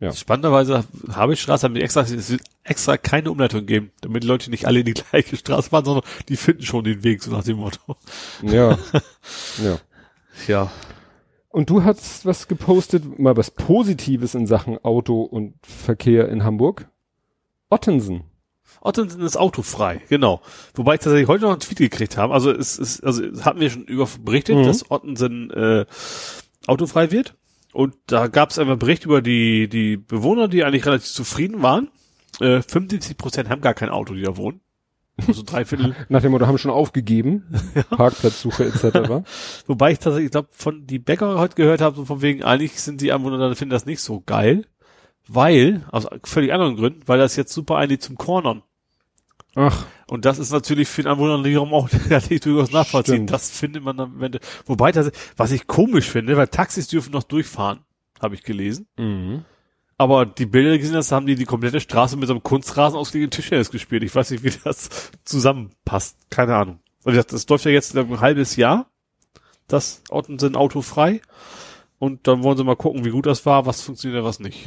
Ja. 0.00 0.12
Spannenderweise 0.12 0.84
Habichtstraße 1.12 1.64
haben 1.64 1.74
die 1.74 1.82
extra, 1.82 2.00
es 2.00 2.30
wird 2.30 2.42
extra 2.64 2.96
keine 2.96 3.30
Umleitung 3.30 3.66
geben, 3.66 3.92
damit 4.00 4.22
die 4.22 4.26
Leute 4.28 4.50
nicht 4.50 4.66
alle 4.66 4.80
in 4.80 4.86
die 4.86 4.94
gleiche 4.94 5.36
Straße 5.36 5.68
fahren, 5.70 5.84
sondern 5.84 6.04
die 6.28 6.36
finden 6.36 6.62
schon 6.62 6.84
den 6.84 7.04
Weg, 7.04 7.22
so 7.22 7.30
nach 7.30 7.44
dem 7.44 7.58
Motto. 7.58 7.96
Ja. 8.42 8.78
ja. 9.62 9.78
Ja. 10.48 10.72
Und 11.50 11.68
du 11.68 11.84
hast 11.84 12.24
was 12.24 12.48
gepostet, 12.48 13.18
mal 13.18 13.36
was 13.36 13.50
Positives 13.50 14.34
in 14.34 14.46
Sachen 14.46 14.78
Auto 14.84 15.20
und 15.22 15.54
Verkehr 15.66 16.28
in 16.30 16.44
Hamburg. 16.44 16.88
Ottensen. 17.68 18.22
Ottensen 18.80 19.20
ist 19.20 19.36
autofrei, 19.36 20.00
genau. 20.08 20.40
Wobei 20.74 20.94
ich 20.94 21.00
tatsächlich 21.00 21.28
heute 21.28 21.42
noch 21.44 21.50
einen 21.50 21.60
Tweet 21.60 21.78
gekriegt 21.78 22.16
habe. 22.16 22.32
Also 22.32 22.50
es 22.50 22.78
ist, 22.78 23.04
also 23.04 23.22
es 23.22 23.44
hatten 23.44 23.60
wir 23.60 23.68
schon 23.68 23.84
über 23.84 24.08
berichtet, 24.20 24.56
Mhm. 24.56 24.62
dass 24.64 24.90
Ottensen 24.90 25.50
äh, 25.50 25.84
autofrei 26.66 27.10
wird. 27.10 27.34
Und 27.72 27.94
da 28.06 28.26
gab 28.26 28.50
es 28.50 28.58
einmal 28.58 28.76
Bericht 28.76 29.04
über 29.04 29.22
die, 29.22 29.68
die 29.68 29.96
Bewohner, 29.96 30.48
die 30.48 30.64
eigentlich 30.64 30.86
relativ 30.86 31.10
zufrieden 31.10 31.62
waren. 31.62 31.90
Äh, 32.40 32.62
75 32.62 33.16
Prozent 33.16 33.48
haben 33.48 33.60
gar 33.60 33.74
kein 33.74 33.90
Auto, 33.90 34.14
die 34.14 34.22
da 34.22 34.36
wohnen. 34.36 34.60
Also 35.26 35.42
drei 35.44 35.64
Viertel. 35.64 35.94
Nach 36.08 36.22
dem 36.22 36.32
Motto, 36.32 36.46
haben 36.46 36.58
schon 36.58 36.70
aufgegeben. 36.70 37.44
Parkplatzsuche 37.90 38.64
etc. 38.64 39.24
Wobei 39.66 39.92
ich 39.92 39.98
tatsächlich, 39.98 40.26
ich 40.26 40.32
glaube, 40.32 40.48
von 40.52 40.86
die 40.86 40.98
Bäcker 40.98 41.38
heute 41.38 41.56
gehört 41.56 41.80
habe, 41.80 41.96
so 41.96 42.04
von 42.04 42.22
wegen, 42.22 42.42
eigentlich 42.42 42.80
sind 42.80 43.00
die 43.00 43.12
Anwohner 43.12 43.38
dann 43.38 43.56
finden 43.56 43.72
das 43.72 43.86
nicht 43.86 44.00
so 44.00 44.22
geil. 44.24 44.64
Weil, 45.28 45.84
aus 45.92 46.08
völlig 46.24 46.52
anderen 46.52 46.76
Gründen, 46.76 47.02
weil 47.06 47.18
das 47.18 47.36
jetzt 47.36 47.52
super 47.52 47.76
einlädt 47.76 48.02
zum 48.02 48.16
Cornern. 48.16 48.62
Ach, 49.56 49.86
Und 50.06 50.24
das 50.24 50.38
ist 50.38 50.52
natürlich 50.52 50.88
für 50.88 51.02
den 51.02 51.12
Anwohner 51.12 51.44
wiederum 51.44 51.74
auch 51.74 51.88
relativ 52.08 52.40
durchaus 52.40 52.70
nachvollziehen. 52.70 53.14
Stimmt. 53.16 53.30
Das 53.32 53.50
findet 53.50 53.82
man 53.82 53.96
dann, 53.96 54.20
wenn, 54.20 54.38
wobei 54.66 54.92
das, 54.92 55.10
was 55.36 55.50
ich 55.50 55.66
komisch 55.66 56.08
finde, 56.08 56.36
weil 56.36 56.48
Taxis 56.48 56.88
dürfen 56.88 57.12
noch 57.12 57.24
durchfahren, 57.24 57.80
habe 58.20 58.34
ich 58.34 58.42
gelesen. 58.42 58.86
mhm. 58.96 59.44
Aber 59.96 60.24
die 60.24 60.46
Bilder 60.46 60.78
gesehen 60.78 60.96
hast, 60.96 61.12
haben 61.12 61.26
die 61.26 61.34
die 61.34 61.44
komplette 61.44 61.78
Straße 61.78 62.16
mit 62.16 62.26
so 62.26 62.32
einem 62.32 62.42
Kunstrasen 62.42 62.98
ausgelegten 62.98 63.32
Tischtennis 63.36 63.70
gespielt. 63.70 64.02
Ich 64.02 64.14
weiß 64.14 64.30
nicht, 64.30 64.42
wie 64.42 64.50
das 64.64 64.88
zusammenpasst. 65.26 66.16
Keine 66.30 66.56
Ahnung. 66.56 66.80
Und 67.04 67.12
wie 67.12 67.16
gesagt, 67.16 67.34
das 67.34 67.46
läuft 67.46 67.66
ja 67.66 67.70
jetzt 67.70 67.94
ein 67.94 68.20
halbes 68.20 68.56
Jahr. 68.56 68.86
Das 69.68 70.02
Orten 70.08 70.38
sind 70.38 70.56
autofrei. 70.56 71.20
Und 72.00 72.26
dann 72.26 72.42
wollen 72.42 72.56
sie 72.56 72.64
mal 72.64 72.76
gucken, 72.76 73.04
wie 73.04 73.10
gut 73.10 73.26
das 73.26 73.44
war, 73.44 73.66
was 73.66 73.82
funktioniert, 73.82 74.24
was 74.24 74.40
nicht. 74.40 74.66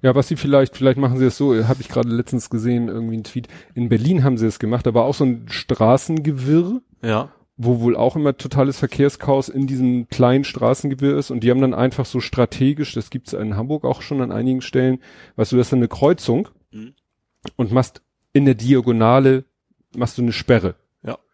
Ja, 0.00 0.14
was 0.14 0.28
sie 0.28 0.36
vielleicht, 0.36 0.76
vielleicht 0.76 0.96
machen 0.96 1.18
sie 1.18 1.24
es 1.26 1.36
so, 1.36 1.52
habe 1.66 1.80
ich 1.80 1.88
gerade 1.88 2.08
letztens 2.08 2.48
gesehen, 2.50 2.86
irgendwie 2.88 3.16
ein 3.18 3.24
Tweet. 3.24 3.48
In 3.74 3.88
Berlin 3.88 4.22
haben 4.22 4.38
sie 4.38 4.46
es 4.46 4.60
gemacht, 4.60 4.86
aber 4.86 5.04
auch 5.04 5.14
so 5.14 5.24
ein 5.24 5.46
Straßengewirr, 5.48 6.80
Ja. 7.02 7.30
wo 7.56 7.80
wohl 7.80 7.96
auch 7.96 8.14
immer 8.14 8.36
totales 8.36 8.78
Verkehrschaos 8.78 9.48
in 9.48 9.66
diesem 9.66 10.08
kleinen 10.08 10.44
Straßengewirr 10.44 11.18
ist 11.18 11.32
und 11.32 11.40
die 11.40 11.50
haben 11.50 11.60
dann 11.60 11.74
einfach 11.74 12.06
so 12.06 12.20
strategisch, 12.20 12.94
das 12.94 13.10
gibt's 13.10 13.32
in 13.32 13.56
Hamburg 13.56 13.84
auch 13.84 14.00
schon 14.00 14.20
an 14.20 14.30
einigen 14.30 14.60
Stellen, 14.60 15.00
weißt 15.34 15.50
du, 15.52 15.56
das 15.56 15.66
ist 15.66 15.72
dann 15.72 15.80
eine 15.80 15.88
Kreuzung 15.88 16.48
Mhm. 16.70 16.92
und 17.56 17.72
machst 17.72 18.02
in 18.32 18.44
der 18.44 18.54
Diagonale, 18.54 19.44
machst 19.96 20.16
du 20.18 20.22
eine 20.22 20.32
Sperre. 20.32 20.76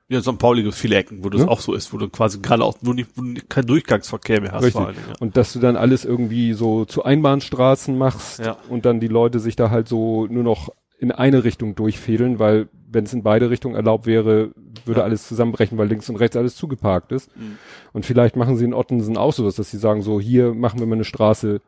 Ja. 0.09 0.16
Ja, 0.18 0.22
St. 0.22 0.39
Pauli 0.39 0.62
gibt 0.62 0.74
viele 0.74 0.97
Ecken, 0.97 1.24
wo 1.24 1.31
das 1.31 1.43
Ja. 1.43 1.48
auch 1.48 1.60
so 1.60 1.72
ist, 1.72 1.93
wo 1.93 1.97
du 1.98 2.09
quasi 2.09 2.40
gerade 2.40 2.62
auch, 2.64 2.76
wo, 2.82 2.93
nicht, 2.93 3.09
wo 3.16 3.22
du 3.22 3.40
kein 3.48 3.64
Durchgangsverkehr 3.66 4.40
mehr 4.43 4.52
hast. 4.52 4.62
Richtig. 4.64 4.72
vor 4.74 4.86
allen 4.89 4.97
Dingen, 4.97 5.16
Und 5.20 5.36
dass 5.36 5.52
du 5.55 5.59
dann 5.60 5.76
alles 5.76 6.05
irgendwie 6.05 6.52
so 6.52 6.85
zu 6.85 7.05
Einbahnstraßen 7.05 7.97
machst 7.97 8.40
Ja. 8.40 8.59
und 8.68 8.85
dann 8.85 9.01
die 9.01 9.09
Leute 9.09 9.39
sich 9.40 9.56
da 9.56 9.70
halt 9.70 9.89
so 9.89 10.26
nur 10.26 10.43
noch 10.43 10.68
in 10.98 11.10
eine 11.10 11.44
Richtung 11.44 11.74
durchfädeln, 11.74 12.39
weil 12.39 12.68
wenn 12.90 13.05
es 13.05 13.12
in 13.12 13.22
beide 13.22 13.51
Richtungen 13.51 13.74
erlaubt 13.74 14.06
wäre, 14.06 14.51
würde 14.85 15.01
Ja. 15.01 15.05
alles 15.05 15.26
zusammenbrechen, 15.26 15.76
weil 15.78 15.89
links 15.89 16.09
und 16.09 16.16
rechts 16.16 16.36
alles 16.36 16.55
zugeparkt 16.55 17.10
ist. 17.10 17.35
Mhm. 17.36 17.56
Und 17.93 18.06
vielleicht 18.06 18.36
machen 18.36 18.56
sie 18.56 18.64
in 18.64 18.74
Ottensen 18.74 19.16
auch 19.16 19.32
sowas, 19.32 19.56
dass 19.56 19.70
sie 19.70 19.78
sagen, 19.78 20.02
so 20.02 20.20
hier 20.20 20.55
machen 20.55 20.78
wir 20.81 20.86
mal 20.86 20.94
eine 20.94 21.05
Straße 21.05 21.60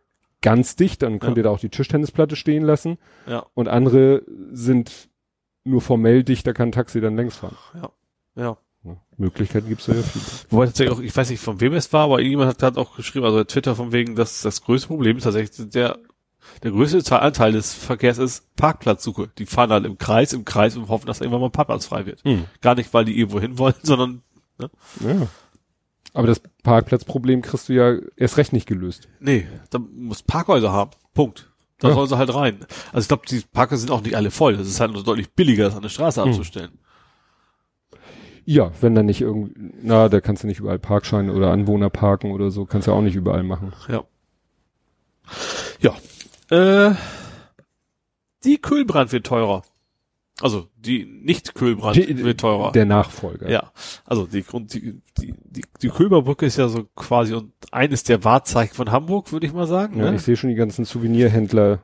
ganz 0.42 0.76
dicht, 0.76 1.02
dann 1.02 1.18
könnt 1.18 1.36
Ja. 1.36 1.40
ihr 1.40 1.44
da 1.44 1.50
auch 1.50 1.58
die 1.58 1.70
Tischtennisplatte 1.70 2.36
stehen 2.36 2.62
lassen. 2.62 2.98
Ja. 3.26 3.32
ja. 3.32 3.46
Und 3.54 3.68
andere 3.68 4.22
sind 4.52 5.08
nur 5.64 5.80
formell 5.80 6.22
dicht, 6.22 6.46
da 6.46 6.52
kann 6.52 6.68
ein 6.68 6.72
Taxi 6.72 7.00
dann 7.00 7.16
längs 7.16 7.36
fahren. 7.36 7.56
Ja. 7.74 7.90
Ja. 8.36 8.56
Möglichkeiten 9.16 9.68
gibt's 9.68 9.86
da 9.86 9.94
ja 9.94 10.02
viele. 10.02 10.24
Wobei 10.50 10.66
tatsächlich 10.66 10.96
auch, 10.96 11.00
ich 11.00 11.16
weiß 11.16 11.30
nicht 11.30 11.40
von 11.40 11.60
wem 11.60 11.72
es 11.72 11.92
war, 11.92 12.04
aber 12.04 12.18
irgendjemand 12.20 12.50
hat, 12.50 12.62
hat 12.62 12.76
auch 12.78 12.94
geschrieben, 12.96 13.24
also 13.24 13.42
Twitter 13.42 13.74
von 13.74 13.90
wegen, 13.92 14.14
dass 14.14 14.42
das 14.42 14.62
größte 14.62 14.86
Problem 14.88 15.16
ist 15.16 15.24
tatsächlich 15.24 15.70
der, 15.70 15.98
der 16.62 16.70
größte 16.70 17.02
Teil- 17.02 17.20
Anteil 17.20 17.50
des 17.52 17.74
Verkehrs 17.74 18.18
ist 18.18 18.54
Parkplatzsuche. 18.54 19.28
Die 19.38 19.46
fahren 19.46 19.70
halt 19.70 19.86
im 19.86 19.98
Kreis, 19.98 20.32
im 20.32 20.44
Kreis 20.44 20.76
und 20.76 20.86
hoffen, 20.88 21.06
dass 21.06 21.20
irgendwann 21.20 21.40
mal 21.40 21.48
ein 21.48 21.52
Parkplatz 21.52 21.86
frei 21.86 22.06
wird. 22.06 22.24
Mhm. 22.24 22.44
Gar 22.60 22.76
nicht, 22.76 22.94
weil 22.94 23.04
die 23.04 23.18
irgendwo 23.18 23.40
hin 23.40 23.58
wollen, 23.58 23.74
sondern, 23.82 24.22
Ja. 24.60 24.68
Aber 26.12 26.26
das 26.28 26.40
Parkplatzproblem 26.62 27.42
kriegst 27.42 27.68
du 27.68 27.72
ja 27.74 27.96
erst 28.16 28.36
recht 28.36 28.52
nicht 28.52 28.66
gelöst. 28.68 29.08
nee, 29.20 29.46
da 29.70 29.78
muss 29.78 30.22
Parkhäuser 30.22 30.70
haben. 30.72 30.92
Punkt. 31.12 31.50
Da 31.78 31.88
Ja. 31.88 31.94
sollen 31.94 32.08
sie 32.08 32.16
halt 32.16 32.32
rein. 32.34 32.60
Also 32.92 33.04
ich 33.04 33.08
glaube, 33.08 33.24
die 33.28 33.40
Parker 33.52 33.76
sind 33.76 33.90
auch 33.90 34.00
nicht 34.00 34.16
alle 34.16 34.30
voll. 34.30 34.56
Das 34.56 34.66
ist 34.68 34.80
halt 34.80 34.92
nur 34.92 35.02
deutlich 35.04 35.30
billiger, 35.32 35.64
das 35.64 35.74
an 35.76 35.82
der 35.82 35.88
Straße 35.90 36.22
Mhm. 36.24 36.30
abzustellen. 36.30 36.78
Ja, 38.48 38.70
wenn 38.80 38.94
dann 38.94 39.06
nicht 39.06 39.20
irgendwie, 39.20 39.52
na, 39.82 40.08
da 40.08 40.20
kannst 40.20 40.44
du 40.44 40.46
nicht 40.46 40.60
überall 40.60 40.78
Parkscheine 40.78 41.32
oder 41.32 41.50
Anwohner 41.50 41.90
parken 41.90 42.30
oder 42.30 42.50
so, 42.50 42.64
kannst 42.64 42.86
du 42.86 42.92
auch 42.92 43.02
nicht 43.02 43.16
überall 43.16 43.42
machen. 43.42 43.72
Ja. 43.88 44.04
Ja. 45.80 45.96
Äh, 46.56 46.94
die 48.44 48.58
Kühlbrand 48.58 49.12
wird 49.12 49.26
teurer. 49.26 49.62
Also 50.40 50.68
die 50.76 51.04
Nicht-Kühlbrand 51.06 51.96
Die- 51.96 52.22
wird 52.22 52.40
teurer. 52.40 52.70
Der 52.72 52.84
Nachfolger. 52.84 53.50
Ja, 53.50 53.72
also 54.04 54.26
die 54.26 54.42
Grund, 54.42 54.74
die, 54.74 55.00
die, 55.18 55.34
die, 55.44 55.64
die 55.82 55.88
Köberbrücke 55.88 56.46
ist 56.46 56.58
ja 56.58 56.68
so 56.68 56.84
quasi 56.94 57.34
und 57.34 57.52
eines 57.72 58.04
der 58.04 58.22
Wahrzeichen 58.22 58.74
von 58.74 58.92
Hamburg, 58.92 59.32
würde 59.32 59.46
ich 59.46 59.54
mal 59.54 59.66
sagen. 59.66 59.98
Ja, 59.98 60.10
ne? 60.10 60.16
ich 60.16 60.22
sehe 60.22 60.36
schon 60.36 60.50
die 60.50 60.56
ganzen 60.56 60.84
Souvenirhändler 60.84 61.80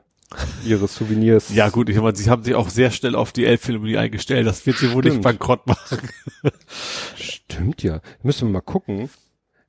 ihre 0.65 0.87
Souvenirs. 0.87 1.53
ja 1.53 1.69
gut, 1.69 1.89
ich 1.89 1.97
meine, 1.99 2.15
sie 2.15 2.29
haben 2.29 2.43
sich 2.43 2.55
auch 2.55 2.69
sehr 2.69 2.91
schnell 2.91 3.15
auf 3.15 3.31
die 3.31 3.45
Elbphilharmonie 3.45 3.97
eingestellt. 3.97 4.47
Das 4.47 4.65
wird 4.65 4.77
sie 4.77 4.91
wohl 4.91 5.03
nicht 5.03 5.11
Stimmt. 5.13 5.23
bankrott 5.23 5.67
machen. 5.67 5.99
Stimmt 7.15 7.83
ja. 7.83 8.01
Müssen 8.23 8.47
wir 8.47 8.53
mal 8.53 8.61
gucken. 8.61 9.09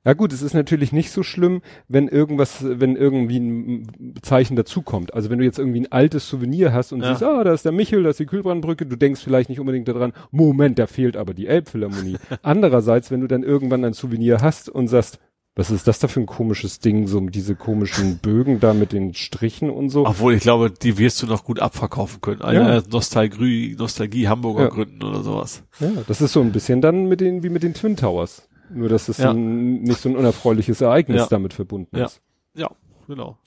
Ja 0.07 0.13
gut, 0.13 0.31
es 0.33 0.43
ist 0.43 0.53
natürlich 0.53 0.91
nicht 0.91 1.09
so 1.09 1.23
schlimm, 1.23 1.63
wenn 1.87 2.07
irgendwas, 2.07 2.57
wenn 2.61 2.95
irgendwie 2.95 3.39
ein 3.39 4.13
Zeichen 4.21 4.55
dazukommt. 4.55 5.15
Also 5.15 5.31
wenn 5.31 5.39
du 5.39 5.45
jetzt 5.45 5.57
irgendwie 5.57 5.79
ein 5.79 5.91
altes 5.91 6.29
Souvenir 6.29 6.73
hast 6.73 6.93
und 6.93 7.01
Ja. 7.01 7.09
siehst, 7.09 7.23
ah, 7.23 7.43
da 7.43 7.51
ist 7.53 7.65
der 7.65 7.71
Michel, 7.71 8.03
da 8.03 8.11
ist 8.11 8.19
die 8.19 8.27
Kühlbrandbrücke, 8.27 8.85
du 8.85 8.95
denkst 8.97 9.21
vielleicht 9.23 9.49
nicht 9.49 9.59
unbedingt 9.59 9.87
daran, 9.87 10.13
Moment, 10.29 10.77
da 10.77 10.85
fehlt 10.85 11.17
aber 11.17 11.33
die 11.33 11.47
Elbphilharmonie. 11.47 12.17
Andererseits, 12.43 13.09
wenn 13.09 13.21
du 13.21 13.27
dann 13.27 13.41
irgendwann 13.41 13.83
ein 13.83 13.93
Souvenir 13.93 14.41
hast 14.41 14.69
und 14.69 14.89
sagst, 14.89 15.17
was 15.55 15.71
ist 15.71 15.87
das 15.87 15.99
da 15.99 16.07
für 16.07 16.19
ein 16.19 16.25
komisches 16.25 16.79
Ding, 16.79 17.07
so 17.07 17.19
diese 17.21 17.55
komischen 17.55 18.17
Bögen 18.21 18.59
da 18.59 18.73
mit 18.73 18.91
den 18.91 19.13
Strichen 19.13 19.69
und 19.69 19.89
so. 19.89 20.05
Obwohl, 20.05 20.33
ich 20.33 20.41
glaube, 20.41 20.69
die 20.71 20.97
wirst 20.97 21.21
du 21.21 21.27
noch 21.27 21.43
gut 21.45 21.59
abverkaufen 21.59 22.19
können. 22.21 22.41
Eine 22.41 22.75
Ja. 22.77 22.83
Nostalgie, 22.91 23.75
Nostalgie 23.77 24.27
Hamburger 24.27 24.63
Ja. 24.63 24.69
Gründen 24.69 25.03
oder 25.03 25.23
sowas. 25.23 25.63
Ja, 25.79 25.89
das 26.07 26.21
ist 26.21 26.33
so 26.33 26.41
ein 26.41 26.51
bisschen 26.51 26.81
dann 26.81 27.05
mit 27.07 27.21
den, 27.21 27.41
wie 27.43 27.49
mit 27.49 27.63
den 27.63 27.73
Twin 27.73 27.95
Towers. 27.95 28.47
Nur, 28.69 28.89
dass 28.89 29.07
es 29.09 29.19
Ja. 29.19 29.31
ein, 29.31 29.81
nicht 29.83 30.01
so 30.01 30.09
ein 30.09 30.15
unerfreuliches 30.17 30.81
Ereignis 30.81 31.21
Ja. 31.21 31.27
damit 31.29 31.53
verbunden 31.53 31.95
Ja. 31.97 32.05
ist. 32.05 32.21
Ja, 32.55 32.69
genau. 33.07 33.37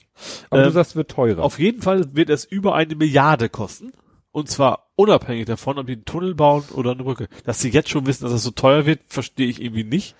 Aber 0.49 0.61
du 0.63 0.67
Ähm, 0.67 0.73
sagst, 0.73 0.95
wird 0.95 1.11
teurer. 1.11 1.43
Auf 1.43 1.59
jeden 1.59 1.81
Fall 1.81 2.15
wird 2.15 2.29
es 2.29 2.43
über 2.45 2.73
eine 2.75 2.95
Milliarde 2.95 3.49
kosten. 3.49 3.91
Und 4.31 4.49
zwar 4.49 4.89
unabhängig 4.95 5.45
davon, 5.45 5.77
ob 5.79 5.87
die 5.87 5.93
einen 5.93 6.05
Tunnel 6.05 6.35
bauen 6.35 6.63
oder 6.73 6.91
eine 6.91 7.03
Brücke. 7.03 7.27
Dass 7.45 7.61
sie 7.61 7.69
jetzt 7.69 7.89
schon 7.89 8.05
wissen, 8.05 8.23
dass 8.25 8.33
es 8.33 8.43
so 8.43 8.51
teuer 8.51 8.85
wird, 8.85 8.99
verstehe 9.07 9.47
ich 9.47 9.61
irgendwie 9.61 9.83
nicht. 9.83 10.15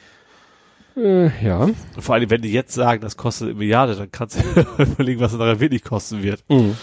Äh, 1.00 1.46
ja. 1.46 1.70
Vor 1.98 2.16
allem, 2.16 2.30
wenn 2.30 2.42
die 2.42 2.52
jetzt 2.52 2.74
sagen, 2.74 3.02
das 3.02 3.18
kostet 3.18 3.50
eine 3.50 3.58
Milliarde, 3.58 3.96
dann 3.96 4.12
kannst 4.12 4.38
du 4.38 4.62
überlegen, 4.84 5.22
was 5.22 5.34
es 5.34 5.40
nachher 5.40 5.60
wirklich 5.60 5.84
kosten 5.84 6.24
wird. 6.24 6.44
Mhm. 6.50 6.76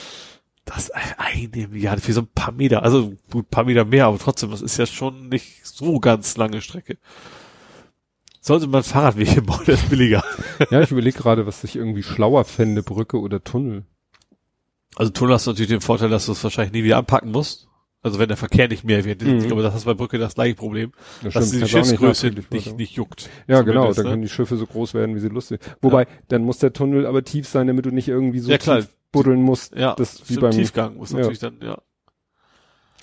Das 0.64 0.88
ist 0.88 0.92
eine 1.16 1.68
Milliarde 1.68 2.00
für 2.00 2.12
so 2.12 2.22
ein 2.22 2.28
paar 2.34 2.52
Meter. 2.52 2.82
Also 2.82 3.12
gut, 3.30 3.46
ein 3.46 3.50
paar 3.50 3.64
Meter 3.64 3.84
mehr, 3.84 4.06
aber 4.06 4.18
trotzdem, 4.18 4.50
das 4.50 4.62
ist 4.62 4.78
ja 4.78 4.86
schon 4.86 5.28
nicht 5.28 5.64
so 5.64 6.00
ganz 6.00 6.36
lange 6.36 6.60
Strecke. 6.60 6.98
Sollte 8.40 8.66
man 8.66 8.82
Fahrradwege 8.82 9.42
bauen, 9.42 9.62
das 9.66 9.82
ist 9.82 9.90
billiger. 9.90 10.24
Ja, 10.70 10.80
ich 10.80 10.90
überlege 10.90 11.18
gerade, 11.18 11.46
was 11.46 11.62
ich 11.64 11.76
irgendwie 11.76 12.02
schlauer 12.02 12.44
fände, 12.44 12.82
Brücke 12.82 13.20
oder 13.20 13.42
Tunnel. 13.42 13.84
Also 14.96 15.12
Tunnel 15.12 15.34
hast 15.34 15.46
du 15.46 15.50
natürlich 15.50 15.70
den 15.70 15.80
Vorteil, 15.80 16.08
dass 16.08 16.26
du 16.26 16.32
es 16.32 16.42
wahrscheinlich 16.42 16.72
nie 16.72 16.84
wieder 16.84 16.96
anpacken 16.96 17.30
musst. 17.30 17.65
Also 18.06 18.20
wenn 18.20 18.28
der 18.28 18.36
Verkehr 18.36 18.68
nicht 18.68 18.84
mehr 18.84 19.04
wird. 19.04 19.20
Mhm. 19.20 19.38
Ich 19.38 19.46
glaube, 19.48 19.62
das 19.62 19.74
ist 19.74 19.84
bei 19.84 19.94
Brücke 19.94 20.16
das 20.16 20.36
gleiche 20.36 20.54
Problem. 20.54 20.92
Das 21.24 21.34
dass 21.34 21.50
die 21.50 21.58
du 21.58 21.64
auch 21.64 21.68
Schiffsgröße 21.68 22.28
nicht, 22.28 22.52
machen. 22.52 22.76
nicht, 22.76 22.92
juckt. 22.94 23.28
Ja, 23.48 23.62
genau, 23.62 23.92
dann 23.92 24.04
ne? 24.04 24.10
können 24.12 24.22
die 24.22 24.28
Schiffe 24.28 24.56
so 24.56 24.64
groß 24.64 24.94
werden, 24.94 25.16
wie 25.16 25.18
sie 25.18 25.26
lustig 25.26 25.60
Wobei, 25.82 26.06
dann 26.28 26.42
muss 26.42 26.58
der 26.58 26.72
Tunnel 26.72 27.04
aber 27.04 27.24
tief 27.24 27.48
sein, 27.48 27.66
damit 27.66 27.84
du 27.84 27.90
nicht 27.90 28.06
irgendwie 28.06 28.38
so 28.38 28.48
Ja, 28.48 28.58
klar. 28.58 28.82
tief 28.82 28.90
buddeln 29.10 29.42
musst. 29.42 29.74
Ja, 29.74 29.96
das 29.96 30.20
wie 30.20 30.24
stimmt, 30.34 30.40
beim, 30.40 30.50
Tiefgang 30.52 30.96
muss 30.98 31.10
ja. 31.10 31.16
natürlich 31.16 31.40
dann, 31.40 31.56
ja. 31.60 31.78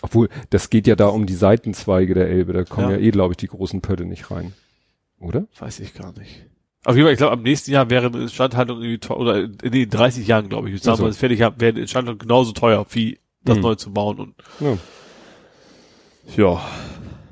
obwohl, 0.02 0.30
das 0.52 0.70
geht 0.70 0.88
ja 0.88 0.96
da 0.96 1.08
um 1.08 1.26
die 1.26 1.36
Seitenzweige 1.36 2.14
der 2.14 2.30
Elbe, 2.30 2.54
da 2.54 2.64
kommen 2.64 2.92
ja, 2.92 2.96
Ja. 2.96 3.04
eh, 3.04 3.12
glaube 3.12 3.34
ich, 3.34 3.38
die 3.38 3.48
großen 3.48 3.82
Pötte 3.82 4.06
nicht 4.06 4.32
rein. 4.32 4.54
Oder? 5.20 5.48
Weiß 5.60 5.82
ich 5.82 5.94
gar 5.96 6.18
nicht. 6.18 6.46
Auf 6.86 6.96
jeden 6.96 7.08
Fall, 7.08 7.14
ich 7.14 7.18
glaube, 7.18 7.34
am 7.34 7.44
nächsten 7.44 7.72
Jahr 7.72 7.90
wäre 7.90 8.08
eine 8.08 8.22
Instandhaltung 8.22 8.78
irgendwie 8.78 9.00
teuer, 9.00 9.18
oder 9.18 9.38
in 9.44 9.58
in 9.74 9.90
30 9.90 10.26
Jahren, 10.28 10.48
glaube 10.48 10.70
ich, 10.70 10.76
ich 10.76 10.82
sag 10.82 10.94
Ach 10.94 10.98
so. 10.98 11.04
mal, 11.04 11.10
es 11.10 11.18
fertig 11.18 11.42
haben, 11.42 11.60
wäre 11.60 11.74
eine 11.74 11.82
Instandhaltung 11.82 12.20
genauso 12.20 12.54
teuer, 12.54 12.86
wie 12.92 13.20
das 13.46 13.58
Mhm. 13.58 13.62
neu 13.64 13.76
zu 13.76 13.92
bauen 13.92 14.20
und, 14.20 14.36
Ja. 14.60 14.78
ja. 16.38 16.62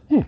Hm. 0.09 0.25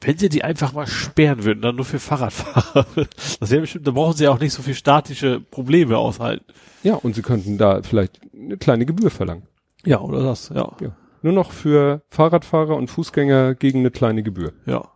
Wenn 0.00 0.18
sie 0.18 0.28
die 0.28 0.42
einfach 0.44 0.72
mal 0.72 0.86
sperren 0.86 1.44
würden, 1.44 1.60
dann 1.60 1.76
nur 1.76 1.84
für 1.84 1.98
Fahrradfahrer, 1.98 2.86
das 3.40 3.50
wäre 3.50 3.60
bestimmt, 3.62 3.86
da 3.86 3.90
brauchen 3.90 4.16
sie 4.16 4.24
ja 4.24 4.30
auch 4.30 4.40
nicht 4.40 4.52
so 4.54 4.62
viel 4.62 4.74
statische 4.74 5.40
Probleme 5.40 5.98
aushalten. 5.98 6.44
Ja, 6.82 6.94
und 6.94 7.14
sie 7.14 7.22
könnten 7.22 7.58
da 7.58 7.82
vielleicht 7.82 8.20
eine 8.34 8.56
kleine 8.56 8.86
Gebühr 8.86 9.10
verlangen. 9.10 9.46
Ja, 9.84 10.00
oder 10.00 10.22
das, 10.22 10.48
ja. 10.54 10.72
Ja. 10.80 10.96
Nur 11.22 11.32
noch 11.34 11.52
für 11.52 12.02
Fahrradfahrer 12.08 12.76
und 12.76 12.88
Fußgänger 12.90 13.54
gegen 13.54 13.80
eine 13.80 13.90
kleine 13.90 14.22
Gebühr. 14.22 14.52
Ja. 14.64 14.88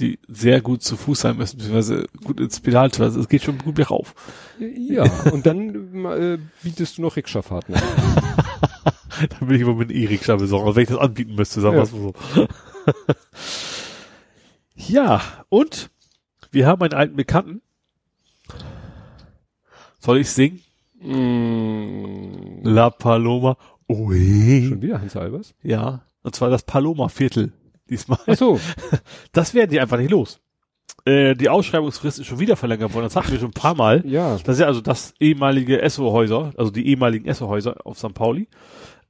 Die 0.00 0.18
sehr 0.28 0.60
gut 0.60 0.82
zu 0.82 0.96
Fuß 0.96 1.20
sein 1.20 1.36
müssen, 1.36 1.56
beziehungsweise 1.58 2.06
gut 2.24 2.38
ins 2.40 2.60
Pedal, 2.60 2.90
also 3.00 3.18
es 3.20 3.28
geht 3.28 3.42
schon 3.42 3.58
gut 3.58 3.74
bergauf. 3.74 4.14
Ja, 4.58 5.04
und 5.32 5.44
dann 5.46 6.04
äh, 6.06 6.38
bietest 6.62 6.98
du 6.98 7.02
noch 7.02 7.16
Rikscha-Fahrten 7.16 7.74
an. 7.74 7.82
Dann 9.40 9.48
will 9.48 9.56
ich 9.56 9.62
immer 9.62 9.74
mit 9.74 9.90
einem 9.90 10.00
E-Rikscha 10.00 10.36
besorgen, 10.36 10.66
also 10.66 10.76
wenn 10.76 10.84
ich 10.84 10.90
das 10.90 10.98
anbieten 10.98 11.34
müsste, 11.34 11.60
sagen 11.60 11.74
wir 11.76 11.82
Ja. 11.84 11.90
mal 11.90 12.14
so. 12.36 12.46
ja, 14.76 15.20
und 15.48 15.90
wir 16.52 16.66
haben 16.68 16.82
einen 16.82 16.94
alten 16.94 17.16
Bekannten. 17.16 17.60
Soll 19.98 20.18
ich 20.18 20.30
singen? 20.30 20.60
Mm, 21.00 22.60
La 22.62 22.90
Paloma. 22.90 23.56
Ui. 23.88 24.66
schon 24.68 24.82
wieder 24.82 25.00
Hans 25.00 25.16
Albers? 25.16 25.54
Ja. 25.64 26.02
Und 26.22 26.36
zwar 26.36 26.50
das 26.50 26.62
Paloma-Viertel. 26.62 27.52
Diesmal. 27.88 28.18
Ach 28.26 28.36
so. 28.36 28.60
Das 29.32 29.54
werden 29.54 29.70
die 29.70 29.80
einfach 29.80 29.98
nicht 29.98 30.10
los. 30.10 30.40
Äh, 31.04 31.34
die 31.34 31.48
Ausschreibungsfrist 31.48 32.18
ist 32.18 32.26
schon 32.26 32.38
wieder 32.40 32.56
verlängert 32.56 32.92
worden. 32.94 33.04
Das 33.04 33.16
hatten 33.16 33.30
wir 33.32 33.38
schon 33.38 33.48
ein 33.50 33.52
paar 33.52 33.74
Mal. 33.74 34.02
ja. 34.06 34.36
Das 34.44 34.56
ist 34.56 34.60
ja 34.60 34.66
also 34.66 34.80
das 34.80 35.14
ehemalige 35.20 35.80
Esso-Häuser, 35.80 36.52
also 36.56 36.70
die 36.70 36.86
ehemaligen 36.88 37.26
Esso-Häuser 37.26 37.86
auf 37.86 37.98
St. 37.98 38.14
Pauli. 38.14 38.48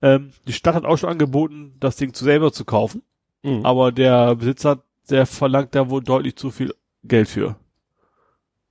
Ähm, 0.02 0.30
die 0.46 0.52
Stadt 0.52 0.74
hat 0.74 0.84
auch 0.84 0.96
schon 0.96 1.10
angeboten, 1.10 1.74
das 1.80 1.96
Ding 1.96 2.12
zu 2.14 2.24
selber 2.24 2.52
zu 2.52 2.64
kaufen. 2.64 3.02
Mhm. 3.42 3.64
Aber 3.64 3.90
der 3.90 4.34
Besitzer, 4.36 4.82
der 5.10 5.26
verlangt 5.26 5.74
da 5.74 5.88
wohl 5.90 6.02
deutlich 6.02 6.36
zu 6.36 6.50
viel 6.50 6.74
Geld 7.04 7.28
für. 7.28 7.56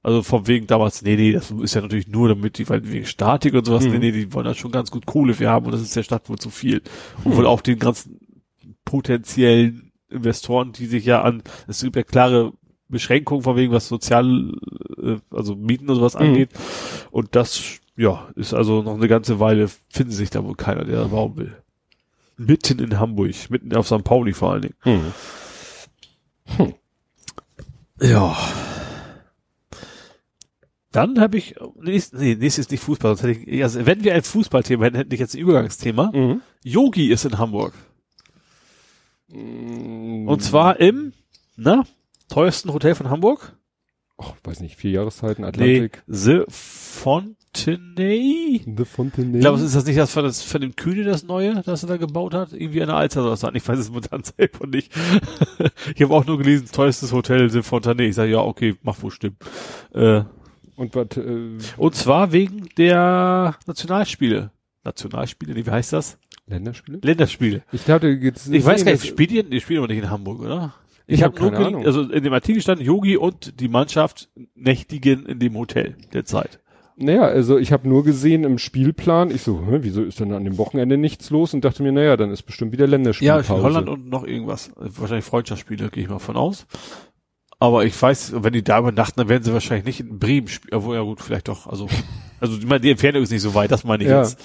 Also 0.03 0.21
vom 0.21 0.47
wegen 0.47 0.67
damals, 0.67 1.01
nee, 1.01 1.15
nee, 1.17 1.33
das 1.33 1.51
ist 1.51 1.73
ja 1.73 1.81
natürlich 1.81 2.07
nur 2.07 2.29
damit 2.29 2.57
die, 2.59 2.69
weil 2.69 2.89
wegen 2.89 3.05
Statik 3.05 3.53
und 3.55 3.65
sowas, 3.65 3.83
Mhm. 3.85 3.91
nee, 3.93 3.97
nee, 3.99 4.11
die 4.11 4.33
wollen 4.33 4.45
da 4.45 4.53
schon 4.53 4.71
ganz 4.71 4.89
gut 4.91 5.05
Kohle 5.05 5.33
für 5.33 5.49
haben 5.49 5.65
und 5.65 5.71
das 5.73 5.81
ist 5.81 5.95
der 5.95 6.03
Stadt 6.03 6.29
wohl 6.29 6.37
zu 6.37 6.49
viel. 6.49 6.81
Und 7.25 7.35
wohl 7.35 7.45
auch 7.47 7.59
den 7.61 7.79
ganzen 7.79 8.19
potenziellen 8.85 9.86
Investoren, 10.09 10.71
die 10.71 10.85
sich 10.85 11.05
ja 11.05 11.21
an, 11.21 11.43
es 11.67 11.81
gibt 11.81 11.95
ja 11.95 12.03
klare 12.03 12.53
Beschränkungen 12.89 13.43
von 13.43 13.55
wegen, 13.57 13.73
was 13.73 13.87
sozial, 13.87 14.53
äh, 15.01 15.17
also 15.31 15.55
Mieten 15.55 15.89
und 15.89 15.95
sowas 15.97 16.15
Mhm. 16.15 16.21
angeht. 16.21 16.49
Und 17.11 17.35
das, 17.35 17.79
ja, 17.97 18.27
ist 18.35 18.53
also 18.53 18.81
noch 18.83 18.95
eine 18.95 19.07
ganze 19.07 19.39
Weile, 19.39 19.69
finden 19.89 20.13
sich 20.13 20.29
da 20.29 20.43
wohl 20.43 20.55
keiner, 20.55 20.85
der 20.85 21.01
da 21.01 21.07
bauen 21.07 21.35
will. 21.35 21.57
Mitten 22.37 22.79
in 22.79 22.99
Hamburg, 22.99 23.33
mitten 23.49 23.75
auf 23.75 23.87
St. 23.87 24.03
Pauli 24.03 24.31
vor 24.33 24.53
allen 24.53 24.61
Dingen. 24.61 24.75
Mhm. 24.85 26.73
Ja. 28.01 28.37
Dann 30.91 31.19
habe 31.19 31.37
ich, 31.37 31.55
nächstes, 31.81 32.19
nee, 32.19 32.35
nächstes 32.35 32.65
ist 32.65 32.71
nicht 32.71 32.83
Fußball, 32.83 33.15
sonst 33.15 33.23
hätte 33.27 33.39
ich, 33.49 33.63
also 33.63 33.85
wenn 33.85 34.03
wir 34.03 34.13
ein 34.15 34.23
Fußballthema 34.23 34.85
hätten, 34.85 34.97
hätte 34.97 35.13
ich 35.13 35.19
jetzt 35.19 35.35
ein 35.35 35.39
Übergangsthema. 35.41 36.11
Mhm. 36.13 36.41
Yogi 36.63 37.11
ist 37.11 37.25
in 37.25 37.37
Hamburg. 37.37 37.73
Mhm. 39.29 40.27
Und 40.27 40.41
zwar 40.41 40.79
im, 40.79 41.13
na, 41.55 41.83
teuersten 42.29 42.73
Hotel 42.73 42.95
von 42.95 43.09
Hamburg? 43.09 43.53
oh, 44.19 44.33
weiß 44.43 44.61
nicht, 44.61 44.77
vier 44.77 44.91
Jahreszeiten, 44.91 45.43
Nee, 45.43 45.47
Atlantik. 45.49 46.03
The 46.07 46.41
Fontenay? 46.47 48.61
The 48.65 48.85
Fontenay. 48.85 49.35
Ich 49.37 49.41
glaube, 49.41 49.61
ist 49.61 49.75
das 49.75 49.85
nicht 49.85 49.99
das 49.99 50.11
von, 50.11 50.23
das 50.23 50.41
von 50.41 50.61
dem 50.61 50.75
Kühne 50.75 51.03
das 51.03 51.23
Neue, 51.23 51.61
das 51.61 51.83
er 51.83 51.89
da 51.89 51.97
gebaut 51.97 52.33
hat? 52.33 52.51
Irgendwie 52.53 52.81
eine 52.81 52.95
Alster 52.95 53.21
soll 53.21 53.31
das 53.31 53.41
sein. 53.41 53.53
Ich 53.55 53.67
weiß 53.67 53.77
es 53.77 53.89
momentan 53.89 54.23
selber 54.37 54.65
nicht. 54.67 54.91
ich 55.95 56.01
habe 56.01 56.15
auch 56.15 56.25
nur 56.25 56.37
gelesen, 56.39 56.67
teuerstes 56.71 57.11
Hotel 57.11 57.49
The 57.49 57.61
Fontenay. 57.61 58.07
Ich 58.07 58.15
sage, 58.15 58.31
ja, 58.31 58.39
okay, 58.39 58.75
mach 58.81 59.01
wohl 59.03 59.11
stimmen. 59.11 59.37
Äh, 59.93 60.23
Und 60.75 60.95
was, 60.95 61.15
äh, 61.17 61.57
Und 61.77 61.95
zwar 61.95 62.31
wegen 62.31 62.69
der 62.77 63.55
Nationalspiele. 63.67 64.49
Nationalspiele, 64.83 65.53
nee, 65.53 65.65
wie 65.65 65.71
heißt 65.71 65.93
das? 65.93 66.17
Länderspiele? 66.47 66.99
Länderspiele. 67.01 67.61
Ich 67.71 67.85
glaube, 67.85 68.09
jetzt 68.09 68.47
Ich 68.47 68.65
weiß 68.65 68.83
gar 68.85 68.91
nicht, 68.93 69.03
das- 69.03 69.07
spielen 69.09 69.49
die, 69.49 69.59
spielen 69.61 69.79
aber 69.79 69.87
nicht 69.87 70.01
in 70.03 70.09
Hamburg, 70.09 70.39
oder? 70.41 70.73
Ich 71.05 71.23
hab 71.23 71.39
hab 71.39 71.51
nur 71.51 71.65
Ahnung. 71.65 71.85
Also 71.85 72.01
in 72.01 72.23
dem 72.23 72.33
Artikel 72.33 72.61
stand, 72.61 72.81
Yogi 72.81 73.15
und 73.17 73.59
die 73.59 73.69
Mannschaft 73.69 74.29
nächtigen 74.55 75.25
in 75.25 75.39
dem 75.39 75.55
Hotel 75.57 75.95
derzeit. 76.13 76.59
Naja, 76.99 77.21
also 77.23 77.57
ich 77.59 77.71
habe 77.71 77.87
nur 77.87 78.03
gesehen 78.03 78.43
im 78.43 78.57
Spielplan, 78.57 79.29
ich 79.29 79.43
so, 79.43 79.61
hä, 79.69 79.77
wieso 79.81 80.01
ist 80.03 80.19
denn 80.19 80.33
an 80.33 80.43
dem 80.43 80.57
Wochenende 80.57 80.97
nichts 80.97 81.29
los? 81.29 81.53
Und 81.53 81.63
dachte 81.63 81.83
mir, 81.83 81.91
naja, 81.91 82.17
dann 82.17 82.31
ist 82.31 82.41
bestimmt 82.43 82.71
wieder 82.71 82.85
Ja, 82.85 82.91
Länderspielpause. 82.91 83.61
Holland 83.63 83.87
und 83.87 84.09
noch 84.09 84.25
irgendwas. 84.25 84.71
Wahrscheinlich 84.75 85.25
Freundschaftsspiele, 85.25 85.89
gehe 85.89 86.03
ich 86.03 86.09
mal 86.09 86.17
von 86.19 86.35
aus. 86.35 86.65
Aber 87.59 87.85
ich 87.85 87.99
weiß, 87.99 88.33
wenn 88.43 88.53
die 88.53 88.63
da 88.63 88.79
übernachten, 88.79 89.19
dann 89.19 89.29
werden 89.29 89.43
sie 89.43 89.53
wahrscheinlich 89.53 89.85
nicht 89.85 89.99
in 89.99 90.19
Bremen 90.19 90.47
spielen. 90.47 90.73
Obwohl, 90.75 90.95
ja 90.95 91.01
gut, 91.03 91.21
vielleicht 91.21 91.47
doch. 91.47 91.67
Also, 91.67 91.87
also 92.39 92.57
ich 92.57 92.65
meine, 92.65 92.81
die 92.81 92.91
Entfernung 92.91 93.21
ist 93.23 93.31
nicht 93.31 93.41
so 93.41 93.53
weit, 93.53 93.71
das 93.71 93.83
meine 93.83 94.03
ich 94.03 94.09
Ja. 94.09 94.21
jetzt. 94.23 94.39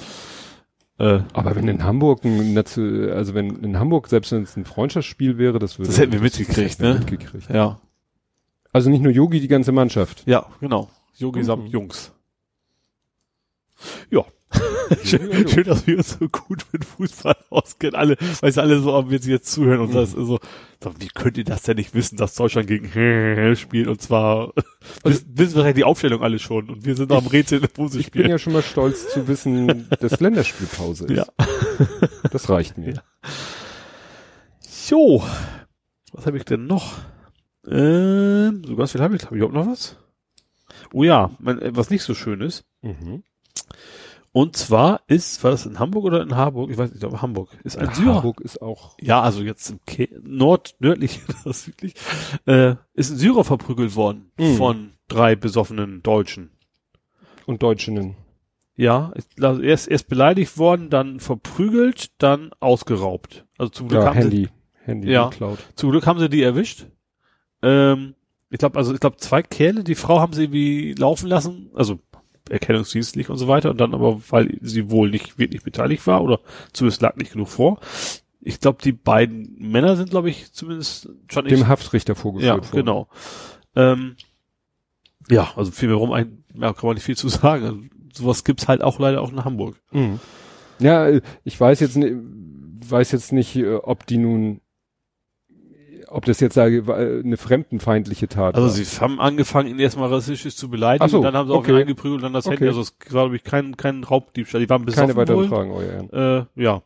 Äh, 0.98 1.20
Aber 1.32 1.56
wenn 1.56 1.69
in 1.69 1.82
Hamburg 1.85 2.24
ein, 2.24 2.56
also 2.56 3.35
wenn 3.35 3.62
in 3.64 3.78
Hamburg, 3.78 4.09
selbst 4.09 4.31
wenn 4.32 4.43
es 4.43 4.56
ein 4.56 4.64
Freundschaftsspiel 4.64 5.39
wäre, 5.39 5.59
das 5.59 5.78
würde 5.78 5.89
Das 5.89 5.98
hätten 5.98 6.12
wir 6.12 6.20
mitgekriegt, 6.20 6.81
ne? 6.81 6.94
Mitgekriegt. 6.94 7.48
ja. 7.51 7.81
Also 8.74 8.89
nicht 8.89 9.02
nur 9.02 9.12
Yogi, 9.12 9.40
die 9.40 9.48
ganze 9.48 9.73
Mannschaft. 9.73 10.23
Ja, 10.27 10.47
genau. 10.60 10.89
Yogi 11.16 11.40
Mhm. 11.40 11.44
samt 11.44 11.69
Jungs. 11.69 12.12
Ja. 14.10 14.24
schön, 15.05 15.48
schön, 15.48 15.64
dass 15.64 15.86
wir 15.86 15.97
uns 15.98 16.19
so 16.19 16.28
gut 16.28 16.64
mit 16.73 16.85
Fußball 16.85 17.36
auskennen. 17.51 17.94
Alle, 17.97 18.16
weil 18.40 18.52
sie 18.52 18.60
alle 18.62 18.81
so, 18.81 18.94
ob 18.94 19.10
wir 19.10 19.19
sie 19.20 19.31
jetzt 19.31 19.51
zuhören 19.52 19.81
und 19.81 19.90
Mhm. 19.90 19.94
das 19.94 20.09
ist 20.10 20.14
so, 20.27 20.39
so, 20.82 20.94
wie 20.98 21.09
könnt 21.09 21.39
ihr 21.39 21.44
das 21.44 21.62
denn 21.62 21.77
nicht 21.77 21.94
wissen, 21.94 22.16
dass 22.16 22.35
Deutschland 22.35 22.66
gegen 22.69 23.56
spielt 23.56 23.89
und 23.89 24.01
zwar 24.02 24.52
wissen, 25.05 25.27
wissen 25.35 25.55
wahrscheinlich 25.56 25.77
die 25.77 25.85
Aufstellung 25.85 26.23
alle 26.23 26.39
schon 26.39 26.69
und 26.70 26.85
wir 26.85 26.97
sind 26.97 27.10
noch 27.10 27.19
am 27.19 27.27
Rätseln, 27.27 27.64
wo 27.74 27.89
sie 27.89 28.01
Ich 28.01 28.10
bin 28.10 28.20
spielen. 28.23 28.31
ja 28.31 28.39
schon 28.39 28.52
mal 28.52 28.62
stolz 28.62 29.09
zu 29.10 29.28
wissen, 29.28 29.89
dass 30.01 30.20
Länderspielpause 30.20 31.06
ist. 31.06 31.16
Ja. 31.16 31.27
Das 32.31 32.48
reicht 32.48 32.78
mir. 32.78 32.94
Ja. 32.94 33.02
Jo. 34.89 35.23
Was 36.12 36.27
habe 36.27 36.36
ich 36.36 36.44
denn 36.44 36.66
noch? 36.66 36.94
Ähm, 37.66 38.62
so 38.66 38.77
ganz 38.77 38.93
viel 38.93 39.01
habe 39.01 39.16
ich. 39.16 39.24
Habe 39.24 39.36
ich 39.36 39.43
überhaupt 39.43 39.55
noch 39.55 39.66
was? 39.73 39.97
Oh 40.93 41.05
ja, 41.05 41.31
mein, 41.39 41.60
äh, 41.62 41.70
was 41.77 41.90
nicht 41.90 42.02
so 42.02 42.14
schön 42.14 42.40
ist. 42.40 42.64
Mhm. 42.82 43.23
Und 44.34 44.56
zwar 44.56 45.02
ist, 45.09 45.44
war 45.44 45.50
das 45.50 45.66
in 45.66 45.78
Hamburg 45.78 46.04
oder 46.04 46.22
in 46.22 46.34
Harburg? 46.36 46.70
Ich 46.70 46.78
weiß 46.78 46.88
nicht, 46.90 46.94
ich 46.96 47.00
glaube 47.00 47.20
Hamburg. 47.20 47.50
Ist 47.64 47.76
ein 47.76 47.92
Syrer. 47.92 48.16
Hamburg 48.16 48.40
ist 48.40 48.62
auch. 48.62 48.96
Ja, 49.00 49.20
also 49.20 49.42
jetzt 49.42 49.68
im 49.70 49.80
Ke 49.86 50.09
Nord, 50.22 50.74
nördlich, 50.78 51.20
südlich, 51.44 51.94
äh, 52.46 52.76
ist 52.94 53.10
ein 53.10 53.18
Syrer 53.18 53.44
verprügelt 53.44 53.94
worden 53.94 54.32
Mhm. 54.38 54.56
von 54.56 54.92
drei 55.09 55.36
besoffenen 55.36 56.02
Deutschen. 56.02 56.50
Und 57.44 57.62
Deutschinnen. 57.62 58.14
Ja, 58.74 59.12
ich 59.16 59.28
glaube, 59.36 59.66
erst, 59.66 59.88
erst 59.88 60.09
beleidigt 60.09 60.56
worden, 60.56 60.88
dann 60.88 61.20
verprügelt, 61.20 62.10
dann 62.22 62.52
ausgeraubt. 62.59 63.44
Also 63.59 63.70
zum 63.70 63.88
Glück 63.88 64.00
Ja, 64.00 64.06
haben 64.06 64.22
sie 64.22 64.28
Handy. 64.28 64.48
Handy 64.84 65.10
Ja. 65.10 65.28
geklaut. 65.28 65.59
Zum 65.74 65.90
Glück 65.90 66.06
haben 66.06 66.18
sie 66.18 66.30
die 66.30 66.42
erwischt. 66.42 66.86
Ähm, 67.60 68.14
ich 68.48 68.59
glaube, 68.59 68.78
also 68.78 68.94
ich 68.94 69.00
glaube, 69.00 69.18
zwei 69.18 69.42
Kerle, 69.42 69.84
die 69.84 69.94
Frau 69.94 70.20
haben 70.20 70.32
sie 70.32 70.44
irgendwie 70.44 70.94
laufen 70.94 71.28
lassen, 71.28 71.70
also 71.74 71.98
erkennungsdienstlich 72.51 73.31
und 73.31 73.36
so 73.39 73.48
weiter, 73.48 73.70
und 73.70 73.81
dann 73.81 73.94
aber, 73.94 74.20
weil 74.31 74.59
sie 74.60 74.90
wohl 74.90 75.10
nicht 75.10 75.39
wirklich 75.39 75.62
beteiligt 75.62 76.06
war, 76.06 76.23
oder 76.23 76.40
zumindest 76.73 77.02
lag 77.02 77.16
nicht 77.16 77.32
genug 77.32 77.48
vor. 77.48 77.81
Ich 78.40 78.59
glaube, 78.59 78.78
die 78.82 78.93
beiden 78.93 79.55
Männer 79.59 79.97
sind, 79.97 80.10
glaube 80.10 80.28
ich, 80.31 80.52
zumindest 80.52 81.09
schon 81.31 81.44
Dem 81.44 81.69
Haftrichter 81.69 82.14
vorgeführt 82.14 82.48
Ja, 82.48 82.56
worden. 82.56 82.70
genau. 82.73 83.09
Ähm, 83.77 84.16
ja, 85.31 85.52
also 85.55 85.70
viel 85.70 85.89
mehr 85.89 85.97
rum 85.98 86.10
ein, 86.12 86.43
ja, 86.55 86.73
kann 86.73 86.89
man 86.89 86.94
nicht 86.94 87.05
viel 87.05 87.16
zu 87.16 87.28
sagen. 87.28 87.64
Also, 87.64 87.78
sowas 88.12 88.43
gibt's 88.44 88.66
halt 88.66 88.82
auch 88.82 88.98
leider 88.98 89.20
auch 89.23 89.31
in 89.31 89.44
Hamburg. 89.44 89.81
Mhm. 89.93 90.19
Ja, 90.81 91.06
äh, 91.06 91.20
ich 91.44 91.59
weiß 91.60 91.78
jetzt, 91.81 91.97
weiß 91.97 93.12
jetzt 93.12 93.32
nicht, 93.32 93.55
äh, 93.55 93.77
ob 93.77 94.06
die 94.06 94.19
nun, 94.19 94.60
ob 96.12 96.24
das 96.24 96.40
jetzt 96.40 96.55
sage, 96.55 96.84
eine 97.24 97.36
fremdenfeindliche 97.36 98.28
Tat 98.28 98.55
Also 98.55 98.66
war. 98.68 98.74
sie 98.74 98.84
haben 99.01 99.20
angefangen, 99.20 99.68
ihn 99.68 99.78
erstmal 99.78 100.12
rassistisch 100.12 100.56
zu 100.56 100.68
beleidigen, 100.68 101.09
so, 101.09 101.18
und 101.18 101.22
dann 101.24 101.34
haben 101.34 101.48
sie 101.48 101.55
auch 101.55 101.59
okay. 101.59 101.72
ihn 101.72 101.78
eingeprügelt 101.78 102.18
und 102.18 102.22
dann 102.22 102.32
das 102.32 102.47
Okay. 102.47 102.56
Handy. 102.56 102.68
Also 102.68 102.80
es 102.82 102.94
war, 103.10 103.22
glaube 103.22 103.36
ich, 103.36 103.44
kein, 103.44 103.76
kein 103.76 104.05
Raubdiebstahl. 104.05 104.60
Die 104.60 104.68
waren 104.70 104.84
besoffen 104.84 105.09
Keine 105.09 105.16
weiteren 105.16 105.39
wohl. 105.39 105.48
Fragen, 105.48 105.70
euer 105.72 105.93
Ehren. 105.93 106.47
Äh, 106.56 106.62
ja. 106.62 106.82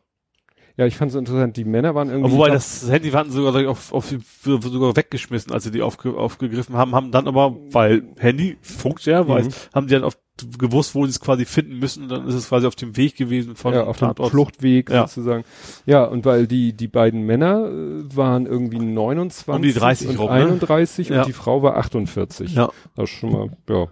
Ja, 0.77 0.85
ich 0.85 0.95
fand 0.95 1.09
es 1.09 1.15
interessant, 1.17 1.57
die 1.57 1.65
Männer 1.65 1.95
waren 1.95 2.09
irgendwie. 2.09 2.31
Wobei 2.33 2.49
das 2.51 2.87
Handy 2.89 3.09
hatten 3.09 3.31
sogar 3.31 3.55
ich, 3.59 3.65
auf, 3.65 3.91
auf, 3.93 4.13
sogar 4.43 4.95
weggeschmissen, 4.95 5.51
als 5.51 5.63
sie 5.63 5.71
die 5.71 5.81
aufge, 5.81 6.15
aufgegriffen 6.15 6.75
haben, 6.77 6.93
haben 6.93 7.09
dann 7.11 7.27
aber, 7.27 7.55
weil 7.71 8.03
Handy 8.19 8.57
funkt 8.61 9.03
ja, 9.05 9.27
weiß, 9.27 9.47
Mhm. 9.47 9.51
haben 9.73 9.87
die 9.87 9.93
dann 9.95 10.03
auf, 10.03 10.19
gewusst, 10.57 10.95
wo 10.95 11.05
sie 11.05 11.11
es 11.11 11.19
quasi 11.19 11.45
finden 11.45 11.79
müssen 11.79 12.03
und 12.03 12.09
dann 12.09 12.27
ist 12.27 12.35
es 12.35 12.49
quasi 12.49 12.67
auf 12.67 12.75
dem 12.75 12.95
Weg 12.97 13.15
gewesen 13.15 13.55
von 13.55 13.73
ja, 13.73 13.83
auf 13.83 13.97
dem. 13.97 14.13
Fluchtweg 14.15 14.89
Ja. 14.89 15.07
sozusagen. 15.07 15.43
Ja, 15.85 16.03
und 16.05 16.25
weil 16.25 16.47
die, 16.47 16.73
die 16.73 16.87
beiden 16.87 17.21
Männer 17.23 17.67
äh, 17.67 18.15
waren 18.15 18.45
irgendwie 18.45 18.79
29 18.79 19.47
Um 19.55 19.61
die 19.61 19.73
30 19.73 20.09
und 20.09 20.19
rum, 20.19 20.27
ne? 20.29 20.33
31 20.33 21.09
Ja. 21.09 21.19
und 21.21 21.27
die 21.27 21.33
Frau 21.33 21.61
war 21.63 21.77
48. 21.77 22.53
Ja. 22.53 22.69
Das 22.95 23.09
ist 23.09 23.15
schon 23.17 23.31
mal, 23.31 23.49
ja, 23.69 23.87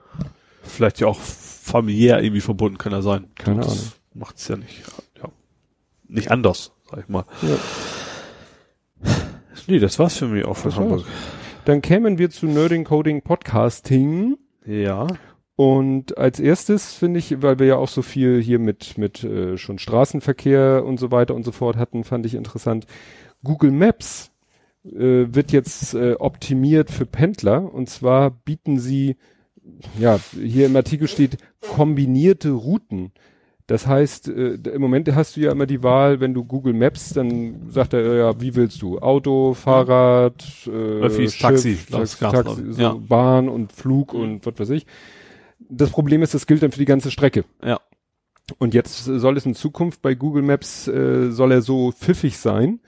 Vielleicht 0.63 0.99
ja 0.99 1.07
auch 1.07 1.19
familiär 1.19 2.21
irgendwie 2.23 2.41
verbunden 2.41 2.77
kann 2.77 2.91
er 2.93 3.01
sein. 3.01 3.27
Keine 3.35 3.57
das 3.61 3.71
Ahnung. 3.71 3.91
Macht's 4.15 4.47
ja 4.47 4.55
nicht, 4.57 4.83
ja, 5.21 5.29
nicht 6.07 6.31
anders, 6.31 6.71
sag 6.89 7.01
ich 7.01 7.07
mal. 7.09 7.25
Ja. 7.41 9.09
Nee, 9.67 9.79
das 9.79 9.97
war's 9.99 10.17
für 10.17 10.27
mich 10.27 10.45
auch 10.45 10.57
von 10.57 10.71
Das 10.71 10.79
Hamburg. 10.79 10.99
war's. 11.01 11.09
Dann 11.65 11.81
kämen 11.81 12.17
wir 12.19 12.29
zu 12.29 12.45
Nerding 12.45 12.83
Coding 12.83 13.21
Podcasting. 13.23 14.37
Ja. 14.65 15.07
Und 15.55 16.17
als 16.17 16.39
erstes 16.39 16.93
finde 16.93 17.19
ich, 17.19 17.41
weil 17.41 17.59
wir 17.59 17.65
ja 17.65 17.75
auch 17.77 17.87
so 17.87 18.01
viel 18.01 18.41
hier 18.41 18.59
mit, 18.59 18.97
mit 18.97 19.23
äh, 19.23 19.57
schon 19.57 19.79
Straßenverkehr 19.79 20.83
und 20.85 20.99
so 20.99 21.11
weiter 21.11 21.33
und 21.33 21.43
so 21.43 21.53
fort 21.53 21.77
hatten, 21.77 22.03
fand 22.03 22.25
ich 22.25 22.35
interessant. 22.35 22.85
Google 23.43 23.71
Maps 23.71 24.31
äh, 24.83 25.27
wird 25.29 25.53
jetzt 25.53 25.93
äh, 25.93 26.15
optimiert 26.19 26.91
für 26.91 27.05
Pendler 27.05 27.73
und 27.73 27.89
zwar 27.89 28.31
bieten 28.31 28.79
sie, 28.79 29.15
ja, 29.97 30.19
hier 30.33 30.65
im 30.65 30.75
Artikel 30.75 31.07
steht 31.07 31.37
kombinierte 31.61 32.51
Routen. 32.51 33.11
Das 33.67 33.87
heißt, 33.87 34.27
äh, 34.27 34.55
im 34.55 34.81
Moment 34.81 35.13
hast 35.15 35.37
du 35.37 35.41
ja 35.41 35.53
immer 35.53 35.65
die 35.65 35.81
Wahl, 35.81 36.19
wenn 36.19 36.33
du 36.33 36.43
Google 36.43 36.73
Maps, 36.73 37.13
dann 37.13 37.69
sagt 37.69 37.93
er, 37.93 38.15
ja, 38.15 38.41
wie 38.41 38.55
willst 38.55 38.81
du? 38.81 38.99
Auto, 38.99 39.53
Fahrrad, 39.53 40.45
äh, 40.67 40.69
Öffis, 40.69 41.33
Schiff, 41.33 41.41
Taxi, 41.41 41.77
Taxi, 41.89 42.17
Taxi 42.19 42.73
so 42.73 42.81
Ja. 42.81 42.93
Bahn 42.93 43.47
und 43.47 43.71
Flug 43.71 44.13
und 44.13 44.45
was 44.45 44.59
weiß 44.59 44.69
ich. 44.71 44.85
Das 45.59 45.89
Problem 45.89 46.21
ist, 46.21 46.33
das 46.33 46.47
gilt 46.47 46.61
dann 46.63 46.71
für 46.71 46.79
die 46.79 46.85
ganze 46.85 47.11
Strecke. 47.11 47.45
Ja. 47.63 47.79
Und 48.59 48.73
jetzt 48.73 49.05
soll 49.05 49.37
es 49.37 49.45
in 49.45 49.55
Zukunft 49.55 50.01
bei 50.01 50.13
Google 50.13 50.43
Maps, 50.43 50.87
äh, 50.87 51.31
soll 51.31 51.51
er 51.51 51.61
so 51.61 51.91
pfiffig 51.91 52.37
sein, 52.37 52.79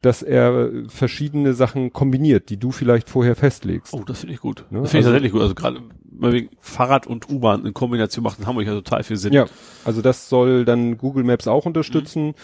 dass 0.00 0.22
er 0.22 0.70
verschiedene 0.88 1.54
Sachen 1.54 1.92
kombiniert, 1.92 2.50
die 2.50 2.56
du 2.56 2.70
vielleicht 2.72 3.08
vorher 3.08 3.36
festlegst. 3.36 3.94
Oh, 3.94 4.02
das 4.04 4.20
finde 4.20 4.34
ich 4.34 4.40
gut. 4.40 4.64
Ne? 4.70 4.80
Das 4.82 4.90
finde 4.90 5.00
ich 5.00 5.06
Also- 5.06 5.08
tatsächlich 5.10 5.32
gut. 5.32 5.42
Also 5.42 5.54
gerade 5.54 5.80
wegen 6.10 6.50
Fahrrad 6.60 7.06
und 7.06 7.28
U-Bahn 7.30 7.64
in 7.66 7.72
Kombination 7.74 8.22
macht 8.22 8.38
in 8.38 8.46
Hamburg 8.46 8.66
ja 8.66 8.74
total 8.74 9.02
viel 9.02 9.16
Sinn. 9.16 9.32
Ja, 9.32 9.46
also 9.84 10.02
das 10.02 10.28
soll 10.28 10.64
dann 10.64 10.98
Google 10.98 11.24
Maps 11.24 11.48
auch 11.48 11.66
unterstützen. 11.66 12.34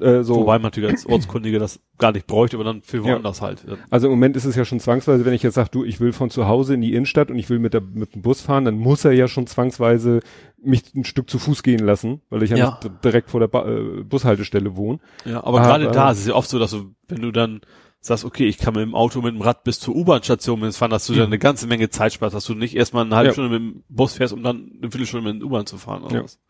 Äh, 0.00 0.22
so. 0.22 0.36
Wobei 0.36 0.54
man 0.54 0.62
natürlich 0.62 0.90
als 0.90 1.06
Ortskundige 1.06 1.58
das 1.58 1.80
gar 1.98 2.12
nicht 2.12 2.26
bräuchte, 2.26 2.56
aber 2.56 2.64
dann 2.64 2.82
für 2.82 2.98
Ja. 2.98 3.04
woanders 3.04 3.42
halt. 3.42 3.64
Also 3.90 4.06
im 4.06 4.12
Moment 4.12 4.36
ist 4.36 4.44
es 4.44 4.56
ja 4.56 4.64
schon 4.64 4.80
zwangsweise, 4.80 5.24
wenn 5.24 5.34
ich 5.34 5.42
jetzt 5.42 5.54
sage, 5.54 5.68
du, 5.70 5.84
ich 5.84 6.00
will 6.00 6.12
von 6.12 6.30
zu 6.30 6.48
Hause 6.48 6.74
in 6.74 6.80
die 6.80 6.94
Innenstadt 6.94 7.30
und 7.30 7.38
ich 7.38 7.50
will 7.50 7.58
mit, 7.58 7.74
der, 7.74 7.80
mit 7.82 8.14
dem 8.14 8.22
Bus 8.22 8.40
fahren, 8.40 8.64
dann 8.64 8.76
muss 8.78 9.04
er 9.04 9.12
ja 9.12 9.28
schon 9.28 9.46
zwangsweise 9.46 10.20
mich 10.62 10.94
ein 10.94 11.04
Stück 11.04 11.28
zu 11.28 11.38
Fuß 11.38 11.62
gehen 11.62 11.80
lassen, 11.84 12.22
weil 12.30 12.42
ich 12.42 12.50
ja, 12.50 12.56
Ja. 12.56 12.78
nicht 12.82 13.04
direkt 13.04 13.30
vor 13.30 13.40
der 13.40 13.48
ba 13.48 13.66
äh, 13.68 14.02
Bushaltestelle 14.04 14.76
wohne. 14.76 14.98
Ja, 15.24 15.38
aber, 15.44 15.58
Aber- 15.60 15.66
gerade 15.68 15.90
da 15.90 16.10
ist 16.10 16.20
es 16.20 16.26
ja 16.26 16.34
oft 16.34 16.48
so, 16.48 16.58
dass 16.58 16.70
du, 16.70 16.94
wenn 17.08 17.20
du 17.20 17.30
dann 17.32 17.60
sagst, 18.00 18.24
okay, 18.24 18.46
ich 18.46 18.58
kann 18.58 18.74
mit 18.74 18.82
dem 18.82 18.94
Auto 18.96 19.20
mit 19.22 19.32
dem 19.34 19.42
Rad 19.42 19.62
bis 19.62 19.78
zur 19.78 19.94
U-Bahn-Station 19.94 20.72
fahren, 20.72 20.90
dass 20.90 21.06
du 21.06 21.14
dann 21.14 21.26
eine 21.26 21.38
ganze 21.38 21.68
Menge 21.68 21.88
Zeit 21.88 22.12
sparst, 22.12 22.34
dass 22.34 22.44
du 22.46 22.54
nicht 22.54 22.74
erstmal 22.74 23.04
eine 23.04 23.14
halbe 23.14 23.28
Ja. 23.28 23.32
Stunde 23.32 23.50
mit 23.50 23.60
dem 23.60 23.82
Bus 23.88 24.14
fährst, 24.14 24.32
um 24.32 24.42
dann 24.42 24.72
eine 24.80 24.90
Viertelstunde 24.90 25.32
mit 25.32 25.40
der 25.42 25.46
U-Bahn 25.48 25.66
zu 25.66 25.76
fahren. 25.78 26.02
Oder 26.02 26.16
Ja. 26.16 26.24
was. 26.24 26.40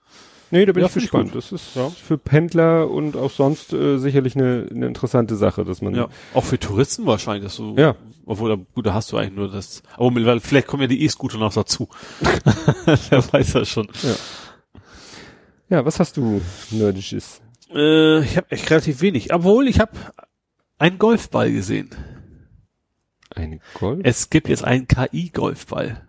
Nee, 0.53 0.67
da 0.67 0.73
bin 0.73 0.83
Ja, 0.83 0.89
ich 0.89 0.95
gespannt. 0.95 1.35
das 1.35 1.51
ist 1.51 1.75
Ja. 1.75 1.89
für 1.89 2.19
Pendler 2.19 2.91
und 2.91 3.17
auch 3.17 3.31
sonst 3.31 3.73
äh, 3.73 3.97
sicherlich 3.99 4.37
eine, 4.37 4.69
eine 4.71 4.87
interessante 4.87 5.35
Sache, 5.35 5.65
dass 5.65 5.81
man 5.81 5.95
Ja, 5.95 6.09
auch 6.35 6.45
für 6.45 6.59
Touristen 6.59 7.07
wahrscheinlich, 7.07 7.45
dass 7.45 7.57
du, 7.57 7.75
Ja. 7.77 7.97
obwohl, 8.27 8.51
da, 8.57 8.63
gut, 8.75 8.85
da 8.87 8.93
hast 8.93 9.11
du 9.13 9.17
eigentlich 9.17 9.35
nur 9.37 9.51
das, 9.51 9.83
aber 9.97 10.11
mittlerweile- 10.11 10.41
vielleicht 10.41 10.67
kommen 10.67 10.83
ja 10.83 10.89
die 10.89 11.03
E-Scooter 11.05 11.39
noch 11.39 11.55
dazu. 11.55 11.89
Wer 12.85 13.33
weiß 13.33 13.53
das 13.55 13.69
schon. 13.71 13.89
Ja, 15.71 15.85
was 15.87 15.99
hast 15.99 16.19
du 16.19 16.43
nerdisches? 16.71 17.41
Äh, 17.75 18.21
ich 18.23 18.37
habe 18.37 18.51
echt 18.51 18.71
relativ 18.71 19.01
wenig, 19.01 19.33
obwohl 19.33 19.67
ich 19.69 19.81
habe 19.81 19.93
einen 20.79 20.99
Golfball 20.99 21.51
gesehen. 21.51 21.89
Eine 23.35 23.61
Golf? 23.73 24.01
Es 24.03 24.29
gibt 24.29 24.49
jetzt 24.51 24.65
einen 24.65 24.87
KI-Golfball. 24.87 26.07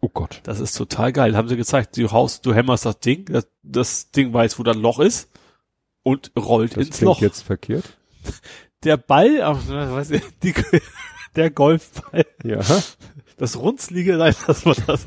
Oh 0.00 0.08
Gott. 0.12 0.40
Das 0.44 0.60
ist 0.60 0.76
total 0.76 1.12
geil. 1.12 1.36
Haben 1.36 1.48
sie 1.48 1.56
gezeigt, 1.56 1.96
du 1.96 2.10
haust, 2.12 2.44
du 2.46 2.54
hämmerst 2.54 2.84
das 2.86 3.00
Ding, 3.00 3.24
das, 3.26 3.48
das 3.62 4.10
Ding 4.10 4.32
weiß, 4.32 4.58
wo 4.58 4.62
da 4.62 4.72
ein 4.72 4.78
Loch 4.80 4.98
ist 5.00 5.30
und 6.02 6.32
rollt 6.38 6.76
Das 6.76 6.86
ins 6.86 7.00
Loch. 7.00 7.20
jetzt 7.20 7.42
verkehrt. 7.42 7.84
Der 8.84 8.96
Ball, 8.98 9.40
ach, 9.42 9.58
weiß 9.66 10.08
die, 10.42 10.54
der 11.34 11.50
Golfball, 11.50 12.24
Ja. 12.44 12.60
das 13.38 13.58
Runzlige, 13.58 14.16
nein, 14.16 14.34
das 14.46 14.64
war 14.66 14.74
das. 14.86 15.06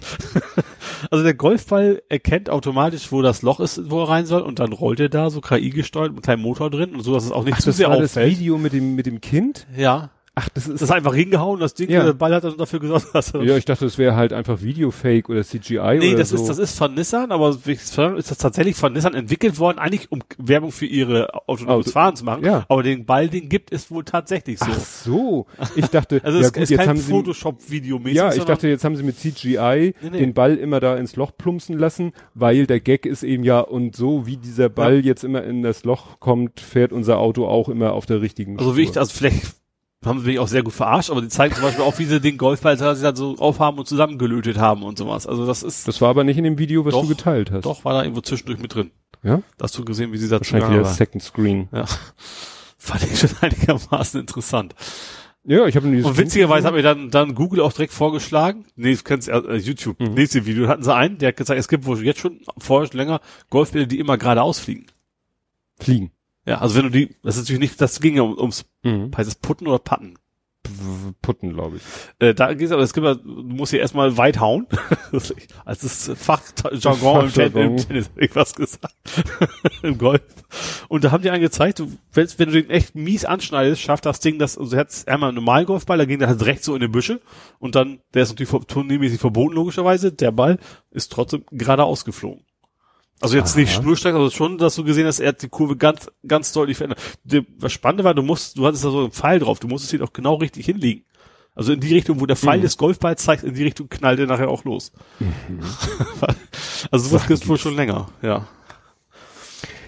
Also 1.11 1.23
der 1.23 1.33
Golfball 1.35 2.01
erkennt 2.09 2.49
automatisch, 2.49 3.11
wo 3.11 3.21
das 3.21 3.41
Loch 3.41 3.59
ist, 3.59 3.89
wo 3.89 4.01
er 4.03 4.09
rein 4.09 4.25
soll, 4.25 4.41
und 4.41 4.59
dann 4.59 4.73
rollt 4.73 4.99
er 4.99 5.07
da 5.09 5.29
so 5.29 5.39
KI 5.39 5.69
gesteuert 5.69 6.09
mit 6.13 6.17
einem 6.17 6.23
kleinen 6.23 6.41
Motor 6.41 6.69
drin 6.71 6.93
und 6.95 7.03
so, 7.03 7.13
dass 7.13 7.23
es 7.25 7.31
auch 7.31 7.43
nicht 7.45 7.53
Ach, 7.57 7.59
zu 7.61 7.67
das 7.69 7.77
sehr 7.77 7.89
war 7.89 7.97
das 7.99 8.11
auffällt. 8.11 8.31
Video 8.37 8.57
mit 8.57 8.73
dem, 8.73 8.95
mit 8.95 9.05
dem 9.05 9.21
Kind? 9.21 9.65
Ja. 9.77 10.09
Ach, 10.41 10.47
das 10.49 10.67
ist, 10.67 10.73
Das 10.75 10.81
ist 10.83 10.91
einfach 10.91 11.13
hingehauen, 11.13 11.59
das 11.59 11.73
Ding, 11.73 11.89
Ja. 11.89 12.03
der 12.03 12.13
Ball 12.13 12.33
hat 12.33 12.43
dann 12.45 12.55
dafür 12.55 12.79
gesorgt, 12.79 13.07
dass 13.13 13.33
ja, 13.33 13.57
ich 13.57 13.65
dachte, 13.65 13.83
das 13.85 13.97
wäre 13.97 14.15
halt 14.15 14.31
einfach 14.31 14.61
Videofake 14.61 15.29
oder 15.29 15.43
CGI 15.43 15.97
Nee, 15.99 16.09
oder 16.09 16.17
das 16.19 16.29
so. 16.29 16.35
ist, 16.37 16.47
das 16.47 16.57
ist 16.57 16.77
von 16.77 16.93
Nissan, 16.93 17.31
aber 17.31 17.49
es 17.49 17.65
ist 17.67 17.97
das 17.97 18.37
tatsächlich 18.37 18.75
von 18.77 18.93
Nissan 18.93 19.13
entwickelt 19.15 19.59
worden, 19.59 19.79
eigentlich 19.79 20.11
um 20.11 20.19
Werbung 20.37 20.71
für 20.71 20.85
ihre 20.85 21.33
autonomes 21.47 21.87
Auto- 21.87 21.91
Fahren 21.91 22.15
zu 22.15 22.23
machen. 22.23 22.45
ja. 22.45 22.65
Aber 22.69 22.83
den 22.83 23.05
Ball, 23.05 23.27
den 23.27 23.49
gibt 23.49 23.73
es 23.73 23.91
wohl 23.91 24.03
tatsächlich 24.05 24.59
so. 24.59 24.67
Ach 24.69 24.79
so. 24.79 25.45
Ich 25.75 25.87
dachte, 25.87 26.21
also 26.23 26.39
ja 26.39 26.45
es 26.45 26.53
gut, 26.53 26.63
ist 26.63 26.69
jetzt 26.69 26.79
kein 26.79 26.89
haben 26.89 26.97
sie, 26.97 27.11
Photoshop-Video 27.11 27.99
mäßig. 27.99 28.15
ja, 28.17 28.27
ich 28.29 28.35
sondern- 28.35 28.55
dachte, 28.55 28.67
jetzt 28.69 28.83
haben 28.85 28.95
sie 28.95 29.03
mit 29.03 29.17
CGI 29.17 29.93
Nee, 30.01 30.09
nee. 30.11 30.19
den 30.19 30.33
Ball 30.33 30.55
immer 30.55 30.79
da 30.79 30.95
ins 30.95 31.15
Loch 31.15 31.31
plumpsen 31.37 31.77
lassen, 31.77 32.13
weil 32.33 32.65
der 32.65 32.79
Gag 32.79 33.05
ist 33.05 33.23
eben 33.23 33.43
ja, 33.43 33.59
und 33.59 33.95
so 33.95 34.25
wie 34.25 34.37
dieser 34.37 34.69
Ball 34.69 35.03
jetzt 35.05 35.23
immer 35.23 35.43
in 35.43 35.63
das 35.63 35.83
Loch 35.83 36.19
kommt, 36.19 36.59
fährt 36.59 36.93
unser 36.93 37.17
Auto 37.17 37.45
auch 37.47 37.69
immer 37.69 37.93
auf 37.93 38.05
der 38.05 38.21
richtigen 38.21 38.57
also 38.59 38.77
wie 38.77 38.81
ich, 38.83 38.89
Spur. 38.89 39.01
also 39.01 39.13
vielleicht 39.13 39.58
haben 40.05 40.19
sie 40.21 40.27
mich 40.27 40.39
auch 40.39 40.47
sehr 40.47 40.63
gut 40.63 40.73
verarscht, 40.73 41.09
aber 41.09 41.21
die 41.21 41.27
zeigen 41.27 41.53
zum 41.55 41.63
Beispiel 41.63 41.83
auch, 41.83 41.99
wie 41.99 42.05
sie 42.05 42.21
den 42.21 42.37
Golfball 42.37 42.77
sie 42.77 43.01
dann 43.03 43.15
so 43.15 43.35
aufhaben 43.37 43.77
und 43.79 43.87
zusammengelötet 43.87 44.57
haben 44.57 44.83
und 44.83 44.97
sowas. 44.97 45.27
Also 45.27 45.45
das 45.45 45.61
ist, 45.63 45.87
Das 45.87 45.99
war 45.99 46.09
aber 46.09 46.23
nicht 46.23 46.37
in 46.37 46.45
dem 46.45 46.57
Video, 46.57 46.85
was 46.85 46.93
Doch, 46.93 47.01
du 47.01 47.09
geteilt 47.09 47.51
hast. 47.51 47.65
doch, 47.65 47.83
war 47.83 47.93
da 47.93 48.03
irgendwo 48.03 48.21
zwischendurch 48.21 48.59
mit 48.59 48.73
drin. 48.73 48.91
Ja? 49.23 49.41
Hast 49.61 49.77
du 49.77 49.83
gesehen, 49.83 50.13
wie 50.13 50.17
sie 50.17 50.29
da 50.29 50.37
Wahrscheinlich 50.37 50.69
wieder 50.69 50.83
war. 50.83 50.93
Second 50.93 51.21
Screen. 51.21 51.67
Ja. 51.73 51.85
Fand 52.77 53.03
ich 53.03 53.19
schon 53.19 53.31
einigermaßen 53.41 54.21
interessant. 54.21 54.73
Ja, 55.43 55.65
ich 55.65 55.75
habe 55.75 55.87
Und 55.87 56.17
witzigerweise 56.17 56.67
hat 56.67 56.73
mir 56.73 56.81
dann, 56.81 57.09
dann 57.11 57.33
Google 57.35 57.61
auch 57.61 57.73
direkt 57.73 57.91
vorgeschlagen, 57.93 58.65
nee, 58.75 58.93
du 58.95 59.03
kennst 59.03 59.27
äh, 59.27 59.55
YouTube, 59.55 59.99
Mhm. 59.99 60.13
nächste 60.13 60.45
Video, 60.45 60.67
hatten 60.67 60.83
sie 60.83 60.93
einen, 60.93 61.17
der 61.17 61.29
hat 61.29 61.37
gesagt, 61.37 61.59
es 61.59 61.67
gibt 61.67 61.85
wohl 61.85 62.01
jetzt 62.05 62.19
schon 62.19 62.39
vorher 62.57 62.87
schon 62.87 62.97
länger 62.97 63.19
Golfbälle, 63.49 63.87
die 63.87 63.99
immer 63.99 64.17
geradeaus 64.17 64.59
fliegen. 64.59 64.85
Fliegen. 65.79 66.11
Ja, 66.49 66.57
also 66.61 66.75
wenn 66.75 66.83
du 66.83 66.89
die, 66.89 67.15
das 67.23 67.35
ist 67.35 67.43
natürlich 67.43 67.59
nicht, 67.61 67.79
das 67.79 67.99
ging 67.99 68.15
ja 68.15 68.23
um, 68.23 68.37
ums, 68.37 68.65
Mhm. 68.83 69.11
heißt 69.15 69.27
es 69.29 69.35
Putten 69.35 69.67
oder 69.67 69.77
Patten? 69.79 70.15
Putten, 71.21 71.53
glaube 71.53 71.77
ich. 71.77 71.81
Äh, 72.19 72.33
da 72.33 72.53
geht's 72.53 72.71
aber, 72.71 72.81
es 72.81 72.93
gibt 72.93 73.05
ja, 73.05 73.15
du 73.15 73.43
musst 73.43 73.71
hier 73.71 73.79
erstmal 73.79 74.17
weit 74.17 74.39
hauen. 74.39 74.67
also 75.11 75.33
das 75.65 75.83
ist 75.83 76.17
Fachjargon 76.17 77.25
im, 77.25 77.33
Ten, 77.33 77.53
im. 77.55 77.77
Tennis, 77.77 78.09
hab 78.09 78.21
ich 78.21 78.35
was 78.35 78.53
gesagt. 78.53 78.93
Im 79.83 79.97
Golf. 79.97 80.21
Und 80.89 81.03
da 81.03 81.11
haben 81.11 81.23
die 81.23 81.29
einen 81.29 81.41
gezeigt, 81.41 81.79
du, 81.79 81.91
wenn, 82.13 82.27
wenn 82.37 82.51
du 82.51 82.61
den 82.61 82.69
echt 82.69 82.93
mies 82.95 83.25
anschneidest, 83.25 83.81
schafft 83.81 84.05
das 84.05 84.19
Ding 84.19 84.37
das, 84.37 84.57
also 84.57 84.75
er 84.75 84.81
hat 84.81 85.07
einmal 85.07 85.29
einen 85.29 85.35
normalen 85.37 85.65
Golfball, 85.65 85.97
da 85.97 86.05
ging 86.05 86.19
der 86.19 86.27
halt 86.27 86.45
rechts 86.45 86.65
so 86.65 86.75
in 86.75 86.81
die 86.81 86.87
Büsche 86.87 87.21
und 87.59 87.75
dann, 87.75 87.99
der 88.13 88.23
ist 88.23 88.29
natürlich 88.37 88.65
turniermäßig 88.65 89.19
verboten, 89.19 89.55
logischerweise, 89.55 90.11
der 90.11 90.31
Ball 90.31 90.59
ist 90.91 91.11
trotzdem 91.11 91.45
geradeaus 91.51 92.05
geflogen. 92.05 92.43
Also 93.21 93.35
jetzt 93.35 93.55
nicht 93.57 93.73
Aha. 93.75 93.81
schnurstracks, 93.81 94.15
aber 94.15 94.31
schon, 94.31 94.57
dass 94.57 94.75
du 94.75 94.83
gesehen 94.83 95.05
hast, 95.05 95.19
er 95.19 95.29
hat 95.29 95.41
die 95.41 95.49
Kurve 95.49 95.75
ganz, 95.75 96.09
ganz 96.25 96.53
deutlich 96.53 96.77
verändert. 96.77 96.99
Der, 97.23 97.43
was 97.57 97.73
spannend 97.73 98.03
war, 98.03 98.13
du 98.13 98.21
musst, 98.23 98.57
du 98.57 98.65
hattest 98.65 98.85
da 98.85 98.91
so 98.91 98.99
einen 98.99 99.11
Pfeil 99.11 99.39
drauf, 99.39 99.59
du 99.59 99.67
musstest 99.67 99.93
ihn 99.93 100.01
auch 100.01 100.13
genau 100.13 100.35
richtig 100.35 100.65
hinlegen. 100.65 101.03
Also 101.55 101.73
in 101.73 101.81
die 101.81 101.93
Richtung, 101.93 102.21
wo 102.21 102.25
der 102.25 102.37
Pfeil 102.37 102.59
Mhm. 102.59 102.61
des 102.63 102.77
Golfballs 102.77 103.21
zeigt, 103.23 103.43
in 103.43 103.53
die 103.53 103.63
Richtung 103.63 103.89
knallt 103.89 104.19
er 104.19 104.27
nachher 104.27 104.47
auch 104.49 104.63
los. 104.63 104.93
also 106.91 107.09
sowas 107.09 107.27
gibt's 107.27 107.47
wohl 107.47 107.57
schon 107.57 107.75
länger, 107.75 108.07
ja. 108.21 108.47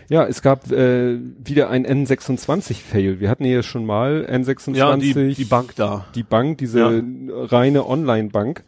Ja, 0.09 0.25
es 0.25 0.41
gab 0.41 0.69
äh, 0.69 1.17
wieder 1.41 1.69
ein 1.69 1.87
N26-Fail. 1.87 3.21
Wir 3.21 3.29
hatten 3.29 3.45
hier 3.45 3.63
schon 3.63 3.85
mal 3.85 4.27
N26, 4.29 4.75
Ja, 4.75 4.97
die, 4.97 5.33
die 5.35 5.45
Bank 5.45 5.73
da. 5.77 6.05
die 6.15 6.23
Bank, 6.23 6.57
diese 6.57 7.01
reine 7.31 7.87
Online-Bank. 7.87 8.65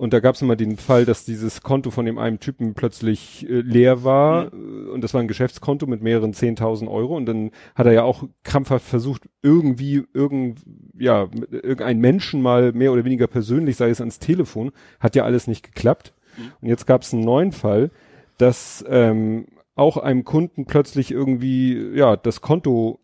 Und 0.00 0.14
da 0.14 0.20
gab 0.20 0.34
es 0.34 0.40
immer 0.40 0.56
den 0.56 0.78
Fall, 0.78 1.04
dass 1.04 1.26
dieses 1.26 1.60
Konto 1.60 1.90
von 1.90 2.06
dem 2.06 2.16
einen 2.16 2.40
Typen 2.40 2.72
plötzlich 2.72 3.46
äh, 3.46 3.60
leer 3.60 4.02
war. 4.02 4.46
Mhm. 4.46 4.86
Äh, 4.86 4.90
Und 4.92 5.04
das 5.04 5.12
war 5.12 5.20
ein 5.20 5.28
Geschäftskonto 5.28 5.86
mit 5.86 6.00
mehreren 6.00 6.32
10.000 6.32 6.90
Euro. 6.90 7.18
Und 7.18 7.26
dann 7.26 7.50
hat 7.74 7.84
er 7.84 7.92
ja 7.92 8.02
auch 8.02 8.24
krampfhaft 8.42 8.86
versucht, 8.86 9.28
irgendwie, 9.42 10.02
irgend, 10.14 10.62
ja, 10.98 11.28
mit 11.30 11.52
irgendein 11.52 11.98
Menschen 11.98 12.40
mal 12.40 12.72
mehr 12.72 12.94
oder 12.94 13.04
weniger 13.04 13.26
persönlich, 13.26 13.76
sei 13.76 13.90
es 13.90 14.00
ans 14.00 14.18
Telefon, 14.18 14.72
hat 15.00 15.16
ja 15.16 15.24
alles 15.24 15.46
nicht 15.46 15.62
geklappt. 15.62 16.14
Mhm. 16.38 16.52
Und 16.62 16.68
jetzt 16.68 16.86
gab 16.86 17.02
es 17.02 17.12
einen 17.12 17.24
neuen 17.24 17.52
Fall, 17.52 17.90
dass 18.38 18.82
ähm, 18.88 19.48
auch 19.74 19.98
einem 19.98 20.24
Kunden 20.24 20.64
plötzlich 20.64 21.10
irgendwie, 21.10 21.90
ja, 21.94 22.16
das 22.16 22.40
Konto 22.40 23.00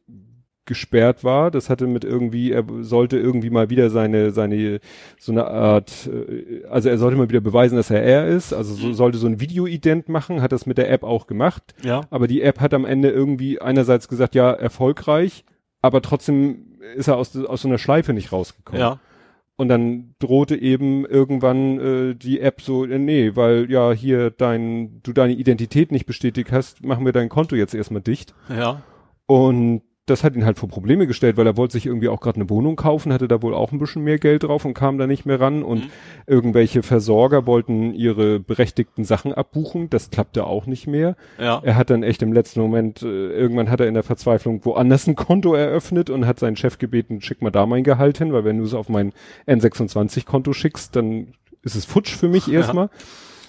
gesperrt 0.67 1.25
war. 1.25 1.51
Das 1.51 1.71
hatte 1.71 1.87
mit 1.87 2.05
irgendwie, 2.05 2.53
er 2.53 2.65
sollte 2.81 3.19
irgendwie 3.19 3.51
mal 3.51 3.71
wieder 3.71 3.89
seine, 3.91 4.31
seine, 4.33 4.81
so 5.19 5.33
eine 5.33 5.47
Art, 5.47 6.09
äh, 6.13 6.65
also 6.69 6.89
er 6.89 6.99
sollte 6.99 7.17
mal 7.17 7.29
wieder 7.29 7.41
beweisen, 7.41 7.77
dass 7.77 7.91
er 7.91 8.03
er 8.03 8.27
ist. 8.27 8.53
Also 8.53 8.75
so, 8.75 8.89
Mhm. 8.89 8.95
sollte 8.95 9.19
so 9.19 9.27
ein 9.27 9.41
Video-Ident 9.41 10.09
machen, 10.09 10.43
hat 10.43 10.53
das 10.53 10.67
mit 10.67 10.79
der 10.79 10.91
App 10.91 11.03
auch 11.03 11.27
gemacht. 11.27 11.75
Ja. 11.83 12.03
Aber 12.11 12.27
die 12.27 12.43
App 12.43 12.61
hat 12.61 12.75
am 12.75 12.85
Ende 12.85 13.11
irgendwie 13.11 13.61
einerseits 13.61 14.09
gesagt, 14.09 14.35
ja, 14.35 14.53
erfolgreich, 14.53 15.45
aber 15.83 16.03
trotzdem 16.03 16.79
ist 16.97 17.09
er 17.09 17.17
aus, 17.17 17.37
aus 17.37 17.63
so 17.63 17.69
einer 17.69 17.79
Schleife 17.79 18.13
nicht 18.13 18.33
rausgekommen. 18.33 18.81
Ja. 18.81 19.01
Und 19.59 19.69
dann 19.69 20.15
drohte 20.19 20.55
eben 20.55 21.07
irgendwann 21.07 21.81
äh, 21.81 22.15
die 22.15 22.41
App 22.41 22.61
so, 22.61 22.85
äh, 22.85 22.99
nee, 22.99 23.33
weil 23.37 23.71
ja 23.71 23.91
hier 23.93 24.31
dein, 24.31 25.01
du 25.03 25.15
deine 25.15 25.33
Identität 25.33 25.93
nicht 25.93 26.05
bestätigt 26.05 26.53
hast, 26.53 26.85
machen 26.85 27.07
wir 27.07 27.13
dein 27.13 27.31
Konto 27.31 27.57
jetzt 27.57 27.75
erstmal 27.75 28.03
dicht. 28.03 28.35
Ja. 28.51 28.83
Und 29.25 29.81
das 30.07 30.23
hat 30.25 30.35
ihn 30.37 30.45
halt 30.45 30.57
vor 30.59 30.69
Probleme 30.69 31.07
gestellt, 31.07 31.37
weil 31.37 31.47
er 31.47 31.57
wollte 31.57 31.73
sich 31.73 31.85
irgendwie 31.87 32.09
auch 32.09 32.21
gerade 32.21 32.37
eine 32.41 32.49
Wohnung 32.49 32.77
kaufen, 32.77 33.13
hatte 33.13 33.27
da 33.29 33.43
wohl 33.43 33.55
auch 33.55 33.73
ein 33.73 33.79
bisschen 33.81 34.05
mehr 34.05 34.19
Geld 34.19 34.45
drauf 34.45 34.65
und 34.65 34.73
kam 34.75 34.99
da 34.99 35.07
nicht 35.09 35.27
mehr 35.27 35.41
ran. 35.41 35.63
Und 35.65 35.85
Mhm. 35.85 35.91
irgendwelche 36.27 36.83
Versorger 36.85 37.47
wollten 37.47 37.93
ihre 37.93 38.39
berechtigten 38.41 39.05
Sachen 39.05 39.33
abbuchen. 39.35 39.91
Das 39.91 40.11
klappte 40.11 40.47
auch 40.47 40.67
nicht 40.67 40.87
mehr. 40.87 41.17
Ja. 41.41 41.61
Er 41.65 41.75
hat 41.77 41.91
dann 41.91 42.03
echt 42.05 42.23
im 42.23 42.33
letzten 42.33 42.61
Moment, 42.61 43.03
äh, 43.03 43.07
irgendwann 43.33 43.69
hat 43.71 43.81
er 43.81 43.89
in 43.89 43.95
der 43.95 44.05
Verzweiflung 44.05 44.65
woanders 44.65 45.07
ein 45.09 45.17
Konto 45.17 45.55
eröffnet 45.55 46.09
und 46.09 46.25
hat 46.27 46.39
seinen 46.39 46.57
Chef 46.57 46.79
gebeten, 46.79 47.21
schick 47.21 47.43
mal 47.43 47.51
da 47.51 47.67
mein 47.67 47.83
Gehalt 47.85 48.19
hin, 48.19 48.33
weil 48.33 48.45
wenn 48.45 48.59
du 48.59 48.65
es 48.65 48.75
auf 48.75 48.89
mein 48.89 49.13
N26-Konto 49.61 50.53
schickst, 50.53 50.95
dann 50.97 51.29
ist 51.63 51.75
es 51.75 51.85
futsch 51.85 52.15
für 52.15 52.29
mich 52.29 52.51
erstmal. 52.53 52.91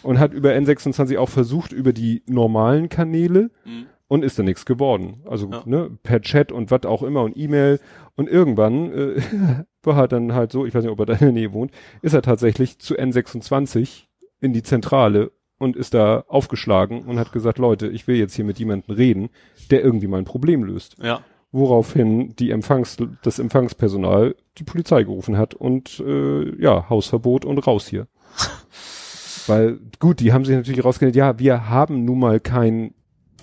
Und 0.03 0.19
hat 0.19 0.31
über 0.33 0.51
N26 0.51 1.17
auch 1.17 1.29
versucht, 1.29 1.71
über 1.73 1.91
die 1.91 2.21
normalen 2.27 2.87
Kanäle 2.89 3.49
Mhm. 3.65 3.85
Und 4.07 4.23
ist 4.23 4.39
da 4.39 4.43
nichts 4.43 4.65
geworden. 4.65 5.21
Also 5.25 5.49
Ja. 5.51 5.63
ne, 5.65 5.97
per 6.03 6.21
Chat 6.21 6.51
und 6.51 6.71
was 6.71 6.85
auch 6.85 7.03
immer 7.03 7.23
und 7.23 7.35
E-Mail. 7.37 7.79
Und 8.15 8.29
irgendwann 8.29 8.91
äh, 8.91 9.21
war 9.83 9.97
er 9.99 10.07
dann 10.07 10.33
halt 10.33 10.51
so, 10.51 10.65
ich 10.65 10.73
weiß 10.73 10.83
nicht, 10.83 10.91
ob 10.91 10.99
er 10.99 11.05
da 11.05 11.13
in 11.13 11.19
der 11.19 11.31
Nähe 11.31 11.53
wohnt, 11.53 11.71
ist 12.01 12.13
er 12.13 12.21
tatsächlich 12.21 12.79
zu 12.79 12.95
N26 12.95 14.03
in 14.39 14.53
die 14.53 14.63
Zentrale 14.63 15.31
und 15.59 15.75
ist 15.75 15.93
da 15.93 16.23
aufgeschlagen 16.27 17.03
und 17.05 17.17
hat 17.19 17.31
gesagt, 17.31 17.57
Leute, 17.57 17.87
ich 17.87 18.07
will 18.07 18.15
jetzt 18.15 18.35
hier 18.35 18.45
mit 18.45 18.59
jemandem 18.59 18.95
reden, 18.95 19.29
der 19.71 19.83
irgendwie 19.83 20.07
mein 20.07 20.25
Problem 20.25 20.63
löst. 20.63 20.97
Ja. 21.01 21.21
Woraufhin 21.51 22.35
die 22.35 22.51
Empfangs, 22.51 22.97
das 23.23 23.39
Empfangspersonal 23.39 24.35
die 24.57 24.63
Polizei 24.63 25.03
gerufen 25.03 25.37
hat 25.37 25.53
und 25.55 25.99
äh, 26.05 26.61
ja, 26.61 26.89
Hausverbot 26.89 27.45
und 27.45 27.57
raus 27.65 27.87
hier. 27.87 28.07
Weil, 29.47 29.79
gut, 29.99 30.19
die 30.19 30.33
haben 30.33 30.45
sich 30.45 30.55
natürlich 30.55 30.83
rausgestellt, 30.83 31.15
ja, 31.15 31.39
wir 31.39 31.69
haben 31.69 32.03
nun 32.05 32.19
mal 32.19 32.39
kein, 32.39 32.93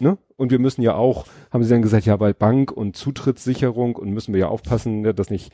ne? 0.00 0.18
Und 0.36 0.50
wir 0.50 0.58
müssen 0.58 0.82
ja 0.82 0.94
auch, 0.94 1.26
haben 1.50 1.62
sie 1.62 1.70
dann 1.70 1.82
gesagt, 1.82 2.06
ja, 2.06 2.18
weil 2.20 2.34
Bank 2.34 2.72
und 2.72 2.96
Zutrittssicherung 2.96 3.96
und 3.96 4.10
müssen 4.10 4.32
wir 4.32 4.40
ja 4.40 4.48
aufpassen, 4.48 5.02
ne, 5.02 5.14
dass 5.14 5.30
nicht 5.30 5.52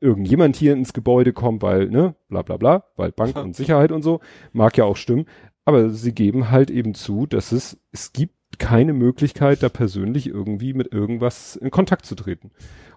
irgendjemand 0.00 0.56
hier 0.56 0.72
ins 0.72 0.92
Gebäude 0.92 1.32
kommt, 1.32 1.62
weil, 1.62 1.88
ne, 1.88 2.14
bla 2.28 2.42
bla 2.42 2.56
bla, 2.56 2.84
weil 2.96 3.12
Bank 3.12 3.36
und 3.36 3.56
Sicherheit 3.56 3.92
und 3.92 4.02
so, 4.02 4.20
mag 4.52 4.76
ja 4.76 4.84
auch 4.84 4.96
stimmen. 4.96 5.26
Aber 5.64 5.90
sie 5.90 6.12
geben 6.12 6.50
halt 6.50 6.70
eben 6.70 6.94
zu, 6.94 7.26
dass 7.26 7.52
es, 7.52 7.78
es 7.92 8.12
gibt 8.12 8.34
keine 8.58 8.92
Möglichkeit, 8.92 9.62
da 9.62 9.68
persönlich 9.68 10.26
irgendwie 10.26 10.74
mit 10.74 10.92
irgendwas 10.92 11.56
in 11.56 11.70
Kontakt 11.70 12.04
zu 12.04 12.14
treten. 12.14 12.50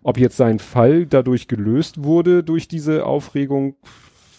Ob 0.04 0.18
jetzt 0.18 0.38
sein 0.38 0.60
Fall 0.60 1.06
dadurch 1.06 1.48
gelöst 1.48 2.04
wurde, 2.04 2.44
durch 2.44 2.68
diese 2.68 3.06
Aufregung, 3.06 3.76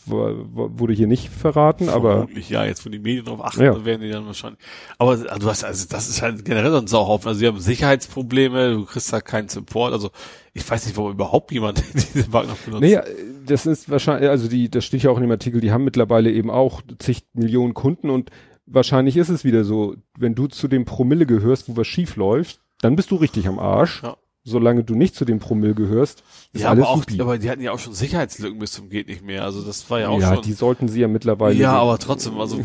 wurde 0.09 0.93
hier 0.93 1.07
nicht 1.07 1.28
verraten, 1.28 1.89
aber. 1.89 2.12
Vermutlich, 2.19 2.49
ja, 2.51 2.65
jetzt 2.65 2.85
wo 2.87 2.91
die 2.91 2.99
Medien 2.99 3.24
darauf 3.24 3.45
achten, 3.45 3.62
Ja. 3.62 3.85
werden 3.85 4.03
die 4.03 4.11
dann 4.11 4.27
wahrscheinlich. 4.27 4.61
Aber 4.99 5.11
also, 5.12 5.24
du 5.39 5.47
hast, 5.47 5.65
also 5.65 5.87
das 5.89 6.09
ist 6.09 6.23
halt 6.23 6.45
generell 6.45 6.70
so 6.70 6.78
ein 6.78 6.87
Sauhaufen. 6.87 7.28
Also 7.28 7.41
sie 7.41 7.47
haben 7.47 7.59
Sicherheitsprobleme, 7.61 8.70
du 8.74 8.85
kriegst 8.85 9.12
da 9.12 9.20
keinen 9.20 9.49
Support. 9.49 9.93
Also 9.93 10.11
ich 10.55 10.69
weiß 10.69 10.87
nicht, 10.87 10.97
warum 10.97 11.12
überhaupt 11.12 11.53
jemand 11.53 11.83
diese 12.15 12.28
Bank 12.28 12.49
noch 12.49 12.57
benutzt. 12.57 12.83
Naja, 12.83 13.03
das 13.47 13.66
ist 13.66 13.91
wahrscheinlich, 13.91 14.31
also 14.31 14.49
die, 14.49 14.70
das 14.70 14.85
steht 14.85 15.03
ja 15.03 15.11
auch 15.11 15.16
in 15.16 15.23
dem 15.23 15.31
Artikel, 15.31 15.61
die 15.61 15.73
haben 15.73 15.85
mittlerweile 15.85 16.31
eben 16.31 16.51
auch 16.51 16.83
zig 16.99 17.24
Millionen 17.35 17.74
Kunden 17.74 18.11
und 18.11 18.31
wahrscheinlich 18.66 19.16
ist 19.16 19.28
es 19.28 19.45
wieder 19.45 19.65
so, 19.65 19.95
wenn 20.19 20.35
du 20.35 20.47
zu 20.47 20.69
dem 20.69 20.85
Promille 20.85 21.27
gehörst, 21.27 21.69
wo 21.69 21.77
was 21.77 21.87
schief 21.87 22.16
läuft, 22.16 22.61
dann 22.81 22.97
bist 22.97 23.11
du 23.11 23.16
richtig 23.16 23.47
am 23.49 23.59
Arsch. 23.59 24.03
Ja. 24.03 24.16
Solange 24.48 24.85
du 24.85 24.94
nicht 24.94 25.16
zu 25.16 25.24
dem 25.24 25.40
Promille 25.40 25.74
gehörst, 25.74 26.23
ist 26.52 26.62
ja, 26.62 26.70
alles 26.70 26.85
aber 26.85 26.93
auch, 26.93 26.98
supi. 27.01 27.20
aber 27.20 27.36
die 27.36 27.51
hatten 27.51 27.62
ja 27.62 27.73
auch 27.73 27.81
schon 27.81 27.93
Sicherheitslücken 27.94 28.60
bis 28.60 28.70
zum 28.70 28.89
geht 28.89 29.09
nicht 29.09 29.24
mehr. 29.24 29.43
Also 29.43 29.60
das 29.60 29.90
war 29.90 29.98
ja 29.98 30.09
auch 30.09 30.20
ja, 30.20 30.35
schon. 30.35 30.43
die 30.44 30.52
sollten 30.52 30.86
sie 30.86 31.01
ja 31.01 31.09
mittlerweile. 31.09 31.56
ja, 31.56 31.73
aber 31.73 31.98
trotzdem, 31.98 32.39
also 32.39 32.64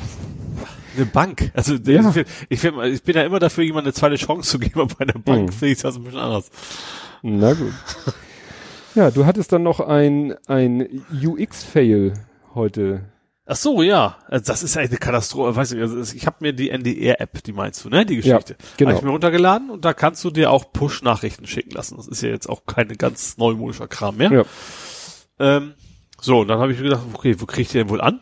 eine 0.95 1.05
Bank. 1.07 1.51
Also 1.55 1.73
Ja. 1.75 2.13
ich, 2.15 2.25
ich, 2.49 2.63
ich 2.63 3.03
bin 3.03 3.15
ja 3.15 3.23
immer 3.23 3.39
dafür, 3.39 3.63
jemand 3.63 3.85
eine 3.87 3.93
zweite 3.93 4.15
Chance 4.17 4.47
zu 4.47 4.59
geben, 4.59 4.79
aber 4.81 4.93
bei 4.93 5.05
einer 5.05 5.19
Bank 5.19 5.47
Mhm. 5.47 5.51
finde 5.53 5.71
ich 5.73 5.81
das 5.81 5.95
ein 5.95 6.03
bisschen 6.03 6.19
anders. 6.19 6.51
Na 7.23 7.53
gut. 7.53 7.73
Ja, 8.93 9.09
du 9.09 9.25
hattest 9.25 9.53
dann 9.53 9.63
noch 9.63 9.79
ein, 9.79 10.35
ein 10.47 10.85
UX-Fail 11.11 12.13
heute. 12.53 13.05
Ach 13.51 13.57
so, 13.57 13.81
ja. 13.81 14.17
Also 14.29 14.45
das 14.45 14.63
ist 14.63 14.75
ja 14.75 14.81
eine 14.81 14.95
Katastrophe. 14.95 15.57
Weiß 15.57 15.73
nicht, 15.73 15.81
also 15.81 16.15
ich 16.15 16.25
habe 16.25 16.37
mir 16.39 16.53
die 16.53 16.69
NDR-App, 16.69 17.43
die 17.43 17.51
meinst 17.51 17.83
du, 17.83 17.89
ne? 17.89 18.05
Die 18.05 18.15
Geschichte. 18.15 18.55
genau. 18.77 18.91
Habe 18.91 18.99
ich 18.99 19.03
mir 19.03 19.11
runtergeladen 19.11 19.69
und 19.69 19.83
da 19.83 19.93
kannst 19.93 20.23
du 20.23 20.29
dir 20.29 20.51
auch 20.51 20.71
Push-Nachrichten 20.71 21.45
schicken 21.47 21.71
lassen. 21.71 21.97
Das 21.97 22.07
ist 22.07 22.23
ja 22.23 22.29
jetzt 22.29 22.47
auch 22.47 22.65
keine 22.65 22.95
ganz 22.95 23.37
neumodischer 23.37 23.89
Kram 23.89 24.15
mehr. 24.15 24.31
Ja. 24.31 24.45
Ähm, 25.39 25.73
so, 26.21 26.39
und 26.39 26.47
dann 26.47 26.59
habe 26.59 26.71
ich 26.71 26.77
mir 26.77 26.85
gedacht, 26.85 27.03
okay, 27.13 27.41
wo 27.41 27.45
kriegt 27.45 27.75
ihr 27.75 27.83
denn 27.83 27.89
wohl 27.89 27.99
an? 27.99 28.21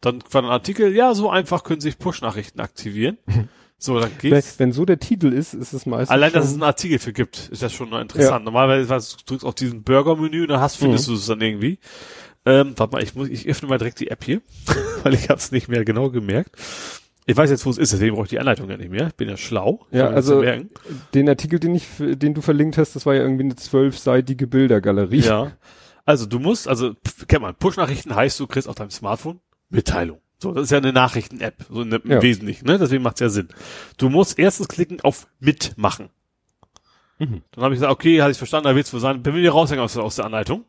Dann 0.00 0.22
war 0.30 0.44
ein 0.44 0.48
Artikel, 0.48 0.94
ja, 0.94 1.14
so 1.14 1.30
einfach 1.30 1.64
können 1.64 1.80
sich 1.80 1.98
Push-Nachrichten 1.98 2.60
aktivieren. 2.60 3.18
So, 3.76 4.00
dann 4.00 4.12
Wenn, 4.22 4.30
geht's. 4.30 4.58
wenn 4.58 4.72
so 4.72 4.86
der 4.86 4.98
Titel 4.98 5.30
ist, 5.30 5.52
ist 5.52 5.74
es 5.74 5.84
meistens. 5.84 6.08
Allein, 6.08 6.32
dass 6.32 6.46
es 6.46 6.54
einen 6.54 6.62
Artikel 6.62 6.98
für 6.98 7.12
gibt, 7.12 7.50
ist 7.50 7.62
das 7.62 7.74
schon 7.74 7.90
noch 7.90 8.00
interessant. 8.00 8.42
Normalerweise 8.46 8.88
was, 8.88 9.14
du 9.14 9.24
drückst 9.26 9.44
auf 9.44 9.54
diesen 9.54 9.82
Burger-Menü 9.82 10.42
und 10.42 10.48
dann 10.48 10.60
hast, 10.60 10.76
findest 10.76 11.08
du 11.08 11.14
es 11.14 11.26
dann 11.26 11.42
irgendwie. 11.42 11.78
Ähm, 12.46 12.74
warte 12.76 12.92
mal, 12.92 13.02
ich 13.02 13.14
muss, 13.14 13.28
ich 13.28 13.48
öffne 13.48 13.68
mal 13.68 13.78
direkt 13.78 14.00
die 14.00 14.08
App 14.10 14.22
hier, 14.24 14.42
weil 15.02 15.14
ich 15.14 15.28
habe 15.30 15.38
es 15.38 15.50
nicht 15.52 15.68
mehr 15.68 15.84
genau 15.84 16.10
gemerkt. 16.10 16.56
Ich 17.26 17.36
weiß 17.36 17.48
jetzt, 17.48 17.64
wo 17.64 17.70
es 17.70 17.78
ist, 17.78 17.92
deswegen 17.94 18.14
brauche 18.14 18.24
ich 18.24 18.30
die 18.30 18.38
Anleitung 18.38 18.68
ja 18.68 18.76
nicht 18.76 18.90
mehr. 18.90 19.06
Ich 19.08 19.14
bin 19.14 19.30
ja 19.30 19.36
schlau. 19.38 19.86
Ja, 19.90 20.08
also- 20.08 20.44
den 21.14 21.28
Artikel, 21.28 21.58
den 21.58 21.74
ich, 21.74 21.86
den 21.98 22.34
du 22.34 22.42
verlinkt 22.42 22.76
hast, 22.76 22.94
das 22.96 23.06
war 23.06 23.14
ja 23.14 23.22
irgendwie 23.22 23.44
eine 23.44 23.56
zwölfseitige 23.56 24.46
Bildergalerie. 24.46 25.20
Ja. 25.20 25.52
Also 26.04 26.26
du 26.26 26.38
musst, 26.38 26.68
also 26.68 26.94
kennt 27.28 27.40
man, 27.40 27.54
Push-Nachrichten 27.54 28.14
heißt, 28.14 28.38
du 28.38 28.46
kriegst 28.46 28.68
auf 28.68 28.74
deinem 28.74 28.90
Smartphone 28.90 29.40
Mitteilung. 29.70 30.18
So, 30.38 30.52
das 30.52 30.64
ist 30.64 30.70
ja 30.70 30.76
eine 30.78 30.92
Nachrichten-App, 30.92 31.64
so 31.70 31.80
im 31.80 31.90
Ja. 32.04 32.20
Wesentlichen, 32.20 32.66
ne? 32.66 32.76
Deswegen 32.78 33.02
macht's 33.02 33.20
ja 33.20 33.30
Sinn. 33.30 33.48
Du 33.96 34.10
musst 34.10 34.38
erstens 34.38 34.68
klicken 34.68 35.00
auf 35.00 35.26
Mitmachen. 35.40 36.10
Mhm. 37.18 37.40
Dann 37.52 37.64
habe 37.64 37.72
ich 37.72 37.78
gesagt, 37.78 37.92
okay, 37.92 38.20
hatte 38.20 38.32
ich 38.32 38.38
verstanden, 38.38 38.68
da 38.68 38.76
wird's 38.76 38.92
wohl 38.92 39.00
sein. 39.00 39.22
Bin 39.22 39.34
mir 39.34 39.50
raushängen 39.50 39.82
aus, 39.82 39.96
aus 39.96 40.16
der 40.16 40.26
Anleitung. 40.26 40.64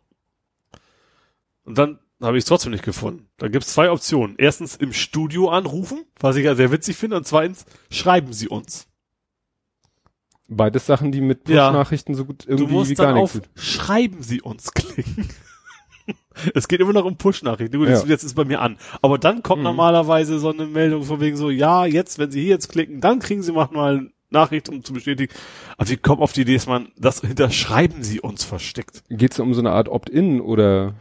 Und 1.65 1.77
dann 1.77 1.99
habe 2.21 2.37
ich 2.37 2.43
es 2.43 2.47
trotzdem 2.47 2.71
nicht 2.71 2.83
gefunden. 2.85 3.27
Da 3.37 3.47
gibt's 3.49 3.73
zwei 3.73 3.91
Optionen. 3.91 4.35
Erstens 4.37 4.75
im 4.75 4.93
Studio 4.93 5.49
anrufen, 5.49 6.05
was 6.19 6.35
ich 6.37 6.45
ja 6.45 6.55
sehr 6.55 6.71
witzig 6.71 6.95
finde, 6.95 7.17
und 7.17 7.27
zweitens 7.27 7.65
schreiben 7.89 8.31
Sie 8.33 8.47
uns. 8.47 8.87
Beides 10.47 10.85
Sachen, 10.85 11.11
die 11.11 11.21
mit 11.21 11.49
Ja. 11.49 11.67
Push-Nachrichten 11.69 12.13
so 12.13 12.25
gut 12.25 12.45
Du 12.45 12.51
irgendwie 12.51 12.73
musst 12.73 12.91
wie 12.91 12.95
gar 12.95 13.07
dann 13.07 13.15
nichts 13.15 13.35
auf 13.35 13.41
tun. 13.41 13.51
Schreiben 13.55 14.21
Sie 14.21 14.41
uns 14.41 14.71
klicken. 14.73 15.27
es 16.53 16.67
geht 16.67 16.79
immer 16.81 16.93
noch 16.93 17.05
um 17.05 17.17
Push-Nachrichten. 17.17 17.81
Ja. 17.81 17.89
jetzt, 17.89 18.07
jetzt 18.07 18.23
ist 18.23 18.29
es 18.31 18.35
bei 18.35 18.45
mir 18.45 18.61
an. 18.61 18.77
Aber 19.01 19.17
dann 19.17 19.41
kommt 19.41 19.59
Mhm. 19.61 19.63
normalerweise 19.65 20.37
so 20.37 20.51
eine 20.51 20.67
Meldung 20.67 21.03
von 21.03 21.19
wegen 21.19 21.35
so, 21.35 21.49
ja, 21.49 21.85
jetzt, 21.85 22.19
wenn 22.19 22.29
Sie 22.29 22.41
hier 22.41 22.49
jetzt 22.51 22.69
klicken, 22.69 23.01
dann 23.01 23.19
kriegen 23.19 23.41
Sie 23.41 23.51
manchmal 23.53 23.97
eine 23.97 24.11
Nachricht, 24.29 24.69
um 24.69 24.83
zu 24.83 24.93
bestätigen. 24.93 25.33
Aber 25.77 25.89
wir 25.89 25.97
kommen 25.97 26.21
auf 26.21 26.33
die 26.33 26.41
Idee, 26.41 26.53
dass 26.55 26.67
man 26.67 26.91
das 26.95 27.21
hinter 27.21 27.49
Schreiben 27.49 28.03
Sie 28.03 28.19
uns 28.21 28.43
versteckt. 28.43 29.03
Geht's 29.09 29.39
um 29.39 29.53
so 29.55 29.61
eine 29.61 29.71
Art 29.71 29.89
Opt-in 29.89 30.41
oder? 30.41 30.93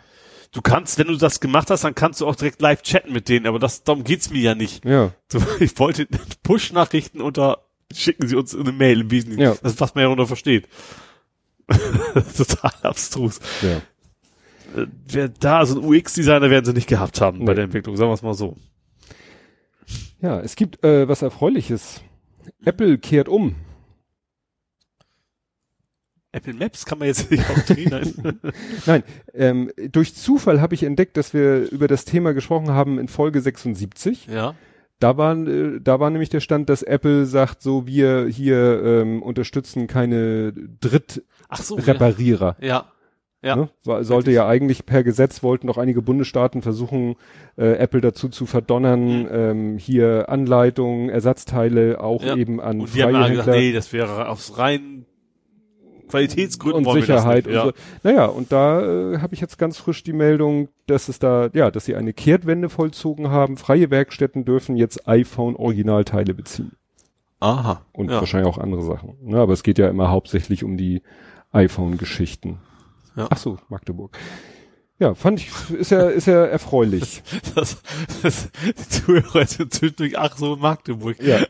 Du 0.54 0.62
kannst, 0.62 0.98
wenn 0.98 1.08
du 1.08 1.16
das 1.16 1.40
gemacht 1.40 1.68
hast, 1.70 1.82
dann 1.84 1.94
kannst 1.96 2.20
du 2.20 2.26
auch 2.26 2.36
direkt 2.36 2.62
live 2.62 2.82
chatten 2.82 3.12
mit 3.12 3.28
denen, 3.28 3.46
aber 3.46 3.58
das, 3.58 3.82
darum 3.82 4.04
geht's 4.04 4.30
mir 4.30 4.40
ja 4.40 4.54
nicht. 4.54 4.84
Ja. 4.84 5.12
So, 5.30 5.40
ich 5.60 5.76
wollte 5.80 6.06
Push-Nachrichten 6.44 7.20
unter, 7.20 7.58
schicken 7.92 8.28
Sie 8.28 8.36
uns 8.36 8.54
eine 8.56 8.70
Mail 8.72 9.00
im 9.02 9.10
Wesentlichen. 9.10 9.42
Ja. 9.42 9.54
Das 9.60 9.72
ist, 9.72 9.80
was 9.80 9.94
man 9.96 10.02
ja 10.02 10.06
darunter 10.06 10.28
versteht. 10.28 10.68
Total 12.36 12.72
abstrus. 12.82 13.40
Ja. 13.62 13.78
Äh, 14.80 14.86
wer 15.08 15.28
da, 15.28 15.66
so 15.66 15.80
ein 15.80 15.84
UX-Designer 15.84 16.50
werden 16.50 16.64
sie 16.64 16.72
nicht 16.72 16.88
gehabt 16.88 17.20
haben 17.20 17.40
bei 17.40 17.52
Nee. 17.52 17.56
der 17.56 17.64
Entwicklung, 17.64 17.96
sagen 17.96 18.10
wir 18.10 18.14
es 18.14 18.22
mal 18.22 18.34
so. 18.34 18.56
Ja, 20.20 20.40
es 20.40 20.54
gibt 20.56 20.84
äh, 20.84 21.08
was 21.08 21.22
Erfreuliches. 21.22 22.00
Apple 22.64 22.98
kehrt 22.98 23.28
um. 23.28 23.56
Apple 26.34 26.54
Maps 26.54 26.84
kann 26.84 26.98
man 26.98 27.08
jetzt 27.08 27.30
nicht 27.30 27.44
auch 27.48 27.58
drehen. 27.64 28.40
Nein, 28.86 29.02
ähm, 29.32 29.70
durch 29.92 30.14
Zufall 30.14 30.60
habe 30.60 30.74
ich 30.74 30.82
entdeckt, 30.82 31.16
dass 31.16 31.32
wir 31.34 31.70
über 31.70 31.88
das 31.88 32.04
Thema 32.04 32.34
gesprochen 32.34 32.70
haben 32.70 32.98
in 32.98 33.08
Folge 33.08 33.40
76. 33.40 34.26
ja. 34.26 34.54
Da 35.00 35.16
war, 35.16 35.36
äh, 35.36 35.80
da 35.82 35.98
war 35.98 36.08
nämlich 36.10 36.30
der 36.30 36.38
Stand, 36.40 36.70
dass 36.70 36.82
Apple 36.84 37.26
sagt, 37.26 37.60
so 37.62 37.84
wir 37.86 38.26
hier 38.28 38.80
ähm, 38.84 39.22
unterstützen 39.24 39.88
keine 39.88 40.54
Ach 41.48 41.58
so. 41.58 41.74
Drittreparierer. 41.76 42.56
Ja. 42.60 42.86
Ja. 43.42 43.56
Ne? 43.56 43.68
Sollte 43.82 44.30
ja 44.30 44.46
eigentlich 44.48 44.86
per 44.86 45.02
Gesetz 45.02 45.42
wollten 45.42 45.66
doch 45.66 45.76
einige 45.78 46.00
Bundesstaaten 46.00 46.62
versuchen, 46.62 47.16
äh, 47.58 47.72
Apple 47.72 48.00
dazu 48.00 48.28
zu 48.30 48.46
verdonnern, 48.46 49.22
Mhm. 49.24 49.28
ähm, 49.32 49.78
hier 49.78 50.28
Anleitungen, 50.30 51.10
Ersatzteile 51.10 52.00
auch 52.00 52.22
Ja. 52.24 52.36
eben 52.36 52.60
an 52.60 52.80
Und 52.80 52.94
die 52.94 53.02
haben 53.02 53.12
ja 53.14 53.28
gesagt, 53.28 53.48
nee, 53.48 53.72
das 53.72 53.92
wäre 53.92 54.28
aus 54.28 54.56
rein 54.56 55.04
Qualitätsgründen 56.08 56.86
und 56.86 56.92
Sicherheit 56.94 57.46
wir 57.46 57.54
das 57.54 57.64
und 57.64 57.74
nicht. 57.74 57.78
so. 58.02 58.08
Naja, 58.08 58.26
und 58.26 58.52
da 58.52 58.80
äh, 59.12 59.18
habe 59.18 59.34
ich 59.34 59.40
jetzt 59.40 59.58
ganz 59.58 59.78
frisch 59.78 60.02
die 60.02 60.12
Meldung, 60.12 60.68
dass 60.86 61.08
es 61.08 61.18
da, 61.18 61.48
ja, 61.52 61.70
dass 61.70 61.84
sie 61.84 61.96
eine 61.96 62.12
Kehrtwende 62.12 62.68
vollzogen 62.68 63.30
haben. 63.30 63.56
Freie 63.56 63.90
Werkstätten 63.90 64.44
dürfen 64.44 64.76
jetzt 64.76 65.08
iPhone-Originalteile 65.08 66.34
beziehen. 66.34 66.72
Ja. 67.42 67.48
Aha. 67.48 67.82
Und 67.92 68.10
ja. 68.10 68.20
wahrscheinlich 68.20 68.50
auch 68.50 68.58
andere 68.58 68.82
Sachen. 68.82 69.14
Ne, 69.22 69.38
aber 69.38 69.52
es 69.52 69.62
geht 69.62 69.78
ja 69.78 69.88
immer 69.88 70.10
hauptsächlich 70.10 70.64
um 70.64 70.76
die 70.76 71.02
iPhone-Geschichten. 71.52 72.58
Ja. 73.16 73.28
Ach 73.30 73.36
so, 73.36 73.58
Magdeburg. 73.68 74.16
Ja, 75.00 75.14
fand 75.14 75.40
ich, 75.40 75.50
ist 75.76 75.90
ja, 75.90 76.08
ist 76.08 76.26
ja 76.26 76.44
erfreulich. 76.46 77.22
Das, 77.54 77.76
das, 78.22 78.48
die 78.64 78.88
Zuhörer 78.88 79.44
sind 79.46 79.72
zwischendurch, 79.74 80.18
ach 80.18 80.36
so, 80.36 80.56
Magdeburg. 80.56 81.16
ja. 81.22 81.40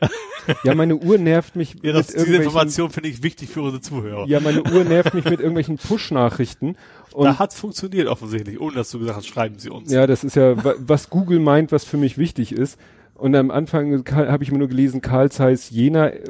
Ja, 0.63 0.75
meine 0.75 0.95
Uhr 0.95 1.17
nervt 1.17 1.55
mich 1.55 1.75
Ja, 1.81 1.91
das, 1.93 2.13
mit 2.13 2.27
diese 2.27 2.35
Information 2.37 2.91
finde 2.91 3.09
ich 3.09 3.23
wichtig 3.23 3.49
für 3.49 3.61
unsere 3.61 3.81
Zuhörer. 3.81 4.27
ja, 4.27 4.39
meine 4.39 4.61
Uhr 4.63 4.83
nervt 4.83 5.15
mich 5.15 5.25
mit 5.25 5.39
irgendwelchen 5.39 5.77
Push-Nachrichten. 5.77 6.75
Da 7.17 7.39
hat's 7.39 7.57
funktioniert 7.57 8.07
offensichtlich, 8.09 8.59
ohne 8.59 8.75
dass 8.75 8.91
du 8.91 8.99
gesagt 8.99 9.17
hast, 9.17 9.27
schreiben 9.27 9.57
sie 9.57 9.69
uns. 9.69 9.89
Ja, 9.89 10.05
das 10.05 10.25
ist 10.25 10.35
ja, 10.35 10.61
wa- 10.63 10.75
was 10.79 11.09
Google 11.09 11.39
meint, 11.39 11.71
was 11.71 11.85
für 11.85 11.95
mich 11.95 12.17
wichtig 12.17 12.51
ist. 12.51 12.77
Und 13.13 13.33
am 13.37 13.51
Anfang 13.51 14.03
habe 14.13 14.43
ich 14.43 14.51
mir 14.51 14.57
nur 14.57 14.67
gelesen, 14.67 14.99
Karl 15.01 15.31
Zeiss 15.31 15.69
Jena 15.69 16.09
äh, 16.09 16.21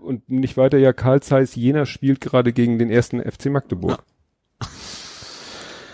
und 0.00 0.30
nicht 0.30 0.56
weiter, 0.56 0.78
ja, 0.78 0.94
Karl 0.94 1.20
Zeiss 1.22 1.54
Jena 1.56 1.84
spielt 1.84 2.22
gerade 2.22 2.54
gegen 2.54 2.78
den 2.78 2.88
ersten 2.90 3.20
FC 3.20 3.46
Magdeburg. 3.50 4.02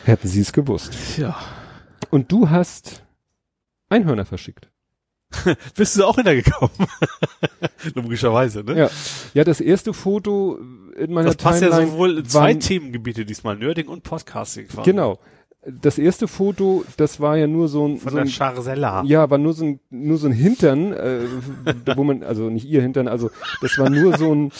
Hätten 0.07 0.29
sie 0.29 0.41
es 0.41 0.53
gewusst. 0.53 1.19
ja. 1.19 1.37
Und 2.11 2.31
du 2.31 2.49
hast 2.51 3.03
Einhörner 3.89 4.25
verschickt. 4.25 4.71
Bist 5.77 5.99
du 5.99 6.05
auch 6.05 6.15
hintergekommen? 6.15 6.71
Logischerweise, 7.95 8.63
ne? 8.63 8.79
Ja. 8.79 8.91
Ja, 9.35 9.45
das 9.45 9.61
erste 9.61 9.93
Foto 9.93 10.59
in 10.97 11.13
meiner 11.13 11.27
Das 11.29 11.37
passt 11.37 11.63
ja 11.63 11.69
Timeline 11.69 11.91
sowohl 11.91 12.19
in 12.19 12.25
zwei 12.25 12.41
waren- 12.53 12.61
Themengebiete 12.61 13.25
diesmal, 13.25 13.57
Nerding 13.57 13.89
und 13.89 14.03
Podcasting. 14.05 14.69
quasi. 14.69 14.91
Genau. 14.91 15.19
das 15.69 15.99
erste 15.99 16.29
Foto, 16.29 16.85
das 16.97 17.19
war 17.21 17.37
ja 17.37 17.49
nur 17.49 17.67
so 17.69 17.87
ein, 17.89 17.99
Von 17.99 18.11
so 18.13 18.17
der 18.17 18.25
ein 18.27 18.31
Charzella. 18.31 19.03
ja, 19.05 19.29
war 19.29 19.39
nur 19.39 19.53
so 19.53 19.65
ein, 19.65 19.81
nur 19.91 20.17
so 20.19 20.29
ein 20.29 20.33
Hintern, 20.33 20.93
äh, 20.93 21.23
wo 21.97 22.05
man, 22.05 22.23
also 22.23 22.49
nicht 22.49 22.65
ihr 22.67 22.81
Hintern, 22.83 23.09
also 23.09 23.31
das 23.61 23.77
war 23.79 23.91
nur 23.91 24.17
so 24.17 24.33
ein, 24.33 24.53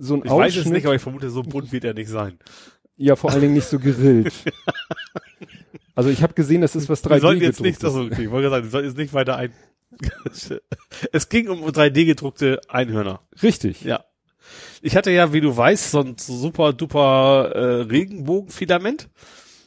so 0.00 0.14
ein 0.14 0.22
Ich 0.24 0.30
weiß 0.30 0.32
Ausschnitt. 0.48 0.66
es 0.66 0.72
nicht, 0.72 0.86
aber 0.86 0.96
ich 0.96 1.02
vermute, 1.02 1.30
so 1.30 1.44
bunt 1.44 1.70
wird 1.70 1.84
er 1.84 1.94
nicht 1.94 2.08
sein. 2.10 2.38
Ja, 2.96 3.16
vor 3.16 3.30
allen 3.30 3.40
Dingen 3.40 3.54
nicht 3.54 3.68
so 3.68 3.78
gerillt. 3.78 4.32
Also 5.96 6.10
ich 6.10 6.22
habe 6.22 6.34
gesehen, 6.34 6.60
das 6.60 6.74
ist 6.74 6.88
was 6.88 7.04
3D 7.04 7.10
Wir 7.10 7.20
sollten 7.20 7.42
jetzt 7.42 7.60
nicht, 7.60 7.84
also, 7.84 8.02
okay, 8.02 8.24
ich 8.24 8.30
wollte 8.30 8.50
sagen, 8.50 8.64
wir 8.64 8.70
sollten 8.70 8.88
jetzt 8.88 8.98
nicht 8.98 9.14
weiter 9.14 9.36
ein. 9.36 9.52
es 11.12 11.28
ging 11.28 11.48
um 11.48 11.64
3D 11.64 12.04
gedruckte 12.04 12.60
Einhörner. 12.68 13.20
Richtig. 13.42 13.82
Ja. 13.82 14.04
Ich 14.82 14.96
hatte 14.96 15.12
ja, 15.12 15.32
wie 15.32 15.40
du 15.40 15.56
weißt, 15.56 15.92
so 15.92 16.00
ein 16.00 16.16
super 16.18 16.72
duper 16.72 17.52
äh, 17.54 17.82
Regenbogenfilament 17.82 19.08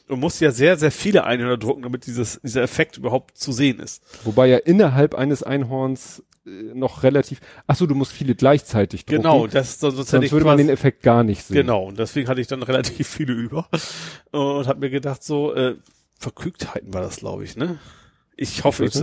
und 0.08 0.20
musste 0.20 0.44
ja 0.44 0.50
sehr, 0.50 0.76
sehr 0.76 0.90
viele 0.90 1.24
Einhörner 1.24 1.56
drucken, 1.56 1.82
damit 1.82 2.06
dieses, 2.06 2.40
dieser 2.42 2.62
Effekt 2.62 2.98
überhaupt 2.98 3.38
zu 3.38 3.50
sehen 3.50 3.78
ist. 3.80 4.02
Wobei 4.24 4.48
ja 4.48 4.58
innerhalb 4.58 5.14
eines 5.14 5.42
Einhorns 5.42 6.22
noch 6.74 7.02
relativ. 7.02 7.40
Ach 7.66 7.76
so, 7.76 7.86
du 7.86 7.94
musst 7.94 8.12
viele 8.12 8.34
gleichzeitig 8.34 9.04
drucken. 9.04 9.22
Genau, 9.22 9.46
das 9.46 9.80
sonst, 9.80 9.96
sonst 9.96 10.10
Sonst 10.10 10.32
würde 10.32 10.46
man 10.46 10.58
den 10.58 10.68
Effekt 10.68 11.02
gar 11.02 11.24
nicht 11.24 11.44
sehen. 11.44 11.56
Genau, 11.56 11.84
und 11.84 11.98
deswegen 11.98 12.28
hatte 12.28 12.40
ich 12.40 12.46
dann 12.46 12.62
relativ 12.64 13.08
viele 13.08 13.32
über 13.32 13.68
und 14.30 14.66
habe 14.66 14.80
mir 14.80 14.90
gedacht, 14.90 15.22
so 15.22 15.54
äh, 15.54 15.76
Verkrügtheiten 16.18 16.92
war 16.92 17.02
das, 17.02 17.16
glaube 17.16 17.44
ich, 17.44 17.56
ne? 17.56 17.78
Ich 18.36 18.62
hoffe, 18.62 18.84
ich 18.84 18.94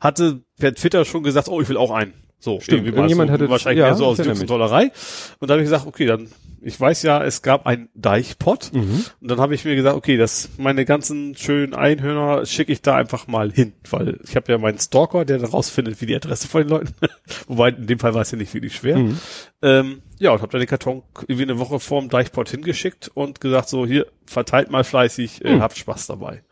hatte 0.00 0.42
per 0.58 0.74
Twitter 0.74 1.04
schon 1.04 1.24
gesagt, 1.24 1.48
oh, 1.48 1.60
ich 1.60 1.68
will 1.68 1.76
auch 1.76 1.90
einen. 1.90 2.14
So, 2.38 2.60
Stimmt, 2.60 2.86
irgendjemand 2.86 3.28
so, 3.30 3.32
hatte- 3.32 3.48
wahrscheinlich 3.50 3.80
ja, 3.80 3.86
mehr 3.86 3.94
so 3.94 4.06
aus. 4.06 4.18
Tollerei. 4.18 4.92
Und 5.40 5.48
da 5.48 5.54
habe 5.54 5.62
ich 5.62 5.66
gesagt, 5.66 5.86
okay, 5.86 6.04
dann, 6.06 6.28
ich 6.60 6.78
weiß 6.78 7.02
ja, 7.02 7.24
es 7.24 7.40
gab 7.42 7.66
einen 7.66 7.88
Deichpott. 7.94 8.70
Mhm. 8.74 9.04
Und 9.20 9.30
dann 9.30 9.40
habe 9.40 9.54
ich 9.54 9.64
mir 9.64 9.74
gesagt, 9.74 9.96
okay, 9.96 10.16
das 10.18 10.50
meine 10.58 10.84
ganzen 10.84 11.34
schönen 11.34 11.74
Einhörner 11.74 12.44
schicke 12.44 12.72
ich 12.72 12.82
da 12.82 12.94
einfach 12.94 13.26
mal 13.26 13.50
hin, 13.50 13.72
weil 13.90 14.20
ich 14.28 14.36
habe 14.36 14.52
ja 14.52 14.58
meinen 14.58 14.78
Stalker, 14.78 15.24
der 15.24 15.42
rausfindet, 15.42 16.00
wie 16.02 16.06
die 16.06 16.14
Adresse 16.14 16.46
von 16.46 16.60
den 16.62 16.68
Leuten. 16.68 16.94
Wobei 17.48 17.70
in 17.70 17.86
dem 17.86 17.98
Fall 17.98 18.12
war 18.14 18.20
es 18.22 18.30
ja 18.30 18.38
nicht 18.38 18.52
wirklich 18.52 18.76
schwer. 18.76 18.98
Mhm. 18.98 19.18
Ähm, 19.62 20.02
ja, 20.18 20.30
und 20.32 20.42
habe 20.42 20.52
dann 20.52 20.60
den 20.60 20.68
Karton 20.68 21.02
irgendwie 21.22 21.44
eine 21.44 21.58
Woche 21.58 21.80
vorm 21.80 22.10
Deichpott 22.10 22.50
hingeschickt 22.50 23.10
und 23.14 23.40
gesagt, 23.40 23.70
so 23.70 23.86
hier, 23.86 24.06
verteilt 24.26 24.70
mal 24.70 24.84
fleißig, 24.84 25.42
äh, 25.44 25.54
Mhm. 25.56 25.62
habt 25.62 25.78
Spaß 25.78 26.06
dabei. 26.06 26.42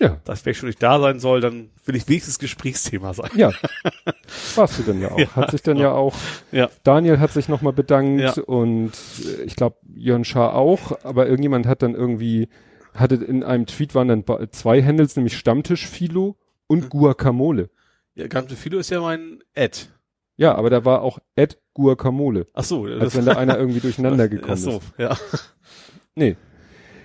Ja, 0.00 0.20
Dass 0.24 0.44
wenn 0.44 0.50
ich 0.52 0.58
schon 0.58 0.68
nicht 0.68 0.82
da 0.82 0.98
sein 0.98 1.20
soll, 1.20 1.40
dann 1.40 1.70
will 1.84 1.94
ich 1.94 2.08
wenigstens 2.08 2.38
Gesprächsthema 2.40 3.14
sein. 3.14 3.30
ja. 3.36 3.52
Warst 4.56 4.78
du 4.78 4.82
dann 4.82 5.00
ja 5.00 5.10
auch. 5.12 5.18
Ja, 5.18 5.36
hat 5.36 5.50
sich 5.52 5.62
dann 5.62 5.76
genau. 5.76 5.88
ja 5.88 5.94
auch. 5.94 6.14
Ja. 6.50 6.68
Daniel 6.82 7.20
hat 7.20 7.32
sich 7.32 7.48
nochmal 7.48 7.72
bedankt 7.72 8.20
Ja. 8.20 8.42
und 8.44 8.92
äh, 9.24 9.42
ich 9.44 9.54
glaube 9.56 9.76
Jörn 9.94 10.24
Schaar 10.24 10.54
auch, 10.54 11.04
aber 11.04 11.26
irgendjemand 11.26 11.66
hat 11.66 11.82
dann 11.82 11.94
irgendwie, 11.94 12.48
hatte 12.92 13.14
in 13.16 13.44
einem 13.44 13.66
Tweet 13.66 13.94
waren 13.94 14.08
dann 14.08 14.24
zwei 14.50 14.82
Handles, 14.82 15.14
nämlich 15.16 15.36
Stammtisch 15.38 15.86
Philo 15.86 16.30
Mhm. 16.30 16.34
und 16.66 16.90
Guacamole. 16.90 17.70
Ja, 18.16 18.26
Ganze 18.26 18.56
Philo 18.56 18.78
ist 18.78 18.90
ja 18.90 19.00
mein 19.00 19.40
Ad. 19.56 19.78
Ja, 20.36 20.54
aber 20.56 20.70
da 20.70 20.84
war 20.84 21.02
auch 21.02 21.18
Ed 21.36 21.58
Guacamole, 21.74 22.48
Ach 22.54 22.64
so, 22.64 22.84
als 22.86 23.14
wenn 23.16 23.26
da 23.26 23.32
einer 23.36 23.56
irgendwie 23.58 23.80
durcheinander 23.80 24.28
gekommen 24.28 24.52
Ach 24.54 24.56
so, 24.56 24.70
ist. 24.78 24.82
ja. 24.98 25.16
Nee. 26.16 26.36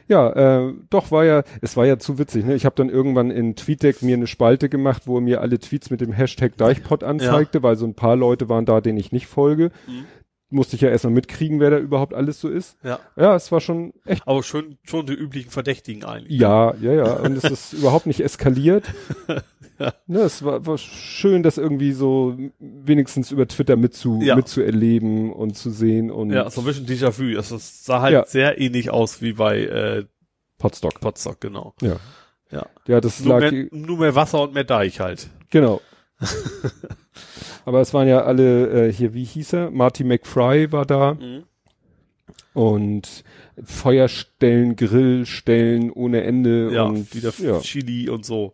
Ja, 0.09 0.29
äh, 0.31 0.73
doch 0.89 1.11
war 1.11 1.23
ja, 1.23 1.43
es 1.61 1.77
war 1.77 1.85
ja 1.85 1.99
zu 1.99 2.17
witzig, 2.17 2.43
ne? 2.43 2.55
Ich 2.55 2.65
habe 2.65 2.75
dann 2.75 2.89
irgendwann 2.89 3.29
in 3.29 3.55
TweetDeck 3.55 4.01
mir 4.01 4.15
eine 4.15 4.25
Spalte 4.25 4.67
gemacht, 4.67 5.03
wo 5.05 5.19
er 5.19 5.21
mir 5.21 5.39
alle 5.39 5.59
Tweets 5.59 5.91
mit 5.91 6.01
dem 6.01 6.11
Hashtag 6.11 6.57
Deichpot 6.57 7.03
anzeigte, 7.03 7.61
weil 7.61 7.75
so 7.75 7.85
ein 7.85 7.93
paar 7.93 8.15
Leute 8.15 8.49
waren 8.49 8.65
da, 8.65 8.81
denen 8.81 8.97
ich 8.97 9.11
nicht 9.11 9.27
folge. 9.27 9.69
Mhm. 9.87 10.05
Musste 10.51 10.75
ich 10.75 10.81
ja 10.81 10.89
erstmal 10.89 11.13
mitkriegen, 11.13 11.59
wer 11.59 11.69
da 11.69 11.77
überhaupt 11.77 12.13
alles 12.15 12.41
so 12.41 12.49
ist. 12.49 12.75
Ja. 12.83 12.99
Ja, 13.15 13.35
es 13.35 13.51
war 13.51 13.61
schon 13.61 13.93
echt. 14.05 14.23
Aber 14.27 14.41
schon, 14.41 14.77
schon 14.83 15.05
die 15.05 15.13
üblichen 15.13 15.51
Verdächtigen 15.51 16.03
eigentlich. 16.05 16.39
Ja, 16.39 16.73
ja, 16.81 16.91
ja. 16.93 17.13
Und 17.19 17.37
es 17.37 17.43
ist 17.43 17.73
überhaupt 17.79 18.05
nicht 18.07 18.19
eskaliert. 18.21 18.85
Ja. 19.81 19.93
Ne, 20.07 20.19
es 20.19 20.43
war, 20.43 20.65
war 20.65 20.77
schön, 20.77 21.41
das 21.41 21.57
irgendwie 21.57 21.93
so 21.93 22.35
wenigstens 22.59 23.31
über 23.31 23.47
Twitter 23.47 23.77
mitzu, 23.77 24.19
Ja. 24.21 24.35
mitzuerleben 24.35 25.31
und 25.31 25.55
zu 25.55 25.69
sehen 25.69 26.11
und 26.11 26.31
Ja, 26.33 26.49
so 26.49 26.59
ein 26.59 26.65
bisschen 26.65 26.85
Déjà-vu. 26.85 27.37
Also 27.37 27.55
es 27.55 27.85
sah 27.85 28.01
halt 28.01 28.11
Ja. 28.11 28.25
sehr 28.25 28.59
ähnlich 28.59 28.89
aus 28.89 29.21
wie 29.21 29.31
bei 29.31 29.59
äh, 29.63 30.05
Potstock. 30.57 30.99
Potsdok, 30.99 31.39
genau. 31.39 31.75
Ja. 31.81 31.95
Ja. 32.51 32.65
Ja, 32.87 32.99
das 32.99 33.21
Nur 33.23 33.39
lag, 33.39 33.51
mehr, 33.53 33.67
nur 33.71 33.99
mehr 33.99 34.15
Wasser 34.15 34.41
und 34.43 34.53
mehr 34.53 34.65
Deich 34.65 34.99
halt. 34.99 35.29
Genau. 35.49 35.79
Aber 37.65 37.81
es 37.81 37.93
waren 37.93 38.07
ja 38.07 38.21
alle 38.23 38.87
äh, 38.87 38.91
hier, 38.93 39.13
wie 39.13 39.23
hieß 39.23 39.53
er? 39.53 39.71
Marty 39.71 40.03
McFry 40.03 40.71
war 40.71 40.85
da 40.85 41.13
Mhm. 41.13 41.43
und 42.53 43.23
Feuerstellen, 43.63 44.75
Grillstellen 44.75 45.91
ohne 45.91 46.23
Ende 46.23 46.71
Ja, 46.73 46.83
und 46.83 47.13
wieder 47.13 47.31
ja. 47.39 47.59
Chili 47.59 48.09
und 48.09 48.25
so. 48.25 48.53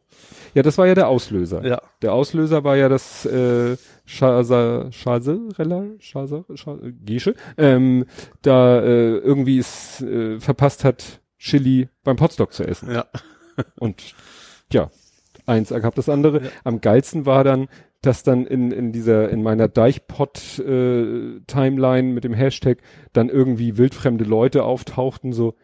ja, 0.53 0.63
das 0.63 0.77
war 0.77 0.87
ja 0.87 0.95
der 0.95 1.07
Auslöser. 1.07 1.63
Ja. 1.65 1.81
Der 2.01 2.13
Auslöser 2.13 2.63
war 2.63 2.75
ja 2.75 2.89
das 2.89 3.25
äh, 3.25 3.77
Schasa, 4.05 4.91
Schasarella, 4.91 5.85
Schasa, 5.99 6.43
Schasa, 6.55 6.81
Gesche, 7.05 7.35
ähm, 7.57 8.05
da 8.41 8.81
äh, 8.81 9.17
irgendwie 9.17 9.59
es 9.59 10.01
äh, 10.01 10.39
verpasst 10.39 10.83
hat, 10.83 11.21
Chili 11.37 11.89
beim 12.03 12.15
Potstock 12.15 12.53
zu 12.53 12.63
essen. 12.67 12.91
Ja. 12.91 13.05
Und 13.79 14.15
ja, 14.71 14.89
eins 15.45 15.71
ergab 15.71 15.95
das 15.95 16.09
andere. 16.09 16.43
Ja. 16.43 16.49
Am 16.63 16.81
geilsten 16.81 17.25
war 17.25 17.43
dann, 17.43 17.67
dass 18.01 18.21
dann 18.23 18.45
in, 18.45 18.71
in 18.71 18.91
dieser, 18.91 19.29
in 19.29 19.41
meiner 19.43 19.67
Deichpot-Timeline 19.67 22.13
mit 22.13 22.23
dem 22.23 22.33
Hashtag 22.33 22.79
dann 23.13 23.29
irgendwie 23.29 23.77
wildfremde 23.77 24.25
Leute 24.25 24.63
auftauchten, 24.63 25.33
so, 25.33 25.55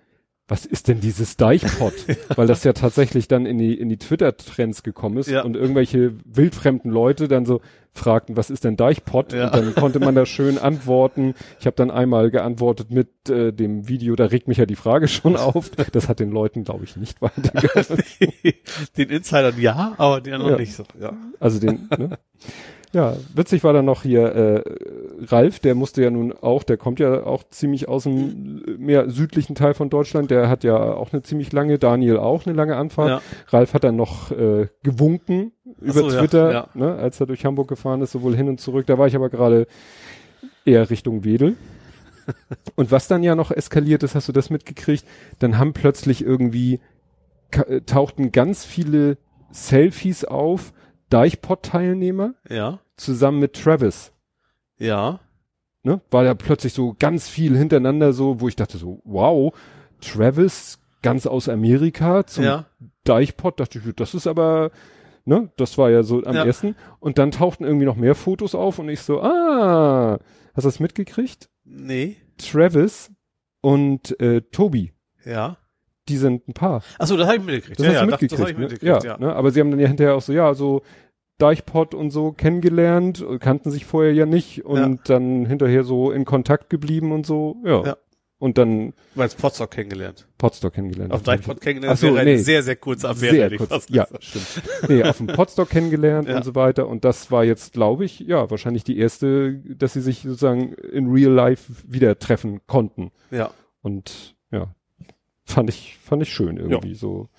was 0.52 0.66
ist 0.66 0.90
denn 0.90 1.00
dieses 1.00 1.38
Deichpot? 1.38 1.94
Weil 2.36 2.46
das 2.46 2.66
ja 2.66 2.74
tatsächlich 2.74 3.30
dann 3.30 3.46
in 3.46 3.58
die, 3.58 3.74
in 3.74 3.88
die 3.88 3.96
Twitter-Trends 3.96 4.84
gekommen 4.84 5.16
ist 5.18 5.30
Ja. 5.30 5.44
und 5.44 5.56
irgendwelche 5.56 6.14
wildfremden 6.26 6.92
Leute 6.92 7.30
dann 7.30 7.46
so 7.46 7.62
fragten, 7.94 8.36
was 8.36 8.50
ist 8.50 8.66
denn 8.66 8.76
Deichpot? 8.76 9.32
Ja. 9.32 9.46
Und 9.46 9.54
dann 9.54 9.76
konnte 9.76 10.00
man 10.02 10.14
da 10.14 10.26
schön 10.26 10.58
antworten. 10.58 11.36
Ich 11.62 11.68
habe 11.68 11.78
dann 11.78 11.90
einmal 11.90 12.32
geantwortet 12.32 12.92
mit 12.92 13.30
äh, 13.30 13.54
dem 13.54 13.88
Video, 13.88 14.18
da 14.18 14.26
regt 14.26 14.50
mich 14.50 14.58
ja 14.58 14.66
die 14.66 14.76
Frage 14.76 15.08
schon 15.08 15.38
auf. 15.38 15.70
Das 15.94 16.10
hat 16.10 16.20
den 16.20 16.32
Leuten, 16.32 16.66
glaube 16.66 16.84
ich, 16.84 16.98
nicht 16.98 17.22
weitergeholfen. 17.22 18.04
Den 18.98 19.10
Insidern 19.10 19.56
ja, 19.58 19.94
aber 19.98 20.20
den 20.20 20.34
anderen 20.34 20.54
Ja. 20.56 20.60
nicht 20.60 20.74
so. 20.76 20.84
Ja. 21.00 21.14
Also 21.40 21.60
den, 21.60 21.88
ne? 21.98 22.18
Ja, 22.94 23.16
witzig 23.34 23.64
war 23.64 23.72
dann 23.72 23.86
noch 23.86 24.04
hier 24.04 24.24
äh, 24.36 24.64
Ralf, 25.22 25.60
der 25.60 25.76
musste 25.76 26.04
ja 26.04 26.12
nun 26.12 26.34
auch, 26.34 26.64
der 26.64 26.76
kommt 26.76 27.00
ja 27.00 27.24
auch 27.24 27.44
ziemlich 27.50 27.88
aus 27.88 28.04
dem 28.04 28.64
mehr 28.78 29.10
südlichen 29.10 29.56
Teil 29.56 29.74
von 29.74 29.90
Deutschland, 29.90 30.30
der 30.30 30.50
hat 30.50 30.66
ja 30.66 30.76
auch 30.76 31.14
eine 31.14 31.22
ziemlich 31.22 31.54
lange, 31.54 31.80
Daniel 31.80 32.18
auch 32.18 32.46
eine 32.46 32.54
lange 32.54 32.76
Anfahrt. 32.76 33.10
Ja. 33.10 33.22
Ralf 33.48 33.74
hat 33.74 33.86
dann 33.86 33.96
noch 33.96 34.32
äh, 34.32 34.68
gewunken 34.84 35.54
über 35.80 35.94
so, 35.94 36.10
ja, 36.10 36.20
Twitter, 36.20 36.52
ja. 36.52 36.68
Ne, 36.74 36.96
als 36.96 37.20
er 37.20 37.28
durch 37.28 37.46
Hamburg 37.46 37.70
gefahren 37.70 38.02
ist, 38.02 38.12
sowohl 38.12 38.36
hin 38.36 38.50
und 38.50 38.60
zurück. 38.60 38.86
Da 38.88 38.98
war 38.98 39.08
ich 39.08 39.16
aber 39.16 39.30
gerade 39.30 39.68
eher 40.66 40.90
Richtung 40.90 41.24
Wedel. 41.24 41.56
und 42.76 42.92
was 42.92 43.08
dann 43.08 43.24
ja 43.24 43.36
noch 43.36 43.52
eskaliert 43.52 44.04
ist, 44.04 44.16
hast 44.16 44.28
du 44.28 44.34
das 44.34 44.50
mitgekriegt? 44.50 45.06
Dann 45.40 45.58
haben 45.58 45.74
plötzlich 45.74 46.24
irgendwie 46.24 46.80
tauchten 47.86 48.32
ganz 48.32 48.66
viele 48.66 49.18
Selfies 49.52 50.26
auf, 50.26 50.74
Deichpot-Teilnehmer 51.12 52.34
Ja. 52.50 52.80
zusammen 52.98 53.40
mit 53.40 53.54
Travis. 53.54 54.12
Ja. 54.78 55.20
Ne? 55.84 56.02
War 56.12 56.24
ja 56.24 56.34
plötzlich 56.34 56.74
so 56.74 56.96
ganz 56.98 57.28
viel 57.28 57.58
hintereinander 57.58 58.14
so, 58.14 58.40
wo 58.42 58.48
ich 58.48 58.56
dachte 58.56 58.78
so, 58.78 59.02
wow, 59.04 59.54
Travis 60.00 60.80
ganz 61.02 61.26
aus 61.26 61.50
Amerika 61.50 62.26
zum 62.26 62.44
Ja. 62.44 62.66
Deichpot, 63.04 63.60
dachte 63.60 63.80
ich, 63.80 63.96
das 63.96 64.14
ist 64.14 64.28
aber, 64.28 64.72
ne, 65.26 65.52
das 65.58 65.78
war 65.78 65.90
ja 65.90 66.04
so 66.04 66.24
am 66.24 66.36
Ja. 66.36 66.46
ersten. 66.46 66.76
Und 67.00 67.18
dann 67.18 67.32
tauchten 67.32 67.64
irgendwie 67.64 67.86
noch 67.86 67.96
mehr 67.96 68.14
Fotos 68.16 68.54
auf 68.56 68.78
und 68.80 68.90
ich 68.90 69.02
so, 69.02 69.22
ah, 69.22 70.20
hast 70.54 70.64
du 70.64 70.68
das 70.68 70.80
mitgekriegt? 70.80 71.50
Nee. 71.64 72.18
Travis 72.38 73.12
und 73.62 74.20
äh, 74.20 74.42
Tobi, 74.42 74.94
Ja. 75.26 75.58
Die 76.12 76.18
sind 76.18 76.48
ein 76.48 76.54
Paar. 76.54 76.84
Ach 77.00 77.08
so, 77.08 77.18
das 77.18 77.28
habe 77.28 77.38
ich 77.38 77.44
mitgekriegt. 77.44 77.80
Das 77.80 77.86
ja, 77.86 77.94
hast 77.94 77.96
ja, 77.96 78.06
du 78.06 78.12
das, 78.12 78.22
mitgekriegt, 78.22 78.42
das 78.42 78.50
ich 78.50 78.58
ne? 78.58 78.62
mitgekriegt, 78.62 79.04
ja, 79.04 79.12
ja. 79.12 79.18
Ne? 79.18 79.34
Aber 79.34 79.52
sie 79.52 79.60
haben 79.60 79.72
dann 79.72 79.80
ja 79.80 79.88
hinterher 79.88 80.16
auch 80.16 80.22
so, 80.22 80.34
ja, 80.34 80.54
so 80.54 80.82
Deichpot 81.38 81.96
und 81.96 82.12
so 82.12 82.34
kennengelernt, 82.34 83.26
kannten 83.40 83.72
sich 83.72 83.86
vorher 83.86 84.14
ja 84.14 84.26
nicht 84.26 84.64
und 84.66 85.10
dann 85.10 85.46
hinterher 85.46 85.84
so 85.84 86.12
in 86.12 86.26
Kontakt 86.26 86.70
geblieben 86.70 87.12
und 87.12 87.26
so, 87.26 87.58
ja. 87.66 87.84
Ja. 87.84 87.98
Und 88.42 88.58
dann 88.58 88.88
Du 89.14 89.20
meinst 89.20 89.38
Potsdok 89.38 89.70
kennengelernt. 89.70 90.28
Potstock 90.40 90.74
kennengelernt. 90.74 91.14
Auf 91.14 91.22
Deichpot 91.22 91.62
kennengelernt. 91.62 91.96
Ach 91.96 92.02
so, 92.02 92.16
wäre 92.16 92.26
nee. 92.26 92.32
eine 92.32 92.40
sehr, 92.40 92.64
sehr 92.64 92.76
kurze 92.76 93.08
Affäre. 93.08 93.50
Sehr 93.50 93.58
kurz. 93.60 93.86
Ja, 93.90 94.08
stimmt. 94.20 94.64
Nee, 94.90 95.04
auf 95.04 95.18
dem 95.18 95.28
Potstock 95.28 95.70
kennengelernt 95.70 96.28
Ja. 96.28 96.38
und 96.38 96.44
so 96.44 96.56
weiter. 96.56 96.88
Und 96.88 97.06
das 97.06 97.30
war 97.30 97.44
jetzt, 97.44 97.74
glaube 97.74 98.04
ich, 98.04 98.22
ja, 98.22 98.50
wahrscheinlich 98.50 98.84
die 98.84 98.98
erste, 98.98 99.60
dass 99.60 99.94
sie 99.94 100.02
sich 100.02 100.24
sozusagen 100.24 100.74
in 100.74 101.12
real 101.12 101.32
life 101.32 101.72
wieder 101.88 102.18
treffen 102.18 102.62
konnten. 102.66 103.12
Ja. 103.30 103.52
Und 103.84 104.36
ja, 104.50 104.74
fand 105.52 105.70
ich, 105.70 105.98
fand 106.04 106.22
ich 106.24 106.34
schön 106.34 106.58
irgendwie 106.58 106.96
so. 106.96 107.30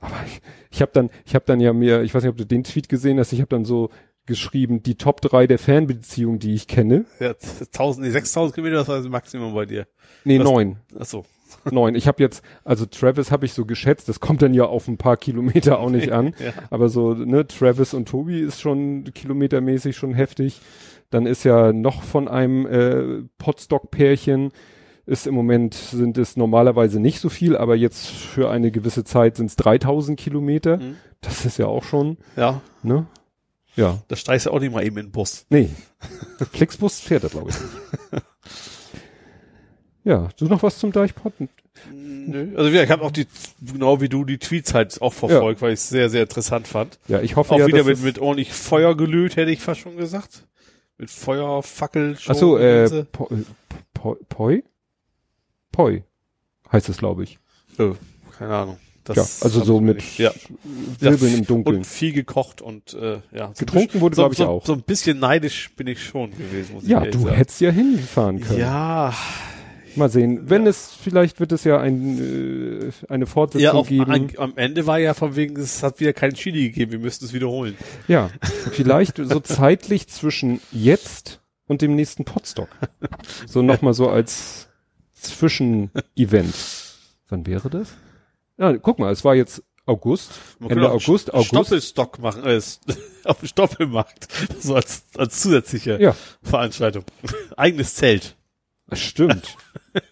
Aber 0.00 0.16
ich, 0.26 0.40
ich 0.70 0.82
habe 0.82 0.92
dann, 0.92 1.10
ich 1.24 1.34
habe 1.34 1.44
dann 1.46 1.60
ja 1.60 1.72
mir, 1.72 2.02
ich 2.02 2.14
weiß 2.14 2.22
nicht, 2.22 2.30
ob 2.30 2.36
du 2.36 2.44
den 2.46 2.64
Tweet 2.64 2.88
gesehen 2.88 3.18
hast, 3.18 3.32
ich 3.32 3.40
habe 3.40 3.48
dann 3.48 3.64
so 3.64 3.90
geschrieben, 4.26 4.82
die 4.82 4.96
Top 4.96 5.20
3 5.20 5.46
der 5.46 5.58
Fernbeziehungen, 5.58 6.38
die 6.38 6.54
ich 6.54 6.66
kenne. 6.66 7.04
Ja, 7.20 7.30
1000, 7.30 8.06
nee, 8.06 8.10
6000 8.12 8.54
Kilometer, 8.54 8.76
das 8.78 8.88
war 8.88 8.96
das 8.98 9.08
Maximum 9.08 9.54
bei 9.54 9.66
dir. 9.66 9.86
Nee, 10.24 10.38
Was- 10.40 10.44
neun. 10.44 10.76
Ach 10.98 11.04
so. 11.06 11.24
neun. 11.70 11.94
Ich 11.94 12.08
habe 12.08 12.22
jetzt, 12.22 12.42
also 12.64 12.86
Travis 12.86 13.30
habe 13.30 13.46
ich 13.46 13.52
so 13.52 13.64
geschätzt, 13.64 14.08
das 14.08 14.18
kommt 14.20 14.42
dann 14.42 14.52
ja 14.52 14.64
auf 14.64 14.88
ein 14.88 14.98
paar 14.98 15.16
Kilometer 15.16 15.78
auch 15.78 15.90
nicht 15.90 16.10
an. 16.12 16.34
Ja. 16.44 16.52
Aber 16.70 16.88
so, 16.88 17.14
ne, 17.14 17.46
Travis 17.46 17.94
und 17.94 18.08
Tobi 18.08 18.40
ist 18.40 18.60
schon 18.60 19.04
kilometermäßig 19.14 19.96
schon 19.96 20.12
heftig. 20.12 20.60
Dann 21.10 21.24
ist 21.24 21.44
ja 21.44 21.72
noch 21.72 22.02
von 22.02 22.26
einem 22.26 22.66
äh, 22.66 23.22
Potstock-Pärchen 23.38 24.50
ist 25.06 25.26
im 25.26 25.34
Moment 25.34 25.74
sind 25.74 26.18
es 26.18 26.36
normalerweise 26.36 26.98
nicht 27.00 27.20
so 27.20 27.28
viel, 27.28 27.56
aber 27.56 27.76
jetzt 27.76 28.06
für 28.08 28.50
eine 28.50 28.70
gewisse 28.70 29.04
Zeit 29.04 29.36
sind 29.36 29.46
es 29.46 29.56
3000 29.56 30.18
Kilometer. 30.18 30.78
Mhm. 30.78 30.96
Das 31.20 31.44
ist 31.44 31.58
ja 31.58 31.66
auch 31.66 31.84
schon, 31.84 32.18
Ja, 32.36 32.60
ne? 32.82 33.06
Ja. 33.76 33.98
da 34.08 34.16
steigst 34.16 34.46
du 34.46 34.50
auch 34.50 34.60
nicht 34.60 34.72
mal 34.72 34.84
eben 34.84 34.96
in 34.98 35.06
den 35.06 35.12
Bus. 35.12 35.46
Nee. 35.50 35.70
Flixbus 36.52 37.00
fährt 37.00 37.24
er, 37.24 37.30
glaube 37.30 37.50
ich. 37.50 37.56
Ja, 40.04 40.28
du 40.38 40.44
noch 40.46 40.62
was 40.62 40.78
zum 40.78 40.92
Deichpot? 40.92 41.32
Nö. 41.92 42.52
Also 42.56 42.70
ja, 42.70 42.84
ich 42.84 42.90
habe 42.90 43.02
auch 43.02 43.10
die, 43.10 43.26
genau 43.60 44.00
wie 44.00 44.08
du, 44.08 44.24
die 44.24 44.38
Tweets 44.38 44.72
halt 44.72 45.02
auch 45.02 45.12
verfolgt, 45.12 45.62
weil 45.62 45.72
ich 45.72 45.80
es 45.80 45.88
sehr, 45.88 46.08
sehr 46.10 46.22
interessant 46.22 46.68
fand. 46.68 46.98
Ja, 47.08 47.20
ich 47.20 47.34
hoffe 47.34 47.54
Auch 47.54 47.58
ja, 47.58 47.66
wieder 47.66 47.82
mit, 47.82 48.00
mit 48.02 48.18
ordentlich 48.20 48.52
Feuer 48.52 48.96
gelöt, 48.96 49.34
hätte 49.36 49.50
ich 49.50 49.60
fast 49.60 49.80
schon 49.80 49.96
gesagt. 49.96 50.46
Mit 50.96 51.10
Feuer, 51.10 51.60
Fackel, 51.62 52.16
Ach 52.28 52.34
so, 52.36 52.56
äh, 52.56 52.84
Gedönse. 52.84 53.06
Po- 53.10 53.28
äh, 53.32 53.42
Po- 53.94 54.16
Poi? 55.76 56.02
Heißt 56.72 56.88
es, 56.88 56.96
glaube 56.96 57.24
ich. 57.24 57.38
Oh, 57.78 57.92
keine 58.38 58.54
Ahnung. 58.56 58.78
Das 59.04 59.16
Ja, 59.16 59.44
also 59.44 59.62
so 59.62 59.78
mit 59.78 60.16
ja. 60.16 60.32
Wirbeln 60.98 61.32
Ja, 61.32 61.38
im 61.38 61.46
Dunkeln. 61.46 61.76
Und 61.76 61.86
viel 61.86 62.14
gekocht 62.14 62.62
und 62.62 62.94
äh, 62.94 63.20
ja. 63.30 63.52
So 63.52 63.66
Getrunken 63.66 64.00
wurde, 64.00 64.16
so, 64.16 64.22
glaub 64.22 64.32
ich, 64.32 64.38
so, 64.38 64.46
auch. 64.46 64.64
So 64.64 64.72
ein 64.72 64.80
bisschen 64.80 65.18
neidisch 65.18 65.70
bin 65.76 65.86
ich 65.86 66.02
schon 66.02 66.30
gewesen, 66.30 66.72
muss 66.76 66.84
ich 66.84 66.88
Ja, 66.88 67.00
ehrlich 67.00 67.14
du 67.14 67.24
sagen. 67.24 67.36
hättest 67.36 67.60
ja 67.60 67.70
hinfahren 67.70 68.40
können. 68.40 68.58
Ja, 68.58 69.12
Mal 69.96 70.08
sehen. 70.08 70.48
Wenn 70.48 70.66
es, 70.66 70.94
vielleicht 70.94 71.40
wird 71.40 71.52
es 71.52 71.64
ja 71.64 71.78
ein, 71.78 72.88
äh, 72.88 72.90
eine 73.12 73.26
Fortsetzung 73.26 73.62
ja 73.62 73.72
auch 73.74 73.86
geben. 73.86 74.10
an, 74.10 74.30
am 74.38 74.52
Ende 74.56 74.86
war 74.86 74.98
ja 74.98 75.12
von 75.12 75.36
wegen, 75.36 75.56
es 75.60 75.82
hat 75.82 76.00
wieder 76.00 76.14
kein 76.14 76.32
Chili 76.32 76.68
gegeben, 76.68 76.92
wir 76.92 76.98
müssten 76.98 77.26
es 77.26 77.34
wiederholen. 77.34 77.76
Ja, 78.08 78.30
vielleicht 78.72 79.18
so 79.18 79.40
zeitlich 79.40 80.08
zwischen 80.08 80.60
jetzt 80.72 81.42
und 81.66 81.82
dem 81.82 81.96
nächsten 81.96 82.24
Potstock. 82.24 82.68
So 83.46 83.60
nochmal 83.60 83.92
so 83.92 84.08
als 84.08 84.65
Zwischenevent. 85.16 86.54
Wann 87.28 87.46
wäre 87.46 87.68
das? 87.70 87.94
Ja, 88.58 88.76
guck 88.78 88.98
mal, 88.98 89.12
es 89.12 89.24
war 89.24 89.34
jetzt 89.34 89.62
August, 89.84 90.30
Man 90.58 90.70
Ende 90.70 90.90
August, 90.90 91.28
St- 91.28 91.32
August. 91.34 91.48
Stoppelstock 91.48 92.18
machen, 92.18 92.44
äh, 92.44 92.60
auf 93.24 93.38
dem 93.40 93.48
Stoppelmarkt. 93.48 94.28
So 94.60 94.74
als, 94.74 95.04
als 95.16 95.40
zusätzliche 95.42 96.00
Ja, 96.00 96.16
Veranstaltung. 96.42 97.04
Eigenes 97.56 97.94
Zelt. 97.94 98.36
stimmt. 98.92 99.56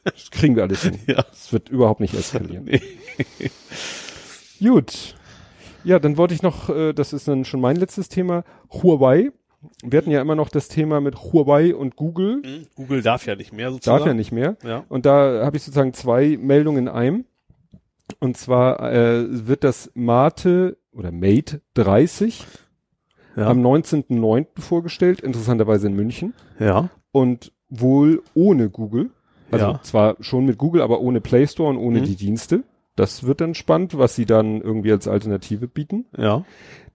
Das 0.05 0.31
kriegen 0.31 0.57
wir 0.57 0.63
alles 0.65 0.83
hin. 0.83 0.99
Ja. 1.07 1.25
Es 1.33 1.53
wird 1.53 1.69
überhaupt 1.69 2.01
nicht 2.01 2.15
eskalieren. 2.15 2.65
Nee. 2.65 2.81
Gut. 4.61 5.15
Ja, 5.85 5.99
dann 5.99 6.17
wollte 6.17 6.35
ich 6.35 6.43
noch, 6.43 6.71
äh, 6.71 6.93
das 6.95 7.13
ist 7.13 7.29
dann 7.29 7.45
schon 7.45 7.61
mein 7.61 7.77
letztes 7.77 8.09
Thema, 8.09 8.45
Huawei. 8.73 9.31
Wir 9.83 9.99
hatten 9.99 10.11
ja 10.11 10.21
immer 10.21 10.35
noch 10.35 10.49
das 10.49 10.69
Thema 10.69 11.01
mit 11.01 11.17
Huawei 11.17 11.75
und 11.75 11.97
Google. 11.97 12.43
Hm, 12.45 12.67
Google 12.75 13.03
darf 13.03 13.27
ja 13.27 13.35
nicht 13.37 13.53
mehr 13.53 13.71
sozusagen. 13.71 13.99
Darf 13.99 14.07
ja 14.07 14.15
nicht 14.15 14.33
mehr. 14.33 14.57
Ja. 14.65 14.85
Und 14.89 15.07
da 15.07 15.45
habe 15.45 15.57
ich 15.57 15.63
sozusagen 15.63 15.93
zwei 15.95 16.39
Meldungen 16.41 16.87
in 16.87 16.89
einem. 16.89 17.25
Und 18.21 18.37
zwar 18.37 18.93
äh, 18.93 19.47
wird 19.47 19.65
das 19.65 19.91
Mate 19.95 20.77
oder 20.93 21.11
Mate 21.11 21.61
30 21.75 22.45
Ja. 23.37 23.49
am 23.49 23.61
19.09. 23.65 24.61
vorgestellt, 24.61 25.21
interessanterweise 25.21 25.87
in 25.89 25.95
München. 25.95 26.35
ja. 26.59 26.91
Und 27.13 27.53
wohl 27.71 28.23
ohne 28.35 28.71
Google. 28.71 29.11
Also 29.51 29.67
Ja. 29.67 29.81
zwar 29.83 30.17
schon 30.21 30.45
mit 30.47 30.59
Google, 30.59 30.83
aber 30.83 31.01
ohne 31.01 31.21
Play 31.21 31.47
Store 31.47 31.71
und 31.71 31.77
ohne 31.79 32.01
Mhm. 32.01 32.05
die 32.05 32.17
Dienste. 32.17 32.63
Das 32.97 33.25
wird 33.25 33.41
dann 33.41 33.55
spannend, 33.55 33.99
was 33.99 34.15
sie 34.15 34.27
dann 34.27 34.61
irgendwie 34.61 34.93
als 34.93 35.09
Alternative 35.09 35.67
bieten. 35.67 36.07
Ja. 36.17 36.45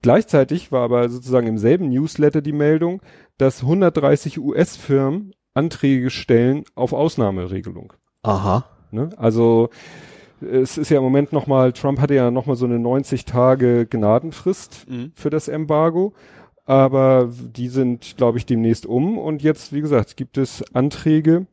Gleichzeitig 0.02 0.72
war 0.72 0.82
aber 0.84 1.10
sozusagen 1.10 1.48
im 1.48 1.58
selben 1.58 1.90
Newsletter 1.90 2.42
die 2.42 2.54
Meldung, 2.54 3.02
dass 3.38 3.62
130 3.64 4.40
US-Firmen 4.40 5.34
Anträge 5.54 6.10
stellen 6.10 6.64
auf 6.76 6.94
Ausnahmeregelung. 6.94 7.94
Aha. 8.24 8.66
Ne? 8.92 9.10
Also 9.18 9.70
es 10.42 10.78
ist 10.78 10.90
ja 10.90 10.98
im 10.98 11.04
Moment 11.04 11.34
nochmal, 11.34 11.74
Trump 11.74 12.00
hatte 12.00 12.16
ja 12.16 12.32
nochmal 12.32 12.56
so 12.56 12.66
eine 12.66 12.80
90 12.80 13.26
Tage 13.26 13.86
Gnadenfrist 13.86 14.86
Mhm. 14.90 15.12
für 15.16 15.30
das 15.30 15.48
Embargo, 15.48 16.14
aber 16.66 17.30
die 17.34 17.68
sind, 17.68 18.16
glaube 18.16 18.38
ich, 18.38 18.46
demnächst 18.46 18.86
um 18.86 19.18
und 19.18 19.42
jetzt, 19.42 19.74
wie 19.74 19.82
gesagt, 19.82 20.16
gibt 20.16 20.38
es 20.38 20.64
Anträge. 20.74 21.46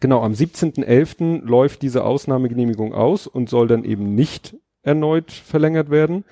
Genau, 0.00 0.22
am 0.22 0.32
17.11. 0.32 1.42
läuft 1.44 1.82
diese 1.82 2.04
Ausnahmegenehmigung 2.04 2.94
aus 2.94 3.26
und 3.26 3.48
soll 3.50 3.68
dann 3.68 3.84
eben 3.84 4.14
nicht 4.14 4.56
erneut 4.82 5.30
verlängert 5.30 5.90
werden. 5.90 6.24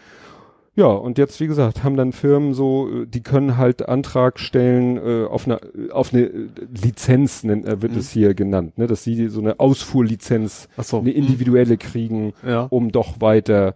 Ja, 0.76 0.86
und 0.86 1.18
jetzt, 1.18 1.40
wie 1.40 1.48
gesagt, 1.48 1.82
haben 1.82 1.96
dann 1.96 2.12
Firmen 2.12 2.54
so, 2.54 2.88
äh, 3.02 3.06
die 3.06 3.22
können 3.22 3.56
halt 3.56 3.88
Antrag 3.88 4.38
stellen 4.38 4.96
äh, 4.98 5.24
auf 5.26 5.46
eine 5.46 5.60
auf 5.92 6.14
eine 6.14 6.22
äh, 6.26 6.48
Lizenz, 6.72 7.42
nennt, 7.42 7.66
äh, 7.66 7.82
wird 7.82 7.92
Mhm. 7.92 7.98
es 7.98 8.10
hier 8.12 8.34
genannt, 8.34 8.78
ne, 8.78 8.86
dass 8.86 9.02
sie 9.02 9.28
so 9.28 9.40
eine 9.40 9.58
Ausfuhrlizenz, 9.58 10.68
so. 10.78 11.00
eine 11.00 11.10
individuelle 11.10 11.76
kriegen, 11.76 12.32
Ja. 12.46 12.66
um 12.70 12.92
doch 12.92 13.20
weiter 13.20 13.74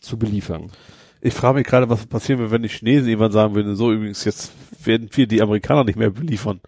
zu 0.00 0.16
beliefern. 0.16 0.70
Ich 1.20 1.34
frage 1.34 1.58
mich 1.58 1.66
gerade, 1.66 1.88
was 1.88 2.06
passieren 2.06 2.38
würde, 2.38 2.52
wenn 2.52 2.62
die 2.62 2.68
Chinesen 2.68 3.08
irgendwann 3.08 3.32
sagen 3.32 3.56
würden, 3.56 3.74
so 3.74 3.92
übrigens, 3.92 4.24
jetzt 4.24 4.52
werden 4.84 5.08
wir 5.12 5.26
die 5.26 5.42
Amerikaner 5.42 5.82
nicht 5.82 5.98
mehr 5.98 6.10
beliefern. 6.10 6.60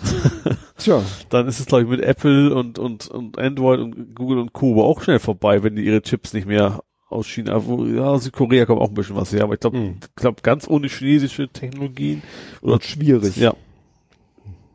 Tja, 0.78 1.02
Dann 1.28 1.46
ist 1.48 1.60
es, 1.60 1.66
glaube 1.66 1.82
ich, 1.84 1.88
mit 1.90 2.00
Apple 2.00 2.54
und, 2.54 2.78
und, 2.78 3.08
und 3.08 3.38
Android 3.38 3.80
und 3.80 4.14
Google 4.14 4.38
und 4.38 4.52
Co. 4.52 4.82
auch 4.82 5.02
schnell 5.02 5.18
vorbei, 5.18 5.62
wenn 5.62 5.76
die 5.76 5.84
ihre 5.84 6.00
Chips 6.02 6.32
nicht 6.32 6.46
mehr 6.46 6.80
aus 7.08 7.26
China, 7.26 7.64
wo, 7.64 7.84
ja, 7.84 8.18
Südkorea 8.18 8.66
kommt 8.66 8.80
auch 8.80 8.88
ein 8.88 8.94
bisschen 8.94 9.16
was 9.16 9.32
her, 9.32 9.44
aber 9.44 9.54
ich 9.54 9.60
glaube, 9.60 9.78
Mhm. 9.78 9.96
ich 10.02 10.14
glaub, 10.16 10.42
ganz 10.42 10.68
ohne 10.68 10.88
chinesische 10.88 11.48
Technologien 11.48 12.22
oder 12.60 12.72
wird 12.74 12.84
schwierig. 12.84 13.36
ja, 13.36 13.54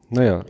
Naja, 0.09 0.43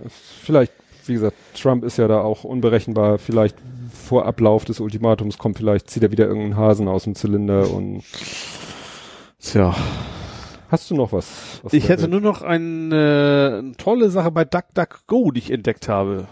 vielleicht, 0.44 0.72
wie 1.06 1.14
gesagt, 1.14 1.36
Trump 1.56 1.84
ist 1.84 1.98
ja 1.98 2.08
da 2.08 2.22
auch 2.22 2.44
unberechenbar. 2.44 3.18
Vielleicht 3.18 3.58
vor 3.94 4.26
Ablauf 4.26 4.66
des 4.66 4.80
Ultimatums 4.80 5.38
kommt 5.38 5.58
vielleicht, 5.58 5.90
zieht 5.90 6.04
er 6.04 6.12
wieder 6.12 6.26
irgendeinen 6.26 6.58
Hasen 6.58 6.88
aus 6.88 7.04
dem 7.04 7.16
Zylinder 7.16 7.70
und 7.72 8.04
tja. 9.40 9.76
hast 10.70 10.90
du 10.90 10.96
noch 10.96 11.12
was? 11.12 11.62
aus 11.64 11.74
Ich 11.74 11.90
hätte 11.90 12.04
Welt? 12.04 12.12
nur 12.12 12.22
noch 12.22 12.42
eine, 12.42 13.60
eine 13.62 13.72
tolle 13.78 14.10
Sache 14.10 14.32
bei 14.32 14.46
DuckDuckGo, 14.46 15.32
die 15.32 15.40
ich 15.40 15.52
entdeckt 15.52 15.88
habe. 15.90 16.28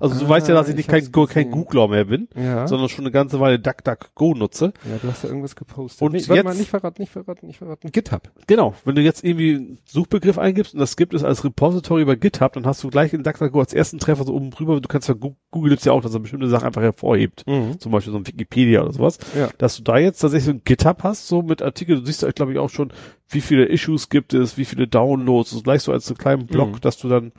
Also 0.00 0.18
du 0.18 0.26
Ah, 0.26 0.28
weißt 0.28 0.48
ja, 0.48 0.54
dass 0.54 0.66
ich 0.68 0.72
ich 0.72 0.76
nicht 0.76 0.88
kein, 0.88 1.10
Go- 1.12 1.26
kein 1.26 1.44
gesehen. 1.50 1.50
Googler 1.64 1.88
mehr 1.88 2.04
bin, 2.04 2.28
ja. 2.36 2.66
sondern 2.68 2.88
schon 2.88 3.04
eine 3.04 3.10
ganze 3.12 3.40
Weile 3.40 3.58
DuckDuckGo 3.58 4.34
nutze. 4.34 4.72
ja, 4.88 4.98
du 5.02 5.08
hast 5.08 5.22
ja 5.24 5.28
irgendwas 5.28 5.56
gepostet. 5.56 6.02
Und 6.02 6.12
nee, 6.12 6.20
warte 6.20 6.34
jetzt- 6.34 6.44
mal, 6.44 6.54
nicht 6.54 6.70
verraten, 6.70 7.02
nicht 7.02 7.12
verraten, 7.12 7.46
nicht 7.46 7.58
verraten. 7.58 7.90
GitHub. 7.90 8.30
Genau, 8.46 8.74
wenn 8.84 8.94
du 8.94 9.02
jetzt 9.02 9.24
irgendwie 9.24 9.54
einen 9.56 9.78
Suchbegriff 9.86 10.38
eingibst 10.38 10.74
und 10.74 10.80
das 10.80 10.96
gibt 10.96 11.14
es 11.14 11.24
als 11.24 11.44
Repository 11.44 12.04
bei 12.04 12.14
GitHub, 12.16 12.52
dann 12.52 12.66
hast 12.66 12.82
du 12.84 12.88
gleich 12.90 13.12
in 13.12 13.22
DuckDuckGo 13.22 13.60
als 13.60 13.74
ersten 13.74 13.98
Treffer 13.98 14.24
so 14.24 14.34
oben 14.34 14.50
drüber, 14.50 14.80
du 14.80 14.88
kannst 14.88 15.08
ja 15.08 15.14
Google 15.14 15.70
gibt's 15.70 15.84
ja 15.84 15.92
auch, 15.92 16.02
dass 16.02 16.14
er 16.14 16.20
bestimmte 16.20 16.48
Sachen 16.48 16.66
einfach 16.66 16.82
hervorhebt. 16.82 17.44
Mhm. 17.46 17.80
Zum 17.80 17.90
Beispiel 17.92 18.12
so 18.12 18.18
ein 18.18 18.26
Wikipedia 18.26 18.82
oder 18.82 18.92
sowas. 18.92 19.18
Ja. 19.36 19.48
Dass 19.58 19.76
du 19.76 19.82
da 19.82 19.98
jetzt 19.98 20.18
tatsächlich 20.20 20.44
so 20.46 20.50
ein 20.52 20.62
GitHub 20.64 21.02
hast, 21.02 21.26
so 21.28 21.42
mit 21.42 21.62
Artikeln, 21.62 22.00
du 22.00 22.06
siehst 22.06 22.22
da, 22.22 22.30
glaube 22.30 22.52
ich, 22.52 22.58
auch 22.58 22.70
schon, 22.70 22.92
wie 23.30 23.40
viele 23.40 23.64
Issues 23.66 24.08
gibt 24.10 24.32
es, 24.34 24.56
wie 24.58 24.64
viele 24.64 24.86
Downloads, 24.86 25.50
so 25.50 25.60
gleich 25.62 25.82
so 25.82 25.92
als 25.92 26.06
so 26.06 26.12
einen 26.14 26.18
kleinen 26.18 26.46
Blog, 26.46 26.72
Mhm. 26.72 26.80
dass 26.80 26.98
du 26.98 27.08
dann, 27.08 27.32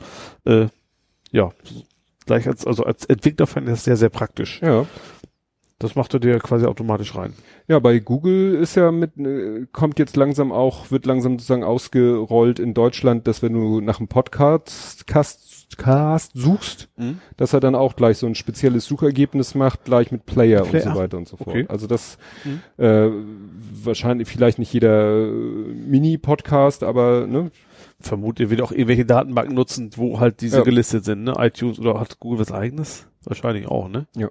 äh, 0.45 0.67
ja, 1.31 1.51
gleich 2.30 2.48
als, 2.48 2.66
also 2.66 2.83
als 2.83 3.06
Entwickler 3.06 3.48
fand 3.48 3.67
ich 3.67 3.74
das 3.74 3.83
sehr, 3.83 3.98
sehr 3.98 4.09
praktisch. 4.09 4.61
Ja. 4.61 4.85
Das 5.80 5.95
macht 5.95 6.14
er 6.14 6.19
dir 6.19 6.40
quasi 6.40 6.66
automatisch 6.66 7.16
rein. 7.16 7.33
Ja, 7.69 7.80
bei 7.80 7.99
Google 7.99 8.56
ist 8.56 8.75
ja 8.75 8.91
mit, 8.91 9.17
äh, 9.17 9.66
kommt 9.72 9.98
jetzt 9.98 10.17
langsam 10.17 10.51
auch, 10.51 10.91
wird 10.91 11.06
langsam 11.06 11.33
sozusagen 11.40 11.64
ausgerollt 11.64 12.59
in 12.59 12.74
Deutschland, 12.74 13.27
dass 13.27 13.41
wenn 13.41 13.53
du 13.53 13.80
nach 13.80 13.99
einem 13.99 14.09
Podcast 14.09 15.08
Cast, 15.08 15.77
Cast 15.77 16.32
suchst, 16.35 16.90
dass 17.38 17.53
er 17.53 17.59
dann 17.61 17.75
auch 17.75 17.95
gleich 17.95 18.17
so 18.17 18.27
ein 18.27 18.35
spezielles 18.35 18.85
Suchergebnis 18.85 19.56
macht, 19.56 19.85
gleich 19.85 20.11
mit 20.11 20.25
Player, 20.25 20.64
Player, 20.64 20.85
und 20.85 20.93
so 20.93 20.99
weiter 20.99 21.17
und 21.17 21.27
so 21.30 21.38
fort. 21.38 21.48
okay. 21.49 21.66
Also 21.69 21.88
das 21.88 22.17
Mhm. 22.43 22.83
äh, 22.83 23.09
wahrscheinlich 23.85 24.27
vielleicht 24.27 24.59
nicht 24.59 24.74
jeder 24.74 25.27
äh, 25.27 25.32
Mini-Podcast, 25.32 26.83
aber 26.83 27.25
ne, 27.27 27.51
Vermute, 28.02 28.44
ihr 28.44 28.50
wird 28.50 28.61
auch 28.61 28.72
irgendwelche 28.72 29.06
Datenbanken 29.06 29.53
nutzen, 29.56 29.90
wo 29.95 30.19
halt 30.19 30.42
diese 30.42 30.58
Ja. 30.60 30.64
gelistet 30.64 31.03
sind, 31.06 31.24
ne? 31.24 31.34
iTunes 31.38 31.80
oder 31.80 32.00
hat 32.00 32.19
Google 32.19 32.40
was 32.40 32.52
eigenes? 32.52 33.08
Wahrscheinlich 33.26 33.68
auch, 33.68 33.90
ne? 33.90 34.08
Ja. 34.16 34.30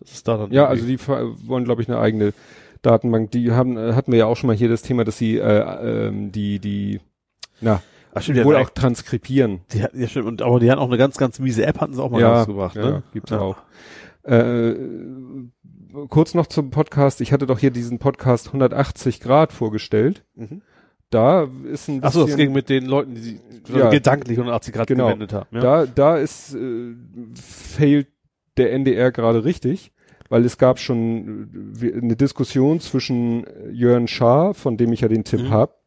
Das 0.00 0.12
ist 0.12 0.28
da 0.28 0.36
dann. 0.36 0.52
ja, 0.52 0.66
also 0.66 0.86
die 0.86 0.98
wollen, 1.06 1.64
glaube 1.64 1.82
ich, 1.82 1.88
eine 1.88 1.98
eigene 1.98 2.32
Datenbank. 2.82 3.30
Die 3.32 3.50
haben, 3.50 3.76
äh, 3.76 3.94
hatten 3.94 4.12
wir 4.12 4.18
ja 4.18 4.26
auch 4.26 4.36
schon 4.36 4.46
mal 4.48 4.56
hier 4.56 4.68
das 4.68 4.82
Thema, 4.82 5.04
dass 5.04 5.18
sie 5.18 5.38
äh, 5.38 6.06
ähm, 6.08 6.30
die, 6.30 6.58
die, 6.60 7.00
na, 7.60 7.82
Ach, 8.14 8.22
stimmt, 8.22 8.44
wohl 8.44 8.56
auch 8.56 8.70
transkribieren. 8.70 9.60
die, 9.72 9.82
hat- 9.82 9.94
ja, 9.94 10.06
stimmt, 10.06 10.26
und, 10.26 10.42
aber 10.42 10.60
die 10.60 10.70
hatten 10.70 10.80
auch 10.80 10.86
eine 10.88 10.98
ganz, 10.98 11.16
ganz 11.16 11.38
miese 11.40 11.66
App, 11.66 11.80
hatten 11.80 11.94
sie 11.94 12.02
auch 12.02 12.10
mal 12.10 12.22
rausgebracht, 12.22 12.76
ja, 12.76 12.90
ne? 12.90 13.02
gibt's 13.12 13.30
Ja. 13.30 13.40
auch. 13.40 13.56
Äh, 14.22 14.74
kurz 16.08 16.34
noch 16.34 16.46
zum 16.46 16.70
Podcast. 16.70 17.20
Ich 17.20 17.32
hatte 17.32 17.46
doch 17.46 17.58
hier 17.58 17.70
diesen 17.70 17.98
Podcast 17.98 18.48
180 18.48 19.20
Grad 19.20 19.52
vorgestellt. 19.52 20.24
Mhm. 20.36 20.62
Da 21.10 21.48
ist 21.70 21.88
ein 21.88 22.00
Ach 22.02 22.12
so, 22.12 22.20
bisschen, 22.24 22.26
das 22.28 22.36
ging 22.36 22.52
mit 22.52 22.68
den 22.68 22.84
Leuten, 22.86 23.14
die 23.14 23.20
sie 23.20 23.40
Ja. 23.68 23.88
gedanklich 23.90 24.36
180 24.38 24.74
Grad 24.74 24.86
Genau. 24.88 25.06
gewendet 25.06 25.32
haben. 25.32 25.46
Ja. 25.52 25.60
da, 25.60 25.86
da 25.86 26.16
ist, 26.18 26.54
äh, 26.54 26.94
failed 27.34 28.08
der 28.56 28.72
NDR 28.72 29.10
gerade 29.12 29.44
richtig, 29.44 29.92
weil 30.28 30.44
es 30.44 30.58
gab 30.58 30.78
schon 30.78 31.74
äh, 31.80 31.92
eine 31.94 32.16
Diskussion 32.16 32.80
zwischen 32.80 33.46
Jörn 33.72 34.08
Schaar, 34.08 34.52
von 34.54 34.76
dem 34.76 34.92
ich 34.92 35.00
ja 35.00 35.08
den 35.08 35.24
Tipp 35.24 35.40
Mhm. 35.42 35.50
hab, 35.50 35.78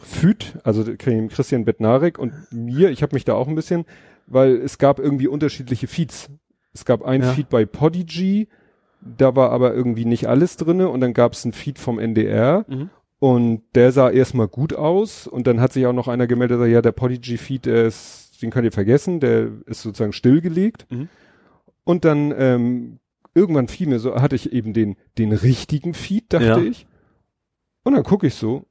Füt, 0.00 0.58
also 0.64 0.84
Christian 0.96 1.64
Bednarek 1.64 2.18
und 2.18 2.32
mir, 2.50 2.90
ich 2.90 3.02
habe 3.02 3.14
mich 3.14 3.24
da 3.24 3.34
auch 3.34 3.46
ein 3.46 3.54
bisschen, 3.54 3.84
weil 4.26 4.56
es 4.56 4.78
gab 4.78 4.98
irgendwie 4.98 5.28
unterschiedliche 5.28 5.86
Feeds. 5.86 6.28
Es 6.72 6.84
gab 6.84 7.02
ein 7.04 7.20
Ja. 7.22 7.32
Feed 7.32 7.48
bei 7.50 7.66
Podigy, 7.66 8.48
da 9.00 9.36
war 9.36 9.50
aber 9.50 9.74
irgendwie 9.74 10.04
nicht 10.06 10.26
alles 10.28 10.56
drinne 10.56 10.88
und 10.88 11.00
dann 11.00 11.12
gab 11.12 11.34
es 11.34 11.44
einen 11.44 11.52
Feed 11.52 11.78
vom 11.78 11.98
NDR 11.98 12.64
Mhm. 12.68 12.90
Und 13.22 13.62
der 13.76 13.92
sah 13.92 14.10
erstmal 14.10 14.48
gut 14.48 14.74
aus 14.74 15.28
und 15.28 15.46
dann 15.46 15.60
hat 15.60 15.72
sich 15.72 15.86
auch 15.86 15.92
noch 15.92 16.08
einer 16.08 16.26
gemeldet, 16.26 16.56
der 16.56 16.64
sagt, 16.64 16.72
ja, 16.72 16.82
der 16.82 16.90
Podigy-Feed, 16.90 17.66
der 17.66 17.84
ist, 17.84 18.42
den 18.42 18.50
könnt 18.50 18.64
ihr 18.64 18.72
vergessen, 18.72 19.20
der 19.20 19.48
ist 19.66 19.82
sozusagen 19.82 20.12
stillgelegt. 20.12 20.86
Mhm. 20.90 21.08
Und 21.84 22.04
dann 22.04 22.34
ähm, 22.36 22.98
irgendwann 23.32 23.68
fiel 23.68 23.86
mir 23.86 24.00
so, 24.00 24.16
hatte 24.20 24.34
ich 24.34 24.52
eben 24.52 24.72
den, 24.72 24.96
den 25.18 25.30
richtigen 25.32 25.94
Feed, 25.94 26.32
dachte 26.32 26.46
Ja. 26.46 26.58
ich. 26.58 26.88
Und 27.84 27.92
dann 27.92 28.02
gucke 28.02 28.26
ich 28.26 28.34
so, 28.34 28.66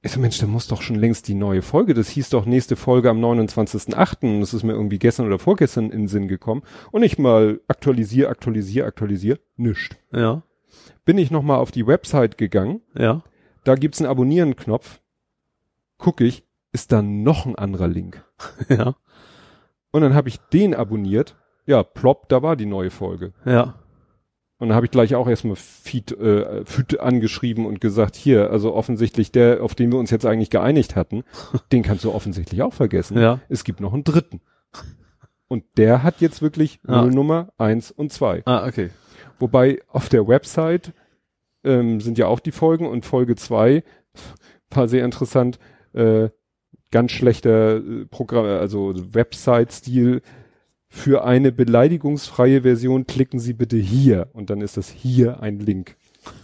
ich 0.00 0.12
so, 0.12 0.18
Mensch, 0.20 0.38
da 0.38 0.46
muss 0.46 0.66
doch 0.66 0.80
schon 0.80 0.96
längst 0.96 1.28
die 1.28 1.34
neue 1.34 1.60
Folge, 1.60 1.92
das 1.92 2.08
hieß 2.08 2.30
doch 2.30 2.46
nächste 2.46 2.76
Folge 2.76 3.10
am 3.10 3.22
29.8. 3.22 4.40
Das 4.40 4.54
ist 4.54 4.62
mir 4.62 4.72
irgendwie 4.72 4.98
gestern 4.98 5.26
oder 5.26 5.38
vorgestern 5.38 5.90
in 5.90 6.04
den 6.04 6.08
Sinn 6.08 6.26
gekommen. 6.26 6.62
Und 6.90 7.02
ich 7.02 7.18
mal 7.18 7.60
aktualisiere, 7.68 8.30
aktualisiere, 8.30 8.86
aktualisiere, 8.86 9.40
nischt. 9.58 9.96
Ja. 10.10 10.42
Bin 11.04 11.18
ich 11.18 11.30
nochmal 11.30 11.58
auf 11.58 11.70
die 11.70 11.86
Website 11.86 12.38
gegangen, 12.38 12.80
Ja. 12.98 13.22
Da 13.64 13.74
gibt's 13.74 14.00
einen 14.00 14.10
Abonnieren-Knopf. 14.10 15.00
Gucke 15.98 16.24
ich, 16.24 16.44
ist 16.72 16.92
da 16.92 17.02
noch 17.02 17.46
ein 17.46 17.56
anderer 17.56 17.88
Link. 17.88 18.22
Ja. 18.68 18.96
Und 19.90 20.00
dann 20.02 20.14
habe 20.14 20.28
ich 20.28 20.38
den 20.52 20.74
abonniert. 20.74 21.36
Ja, 21.66 21.84
plopp, 21.84 22.28
da 22.28 22.42
war 22.42 22.56
die 22.56 22.66
neue 22.66 22.90
Folge. 22.90 23.32
Ja. 23.44 23.74
Und 24.58 24.68
dann 24.68 24.74
habe 24.76 24.86
ich 24.86 24.92
gleich 24.92 25.14
auch 25.14 25.28
erstmal 25.28 25.54
Feed, 25.56 26.10
äh, 26.12 26.64
Feed 26.64 26.98
angeschrieben 26.98 27.64
und 27.64 27.80
gesagt, 27.80 28.16
hier, 28.16 28.50
also 28.50 28.74
offensichtlich 28.74 29.30
der, 29.30 29.62
auf 29.62 29.74
den 29.76 29.92
wir 29.92 29.98
uns 30.00 30.10
jetzt 30.10 30.26
eigentlich 30.26 30.50
geeinigt 30.50 30.96
hatten, 30.96 31.22
den 31.72 31.84
kannst 31.84 32.02
du 32.04 32.12
offensichtlich 32.12 32.62
auch 32.62 32.72
vergessen. 32.72 33.18
Ja. 33.18 33.40
Es 33.48 33.62
gibt 33.62 33.80
noch 33.80 33.92
einen 33.92 34.02
dritten. 34.04 34.40
Und 35.46 35.64
der 35.76 36.02
hat 36.02 36.20
jetzt 36.20 36.42
wirklich 36.42 36.80
Ja. 36.88 37.02
Nullnummer 37.02 37.52
eins 37.56 37.92
und 37.92 38.12
zwei. 38.12 38.42
Ah, 38.46 38.66
okay. 38.66 38.90
Wobei 39.38 39.80
auf 39.88 40.08
der 40.08 40.26
Website 40.26 40.92
ähm, 41.64 42.00
sind 42.00 42.18
ja 42.18 42.26
auch 42.26 42.40
die 42.40 42.52
Folgen 42.52 42.86
und 42.86 43.04
Folge 43.06 43.36
zwei 43.36 43.82
war 44.70 44.88
sehr 44.88 45.04
interessant. 45.04 45.58
Äh, 45.92 46.30
ganz 46.90 47.12
schlechter 47.12 47.76
äh, 47.76 48.06
Programm, 48.06 48.44
also 48.44 48.94
Website-Stil. 48.94 50.22
Für 50.88 51.24
eine 51.24 51.50
beleidigungsfreie 51.50 52.62
Version 52.62 53.06
klicken 53.06 53.40
Sie 53.40 53.52
bitte 53.52 53.76
hier 53.76 54.28
und 54.32 54.50
dann 54.50 54.60
ist 54.60 54.76
das 54.76 54.90
hier 54.90 55.40
ein 55.40 55.58
Link. 55.58 55.96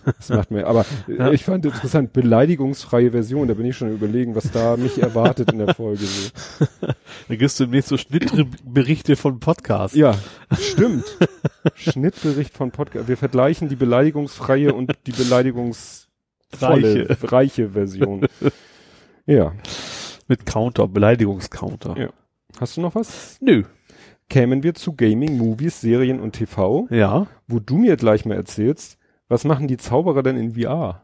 Das 0.04 0.28
macht 0.30 0.50
mir, 0.50 0.66
aber 0.66 0.84
Ja. 1.08 1.30
ich 1.30 1.44
fand 1.44 1.64
interessant, 1.64 2.12
beleidigungsfreie 2.12 3.10
Version, 3.10 3.48
da 3.48 3.54
bin 3.54 3.66
ich 3.66 3.76
schon 3.76 3.92
überlegen, 3.92 4.34
was 4.34 4.50
da 4.50 4.76
mich 4.76 5.00
erwartet 5.02 5.52
in 5.52 5.58
der 5.58 5.74
Folge. 5.74 6.04
So. 6.04 6.30
Dann 7.28 7.38
gibst 7.38 7.60
du 7.60 7.64
demnächst 7.64 7.88
so 7.90 7.96
Schnittberichte 7.96 9.16
von 9.16 9.40
Podcasts. 9.40 9.96
Ja, 9.96 10.14
stimmt. 10.58 11.04
Schnittbericht 11.74 12.56
von 12.56 12.70
Podcast. 12.70 13.08
Wir 13.08 13.16
vergleichen 13.16 13.68
die 13.68 13.76
beleidigungsfreie 13.76 14.72
und 14.74 14.92
die 15.06 15.12
beleidigungsvolle, 15.12 17.08
Reiche. 17.08 17.32
reiche 17.32 17.70
Version. 17.70 18.26
Ja. 19.26 19.52
Mit 20.28 20.46
Counter, 20.46 20.88
Beleidigungscounter. 20.88 21.96
Ja. 21.98 22.08
Hast 22.58 22.76
du 22.76 22.80
noch 22.80 22.94
was? 22.94 23.36
Nö. 23.40 23.64
Kämen 24.28 24.62
wir 24.62 24.74
zu 24.74 24.94
Gaming, 24.94 25.36
Movies, 25.38 25.80
Serien 25.80 26.20
und 26.20 26.32
TV, 26.32 26.86
Ja. 26.90 27.26
wo 27.48 27.58
du 27.58 27.76
mir 27.76 27.96
gleich 27.96 28.24
mal 28.24 28.36
erzählst, 28.36 28.96
was 29.30 29.44
machen 29.44 29.66
die 29.68 29.78
Zauberer 29.78 30.22
denn 30.22 30.36
in 30.36 30.54
VR? 30.54 31.00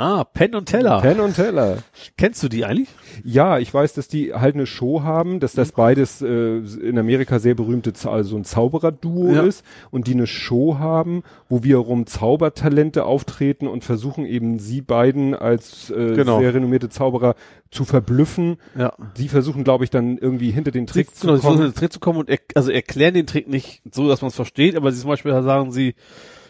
Ah, 0.00 0.22
Penn 0.22 0.54
und 0.54 0.66
Teller. 0.66 1.00
Penn 1.00 1.18
und 1.18 1.34
Teller. 1.34 1.78
Kennst 2.16 2.40
du 2.44 2.48
die 2.48 2.64
eigentlich? 2.64 2.86
Ja, 3.24 3.58
ich 3.58 3.74
weiß, 3.74 3.94
dass 3.94 4.06
die 4.06 4.32
halt 4.32 4.54
eine 4.54 4.64
Show 4.66 5.02
haben, 5.02 5.40
dass 5.40 5.54
das 5.54 5.72
beides 5.72 6.22
äh, 6.22 6.58
in 6.58 6.96
Amerika 7.00 7.40
sehr 7.40 7.56
berühmte, 7.56 7.92
also 8.08 8.36
ein 8.36 8.44
Zaubererduo 8.44 9.32
Ja. 9.34 9.42
ist 9.42 9.64
und 9.90 10.06
die 10.06 10.12
eine 10.12 10.28
Show 10.28 10.78
haben, 10.78 11.24
wo 11.48 11.64
wiederum 11.64 12.06
Zaubertalente 12.06 13.04
auftreten 13.06 13.66
und 13.66 13.82
versuchen 13.82 14.24
eben 14.24 14.60
sie 14.60 14.82
beiden 14.82 15.34
als 15.34 15.90
äh, 15.90 16.14
Genau. 16.14 16.38
sehr 16.38 16.54
renommierte 16.54 16.90
Zauberer 16.90 17.34
zu 17.72 17.84
verblüffen. 17.84 18.58
Ja. 18.78 18.92
Die 19.16 19.26
versuchen, 19.28 19.64
glaube 19.64 19.82
ich, 19.82 19.90
dann 19.90 20.16
irgendwie 20.16 20.52
hinter 20.52 20.70
den 20.70 20.86
Trick 20.86 21.08
Genau, 21.08 21.14
zu 21.14 21.20
sie 21.22 21.26
versuchen 21.26 21.42
kommen. 21.56 21.60
in 21.66 21.72
den 21.72 21.74
Trick 21.76 21.92
zu 21.92 21.98
kommen 21.98 22.20
und 22.20 22.30
er, 22.30 22.38
also 22.54 22.70
erklären 22.70 23.14
den 23.14 23.26
Trick 23.26 23.48
nicht 23.48 23.82
so, 23.92 24.06
dass 24.06 24.20
man 24.22 24.28
es 24.28 24.36
versteht, 24.36 24.76
aber 24.76 24.92
sie 24.92 25.00
zum 25.00 25.10
Beispiel 25.10 25.32
sagen 25.42 25.72
sie, 25.72 25.96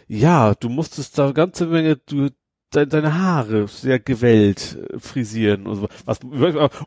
ja, 0.08 0.54
du 0.54 0.68
musstest 0.68 1.18
da 1.18 1.30
ganze 1.32 1.66
Menge, 1.66 1.96
du 1.96 2.28
de, 2.74 2.84
deine 2.84 3.18
Haare 3.18 3.66
sehr 3.68 3.98
gewellt 3.98 4.76
äh, 4.92 4.98
frisieren 4.98 5.66
und 5.66 5.76
so. 5.76 5.88
Was, 6.04 6.18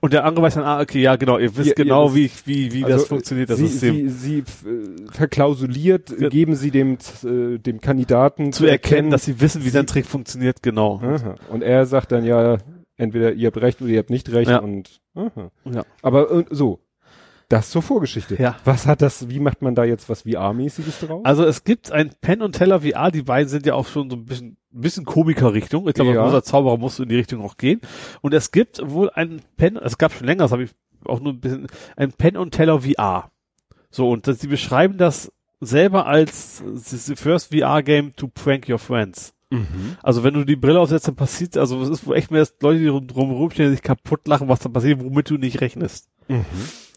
und 0.01 0.14
der 0.14 0.25
andere 0.25 0.45
weiß 0.45 0.53
dann, 0.56 0.64
ah, 0.64 0.80
okay, 0.82 1.01
ja, 1.01 1.16
genau, 1.16 1.40
ihr 1.40 1.56
wisst 1.58 1.69
Ihr- 1.69 1.77
ihr 1.80 1.83
genau, 1.85 2.14
wisst- 2.14 2.45
wie, 2.45 2.66
ich- 2.66 2.72
wie, 2.72 2.74
wie 2.74 2.82
das 2.82 2.91
Also, 2.93 3.06
funktioniert, 3.06 3.50
das 3.50 3.58
sie, 3.58 3.67
System. 3.67 4.09
Sie, 4.09 4.09
sie 4.09 4.38
äh, 4.69 5.11
verklausuliert, 5.11 6.14
Ja. 6.19 6.30
geben 6.30 6.56
sie 6.56 6.69
dem, 6.72 6.98
äh, 7.24 7.58
dem 7.58 7.82
Kandidaten 7.82 8.53
zu 8.53 8.66
erkennen, 8.66 9.09
dass 9.09 9.25
sie 9.25 9.40
wissen, 9.41 9.64
wie 9.66 9.69
sein 9.69 9.88
Trick 9.88 10.06
funktioniert, 10.06 10.61
genau. 10.61 11.00
Aha. 11.01 11.35
Und 11.50 11.64
er 11.64 11.85
sagt 11.88 12.11
dann 12.11 12.25
ja, 12.25 12.58
entweder 12.98 13.33
ihr 13.33 13.48
habt 13.48 13.58
recht 13.58 13.82
oder 13.82 13.90
ihr 13.90 14.00
habt 14.00 14.11
nicht 14.11 14.32
recht 14.32 14.51
Ja. 14.51 14.59
und 14.59 15.00
aha. 15.16 15.50
Ja. 15.66 15.83
aber 16.03 16.32
äh, 16.32 16.45
so. 16.51 16.80
Das 17.51 17.69
zur 17.69 17.81
Vorgeschichte. 17.81 18.41
Ja. 18.41 18.55
Was 18.63 18.85
hat 18.88 19.01
das, 19.01 19.30
wie 19.30 19.39
macht 19.39 19.61
man 19.61 19.75
da 19.75 19.83
jetzt 19.83 20.07
was 20.09 20.23
VR-mäßiges 20.25 21.05
draus? 21.05 21.25
Also 21.25 21.43
es 21.43 21.63
gibt 21.63 21.91
ein 21.91 22.11
Penn 22.21 22.41
und 22.41 22.53
Teller 22.53 22.81
VR, 22.81 23.11
die 23.11 23.23
beiden 23.23 23.49
sind 23.49 23.65
ja 23.65 23.73
auch 23.73 23.88
schon 23.88 24.09
so 24.09 24.15
ein 24.15 24.25
bisschen, 24.25 24.57
ein 24.73 24.81
bisschen 24.81 25.05
Komiker-Richtung. 25.05 25.88
Ich 25.88 25.95
glaube, 25.95 26.13
Ja. 26.13 26.21
als 26.21 26.31
großer 26.31 26.43
Zauberer 26.43 26.77
musst 26.77 26.99
du 26.99 27.03
in 27.03 27.09
die 27.09 27.17
Richtung 27.17 27.41
auch 27.41 27.57
gehen. 27.57 27.81
Und 28.21 28.33
es 28.33 28.51
gibt 28.51 28.81
wohl 28.89 29.09
ein 29.09 29.41
Penn, 29.57 29.75
es 29.75 29.97
gab 29.97 30.13
schon 30.13 30.27
länger, 30.27 30.43
das 30.43 30.51
habe 30.53 30.63
ich 30.63 30.71
auch 31.05 31.19
nur 31.19 31.33
ein 31.33 31.39
bisschen, 31.39 31.67
ein 31.97 32.13
Penn 32.13 32.38
und 32.38 32.51
Teller 32.51 32.81
VR. 32.81 33.31
So, 33.89 34.09
und 34.09 34.25
sie 34.25 34.47
beschreiben 34.47 34.97
das 34.97 35.31
selber 35.59 36.05
als 36.07 36.63
the 36.73 37.15
first 37.15 37.53
VR-Game 37.53 38.15
to 38.15 38.27
prank 38.27 38.69
your 38.69 38.80
friends. 38.80 39.33
Mhm. 39.49 39.97
Also 40.01 40.23
wenn 40.23 40.33
du 40.33 40.45
die 40.45 40.55
Brille 40.55 40.80
aufsetzt, 40.80 41.09
dann 41.09 41.15
passiert, 41.15 41.57
also 41.57 41.81
es 41.81 41.89
ist 41.89 42.07
wohl 42.07 42.15
echt 42.15 42.31
mehr, 42.31 42.47
Leute, 42.61 42.80
die 42.80 43.07
drumherum 43.07 43.51
stehen, 43.51 43.69
sich 43.71 43.81
kaputt 43.81 44.25
lachen, 44.27 44.47
was 44.47 44.59
dann 44.59 44.71
passiert, 44.71 45.03
womit 45.03 45.30
du 45.30 45.38
nicht 45.38 45.59
rechnest. 45.59 46.07
Mhm. 46.30 46.45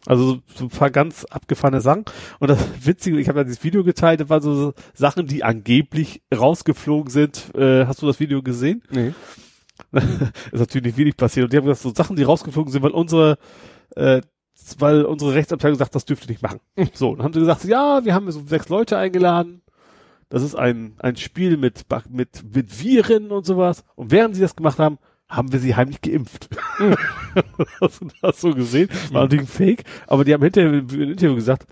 Also 0.07 0.41
so, 0.55 0.65
ein 0.65 0.69
paar 0.69 0.91
ganz 0.91 1.25
abgefahrene 1.25 1.81
Sachen. 1.81 2.05
Und 2.39 2.49
das 2.49 2.59
Witzige, 2.85 3.19
ich 3.19 3.29
habe 3.29 3.41
ja 3.41 3.45
dieses 3.45 3.65
Video 3.65 3.85
geteilt, 3.85 4.21
das 4.21 4.29
waren 4.29 4.43
so, 4.43 4.75
Sachen, 4.93 5.27
die 5.27 5.45
angeblich 5.45 6.23
rausgeflogen 6.35 7.11
sind. 7.11 7.55
Äh, 7.55 7.87
hast 7.87 8.03
du 8.03 8.07
das 8.07 8.21
Video 8.21 8.43
gesehen? 8.43 8.83
Nee. 8.91 9.15
ist 9.93 10.61
natürlich 10.61 10.87
nicht 10.87 10.99
wenig 10.99 11.17
passiert. 11.17 11.45
Und 11.45 11.53
die 11.53 11.57
haben 11.57 11.65
gesagt, 11.65 11.83
so 11.83 11.95
Sachen, 11.95 12.17
die 12.17 12.23
rausgeflogen 12.23 12.71
sind, 12.73 12.83
weil 12.83 12.91
unsere, 12.91 13.39
äh, 13.97 14.21
weil 14.79 15.05
unsere 15.05 15.35
Rechtsabteilung 15.35 15.79
sagt, 15.79 15.95
das 15.95 16.05
dürft 16.05 16.25
ihr 16.25 16.31
nicht 16.31 16.43
machen. 16.43 16.61
So, 16.93 17.15
dann 17.15 17.25
haben 17.25 17.33
sie 17.33 17.41
gesagt, 17.41 17.65
ja, 17.65 18.05
wir 18.05 18.15
haben 18.15 18.31
so 18.31 18.43
sechs 18.47 18.69
Leute 18.69 18.99
eingeladen. 18.99 19.63
Das 20.29 20.43
ist 20.43 20.55
ein, 20.55 20.95
ein 20.99 21.17
Spiel 21.17 21.57
mit, 21.57 21.85
mit, 22.11 22.55
mit 22.55 22.83
Viren 22.83 23.31
und 23.31 23.47
sowas. 23.47 23.85
Und 23.95 24.11
während 24.11 24.35
sie 24.35 24.41
das 24.41 24.57
gemacht 24.57 24.79
haben, 24.79 24.99
haben 25.37 25.53
wir 25.53 25.59
sie 25.59 25.75
heimlich 25.75 26.01
geimpft. 26.01 26.49
Hast 27.81 28.01
du 28.01 28.09
das 28.23 28.41
so 28.41 28.51
gesehen? 28.55 28.89
War 29.13 29.23
natürlich 29.23 29.45
ein 29.45 29.49
Fake, 29.49 29.85
aber 30.07 30.25
die 30.25 30.33
haben 30.35 30.43
hinterher 30.43 30.73
im 30.73 30.89
Interview 30.89 31.35
gesagt, 31.35 31.67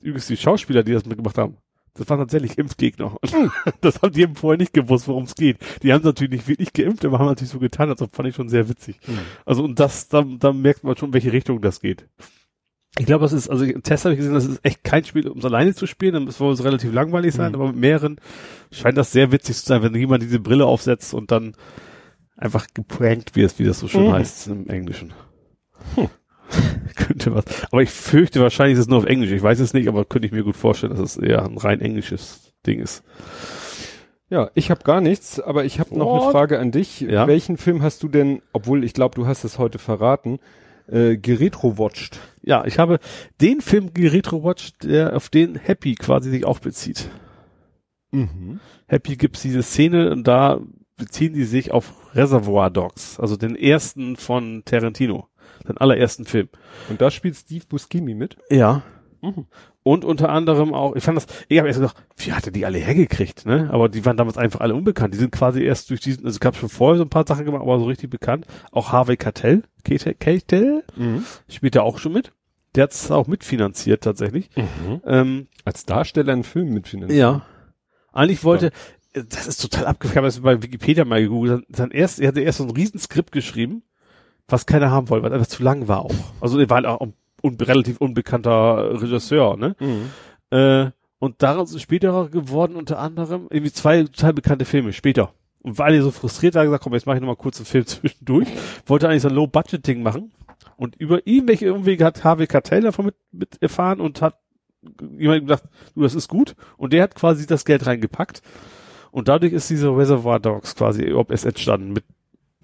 übrigens 0.00 0.26
die 0.26 0.36
Schauspieler, 0.36 0.82
die 0.82 0.92
das 0.92 1.06
mitgemacht 1.06 1.38
haben, 1.38 1.56
das 1.96 2.08
waren 2.08 2.18
tatsächlich 2.18 2.58
Impfgegner. 2.58 3.16
Und 3.20 3.32
das 3.80 4.02
haben 4.02 4.12
die 4.12 4.22
eben 4.22 4.34
vorher 4.34 4.58
nicht 4.58 4.72
gewusst, 4.72 5.06
worum 5.06 5.24
es 5.24 5.34
geht. 5.36 5.58
Die 5.82 5.92
haben 5.92 6.02
natürlich 6.02 6.32
nicht 6.32 6.48
wirklich 6.48 6.72
geimpft, 6.72 7.04
aber 7.04 7.18
haben 7.18 7.26
natürlich 7.26 7.52
so 7.52 7.60
getan, 7.60 7.88
als 7.88 8.02
ob 8.02 8.14
fand 8.14 8.28
ich 8.28 8.34
schon 8.34 8.48
sehr 8.48 8.68
witzig. 8.68 8.98
Also 9.46 9.62
und 9.62 9.78
das, 9.78 10.08
da, 10.08 10.22
da 10.22 10.52
merkt 10.52 10.82
man 10.82 10.96
schon, 10.96 11.10
in 11.10 11.14
welche 11.14 11.32
Richtung 11.32 11.60
das 11.60 11.80
geht. 11.80 12.06
Ich 12.98 13.06
glaube, 13.06 13.22
das 13.22 13.32
ist, 13.32 13.48
also 13.48 13.64
im 13.64 13.82
Test 13.82 14.04
habe 14.04 14.14
ich 14.14 14.18
gesehen, 14.18 14.34
das 14.34 14.44
ist 14.44 14.64
echt 14.64 14.84
kein 14.84 15.04
Spiel, 15.04 15.26
um 15.28 15.38
es 15.38 15.44
alleine 15.44 15.74
zu 15.74 15.86
spielen, 15.86 16.14
dann 16.14 16.30
soll 16.30 16.52
es 16.52 16.62
relativ 16.62 16.92
langweilig 16.92 17.34
sein, 17.34 17.50
Mhm. 17.50 17.54
aber 17.56 17.66
mit 17.68 17.76
mehreren 17.76 18.20
scheint 18.70 18.96
das 18.96 19.10
sehr 19.10 19.32
witzig 19.32 19.56
zu 19.56 19.66
sein, 19.66 19.82
wenn 19.82 19.94
jemand 19.96 20.22
diese 20.22 20.38
Brille 20.38 20.64
aufsetzt 20.66 21.12
und 21.12 21.32
dann 21.32 21.54
einfach 22.36 22.66
geprankt 22.74 23.36
wird, 23.36 23.58
wie 23.58 23.64
das 23.64 23.78
so 23.78 23.88
schön 23.88 24.06
Mhm. 24.08 24.12
heißt 24.12 24.48
im 24.48 24.68
Englischen. 24.68 25.12
könnte 26.96 27.34
was. 27.34 27.44
Aber 27.70 27.82
ich 27.82 27.90
fürchte 27.90 28.40
wahrscheinlich 28.40 28.74
ist 28.74 28.80
es 28.84 28.88
nur 28.88 28.98
auf 28.98 29.06
Englisch. 29.06 29.30
Ich 29.32 29.42
weiß 29.42 29.60
es 29.60 29.74
nicht, 29.74 29.88
aber 29.88 30.04
könnte 30.04 30.26
ich 30.26 30.32
mir 30.32 30.44
gut 30.44 30.56
vorstellen, 30.56 30.94
dass 30.94 31.00
es 31.00 31.16
eher 31.16 31.44
ein 31.44 31.58
rein 31.58 31.80
englisches 31.80 32.52
Ding 32.66 32.80
ist. 32.80 33.02
Ja, 34.30 34.50
ich 34.54 34.70
habe 34.70 34.82
gar 34.84 35.00
nichts, 35.00 35.38
aber 35.38 35.64
ich 35.64 35.80
habe 35.80 35.96
noch 35.96 36.22
eine? 36.22 36.32
Frage 36.32 36.58
an 36.58 36.70
dich. 36.72 37.00
Ja? 37.00 37.26
Welchen 37.26 37.56
Film 37.56 37.82
hast 37.82 38.02
du 38.02 38.08
denn, 38.08 38.42
obwohl 38.52 38.84
ich 38.84 38.94
glaube, 38.94 39.14
du 39.14 39.26
hast 39.26 39.44
es 39.44 39.58
heute 39.58 39.78
verraten, 39.78 40.38
äh, 40.86 41.16
geretro-watched? 41.16 42.18
Ja, 42.42 42.64
ich 42.64 42.78
habe 42.78 42.98
den 43.40 43.60
Film 43.60 43.92
geretro-watcht, 43.94 44.84
der 44.84 45.14
auf 45.16 45.28
den 45.28 45.56
Happy 45.56 45.94
quasi 45.94 46.30
sich 46.30 46.44
auch 46.44 46.58
bezieht. 46.58 47.10
Mhm. 48.12 48.60
Happy 48.86 49.16
gibt's 49.16 49.42
diese 49.42 49.62
Szene 49.62 50.10
und 50.10 50.26
da 50.26 50.60
beziehen 50.96 51.32
die 51.34 51.44
sich 51.44 51.72
auf 51.72 51.92
Reservoir 52.14 52.70
Dogs, 52.70 53.18
also 53.20 53.36
den 53.36 53.56
ersten 53.56 54.16
von 54.16 54.62
Tarantino, 54.64 55.28
den 55.68 55.78
allerersten 55.78 56.24
Film. 56.24 56.48
Und 56.88 57.00
da 57.00 57.10
spielt 57.10 57.36
Steve 57.36 57.64
Buscemi 57.68 58.14
mit? 58.14 58.36
Ja. 58.50 58.82
Mhm. 59.22 59.46
Und 59.82 60.04
unter 60.04 60.30
anderem 60.30 60.72
auch, 60.72 60.96
ich 60.96 61.04
fand 61.04 61.16
das, 61.18 61.26
ich 61.48 61.58
habe 61.58 61.68
erst 61.68 61.80
gedacht, 61.80 61.96
wie 62.16 62.32
hat 62.32 62.46
er 62.46 62.52
die 62.52 62.64
alle 62.64 62.78
hergekriegt, 62.78 63.44
ne? 63.44 63.68
Aber 63.70 63.88
die 63.90 64.04
waren 64.06 64.16
damals 64.16 64.38
einfach 64.38 64.60
alle 64.60 64.74
unbekannt. 64.74 65.12
Die 65.12 65.18
sind 65.18 65.30
quasi 65.32 65.62
erst 65.62 65.90
durch 65.90 66.00
diesen, 66.00 66.24
also 66.24 66.36
es 66.36 66.40
gab 66.40 66.56
schon 66.56 66.70
vorher 66.70 66.96
so 66.98 67.04
ein 67.04 67.10
paar 67.10 67.26
Sachen 67.26 67.44
gemacht, 67.44 67.60
aber 67.62 67.78
so 67.78 67.84
richtig 67.84 68.08
bekannt. 68.08 68.46
Auch 68.72 68.92
Harvey 68.92 69.16
Keitel, 69.18 69.64
Keitel, 69.84 70.84
Mhm. 70.96 71.24
spielt 71.48 71.74
ja 71.74 71.82
auch 71.82 71.98
schon 71.98 72.12
mit. 72.14 72.32
Der 72.74 72.84
hat 72.84 72.92
es 72.92 73.10
auch 73.10 73.26
mitfinanziert 73.26 74.02
tatsächlich. 74.04 74.48
Mhm. 74.56 75.00
Ähm, 75.06 75.46
Als 75.66 75.84
Darsteller 75.84 76.32
einen 76.32 76.44
Film 76.44 76.72
mitfinanziert. 76.72 77.18
ja. 77.20 77.42
Eigentlich 78.12 78.44
wollte, 78.44 78.70
das 79.14 79.46
ist 79.46 79.62
total 79.62 79.86
abgefahren, 79.86 80.12
ich 80.12 80.16
habe 80.16 80.26
das 80.26 80.40
bei 80.40 80.62
Wikipedia 80.62 81.04
mal 81.04 81.22
gegoogelt, 81.22 81.64
dann 81.68 81.90
erst, 81.90 82.20
er 82.20 82.28
hatte 82.28 82.40
erst 82.40 82.58
so 82.58 82.64
ein 82.64 82.70
Riesenskript 82.70 83.32
geschrieben, 83.32 83.82
was 84.48 84.66
keiner 84.66 84.90
haben 84.90 85.08
wollte, 85.08 85.24
weil 85.24 85.32
einfach 85.32 85.46
zu 85.46 85.62
lang 85.62 85.88
war 85.88 86.04
auch. 86.04 86.14
Also 86.40 86.58
er 86.58 86.68
war 86.68 86.76
halt 86.76 86.86
auch 86.86 87.00
ein 87.00 87.14
un 87.44 87.56
relativ 87.60 87.98
unbekannter 87.98 89.00
Regisseur, 89.00 89.56
ne? 89.56 89.76
Mhm. 89.78 90.10
Äh, 90.50 90.90
und 91.18 91.42
daraus 91.42 91.72
ist 91.72 91.82
später 91.82 92.28
geworden 92.28 92.74
unter 92.76 92.98
anderem 92.98 93.46
irgendwie 93.50 93.72
zwei 93.72 94.02
total 94.02 94.32
bekannte 94.32 94.64
Filme 94.64 94.92
später. 94.92 95.32
Und 95.62 95.78
weil 95.78 95.94
er 95.94 96.02
so 96.02 96.10
frustriert 96.10 96.54
war, 96.54 96.64
gesagt, 96.64 96.82
komm, 96.82 96.94
jetzt 96.94 97.06
mache 97.06 97.16
ich 97.16 97.20
noch 97.20 97.28
mal 97.28 97.36
kurz 97.36 97.58
einen 97.58 97.66
Film 97.66 97.86
zwischendurch. 97.86 98.48
Wollte 98.86 99.08
eigentlich 99.08 99.22
so 99.22 99.28
ein 99.28 99.34
Low-Budget-Ding 99.34 100.02
machen. 100.02 100.32
Und 100.76 100.96
über 100.96 101.26
irgendwelche 101.26 101.72
Umwege 101.72 102.04
hat 102.04 102.24
Harvey 102.24 102.46
Keitel 102.46 102.82
davon 102.82 103.06
mit, 103.06 103.14
mit 103.32 103.62
erfahren 103.62 104.00
und 104.00 104.20
hat 104.20 104.38
jemand 105.16 105.46
gesagt, 105.46 105.64
du, 105.94 106.02
das 106.02 106.14
ist 106.14 106.28
gut. 106.28 106.56
Und 106.76 106.92
der 106.92 107.02
hat 107.02 107.14
quasi 107.14 107.46
das 107.46 107.64
Geld 107.64 107.86
reingepackt. 107.86 108.42
Und 109.14 109.28
dadurch 109.28 109.52
ist 109.52 109.70
dieser 109.70 109.96
Reservoir 109.96 110.40
Dogs 110.40 110.74
quasi 110.74 111.12
ob 111.12 111.30
es 111.30 111.44
entstanden 111.44 111.92
mit 111.92 112.04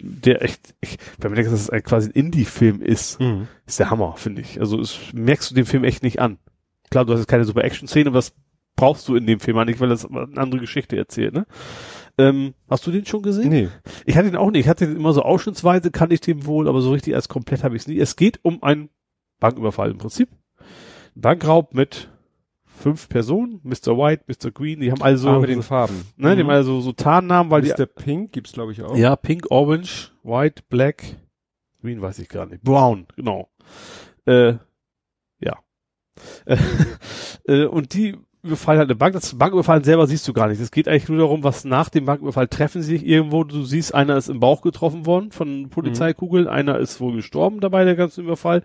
der 0.03 0.43
echt, 0.43 0.75
ich, 0.81 0.97
wenn 1.19 1.31
man 1.31 1.37
denkt, 1.37 1.53
dass 1.53 1.61
es 1.61 1.71
ein, 1.71 1.85
quasi 1.85 2.09
ein 2.09 2.13
Indie-Film 2.13 2.83
ist, 2.83 3.21
Mhm. 3.21 3.47
ist 3.67 3.79
der 3.79 3.91
Hammer, 3.91 4.15
finde 4.17 4.41
ich. 4.43 4.59
Also 4.59 4.81
es 4.81 4.99
merkst 5.13 5.49
du 5.51 5.55
dem 5.55 5.65
Film 5.65 5.85
echt 5.85 6.03
nicht 6.03 6.19
an. 6.19 6.39
Klar, 6.91 7.05
du 7.05 7.13
hast 7.13 7.21
jetzt 7.21 7.29
keine 7.29 7.45
super 7.45 7.63
Action-Szene, 7.63 8.09
aber 8.09 8.19
das 8.19 8.33
brauchst 8.75 9.07
du 9.07 9.15
in 9.15 9.27
dem 9.27 9.39
Film 9.39 9.65
nicht, 9.65 9.79
weil 9.79 9.91
das 9.91 10.05
eine 10.05 10.27
andere 10.37 10.61
Geschichte 10.61 10.97
erzählt, 10.97 11.35
ne? 11.35 11.47
Ähm, 12.19 12.55
hast 12.69 12.85
du 12.85 12.91
den 12.91 13.07
schon 13.07 13.23
gesehen? 13.23 13.51
Nee. 13.51 13.69
Ich 14.05 14.17
hatte 14.17 14.27
ihn 14.29 14.35
auch 14.37 14.51
nicht. 14.51 14.63
Ich 14.63 14.69
hatte 14.69 14.89
den 14.89 14.97
immer 14.97 15.13
so 15.13 15.23
ausschnittsweise, 15.23 15.93
kannte 15.93 16.15
ich 16.15 16.21
den 16.21 16.47
wohl, 16.47 16.67
aber 16.69 16.81
so 16.81 16.91
richtig 16.91 17.15
als 17.15 17.29
komplett 17.29 17.63
habe 17.63 17.77
ich 17.77 17.83
es 17.83 17.89
nie. 17.89 18.01
Es 18.01 18.17
geht 18.17 18.41
um 18.43 18.61
einen 18.65 18.89
Banküberfall 19.39 19.93
im 19.93 19.99
Prinzip. 19.99 20.31
Bankraub 21.15 21.75
mit 21.75 22.09
fünf 22.81 23.09
Personen, 23.09 23.61
Mr. 23.63 23.97
White, 23.97 24.25
Mr. 24.27 24.51
Green, 24.51 24.81
die 24.81 24.91
haben 24.91 25.03
also, 25.03 25.29
ah, 25.29 25.39
mit 25.39 25.51
den 25.51 25.63
Farben. 25.63 26.03
ne, 26.17 26.35
die 26.35 26.43
haben 26.43 26.51
also 26.51 26.81
so 26.81 26.93
Tarnnamen, 26.93 27.51
weil 27.51 27.63
die, 27.63 27.71
Mr. 27.71 27.87
Pink 27.87 28.33
gibt's 28.33 28.53
glaube 28.53 28.73
ich 28.73 28.83
auch. 28.83 28.97
ja, 28.97 29.15
Pink, 29.17 29.51
Orange, 29.51 30.13
White, 30.23 30.63
Black, 30.69 31.05
Green 31.83 32.01
weiß 32.01 32.19
ich 32.19 32.29
gar 32.29 32.47
nicht. 32.47 32.63
Brown, 32.63 33.07
genau. 33.17 33.49
Äh, 34.27 34.55
ja. 35.41 35.59
äh, 37.45 37.65
und 37.65 37.95
die 37.95 38.17
überfallen 38.43 38.79
halt 38.79 38.89
eine 38.89 38.97
Bank. 38.97 39.13
Das 39.13 39.37
Banküberfallen 39.37 39.85
selber 39.85 40.07
siehst 40.07 40.27
du 40.27 40.33
gar 40.33 40.49
nicht. 40.49 40.61
Es 40.61 40.71
geht 40.71 40.89
eigentlich 40.89 41.09
nur 41.09 41.19
darum, 41.19 41.45
was 41.45 41.65
nach 41.65 41.89
dem 41.89 42.07
Banküberfall 42.07 42.49
treffen 42.49 42.83
sie 42.83 42.99
sich 42.99 43.07
irgendwo. 43.07 43.45
Du 43.45 43.65
siehst, 43.65 43.95
einer 43.95 44.17
ist 44.17 44.29
im 44.29 44.41
Bauch 44.41 44.63
getroffen 44.63 45.07
worden 45.07 45.31
von 45.31 45.69
Polizeikugeln, 45.69 46.49
einer 46.49 46.79
ist 46.79 47.01
wohl 47.01 47.15
gestorben 47.15 47.61
dabei, 47.61 47.85
der 47.85 47.97
ganze 47.97 48.23
Überfall. 48.23 48.63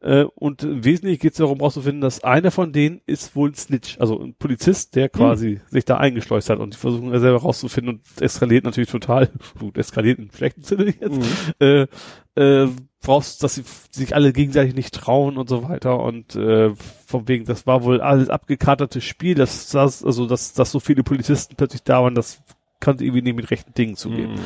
Äh, 0.00 0.24
und 0.34 0.62
im 0.62 0.84
Wesentlichen 0.84 1.20
geht 1.20 1.32
es 1.32 1.38
darum 1.38 1.60
rauszufinden, 1.60 2.00
dass 2.00 2.22
einer 2.24 2.50
von 2.50 2.72
denen 2.72 3.00
ist 3.06 3.34
wohl 3.34 3.50
ein 3.50 3.54
Snitch, 3.54 3.96
also 3.98 4.20
ein 4.20 4.34
Polizist, 4.34 4.94
der 4.94 5.08
quasi 5.08 5.60
sich 5.70 5.84
da 5.84 5.96
eingeschleust 5.96 6.50
hat. 6.50 6.58
Und 6.58 6.74
die 6.74 6.78
versuchen 6.78 7.12
er 7.12 7.20
selber 7.20 7.40
rauszufinden 7.40 7.94
und 7.96 8.22
eskaliert 8.22 8.64
natürlich 8.64 8.90
total, 8.90 9.30
gut, 9.58 9.76
eskaliert 9.78 10.18
im 10.18 10.30
schlechten 10.32 10.62
Sinne 10.62 10.86
jetzt, 10.86 11.18
Mhm. 11.18 11.24
äh, 11.60 11.86
äh, 12.36 12.68
brauchst, 13.00 13.42
dass 13.42 13.54
sie 13.54 13.64
sich 13.90 14.14
alle 14.14 14.32
gegenseitig 14.32 14.74
nicht 14.74 14.94
trauen 14.94 15.36
und 15.36 15.48
so 15.48 15.68
weiter. 15.68 16.00
Und 16.00 16.34
äh, 16.36 16.72
von 17.06 17.28
wegen, 17.28 17.44
das 17.44 17.66
war 17.66 17.82
wohl 17.82 18.00
alles 18.00 18.28
abgekartetes 18.28 19.04
Spiel, 19.04 19.34
das, 19.34 19.70
das 19.70 20.04
also 20.04 20.26
dass, 20.26 20.52
dass 20.52 20.70
so 20.70 20.80
viele 20.80 21.02
Polizisten 21.02 21.56
plötzlich 21.56 21.82
da 21.82 22.02
waren, 22.02 22.14
das 22.14 22.40
konnte 22.80 23.04
irgendwie 23.04 23.22
nicht 23.22 23.36
mit 23.36 23.50
rechten 23.50 23.74
Dingen 23.74 23.96
zugehen. 23.96 24.32
Mhm. 24.32 24.40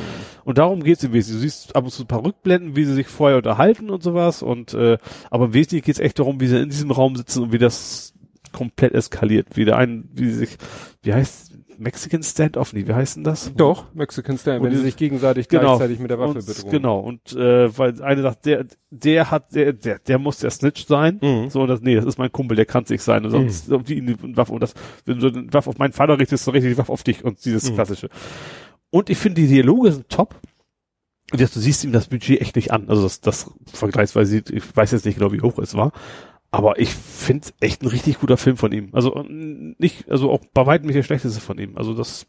Und 0.45 0.59
darum 0.59 0.83
geht's 0.83 1.05
im 1.05 1.13
Wesentlichen. 1.13 1.43
Du 1.43 1.49
siehst 1.49 1.77
ab 1.77 1.85
und 1.85 1.91
zu 1.91 2.05
ein 2.05 2.09
paar 2.09 2.25
Rückblenden, 2.25 2.77
wie 2.77 2.85
sie 2.85 2.95
sich 2.95 3.07
vorher 3.07 3.37
unterhalten 3.37 3.91
und 3.91 4.03
sowas. 4.03 4.43
Und 4.43 4.75
äh, 4.75 4.99
aber 5.31 5.47
im 5.47 5.55
Wesentlichen 5.55 5.85
geht's 5.85 5.99
echt 5.99 6.19
darum, 6.19 6.41
wie 6.41 6.47
sie 6.47 6.61
in 6.61 6.71
diesem 6.71 6.91
Raum 6.91 7.17
sitzen 7.17 7.43
und 7.43 7.53
wie 7.53 7.59
das 7.59 8.15
komplett 8.53 8.93
eskaliert. 8.93 9.49
Wie 9.55 9.65
der 9.65 9.77
ein, 9.77 10.09
wie 10.15 10.27
sie 10.27 10.39
sich, 10.39 10.57
wie 11.03 11.13
heißt 11.13 11.53
Mexican 11.83 12.23
Standoff? 12.23 12.73
Nee, 12.73 12.87
wie 12.87 12.95
heißt 12.95 13.17
denn 13.17 13.25
das? 13.25 13.53
Doch, 13.55 13.93
Mexican 13.95 14.39
Stand, 14.39 14.61
Und 14.61 14.67
wenn 14.67 14.73
sie 14.73 14.79
die- 14.79 14.85
sich 14.85 14.97
gegenseitig 14.97 15.49
Genau. 15.49 15.77
gleichzeitig 15.77 15.99
mit 15.99 16.11
der 16.11 16.19
Waffe 16.19 16.39
und, 16.39 16.47
bedrohen. 16.47 16.71
Genau. 16.71 16.99
Und 17.01 17.33
äh, 17.33 17.77
weil 17.77 18.01
eine 18.03 18.23
sagt, 18.23 18.47
der, 18.47 18.65
der 18.91 19.31
hat, 19.31 19.55
der, 19.55 19.73
der, 19.73 19.99
der 19.99 20.19
muss 20.19 20.39
der 20.39 20.51
Snitch 20.51 20.87
sein. 20.87 21.19
Mhm. 21.23 21.51
So, 21.51 21.63
und 21.63 21.69
das, 21.69 21.81
nee, 21.81 21.95
das 21.95 22.05
ist 22.05 22.19
mein 22.19 22.33
Kumpel, 22.33 22.57
der 22.57 22.67
kann 22.67 22.85
nicht 22.89 23.03
sein. 23.03 23.25
Und 23.25 23.31
sonst, 23.31 23.69
mhm. 23.69 23.85
die, 23.85 24.01
die 24.01 24.37
Waffe, 24.37 24.53
und 24.53 24.61
das, 24.63 24.75
wenn 25.05 25.19
du 25.21 25.29
eine 25.29 25.53
Waffe 25.53 25.71
auf 25.71 25.79
meinen 25.79 25.93
Vater 25.93 26.19
richtest, 26.19 26.47
dann 26.47 26.53
richtig 26.55 26.73
die 26.73 26.79
Waffe 26.79 26.93
auf 26.93 27.03
dich 27.03 27.25
und 27.25 27.45
dieses 27.45 27.71
Mhm. 27.71 27.75
klassische. 27.75 28.09
Und 28.91 29.11
ich 29.11 29.19
finde, 29.19 29.41
die 29.43 29.49
Dialoge 29.49 29.93
sind 29.93 30.09
top. 30.09 30.35
Und 31.33 31.41
jetzt, 31.41 31.57
du 31.57 31.61
siehst 31.61 31.83
ihm 31.83 31.93
das 31.93 32.09
Budget 32.09 32.41
echt 32.43 32.57
nicht 32.57 32.73
an. 32.73 32.89
Also 32.91 33.03
das, 33.05 33.21
das 33.23 33.51
vergleichsweise, 33.73 34.43
ich 34.51 34.77
weiß 34.77 34.91
jetzt 34.93 35.07
nicht 35.07 35.19
genau, 35.19 35.33
wie 35.33 35.41
hoch 35.41 35.59
es 35.59 35.75
war. 35.75 35.93
Aber 36.53 36.79
ich 36.79 36.91
finde 36.95 37.49
echt 37.61 37.83
ein 37.83 37.89
richtig 37.89 38.21
guter 38.21 38.37
Film 38.37 38.59
von 38.59 38.73
ihm. 38.73 38.91
Also 38.93 39.25
nicht, 39.27 40.11
also 40.11 40.31
auch 40.31 40.41
bei 40.53 40.67
weitem 40.67 40.87
nicht 40.87 40.97
der 40.97 41.03
schlechteste 41.03 41.41
von 41.41 41.59
ihm. 41.59 41.79
Also 41.79 41.95
das 41.95 42.27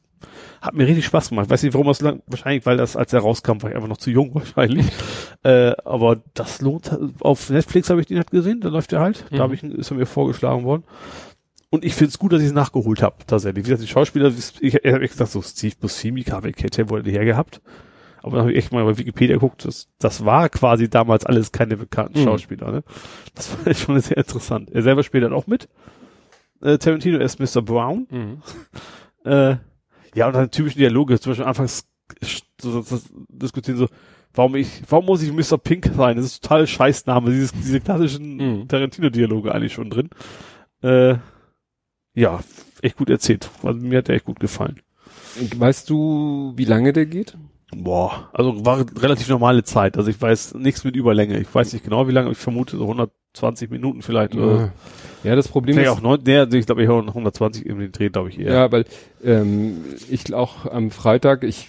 hat 0.62 0.74
mir 0.76 0.88
richtig 0.88 1.06
Spaß 1.06 1.30
gemacht. 1.30 1.50
Weiß 1.50 1.62
nicht, 1.62 1.74
warum 1.74 1.88
das 1.88 2.00
lang, 2.00 2.24
wahrscheinlich, 2.28 2.66
weil 2.66 2.78
das, 2.78 2.96
als 2.96 3.12
er 3.12 3.20
rauskam, 3.20 3.62
war 3.62 3.70
ich 3.70 3.76
einfach 3.76 3.90
noch 3.90 3.98
zu 3.98 4.10
jung 4.12 4.34
wahrscheinlich. 4.36 4.86
äh, 5.44 5.74
aber 5.84 6.24
das 6.34 6.62
lohnt, 6.62 6.98
auf 7.20 7.50
Netflix 7.50 7.90
habe 7.90 8.00
ich 8.00 8.08
den 8.08 8.16
halt 8.16 8.32
gesehen, 8.32 8.62
da 8.62 8.70
läuft 8.70 8.94
er 8.94 9.02
halt. 9.02 9.30
Mhm. 9.30 9.36
Da 9.36 9.44
habe 9.44 9.56
ich, 9.56 9.64
ist 9.64 9.92
er 9.92 9.98
mir 9.98 10.06
vorgeschlagen 10.06 10.64
worden. 10.64 10.84
Und 11.70 11.84
ich 11.84 11.94
finde 11.94 12.12
es 12.12 12.20
gut, 12.20 12.32
dass 12.32 12.40
ich 12.40 12.48
es 12.48 12.54
nachgeholt 12.54 13.02
habe, 13.02 13.18
tatsächlich. 13.28 13.66
Wie 13.66 13.70
gesagt, 13.70 13.84
die 13.84 13.92
Schauspieler, 13.92 14.30
ich, 14.30 14.62
ich 14.62 14.76
habe 14.76 15.06
gesagt, 15.06 15.32
so 15.32 15.42
Steve 15.42 15.76
Buscemi, 15.82 16.24
Harvey 16.24 16.54
Keitel 16.54 16.90
wurde 16.90 17.12
hergehabt. 17.12 17.62
Aber 18.24 18.32
dann 18.38 18.42
habe 18.46 18.52
ich 18.54 18.58
echt 18.58 18.72
mal 18.72 18.84
bei 18.86 18.98
Wikipedia 18.98 19.36
geguckt, 19.36 19.66
das, 19.66 19.90
das 20.00 20.26
war 20.26 20.50
quasi 20.50 20.90
damals 20.90 21.26
alles 21.26 21.52
keine 21.52 21.78
bekannten 21.78 22.20
Mhm. 22.20 22.24
Schauspieler. 22.24 22.72
Ne? 22.72 22.84
Das 23.36 23.56
war 23.66 23.74
schon 23.74 24.00
sehr 24.00 24.18
interessant. 24.18 24.72
Er 24.72 24.82
selber 24.82 25.04
spielt 25.04 25.24
dann 25.24 25.34
auch 25.34 25.46
mit. 25.46 25.70
Äh, 26.62 26.78
Tarantino 26.78 27.20
ist 27.20 27.40
Mr. 27.40 27.62
Brown. 27.62 28.08
Mhm. 28.10 28.38
Äh, 29.26 29.56
ja, 30.16 30.28
und 30.28 30.34
dann 30.34 30.52
typischen 30.52 30.80
Dialoge, 30.80 31.18
zum 31.18 31.32
Beispiel 31.32 31.46
anfangs 31.46 31.88
so, 32.60 32.72
so, 32.72 32.82
so, 32.82 33.00
diskutieren 33.30 33.78
so, 33.78 33.88
warum 34.34 34.56
ich, 34.56 34.82
warum 34.90 35.06
muss 35.06 35.24
ich 35.24 35.32
Mr. 35.32 35.58
Pink 35.58 35.90
sein? 35.96 36.18
Das 36.18 36.26
ist 36.26 36.44
total 36.44 36.68
Scheißname, 36.68 37.32
dieses, 37.32 37.54
diese 37.54 37.80
klassischen 37.80 38.36
Mhm. 38.36 38.68
Tarantino-Dialoge 38.68 39.56
eigentlich 39.56 39.72
schon 39.72 39.90
drin. 39.90 40.10
Äh, 40.82 41.16
ja, 42.16 42.42
echt 42.82 42.98
gut 42.98 43.10
erzählt. 43.10 43.50
Also 43.64 43.80
mir 43.80 44.00
hat 44.00 44.10
der 44.10 44.16
echt 44.16 44.26
gut 44.26 44.42
gefallen. 44.42 44.82
Weißt 45.56 45.90
du, 45.90 46.52
wie 46.58 46.66
lange 46.66 46.92
der 46.92 47.06
geht? 47.06 47.38
Boah, 47.76 48.30
also 48.34 48.66
war 48.66 48.86
relativ 49.02 49.30
normale 49.30 49.64
Zeit. 49.64 49.98
Also 49.98 50.10
ich 50.10 50.22
weiß 50.22 50.56
nichts 50.56 50.84
mit 50.84 50.96
Überlänge. 50.96 51.40
Ich 51.40 51.54
weiß 51.54 51.74
nicht 51.74 51.84
genau 51.86 52.08
wie 52.08 52.12
lange, 52.12 52.32
ich 52.32 52.38
vermute 52.38 52.78
so 52.78 52.84
120 52.84 53.70
Minuten 53.70 54.02
vielleicht. 54.02 54.36
Oder 54.36 54.72
Ja, 55.24 55.36
das 55.36 55.48
Problem 55.48 55.78
ist, 55.78 55.88
auch 55.90 56.02
neun, 56.02 56.20
nee, 56.26 56.44
ich 56.58 56.66
glaube 56.66 56.82
ich 56.84 56.88
höre 56.88 57.08
120 57.08 57.66
im 57.66 57.92
Dreh, 57.92 58.10
glaube 58.10 58.30
ich 58.30 58.40
eher. 58.40 58.54
ja, 58.54 58.72
weil 58.72 58.86
ähm, 59.24 59.84
ich 60.10 60.34
auch 60.34 60.66
am 60.66 60.92
Freitag, 60.92 61.44
ich 61.44 61.68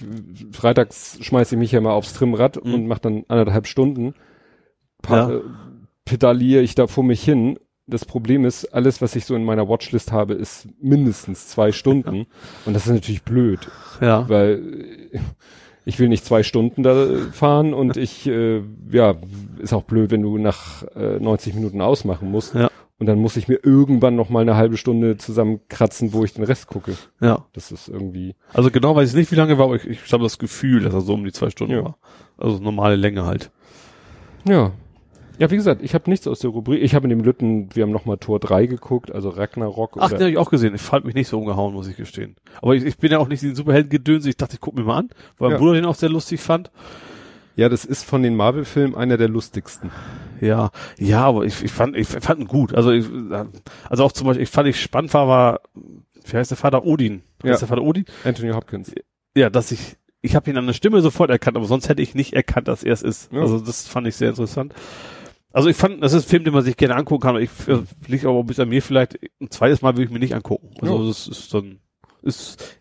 freitags 0.52 1.18
schmeiße 1.20 1.54
ich 1.54 1.58
mich 1.58 1.72
ja 1.72 1.80
mal 1.80 1.92
aufs 1.92 2.12
Trimrad 2.14 2.62
Mhm. 2.64 2.74
und 2.74 2.86
mache 2.86 3.00
dann 3.02 3.24
anderthalb 3.28 3.66
Stunden, 3.66 4.14
pa 5.02 5.16
Ja. 5.16 5.30
äh, 5.36 5.40
pedaliere 6.04 6.62
ich 6.62 6.74
da 6.74 6.86
vor 6.86 7.04
mich 7.04 7.22
hin. 7.24 7.58
Das 7.86 8.06
Problem 8.06 8.46
ist, 8.46 8.64
alles, 8.72 9.02
was 9.02 9.14
ich 9.14 9.26
so 9.26 9.34
in 9.34 9.44
meiner 9.44 9.68
Watchlist 9.68 10.10
habe, 10.10 10.32
ist 10.34 10.66
mindestens 10.80 11.48
zwei 11.48 11.70
Stunden. 11.70 12.26
Und 12.64 12.72
das 12.74 12.86
ist 12.86 12.92
natürlich 12.92 13.22
blöd, 13.24 13.68
ja. 14.00 14.26
weil 14.28 15.08
äh, 15.12 15.18
ich 15.84 15.98
will 15.98 16.08
nicht 16.08 16.24
zwei 16.24 16.42
Stunden 16.42 16.82
da 16.82 17.06
fahren 17.32 17.74
und 17.74 17.96
ich, 17.96 18.26
äh, 18.26 18.62
ja, 18.90 19.14
ist 19.58 19.72
auch 19.72 19.82
blöd, 19.84 20.10
wenn 20.10 20.22
du 20.22 20.38
nach 20.38 20.82
äh, 20.96 21.18
90 21.20 21.54
Minuten 21.54 21.80
ausmachen 21.80 22.30
musst. 22.30 22.54
Ja. 22.54 22.70
Und 22.98 23.06
dann 23.06 23.18
muss 23.18 23.36
ich 23.36 23.48
mir 23.48 23.58
irgendwann 23.62 24.14
noch 24.14 24.28
mal 24.30 24.40
eine 24.40 24.56
halbe 24.56 24.76
Stunde 24.76 25.16
zusammenkratzen, 25.16 26.12
wo 26.12 26.24
ich 26.24 26.32
den 26.32 26.44
Rest 26.44 26.68
gucke. 26.68 26.94
ja. 27.20 27.44
Das 27.52 27.72
ist 27.72 27.88
irgendwie. 27.88 28.34
Also 28.52 28.70
genau 28.70 28.94
weiß 28.96 29.10
ich 29.10 29.16
nicht, 29.16 29.32
wie 29.32 29.36
lange 29.36 29.58
war, 29.58 29.66
aber 29.66 29.76
ich, 29.76 29.84
ich 29.86 30.12
habe 30.12 30.22
das 30.22 30.38
Gefühl, 30.38 30.82
dass 30.84 30.94
er 30.94 31.00
so 31.00 31.14
um 31.14 31.24
die 31.24 31.32
zwei 31.32 31.50
Stunden 31.50 31.74
Ja. 31.74 31.84
war. 31.84 31.98
Also 32.38 32.58
normale 32.58 32.96
Länge 32.96 33.26
halt. 33.26 33.50
Ja. 34.48 34.72
Ja, 35.38 35.50
wie 35.50 35.56
gesagt, 35.56 35.82
ich 35.82 35.94
habe 35.94 36.08
nichts 36.08 36.26
aus 36.28 36.38
der 36.38 36.50
Rubrik. 36.50 36.82
Ich 36.82 36.94
habe 36.94 37.04
in 37.06 37.10
dem 37.10 37.20
Lütten, 37.24 37.68
wir 37.74 37.82
haben 37.82 37.90
noch 37.90 38.04
mal 38.04 38.16
Tor 38.18 38.38
3 38.38 38.66
geguckt, 38.66 39.10
also 39.10 39.30
Ragnarok. 39.30 39.96
Ach, 39.98 40.08
den 40.10 40.20
habe 40.20 40.30
ich 40.30 40.38
auch 40.38 40.50
gesehen. 40.50 40.74
Ich 40.74 40.80
fand 40.82 41.04
mich 41.04 41.14
nicht 41.14 41.28
so 41.28 41.38
umgehauen, 41.38 41.74
muss 41.74 41.88
ich 41.88 41.96
gestehen. 41.96 42.36
Aber 42.62 42.74
ich, 42.74 42.84
ich 42.84 42.98
bin 42.98 43.10
ja 43.10 43.18
auch 43.18 43.26
nicht 43.28 43.42
den 43.42 43.54
Superhelden-Gedöns. 43.56 44.26
Ich 44.26 44.36
dachte, 44.36 44.54
ich 44.54 44.60
guck 44.60 44.74
mir 44.76 44.84
mal 44.84 44.98
an, 44.98 45.10
weil 45.38 45.50
Ja. 45.50 45.56
mein 45.56 45.58
Bruder 45.60 45.74
den 45.74 45.84
auch 45.86 45.96
sehr 45.96 46.08
lustig 46.08 46.40
fand. 46.40 46.70
ja, 47.56 47.68
das 47.68 47.84
ist 47.84 48.04
von 48.04 48.22
den 48.22 48.36
Marvel-Filmen 48.36 48.94
einer 48.94 49.16
der 49.16 49.28
lustigsten. 49.28 49.90
Ja, 50.40 50.70
ja, 50.98 51.24
aber 51.24 51.44
ich, 51.44 51.62
ich 51.64 51.70
fand, 51.72 51.96
ich 51.96 52.06
fand 52.08 52.40
ihn 52.40 52.46
gut. 52.48 52.74
Also, 52.74 52.90
ich, 52.90 53.06
also 53.88 54.04
auch 54.04 54.12
zum 54.12 54.26
Beispiel, 54.26 54.42
ich 54.44 54.50
fand 54.50 54.68
ich 54.68 54.80
spannend 54.80 55.14
war, 55.14 55.26
war, 55.28 55.60
wie 56.26 56.36
heißt 56.36 56.50
der 56.50 56.58
Vater 56.58 56.84
Odin? 56.84 57.22
Wie 57.42 57.48
Ja. 57.48 57.52
heißt 57.52 57.62
der 57.62 57.68
Vater 57.68 57.82
Odin? 57.82 58.04
Anthony 58.24 58.50
Hopkins. 58.52 58.92
Ja, 59.36 59.50
dass 59.50 59.70
ich, 59.72 59.96
ich 60.22 60.34
habe 60.36 60.48
ihn 60.50 60.56
an 60.56 60.66
der 60.66 60.72
Stimme 60.74 61.00
sofort 61.00 61.30
erkannt, 61.30 61.56
aber 61.56 61.66
sonst 61.66 61.88
hätte 61.88 62.02
ich 62.02 62.14
nicht 62.14 62.32
erkannt, 62.34 62.66
dass 62.68 62.82
er 62.84 62.92
es 62.92 63.02
ist. 63.02 63.32
Ja. 63.32 63.40
Also 63.40 63.58
das 63.60 63.86
fand 63.88 64.06
ich 64.06 64.16
sehr 64.16 64.30
interessant. 64.30 64.74
Also 65.54 65.68
ich 65.68 65.76
fand, 65.76 66.02
das 66.02 66.12
ist 66.12 66.26
ein 66.26 66.28
Film, 66.28 66.44
den 66.44 66.52
man 66.52 66.64
sich 66.64 66.76
gerne 66.76 66.96
angucken 66.96 67.22
kann. 67.22 67.36
Ich 67.40 67.50
äh, 67.68 67.78
liegt 68.08 68.24
aber 68.26 68.42
bis 68.44 68.58
an 68.60 68.68
mir 68.68 68.82
vielleicht 68.82 69.18
ein 69.40 69.50
zweites 69.50 69.82
Mal 69.82 69.94
würde 69.94 70.04
ich 70.04 70.10
mir 70.10 70.18
nicht 70.18 70.34
angucken. 70.34 70.70
Also 70.82 71.00
Ja. 71.00 71.06
das 71.08 71.28
ist 71.28 71.54
dann 71.54 71.78
ist 72.22 72.80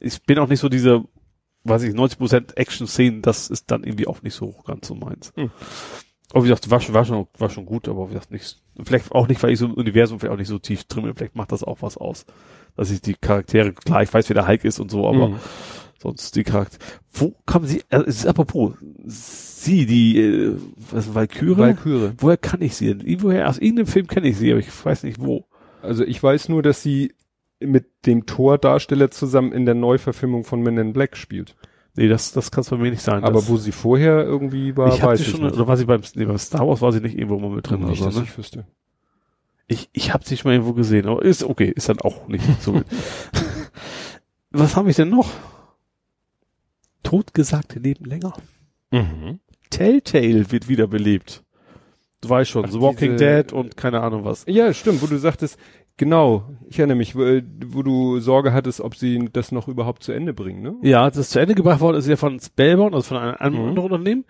ich 0.00 0.20
bin 0.24 0.38
auch 0.38 0.48
nicht 0.48 0.60
so 0.60 0.68
diese, 0.68 1.04
weiß 1.64 1.82
ich, 1.84 1.94
90% 1.94 2.56
Action-Szenen, 2.56 3.22
das 3.22 3.48
ist 3.48 3.70
dann 3.70 3.84
irgendwie 3.84 4.06
auch 4.06 4.22
nicht 4.22 4.34
so 4.34 4.54
ganz 4.66 4.88
so 4.88 4.94
meins. 4.94 5.32
Hm. 5.36 5.50
Aber 6.32 6.44
wie 6.44 6.48
gesagt, 6.48 6.70
war 6.70 6.80
schon, 6.80 6.94
war 6.94 7.04
schon, 7.04 7.26
war 7.38 7.50
schon 7.50 7.66
gut, 7.66 7.86
aber 7.88 8.08
wie 8.08 8.14
gesagt, 8.14 8.30
nicht, 8.30 8.62
vielleicht 8.82 9.12
auch 9.12 9.28
nicht, 9.28 9.42
weil 9.42 9.50
ich 9.52 9.58
so 9.58 9.66
im 9.66 9.74
Universum 9.74 10.18
vielleicht 10.18 10.32
auch 10.32 10.38
nicht 10.38 10.48
so 10.48 10.58
tief 10.58 10.84
drin 10.84 11.04
bin, 11.04 11.14
vielleicht 11.14 11.36
macht 11.36 11.52
das 11.52 11.62
auch 11.64 11.82
was 11.82 11.96
aus. 11.96 12.24
Dass 12.76 12.90
ich 12.90 13.02
die 13.02 13.14
Charaktere, 13.14 13.72
klar, 13.72 14.02
ich 14.02 14.12
weiß, 14.14 14.28
wer 14.30 14.34
der 14.34 14.48
Hulk 14.48 14.64
ist 14.64 14.78
und 14.80 14.90
so, 14.90 15.06
aber 15.06 15.28
Mhm. 15.30 15.36
Sonst 16.00 16.34
die 16.36 16.44
Charaktere. 16.44 16.80
Wo 17.12 17.34
kam 17.46 17.64
sie, 17.64 17.82
äh, 17.90 18.02
es 18.06 18.20
ist 18.20 18.26
apropos, 18.26 18.74
sie, 19.04 19.86
die, 19.86 20.18
äh, 20.18 20.56
was, 20.90 21.14
Valkyrie? 21.14 21.56
Valkyrie. 21.56 22.12
Woher 22.18 22.36
kann 22.36 22.62
ich 22.62 22.76
sie 22.76 22.86
denn? 22.86 23.00
Irgendwoher, 23.00 23.48
aus 23.48 23.58
irgendeinem 23.58 23.86
Film 23.86 24.06
kenne 24.06 24.28
ich 24.28 24.38
sie, 24.38 24.50
aber 24.50 24.60
ich 24.60 24.84
weiß 24.84 25.02
nicht 25.02 25.20
wo. 25.20 25.46
Also 25.82 26.04
ich 26.04 26.22
weiß 26.22 26.48
nur, 26.48 26.62
dass 26.62 26.82
sie 26.82 27.14
mit 27.60 28.06
dem 28.06 28.26
Tordarsteller 28.26 29.10
zusammen 29.10 29.52
in 29.52 29.66
der 29.66 29.74
Neuverfilmung 29.74 30.44
von 30.44 30.62
Men 30.62 30.78
in 30.78 30.92
Black 30.92 31.16
spielt. 31.16 31.56
Nee, 31.96 32.08
das, 32.08 32.32
das 32.32 32.50
kann 32.50 32.62
es 32.62 32.70
bei 32.70 32.76
mir 32.76 32.90
nicht 32.90 33.02
sein. 33.02 33.24
Aber 33.24 33.46
wo 33.48 33.56
sie 33.56 33.72
vorher 33.72 34.24
irgendwie 34.24 34.76
war, 34.76 34.94
ich 34.94 35.02
hab 35.02 35.10
weiß 35.10 35.20
ich 35.20 35.28
schon, 35.28 35.42
nicht. 35.42 35.54
oder 35.54 35.66
war 35.66 35.76
sie 35.76 35.84
beim, 35.84 36.00
nee, 36.14 36.24
beim 36.24 36.38
Star 36.38 36.66
Wars 36.66 36.80
war 36.80 36.92
sie 36.92 37.00
nicht 37.00 37.16
irgendwo 37.16 37.38
mal 37.38 37.50
mit 37.50 37.68
drin 37.68 37.80
nicht, 37.80 38.00
oder 38.00 38.12
so, 38.12 38.20
ne? 38.20 38.26
ich 38.26 38.38
wüsste. 38.38 38.66
Ich, 39.66 39.90
ich 39.92 40.14
habe 40.14 40.24
sie 40.24 40.36
schon 40.36 40.50
mal 40.50 40.54
irgendwo 40.54 40.72
gesehen, 40.72 41.06
aber 41.06 41.22
ist 41.22 41.44
okay, 41.44 41.70
ist 41.74 41.88
dann 41.88 42.00
auch 42.00 42.28
nicht 42.28 42.44
so. 42.62 42.80
Was 44.50 44.76
habe 44.76 44.90
ich 44.90 44.96
denn 44.96 45.10
noch? 45.10 45.30
Totgesagte 47.02 47.78
leben 47.78 48.04
länger. 48.04 48.32
Mhm. 48.90 49.40
Telltale 49.70 50.50
wird 50.50 50.68
wiederbelebt. 50.68 51.42
Du 52.20 52.28
weißt 52.28 52.50
schon, 52.50 52.64
Ach, 52.66 52.70
The 52.70 52.80
Walking 52.80 53.12
diese- 53.16 53.42
Dead 53.44 53.52
und 53.52 53.76
keine 53.76 54.00
Ahnung 54.00 54.24
was. 54.24 54.44
Ja, 54.48 54.72
stimmt, 54.74 55.00
wo 55.00 55.06
du 55.06 55.16
sagtest, 55.16 55.58
genau, 55.96 56.50
ich 56.68 56.78
erinnere 56.78 56.96
mich, 56.98 57.14
wo, 57.14 57.22
äh, 57.22 57.42
wo 57.66 57.82
du 57.82 58.20
Sorge 58.20 58.52
hattest, 58.52 58.80
ob 58.80 58.94
sie 58.96 59.28
das 59.32 59.52
noch 59.52 59.68
überhaupt 59.68 60.02
zu 60.02 60.12
Ende 60.12 60.34
bringen, 60.34 60.60
ne? 60.62 60.74
Ja, 60.82 61.08
das 61.08 61.16
ist 61.18 61.30
zu 61.30 61.38
Ende 61.40 61.54
gebracht 61.54 61.80
worden 61.80 61.96
ist 61.96 62.08
ja 62.08 62.16
von 62.16 62.38
Spellbound, 62.40 62.94
also 62.94 63.08
von 63.08 63.16
einem, 63.16 63.36
einem 63.36 63.62
Mhm. 63.62 63.68
anderen 63.70 63.90
Unternehmen. 63.92 64.24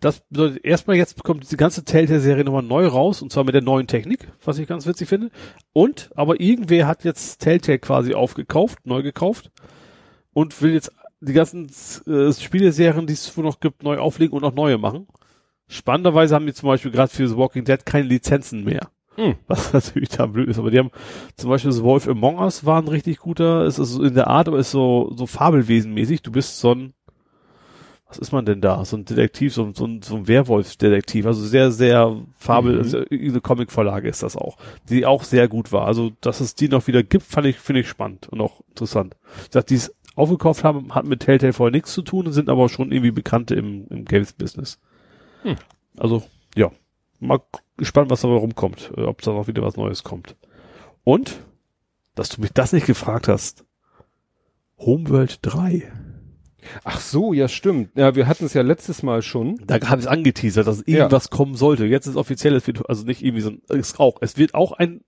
Das 0.00 0.18
bedeutet, 0.18 0.64
erstmal 0.64 0.96
jetzt 0.96 1.22
kommt 1.22 1.44
diese 1.44 1.56
ganze 1.56 1.84
Telltale-Serie 1.84 2.42
nochmal 2.42 2.64
neu 2.64 2.86
raus, 2.88 3.22
und 3.22 3.30
zwar 3.30 3.44
mit 3.44 3.54
der 3.54 3.62
neuen 3.62 3.86
Technik, 3.86 4.26
was 4.44 4.58
ich 4.58 4.66
ganz 4.66 4.84
witzig 4.84 5.08
finde. 5.08 5.30
Und, 5.72 6.10
aber 6.16 6.40
irgendwer 6.40 6.88
hat 6.88 7.04
jetzt 7.04 7.38
Telltale 7.38 7.78
quasi 7.78 8.14
aufgekauft, 8.14 8.80
neu 8.84 9.02
gekauft, 9.04 9.52
und 10.32 10.60
will 10.60 10.72
jetzt 10.72 10.90
die 11.24 11.32
ganzen 11.32 11.70
äh, 12.06 12.32
Spieleserien, 12.32 13.06
die 13.06 13.12
es 13.12 13.36
wohl 13.36 13.44
noch 13.44 13.60
gibt, 13.60 13.82
neu 13.82 13.98
auflegen 13.98 14.36
und 14.36 14.44
auch 14.44 14.54
neue 14.54 14.76
machen. 14.78 15.06
Spannenderweise 15.68 16.34
haben 16.34 16.46
die 16.46 16.52
zum 16.52 16.68
Beispiel 16.68 16.90
gerade 16.90 17.10
für 17.12 17.26
The 17.28 17.36
Walking 17.36 17.64
Dead 17.64 17.84
keine 17.86 18.06
Lizenzen 18.08 18.64
mehr. 18.64 18.88
Hm. 19.14 19.36
Was 19.46 19.72
natürlich 19.72 20.08
da 20.10 20.26
blöd 20.26 20.48
ist, 20.48 20.58
aber 20.58 20.70
die 20.70 20.78
haben 20.78 20.90
zum 21.36 21.50
Beispiel 21.50 21.70
das 21.70 21.82
Wolf 21.82 22.08
Among 22.08 22.38
Us 22.38 22.64
war 22.64 22.80
ein 22.80 22.88
richtig 22.88 23.18
guter, 23.18 23.62
es 23.62 23.78
ist 23.78 23.98
in 23.98 24.14
der 24.14 24.26
Art, 24.28 24.48
aber 24.48 24.58
ist 24.58 24.70
so, 24.70 25.12
so 25.16 25.26
Fabelwesenmäßig. 25.26 26.22
Du 26.22 26.32
bist 26.32 26.58
so 26.58 26.74
ein, 26.74 26.92
was 28.08 28.18
ist 28.18 28.32
man 28.32 28.44
denn 28.44 28.60
da? 28.60 28.84
So 28.84 28.96
ein 28.96 29.04
Detektiv, 29.06 29.54
so, 29.54 29.64
ein- 29.64 29.74
so 29.74 29.86
ein, 29.86 30.02
so 30.02 30.16
ein 30.16 30.28
Werwolf-Detektiv. 30.28 31.24
Also 31.26 31.42
sehr, 31.42 31.70
sehr 31.70 32.16
Fabel, 32.36 32.72
Mhm. 32.74 32.78
also 32.78 32.98
eine 33.10 33.40
Comicvorlage 33.40 34.08
ist 34.08 34.22
das 34.22 34.36
auch, 34.36 34.58
die 34.88 35.06
auch 35.06 35.24
sehr 35.24 35.48
gut 35.48 35.72
war. 35.72 35.86
Also, 35.86 36.10
dass 36.20 36.40
es 36.40 36.54
die 36.54 36.68
noch 36.68 36.86
wieder 36.86 37.02
gibt, 37.02 37.24
fand 37.24 37.46
ich, 37.46 37.58
finde 37.58 37.80
ich 37.82 37.88
spannend 37.88 38.28
und 38.30 38.40
auch 38.40 38.60
interessant. 38.68 39.16
Ich 39.44 39.52
sag, 39.52 39.66
die 39.68 39.76
es 39.76 39.94
aufgekauft 40.14 40.64
haben, 40.64 40.94
hat 40.94 41.06
mit 41.06 41.20
Telltale 41.20 41.52
vorher 41.52 41.72
nichts 41.72 41.92
zu 41.92 42.02
tun, 42.02 42.32
sind 42.32 42.48
aber 42.48 42.68
schon 42.68 42.92
irgendwie 42.92 43.10
Bekannte 43.10 43.54
im, 43.54 43.86
im 43.88 44.04
Games-Business. 44.04 44.78
Hm. 45.42 45.56
Also, 45.98 46.22
ja. 46.54 46.70
Mal 47.20 47.40
gespannt, 47.76 48.10
was 48.10 48.22
dabei 48.22 48.34
rumkommt, 48.34 48.92
äh, 48.96 49.02
ob 49.02 49.22
da 49.22 49.32
noch 49.32 49.46
wieder 49.46 49.62
was 49.62 49.76
Neues 49.76 50.02
kommt. 50.02 50.36
Und, 51.04 51.40
dass 52.14 52.28
du 52.28 52.40
mich 52.40 52.52
das 52.52 52.72
nicht 52.72 52.86
gefragt 52.86 53.28
hast. 53.28 53.64
Homeworld 54.78 55.38
3. 55.42 55.90
Ach 56.84 57.00
so, 57.00 57.32
ja, 57.32 57.48
stimmt. 57.48 57.90
Ja, 57.96 58.14
wir 58.14 58.26
hatten 58.26 58.44
es 58.44 58.54
ja 58.54 58.62
letztes 58.62 59.02
Mal 59.02 59.22
schon. 59.22 59.60
Da 59.66 59.80
habe 59.88 60.00
ich 60.00 60.08
angeteasert, 60.08 60.66
dass 60.66 60.82
irgendwas 60.82 61.30
kommen 61.30 61.54
sollte. 61.54 61.86
Jetzt 61.86 62.06
ist 62.06 62.16
offiziell, 62.16 62.54
es 62.54 62.66
wird 62.66 62.88
also 62.88 63.04
nicht 63.04 63.22
irgendwie 63.22 63.42
so 63.42 63.50
ein, 63.50 63.62
es 63.68 63.98
auch, 63.98 64.18
es 64.20 64.36
wird 64.36 64.54
auch 64.54 64.72
ein 64.72 65.02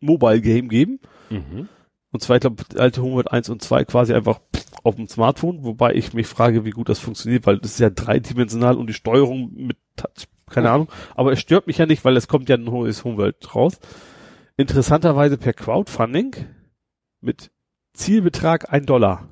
Mobile 0.00 0.40
Game 0.40 0.68
geben. 0.68 1.00
Mhm. 1.30 1.68
Und 2.14 2.20
zwar, 2.20 2.36
ich 2.36 2.42
glaube, 2.42 2.62
alte 2.78 3.02
Homeworld 3.02 3.32
1 3.32 3.48
und 3.48 3.60
2 3.60 3.86
quasi 3.86 4.14
einfach 4.14 4.38
auf 4.84 4.94
dem 4.94 5.08
Smartphone, 5.08 5.64
wobei 5.64 5.94
ich 5.94 6.12
mich 6.12 6.28
frage, 6.28 6.64
wie 6.64 6.70
gut 6.70 6.88
das 6.88 7.00
funktioniert, 7.00 7.44
weil 7.44 7.58
das 7.58 7.72
ist 7.72 7.80
ja 7.80 7.90
dreidimensional 7.90 8.76
und 8.76 8.86
die 8.86 8.94
Steuerung 8.94 9.52
mit 9.52 9.78
Touch, 9.96 10.28
keine. 10.48 10.70
Ahnung. 10.70 10.88
Aber 11.16 11.32
es 11.32 11.40
stört 11.40 11.66
mich 11.66 11.78
ja 11.78 11.86
nicht, 11.86 12.04
weil 12.04 12.16
es 12.16 12.28
kommt 12.28 12.48
ja 12.48 12.54
ein 12.54 12.62
neues 12.62 13.02
Homeworld 13.02 13.56
raus. 13.56 13.80
Interessanterweise 14.56 15.38
per 15.38 15.54
Crowdfunding 15.54 16.36
mit 17.20 17.50
Zielbetrag 17.94 18.72
ein 18.72 18.86
Dollar. 18.86 19.28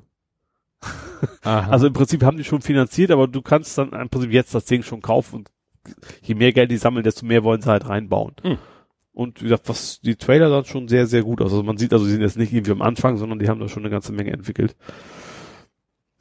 Aha. 1.41 1.71
Also 1.71 1.87
im 1.87 1.93
Prinzip 1.93 2.21
haben 2.21 2.35
die 2.35 2.43
schon 2.43 2.61
finanziert, 2.61 3.11
aber 3.11 3.29
du 3.29 3.41
kannst 3.41 3.77
dann 3.77 3.93
im 3.93 4.09
Prinzip 4.09 4.33
jetzt 4.33 4.53
das 4.53 4.65
Ding 4.65 4.83
schon 4.83 5.01
kaufen 5.01 5.37
und 5.37 5.51
je 6.21 6.35
mehr 6.35 6.51
Geld 6.51 6.69
die 6.69 6.75
sammeln, 6.75 7.05
desto 7.05 7.25
mehr 7.25 7.45
wollen 7.45 7.61
sie 7.61 7.69
halt 7.69 7.87
reinbauen. 7.87 8.33
Hm. 8.41 8.57
Und 9.13 9.39
wie 9.41 9.45
gesagt, 9.45 9.69
was 9.69 10.01
die 10.01 10.15
Trailer 10.15 10.49
dann 10.49 10.65
schon 10.65 10.87
sehr, 10.87 11.05
sehr 11.05 11.21
gut 11.23 11.39
aus. 11.41 11.51
Also 11.51 11.61
man 11.63 11.77
sieht, 11.77 11.93
also 11.93 12.03
sie 12.05 12.11
sind 12.13 12.21
jetzt 12.21 12.37
nicht 12.37 12.51
irgendwie 12.51 12.71
am 12.71 12.81
Anfang, 12.81 13.17
sondern 13.17 13.37
die 13.39 13.47
haben 13.47 13.59
da 13.59 13.67
schon 13.69 13.83
eine 13.83 13.91
ganze 13.91 14.11
Menge 14.11 14.31
entwickelt. 14.33 14.75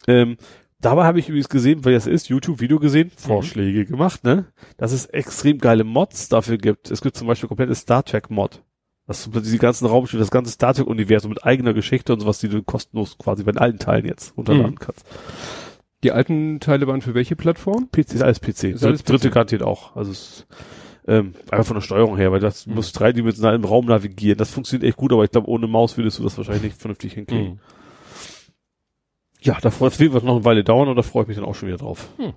Ähm, 0.07 0.37
dabei 0.81 1.05
habe 1.05 1.19
ich 1.19 1.29
übrigens 1.29 1.49
gesehen, 1.49 1.85
weil 1.85 1.95
das 1.95 2.07
ist, 2.07 2.29
YouTube-Video 2.29 2.79
gesehen, 2.79 3.11
Vorschläge 3.17 3.87
gemacht, 3.87 4.25
ne? 4.25 4.47
Dass 4.77 4.93
es 4.93 5.07
extrem 5.07 5.59
geile 5.59 5.85
Mods 5.85 6.29
dafür 6.29 6.59
gibt. 6.59 6.91
Es 6.91 7.01
gibt 7.01 7.17
zum 7.17 7.29
Beispiel 7.29 7.49
komplette 7.49 7.75
Star 7.75 8.05
Trek-Mod. 8.05 8.63
Das 9.07 9.25
sind 9.25 9.35
diese 9.37 9.59
ganzen 9.59 9.87
Raumschiffe, 9.87 10.19
das 10.21 10.31
ganze 10.31 10.53
Star 10.53 10.75
Trek-Universum 10.75 11.31
mit 11.31 11.45
eigener 11.45 11.75
Geschichte 11.75 12.13
und 12.13 12.21
sowas, 12.21 12.39
die 12.41 12.49
du 12.49 12.63
kostenlos 12.63 13.17
quasi 13.19 13.43
bei 13.43 13.53
den 13.53 13.59
alten 13.59 13.79
Teilen 13.79 14.07
jetzt 14.07 14.37
runterladen 14.37 14.73
Mhm. 14.73 14.79
kannst. 14.79 15.05
die 16.05 16.11
alten 16.13 16.59
Teile 16.59 16.87
waren 16.89 17.01
für 17.01 17.15
welche 17.15 17.37
Plattform? 17.37 17.89
PC 17.93 18.15
ist 18.15 18.23
alles 18.23 18.41
PC. 18.41 18.65
Ist 18.73 18.85
alles 18.85 19.05
Dritte 19.05 19.29
PC. 19.29 19.35
garantiert 19.35 19.63
auch. 19.63 19.95
Also 19.95 20.11
es 20.11 20.19
ist, 20.19 20.47
ähm, 21.07 21.35
einfach 21.51 21.67
von 21.67 21.77
der 21.77 21.81
Steuerung 21.83 22.17
her, 22.17 22.31
weil 22.33 22.41
das 22.41 22.67
Mhm. 22.67 22.75
muss 22.75 22.93
dreidimensional 22.93 23.55
im 23.55 23.65
Raum 23.65 23.87
navigieren. 23.87 24.39
Das 24.39 24.51
funktioniert 24.51 24.89
echt 24.89 24.97
gut, 24.97 25.13
aber 25.13 25.25
ich 25.25 25.31
glaube, 25.31 25.49
ohne 25.49 25.67
Maus 25.67 25.97
würdest 25.97 26.19
du 26.19 26.23
das 26.23 26.37
wahrscheinlich 26.37 26.63
nicht 26.63 26.81
vernünftig 26.81 27.15
hinkriegen. 27.15 27.55
Mhm. 27.55 27.61
Ja, 29.41 29.59
da 29.61 29.71
freut 29.71 29.99
wird 29.99 30.23
noch 30.23 30.37
eine 30.37 30.45
Weile 30.45 30.63
dauern 30.63 30.89
und 30.89 30.97
da 30.97 31.03
freue 31.03 31.23
ich 31.23 31.29
mich 31.29 31.37
dann 31.37 31.47
auch 31.47 31.55
schon 31.57 31.67
wieder 31.69 31.79
drauf. 31.79 32.09
Hm. 32.17 32.33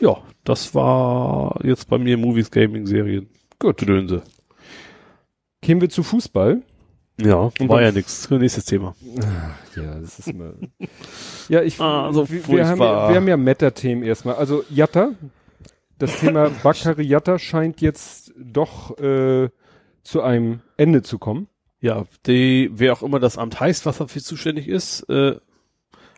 Ja, 0.00 0.18
das 0.44 0.74
war 0.74 1.60
jetzt 1.64 1.88
bei 1.88 1.96
mir 1.98 2.18
Movies, 2.18 2.50
Gaming, 2.50 2.86
Serien. 2.86 3.28
Gut, 3.58 3.78
Gedönse. 3.78 4.22
Kämen 5.62 5.80
wir 5.80 5.88
zu 5.88 6.02
Fußball. 6.02 6.62
Ja, 7.20 7.50
Und 7.58 7.68
war 7.68 7.80
ja 7.80 7.92
nix. 7.92 8.28
Nächstes 8.28 8.64
Thema. 8.64 8.94
Ja, 9.76 9.98
das 10.00 10.18
ist 10.18 10.28
immer. 10.28 10.54
ja, 11.48 11.62
ich. 11.62 11.80
Ah, 11.80 12.12
so 12.12 12.28
wir, 12.28 12.46
wir, 12.48 12.66
haben, 12.66 12.80
wir 12.80 12.86
haben 13.16 13.28
ja 13.28 13.36
Meta-Themen 13.36 14.02
erstmal. 14.02 14.34
Also 14.34 14.64
Jatta. 14.68 15.12
Das 16.04 16.20
Thema 16.20 16.50
Bakary 16.62 17.02
Jatta 17.06 17.38
scheint 17.38 17.80
jetzt 17.80 18.32
doch 18.36 18.98
äh, 18.98 19.48
zu 20.02 20.20
einem 20.22 20.60
Ende 20.76 21.02
zu 21.02 21.18
kommen. 21.18 21.48
Ja, 21.80 22.04
die, 22.26 22.70
wer 22.74 22.92
auch 22.92 23.02
immer 23.02 23.20
das 23.20 23.38
Amt 23.38 23.58
heißt, 23.60 23.86
was 23.86 23.98
dafür 23.98 24.22
zuständig 24.22 24.68
ist, 24.68 25.02
äh, 25.08 25.36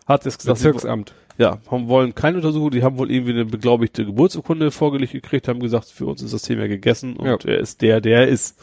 hat 0.06 0.24
jetzt 0.24 0.39
gesagt, 0.39 0.58
Bezirksamt. 0.58 1.15
Ja, 1.39 1.58
haben 1.70 1.89
wollen 1.89 2.15
keine 2.15 2.39
Untersuchung, 2.39 2.70
die 2.70 2.82
haben 2.82 2.98
wohl 2.98 3.10
irgendwie 3.10 3.32
eine 3.32 3.44
beglaubigte 3.44 4.05
Geburtsurkunde 4.06 4.70
vorgelegt 4.70 5.12
gekriegt, 5.12 5.48
haben 5.48 5.60
gesagt, 5.60 5.86
für 5.86 6.06
uns 6.06 6.23
ist 6.23 6.32
das 6.34 6.42
Thema 6.42 6.66
gegessen 6.66 7.16
und 7.16 7.26
Ja. 7.26 7.36
er 7.52 7.58
ist 7.60 7.82
der, 7.82 8.00
der 8.00 8.20
er 8.23 8.28
ist. 8.28 8.58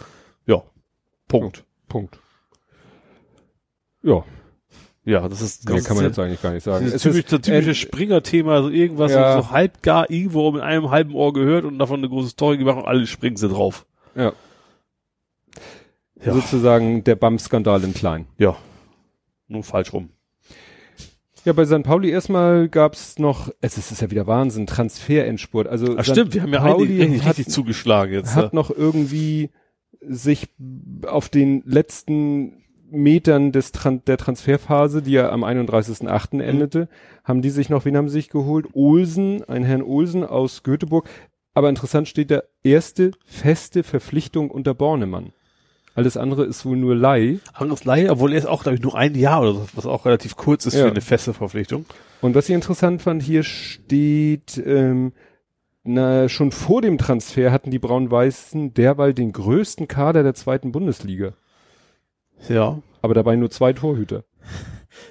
Ja. 0.45 0.63
Punkt. 1.27 1.63
Punkt. 1.87 2.19
Ja, 4.01 4.25
Ja, 5.05 5.27
das 5.27 5.41
ist 5.41 5.67
mehr 5.67 5.77
das 5.77 5.85
kann 5.85 5.97
man 5.97 6.05
ist 6.05 6.11
jetzt 6.11 6.19
eigentlich 6.19 6.41
gar 6.41 6.53
nicht 6.53 6.63
sagen. 6.63 6.85
dieses 6.85 6.95
Es 6.95 7.01
typisch, 7.03 7.19
ist, 7.19 7.33
das 7.33 7.41
typische 7.41 7.75
Springer-Thema, 7.75 8.53
also 8.53 8.69
irgendwas 8.69 9.11
Ja. 9.11 9.35
so, 9.35 9.41
so 9.41 9.51
halb 9.51 9.81
gar 9.81 10.09
irgendwo 10.09 10.49
mit 10.51 10.61
einem 10.61 10.91
halben 10.91 11.13
Ohr 11.13 11.33
gehört 11.33 11.65
und 11.65 11.77
davon 11.77 11.99
eine 11.99 12.07
große 12.09 12.29
Story 12.29 12.57
gemacht 12.57 12.77
und 12.77 12.85
alle 12.85 13.05
springen 13.07 13.35
sie 13.35 13.49
drauf. 13.49 13.85
ja. 14.15 14.33
Ja. 16.25 16.33
Sozusagen 16.33 17.03
der 17.03 17.15
BAM-Skandal 17.15 17.83
in 17.83 17.93
klein. 17.93 18.27
Ja. 18.37 18.55
Nur 19.49 19.63
falsch 19.63 19.91
rum. 19.91 20.09
Ja, 21.43 21.51
bei 21.51 21.65
St. 21.65 21.83
Pauli 21.83 22.09
erstmal 22.11 22.69
gab's 22.69 23.19
noch, 23.19 23.49
es 23.59 23.77
ist, 23.77 23.87
es 23.87 23.91
ist 23.93 24.01
ja 24.01 24.09
wieder 24.11 24.25
Wahnsinn, 24.25 24.65
Transferendspurt. 24.65 25.67
Also 25.67 25.97
Ach 25.97 26.05
St. 26.05 26.11
stimmt, 26.11 26.33
wir 26.33 26.43
haben 26.43 26.53
ja 26.53 26.61
Pauli 26.61 27.01
eigentlich 27.03 27.23
hat, 27.23 27.37
richtig 27.37 27.53
zugeschlagen 27.53 28.13
jetzt. 28.13 28.35
hat 28.35 28.53
noch 28.53 28.69
irgendwie 28.69 29.49
sich 29.99 30.47
auf 31.05 31.27
den 31.27 31.61
letzten 31.65 32.62
Metern 32.93 33.51
des 33.51 33.71
Tran 33.71 34.01
der 34.05 34.17
Transferphase, 34.17 35.01
die 35.01 35.11
ja 35.11 35.29
am 35.31 35.43
31.8. 35.43 36.41
endete, 36.41 36.87
haben 37.23 37.41
die 37.41 37.49
sich 37.49 37.69
noch, 37.69 37.85
wen 37.85 37.97
haben 37.97 38.07
sie 38.09 38.13
sich 38.13 38.29
geholt? 38.29 38.67
Olsen, 38.73 39.43
ein 39.45 39.63
Herrn 39.63 39.81
Olsen 39.83 40.23
aus 40.23 40.63
Göteborg. 40.63 41.09
Aber 41.53 41.69
interessant 41.69 42.07
steht 42.07 42.31
da, 42.31 42.41
erste 42.63 43.11
feste 43.25 43.83
Verpflichtung 43.83 44.49
unter 44.49 44.73
Bornemann. 44.73 45.33
Alles 45.95 46.17
andere 46.17 46.45
ist 46.45 46.65
wohl 46.65 46.77
nur 46.77 46.95
Leih. 46.95 47.37
Anderes 47.53 47.85
Laie, 47.85 48.09
obwohl 48.09 48.31
er 48.31 48.39
ist 48.39 48.47
auch, 48.47 48.63
glaube 48.63 48.77
ich, 48.77 48.81
nur 48.81 48.97
ein 48.97 49.13
Jahr 49.13 49.41
oder 49.41 49.53
so, 49.53 49.67
was 49.75 49.85
auch 49.85 50.05
relativ 50.05 50.35
kurz 50.35 50.65
ist 50.65 50.73
Ja. 50.73 50.85
für 50.85 50.91
eine 50.91 51.01
feste 51.01 51.33
Verpflichtung. 51.33 51.85
Und 52.21 52.33
was 52.33 52.49
ich 52.49 52.55
interessant 52.55 53.01
fand, 53.03 53.21
hier 53.21 53.43
steht, 53.43 54.61
ähm, 54.65 55.13
na, 55.83 56.29
schon 56.29 56.51
vor 56.51 56.81
dem 56.81 56.97
Transfer 56.97 57.51
hatten 57.51 57.69
die 57.69 57.77
Braun-Weißen 57.79 58.73
derweil 58.73 59.13
den 59.13 59.33
größten 59.33 59.87
Kader 59.87 60.23
der 60.23 60.33
zweiten 60.33 60.71
Bundesliga. 60.71 61.33
Ja. 62.49 62.79
Aber 63.01 63.13
dabei 63.13 63.35
nur 63.35 63.49
zwei 63.51 63.73
Torhüter. 63.73 64.23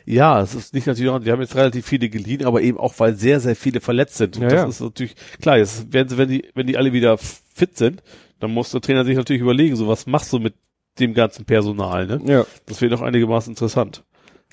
Ja, 0.04 0.40
es 0.40 0.54
ist 0.54 0.74
nicht 0.74 0.86
natürlich, 0.86 1.24
wir 1.24 1.32
haben 1.32 1.40
jetzt 1.40 1.54
relativ 1.56 1.86
viele 1.86 2.08
geliehen, 2.08 2.44
aber 2.44 2.60
eben 2.62 2.78
auch, 2.78 2.94
weil 2.98 3.14
sehr, 3.14 3.40
sehr 3.40 3.56
viele 3.56 3.80
verletzt 3.80 4.16
sind. 4.16 4.36
Und 4.36 4.42
Ja, 4.44 4.48
das 4.48 4.60
ja. 4.60 4.68
ist 4.68 4.80
natürlich, 4.80 5.14
klar, 5.40 5.58
jetzt 5.58 5.92
werden 5.92 6.08
sie, 6.08 6.18
wenn 6.18 6.28
die, 6.28 6.44
wenn 6.54 6.66
die 6.66 6.76
alle 6.76 6.92
wieder 6.92 7.18
fit 7.18 7.76
sind, 7.76 8.02
dann 8.40 8.52
muss 8.52 8.70
der 8.70 8.80
Trainer 8.80 9.04
sich 9.04 9.16
natürlich 9.16 9.42
überlegen, 9.42 9.74
so 9.76 9.88
was 9.88 10.06
machst 10.06 10.32
du 10.32 10.38
mit 10.38 10.54
dem 10.98 11.14
ganzen 11.14 11.44
Personal, 11.44 12.06
ne? 12.06 12.20
Ja. 12.24 12.46
Das 12.66 12.80
wäre 12.80 12.90
doch 12.90 13.02
einigermaßen 13.02 13.52
interessant. 13.52 14.04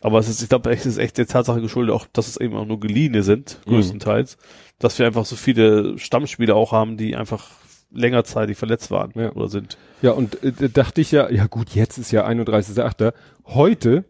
Aber 0.01 0.19
es 0.19 0.29
ist, 0.29 0.41
ich 0.41 0.49
glaube, 0.49 0.71
es 0.71 0.85
ist 0.85 0.97
echt 0.97 1.17
der 1.17 1.27
Tatsache 1.27 1.61
geschuldet, 1.61 1.93
auch, 1.93 2.07
dass 2.13 2.27
es 2.27 2.37
eben 2.37 2.55
auch 2.55 2.65
nur 2.65 2.79
geliehene 2.79 3.21
sind, 3.23 3.59
Mhm. 3.65 3.71
größtenteils, 3.71 4.37
dass 4.79 4.97
wir 4.99 5.05
einfach 5.05 5.25
so 5.25 5.35
viele 5.35 5.97
Stammspieler 5.99 6.55
auch 6.55 6.71
haben, 6.71 6.97
die 6.97 7.15
einfach 7.15 7.49
längerzeitig 7.91 8.57
verletzt 8.57 8.91
waren 8.91 9.11
Ja. 9.15 9.31
oder 9.33 9.47
sind. 9.49 9.77
Ja, 10.01 10.11
und 10.11 10.41
äh, 10.43 10.51
da 10.51 10.67
dachte 10.67 11.01
ich 11.01 11.11
ja, 11.11 11.29
ja 11.29 11.47
gut, 11.47 11.69
jetzt 11.71 11.97
ist 11.97 12.11
ja 12.11 12.25
31.8. 12.27 13.13
Heute 13.45 14.05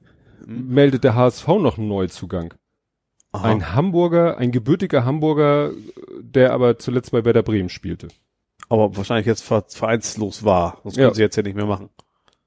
meldet 0.46 1.04
der 1.04 1.16
HSV 1.16 1.48
noch 1.48 1.78
einen 1.78 1.88
Neuzugang. 1.88 2.54
Aha. 3.32 3.48
Ein 3.48 3.74
Hamburger, 3.76 4.38
ein 4.38 4.52
gebürtiger 4.52 5.06
Hamburger, 5.06 5.72
der 6.20 6.52
aber 6.54 6.80
zuletzt 6.80 7.12
bei 7.12 7.24
Werder 7.26 7.44
Bremen 7.44 7.70
spielte. 7.70 8.08
aber 8.70 8.96
wahrscheinlich 8.98 9.26
jetzt 9.28 9.42
ver- 9.44 9.66
vereinslos 9.68 10.44
war. 10.44 10.80
Das 10.84 10.96
Ja. 10.96 11.04
können 11.06 11.16
sie 11.16 11.22
jetzt 11.22 11.36
ja 11.36 11.44
nicht 11.44 11.56
mehr 11.56 11.66
machen. 11.66 11.90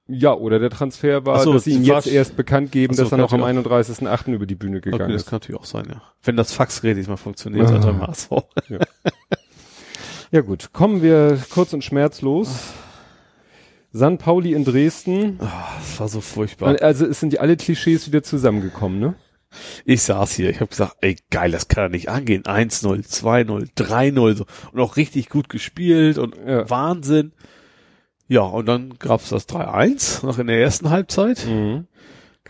Ja, 0.08 0.34
oder 0.34 0.58
der 0.58 0.70
Transfer 0.70 1.24
war, 1.24 1.38
so, 1.40 1.52
dass 1.52 1.64
sie 1.64 1.72
ihn 1.72 1.84
das 1.86 2.04
jetzt 2.06 2.14
erst 2.14 2.36
bekannt 2.36 2.72
geben, 2.72 2.92
so, 2.94 3.02
dass 3.04 3.12
er 3.12 3.18
noch 3.18 3.32
am 3.32 3.40
natürlich 3.40 3.66
31.8. 3.68 4.32
über 4.34 4.46
die 4.46 4.54
Bühne 4.56 4.80
gegangen 4.80 5.02
Okay, 5.04 5.12
das 5.12 5.22
ist. 5.22 5.28
kann 5.30 5.36
natürlich 5.38 5.60
auch 5.60 5.64
sein, 5.64 5.86
ja. 5.88 6.02
Wenn 6.22 6.36
das 6.36 6.52
Faxgerät 6.52 6.96
nicht 6.96 7.08
mal 7.08 7.16
funktioniert, 7.16 7.66
Ah. 7.70 7.72
hat 7.74 7.82
beim 7.82 8.00
HSV. 8.02 8.30
Ja 8.68 8.78
gut, 10.40 10.72
kommen 10.72 11.02
wir 11.02 11.38
kurz 11.50 11.72
und 11.72 11.84
schmerzlos. 11.84 12.72
San 13.92 14.16
Pauli 14.16 14.54
in 14.54 14.64
Dresden. 14.64 15.38
Ah, 15.42 15.68
Das 15.78 16.00
war 16.00 16.08
so 16.08 16.22
furchtbar. 16.22 16.80
Also 16.80 17.04
es 17.06 17.20
sind 17.20 17.34
ja 17.34 17.40
alle 17.40 17.56
Klischees 17.56 18.06
wieder 18.06 18.22
zusammengekommen, 18.22 18.98
ne? 18.98 19.14
Ich 19.84 20.02
saß 20.02 20.32
hier, 20.32 20.48
ich 20.48 20.60
habe 20.60 20.68
gesagt, 20.70 20.96
ey 21.02 21.16
geil, 21.28 21.50
das 21.50 21.68
kann 21.68 21.84
ja 21.84 21.88
nicht 21.90 22.08
angehen. 22.08 22.44
1-0, 22.44 23.06
2-0, 23.06 23.68
3-0 23.76 24.34
so. 24.34 24.46
Und 24.72 24.80
auch 24.80 24.96
richtig 24.96 25.28
gut 25.28 25.50
gespielt 25.50 26.16
und 26.16 26.34
Ja. 26.46 26.68
Wahnsinn. 26.70 27.32
Ja, 28.28 28.40
und 28.40 28.64
dann 28.64 28.94
gab's 28.98 29.28
das 29.28 29.46
3-1, 29.46 30.24
noch 30.24 30.38
in 30.38 30.46
der 30.46 30.58
ersten 30.58 30.88
Halbzeit. 30.88 31.46
Mhm. 31.46 31.86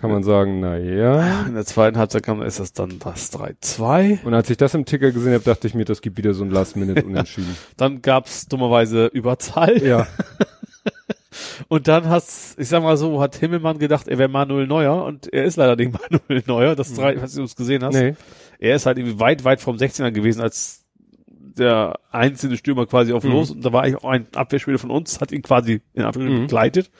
Kann 0.02 0.10
man 0.10 0.22
sagen, 0.24 0.58
na 0.60 0.76
ja. 0.76 1.42
In 1.46 1.54
der 1.54 1.64
zweiten 1.64 1.96
Halbzeit 1.96 2.24
kam 2.24 2.42
ist 2.42 2.58
das 2.60 2.72
dann 2.72 2.98
das 2.98 3.32
3-2. 3.32 4.24
Und 4.24 4.34
als 4.34 4.50
ich 4.50 4.56
das 4.56 4.74
im 4.74 4.84
Ticker 4.84 5.12
gesehen 5.12 5.32
habe, 5.32 5.44
dachte 5.44 5.68
ich 5.68 5.74
mir, 5.74 5.84
das 5.84 6.02
gibt 6.02 6.18
wieder 6.18 6.34
so 6.34 6.42
ein 6.44 6.50
Last-Minute-Unentschieden. 6.50 7.56
Dann 7.76 8.02
gab's 8.02 8.46
dummerweise 8.48 9.06
Überzahl. 9.06 9.80
ja. 9.82 10.08
Und 11.68 11.88
dann 11.88 12.08
hat's, 12.08 12.54
ich 12.58 12.68
sag 12.68 12.82
mal 12.82 12.96
so, 12.96 13.22
hat 13.22 13.36
Himmelmann 13.36 13.78
gedacht, 13.78 14.06
er 14.08 14.18
wäre 14.18 14.28
Manuel 14.28 14.66
Neuer 14.66 15.04
und 15.04 15.32
er 15.32 15.44
ist 15.44 15.56
leider 15.56 15.76
nicht 15.76 15.92
Manuel 16.10 16.42
Neuer. 16.46 16.76
Das 16.76 16.92
drei, 16.92 17.20
was 17.22 17.34
du 17.34 17.42
es 17.44 17.56
gesehen 17.56 17.82
hast. 17.84 17.94
Nee. 17.94 18.14
Er 18.58 18.74
ist 18.76 18.84
halt 18.84 18.98
irgendwie 18.98 19.18
weit, 19.20 19.44
weit 19.44 19.60
vom 19.60 19.76
16er 19.76 20.10
gewesen 20.10 20.42
als 20.42 20.84
der 21.28 21.98
einzelne 22.10 22.56
Stürmer 22.56 22.86
quasi 22.86 23.12
auf 23.12 23.24
Mhm. 23.24 23.30
los. 23.30 23.50
Und 23.50 23.64
da 23.64 23.72
war 23.72 23.82
eigentlich 23.84 23.96
auch 24.04 24.10
ein 24.10 24.26
Abwehrspieler 24.34 24.78
von 24.78 24.90
uns, 24.90 25.20
hat 25.20 25.32
ihn 25.32 25.42
quasi 25.42 25.80
in 25.94 26.02
Abwehr 26.02 26.28
Mhm. 26.28 26.40
begleitet. 26.42 26.90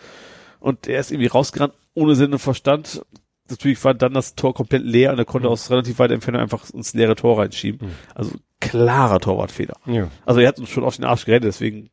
Und 0.61 0.87
er 0.87 1.01
ist 1.01 1.11
irgendwie 1.11 1.29
rausgerannt, 1.29 1.75
ohne 1.95 2.15
Sinn 2.15 2.33
und 2.33 2.39
Verstand. 2.39 3.05
Natürlich 3.51 3.83
war 3.85 3.93
dann 3.95 4.15
das 4.15 4.35
Tor 4.35 4.55
komplett 4.55 4.83
leer 4.85 5.12
und 5.12 5.19
er 5.19 5.25
konnte 5.25 5.49
Mhm. 5.49 5.53
aus 5.53 5.71
relativ 5.71 5.99
weiter 5.99 6.15
Entfernung 6.15 6.41
einfach 6.41 6.71
ins 6.71 6.95
leere 6.95 7.17
Tor 7.17 7.39
reinschieben. 7.39 7.89
Mhm. 7.89 7.93
Also 8.15 8.33
klarer 8.61 9.21
Torwartfehler. 9.21 9.75
Ja. 9.87 10.09
Also 10.25 10.41
er 10.41 10.49
hat 10.49 10.59
uns 10.59 10.69
schon 10.71 10.85
auf 10.85 10.97
den 10.97 11.05
Arsch 11.05 11.25
gerettet, 11.25 11.49
deswegen, 11.49 11.91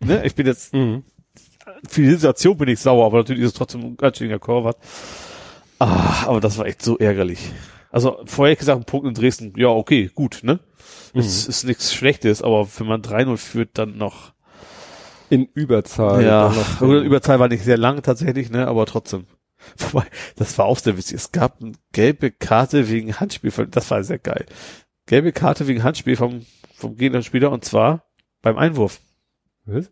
ne, 0.00 0.24
ich 0.24 0.34
bin 0.34 0.46
jetzt 0.46 0.72
Mhm. 0.74 1.04
für 1.88 2.00
die 2.02 2.10
Situation 2.10 2.56
bin 2.56 2.68
ich 2.68 2.80
sauer, 2.80 3.06
aber 3.06 3.18
natürlich 3.18 3.42
ist 3.42 3.48
es 3.52 3.54
trotzdem 3.54 3.82
ein 3.82 3.96
ganz 3.96 4.18
schöner 4.18 4.40
Torwart. 4.40 4.78
Ah, 5.78 6.24
aber 6.26 6.40
das 6.40 6.58
war 6.58 6.66
echt 6.66 6.82
so 6.82 6.98
ärgerlich. 6.98 7.38
Also 7.90 8.18
vorher 8.26 8.56
gesagt, 8.56 8.80
ein 8.80 8.84
Punkt 8.84 9.06
in 9.06 9.14
Dresden, 9.14 9.52
ja, 9.56 9.68
okay, 9.68 10.10
gut, 10.14 10.40
ne? 10.42 10.60
Es 11.14 11.46
ist 11.48 11.64
nichts 11.64 11.94
Schlechtes, 11.94 12.42
aber 12.42 12.66
wenn 12.78 12.86
man 12.86 13.02
3-0 13.02 13.36
führt, 13.38 13.70
dann 13.74 13.96
noch. 13.96 14.32
In 15.30 15.46
Überzahl. 15.54 16.24
ja, 16.24 16.52
Überzahl 16.80 17.38
war 17.38 17.48
nicht 17.48 17.64
sehr 17.64 17.78
lang 17.78 18.02
tatsächlich, 18.02 18.50
ne? 18.50 18.66
Aber 18.66 18.86
trotzdem. 18.86 19.26
Wobei, 19.78 20.06
das 20.36 20.56
war 20.58 20.66
auch 20.66 20.78
sehr 20.78 20.96
witzig. 20.96 21.16
Es 21.16 21.32
gab 21.32 21.60
eine 21.60 21.72
gelbe 21.92 22.30
Karte 22.30 22.88
wegen 22.88 23.18
Handspiel, 23.18 23.50
das 23.70 23.90
war 23.90 24.02
sehr 24.04 24.18
geil. 24.18 24.46
Gelbe 25.06 25.32
Karte 25.32 25.66
wegen 25.66 25.82
Handspiel 25.82 26.16
vom, 26.16 26.46
vom 26.74 26.96
gegnerischen 26.96 27.28
Spieler 27.28 27.50
und 27.50 27.64
zwar 27.64 28.04
beim 28.42 28.56
Einwurf. 28.56 29.00
Was? 29.66 29.90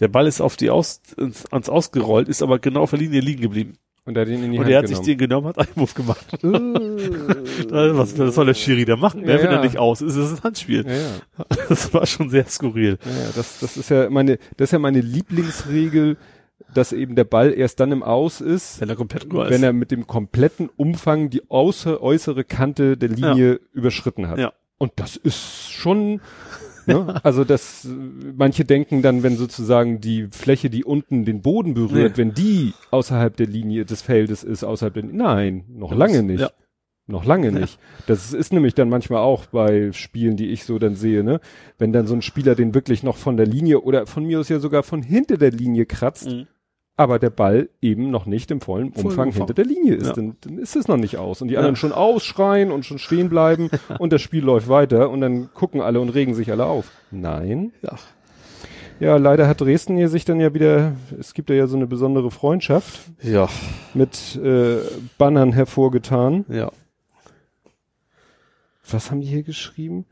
Der 0.00 0.08
Ball 0.08 0.26
ist 0.26 0.40
auf 0.40 0.56
die 0.56 0.70
Aus, 0.70 1.00
ins, 1.16 1.46
ans 1.52 1.68
Ausgerollt, 1.68 2.28
ist 2.28 2.42
aber 2.42 2.58
genau 2.58 2.82
auf 2.82 2.90
der 2.90 2.98
Linie 2.98 3.20
liegen 3.20 3.42
geblieben. 3.42 3.78
Und 4.06 4.16
er 4.16 4.22
hat 4.22 4.28
ihn 4.28 4.42
in 4.44 4.52
die 4.52 4.58
Und 4.58 4.64
Hand 4.64 4.72
er 4.72 4.78
hat 4.78 4.88
sich 4.88 4.96
genommen. 4.98 5.06
den 5.06 5.18
genommen, 5.18 5.46
hat 5.48 5.58
Einwurf 5.58 5.94
gemacht. 5.94 6.26
Äh, 6.42 6.46
was, 7.96 8.18
was 8.18 8.34
soll 8.34 8.46
der 8.46 8.54
Schiri 8.54 8.84
da 8.84 8.96
machen, 8.96 9.22
ne, 9.22 9.32
Ja, 9.32 9.38
wenn 9.38 9.50
ja. 9.50 9.56
er 9.56 9.64
nicht 9.64 9.78
aus 9.78 10.00
ist? 10.00 10.16
Das 10.16 10.30
ist 10.30 10.38
ein 10.38 10.44
Handspiel. 10.44 10.86
ja, 10.86 10.92
ja. 10.94 11.44
Das 11.68 11.92
war 11.92 12.06
schon 12.06 12.30
sehr 12.30 12.46
skurril. 12.46 12.98
Ja, 13.04 13.10
ja, 13.10 13.28
das, 13.34 13.58
das 13.58 13.76
ist 13.76 13.90
ja 13.90 14.08
meine, 14.08 14.38
das 14.56 14.68
ist 14.68 14.72
ja 14.72 14.78
meine 14.78 15.00
Lieblingsregel, 15.00 16.16
dass 16.72 16.92
eben 16.92 17.16
der 17.16 17.24
Ball 17.24 17.52
erst 17.52 17.80
dann 17.80 17.90
im 17.92 18.02
Aus 18.02 18.40
ist, 18.40 18.80
Wenn 18.80 18.88
er 18.88 18.96
komplett 18.96 19.30
nur 19.32 19.50
wenn 19.50 19.62
er 19.62 19.72
mit 19.72 19.90
dem 19.90 20.06
kompletten 20.06 20.68
Umfang 20.76 21.30
die 21.30 21.50
außer, 21.50 22.00
äußere 22.00 22.44
Kante 22.44 22.96
der 22.96 23.08
Linie 23.08 23.60
überschritten 23.72 24.28
hat. 24.28 24.38
Ja. 24.38 24.52
Und 24.78 24.92
das 24.96 25.16
ist 25.16 25.70
schon, 25.72 26.20
ne? 26.86 27.20
also 27.24 27.44
das, 27.44 27.86
manche 28.36 28.64
denken 28.64 29.02
dann, 29.02 29.22
wenn 29.22 29.36
sozusagen 29.36 30.00
die 30.00 30.28
Fläche, 30.30 30.70
die 30.70 30.84
unten 30.84 31.24
den 31.24 31.42
Boden 31.42 31.74
berührt, 31.74 32.12
Nee. 32.16 32.22
wenn 32.22 32.34
die 32.34 32.72
außerhalb 32.90 33.36
der 33.36 33.46
Linie 33.46 33.84
des 33.84 34.02
Feldes 34.02 34.44
ist, 34.44 34.64
außerhalb 34.64 34.94
der, 34.94 35.04
nein, 35.04 35.64
noch 35.68 35.94
lange 35.94 36.22
nicht. 36.22 36.40
Ja. 36.40 36.50
Noch 37.08 37.24
lange 37.24 37.50
Ja. 37.52 37.58
nicht. 37.60 37.78
Das 38.08 38.32
ist 38.32 38.52
nämlich 38.52 38.74
dann 38.74 38.88
manchmal 38.88 39.20
auch 39.20 39.46
bei 39.46 39.92
Spielen, 39.92 40.36
die 40.36 40.48
ich 40.48 40.64
so 40.64 40.78
dann 40.80 40.96
sehe, 40.96 41.22
ne? 41.22 41.40
Wenn 41.78 41.92
dann 41.92 42.08
so 42.08 42.14
ein 42.14 42.22
Spieler 42.22 42.56
den 42.56 42.74
wirklich 42.74 43.04
noch 43.04 43.16
von 43.16 43.36
der 43.36 43.46
Linie 43.46 43.80
oder 43.82 44.06
von 44.06 44.24
mir 44.24 44.40
aus 44.40 44.48
ja 44.48 44.58
sogar 44.58 44.82
von 44.82 45.02
hinter 45.02 45.36
der 45.36 45.52
Linie 45.52 45.86
kratzt, 45.86 46.26
Mhm. 46.28 46.46
Aber 46.96 47.18
der 47.18 47.30
Ball 47.30 47.68
eben 47.82 48.10
noch 48.10 48.24
nicht 48.26 48.50
im 48.50 48.60
vollen 48.60 48.90
Umfang. 48.92 49.30
hinter 49.32 49.52
der 49.54 49.64
Linie 49.66 49.94
ist, 49.94 50.06
Ja. 50.08 50.12
dann, 50.14 50.36
dann 50.40 50.58
ist 50.58 50.76
es 50.76 50.88
noch 50.88 50.96
nicht 50.96 51.18
aus. 51.18 51.42
Und 51.42 51.48
die 51.48 51.54
Ja. 51.54 51.60
anderen 51.60 51.76
schon 51.76 51.92
ausschreien 51.92 52.70
und 52.70 52.86
schon 52.86 52.98
stehen 52.98 53.28
bleiben 53.28 53.68
und 53.98 54.12
das 54.12 54.22
Spiel 54.22 54.42
läuft 54.44 54.68
weiter 54.68 55.10
und 55.10 55.20
dann 55.20 55.52
gucken 55.52 55.80
alle 55.80 56.00
und 56.00 56.08
regen 56.10 56.34
sich 56.34 56.50
alle 56.50 56.64
auf. 56.66 56.90
Nein. 57.10 57.72
Ja. 57.82 57.96
Ja, 58.98 59.16
leider 59.18 59.46
hat 59.46 59.60
Dresden 59.60 59.98
hier 59.98 60.08
sich 60.08 60.24
dann 60.24 60.40
ja 60.40 60.54
wieder, 60.54 60.92
es 61.20 61.34
gibt 61.34 61.50
ja 61.50 61.66
so 61.66 61.76
eine 61.76 61.86
besondere 61.86 62.30
Freundschaft 62.30 63.00
Ja, 63.22 63.46
mit 63.92 64.36
äh, 64.42 64.78
Bannern 65.18 65.52
hervorgetan. 65.52 66.46
ja. 66.48 66.70
was 68.90 69.10
haben 69.10 69.20
die 69.20 69.26
hier 69.26 69.42
geschrieben? 69.42 70.06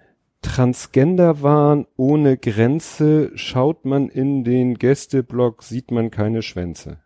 Transgenderwahn 0.45 1.87
ohne 1.97 2.37
Grenze, 2.37 3.31
schaut 3.35 3.85
man 3.85 4.09
in 4.09 4.45
den 4.45 4.75
Gästeblock, 4.77 5.63
sieht 5.63 5.91
man 5.91 6.11
keine 6.11 6.43
Schwänze. 6.43 6.99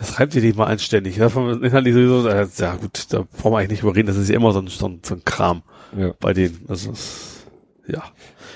Das 0.00 0.18
reimt 0.18 0.34
dir 0.34 0.42
nicht 0.42 0.56
mal 0.58 0.66
einständig. 0.66 1.18
Ne? 1.18 1.30
Vom 1.30 1.62
Inhaltlich 1.62 1.94
sowieso, 1.94 2.28
ja 2.28 2.74
gut, 2.74 3.12
da 3.12 3.24
brauchen 3.38 3.52
wir 3.52 3.58
eigentlich 3.58 3.70
nicht 3.70 3.82
überreden. 3.82 4.08
Das 4.08 4.16
ist 4.16 4.28
ja 4.28 4.34
immer 4.36 4.52
so 4.52 4.58
ein, 4.60 4.66
so 4.66 4.86
ein, 4.88 5.00
so 5.04 5.14
ein 5.14 5.24
Kram 5.24 5.62
Ja. 5.96 6.12
bei 6.18 6.32
denen. 6.32 6.64
Also, 6.68 6.92
ja. 7.86 8.02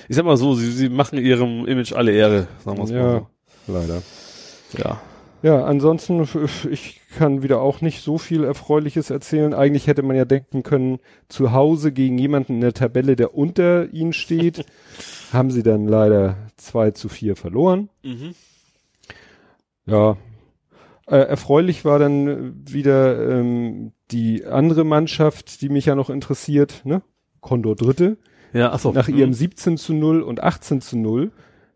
Ich 0.08 0.16
sag 0.16 0.24
mal 0.24 0.36
so, 0.36 0.54
sie, 0.54 0.70
sie 0.72 0.88
machen 0.88 1.18
ihrem 1.18 1.64
Image 1.66 1.92
alle 1.92 2.10
Ehre, 2.12 2.48
sagen 2.64 2.76
wir 2.76 2.84
es 2.84 2.90
Ja, 2.90 3.02
mal 3.02 3.26
leider. 3.68 4.02
so. 4.70 4.78
Ja. 4.78 5.00
Ja, 5.42 5.64
ansonsten, 5.64 6.24
ich 6.70 7.00
kann 7.16 7.42
wieder 7.42 7.60
auch 7.60 7.80
nicht 7.80 8.02
so 8.02 8.16
viel 8.18 8.44
Erfreuliches 8.44 9.10
erzählen. 9.10 9.54
Eigentlich 9.54 9.88
hätte 9.88 10.02
man 10.02 10.16
ja 10.16 10.24
denken 10.24 10.62
können, 10.62 11.00
zu 11.28 11.52
Hause 11.52 11.92
gegen 11.92 12.16
jemanden 12.18 12.54
in 12.54 12.60
der 12.60 12.74
Tabelle, 12.74 13.16
der 13.16 13.34
unter 13.34 13.92
ihnen 13.92 14.12
steht, 14.12 14.64
haben 15.32 15.50
sie 15.50 15.62
dann 15.64 15.86
leider 15.88 16.36
2 16.58 16.92
zu 16.92 17.08
4 17.08 17.34
verloren. 17.36 17.88
Mhm. 18.02 18.34
Ja. 19.86 20.16
Äh, 21.08 21.16
erfreulich 21.16 21.84
war 21.84 21.98
dann 21.98 22.54
wieder 22.64 23.28
ähm, 23.30 23.92
die 24.12 24.44
andere 24.46 24.84
Mannschaft, 24.84 25.60
die 25.60 25.68
mich 25.68 25.86
ja 25.86 25.96
noch 25.96 26.08
interessiert, 26.10 26.82
ne? 26.84 27.02
Condor 27.40 27.74
Dritte. 27.74 28.18
Ja, 28.52 28.72
achso. 28.72 28.92
Nach 28.92 29.08
Mhm. 29.08 29.18
ihrem 29.18 29.32
17 29.32 29.76
zu 29.76 29.92
0 29.94 30.22
und 30.22 30.40
18 30.42 30.80
zu 30.80 30.96
0 30.96 31.32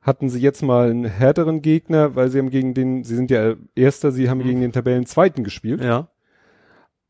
hatten 0.06 0.28
sie 0.28 0.40
jetzt 0.40 0.62
mal 0.62 0.90
einen 0.90 1.04
härteren 1.04 1.62
Gegner, 1.62 2.14
weil 2.14 2.30
sie 2.30 2.38
haben 2.38 2.50
gegen 2.50 2.74
den, 2.74 3.02
sie 3.04 3.16
sind 3.16 3.30
ja 3.30 3.54
Erster, 3.74 4.12
sie 4.12 4.30
haben 4.30 4.38
Mhm. 4.38 4.44
gegen 4.44 4.60
den 4.60 4.72
Tabellenzweiten 4.72 5.42
gespielt. 5.44 5.82
Ja. 5.82 6.08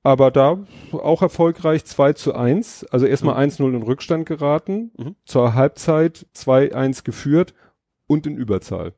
Aber 0.02 0.31
da 0.31 0.65
auch 0.92 1.20
erfolgreich 1.23 1.84
2 1.84 2.12
zu 2.15 2.34
1, 2.34 2.84
also 2.91 3.07
erstmal 3.07 3.34
Mhm. 3.34 3.41
1-0 3.41 3.75
in 3.75 3.83
Rückstand 3.83 4.25
geraten, 4.26 4.92
Mhm. 4.97 5.16
zur 5.25 5.55
Halbzeit 5.55 6.26
2-1 6.33 7.02
geführt 7.05 7.55
und 8.07 8.26
in 8.26 8.36
Überzahl. 8.36 8.94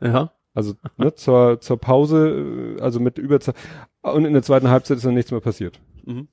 Ja. 0.00 0.32
Also 0.54 0.74
ne, 0.96 1.14
zur, 1.16 1.60
zur 1.60 1.78
Pause, 1.78 2.76
äh, 2.78 2.80
also 2.80 3.00
mit 3.00 3.18
Überzahl. 3.18 3.54
Und 4.02 4.24
in 4.24 4.32
der 4.32 4.42
zweiten 4.42 4.68
Halbzeit 4.70 4.96
ist 4.98 5.04
dann 5.06 5.14
nichts 5.14 5.30
mehr 5.30 5.40
passiert. 5.40 5.80
Mhm. 6.04 6.28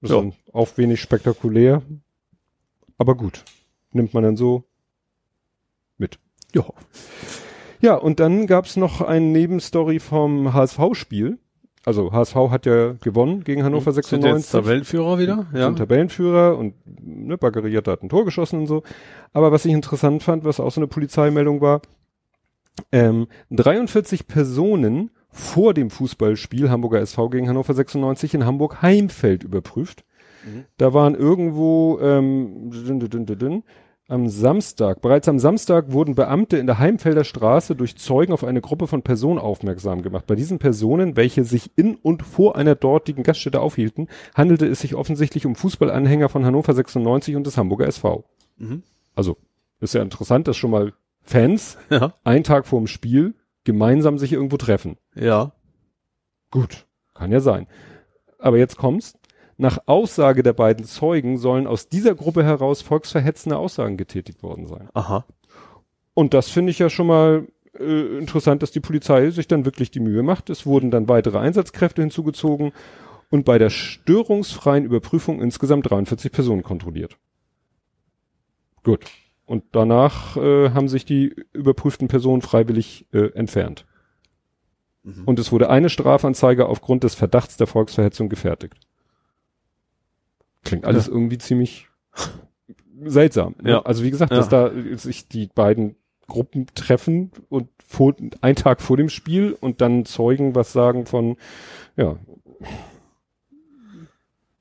Das 0.00 0.10
Ja. 0.10 0.16
ist 0.18 0.22
dann 0.22 0.32
auch 0.52 0.68
wenig 0.76 1.00
spektakulär, 1.00 1.82
aber 2.98 3.14
gut. 3.16 3.44
nimmt 3.94 4.14
man 4.14 4.22
dann 4.22 4.36
so. 4.36 4.64
Ja. 6.54 6.64
Ja, 7.80 7.96
und 7.96 8.20
dann 8.20 8.46
gab's 8.46 8.76
noch 8.76 9.00
eine 9.00 9.26
Nebenstory 9.26 9.98
vom 9.98 10.52
HSV-Spiel. 10.52 11.38
Also 11.84 12.12
HSV 12.12 12.36
hat 12.50 12.64
ja 12.64 12.92
gewonnen 12.92 13.42
gegen 13.42 13.64
Hannover 13.64 13.92
Sind 13.92 14.04
96. 14.04 14.44
jetzt 14.44 14.52
Tabellenführer 14.52 15.18
wieder? 15.18 15.46
Ja. 15.52 15.66
sind 15.66 15.78
Tabellenführer 15.78 16.56
und 16.56 16.74
ne, 16.86 17.36
Baggeriert 17.36 17.88
hat 17.88 18.04
ein 18.04 18.08
Tor 18.08 18.24
geschossen 18.24 18.60
und 18.60 18.66
so. 18.68 18.84
Aber 19.32 19.50
was 19.50 19.64
ich 19.64 19.72
interessant 19.72 20.22
fand, 20.22 20.44
was 20.44 20.60
auch 20.60 20.70
so 20.70 20.80
eine 20.80 20.86
Polizeimeldung 20.86 21.60
war, 21.60 21.82
ähm, 22.92 23.26
43 23.50 24.28
Personen 24.28 25.10
vor 25.28 25.74
dem 25.74 25.90
Fußballspiel 25.90 26.70
Hamburger 26.70 27.00
SV 27.00 27.30
gegen 27.30 27.48
Hannover 27.48 27.74
96 27.74 28.34
in 28.34 28.46
Hamburg 28.46 28.80
Heimfeld 28.82 29.42
überprüft. 29.42 30.04
Mhm. 30.44 30.64
Da 30.76 30.94
waren 30.94 31.16
irgendwo 31.16 31.98
ähm, 32.00 32.70
dün, 32.70 33.00
dün, 33.00 33.10
dün, 33.10 33.26
dün, 33.26 33.38
dün, 33.38 33.64
am 34.12 34.28
Samstag, 34.28 35.00
bereits 35.00 35.28
am 35.28 35.38
Samstag 35.38 35.90
wurden 35.90 36.14
Beamte 36.14 36.58
in 36.58 36.66
der 36.66 36.78
Heimfelder 36.78 37.24
Straße 37.24 37.74
durch 37.74 37.96
Zeugen 37.96 38.32
auf 38.32 38.44
eine 38.44 38.60
Gruppe 38.60 38.86
von 38.86 39.02
Personen 39.02 39.38
aufmerksam 39.38 40.02
gemacht. 40.02 40.26
Bei 40.26 40.34
diesen 40.34 40.58
Personen, 40.58 41.16
welche 41.16 41.44
sich 41.44 41.70
in 41.76 41.96
und 41.96 42.22
vor 42.22 42.56
einer 42.56 42.74
dortigen 42.74 43.22
Gaststätte 43.22 43.60
aufhielten, 43.60 44.08
handelte 44.34 44.66
es 44.66 44.80
sich 44.80 44.94
offensichtlich 44.94 45.46
um 45.46 45.54
Fußballanhänger 45.56 46.28
von 46.28 46.44
Hannover 46.44 46.74
96 46.74 47.36
und 47.36 47.46
des 47.46 47.56
Hamburger 47.56 47.86
SV. 47.86 48.24
Mhm. 48.58 48.82
Also 49.14 49.38
ist 49.80 49.94
ja 49.94 50.02
interessant, 50.02 50.46
dass 50.46 50.56
schon 50.56 50.70
mal 50.70 50.92
Fans 51.22 51.78
Ja. 51.90 52.14
einen 52.22 52.44
Tag 52.44 52.66
vor 52.66 52.80
dem 52.80 52.86
Spiel 52.88 53.34
gemeinsam 53.64 54.18
sich 54.18 54.32
irgendwo 54.32 54.56
treffen. 54.58 54.98
Ja. 55.14 55.52
Gut, 56.50 56.86
kann 57.14 57.32
ja 57.32 57.40
sein. 57.40 57.66
Aber 58.38 58.58
jetzt 58.58 58.76
kommt's. 58.76 59.14
Nach 59.62 59.78
Aussage 59.86 60.42
der 60.42 60.54
beiden 60.54 60.84
Zeugen 60.84 61.38
sollen 61.38 61.68
aus 61.68 61.88
dieser 61.88 62.16
Gruppe 62.16 62.42
heraus 62.42 62.82
volksverhetzende 62.82 63.56
Aussagen 63.56 63.96
getätigt 63.96 64.42
worden 64.42 64.66
sein. 64.66 64.88
Aha. 64.92 65.24
Und 66.14 66.34
das 66.34 66.48
finde 66.48 66.72
ich 66.72 66.80
ja 66.80 66.90
schon 66.90 67.06
mal 67.06 67.46
äh, 67.78 68.18
interessant, 68.18 68.64
dass 68.64 68.72
die 68.72 68.80
Polizei 68.80 69.30
sich 69.30 69.46
dann 69.46 69.64
wirklich 69.64 69.92
die 69.92 70.00
Mühe 70.00 70.24
macht. 70.24 70.50
Es 70.50 70.66
wurden 70.66 70.90
dann 70.90 71.08
weitere 71.08 71.38
Einsatzkräfte 71.38 72.02
hinzugezogen 72.02 72.72
und 73.30 73.44
bei 73.44 73.58
der 73.58 73.70
störungsfreien 73.70 74.84
Überprüfung 74.84 75.40
insgesamt 75.40 75.88
43 75.88 76.32
Personen 76.32 76.64
kontrolliert. 76.64 77.16
Gut. 78.82 79.04
Und 79.46 79.62
danach 79.70 80.36
äh, 80.36 80.70
haben 80.70 80.88
sich 80.88 81.04
die 81.04 81.36
überprüften 81.52 82.08
Personen 82.08 82.42
freiwillig 82.42 83.06
äh, 83.12 83.32
entfernt. 83.34 83.86
Mhm. 85.04 85.22
Und 85.24 85.38
es 85.38 85.52
wurde 85.52 85.70
eine 85.70 85.88
Strafanzeige 85.88 86.66
aufgrund 86.66 87.04
des 87.04 87.14
Verdachts 87.14 87.56
der 87.58 87.68
Volksverhetzung 87.68 88.28
gefertigt. 88.28 88.74
Klingt 90.64 90.84
alles 90.84 91.08
irgendwie 91.08 91.38
ziemlich 91.38 91.88
seltsam. 93.04 93.54
Ne? 93.62 93.70
Ja. 93.70 93.82
Also 93.82 94.04
wie 94.04 94.10
gesagt, 94.10 94.30
Ja. 94.32 94.38
dass 94.38 94.48
da 94.48 94.70
sich 94.96 95.28
die 95.28 95.46
beiden 95.48 95.96
Gruppen 96.28 96.66
treffen 96.74 97.30
und 97.48 97.68
vor, 97.86 98.14
einen 98.40 98.56
Tag 98.56 98.80
vor 98.80 98.96
dem 98.96 99.08
Spiel 99.08 99.56
und 99.60 99.80
dann 99.80 100.04
Zeugen 100.04 100.54
was 100.54 100.72
sagen 100.72 101.04
von, 101.06 101.36
ja, 101.96 102.16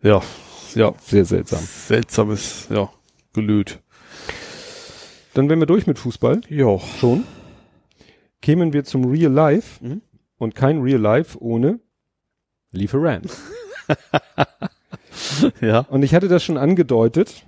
Ja. 0.01 0.21
Ja. 0.75 0.93
sehr 1.01 1.25
seltsam. 1.25 1.59
Seltsames, 1.59 2.67
ja, 2.69 2.89
Gelüt. 3.33 3.79
Dann 5.33 5.47
wären 5.49 5.59
wir 5.59 5.65
durch 5.67 5.87
mit 5.87 5.99
Fußball. 5.99 6.41
Ja. 6.49 6.77
Schon. 6.79 7.23
Kämen 8.41 8.73
wir 8.73 8.83
zum 8.83 9.05
Real 9.05 9.31
Life 9.31 9.85
Mhm. 9.85 10.01
und 10.37 10.55
kein 10.55 10.81
Real 10.81 10.99
Life 10.99 11.37
ohne 11.41 11.79
Lieferant. 12.71 13.29
Ja. 15.61 15.79
Und 15.89 16.03
ich 16.03 16.13
hatte 16.13 16.27
das 16.27 16.43
schon 16.43 16.57
angedeutet. 16.57 17.45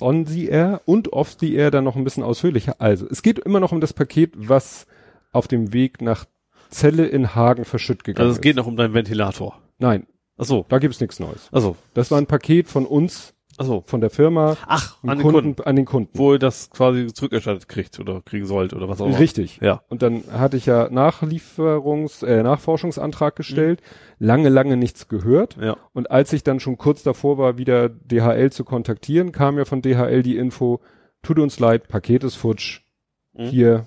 On 0.00 0.26
the 0.26 0.48
air 0.48 0.82
und 0.84 1.12
off 1.14 1.36
the 1.40 1.54
air 1.54 1.70
dann 1.70 1.84
noch 1.84 1.96
ein 1.96 2.04
bisschen 2.04 2.22
ausführlicher. 2.22 2.76
Also, 2.80 3.06
es 3.08 3.22
geht 3.22 3.38
immer 3.38 3.60
noch 3.60 3.72
um 3.72 3.80
das 3.80 3.94
Paket, 3.94 4.32
was 4.36 4.86
auf 5.32 5.48
dem 5.48 5.72
Weg 5.72 6.02
nach 6.02 6.26
Celle 6.70 7.06
in 7.06 7.34
Hagen 7.34 7.64
verschütt 7.64 8.04
gegangen 8.04 8.26
Also 8.28 8.36
es 8.36 8.42
geht 8.42 8.52
ist. 8.52 8.56
noch 8.56 8.66
um 8.66 8.76
deinen 8.76 8.92
Ventilator. 8.92 9.58
Nein, 9.78 10.06
Ach 10.36 10.44
so. 10.44 10.66
da 10.68 10.78
gibt's 10.78 11.00
nichts 11.00 11.18
Neues. 11.18 11.48
Also. 11.50 11.76
Das 11.94 12.10
war 12.10 12.18
ein 12.18 12.26
Paket 12.26 12.68
von 12.68 12.84
uns, 12.84 13.32
Ach 13.58 13.64
so. 13.64 13.82
von 13.86 14.00
der 14.00 14.10
Firma, 14.10 14.56
Ach, 14.66 14.96
an 15.02 15.10
an 15.10 15.18
den 15.18 15.30
Kunden. 15.32 15.62
an 15.64 15.76
den 15.76 15.84
Kunden. 15.84 16.10
Wo 16.18 16.32
ihr 16.32 16.38
das 16.38 16.70
quasi 16.70 17.06
zurückerstattet 17.06 17.68
kriegt 17.68 17.98
oder 18.00 18.20
kriegen 18.22 18.46
sollt 18.46 18.74
oder 18.74 18.88
was 18.88 19.00
auch 19.00 19.06
immer. 19.06 19.18
Richtig. 19.18 19.58
Ja. 19.62 19.82
Und 19.88 20.02
dann 20.02 20.24
hatte 20.32 20.56
ich 20.56 20.66
ja 20.66 20.88
Nachlieferungs-, 20.88 22.24
äh, 22.24 22.42
Nachforschungsantrag 22.42 23.36
gestellt, 23.36 23.80
lange, 24.18 24.48
lange 24.48 24.76
nichts 24.76 25.08
gehört. 25.08 25.56
Ja. 25.60 25.76
Und 25.92 26.10
als 26.10 26.32
ich 26.32 26.42
dann 26.44 26.60
schon 26.60 26.78
kurz 26.78 27.02
davor 27.02 27.38
war, 27.38 27.58
wieder 27.58 27.88
DHL 27.88 28.50
zu 28.50 28.64
kontaktieren, 28.64 29.32
kam 29.32 29.58
ja 29.58 29.64
von 29.64 29.82
DHL 29.82 30.22
die 30.22 30.36
Info, 30.36 30.80
tut 31.22 31.38
uns 31.38 31.58
leid, 31.58 31.88
Paket 31.88 32.24
ist 32.24 32.34
futsch. 32.36 32.82
Mhm. 33.34 33.44
Hier, 33.48 33.84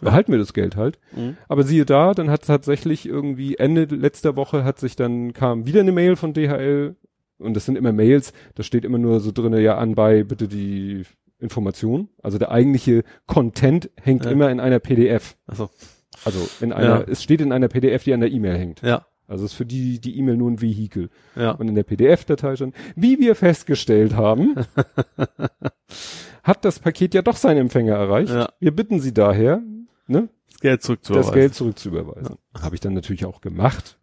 behalten 0.00 0.32
wir 0.32 0.38
das 0.38 0.52
Geld 0.52 0.76
halt. 0.76 0.98
Mhm. 1.16 1.36
Aber 1.48 1.62
siehe 1.64 1.84
da, 1.84 2.12
dann 2.14 2.30
hat 2.30 2.46
tatsächlich 2.46 3.06
irgendwie 3.06 3.56
Ende 3.56 3.84
letzter 3.84 4.36
Woche 4.36 4.64
hat 4.64 4.78
sich 4.78 4.96
dann 4.96 5.32
kam 5.32 5.66
wieder 5.66 5.80
eine 5.80 5.92
Mail 5.92 6.16
von 6.16 6.32
DHL 6.34 6.96
und 7.38 7.54
das 7.54 7.64
sind 7.66 7.76
immer 7.76 7.92
Mails, 7.92 8.32
da 8.56 8.62
steht 8.62 8.84
immer 8.84 8.98
nur 8.98 9.20
so 9.20 9.30
drinne 9.32 9.60
ja 9.60 9.78
anbei 9.78 10.24
bitte 10.24 10.48
die 10.48 11.02
Information. 11.38 12.08
Also 12.22 12.38
der 12.38 12.50
eigentliche 12.50 13.04
Content 13.26 13.90
hängt 14.00 14.24
Ja. 14.24 14.30
immer 14.32 14.50
in 14.50 14.58
einer 14.60 14.80
PDF. 14.80 15.36
Also. 15.46 15.70
Also 16.24 16.48
in 16.60 16.72
einer, 16.72 17.00
Ja. 17.00 17.04
es 17.06 17.22
steht 17.22 17.40
in 17.40 17.52
einer 17.52 17.68
PDF, 17.68 18.02
die 18.04 18.12
an 18.12 18.20
der 18.20 18.30
E-Mail 18.32 18.56
hängt. 18.58 18.82
Ja. 18.82 19.06
Also 19.28 19.44
ist 19.44 19.52
für 19.52 19.66
die 19.66 20.00
die 20.00 20.18
E-Mail 20.18 20.36
nur 20.38 20.50
ein 20.50 20.60
Vehikel. 20.62 21.10
Ja. 21.36 21.50
Und 21.52 21.68
in 21.68 21.74
der 21.74 21.82
PDF-Datei 21.84 22.56
schon, 22.56 22.72
wie 22.96 23.18
wir 23.20 23.34
festgestellt 23.36 24.16
haben, 24.16 24.54
hat 26.42 26.64
das 26.64 26.78
Paket 26.78 27.14
ja 27.14 27.22
doch 27.22 27.36
seinen 27.36 27.58
Empfänger 27.58 27.94
erreicht. 27.94 28.32
Ja. 28.32 28.48
Wir 28.58 28.74
bitten 28.74 29.00
Sie 29.00 29.12
daher, 29.12 29.62
ne, 30.08 30.28
Das 30.50 30.60
Geld 30.60 30.82
zurückzuweisen. 30.82 31.22
das 31.26 31.32
Geld 31.34 31.54
zurückzuüberweisen. 31.54 32.36
Habe 32.60 32.74
ich 32.74 32.80
dann 32.80 32.94
natürlich 32.94 33.24
auch 33.24 33.40
gemacht. 33.40 33.98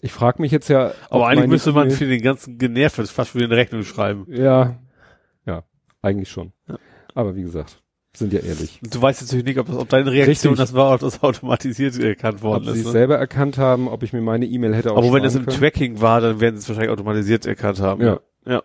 Ich 0.00 0.12
frage 0.12 0.42
mich 0.42 0.52
jetzt 0.52 0.68
ja, 0.68 0.88
ob 1.08 1.14
Aber 1.14 1.28
eigentlich 1.28 1.48
müsste 1.48 1.72
man 1.72 1.90
für 1.90 2.06
den 2.06 2.20
ganzen 2.20 2.58
genervt 2.58 2.96
fast 3.08 3.34
wieder 3.34 3.46
eine 3.46 3.56
Rechnung 3.56 3.82
schreiben. 3.84 4.26
ja, 4.28 4.76
ja, 5.46 5.62
eigentlich 6.02 6.28
schon. 6.30 6.52
Ja. 6.68 6.78
Aber 7.14 7.36
wie 7.36 7.42
gesagt, 7.42 7.80
sind 8.12 8.32
ja 8.32 8.40
ehrlich. 8.40 8.80
Du 8.82 9.00
weißt 9.00 9.22
natürlich 9.22 9.44
nicht, 9.44 9.58
ob, 9.58 9.66
das, 9.66 9.76
ob 9.76 9.88
deine 9.88 10.10
Reaktion 10.12 10.52
Richtig. 10.54 10.56
das 10.56 10.74
war, 10.74 10.94
ob 10.94 11.00
das 11.00 11.22
automatisiert 11.22 11.98
erkannt 11.98 12.38
Ob 12.38 12.42
worden 12.42 12.64
sie 12.64 12.70
es 12.72 12.76
ist. 12.80 12.84
Ne? 12.86 12.92
selber 12.92 13.16
erkannt 13.16 13.56
haben, 13.58 13.88
ob 13.88 14.02
ich 14.02 14.12
mir 14.12 14.20
meine 14.20 14.46
E-Mail 14.46 14.74
hätte 14.74 14.90
Aber 14.90 15.12
wenn 15.12 15.22
das 15.22 15.34
im 15.34 15.46
können. 15.46 15.56
Tracking 15.58 16.00
war, 16.00 16.20
dann 16.20 16.38
werden 16.40 16.56
sie 16.56 16.62
es 16.62 16.68
wahrscheinlich 16.68 16.92
automatisiert 16.92 17.46
erkannt 17.46 17.80
haben. 17.80 18.02
Ja. 18.04 18.20
Ja. 18.46 18.62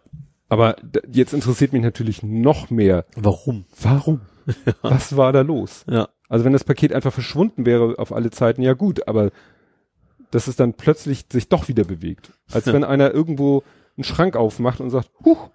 Aber 0.50 0.76
jetzt 1.12 1.34
interessiert 1.34 1.74
mich 1.74 1.82
natürlich 1.84 2.22
noch 2.24 2.70
mehr, 2.70 3.06
Warum? 3.16 3.66
warum? 3.82 4.22
Was 4.82 5.16
war 5.16 5.32
da 5.32 5.42
los? 5.42 5.86
Ja. 5.90 6.10
Also 6.30 6.46
wenn 6.46 6.54
das 6.54 6.64
Paket 6.64 6.94
einfach 6.94 7.12
verschwunden 7.12 7.66
wäre 7.66 7.96
auf 8.00 8.14
alle 8.14 8.30
Zeiten, 8.32 8.62
ja 8.62 8.74
gut, 8.74 9.08
aber 9.08 9.32
dass 10.32 10.48
es 10.48 10.56
dann 10.56 10.74
plötzlich 10.76 11.26
sich 11.32 11.50
doch 11.50 11.68
wieder 11.68 11.84
bewegt. 11.84 12.32
Als 12.52 12.68
wenn 12.68 12.84
einer 12.84 13.12
irgendwo 13.14 13.64
einen 13.98 14.04
Schrank 14.04 14.36
aufmacht 14.36 14.80
und 14.80 14.92
sagt, 14.92 15.10
huch, 15.26 15.50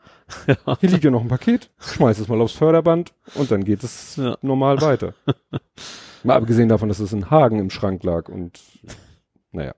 Ja. 0.46 0.78
hier 0.80 0.90
liegt 0.90 1.04
ja 1.04 1.10
noch 1.10 1.20
ein 1.22 1.28
Paket, 1.28 1.70
schmeiß 1.78 2.18
es 2.18 2.28
mal 2.28 2.40
aufs 2.40 2.54
Förderband 2.54 3.14
und 3.36 3.50
dann 3.50 3.62
geht 3.64 3.84
es 3.84 4.16
Ja. 4.16 4.36
normal 4.42 4.80
weiter. 4.80 5.14
Mal 6.24 6.36
abgesehen 6.36 6.70
davon, 6.70 6.88
dass 6.88 6.98
es 7.00 7.12
in 7.12 7.30
Hagen 7.30 7.58
im 7.58 7.68
Schrank 7.70 8.02
lag 8.02 8.28
und 8.30 8.58
naja. 9.52 9.74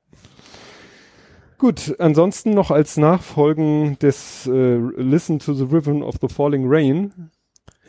Gut, 1.58 1.96
ansonsten 1.98 2.50
noch 2.50 2.70
als 2.70 2.96
Nachfolgen 2.96 3.98
des 3.98 4.46
äh, 4.46 4.76
Listen 4.76 5.38
to 5.40 5.54
the 5.54 5.64
Rhythm 5.64 6.02
of 6.02 6.16
the 6.20 6.28
Falling 6.28 6.64
Rain 6.68 7.30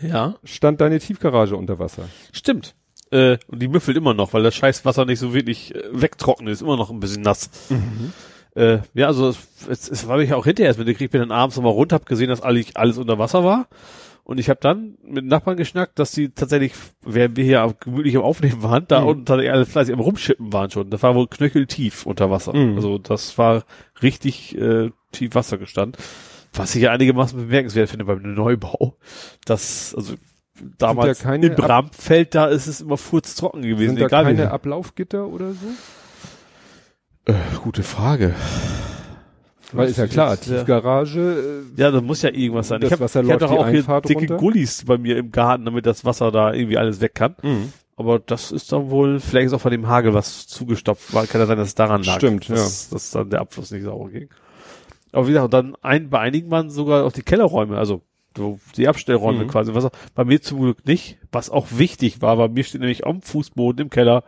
Ja. 0.01 0.35
stand 0.43 0.81
deine 0.81 0.99
Tiefgarage 0.99 1.55
unter 1.55 1.77
Wasser. 1.77 2.03
Stimmt. 2.31 2.75
Äh, 3.11 3.37
und 3.47 3.61
die 3.61 3.67
müffelt 3.67 3.97
immer 3.97 4.13
noch, 4.13 4.33
weil 4.33 4.43
das 4.43 4.55
scheiß 4.55 4.85
Wasser 4.85 5.05
nicht 5.05 5.19
so 5.19 5.33
wirklich 5.33 5.73
äh, 5.75 5.83
wegtrocknet, 5.91 6.51
ist 6.53 6.61
immer 6.61 6.77
noch 6.77 6.89
ein 6.89 6.99
bisschen 6.99 7.21
nass. 7.21 7.49
Äh, 8.55 8.79
ja, 8.93 9.07
also 9.07 9.29
es, 9.29 9.89
es, 9.89 10.07
war 10.07 10.17
mich 10.17 10.33
auch 10.33 10.45
hinterher 10.45 10.69
erst 10.69 10.79
mitgekriegt, 10.79 11.11
bin 11.11 11.21
dann 11.21 11.31
abends 11.31 11.55
nochmal 11.55 11.73
runter, 11.73 11.95
hab 11.95 12.05
gesehen, 12.05 12.29
dass 12.29 12.41
alles, 12.41 12.75
alles 12.75 12.97
unter 12.97 13.19
Wasser 13.19 13.43
war. 13.43 13.67
Und 14.23 14.39
ich 14.39 14.49
habe 14.49 14.59
dann 14.61 14.97
mit 15.05 15.23
Nachbarn 15.25 15.55
geschnackt, 15.55 15.99
dass 15.99 16.11
die 16.11 16.31
tatsächlich, 16.31 16.73
während 17.01 17.37
wir 17.37 17.45
hier 17.45 17.73
gemütlich 17.79 18.17
am 18.17 18.23
Aufnehmen 18.23 18.61
waren, 18.61 18.83
da 18.87 19.01
Mhm. 19.01 19.07
unten 19.07 19.25
tatsächlich 19.25 19.53
alle 19.53 19.65
fleißig 19.65 19.93
am 19.93 20.01
Rumschippen 20.01 20.51
waren 20.51 20.69
schon. 20.69 20.89
Das 20.89 21.01
war 21.01 21.15
wohl 21.15 21.27
knöcheltief 21.27 22.05
unter 22.05 22.29
Wasser. 22.29 22.53
Mhm. 22.53 22.75
Also 22.75 22.97
das 22.97 23.37
war 23.37 23.63
richtig 24.01 24.57
äh, 24.57 24.89
tief 25.13 25.33
Wasser 25.33 25.57
gestanden. 25.57 26.01
Was 26.53 26.75
ich 26.75 26.81
ja 26.81 26.91
einigermaßen 26.91 27.39
bemerkenswert 27.39 27.89
finde 27.89 28.03
beim 28.05 28.21
Neubau. 28.33 28.97
Das, 29.45 29.93
also 29.95 30.15
damals 30.77 31.19
keine 31.19 31.47
in 31.47 31.55
Bramfeld, 31.55 32.35
da 32.35 32.47
ist 32.47 32.67
es 32.67 32.81
immer 32.81 32.97
furztrocken 32.97 33.61
gewesen. 33.61 33.95
Sind 33.95 33.99
da 34.01 34.05
egal 34.07 34.23
keine 34.25 34.43
wie. 34.43 34.47
Ablaufgitter 34.47 35.27
oder 35.27 35.51
so? 35.53 37.31
Äh, 37.31 37.35
gute 37.61 37.83
Frage. 37.83 38.35
Weil 39.73 39.89
ist 39.89 39.97
ja 39.97 40.07
klar, 40.07 40.31
Jetzt, 40.35 40.47
ja. 40.47 40.57
Tiefgarage, 40.57 41.63
äh, 41.77 41.81
Ja, 41.81 41.91
da 41.91 41.99
muss 42.01 42.21
ja 42.21 42.29
irgendwas 42.29 42.69
sein. 42.69 42.81
Ich 42.81 42.91
habe 42.91 43.05
hab 43.05 43.39
doch 43.39 43.51
auch 43.51 43.67
hier 43.67 43.83
dicke 43.83 44.13
runter? 44.19 44.37
Gullis 44.37 44.85
bei 44.85 44.97
mir 44.97 45.17
im 45.17 45.31
Garten, 45.31 45.65
damit 45.65 45.85
das 45.85 46.05
Wasser 46.05 46.31
da 46.31 46.53
irgendwie 46.53 46.77
alles 46.77 47.01
weg 47.01 47.15
kann. 47.15 47.35
äh, 47.43 47.47
mh. 47.47 47.57
Aber 47.97 48.19
das 48.19 48.51
ist 48.51 48.71
dann 48.71 48.91
wohl, 48.91 49.19
vielleicht 49.19 49.47
ist 49.47 49.53
auch 49.53 49.61
von 49.61 49.71
dem 49.71 49.87
Hagel 49.87 50.13
was 50.13 50.45
zugestopft 50.47 51.13
war. 51.13 51.25
Kann 51.25 51.41
ja 51.41 51.47
sein, 51.47 51.57
dass 51.57 51.69
es 51.69 51.75
daran 51.75 52.03
lag. 52.03 52.17
Stimmt, 52.17 52.47
dass, 52.47 52.89
dass 52.89 53.09
dann 53.09 53.31
der 53.31 53.41
Abfluss 53.41 53.71
nicht 53.71 53.83
sauber 53.83 54.09
ging. 54.11 54.29
Aber 55.11 55.27
wie 55.27 55.31
gesagt, 55.31 55.51
dann 55.51 55.75
ein, 55.81 56.09
bei 56.11 56.19
einigen 56.19 56.51
waren 56.51 56.69
sogar 56.69 57.05
auch 57.05 57.11
die 57.11 57.23
Kellerräume, 57.23 57.77
also 57.77 58.03
so 58.37 58.59
die 58.77 58.87
Abstellräume 58.87 59.43
Mhm. 59.43 59.47
quasi. 59.49 59.73
Was 59.73 59.83
auch, 59.85 59.91
bei 60.15 60.23
mir 60.23 60.41
zum 60.41 60.61
Glück 60.61 60.85
nicht. 60.85 61.17
Was 61.31 61.49
auch 61.49 61.67
wichtig 61.71 62.21
war, 62.21 62.37
bei 62.37 62.47
mir 62.47 62.63
steht 62.63 62.79
nämlich 62.81 63.05
am 63.05 63.21
Fußboden 63.21 63.81
im 63.85 63.89
Keller 63.89 64.23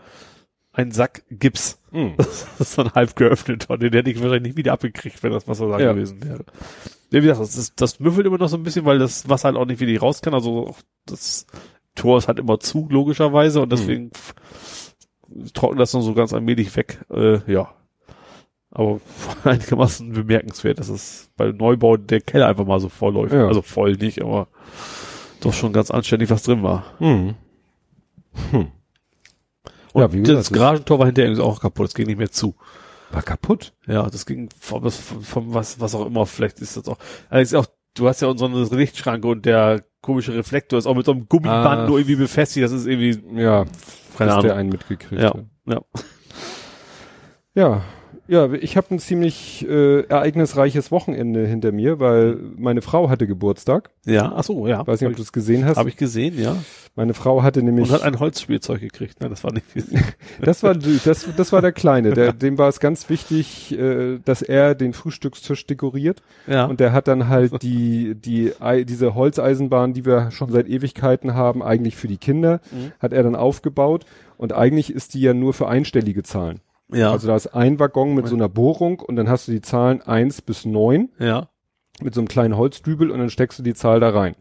ein 0.74 0.92
Sack 0.92 1.24
Gips. 1.30 1.80
Mh. 1.92 2.14
Das 2.18 2.48
ist 2.60 2.78
dann 2.78 2.92
halb 2.94 3.16
geöffnet 3.16 3.70
und 3.70 3.82
den 3.82 3.94
hätte 3.94 4.10
ich 4.12 4.18
wahrscheinlich 4.22 4.44
nicht 4.54 4.58
wieder 4.58 4.74
abgekriegt, 4.74 5.24
wenn 5.24 5.32
das 5.32 5.48
Wasser 5.48 5.68
da 5.70 5.80
Ja. 5.80 5.94
gewesen 5.94 6.24
wäre. 6.24 6.44
Ja, 7.12 7.24
wie 7.24 7.28
gesagt, 7.28 7.40
das, 7.42 7.56
ist, 7.58 7.82
das 7.82 8.00
müffelt 8.00 8.28
immer 8.28 8.38
noch 8.38 8.50
so 8.50 8.58
ein 8.58 8.64
bisschen, 8.64 8.86
weil 8.86 9.00
das 9.00 9.28
Wasser 9.30 9.48
halt 9.48 9.58
auch 9.58 9.66
nicht 9.66 9.80
wieder 9.80 10.00
raus 10.00 10.22
kann. 10.22 10.34
Also 10.36 10.68
auch 10.68 10.78
das 11.06 11.48
Tor 11.96 12.18
ist 12.20 12.28
halt 12.28 12.38
immer 12.40 12.60
zu, 12.60 12.88
logischerweise, 12.92 13.62
und 13.62 13.72
deswegen 13.72 14.12
trocknet 15.54 15.82
das 15.82 15.94
noch 15.94 16.02
so 16.02 16.14
ganz 16.14 16.34
allmählich 16.34 16.76
weg. 16.76 17.00
Äh, 17.12 17.40
ja. 17.52 17.74
Aber 18.72 19.00
einigermaßen 19.44 20.12
bemerkenswert, 20.14 20.80
dass 20.80 20.90
es 20.90 21.30
bei 21.38 21.52
Neubau 21.52 21.98
der 21.98 22.22
Keller 22.22 22.48
einfach 22.48 22.66
mal 22.66 22.80
so 22.80 22.90
voll 22.90 23.14
läuft. 23.14 23.34
Ja. 23.34 23.48
Also 23.48 23.62
voll 23.62 23.94
nicht, 23.94 24.22
aber 24.22 24.48
doch 25.42 25.54
schon 25.54 25.74
ganz 25.74 25.90
anständig, 25.92 26.30
was 26.30 26.44
drin 26.44 26.64
war. 26.64 26.84
Hm. 27.00 27.36
Und 28.52 30.02
Ja, 30.02 30.12
wie 30.14 30.20
gesagt, 30.22 30.40
das 30.40 30.52
Garagentor 30.52 31.00
war 31.00 31.06
hinterher 31.08 31.32
übrigens 31.32 31.46
auch 31.46 31.62
kaputt, 31.62 31.88
es 31.88 31.94
ging 31.96 32.08
nicht 32.08 32.20
mehr 32.20 32.32
zu. 32.32 32.56
War 33.12 33.24
kaputt. 33.24 33.74
Ja, 33.88 34.08
das 34.10 34.26
ging 34.26 34.50
vom, 34.60 34.90
vom, 34.92 35.24
vom 35.24 35.54
was, 35.54 35.80
was 35.80 35.96
auch 35.96 36.06
immer, 36.06 36.26
vielleicht 36.28 36.60
ist 36.60 36.78
das 36.78 36.88
auch. 36.88 36.98
Allerdings 37.30 37.56
auch, 37.56 37.66
du 37.96 38.08
hast 38.08 38.22
ja 38.22 38.28
unsere 38.28 38.76
Lichtschranke 38.76 39.28
und 39.28 39.46
der 39.46 39.84
komische 40.02 40.34
Reflektor 40.36 40.78
ist 40.78 40.86
auch 40.86 40.94
mit 40.96 41.06
so 41.08 41.12
einem 41.14 41.28
Gummiband 41.28 41.80
Ah. 41.82 41.88
nur 41.88 41.98
irgendwie 41.98 42.18
befestigt, 42.18 42.64
das 42.64 42.72
ist 42.72 42.86
irgendwie, 42.86 43.20
Ja, 43.42 43.66
keine 44.18 44.32
Ahnung. 44.34 44.46
der 44.46 44.56
einen 44.56 44.70
mitgekriegt 44.70 45.22
Ja, 45.22 45.34
ja. 45.66 45.82
Ja, 47.56 47.82
ja, 48.30 48.52
ich 48.54 48.78
habe 48.78 48.88
ein 48.92 49.00
ziemlich 49.00 49.68
äh, 49.68 50.02
ereignisreiches 50.02 50.92
Wochenende 50.92 51.46
hinter 51.48 51.72
mir, 51.72 52.00
weil 52.00 52.38
meine 52.58 52.82
Frau 52.82 53.10
hatte 53.10 53.28
Geburtstag. 53.28 53.90
Ja, 54.06 54.32
ach 54.36 54.44
so, 54.44 54.68
ja. 54.68 54.86
Weiß 54.86 55.02
nicht, 55.02 55.10
ob 55.10 55.16
du 55.16 55.22
es 55.22 55.34
gesehen 55.34 55.66
hast. 55.66 55.78
Habe 55.78 55.90
ich 55.90 55.98
gesehen, 55.98 56.40
ja. 56.40 56.56
Meine 56.96 57.14
Frau 57.14 57.44
hatte 57.44 57.64
nämlich, 57.64 57.90
Und 57.90 57.96
hat 57.96 58.04
ein 58.04 58.20
Holzspielzeug 58.20 58.82
gekriegt. 58.82 59.22
Nein, 59.22 59.30
das 59.30 59.44
war 59.44 59.54
nicht 59.54 59.66
viel. 59.72 59.84
das 60.42 60.64
war 60.64 60.76
das, 60.76 61.28
das 61.36 61.52
war 61.52 61.62
der 61.62 61.72
Kleine. 61.72 62.14
Der, 62.14 62.34
dem 62.34 62.58
war 62.58 62.68
es 62.70 62.80
ganz 62.80 63.10
wichtig, 63.10 63.78
äh, 63.78 64.20
dass 64.24 64.42
er 64.42 64.76
den 64.76 64.94
Frühstückstisch 64.94 65.66
dekoriert. 65.66 66.22
ja. 66.48 66.66
Und 66.66 66.80
der 66.80 66.92
hat 66.94 67.08
dann 67.08 67.28
halt 67.30 67.62
die, 67.64 68.16
die, 68.16 68.52
diese 68.86 69.16
Holzeisenbahn, 69.16 69.94
die 69.94 70.06
wir 70.06 70.32
schon 70.32 70.52
seit 70.52 70.68
Ewigkeiten 70.68 71.34
haben, 71.34 71.64
eigentlich 71.64 71.96
für 71.96 72.08
die 72.08 72.18
Kinder, 72.18 72.60
Mhm. 72.72 72.92
hat 73.00 73.14
er 73.14 73.24
dann 73.24 73.36
aufgebaut. 73.36 74.06
Und 74.38 74.54
eigentlich 74.54 74.94
ist 74.94 75.14
die 75.14 75.22
ja 75.22 75.34
nur 75.34 75.54
für 75.54 75.68
einstellige 75.68 76.24
Zahlen. 76.24 76.60
Ja. 76.92 77.12
Also 77.12 77.28
da 77.28 77.36
ist 77.36 77.48
ein 77.48 77.80
Waggon 77.80 78.16
mit 78.16 78.28
so 78.28 78.36
einer 78.36 78.50
Bohrung 78.50 79.00
und 79.00 79.16
dann 79.16 79.30
hast 79.30 79.48
du 79.48 79.52
die 79.52 79.62
Zahlen 79.62 80.02
eins 80.02 80.42
bis 80.42 80.66
neun 80.66 81.10
ja. 81.20 81.50
mit 82.02 82.14
so 82.14 82.22
einem 82.22 82.28
kleinen 82.28 82.58
Holzdübel 82.58 83.12
und 83.12 83.20
dann 83.20 83.30
steckst 83.30 83.60
du 83.60 83.64
die 83.64 83.74
Zahl 83.74 84.00
da 84.00 84.10
rein. 84.10 84.36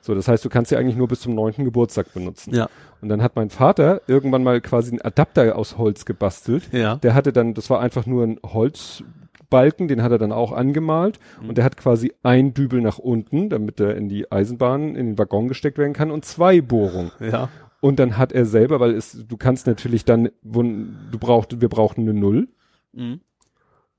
So, 0.00 0.14
das 0.14 0.28
heißt, 0.28 0.44
du 0.44 0.50
kannst 0.50 0.68
sie 0.68 0.76
eigentlich 0.76 0.96
nur 0.96 1.08
bis 1.08 1.20
zum 1.20 1.34
neunten 1.34 1.64
Geburtstag 1.64 2.12
benutzen. 2.12 2.54
Ja. 2.54 2.68
Und 3.00 3.08
dann 3.08 3.22
hat 3.22 3.36
mein 3.36 3.48
Vater 3.48 4.02
irgendwann 4.06 4.42
mal 4.42 4.60
quasi 4.60 4.90
einen 4.90 5.00
Adapter 5.00 5.56
aus 5.56 5.78
Holz 5.78 6.04
gebastelt. 6.04 6.64
Ja. 6.72 6.96
Der 6.96 7.14
hatte 7.14 7.32
dann, 7.32 7.54
das 7.54 7.70
war 7.70 7.80
einfach 7.80 8.04
nur 8.04 8.22
ein 8.24 8.38
Holzbalken, 8.44 9.88
den 9.88 10.02
hat 10.02 10.12
er 10.12 10.18
dann 10.18 10.32
auch 10.32 10.52
angemalt 10.52 11.18
Mhm. 11.40 11.48
und 11.48 11.58
der 11.58 11.64
hat 11.64 11.76
quasi 11.76 12.12
ein 12.22 12.52
Dübel 12.54 12.80
nach 12.82 12.98
unten, 12.98 13.48
damit 13.48 13.80
er 13.80 13.96
in 13.96 14.08
die 14.08 14.30
Eisenbahn, 14.30 14.94
in 14.94 15.06
den 15.06 15.18
Waggon 15.18 15.48
gesteckt 15.48 15.78
werden 15.78 15.92
kann 15.94 16.10
und 16.10 16.24
zwei 16.24 16.60
Bohrungen. 16.60 17.10
Ja. 17.20 17.48
Und 17.84 17.98
dann 17.98 18.16
hat 18.16 18.32
er 18.32 18.46
selber, 18.46 18.80
weil 18.80 18.94
es, 18.94 19.26
du 19.28 19.36
kannst 19.36 19.66
natürlich 19.66 20.06
dann, 20.06 20.30
du 20.42 21.18
braucht, 21.20 21.60
wir 21.60 21.68
brauchten 21.68 22.00
eine 22.02 22.14
Null 22.14 22.48
Mhm. 22.94 23.20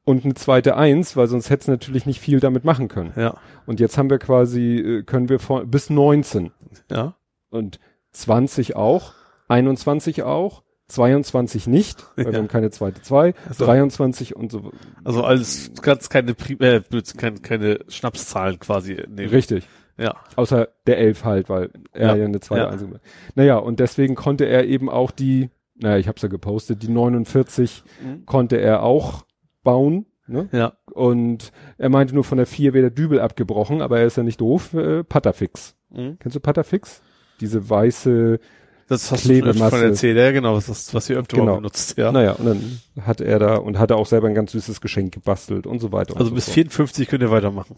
und 0.05 0.23
eine 0.25 0.33
zweite 0.33 0.75
Eins, 0.75 1.15
weil 1.15 1.27
sonst 1.27 1.51
hättest 1.51 1.67
du 1.67 1.73
natürlich 1.73 2.07
nicht 2.07 2.19
viel 2.19 2.39
damit 2.39 2.63
machen 2.63 2.87
können. 2.87 3.13
Ja. 3.15 3.35
Und 3.67 3.79
jetzt 3.79 3.97
haben 3.99 4.09
wir 4.09 4.17
quasi, 4.17 4.77
äh, 4.77 5.03
können 5.03 5.29
wir 5.29 5.37
von, 5.39 5.69
bis 5.69 5.91
19 5.91 6.51
Ja. 6.89 7.15
und 7.51 7.79
20 8.11 8.75
auch, 8.75 9.13
21 9.49 10.23
auch, 10.23 10.63
22 10.87 11.67
nicht, 11.67 12.05
weil 12.15 12.25
Ja. 12.25 12.31
wir 12.31 12.39
haben 12.39 12.47
keine 12.47 12.71
zweite 12.71 13.03
zwei, 13.03 13.35
Ach 13.49 13.53
so. 13.53 13.65
23 13.65 14.35
und 14.35 14.51
so. 14.51 14.71
Also 15.03 15.23
alles, 15.23 15.73
du 15.73 15.81
kannst 15.83 16.09
keine, 16.09 16.31
äh, 16.31 16.81
keine, 17.17 17.39
keine 17.41 17.79
Schnapszahlen 17.87 18.57
quasi 18.57 18.95
nehmen. 19.09 19.29
Richtig. 19.29 19.67
Ja. 19.97 20.15
Außer 20.35 20.69
der 20.87 20.97
Elf 20.97 21.23
halt, 21.23 21.49
weil 21.49 21.69
er 21.93 22.07
Ja. 22.09 22.15
ja, 22.15 22.25
eine 22.25 22.39
zweite 22.39 22.61
Ja. 22.61 22.69
Eins 22.69 22.81
hat. 22.81 23.01
Naja, 23.35 23.57
und 23.57 23.79
deswegen 23.79 24.15
konnte 24.15 24.45
er 24.45 24.65
eben 24.65 24.89
auch 24.89 25.11
die, 25.11 25.49
naja, 25.75 25.97
ich 25.97 26.07
hab's 26.07 26.21
ja 26.21 26.27
gepostet, 26.29 26.83
die 26.83 26.89
49 26.89 27.83
Mhm. 28.03 28.25
konnte 28.25 28.57
er 28.57 28.83
auch 28.83 29.25
bauen. 29.63 30.05
Ne? 30.27 30.49
Ja. 30.51 30.73
Und 30.91 31.51
er 31.77 31.89
meinte 31.89 32.15
nur 32.15 32.23
von 32.23 32.37
der 32.37 32.47
4 32.47 32.73
wäre 32.73 32.89
der 32.89 32.91
Dübel 32.91 33.19
abgebrochen, 33.19 33.81
aber 33.81 33.99
er 33.99 34.05
ist 34.07 34.17
ja 34.17 34.23
nicht 34.23 34.41
doof, 34.41 34.73
äh, 34.73 35.03
Patterfix. 35.03 35.75
Mhm. 35.91 36.17
Kennst 36.19 36.35
du 36.35 36.39
Patterfix? 36.39 37.01
Diese 37.41 37.69
weiße, 37.69 38.39
Das 38.87 39.11
hast 39.11 39.25
du 39.25 39.29
Klebemasse. 39.29 39.69
von 39.77 39.81
erzählt. 39.85 40.17
Ja, 40.17 40.31
genau, 40.31 40.55
was, 40.55 40.65
das, 40.67 40.93
was 40.93 41.09
ihr 41.09 41.17
öfter 41.17 41.37
Genau. 41.37 41.55
benutzt. 41.57 41.97
Ja. 41.97 42.11
naja, 42.11 42.31
und 42.33 42.45
dann 42.45 42.79
hat 43.05 43.21
er 43.21 43.39
da 43.39 43.55
und 43.57 43.77
hat 43.77 43.91
er 43.91 43.97
auch 43.97 44.05
selber 44.07 44.27
ein 44.27 44.33
ganz 44.35 44.51
süßes 44.53 44.81
Geschenk 44.81 45.13
gebastelt 45.13 45.67
und 45.67 45.79
so 45.79 45.91
weiter. 45.91 46.15
Also 46.15 46.29
so 46.29 46.35
bis 46.35 46.45
fort. 46.45 46.53
54 46.55 47.07
könnt 47.07 47.21
ihr 47.23 47.31
weitermachen. 47.31 47.75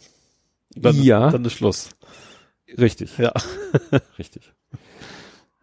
Dann, 0.81 1.01
Ja. 1.01 1.29
Dann 1.29 1.45
ist 1.45 1.53
Schluss. 1.53 1.89
Richtig, 2.77 3.17
Ja. 3.17 3.31
richtig. 4.19 4.53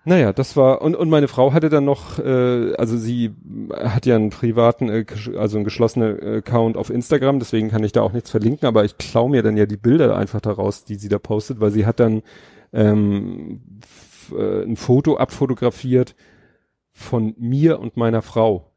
Naja, 0.06 0.34
das 0.34 0.54
war, 0.54 0.82
und, 0.82 0.94
und 0.96 1.08
meine 1.08 1.28
Frau 1.28 1.54
hatte 1.54 1.70
dann 1.70 1.86
noch, 1.86 2.18
äh, 2.18 2.74
also 2.74 2.98
sie 2.98 3.34
hat 3.72 4.04
ja 4.04 4.16
einen 4.16 4.28
privaten, 4.28 4.90
äh, 4.90 5.06
also 5.38 5.56
einen 5.56 5.64
geschlossenen 5.64 6.38
Account 6.38 6.76
auf 6.76 6.90
Instagram, 6.90 7.38
deswegen 7.38 7.70
kann 7.70 7.82
ich 7.84 7.92
da 7.92 8.02
auch 8.02 8.12
nichts 8.12 8.30
verlinken, 8.30 8.68
aber 8.68 8.84
ich 8.84 8.98
klaue 8.98 9.30
mir 9.30 9.42
dann 9.42 9.56
ja 9.56 9.64
die 9.64 9.78
Bilder 9.78 10.14
einfach 10.14 10.42
daraus, 10.42 10.84
die 10.84 10.96
sie 10.96 11.08
da 11.08 11.18
postet, 11.18 11.58
weil 11.58 11.70
sie 11.70 11.86
hat 11.86 12.00
dann 12.00 12.22
ähm, 12.74 13.62
äh, 14.36 14.64
ein 14.64 14.76
Foto 14.76 15.16
abfotografiert 15.16 16.14
von 16.92 17.34
mir 17.38 17.80
und 17.80 17.96
meiner 17.96 18.20
Frau. 18.20 18.73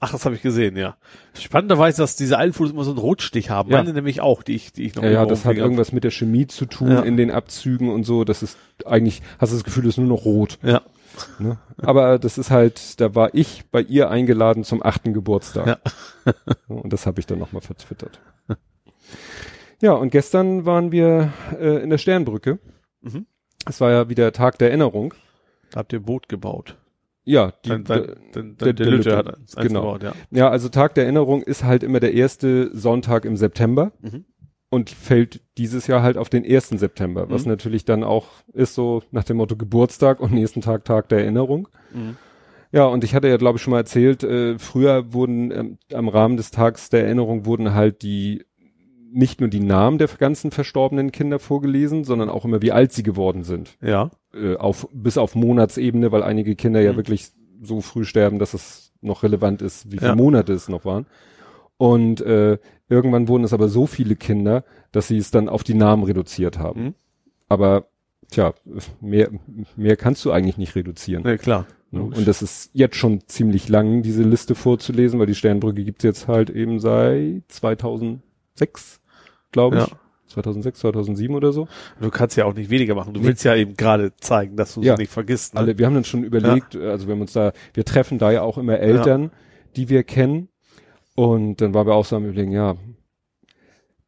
Ach, 0.00 0.12
das 0.12 0.24
habe 0.24 0.36
ich 0.36 0.42
gesehen, 0.42 0.76
ja. 0.76 0.96
Spannenderweise, 1.34 2.02
dass 2.02 2.14
diese 2.14 2.38
alten 2.38 2.52
Fotos 2.52 2.72
immer 2.72 2.84
so 2.84 2.90
einen 2.92 3.00
Rotstich 3.00 3.50
haben. 3.50 3.70
Ja. 3.70 3.78
Meine 3.78 3.92
nämlich 3.92 4.20
auch, 4.20 4.44
die 4.44 4.54
ich, 4.54 4.72
die 4.72 4.84
ich 4.84 4.94
noch 4.94 5.02
Ja, 5.02 5.10
ja, 5.10 5.26
das 5.26 5.44
hat 5.44 5.56
irgendwas 5.56 5.92
mit 5.92 6.04
der 6.04 6.12
Chemie 6.12 6.46
zu 6.46 6.66
tun 6.66 6.90
Ja. 6.90 7.00
in 7.00 7.16
den 7.16 7.32
Abzügen 7.32 7.90
und 7.90 8.04
so. 8.04 8.22
Das 8.24 8.42
ist 8.44 8.56
eigentlich, 8.86 9.22
hast 9.38 9.52
du 9.52 9.56
das 9.56 9.64
Gefühl, 9.64 9.82
das 9.84 9.94
ist 9.94 9.98
nur 9.98 10.06
noch 10.06 10.24
rot. 10.24 10.58
Ja. 10.62 10.82
Ne? 11.40 11.58
Aber 11.78 12.20
das 12.20 12.38
ist 12.38 12.50
halt, 12.52 13.00
da 13.00 13.16
war 13.16 13.34
ich 13.34 13.64
bei 13.72 13.80
ihr 13.80 14.08
eingeladen 14.08 14.62
zum 14.62 14.84
achten 14.84 15.12
Geburtstag. 15.12 15.66
Ja. 15.66 16.34
Und 16.68 16.92
das 16.92 17.06
habe 17.06 17.18
ich 17.18 17.26
dann 17.26 17.40
nochmal 17.40 17.62
vertwittert. 17.62 18.20
Ja, 19.80 19.92
und 19.92 20.10
gestern 20.10 20.64
waren 20.64 20.92
wir 20.92 21.32
äh, 21.58 21.82
in 21.82 21.90
der 21.90 21.98
Sternbrücke. 21.98 22.58
Mhm. 23.00 23.26
Es 23.66 23.80
war 23.80 23.90
ja 23.90 24.08
wieder 24.08 24.32
Tag 24.32 24.58
der 24.58 24.68
Erinnerung. 24.68 25.14
Da 25.70 25.80
habt 25.80 25.92
ihr 25.92 26.00
Boot 26.00 26.28
gebaut. 26.28 26.76
Ja, 27.28 27.52
die, 27.64 27.68
Dann, 27.68 27.84
dann, 27.84 28.06
dann, 28.32 28.56
der- 28.56 28.72
der, 28.72 28.86
Lütte 28.86 29.10
Lütte. 29.10 29.16
hat 29.16 29.36
eins 29.38 29.54
Genau. 29.56 29.80
gebaut, 29.82 30.02
ja. 30.02 30.12
ja, 30.30 30.48
also 30.48 30.68
Tag 30.70 30.94
der 30.94 31.04
Erinnerung 31.04 31.42
ist 31.42 31.62
halt 31.62 31.82
immer 31.82 32.00
der 32.00 32.14
erste 32.14 32.74
Sonntag 32.74 33.24
im 33.26 33.36
September 33.36 33.92
Mhm. 34.00 34.24
und 34.70 34.88
fällt 34.90 35.42
dieses 35.58 35.86
Jahr 35.86 36.02
halt 36.02 36.16
auf 36.16 36.30
den 36.30 36.44
1. 36.44 36.78
September, 36.78 37.28
was 37.28 37.44
Mhm. 37.44 37.50
natürlich 37.50 37.84
dann 37.84 38.02
auch 38.02 38.28
ist 38.54 38.74
so 38.74 39.02
nach 39.10 39.24
dem 39.24 39.36
Motto 39.36 39.56
Geburtstag 39.56 40.20
und 40.20 40.32
nächsten 40.32 40.62
Tag 40.62 40.84
Tag 40.86 41.08
der 41.10 41.18
Erinnerung. 41.20 41.68
Mhm. 41.92 42.16
Ja, 42.72 42.84
und 42.86 43.04
ich 43.04 43.14
hatte 43.14 43.28
ja, 43.28 43.36
glaube 43.38 43.56
ich, 43.56 43.62
schon 43.62 43.70
mal 43.72 43.78
erzählt, 43.78 44.22
äh, 44.24 44.58
früher 44.58 45.12
wurden 45.12 45.50
ähm, 45.50 45.78
am 45.92 46.08
Rahmen 46.08 46.36
des 46.38 46.50
Tags 46.50 46.88
der 46.90 47.04
Erinnerung 47.04 47.44
wurden 47.46 47.74
halt 47.74 48.00
die 48.02 48.44
nicht 49.10 49.40
nur 49.40 49.48
die 49.48 49.60
Namen 49.60 49.96
der 49.96 50.08
ganzen 50.08 50.50
verstorbenen 50.50 51.12
Kinder 51.12 51.38
vorgelesen, 51.38 52.04
sondern 52.04 52.28
auch 52.28 52.44
immer, 52.44 52.60
wie 52.60 52.72
alt 52.72 52.92
sie 52.92 53.02
geworden 53.02 53.42
sind. 53.42 53.78
Ja. 53.80 54.10
Äh, 54.40 54.56
auf, 54.56 54.88
bis 54.92 55.18
auf 55.18 55.34
Monatsebene, 55.34 56.12
weil 56.12 56.22
einige 56.22 56.54
Kinder 56.56 56.80
ja 56.80 56.92
Mhm. 56.92 56.96
wirklich 56.96 57.30
so 57.62 57.80
früh 57.80 58.04
sterben, 58.04 58.38
dass 58.38 58.54
es 58.54 58.92
noch 59.00 59.22
relevant 59.22 59.62
ist, 59.62 59.86
wie 59.92 59.98
viele 59.98 60.10
Ja. 60.10 60.14
Monate 60.16 60.52
es 60.52 60.68
noch 60.68 60.84
waren. 60.84 61.06
Und 61.76 62.20
äh, 62.20 62.58
irgendwann 62.88 63.28
wurden 63.28 63.44
es 63.44 63.52
aber 63.52 63.68
so 63.68 63.86
viele 63.86 64.16
Kinder, 64.16 64.64
dass 64.92 65.08
sie 65.08 65.18
es 65.18 65.30
dann 65.30 65.48
auf 65.48 65.62
die 65.64 65.74
Namen 65.74 66.02
reduziert 66.04 66.58
haben. 66.58 66.82
Mhm. 66.82 66.94
Aber 67.48 67.86
tja, 68.30 68.52
mehr, 69.00 69.30
mehr 69.76 69.96
kannst 69.96 70.24
du 70.24 70.32
eigentlich 70.32 70.58
nicht 70.58 70.74
reduzieren. 70.74 71.22
Ne, 71.22 71.38
klar. 71.38 71.66
Ne? 71.90 72.02
Und 72.02 72.26
das 72.28 72.42
ist 72.42 72.70
jetzt 72.74 72.96
schon 72.96 73.22
ziemlich 73.26 73.68
lang, 73.68 74.02
diese 74.02 74.22
Liste 74.22 74.54
vorzulesen, 74.54 75.18
weil 75.18 75.26
die 75.26 75.34
Sternbrücke 75.34 75.84
gibt's 75.84 76.04
jetzt 76.04 76.28
halt 76.28 76.50
eben 76.50 76.80
seit 76.80 77.42
2006, 77.48 79.00
glaube 79.52 79.78
ich. 79.78 79.86
Ja. 79.86 79.88
2006, 80.28 80.78
2007 80.80 81.34
oder 81.34 81.52
so. 81.52 81.68
Du 82.00 82.10
kannst 82.10 82.36
ja 82.36 82.44
auch 82.44 82.54
nicht 82.54 82.70
weniger 82.70 82.94
machen. 82.94 83.14
Du 83.14 83.20
Nee. 83.20 83.26
willst 83.28 83.44
ja 83.44 83.54
eben 83.54 83.74
gerade 83.76 84.14
zeigen, 84.16 84.56
dass 84.56 84.74
du 84.74 84.80
es 84.80 84.86
Ja. 84.86 84.96
nicht 84.96 85.10
vergisst. 85.12 85.54
Ne? 85.54 85.60
Alle, 85.60 85.78
wir 85.78 85.86
haben 85.86 85.96
uns 85.96 86.08
schon 86.08 86.24
überlegt, 86.24 86.76
also 86.76 87.06
wir 87.06 87.14
haben 87.14 87.20
uns 87.20 87.32
da, 87.32 87.52
wir 87.74 87.84
treffen 87.84 88.18
da 88.18 88.30
ja 88.30 88.42
auch 88.42 88.58
immer 88.58 88.78
Eltern, 88.78 89.30
die 89.76 89.88
wir 89.88 90.02
kennen. 90.02 90.48
Und 91.14 91.60
dann 91.60 91.74
waren 91.74 91.86
wir 91.86 91.94
auch 91.94 92.04
so 92.04 92.14
am 92.16 92.24
überlegen, 92.26 92.52
ja, 92.52 92.76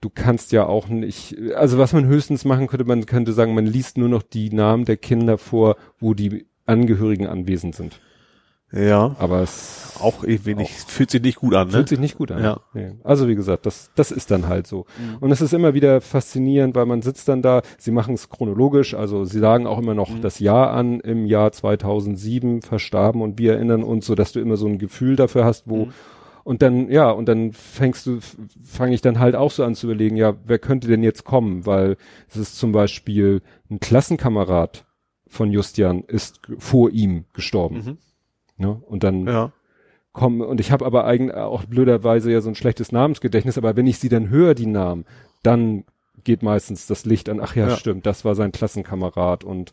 du 0.00 0.10
kannst 0.14 0.52
ja 0.52 0.66
auch 0.66 0.88
nicht, 0.88 1.36
also 1.56 1.76
was 1.78 1.92
man 1.92 2.06
höchstens 2.06 2.44
machen 2.44 2.66
könnte, 2.68 2.84
man 2.84 3.04
könnte 3.06 3.32
sagen, 3.32 3.54
man 3.54 3.66
liest 3.66 3.98
nur 3.98 4.08
noch 4.08 4.22
die 4.22 4.50
Namen 4.50 4.84
der 4.84 4.96
Kinder 4.96 5.36
vor, 5.38 5.76
wo 5.98 6.14
die 6.14 6.46
Angehörigen 6.66 7.26
anwesend 7.26 7.74
sind. 7.74 8.00
Ja. 8.72 9.16
Aber 9.18 9.40
es 9.42 9.96
Auch 10.00 10.24
irgendwie 10.24 10.54
nicht, 10.54 10.72
fühlt 10.72 11.10
sich 11.10 11.20
nicht 11.20 11.36
gut 11.40 11.54
an, 11.54 11.66
ne? 11.68 11.72
Fühlt 11.74 11.88
sich 11.88 11.98
nicht 11.98 12.16
gut 12.16 12.30
an. 12.30 12.42
Ja. 12.42 12.60
Nee. 12.72 12.92
Also 13.04 13.28
wie 13.28 13.34
gesagt, 13.34 13.66
das, 13.66 13.90
das 13.96 14.10
ist 14.10 14.30
dann 14.30 14.48
halt 14.48 14.66
so. 14.66 14.86
Mhm. 14.98 15.16
Und 15.20 15.30
es 15.32 15.40
ist 15.42 15.52
immer 15.52 15.74
wieder 15.74 16.00
faszinierend, 16.00 16.74
weil 16.74 16.86
man 16.86 17.02
sitzt 17.02 17.28
dann 17.28 17.42
da, 17.42 17.60
sie 17.78 17.90
machen 17.90 18.14
es 18.14 18.30
chronologisch, 18.30 18.94
also 18.94 19.24
sie 19.26 19.40
sagen 19.40 19.66
auch 19.66 19.78
immer 19.78 19.94
noch 19.94 20.08
Mhm. 20.10 20.22
das 20.22 20.38
Jahr 20.38 20.70
an, 20.70 21.00
im 21.00 21.26
Jahr 21.26 21.52
2007 21.52 22.62
verstarben 22.62 23.20
und 23.20 23.38
wir 23.38 23.54
erinnern 23.54 23.82
uns, 23.82 24.06
so 24.06 24.14
dass 24.14 24.32
du 24.32 24.40
immer 24.40 24.56
so 24.56 24.66
ein 24.66 24.78
Gefühl 24.78 25.16
dafür 25.16 25.44
hast, 25.44 25.68
wo 25.68 25.86
Mhm. 25.86 25.92
und 26.44 26.62
dann, 26.62 26.88
ja, 26.90 27.10
und 27.10 27.26
dann 27.28 27.52
fängst 27.52 28.06
du, 28.06 28.20
fange 28.64 28.94
ich 28.94 29.02
dann 29.02 29.18
halt 29.18 29.34
auch 29.36 29.50
so 29.50 29.64
an 29.64 29.74
zu 29.74 29.86
überlegen, 29.88 30.16
ja, 30.16 30.34
wer 30.46 30.58
könnte 30.58 30.88
denn 30.88 31.02
jetzt 31.02 31.24
kommen? 31.24 31.66
Weil 31.66 31.96
es 32.30 32.36
ist 32.36 32.56
zum 32.58 32.72
Beispiel 32.72 33.42
ein 33.70 33.80
Klassenkamerad 33.80 34.86
von 35.26 35.50
Justian 35.52 36.04
ist 36.06 36.40
vor 36.58 36.88
ihm 36.90 37.24
gestorben. 37.34 37.98
Ne? 38.60 38.80
Und 38.86 39.02
dann 39.04 39.26
Ja. 39.26 39.52
kommen, 40.12 40.42
und 40.42 40.60
ich 40.60 40.70
habe 40.70 40.84
aber 40.84 41.04
eigentlich 41.06 41.34
auch 41.34 41.64
blöderweise 41.64 42.30
ja 42.30 42.40
so 42.42 42.50
ein 42.50 42.54
schlechtes 42.54 42.92
Namensgedächtnis, 42.92 43.56
aber 43.56 43.74
wenn 43.76 43.86
ich 43.86 43.98
sie 43.98 44.10
dann 44.10 44.28
höre, 44.28 44.54
die 44.54 44.66
Namen, 44.66 45.06
dann 45.42 45.84
geht 46.24 46.42
meistens 46.42 46.86
das 46.86 47.06
Licht 47.06 47.30
an, 47.30 47.40
ach 47.40 47.56
ja, 47.56 47.68
Ja. 47.68 47.76
stimmt, 47.76 48.04
das 48.04 48.24
war 48.26 48.34
sein 48.34 48.52
Klassenkamerad 48.52 49.44
und 49.44 49.72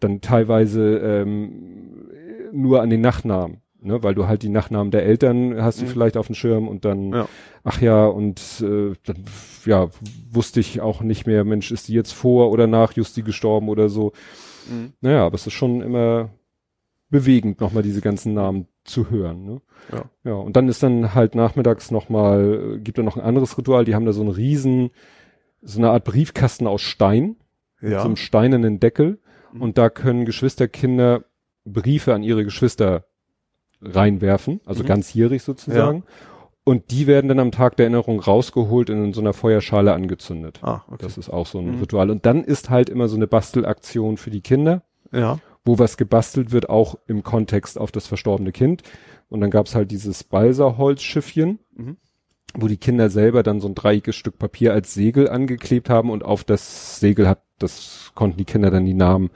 dann 0.00 0.20
teilweise 0.20 0.98
ähm, 0.98 2.10
nur 2.52 2.82
an 2.82 2.90
den 2.90 3.00
Nachnamen, 3.00 3.62
ne, 3.80 4.02
weil 4.02 4.14
du 4.14 4.26
halt 4.28 4.42
die 4.42 4.50
Nachnamen 4.50 4.90
der 4.90 5.04
Eltern 5.06 5.62
hast 5.62 5.80
du 5.80 5.84
Mhm. 5.86 5.88
vielleicht 5.88 6.16
auf 6.18 6.26
dem 6.26 6.34
Schirm 6.34 6.68
und 6.68 6.84
dann, 6.84 7.12
Ja. 7.14 7.28
ach 7.64 7.80
ja, 7.80 8.04
und 8.06 8.40
äh, 8.60 8.92
dann, 9.06 9.24
ja, 9.64 9.88
wusste 10.30 10.60
ich 10.60 10.82
auch 10.82 11.00
nicht 11.00 11.26
mehr, 11.26 11.44
Mensch, 11.44 11.70
ist 11.70 11.88
die 11.88 11.94
jetzt 11.94 12.12
vor 12.12 12.50
oder 12.50 12.66
nach 12.66 12.92
Justi 12.92 13.22
gestorben 13.22 13.70
oder 13.70 13.88
so. 13.88 14.12
Mhm. 14.70 14.92
Naja, 15.00 15.24
aber 15.24 15.36
es 15.36 15.46
ist 15.46 15.54
schon 15.54 15.80
immer 15.80 16.28
bewegend, 17.10 17.60
nochmal 17.60 17.82
diese 17.82 18.00
ganzen 18.00 18.34
Namen 18.34 18.66
zu 18.84 19.10
hören. 19.10 19.44
Ne? 19.44 19.60
Ja. 19.92 20.04
Ja, 20.24 20.32
und 20.34 20.56
dann 20.56 20.68
ist 20.68 20.82
dann 20.82 21.14
halt 21.14 21.34
nachmittags 21.34 21.90
nochmal, 21.90 22.74
äh, 22.76 22.78
gibt 22.80 22.98
da 22.98 23.02
noch 23.02 23.16
ein 23.16 23.22
anderes 23.22 23.56
Ritual, 23.56 23.84
die 23.84 23.94
haben 23.94 24.04
da 24.06 24.12
so 24.12 24.20
einen 24.20 24.30
riesen, 24.30 24.90
so 25.62 25.78
eine 25.78 25.90
Art 25.90 26.04
Briefkasten 26.04 26.66
aus 26.66 26.82
Stein, 26.82 27.36
mit 27.80 27.92
Ja. 27.92 28.00
so 28.00 28.06
einem 28.06 28.16
steinernen 28.16 28.80
Deckel. 28.80 29.18
Mhm. 29.52 29.62
Und 29.62 29.78
da 29.78 29.88
können 29.90 30.24
Geschwisterkinder 30.24 31.24
Briefe 31.64 32.14
an 32.14 32.22
ihre 32.22 32.44
Geschwister 32.44 33.04
reinwerfen, 33.80 34.60
also 34.66 34.82
Mhm. 34.82 34.88
ganzjährig 34.88 35.42
sozusagen. 35.42 36.04
Und 36.64 36.90
die 36.90 37.06
werden 37.06 37.28
dann 37.28 37.38
am 37.38 37.50
Tag 37.50 37.76
der 37.76 37.84
Erinnerung 37.86 38.20
rausgeholt 38.20 38.90
und 38.90 39.02
in 39.02 39.12
so 39.14 39.20
einer 39.22 39.32
Feuerschale 39.32 39.94
angezündet. 39.94 40.58
Ah, 40.62 40.82
okay. 40.88 40.98
Das 41.00 41.16
ist 41.16 41.30
auch 41.30 41.46
so 41.46 41.58
ein 41.60 41.76
Mhm. 41.76 41.80
Ritual. 41.80 42.10
Und 42.10 42.26
dann 42.26 42.44
ist 42.44 42.68
halt 42.68 42.90
immer 42.90 43.08
so 43.08 43.16
eine 43.16 43.26
Bastelaktion 43.26 44.16
für 44.18 44.30
die 44.30 44.42
Kinder 44.42 44.82
Ja. 45.10 45.38
Wo 45.68 45.78
was 45.78 45.96
gebastelt 45.98 46.50
wird, 46.50 46.70
auch 46.70 46.96
im 47.06 47.22
Kontext 47.22 47.78
auf 47.78 47.92
das 47.92 48.06
verstorbene 48.06 48.50
Kind. 48.52 48.82
Und 49.28 49.42
dann 49.42 49.50
gab's 49.50 49.74
halt 49.74 49.90
dieses 49.90 50.24
Balsaholzschiffchen, 50.24 51.58
Mhm. 51.76 51.96
wo 52.54 52.66
die 52.66 52.78
Kinder 52.78 53.10
selber 53.10 53.42
dann 53.42 53.60
so 53.60 53.68
ein 53.68 53.74
dreieckiges 53.74 54.16
Stück 54.16 54.38
Papier 54.38 54.72
als 54.72 54.94
Segel 54.94 55.28
angeklebt 55.28 55.90
haben 55.90 56.10
und 56.10 56.24
auf 56.24 56.42
das 56.44 56.98
Segel 56.98 57.28
hat, 57.28 57.42
das 57.58 58.12
konnten 58.14 58.38
die 58.38 58.46
Kinder 58.46 58.70
dann 58.70 58.86
die 58.86 58.94
Namen 58.94 59.30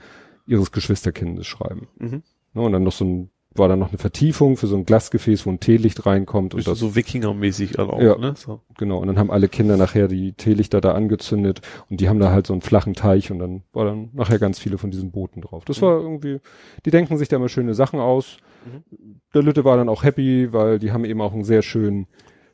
ihres 0.47 0.71
Geschwisterkindes 0.71 1.45
schreiben. 1.45 1.87
Mhm. 1.99 2.23
Ne, 2.53 2.61
und 2.61 2.71
dann 2.71 2.83
noch 2.83 2.91
so 2.91 3.05
ein, 3.05 3.29
war 3.55 3.67
dann 3.67 3.79
noch 3.79 3.89
eine 3.89 3.97
Vertiefung 3.97 4.57
für 4.57 4.67
so 4.67 4.75
ein 4.75 4.85
Glasgefäß, 4.85 5.45
wo 5.45 5.51
ein 5.51 5.59
Teelicht 5.59 6.05
reinkommt 6.05 6.53
und 6.53 6.57
Bisschen 6.59 6.71
das, 6.73 6.79
so 6.79 6.95
Wikinger-mäßig 6.95 7.77
auch, 7.79 8.01
Ja. 8.01 8.17
ne? 8.17 8.33
So. 8.35 8.61
genau. 8.77 8.97
Und 8.99 9.07
dann 9.07 9.17
haben 9.19 9.29
alle 9.31 9.47
Kinder 9.47 9.77
nachher 9.77 10.07
die 10.07 10.33
Teelichter 10.33 10.81
da 10.81 10.93
angezündet 10.93 11.61
und 11.89 11.99
die 12.01 12.09
haben 12.09 12.19
da 12.19 12.31
halt 12.31 12.47
so 12.47 12.53
einen 12.53 12.61
flachen 12.61 12.93
Teich 12.93 13.31
und 13.31 13.39
dann 13.39 13.63
war 13.73 13.85
dann 13.85 14.09
nachher 14.13 14.39
ganz 14.39 14.59
viele 14.59 14.77
von 14.77 14.91
diesen 14.91 15.11
Booten 15.11 15.41
drauf. 15.41 15.65
Das 15.65 15.79
Mhm. 15.81 15.85
war 15.85 15.99
irgendwie, 15.99 16.39
die 16.85 16.91
denken 16.91 17.17
sich 17.17 17.27
da 17.29 17.35
immer 17.37 17.49
schöne 17.49 17.73
Sachen 17.75 17.99
aus. 17.99 18.37
Mhm. 18.65 19.19
Der 19.33 19.43
Lütte 19.43 19.63
war 19.65 19.77
dann 19.77 19.89
auch 19.89 20.03
happy, 20.03 20.51
weil 20.53 20.79
die 20.79 20.91
haben 20.91 21.05
eben 21.05 21.21
auch 21.21 21.33
einen 21.33 21.43
sehr 21.43 21.61
schönen 21.61 22.07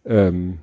ähm, 0.06 0.60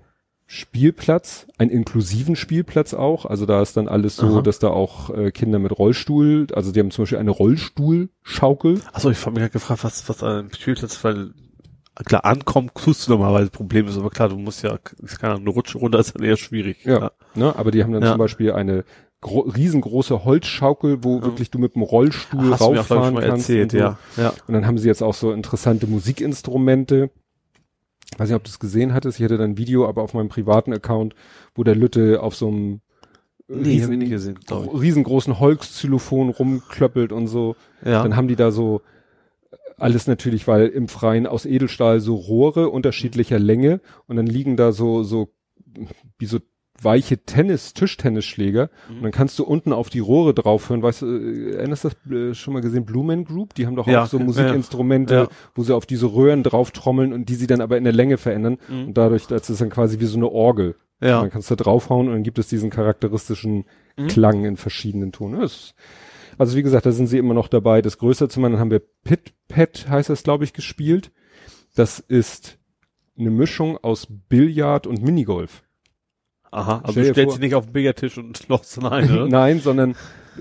Spielplatz, 0.49 1.47
einen 1.58 1.70
inklusiven 1.70 2.36
Spielplatz 2.36 2.94
auch. 2.94 3.26
Also 3.26 3.47
da 3.47 3.60
ist 3.62 3.76
dann 3.76 3.89
alles 3.89 4.16
so, 4.16 4.26
Aha. 4.26 4.42
dass 4.42 4.58
da 4.60 4.68
auch 4.68 5.10
äh, 5.10 5.33
Kinder 5.33 5.58
mit 5.58 5.76
Rollstuhl, 5.76 6.47
also 6.55 6.70
die 6.73 6.78
haben 6.81 6.91
zum 6.92 7.02
Beispiel 7.02 7.18
eine 7.18 7.33
Rollstuhlschaukel. 7.33 8.81
Achso, 8.92 9.10
ich 9.10 9.20
habe 9.23 9.33
mich 9.33 9.42
halt 9.42 9.52
gefragt, 9.52 9.83
was, 9.84 10.08
was 10.08 10.23
an 10.23 10.39
einem 10.39 10.52
Spielplatz, 10.55 11.02
weil 11.02 11.31
klar, 12.05 12.25
ankommen 12.25 12.70
tust 12.75 13.07
du 13.08 13.12
normalerweise 13.12 13.50
Problem 13.50 13.89
ist, 13.89 13.99
aber 13.99 14.10
klar, 14.10 14.28
du 14.28 14.36
musst 14.36 14.62
ja, 14.62 14.78
ist 15.02 15.18
keine 15.18 15.33
Ahnung, 15.34 15.47
eine 15.47 15.55
Rutsche 15.55 15.78
runter 15.78 15.99
ist 15.99 16.15
dann 16.15 16.23
eher 16.25 16.36
schwierig. 16.36 16.84
Ja. 16.84 17.10
Ne? 17.34 17.55
Aber 17.57 17.70
die 17.73 17.83
haben 17.83 17.92
dann 17.92 18.02
Ja. 18.02 18.10
zum 18.10 18.18
Beispiel 18.18 18.52
eine 18.52 18.84
gro 19.20 19.41
riesengroße 19.41 20.25
Holzschaukel, 20.25 21.02
wo 21.02 21.16
Ja. 21.16 21.23
wirklich 21.25 21.50
du 21.50 21.58
mit 21.58 21.75
dem 21.75 21.83
Rollstuhl 21.83 22.50
Hast 22.52 22.60
du 22.60 22.70
mir 22.70 22.81
auch, 22.81 22.91
rauffahren 22.91 23.15
kannst. 23.16 23.49
erzählt, 23.50 23.65
und 23.65 23.70
so. 23.73 23.78
ja. 23.78 23.99
Ja. 24.16 24.33
Und 24.47 24.55
dann 24.55 24.66
haben 24.66 24.78
sie 24.78 24.86
jetzt 24.89 25.02
auch 25.02 25.15
so 25.15 25.33
interessante 25.33 25.86
Musikinstrumente. 25.89 27.10
Weiß 28.17 28.28
nicht, 28.28 28.36
ob 28.36 28.44
du 28.44 28.51
es 28.51 28.59
gesehen 28.59 28.94
hattest. 28.94 29.18
Ich 29.18 29.25
hatte 29.25 29.36
dann 29.36 29.52
ein 29.52 29.59
Video, 29.59 29.89
aber 29.89 30.02
auf 30.02 30.15
meinem 30.15 30.28
privaten 30.28 30.73
Account, 30.73 31.15
wo 31.55 31.65
der 31.65 31.75
Lütte 31.75 32.23
auf 32.23 32.35
so 32.35 32.49
einem 32.49 32.81
Nee, 33.49 33.76
ich 33.76 33.86
nicht 33.86 34.10
gesehen, 34.10 34.41
ich. 34.43 34.51
riesengroßen 34.51 35.39
Holzxylophon 35.39 36.31
rumklöppelt 36.31 37.12
und 37.12 37.28
so. 37.28 37.55
Ja. 37.85 38.02
Dann 38.02 38.17
haben 38.17 38.26
die 38.26 38.35
da 38.35 38.51
so 38.51 38.83
alles 39.78 40.07
natürlich, 40.07 40.49
weil 40.49 40.67
im 40.68 40.89
Freien 40.89 41.26
aus 41.26 41.47
Edelstahl 41.47 42.01
so 42.01 42.17
Rohre 42.17 42.70
unterschiedlicher 42.70 43.39
Länge 43.39 43.81
und 44.07 44.17
dann 44.17 44.26
liegen 44.26 44.57
da 44.57 44.73
so, 44.73 45.05
so, 45.05 45.28
wie 46.18 46.26
so 46.26 46.39
weiche 46.82 47.18
Tennis, 47.18 47.72
Tischtennisschläger 47.74 48.70
Mhm. 48.88 48.96
und 48.96 49.02
dann 49.05 49.12
kannst 49.12 49.38
du 49.38 49.44
unten 49.44 49.72
auf 49.72 49.88
die 49.90 49.98
Rohre 50.00 50.34
draufhören, 50.34 50.82
weißt 50.82 51.02
du, 51.02 51.06
äh, 51.06 51.56
erinnerst 51.56 51.84
du 51.84 51.88
das 51.88 52.12
äh, 52.12 52.34
schon 52.34 52.55
mal 52.55 52.60
gesehen, 52.60 52.84
Blue 52.84 53.05
Man 53.05 53.24
Group? 53.24 53.55
Die 53.55 53.66
haben 53.66 53.76
doch 53.76 53.86
Ja, 53.86 54.02
auch 54.02 54.06
so 54.06 54.18
Musikinstrumente, 54.18 55.14
ja. 55.14 55.28
wo 55.55 55.62
sie 55.62 55.74
auf 55.74 55.86
diese 55.86 56.06
Röhren 56.12 56.42
drauf 56.42 56.70
trommeln 56.70 57.12
und 57.12 57.28
die 57.28 57.34
sie 57.34 57.46
dann 57.46 57.60
aber 57.60 57.78
in 57.78 57.84
der 57.84 57.92
Länge 57.92 58.18
verändern 58.18 58.58
Mhm. 58.68 58.88
und 58.88 58.94
dadurch, 58.98 59.26
das 59.26 59.48
ist 59.50 59.60
dann 59.60 59.70
quasi 59.70 60.00
wie 60.00 60.06
so 60.06 60.16
eine 60.18 60.28
Orgel. 60.30 60.76
Ja. 61.00 61.20
Dann 61.20 61.30
kannst 61.30 61.50
du 61.50 61.56
draufhauen 61.56 62.06
und 62.08 62.14
dann 62.14 62.22
gibt 62.22 62.38
es 62.38 62.48
diesen 62.48 62.70
charakteristischen 62.70 63.64
Mhm. 63.96 64.08
Klang 64.08 64.44
in 64.44 64.56
verschiedenen 64.56 65.12
Tonen. 65.12 65.40
Das 65.40 65.74
also 66.38 66.55
wie 66.56 66.62
gesagt, 66.62 66.84
da 66.84 66.92
sind 66.92 67.06
sie 67.06 67.16
immer 67.16 67.32
noch 67.32 67.48
dabei, 67.48 67.80
das 67.80 67.96
größer 67.96 68.28
zu 68.28 68.40
machen. 68.40 68.52
Dann 68.52 68.60
haben 68.60 68.70
wir 68.70 68.82
Pit 69.05 69.32
Pet, 69.48 69.86
heißt 69.88 70.10
das, 70.10 70.22
glaube 70.22 70.44
ich, 70.44 70.52
gespielt. 70.52 71.10
Das 71.74 71.98
ist 71.98 72.58
eine 73.18 73.30
Mischung 73.30 73.78
aus 73.78 74.06
Billard 74.28 74.86
und 74.86 75.02
Minigolf. 75.02 75.62
Aha, 76.50 76.81
also 76.84 77.00
du 77.00 77.07
stellst 77.07 77.23
vor- 77.23 77.33
dich 77.33 77.41
nicht 77.41 77.55
auf 77.55 77.66
den 77.66 77.73
Billardtisch 77.73 78.18
und 78.18 78.49
lochst 78.49 78.83
rein, 78.83 79.07
ne? 79.12 79.26
Nein, 79.31 79.60
sondern 79.60 79.91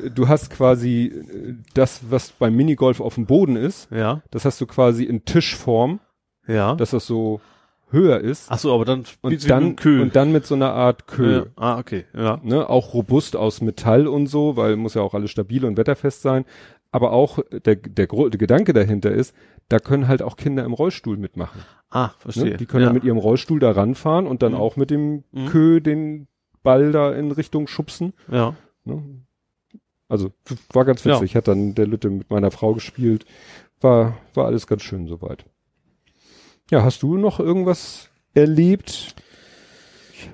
äh, 0.03 0.09
du 0.09 0.27
hast 0.27 0.50
quasi 0.51 1.06
äh, 1.08 1.53
das, 1.74 2.01
was 2.09 2.32
beim 2.32 2.56
Minigolf 2.56 3.00
auf 3.01 3.16
dem 3.16 3.25
Boden 3.25 3.56
ist, 3.56 3.90
Ja, 3.92 4.22
das 4.32 4.45
hast 4.45 4.59
du 4.61 4.66
quasi 4.67 5.03
in 5.03 5.25
Tischform, 5.25 6.00
ja. 6.48 6.75
dass 6.75 6.92
das 6.92 7.06
so 7.08 7.42
höher 7.92 8.19
ist. 8.19 8.48
Ach 8.50 8.58
so, 8.58 8.74
aber 8.74 8.84
dann 8.85 9.03
und 9.22 9.50
dann, 9.50 9.75
und 9.84 10.16
dann 10.16 10.32
mit 10.32 10.45
so 10.45 10.56
einer 10.56 10.74
Art 10.74 11.08
Köh. 11.08 11.38
ja. 11.38 11.45
Ah, 11.56 11.77
okay, 11.77 12.06
ja. 12.16 12.40
ne, 12.43 12.67
auch 12.69 12.93
robust 12.93 13.35
aus 13.35 13.61
Metall 13.61 14.08
und 14.08 14.27
so, 14.27 14.58
weil 14.58 14.75
muss 14.75 14.95
ja 14.95 15.01
auch 15.01 15.14
alles 15.14 15.32
stabil 15.32 15.64
und 15.66 15.77
wetterfest 15.77 16.22
sein. 16.22 16.45
aber 16.92 17.11
auch 17.11 17.40
der, 17.51 17.75
der, 17.75 18.08
der 18.08 18.30
Gedanke 18.40 18.74
dahinter 18.74 19.11
ist, 19.11 19.35
da 19.69 19.80
können 19.80 20.08
halt 20.08 20.22
auch 20.22 20.38
Kinder 20.38 20.64
im 20.64 20.74
Rollstuhl 20.74 21.18
mitmachen. 21.18 21.61
Ah, 21.90 22.10
verstehe. 22.19 22.52
Ne? 22.52 22.58
Die 22.58 22.66
können 22.66 22.82
ja. 22.82 22.88
dann 22.88 22.95
mit 22.95 23.03
ihrem 23.03 23.18
Rollstuhl 23.18 23.60
da 23.60 23.72
ranfahren 23.72 24.27
und 24.27 24.42
dann 24.44 24.52
Mhm. 24.53 24.58
auch 24.60 24.76
mit 24.76 24.90
dem 24.92 25.24
Mhm. 25.32 25.45
Kö 25.48 25.80
den 25.80 26.27
Ball 26.64 26.92
da 26.92 27.14
in 27.14 27.32
Richtung 27.32 27.68
schubsen. 27.68 28.14
ja. 28.32 28.56
Ne? 28.84 29.03
Also 30.08 30.32
war 30.72 30.85
ganz 30.85 31.03
Ja. 31.03 31.16
witzig. 31.16 31.35
Hat 31.35 31.48
dann 31.48 31.74
der 31.74 31.88
Lütte 31.88 32.11
mit 32.11 32.30
meiner 32.30 32.52
Frau 32.52 32.74
gespielt. 32.76 33.26
War, 33.82 34.18
war 34.35 34.45
alles 34.45 34.68
ganz 34.68 34.84
schön 34.84 35.08
soweit. 35.08 35.45
Ja, 36.69 36.84
hast 36.84 37.02
du 37.02 37.18
noch 37.18 37.40
irgendwas 37.40 38.10
erlebt? 38.35 39.16
Ich 40.11 40.30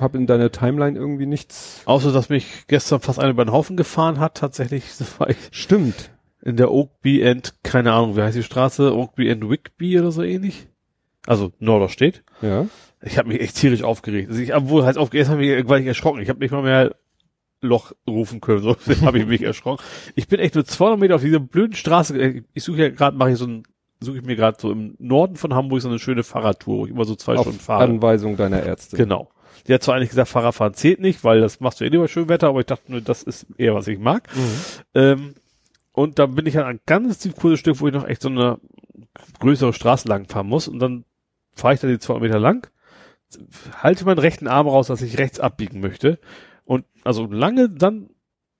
habe 0.00 0.18
in 0.18 0.26
deiner 0.26 0.50
Timeline 0.52 0.98
irgendwie 0.98 1.24
nichts. 1.26 1.80
Außer, 1.86 2.12
dass 2.12 2.28
mich 2.28 2.66
gestern 2.66 3.00
fast 3.00 3.18
einer 3.18 3.30
über 3.30 3.44
den 3.46 3.52
Haufen 3.52 3.76
gefahren 3.78 4.18
hat. 4.20 4.36
Tatsächlich 4.36 4.84
Stimmt. 5.50 6.10
In 6.44 6.56
der 6.56 6.70
Oakby 6.70 7.26
and, 7.26 7.54
keine 7.62 7.92
Ahnung, 7.92 8.16
wie 8.16 8.22
heißt 8.22 8.36
die 8.36 8.42
Straße? 8.42 8.94
Oakby 8.94 9.30
and 9.30 9.48
Wickby 9.48 9.98
oder 9.98 10.12
so 10.12 10.22
ähnlich. 10.22 10.68
Also 11.26 11.52
Norderstedt. 11.58 12.22
Ja. 12.42 12.66
Ich 13.00 13.16
habe 13.16 13.28
mich 13.28 13.40
echt 13.40 13.56
tierisch 13.56 13.82
aufgeregt. 13.82 14.28
Also 14.28 14.42
ich, 14.42 14.54
obwohl 14.54 14.84
halt 14.84 14.98
aufgeregt 14.98 15.30
habe, 15.30 15.44
ich, 15.44 15.68
war 15.68 15.78
ich 15.78 15.86
erschrocken. 15.86 16.20
Ich 16.20 16.28
habe 16.28 16.40
nicht 16.40 16.52
mal 16.52 16.62
mehr 16.62 16.94
Loch 17.62 17.92
rufen 18.06 18.42
können. 18.42 18.60
So 18.60 18.76
habe 19.02 19.18
ich 19.18 19.26
mich 19.26 19.42
erschrocken. 19.42 19.82
Ich 20.14 20.28
bin 20.28 20.38
echt 20.38 20.54
nur 20.54 20.66
200 20.66 21.00
Meter 21.00 21.14
auf 21.14 21.22
dieser 21.22 21.40
blöden 21.40 21.74
Straße. 21.74 22.42
Ich 22.52 22.62
suche 22.62 22.78
ja 22.82 22.88
gerade, 22.90 23.16
mache 23.16 23.30
ich 23.32 23.38
so 23.38 23.46
ein, 23.46 23.62
suche 24.00 24.18
ich 24.18 24.24
mir 24.24 24.36
gerade 24.36 24.58
so 24.60 24.70
im 24.70 24.96
Norden 24.98 25.36
von 25.36 25.54
Hamburg 25.54 25.80
so 25.80 25.88
eine 25.88 25.98
schöne 25.98 26.24
Fahrradtour, 26.24 26.78
wo 26.78 26.84
ich 26.84 26.90
immer 26.90 27.06
so 27.06 27.14
zwei 27.14 27.36
Stunden 27.38 27.58
Auf 27.58 27.64
fahre. 27.64 27.84
Anweisung 27.84 28.36
deiner 28.36 28.62
Ärzte. 28.62 28.98
Genau. 28.98 29.30
Die 29.66 29.72
hat 29.72 29.82
zwar 29.82 29.94
eigentlich 29.94 30.10
gesagt, 30.10 30.28
Fahrradfahren 30.28 30.74
zählt 30.74 31.00
nicht, 31.00 31.24
weil 31.24 31.40
das 31.40 31.60
machst 31.60 31.80
du 31.80 31.86
eh 31.86 31.88
lieber 31.88 32.06
schön 32.06 32.28
Wetter, 32.28 32.48
aber 32.48 32.60
ich 32.60 32.66
dachte 32.66 32.92
nur, 32.92 33.00
das 33.00 33.22
ist 33.22 33.46
eher, 33.56 33.74
was 33.74 33.88
ich 33.88 33.98
mag. 33.98 34.28
Mhm. 34.36 34.60
Ähm, 34.94 35.34
und 35.94 36.18
da 36.18 36.26
bin 36.26 36.44
ich 36.44 36.56
halt 36.56 36.66
ein 36.66 36.80
ganz 36.84 37.18
tief 37.18 37.34
kurzes 37.36 37.60
Stück, 37.60 37.80
wo 37.80 37.88
ich 37.88 37.94
noch 37.94 38.06
echt 38.06 38.20
so 38.20 38.28
eine 38.28 38.58
größere 39.40 39.72
Straße 39.72 40.06
lang 40.08 40.26
fahren 40.28 40.48
muss 40.48 40.68
und 40.68 40.78
dann 40.80 41.04
fahre 41.54 41.72
ich 41.74 41.80
da 41.80 41.88
die 41.88 41.98
200 41.98 42.22
Meter 42.22 42.38
lang, 42.38 42.66
halte 43.82 44.04
meinen 44.04 44.18
rechten 44.18 44.46
Arm 44.48 44.68
raus, 44.68 44.88
dass 44.88 45.00
ich 45.02 45.18
rechts 45.18 45.40
abbiegen 45.40 45.80
möchte 45.80 46.18
und 46.64 46.84
also 47.04 47.26
lange 47.26 47.70
dann 47.70 48.10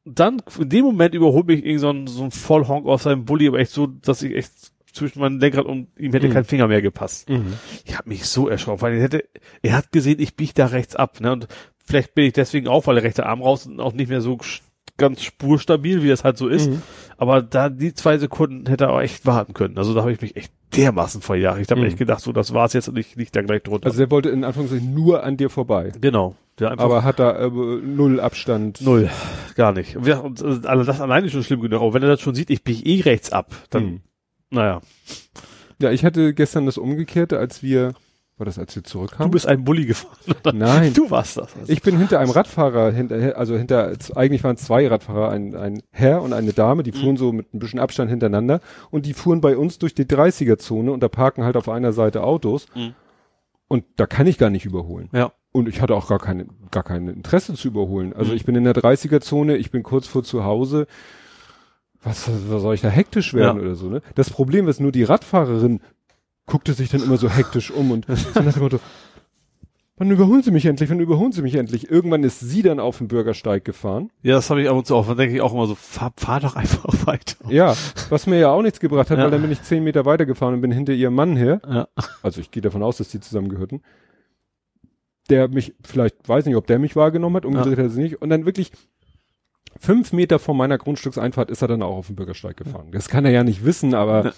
dann 0.06 0.42
in 0.58 0.68
dem 0.68 0.84
Moment 0.84 1.14
überholt 1.14 1.46
mich 1.46 1.64
irgend 1.64 1.80
so 1.80 1.88
ein, 1.90 2.06
so 2.06 2.24
ein 2.24 2.30
Vollhonk 2.30 2.86
aus 2.86 3.04
seinem 3.04 3.24
Bulli, 3.24 3.48
aber 3.48 3.58
echt 3.58 3.70
so, 3.72 3.86
dass 3.86 4.22
ich 4.22 4.34
echt 4.36 4.52
zwischen 4.92 5.18
meinem 5.20 5.38
Lenkrad 5.40 5.64
und 5.64 5.88
ihm 5.98 6.12
hätte 6.12 6.28
Mhm. 6.28 6.32
kein 6.34 6.44
Finger 6.44 6.68
mehr 6.68 6.82
gepasst. 6.82 7.30
Mhm. 7.30 7.54
Ich 7.86 7.96
habe 7.96 8.10
mich 8.10 8.26
so 8.26 8.46
erschrocken, 8.48 8.82
weil 8.82 8.94
er 8.96 9.02
hätte, 9.02 9.24
er 9.62 9.72
hat 9.78 9.92
gesehen, 9.92 10.20
ich 10.20 10.36
biege 10.36 10.52
da 10.54 10.66
rechts 10.66 10.94
ab, 10.94 11.20
ne? 11.22 11.32
Und 11.32 11.48
vielleicht 11.86 12.14
bin 12.14 12.26
ich 12.26 12.34
deswegen 12.34 12.68
auch, 12.68 12.86
weil 12.86 12.96
der 12.96 13.04
rechte 13.04 13.24
Arm 13.24 13.40
raus 13.40 13.66
und 13.66 13.80
auch 13.80 13.94
nicht 13.94 14.10
mehr 14.10 14.20
so 14.20 14.38
ganz 14.98 15.22
spurstabil, 15.22 16.02
wie 16.02 16.08
das 16.08 16.22
halt 16.22 16.36
so 16.36 16.48
ist. 16.48 16.68
Mhm. 16.70 16.82
Aber 17.16 17.42
da 17.42 17.68
die 17.68 17.94
zwei 17.94 18.18
Sekunden 18.18 18.66
hätte 18.66 18.84
er 18.84 18.92
auch 18.92 19.00
echt 19.00 19.24
warten 19.26 19.52
können. 19.54 19.78
Also 19.78 19.94
da 19.94 20.00
habe 20.00 20.12
ich 20.12 20.20
mich 20.20 20.36
echt 20.36 20.52
dermaßen 20.76 21.20
verjagt. 21.22 21.60
Ich 21.60 21.70
habe 21.70 21.80
Mhm. 21.80 21.86
echt 21.86 21.98
gedacht, 21.98 22.20
so 22.20 22.32
das 22.32 22.52
war's 22.52 22.72
jetzt 22.72 22.88
und 22.88 22.98
ich 22.98 23.14
lieg 23.14 23.30
da 23.32 23.42
gleich 23.42 23.62
drunter. 23.62 23.86
Also 23.86 23.98
der 23.98 24.10
wollte 24.10 24.30
in 24.30 24.42
Anführungszeichen 24.44 24.92
nur 24.92 25.22
an 25.22 25.36
dir 25.36 25.50
vorbei. 25.50 25.92
genau. 26.00 26.34
Aber 26.60 27.02
hat 27.02 27.18
da 27.18 27.36
äh, 27.46 27.50
null 27.50 28.20
Abstand. 28.20 28.80
null, 28.80 29.10
gar 29.56 29.72
nicht. 29.72 29.96
Und 29.96 30.06
wir- 30.06 30.22
und, 30.22 30.40
äh, 30.40 30.66
Also 30.68 30.84
das 30.84 31.00
alleine 31.00 31.26
ist 31.26 31.32
schon 31.32 31.42
schlimm 31.42 31.60
genug. 31.60 31.80
Aber 31.82 31.94
wenn 31.94 32.02
er 32.02 32.08
das 32.10 32.20
schon 32.20 32.36
sieht, 32.36 32.48
ich 32.50 32.62
biege 32.62 32.84
eh 32.88 33.00
rechts 33.00 33.32
ab, 33.32 33.52
dann, 33.70 33.84
Mhm. 33.84 34.00
naja, 34.50 34.80
Ja, 35.80 35.90
ich 35.90 36.04
hatte 36.04 36.32
gestern 36.34 36.66
das 36.66 36.78
Umgekehrte, 36.78 37.38
als 37.40 37.60
wir, 37.62 37.94
war 38.36 38.46
das, 38.46 38.58
als 38.58 38.74
wir 38.74 38.82
du 38.82 38.88
zurückkamen? 38.88 39.30
bist 39.30 39.46
ein 39.46 39.64
Bulli 39.64 39.86
gefahren. 39.86 40.16
Oder? 40.42 40.52
Nein. 40.52 40.92
Du 40.92 41.10
warst 41.10 41.36
das. 41.36 41.54
Also. 41.56 41.72
Ich 41.72 41.82
bin 41.82 41.96
hinter 41.98 42.18
einem 42.18 42.30
Radfahrer, 42.30 42.90
hinter, 42.90 43.36
also 43.38 43.56
hinter, 43.56 43.92
eigentlich 44.16 44.42
waren 44.42 44.56
es 44.56 44.62
zwei 44.64 44.88
Radfahrer, 44.88 45.30
ein, 45.30 45.54
ein 45.54 45.82
Herr 45.92 46.20
und 46.22 46.32
eine 46.32 46.52
Dame, 46.52 46.82
die 46.82 46.90
Mhm. 46.92 46.96
fuhren 46.96 47.16
so 47.16 47.32
mit 47.32 47.54
ein 47.54 47.58
bisschen 47.60 47.78
Abstand 47.78 48.10
hintereinander 48.10 48.60
und 48.90 49.06
die 49.06 49.14
fuhren 49.14 49.40
bei 49.40 49.56
uns 49.56 49.78
durch 49.78 49.94
die 49.94 50.04
30er-Zone 50.04 50.90
und 50.90 51.00
da 51.02 51.08
parken 51.08 51.44
halt 51.44 51.56
auf 51.56 51.68
einer 51.68 51.92
Seite 51.92 52.24
Autos 52.24 52.66
Mhm. 52.74 52.94
und 53.68 53.84
da 53.96 54.06
kann 54.06 54.26
ich 54.26 54.36
gar 54.38 54.50
nicht 54.50 54.64
überholen. 54.64 55.08
ja. 55.12 55.32
Und 55.56 55.68
ich 55.68 55.80
hatte 55.80 55.94
auch 55.94 56.08
gar 56.08 56.18
keine, 56.18 56.46
gar 56.72 56.82
kein 56.82 57.06
Interesse 57.06 57.54
zu 57.54 57.68
überholen. 57.68 58.12
Also 58.12 58.32
Mhm. 58.32 58.36
ich 58.38 58.44
bin 58.44 58.56
in 58.56 58.64
der 58.64 58.74
30er-Zone, 58.74 59.56
ich 59.56 59.70
bin 59.70 59.84
kurz 59.84 60.08
vor 60.08 60.24
zu 60.24 60.42
Hause. 60.42 60.88
Was, 62.02 62.28
was 62.50 62.60
soll 62.62 62.74
ich 62.74 62.80
da 62.80 62.88
hektisch 62.88 63.32
werden 63.34 63.58
Ja. 63.58 63.62
oder 63.62 63.74
so, 63.76 63.88
ne? 63.88 64.02
Das 64.16 64.30
Problem 64.30 64.66
ist 64.66 64.80
nur, 64.80 64.90
die 64.90 65.04
Radfahrerin 65.04 65.80
guckte 66.46 66.72
sich 66.74 66.90
dann 66.90 67.02
immer 67.02 67.16
so 67.16 67.28
hektisch 67.28 67.70
um 67.70 67.90
und 67.90 68.06
so 68.34 68.40
nach 68.40 68.52
dem 68.52 68.62
Motto, 68.62 68.80
wann 69.96 70.10
überholen 70.10 70.42
Sie 70.42 70.50
mich 70.50 70.66
endlich, 70.66 70.90
wann 70.90 71.00
überholen 71.00 71.32
Sie 71.32 71.40
mich 71.42 71.54
endlich? 71.54 71.90
Irgendwann 71.90 72.24
ist 72.24 72.40
sie 72.40 72.62
dann 72.62 72.80
auf 72.80 72.98
den 72.98 73.08
Bürgersteig 73.08 73.64
gefahren. 73.64 74.10
Ja, 74.22 74.34
das 74.34 74.50
habe 74.50 74.60
ich 74.62 74.68
ab 74.68 74.76
und 74.76 74.86
zu 74.86 74.94
auch. 74.96 75.06
Dann 75.06 75.16
denke 75.16 75.34
ich 75.34 75.40
auch 75.40 75.52
immer 75.54 75.66
so, 75.66 75.74
fahr, 75.74 76.12
fahr 76.16 76.40
doch 76.40 76.56
einfach 76.56 76.84
weiter. 77.06 77.36
Ja, 77.48 77.74
was 78.10 78.26
mir 78.26 78.38
ja 78.38 78.50
auch 78.50 78.62
nichts 78.62 78.80
gebracht 78.80 79.10
hat, 79.10 79.18
Ja. 79.18 79.24
weil 79.24 79.30
dann 79.30 79.42
bin 79.42 79.52
ich 79.52 79.62
zehn 79.62 79.84
Meter 79.84 80.04
weiter 80.04 80.26
gefahren 80.26 80.54
und 80.54 80.60
bin 80.60 80.72
hinter 80.72 80.92
ihrem 80.92 81.14
Mann 81.14 81.36
her. 81.36 81.60
Ja. 81.68 81.88
Also 82.22 82.40
ich 82.40 82.50
gehe 82.50 82.62
davon 82.62 82.82
aus, 82.82 82.96
dass 82.98 83.08
die 83.08 83.20
zusammengehörten. 83.20 83.82
Der 85.30 85.48
mich, 85.48 85.74
vielleicht 85.82 86.28
weiß 86.28 86.44
nicht, 86.44 86.56
ob 86.56 86.66
der 86.66 86.78
mich 86.78 86.96
wahrgenommen 86.96 87.36
hat, 87.36 87.46
umgedreht 87.46 87.78
hat 87.78 87.84
er 87.86 87.88
sich 87.90 88.02
nicht. 88.02 88.20
Und 88.20 88.28
dann 88.28 88.44
wirklich 88.44 88.72
fünf 89.80 90.12
Meter 90.12 90.38
vor 90.38 90.54
meiner 90.54 90.76
Grundstückseinfahrt 90.76 91.50
ist 91.50 91.62
er 91.62 91.68
dann 91.68 91.82
auch 91.82 91.96
auf 91.96 92.08
den 92.08 92.16
Bürgersteig 92.16 92.56
gefahren. 92.58 92.88
Das 92.92 93.08
kann 93.08 93.24
er 93.24 93.30
ja 93.30 93.42
nicht 93.42 93.64
wissen, 93.64 93.94
aber 93.94 94.34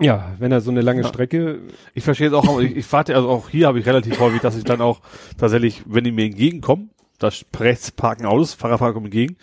ja, 0.00 0.32
wenn 0.38 0.52
er 0.52 0.60
so 0.60 0.70
eine 0.70 0.80
lange 0.80 1.02
Ja. 1.02 1.08
Strecke, 1.08 1.60
Ich 1.94 2.04
verstehe 2.04 2.28
es 2.28 2.32
auch, 2.34 2.60
ich, 2.60 2.76
ich 2.76 2.92
warte, 2.92 3.14
also 3.14 3.28
auch 3.28 3.48
hier 3.48 3.66
habe 3.68 3.78
ich 3.78 3.86
relativ 3.86 4.18
häufig, 4.20 4.40
dass 4.40 4.56
ich 4.56 4.64
dann 4.64 4.80
auch 4.80 5.00
tatsächlich, 5.38 5.82
wenn 5.86 6.04
die 6.04 6.12
mir 6.12 6.24
entgegenkommen, 6.26 6.90
da 7.18 7.30
rechts 7.58 7.90
parken 7.92 8.26
Autos, 8.26 8.54
Fahrradfahrer 8.54 8.94
kommen 8.94 9.06
entgegen, 9.06 9.36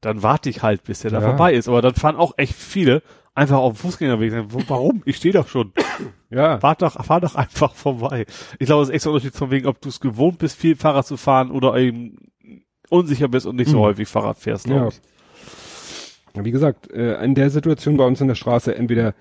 dann 0.00 0.22
warte 0.22 0.50
ich 0.50 0.62
halt, 0.62 0.82
bis 0.84 1.00
der 1.00 1.10
da 1.12 1.20
Ja. 1.20 1.28
vorbei 1.28 1.54
ist. 1.54 1.68
Aber 1.68 1.80
dann 1.82 1.94
fahren 1.94 2.16
auch 2.16 2.32
echt 2.36 2.54
viele 2.54 3.02
einfach 3.34 3.58
auf 3.58 3.74
dem 3.74 3.76
Fußgängerweg. 3.76 4.32
Warum? 4.68 5.02
Ich 5.04 5.16
stehe 5.16 5.32
doch 5.32 5.46
schon. 5.48 5.72
ja, 6.30 6.58
Fahr 6.58 6.74
doch, 6.74 7.04
fahr 7.04 7.20
doch 7.20 7.34
einfach 7.36 7.72
vorbei. 7.74 8.26
Ich 8.58 8.66
glaube, 8.66 8.82
das 8.82 8.88
ist 8.88 8.94
extra 8.94 9.10
Unterschied 9.10 9.34
von 9.34 9.50
wegen, 9.52 9.66
ob 9.68 9.80
du 9.80 9.88
es 9.88 10.00
gewohnt 10.00 10.38
bist, 10.38 10.58
viel 10.58 10.74
Fahrrad 10.74 11.06
zu 11.06 11.16
fahren 11.16 11.50
oder 11.52 11.76
eben 11.76 12.16
unsicher 12.90 13.28
bist 13.28 13.46
und 13.46 13.56
nicht 13.56 13.70
so 13.70 13.76
Mhm. 13.78 13.82
häufig 13.82 14.08
Fahrrad 14.08 14.38
fährst. 14.38 14.64
glaub 14.64 14.78
Ja. 14.80 14.88
ich. 14.88 16.44
wie 16.44 16.50
gesagt, 16.50 16.90
äh, 16.90 17.22
in 17.22 17.34
der 17.34 17.50
Situation 17.50 17.96
bei 17.96 18.04
uns 18.04 18.20
in 18.20 18.28
der 18.28 18.34
Straße, 18.34 18.74
entweder 18.74 19.14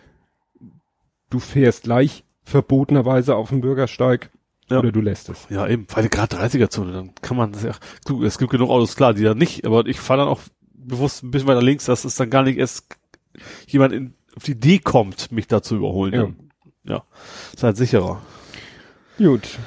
du 1.31 1.39
fährst 1.39 1.83
gleich 1.83 2.23
verbotenerweise 2.43 3.35
auf 3.35 3.49
den 3.49 3.61
Bürgersteig 3.61 4.29
Ja. 4.69 4.77
oder 4.79 4.91
du 4.91 5.01
lässt 5.01 5.29
es. 5.29 5.47
Ja, 5.49 5.67
eben, 5.67 5.87
weil 5.93 6.07
gerade 6.09 6.35
30er-Zone, 6.37 6.91
dann 6.91 7.15
kann 7.21 7.37
man 7.37 7.51
das 7.53 7.63
ja, 7.63 7.71
du, 8.05 8.23
es 8.23 8.37
gibt 8.37 8.51
genug 8.51 8.69
Autos, 8.69 8.95
klar, 8.95 9.13
die 9.15 9.23
da 9.23 9.33
nicht, 9.33 9.65
aber 9.65 9.85
ich 9.87 9.99
fahre 9.99 10.19
dann 10.19 10.27
auch 10.29 10.41
bewusst 10.73 11.23
ein 11.23 11.31
bisschen 11.31 11.47
weiter 11.47 11.61
links, 11.61 11.85
dass 11.85 12.05
es 12.05 12.15
dann 12.15 12.29
gar 12.29 12.43
nicht 12.43 12.57
erst 12.57 12.85
jemand 13.67 13.93
in, 13.93 14.13
auf 14.35 14.43
die 14.43 14.51
Idee 14.51 14.79
kommt, 14.79 15.31
mich 15.31 15.47
da 15.47 15.61
zu 15.61 15.75
überholen. 15.75 16.13
Ja. 16.13 16.21
Ja. 16.23 16.33
ja. 16.95 17.03
Ist 17.53 17.63
halt 17.63 17.77
sicherer. 17.77 18.21
Gut. 19.17 19.59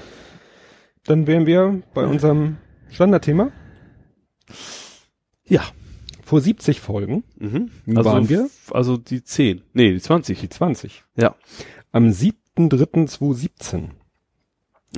Dann 1.04 1.26
wären 1.26 1.46
wir 1.46 1.82
bei 1.92 2.06
unserem 2.06 2.56
Standardthema. 2.90 3.50
Ja. 5.46 5.62
Vor 6.24 6.40
70 6.40 6.80
Folgen, 6.80 7.22
Mhm. 7.38 7.70
Also, 7.94 8.04
waren 8.10 8.28
wir? 8.28 8.48
Also 8.70 8.96
die 8.96 9.22
10. 9.22 9.62
Nee, 9.74 9.92
die 9.92 10.00
20. 10.00 10.40
die 10.40 10.48
20. 10.48 11.04
Ja. 11.16 11.34
Am 11.92 12.08
7.3.2017. 12.10 13.90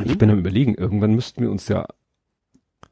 Ich 0.04 0.14
Mhm. 0.14 0.18
bin 0.18 0.30
am 0.30 0.38
überlegen, 0.38 0.74
irgendwann 0.74 1.14
müssten 1.14 1.40
wir 1.42 1.50
uns 1.50 1.68
ja, 1.68 1.86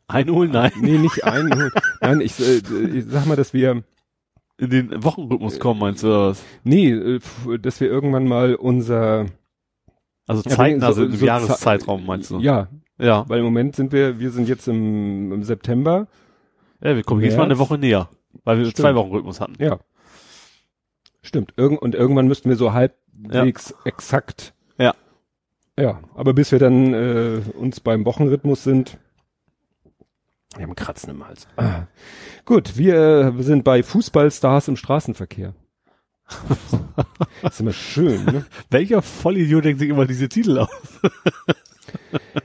Einholen, 0.09 0.51
nein. 0.53 0.73
nee, 0.81 0.99
nicht 0.99 1.25
ein, 1.25 1.71
nein, 2.01 2.21
ich, 2.21 2.39
äh, 2.41 2.59
ich 2.99 3.05
sag 3.09 3.27
mal, 3.27 3.37
dass 3.37 3.53
wir, 3.55 3.83
In 4.57 4.71
den 4.71 5.03
Wochenrhythmus 5.03 5.59
kommen, 5.59 5.81
meinst 5.81 6.03
du, 6.03 6.07
oder 6.09 6.29
was? 6.31 6.43
nee, 6.63 6.91
äh, 6.91 7.21
dass 7.61 7.81
wir 7.81 7.89
irgendwann 7.89 8.27
mal 8.27 8.55
unser, 8.55 9.27
Also 10.27 10.43
Ja, 10.49 10.57
zeitnah 10.57 10.93
so- 10.93 11.03
sind 11.03 11.13
im 11.15 11.19
so 11.21 11.27
Jahreszeitraum, 11.27 12.07
meinst 12.07 12.31
du? 12.31 12.39
ja, 12.41 12.69
Ja. 12.99 13.29
weil 13.29 13.39
im 13.41 13.45
Moment 13.45 13.77
sind 13.77 13.93
wir, 13.93 14.19
wir 14.21 14.31
sind 14.31 14.49
jetzt 14.49 14.67
im, 14.69 15.33
im 15.33 15.43
September, 15.43 16.07
Ja, 16.83 16.95
wir 16.97 17.03
kommen 17.03 17.21
jetzt 17.23 17.33
März. 17.33 17.39
mal 17.39 17.45
eine 17.45 17.59
Woche 17.59 17.77
näher, 17.79 18.09
weil 18.44 18.58
wir 18.58 18.64
Stimmt. 18.66 18.76
zwei 18.78 18.94
Wochen 18.94 19.10
Rhythmus 19.10 19.40
hatten. 19.40 19.55
ja. 19.58 19.78
Stimmt, 21.23 21.55
Irgend, 21.56 21.81
und 21.81 21.94
irgendwann 21.94 22.28
müssten 22.28 22.50
wir 22.50 22.56
so 22.56 22.74
halbwegs 22.74 23.74
exakt 23.84 24.55
Ja. 24.78 24.94
Ja, 25.78 26.00
aber 26.14 26.34
bis 26.34 26.52
wir 26.52 26.58
dann 26.58 26.92
äh, 26.92 27.40
uns 27.56 27.81
beim 27.81 28.05
Wochenrhythmus 28.05 28.62
sind, 28.62 28.98
wir 30.56 30.64
haben 30.66 30.76
Kratzen 30.76 31.10
im 31.10 31.26
Hals. 31.26 31.48
Ah. 31.56 31.86
Gut, 32.44 32.76
wir 32.76 33.34
äh, 33.39 33.42
sind 33.42 33.64
bei 33.64 33.82
Fußballstars 33.82 34.68
im 34.68 34.76
Straßenverkehr. 34.76 35.55
ist 37.42 37.60
immer 37.60 37.73
schön, 37.73 38.24
ne? 38.24 38.47
Welcher 38.70 39.02
Vollidiot 39.02 39.64
denkt 39.64 39.81
sich 39.81 39.89
immer 39.90 40.06
diese 40.06 40.28
Titel 40.28 40.58
aus? 40.58 40.70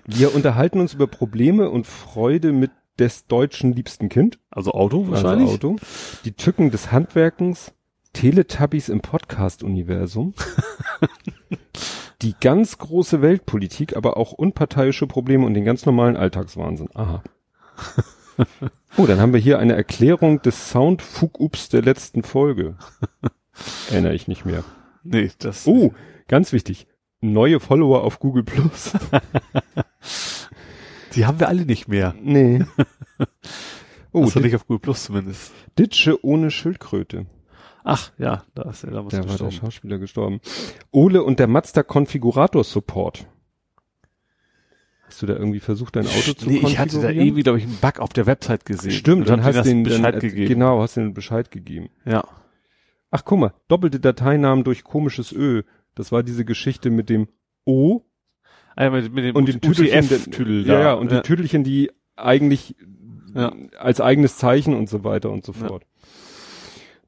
Wir 0.06 0.34
unterhalten 0.34 0.80
uns 0.80 0.94
über 0.94 1.08
Probleme 1.08 1.70
und 1.70 1.86
Freude 1.86 2.52
mit 2.52 2.72
des 3.00 3.28
deutschen 3.28 3.74
liebsten 3.74 4.10
Kind, 4.10 4.40
Also 4.52 4.72
Auto 4.72 5.00
also 5.00 5.12
wahrscheinlich? 5.12 5.50
Auto, 5.50 5.78
die 6.26 6.34
Tücken 6.34 6.72
des 6.72 6.92
Handwerkens, 6.92 7.74
Teletubbies 8.14 8.90
im 8.90 9.02
Podcast-Universum, 9.02 10.34
die 12.22 12.36
ganz 12.40 12.78
große 12.78 13.22
Weltpolitik, 13.22 13.96
aber 13.96 14.18
auch 14.18 14.34
unparteiische 14.34 15.08
Probleme 15.08 15.46
und 15.46 15.54
den 15.54 15.66
ganz 15.66 15.86
normalen 15.86 16.18
Alltagswahnsinn. 16.18 16.90
Aha. 16.94 17.24
oh, 18.98 19.06
dann 19.06 19.20
haben 19.20 19.34
wir 19.34 19.40
hier 19.40 19.60
eine 19.60 19.74
Erklärung 19.74 20.42
des 20.42 20.70
Sound-Fuck-Ups 20.70 21.70
der 21.70 21.82
letzten 21.82 22.24
Folge. 22.24 22.76
Erinnere 23.90 24.14
ich 24.14 24.28
nicht 24.28 24.46
mehr. 24.46 24.64
Nee, 25.04 25.32
das. 25.40 25.66
Oh, 25.68 25.94
ganz 26.28 26.52
wichtig. 26.52 26.88
Neue 27.22 27.60
Follower 27.60 28.04
auf 28.04 28.20
Google 28.20 28.44
Plus. 28.44 28.94
Die 31.16 31.26
haben 31.26 31.40
wir 31.40 31.48
alle 31.48 31.66
nicht 31.66 31.88
mehr. 31.88 32.16
Nee. 32.22 32.64
Oh, 34.12 34.24
also 34.24 34.40
nicht 34.40 34.56
auf 34.56 34.66
Google 34.66 34.80
Plus 34.80 35.04
zumindest. 35.04 35.52
Ditsche 35.78 36.26
ohne 36.26 36.50
Schildkröte. 36.50 37.28
Ach, 37.84 38.12
ja, 38.18 38.44
da 38.56 38.64
ist 38.72 38.84
er 38.84 38.90
damals 38.90 39.12
Da 39.12 39.20
war 39.20 39.26
gestorben. 39.28 39.52
der 39.52 39.58
Schauspieler 39.60 40.00
gestorben. 40.00 40.42
Ole 40.90 41.22
und 41.22 41.38
der 41.40 41.46
Mazda 41.46 41.84
Konfigurator 41.84 42.64
Support. 42.64 43.28
Hast 45.06 45.22
du 45.22 45.28
da 45.28 45.34
irgendwie 45.36 45.60
versucht, 45.60 45.96
dein 45.96 46.08
Auto 46.08 46.34
zu 46.34 46.50
Nee, 46.50 46.58
ich 46.58 46.80
hatte 46.80 46.94
da 46.94 47.02
konfigurieren? 47.02 47.26
irgendwie, 47.28 47.44
glaube 47.44 47.58
ich, 47.60 47.66
einen 47.66 47.78
Bug 47.78 48.00
auf 48.00 48.10
der 48.14 48.26
Website 48.26 48.66
gesehen. 48.66 48.92
Stimmt, 48.92 49.22
Und 49.22 49.30
dann 49.30 49.44
hast 49.44 49.58
du 49.58 49.64
den 49.64 49.84
das 49.84 49.94
Bescheid 49.98 50.16
dann, 50.16 50.22
äh, 50.22 50.28
gegeben. 50.28 50.48
Genau, 50.50 50.82
hast 50.82 50.98
den 50.98 51.14
Bescheid 51.14 51.52
gegeben. 51.52 51.90
Ja. 52.06 52.24
Ach, 53.12 53.24
guck 53.26 53.40
mal, 53.40 53.54
doppelte 53.68 54.00
Dateinamen 54.00 54.64
durch 54.64 54.84
komisches 54.84 55.32
Ö. 55.32 55.62
Das 55.94 56.12
war 56.12 56.24
diese 56.24 56.46
Geschichte 56.46 56.90
mit 56.90 57.10
dem 57.10 57.28
O 57.64 58.02
Ah, 58.76 58.90
mit, 58.90 59.14
mit 59.14 59.26
dem 59.26 59.36
und 59.36 59.48
den 59.48 59.60
Tüdelchen. 59.62 60.66
Ja, 60.66 60.80
ja, 60.80 60.94
und 60.94 61.12
die 61.12 61.20
Tüdelchen, 61.22 61.64
die 61.64 61.92
eigentlich 62.16 62.76
Ja. 63.36 63.52
als 63.78 64.00
eigenes 64.02 64.38
Zeichen 64.38 64.74
und 64.74 64.90
so 64.90 65.04
weiter 65.04 65.30
und 65.32 65.46
so 65.46 65.54
Ja. 65.62 65.68
fort. 65.68 65.84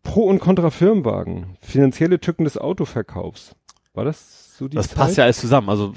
Pro 0.03 0.23
und 0.23 0.39
Contra 0.39 0.69
Firmenwagen. 0.71 1.57
Finanzielle 1.61 2.19
Tücken 2.19 2.43
des 2.43 2.57
Autoverkaufs. 2.57 3.55
War 3.93 4.03
das 4.05 4.57
so 4.57 4.67
die 4.67 4.75
Das 4.77 4.87
Zeit? 4.89 4.97
passt 4.97 5.17
ja 5.17 5.23
alles 5.25 5.39
zusammen. 5.39 5.69
Also 5.69 5.93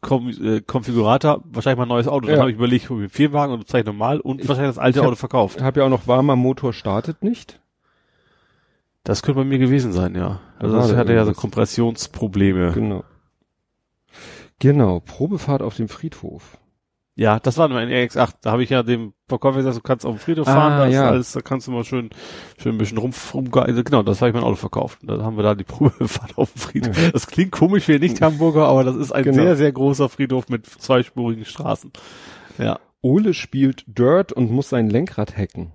Kom 0.00 0.28
äh, 0.28 0.60
Konfigurator, 0.60 1.42
wahrscheinlich 1.44 1.78
mal 1.78 1.84
ein 1.84 1.88
neues 1.88 2.08
Auto. 2.08 2.26
Dann 2.26 2.36
Ja. 2.36 2.40
habe 2.40 2.50
ich 2.50 2.56
überlegt, 2.56 2.88
hol 2.90 2.98
mir 2.98 3.08
vier 3.08 3.32
Wagen 3.32 3.52
und 3.52 3.66
zeige 3.68 3.86
normal 3.88 4.20
und 4.20 4.40
Ich- 4.40 4.48
wahrscheinlich 4.48 4.70
das 4.74 4.78
alte 4.82 4.98
ich 4.98 5.02
hab- 5.02 5.08
Auto 5.08 5.16
verkauft. 5.16 5.60
Hab 5.62 5.76
ja 5.76 5.84
auch 5.84 5.88
noch 5.90 6.06
warmer 6.06 6.36
Motor 6.36 6.72
startet 6.72 7.22
nicht. 7.22 7.60
Das 9.04 9.22
könnte 9.22 9.40
bei 9.40 9.44
mir 9.44 9.58
gewesen 9.58 9.92
sein, 9.92 10.14
ja. 10.14 10.40
Also 10.58 10.76
das 10.76 10.90
da 10.90 10.96
hatte 10.96 11.12
ja 11.12 11.24
so. 11.24 11.32
Kompressionsprobleme. 11.32 12.72
Genau. 12.72 13.02
Genau, 14.62 15.00
Probefahrt 15.00 15.60
auf 15.60 15.74
dem 15.74 15.88
Friedhof. 15.88 16.56
Ja, 17.16 17.40
das 17.40 17.58
war 17.58 17.66
mein 17.68 17.88
RX8. 17.88 18.34
Da 18.42 18.52
habe 18.52 18.62
ich 18.62 18.70
ja 18.70 18.84
dem 18.84 19.12
Verkäufer 19.28 19.56
gesagt, 19.58 19.76
du 19.76 19.80
kannst 19.82 20.06
auf 20.06 20.14
dem 20.14 20.18
Friedhof 20.20 20.46
Ah, 20.46 20.52
fahren, 20.54 20.78
da 20.78 20.86
ist 20.86 20.94
ja. 20.94 21.08
alles, 21.08 21.32
da 21.32 21.40
kannst 21.40 21.66
du 21.66 21.72
mal 21.72 21.82
schön, 21.82 22.10
schön 22.58 22.76
ein 22.76 22.78
bisschen 22.78 22.96
rum, 22.98 23.12
rum 23.34 23.50
also 23.54 23.82
genau, 23.82 24.04
das 24.04 24.20
habe 24.20 24.28
ich 24.30 24.34
mein 24.34 24.44
Auto 24.44 24.54
verkauft. 24.54 25.00
Da 25.02 25.20
haben 25.20 25.36
wir 25.36 25.42
da 25.42 25.56
die 25.56 25.64
Probefahrt 25.74 26.38
auf 26.38 26.52
dem 26.52 26.60
Friedhof. 26.60 26.96
Ja. 27.02 27.10
Das 27.10 27.26
klingt 27.26 27.50
komisch 27.50 27.84
für 27.86 27.98
Nicht-Hamburger, 27.98 28.66
aber 28.68 28.84
das 28.84 28.94
ist 28.94 29.10
ein 29.10 29.24
Genau. 29.24 29.42
sehr, 29.42 29.56
sehr 29.56 29.72
großer 29.72 30.08
Friedhof 30.08 30.48
mit 30.48 30.64
zweispurigen 30.66 31.44
Straßen. 31.44 31.90
Ja. 32.58 32.78
Ole 33.02 33.34
spielt 33.34 33.84
Dirt 33.88 34.32
und 34.32 34.52
muss 34.52 34.68
sein 34.68 34.88
Lenkrad 34.88 35.36
hacken. 35.36 35.72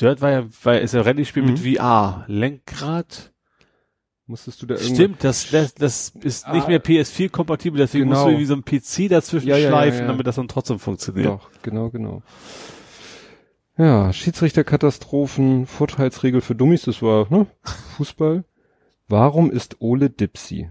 Dirt 0.00 0.20
war 0.22 0.30
ja, 0.30 0.44
war, 0.62 0.78
ist 0.78 0.94
ja 0.94 1.00
Rallye-Spiel 1.02 1.42
Mhm. 1.42 1.48
mit 1.50 1.58
VR. 1.58 2.24
Lenkrad? 2.28 3.32
Musstest 4.28 4.60
du 4.62 4.66
da 4.66 4.74
irgendwie... 4.74 4.94
Stimmt, 4.94 5.24
das, 5.24 5.50
das, 5.50 5.74
das 5.74 6.10
ist 6.22 6.46
Ah. 6.46 6.52
nicht 6.54 6.68
mehr 6.68 6.80
PS4-kompatibel, 6.82 7.78
deswegen 7.78 8.04
Genau. 8.04 8.16
musst 8.16 8.26
du 8.26 8.30
irgendwie 8.30 8.44
so 8.46 8.54
ein 8.54 8.62
PC 8.64 9.08
dazwischen 9.10 9.48
Ja, 9.48 9.56
ja, 9.56 9.68
schleifen, 9.70 10.02
ja. 10.02 10.06
damit 10.06 10.26
das 10.26 10.36
dann 10.36 10.48
trotzdem 10.48 10.78
funktioniert. 10.78 11.26
Doch, 11.26 11.50
genau, 11.62 11.88
genau. 11.90 12.22
Ja, 13.78 14.12
Schiedsrichterkatastrophen, 14.12 15.66
Vorteilsregel 15.66 16.40
für 16.42 16.54
Dummies, 16.54 16.82
das 16.82 17.00
war, 17.00 17.26
ne? 17.30 17.46
Fußball. 17.96 18.44
Warum 19.08 19.50
ist 19.50 19.76
Ole 19.80 20.10
Dipsy? 20.10 20.70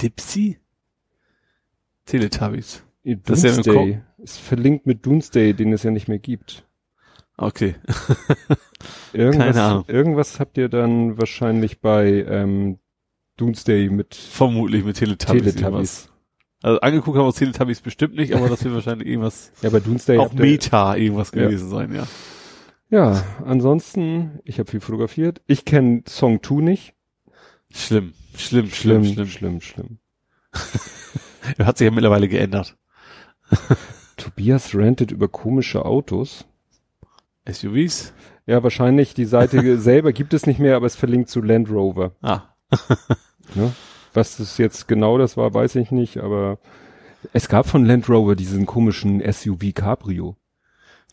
Dipsy? 0.00 0.58
Teletubbies. 2.06 2.84
Das 3.02 3.42
ist 3.42 3.44
ja 3.66 3.72
Doomsday. 3.72 4.00
Ist 4.18 4.38
verlinkt 4.38 4.86
mit 4.86 5.04
Doomsday, 5.04 5.52
den 5.54 5.72
es 5.72 5.82
ja 5.82 5.90
nicht 5.90 6.06
mehr 6.08 6.18
gibt. 6.18 6.64
Okay. 7.36 7.74
Irgendwas, 9.12 9.46
Keine 9.56 9.62
Ahnung. 9.62 9.84
Irgendwas 9.88 10.38
habt 10.38 10.56
ihr 10.58 10.68
dann 10.68 11.18
wahrscheinlich 11.18 11.80
bei 11.80 12.24
ähm, 12.28 12.78
Doomsday 13.36 13.88
mit 13.90 14.14
Vermutlich 14.14 14.84
mit 14.84 14.96
Teletubbies. 14.96 15.54
Teletubbies. 15.56 16.08
Also 16.62 16.80
angeguckt 16.80 17.16
haben 17.16 17.24
wir 17.24 17.28
uns 17.28 17.36
Teletubbies 17.36 17.80
bestimmt 17.80 18.14
nicht, 18.16 18.34
aber 18.34 18.48
das 18.48 18.64
wird 18.64 18.74
wahrscheinlich 18.74 19.08
irgendwas, 19.08 19.52
Ja, 19.62 19.70
bei 19.70 19.80
Doomsday 19.80 20.18
auch 20.18 20.32
Meta 20.32 20.96
irgendwas 20.96 21.30
Ja. 21.34 21.42
gewesen 21.46 21.68
sein, 21.68 21.94
ja. 21.94 22.06
Ja, 22.90 23.24
ansonsten, 23.44 24.38
ich 24.44 24.58
habe 24.58 24.70
viel 24.70 24.80
fotografiert. 24.80 25.40
Ich 25.46 25.64
kenne 25.64 26.02
Song 26.06 26.42
2 26.42 26.54
nicht. 26.62 26.94
Schlimm, 27.72 28.12
schlimm, 28.36 28.68
schlimm, 28.68 29.04
Schlimm, 29.04 29.26
schlimm. 29.26 29.60
schlimm, 29.60 29.60
schlimm. 29.60 29.98
Hat 31.66 31.76
sich 31.78 31.86
ja 31.86 31.90
mittlerweile 31.90 32.28
geändert. 32.28 32.76
Tobias 34.16 34.74
rantet 34.74 35.10
über 35.10 35.28
komische 35.28 35.84
Autos. 35.84 36.44
SUVs? 37.50 38.14
Ja, 38.46 38.62
wahrscheinlich 38.62 39.14
die 39.14 39.24
Seite 39.24 39.78
selber 39.78 40.12
gibt 40.12 40.32
es 40.34 40.46
nicht 40.46 40.60
mehr, 40.60 40.76
aber 40.76 40.86
es 40.86 40.96
verlinkt 40.96 41.28
zu 41.30 41.42
Land 41.42 41.68
Rover. 41.70 42.12
Ah, 42.22 42.42
Ne? 43.54 43.72
Was 44.14 44.36
das 44.38 44.58
jetzt 44.58 44.88
genau 44.88 45.18
das 45.18 45.36
war, 45.36 45.52
weiß 45.52 45.76
ich 45.76 45.90
nicht, 45.90 46.18
aber 46.18 46.58
es 47.32 47.48
gab 47.48 47.66
von 47.66 47.84
Land 47.84 48.08
Rover 48.08 48.34
diesen 48.36 48.64
komischen 48.66 49.20
SUV 49.32 49.72
Cabrio. 49.74 50.36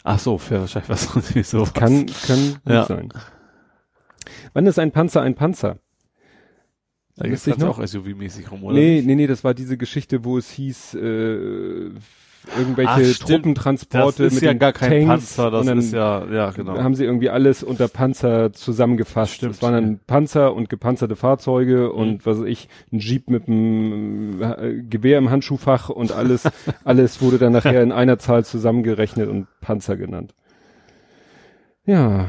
ach 0.03 0.17
so, 0.19 0.40
wäre 0.49 0.61
wahrscheinlich 0.61 0.90
was 0.90 1.06
irgendwie 1.15 1.43
sowas. 1.43 1.73
Kann, 1.73 2.06
kann 2.25 2.57
Ja. 2.67 2.85
sein. 2.85 3.09
Wann 4.53 4.65
ist 4.65 4.80
ein 4.80 4.91
Panzer 4.91 5.22
ein 5.22 5.35
Panzer? 5.35 5.77
da 7.17 7.25
ihr 7.25 7.31
jetzt 7.31 7.59
noch? 7.59 7.77
auch 7.80 7.83
SUV-mäßig 7.83 8.49
rum, 8.49 8.64
oder? 8.64 8.75
Nee, 8.75 9.03
nee, 9.06 9.15
nee, 9.15 9.27
das 9.27 9.43
war 9.43 9.53
diese 9.53 9.77
Geschichte, 9.77 10.23
wo 10.23 10.38
es 10.38 10.49
hieß, 10.49 10.95
äh, 10.95 11.90
irgendwelche 12.57 12.91
Ach. 12.91 13.25
Truppentransporte 13.27 14.23
das 14.23 14.33
ist 14.33 14.39
mit 14.39 14.43
ja 14.43 14.53
den 14.53 14.59
gar 14.59 14.73
kein 14.73 15.07
Tanks 15.07 15.35
Panzer, 15.35 15.51
das 15.51 15.67
ist 15.67 15.93
ja, 15.93 16.25
ja, 16.25 16.49
genau. 16.51 16.77
haben 16.77 16.95
sie 16.95 17.05
irgendwie 17.05 17.29
alles 17.29 17.63
unter 17.63 17.87
Panzer 17.87 18.51
zusammengefasst. 18.53 19.35
Stimmt. 19.35 19.55
Es 19.55 19.61
waren 19.61 19.73
dann 19.73 19.99
Panzer 20.07 20.53
und 20.53 20.69
gepanzerte 20.69 21.15
Fahrzeuge 21.15 21.89
Mhm. 21.91 21.99
und 21.99 22.25
was 22.25 22.39
weiß 22.39 22.47
ich, 22.47 22.67
ein 22.91 22.99
Jeep 22.99 23.29
mit 23.29 23.47
einem 23.47 24.41
äh, 24.41 24.81
Gewehr 24.83 25.17
im 25.17 25.29
Handschuhfach 25.29 25.89
und 25.89 26.11
alles, 26.11 26.43
alles 26.83 27.21
wurde 27.21 27.37
dann 27.37 27.53
nachher 27.53 27.83
in 27.83 27.91
einer 27.91 28.17
Zahl 28.19 28.43
zusammengerechnet 28.45 29.29
und 29.29 29.47
Panzer 29.61 29.97
genannt. 29.97 30.33
Ja, 31.85 32.27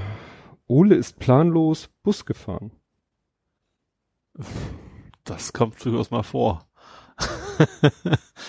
Ole 0.66 0.94
ist 0.94 1.18
planlos 1.18 1.89
Bus 2.02 2.24
gefahren. 2.24 2.70
Das 5.24 5.52
kommt 5.52 5.84
durchaus 5.84 6.10
mal 6.10 6.23
vor. 6.23 6.66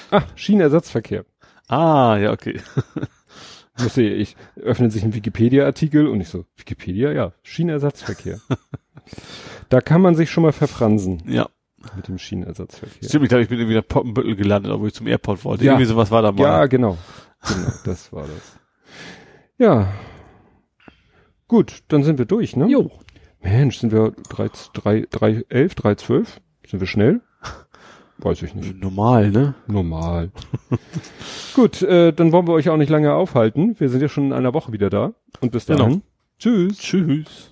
Ah, 0.10 0.24
Schienenersatzverkehr. 0.36 1.26
Ah, 1.68 2.18
ja, 2.18 2.32
okay. 2.32 2.60
Musste 3.80 4.04
ich 4.04 4.36
öffnet 4.62 4.92
sich 4.92 5.04
ein 5.04 5.14
Wikipedia-Artikel 5.16 6.08
und 6.08 6.22
ich 6.22 6.30
so, 6.30 6.46
Wikipedia, 6.58 7.12
ja, 7.12 7.32
Schienenersatzverkehr. 7.42 8.40
da 9.70 9.82
kann 9.82 10.02
man 10.02 10.14
sich 10.16 10.30
schon 10.30 10.44
mal 10.44 10.52
verfransen 10.52 11.24
Ja. 11.28 11.50
mit 11.96 12.08
dem 12.08 12.20
Schienenersatzverkehr. 12.20 13.10
Stimmt, 13.10 13.24
ich 13.24 13.30
glaube, 13.30 13.42
ich 13.44 13.50
bin 13.50 13.58
irgendwie 13.60 13.78
in 13.78 13.84
Poppenbüttel 13.84 14.36
gelandet, 14.36 14.72
obwohl 14.72 14.90
ich 14.90 14.94
zum 14.94 15.08
Airport 15.08 15.44
wollte. 15.44 15.66
Ja. 15.66 15.72
Irgendwie 15.74 15.86
sowas 15.88 16.12
war 16.12 16.22
da 16.22 16.32
mal. 16.32 16.42
Ja, 16.44 16.66
genau. 16.68 16.98
Genau, 17.48 17.72
das 17.86 18.14
war 18.14 18.24
das. 18.28 18.60
Ja. 19.58 19.92
Gut, 21.48 21.84
dann 21.88 22.04
sind 22.04 22.20
wir 22.20 22.26
durch, 22.26 22.56
ne? 22.56 22.68
Jo. 22.68 22.92
Mensch, 23.42 23.80
sind 23.80 23.92
wir 23.92 24.14
3, 24.30 24.50
3, 24.74 25.08
3, 25.10 25.46
11, 25.50 25.76
3, 25.76 25.96
12? 25.96 26.42
Sind 26.68 26.80
wir 26.80 26.88
schnell? 26.88 27.22
Weiß 28.24 28.42
ich 28.42 28.56
nicht. 28.56 28.82
Normal, 28.82 29.32
ne? 29.32 29.54
Normal. 29.68 30.32
Gut, 31.56 31.82
äh, 31.82 32.14
dann 32.14 32.32
wollen 32.32 32.48
wir 32.48 32.54
euch 32.54 32.70
auch 32.70 32.78
nicht 32.78 32.90
lange 32.90 33.14
aufhalten. 33.14 33.76
Wir 33.80 33.90
sind 33.90 34.02
ja 34.02 34.08
schon 34.08 34.28
in 34.28 34.34
einer 34.34 34.54
Woche 34.54 34.72
wieder 34.72 34.90
da. 34.90 35.12
Und 35.42 35.52
bis 35.52 35.66
Genau. 35.66 35.84
dahin. 35.84 36.02
Tschüss. 36.40 36.78
Tschüss. 36.78 37.50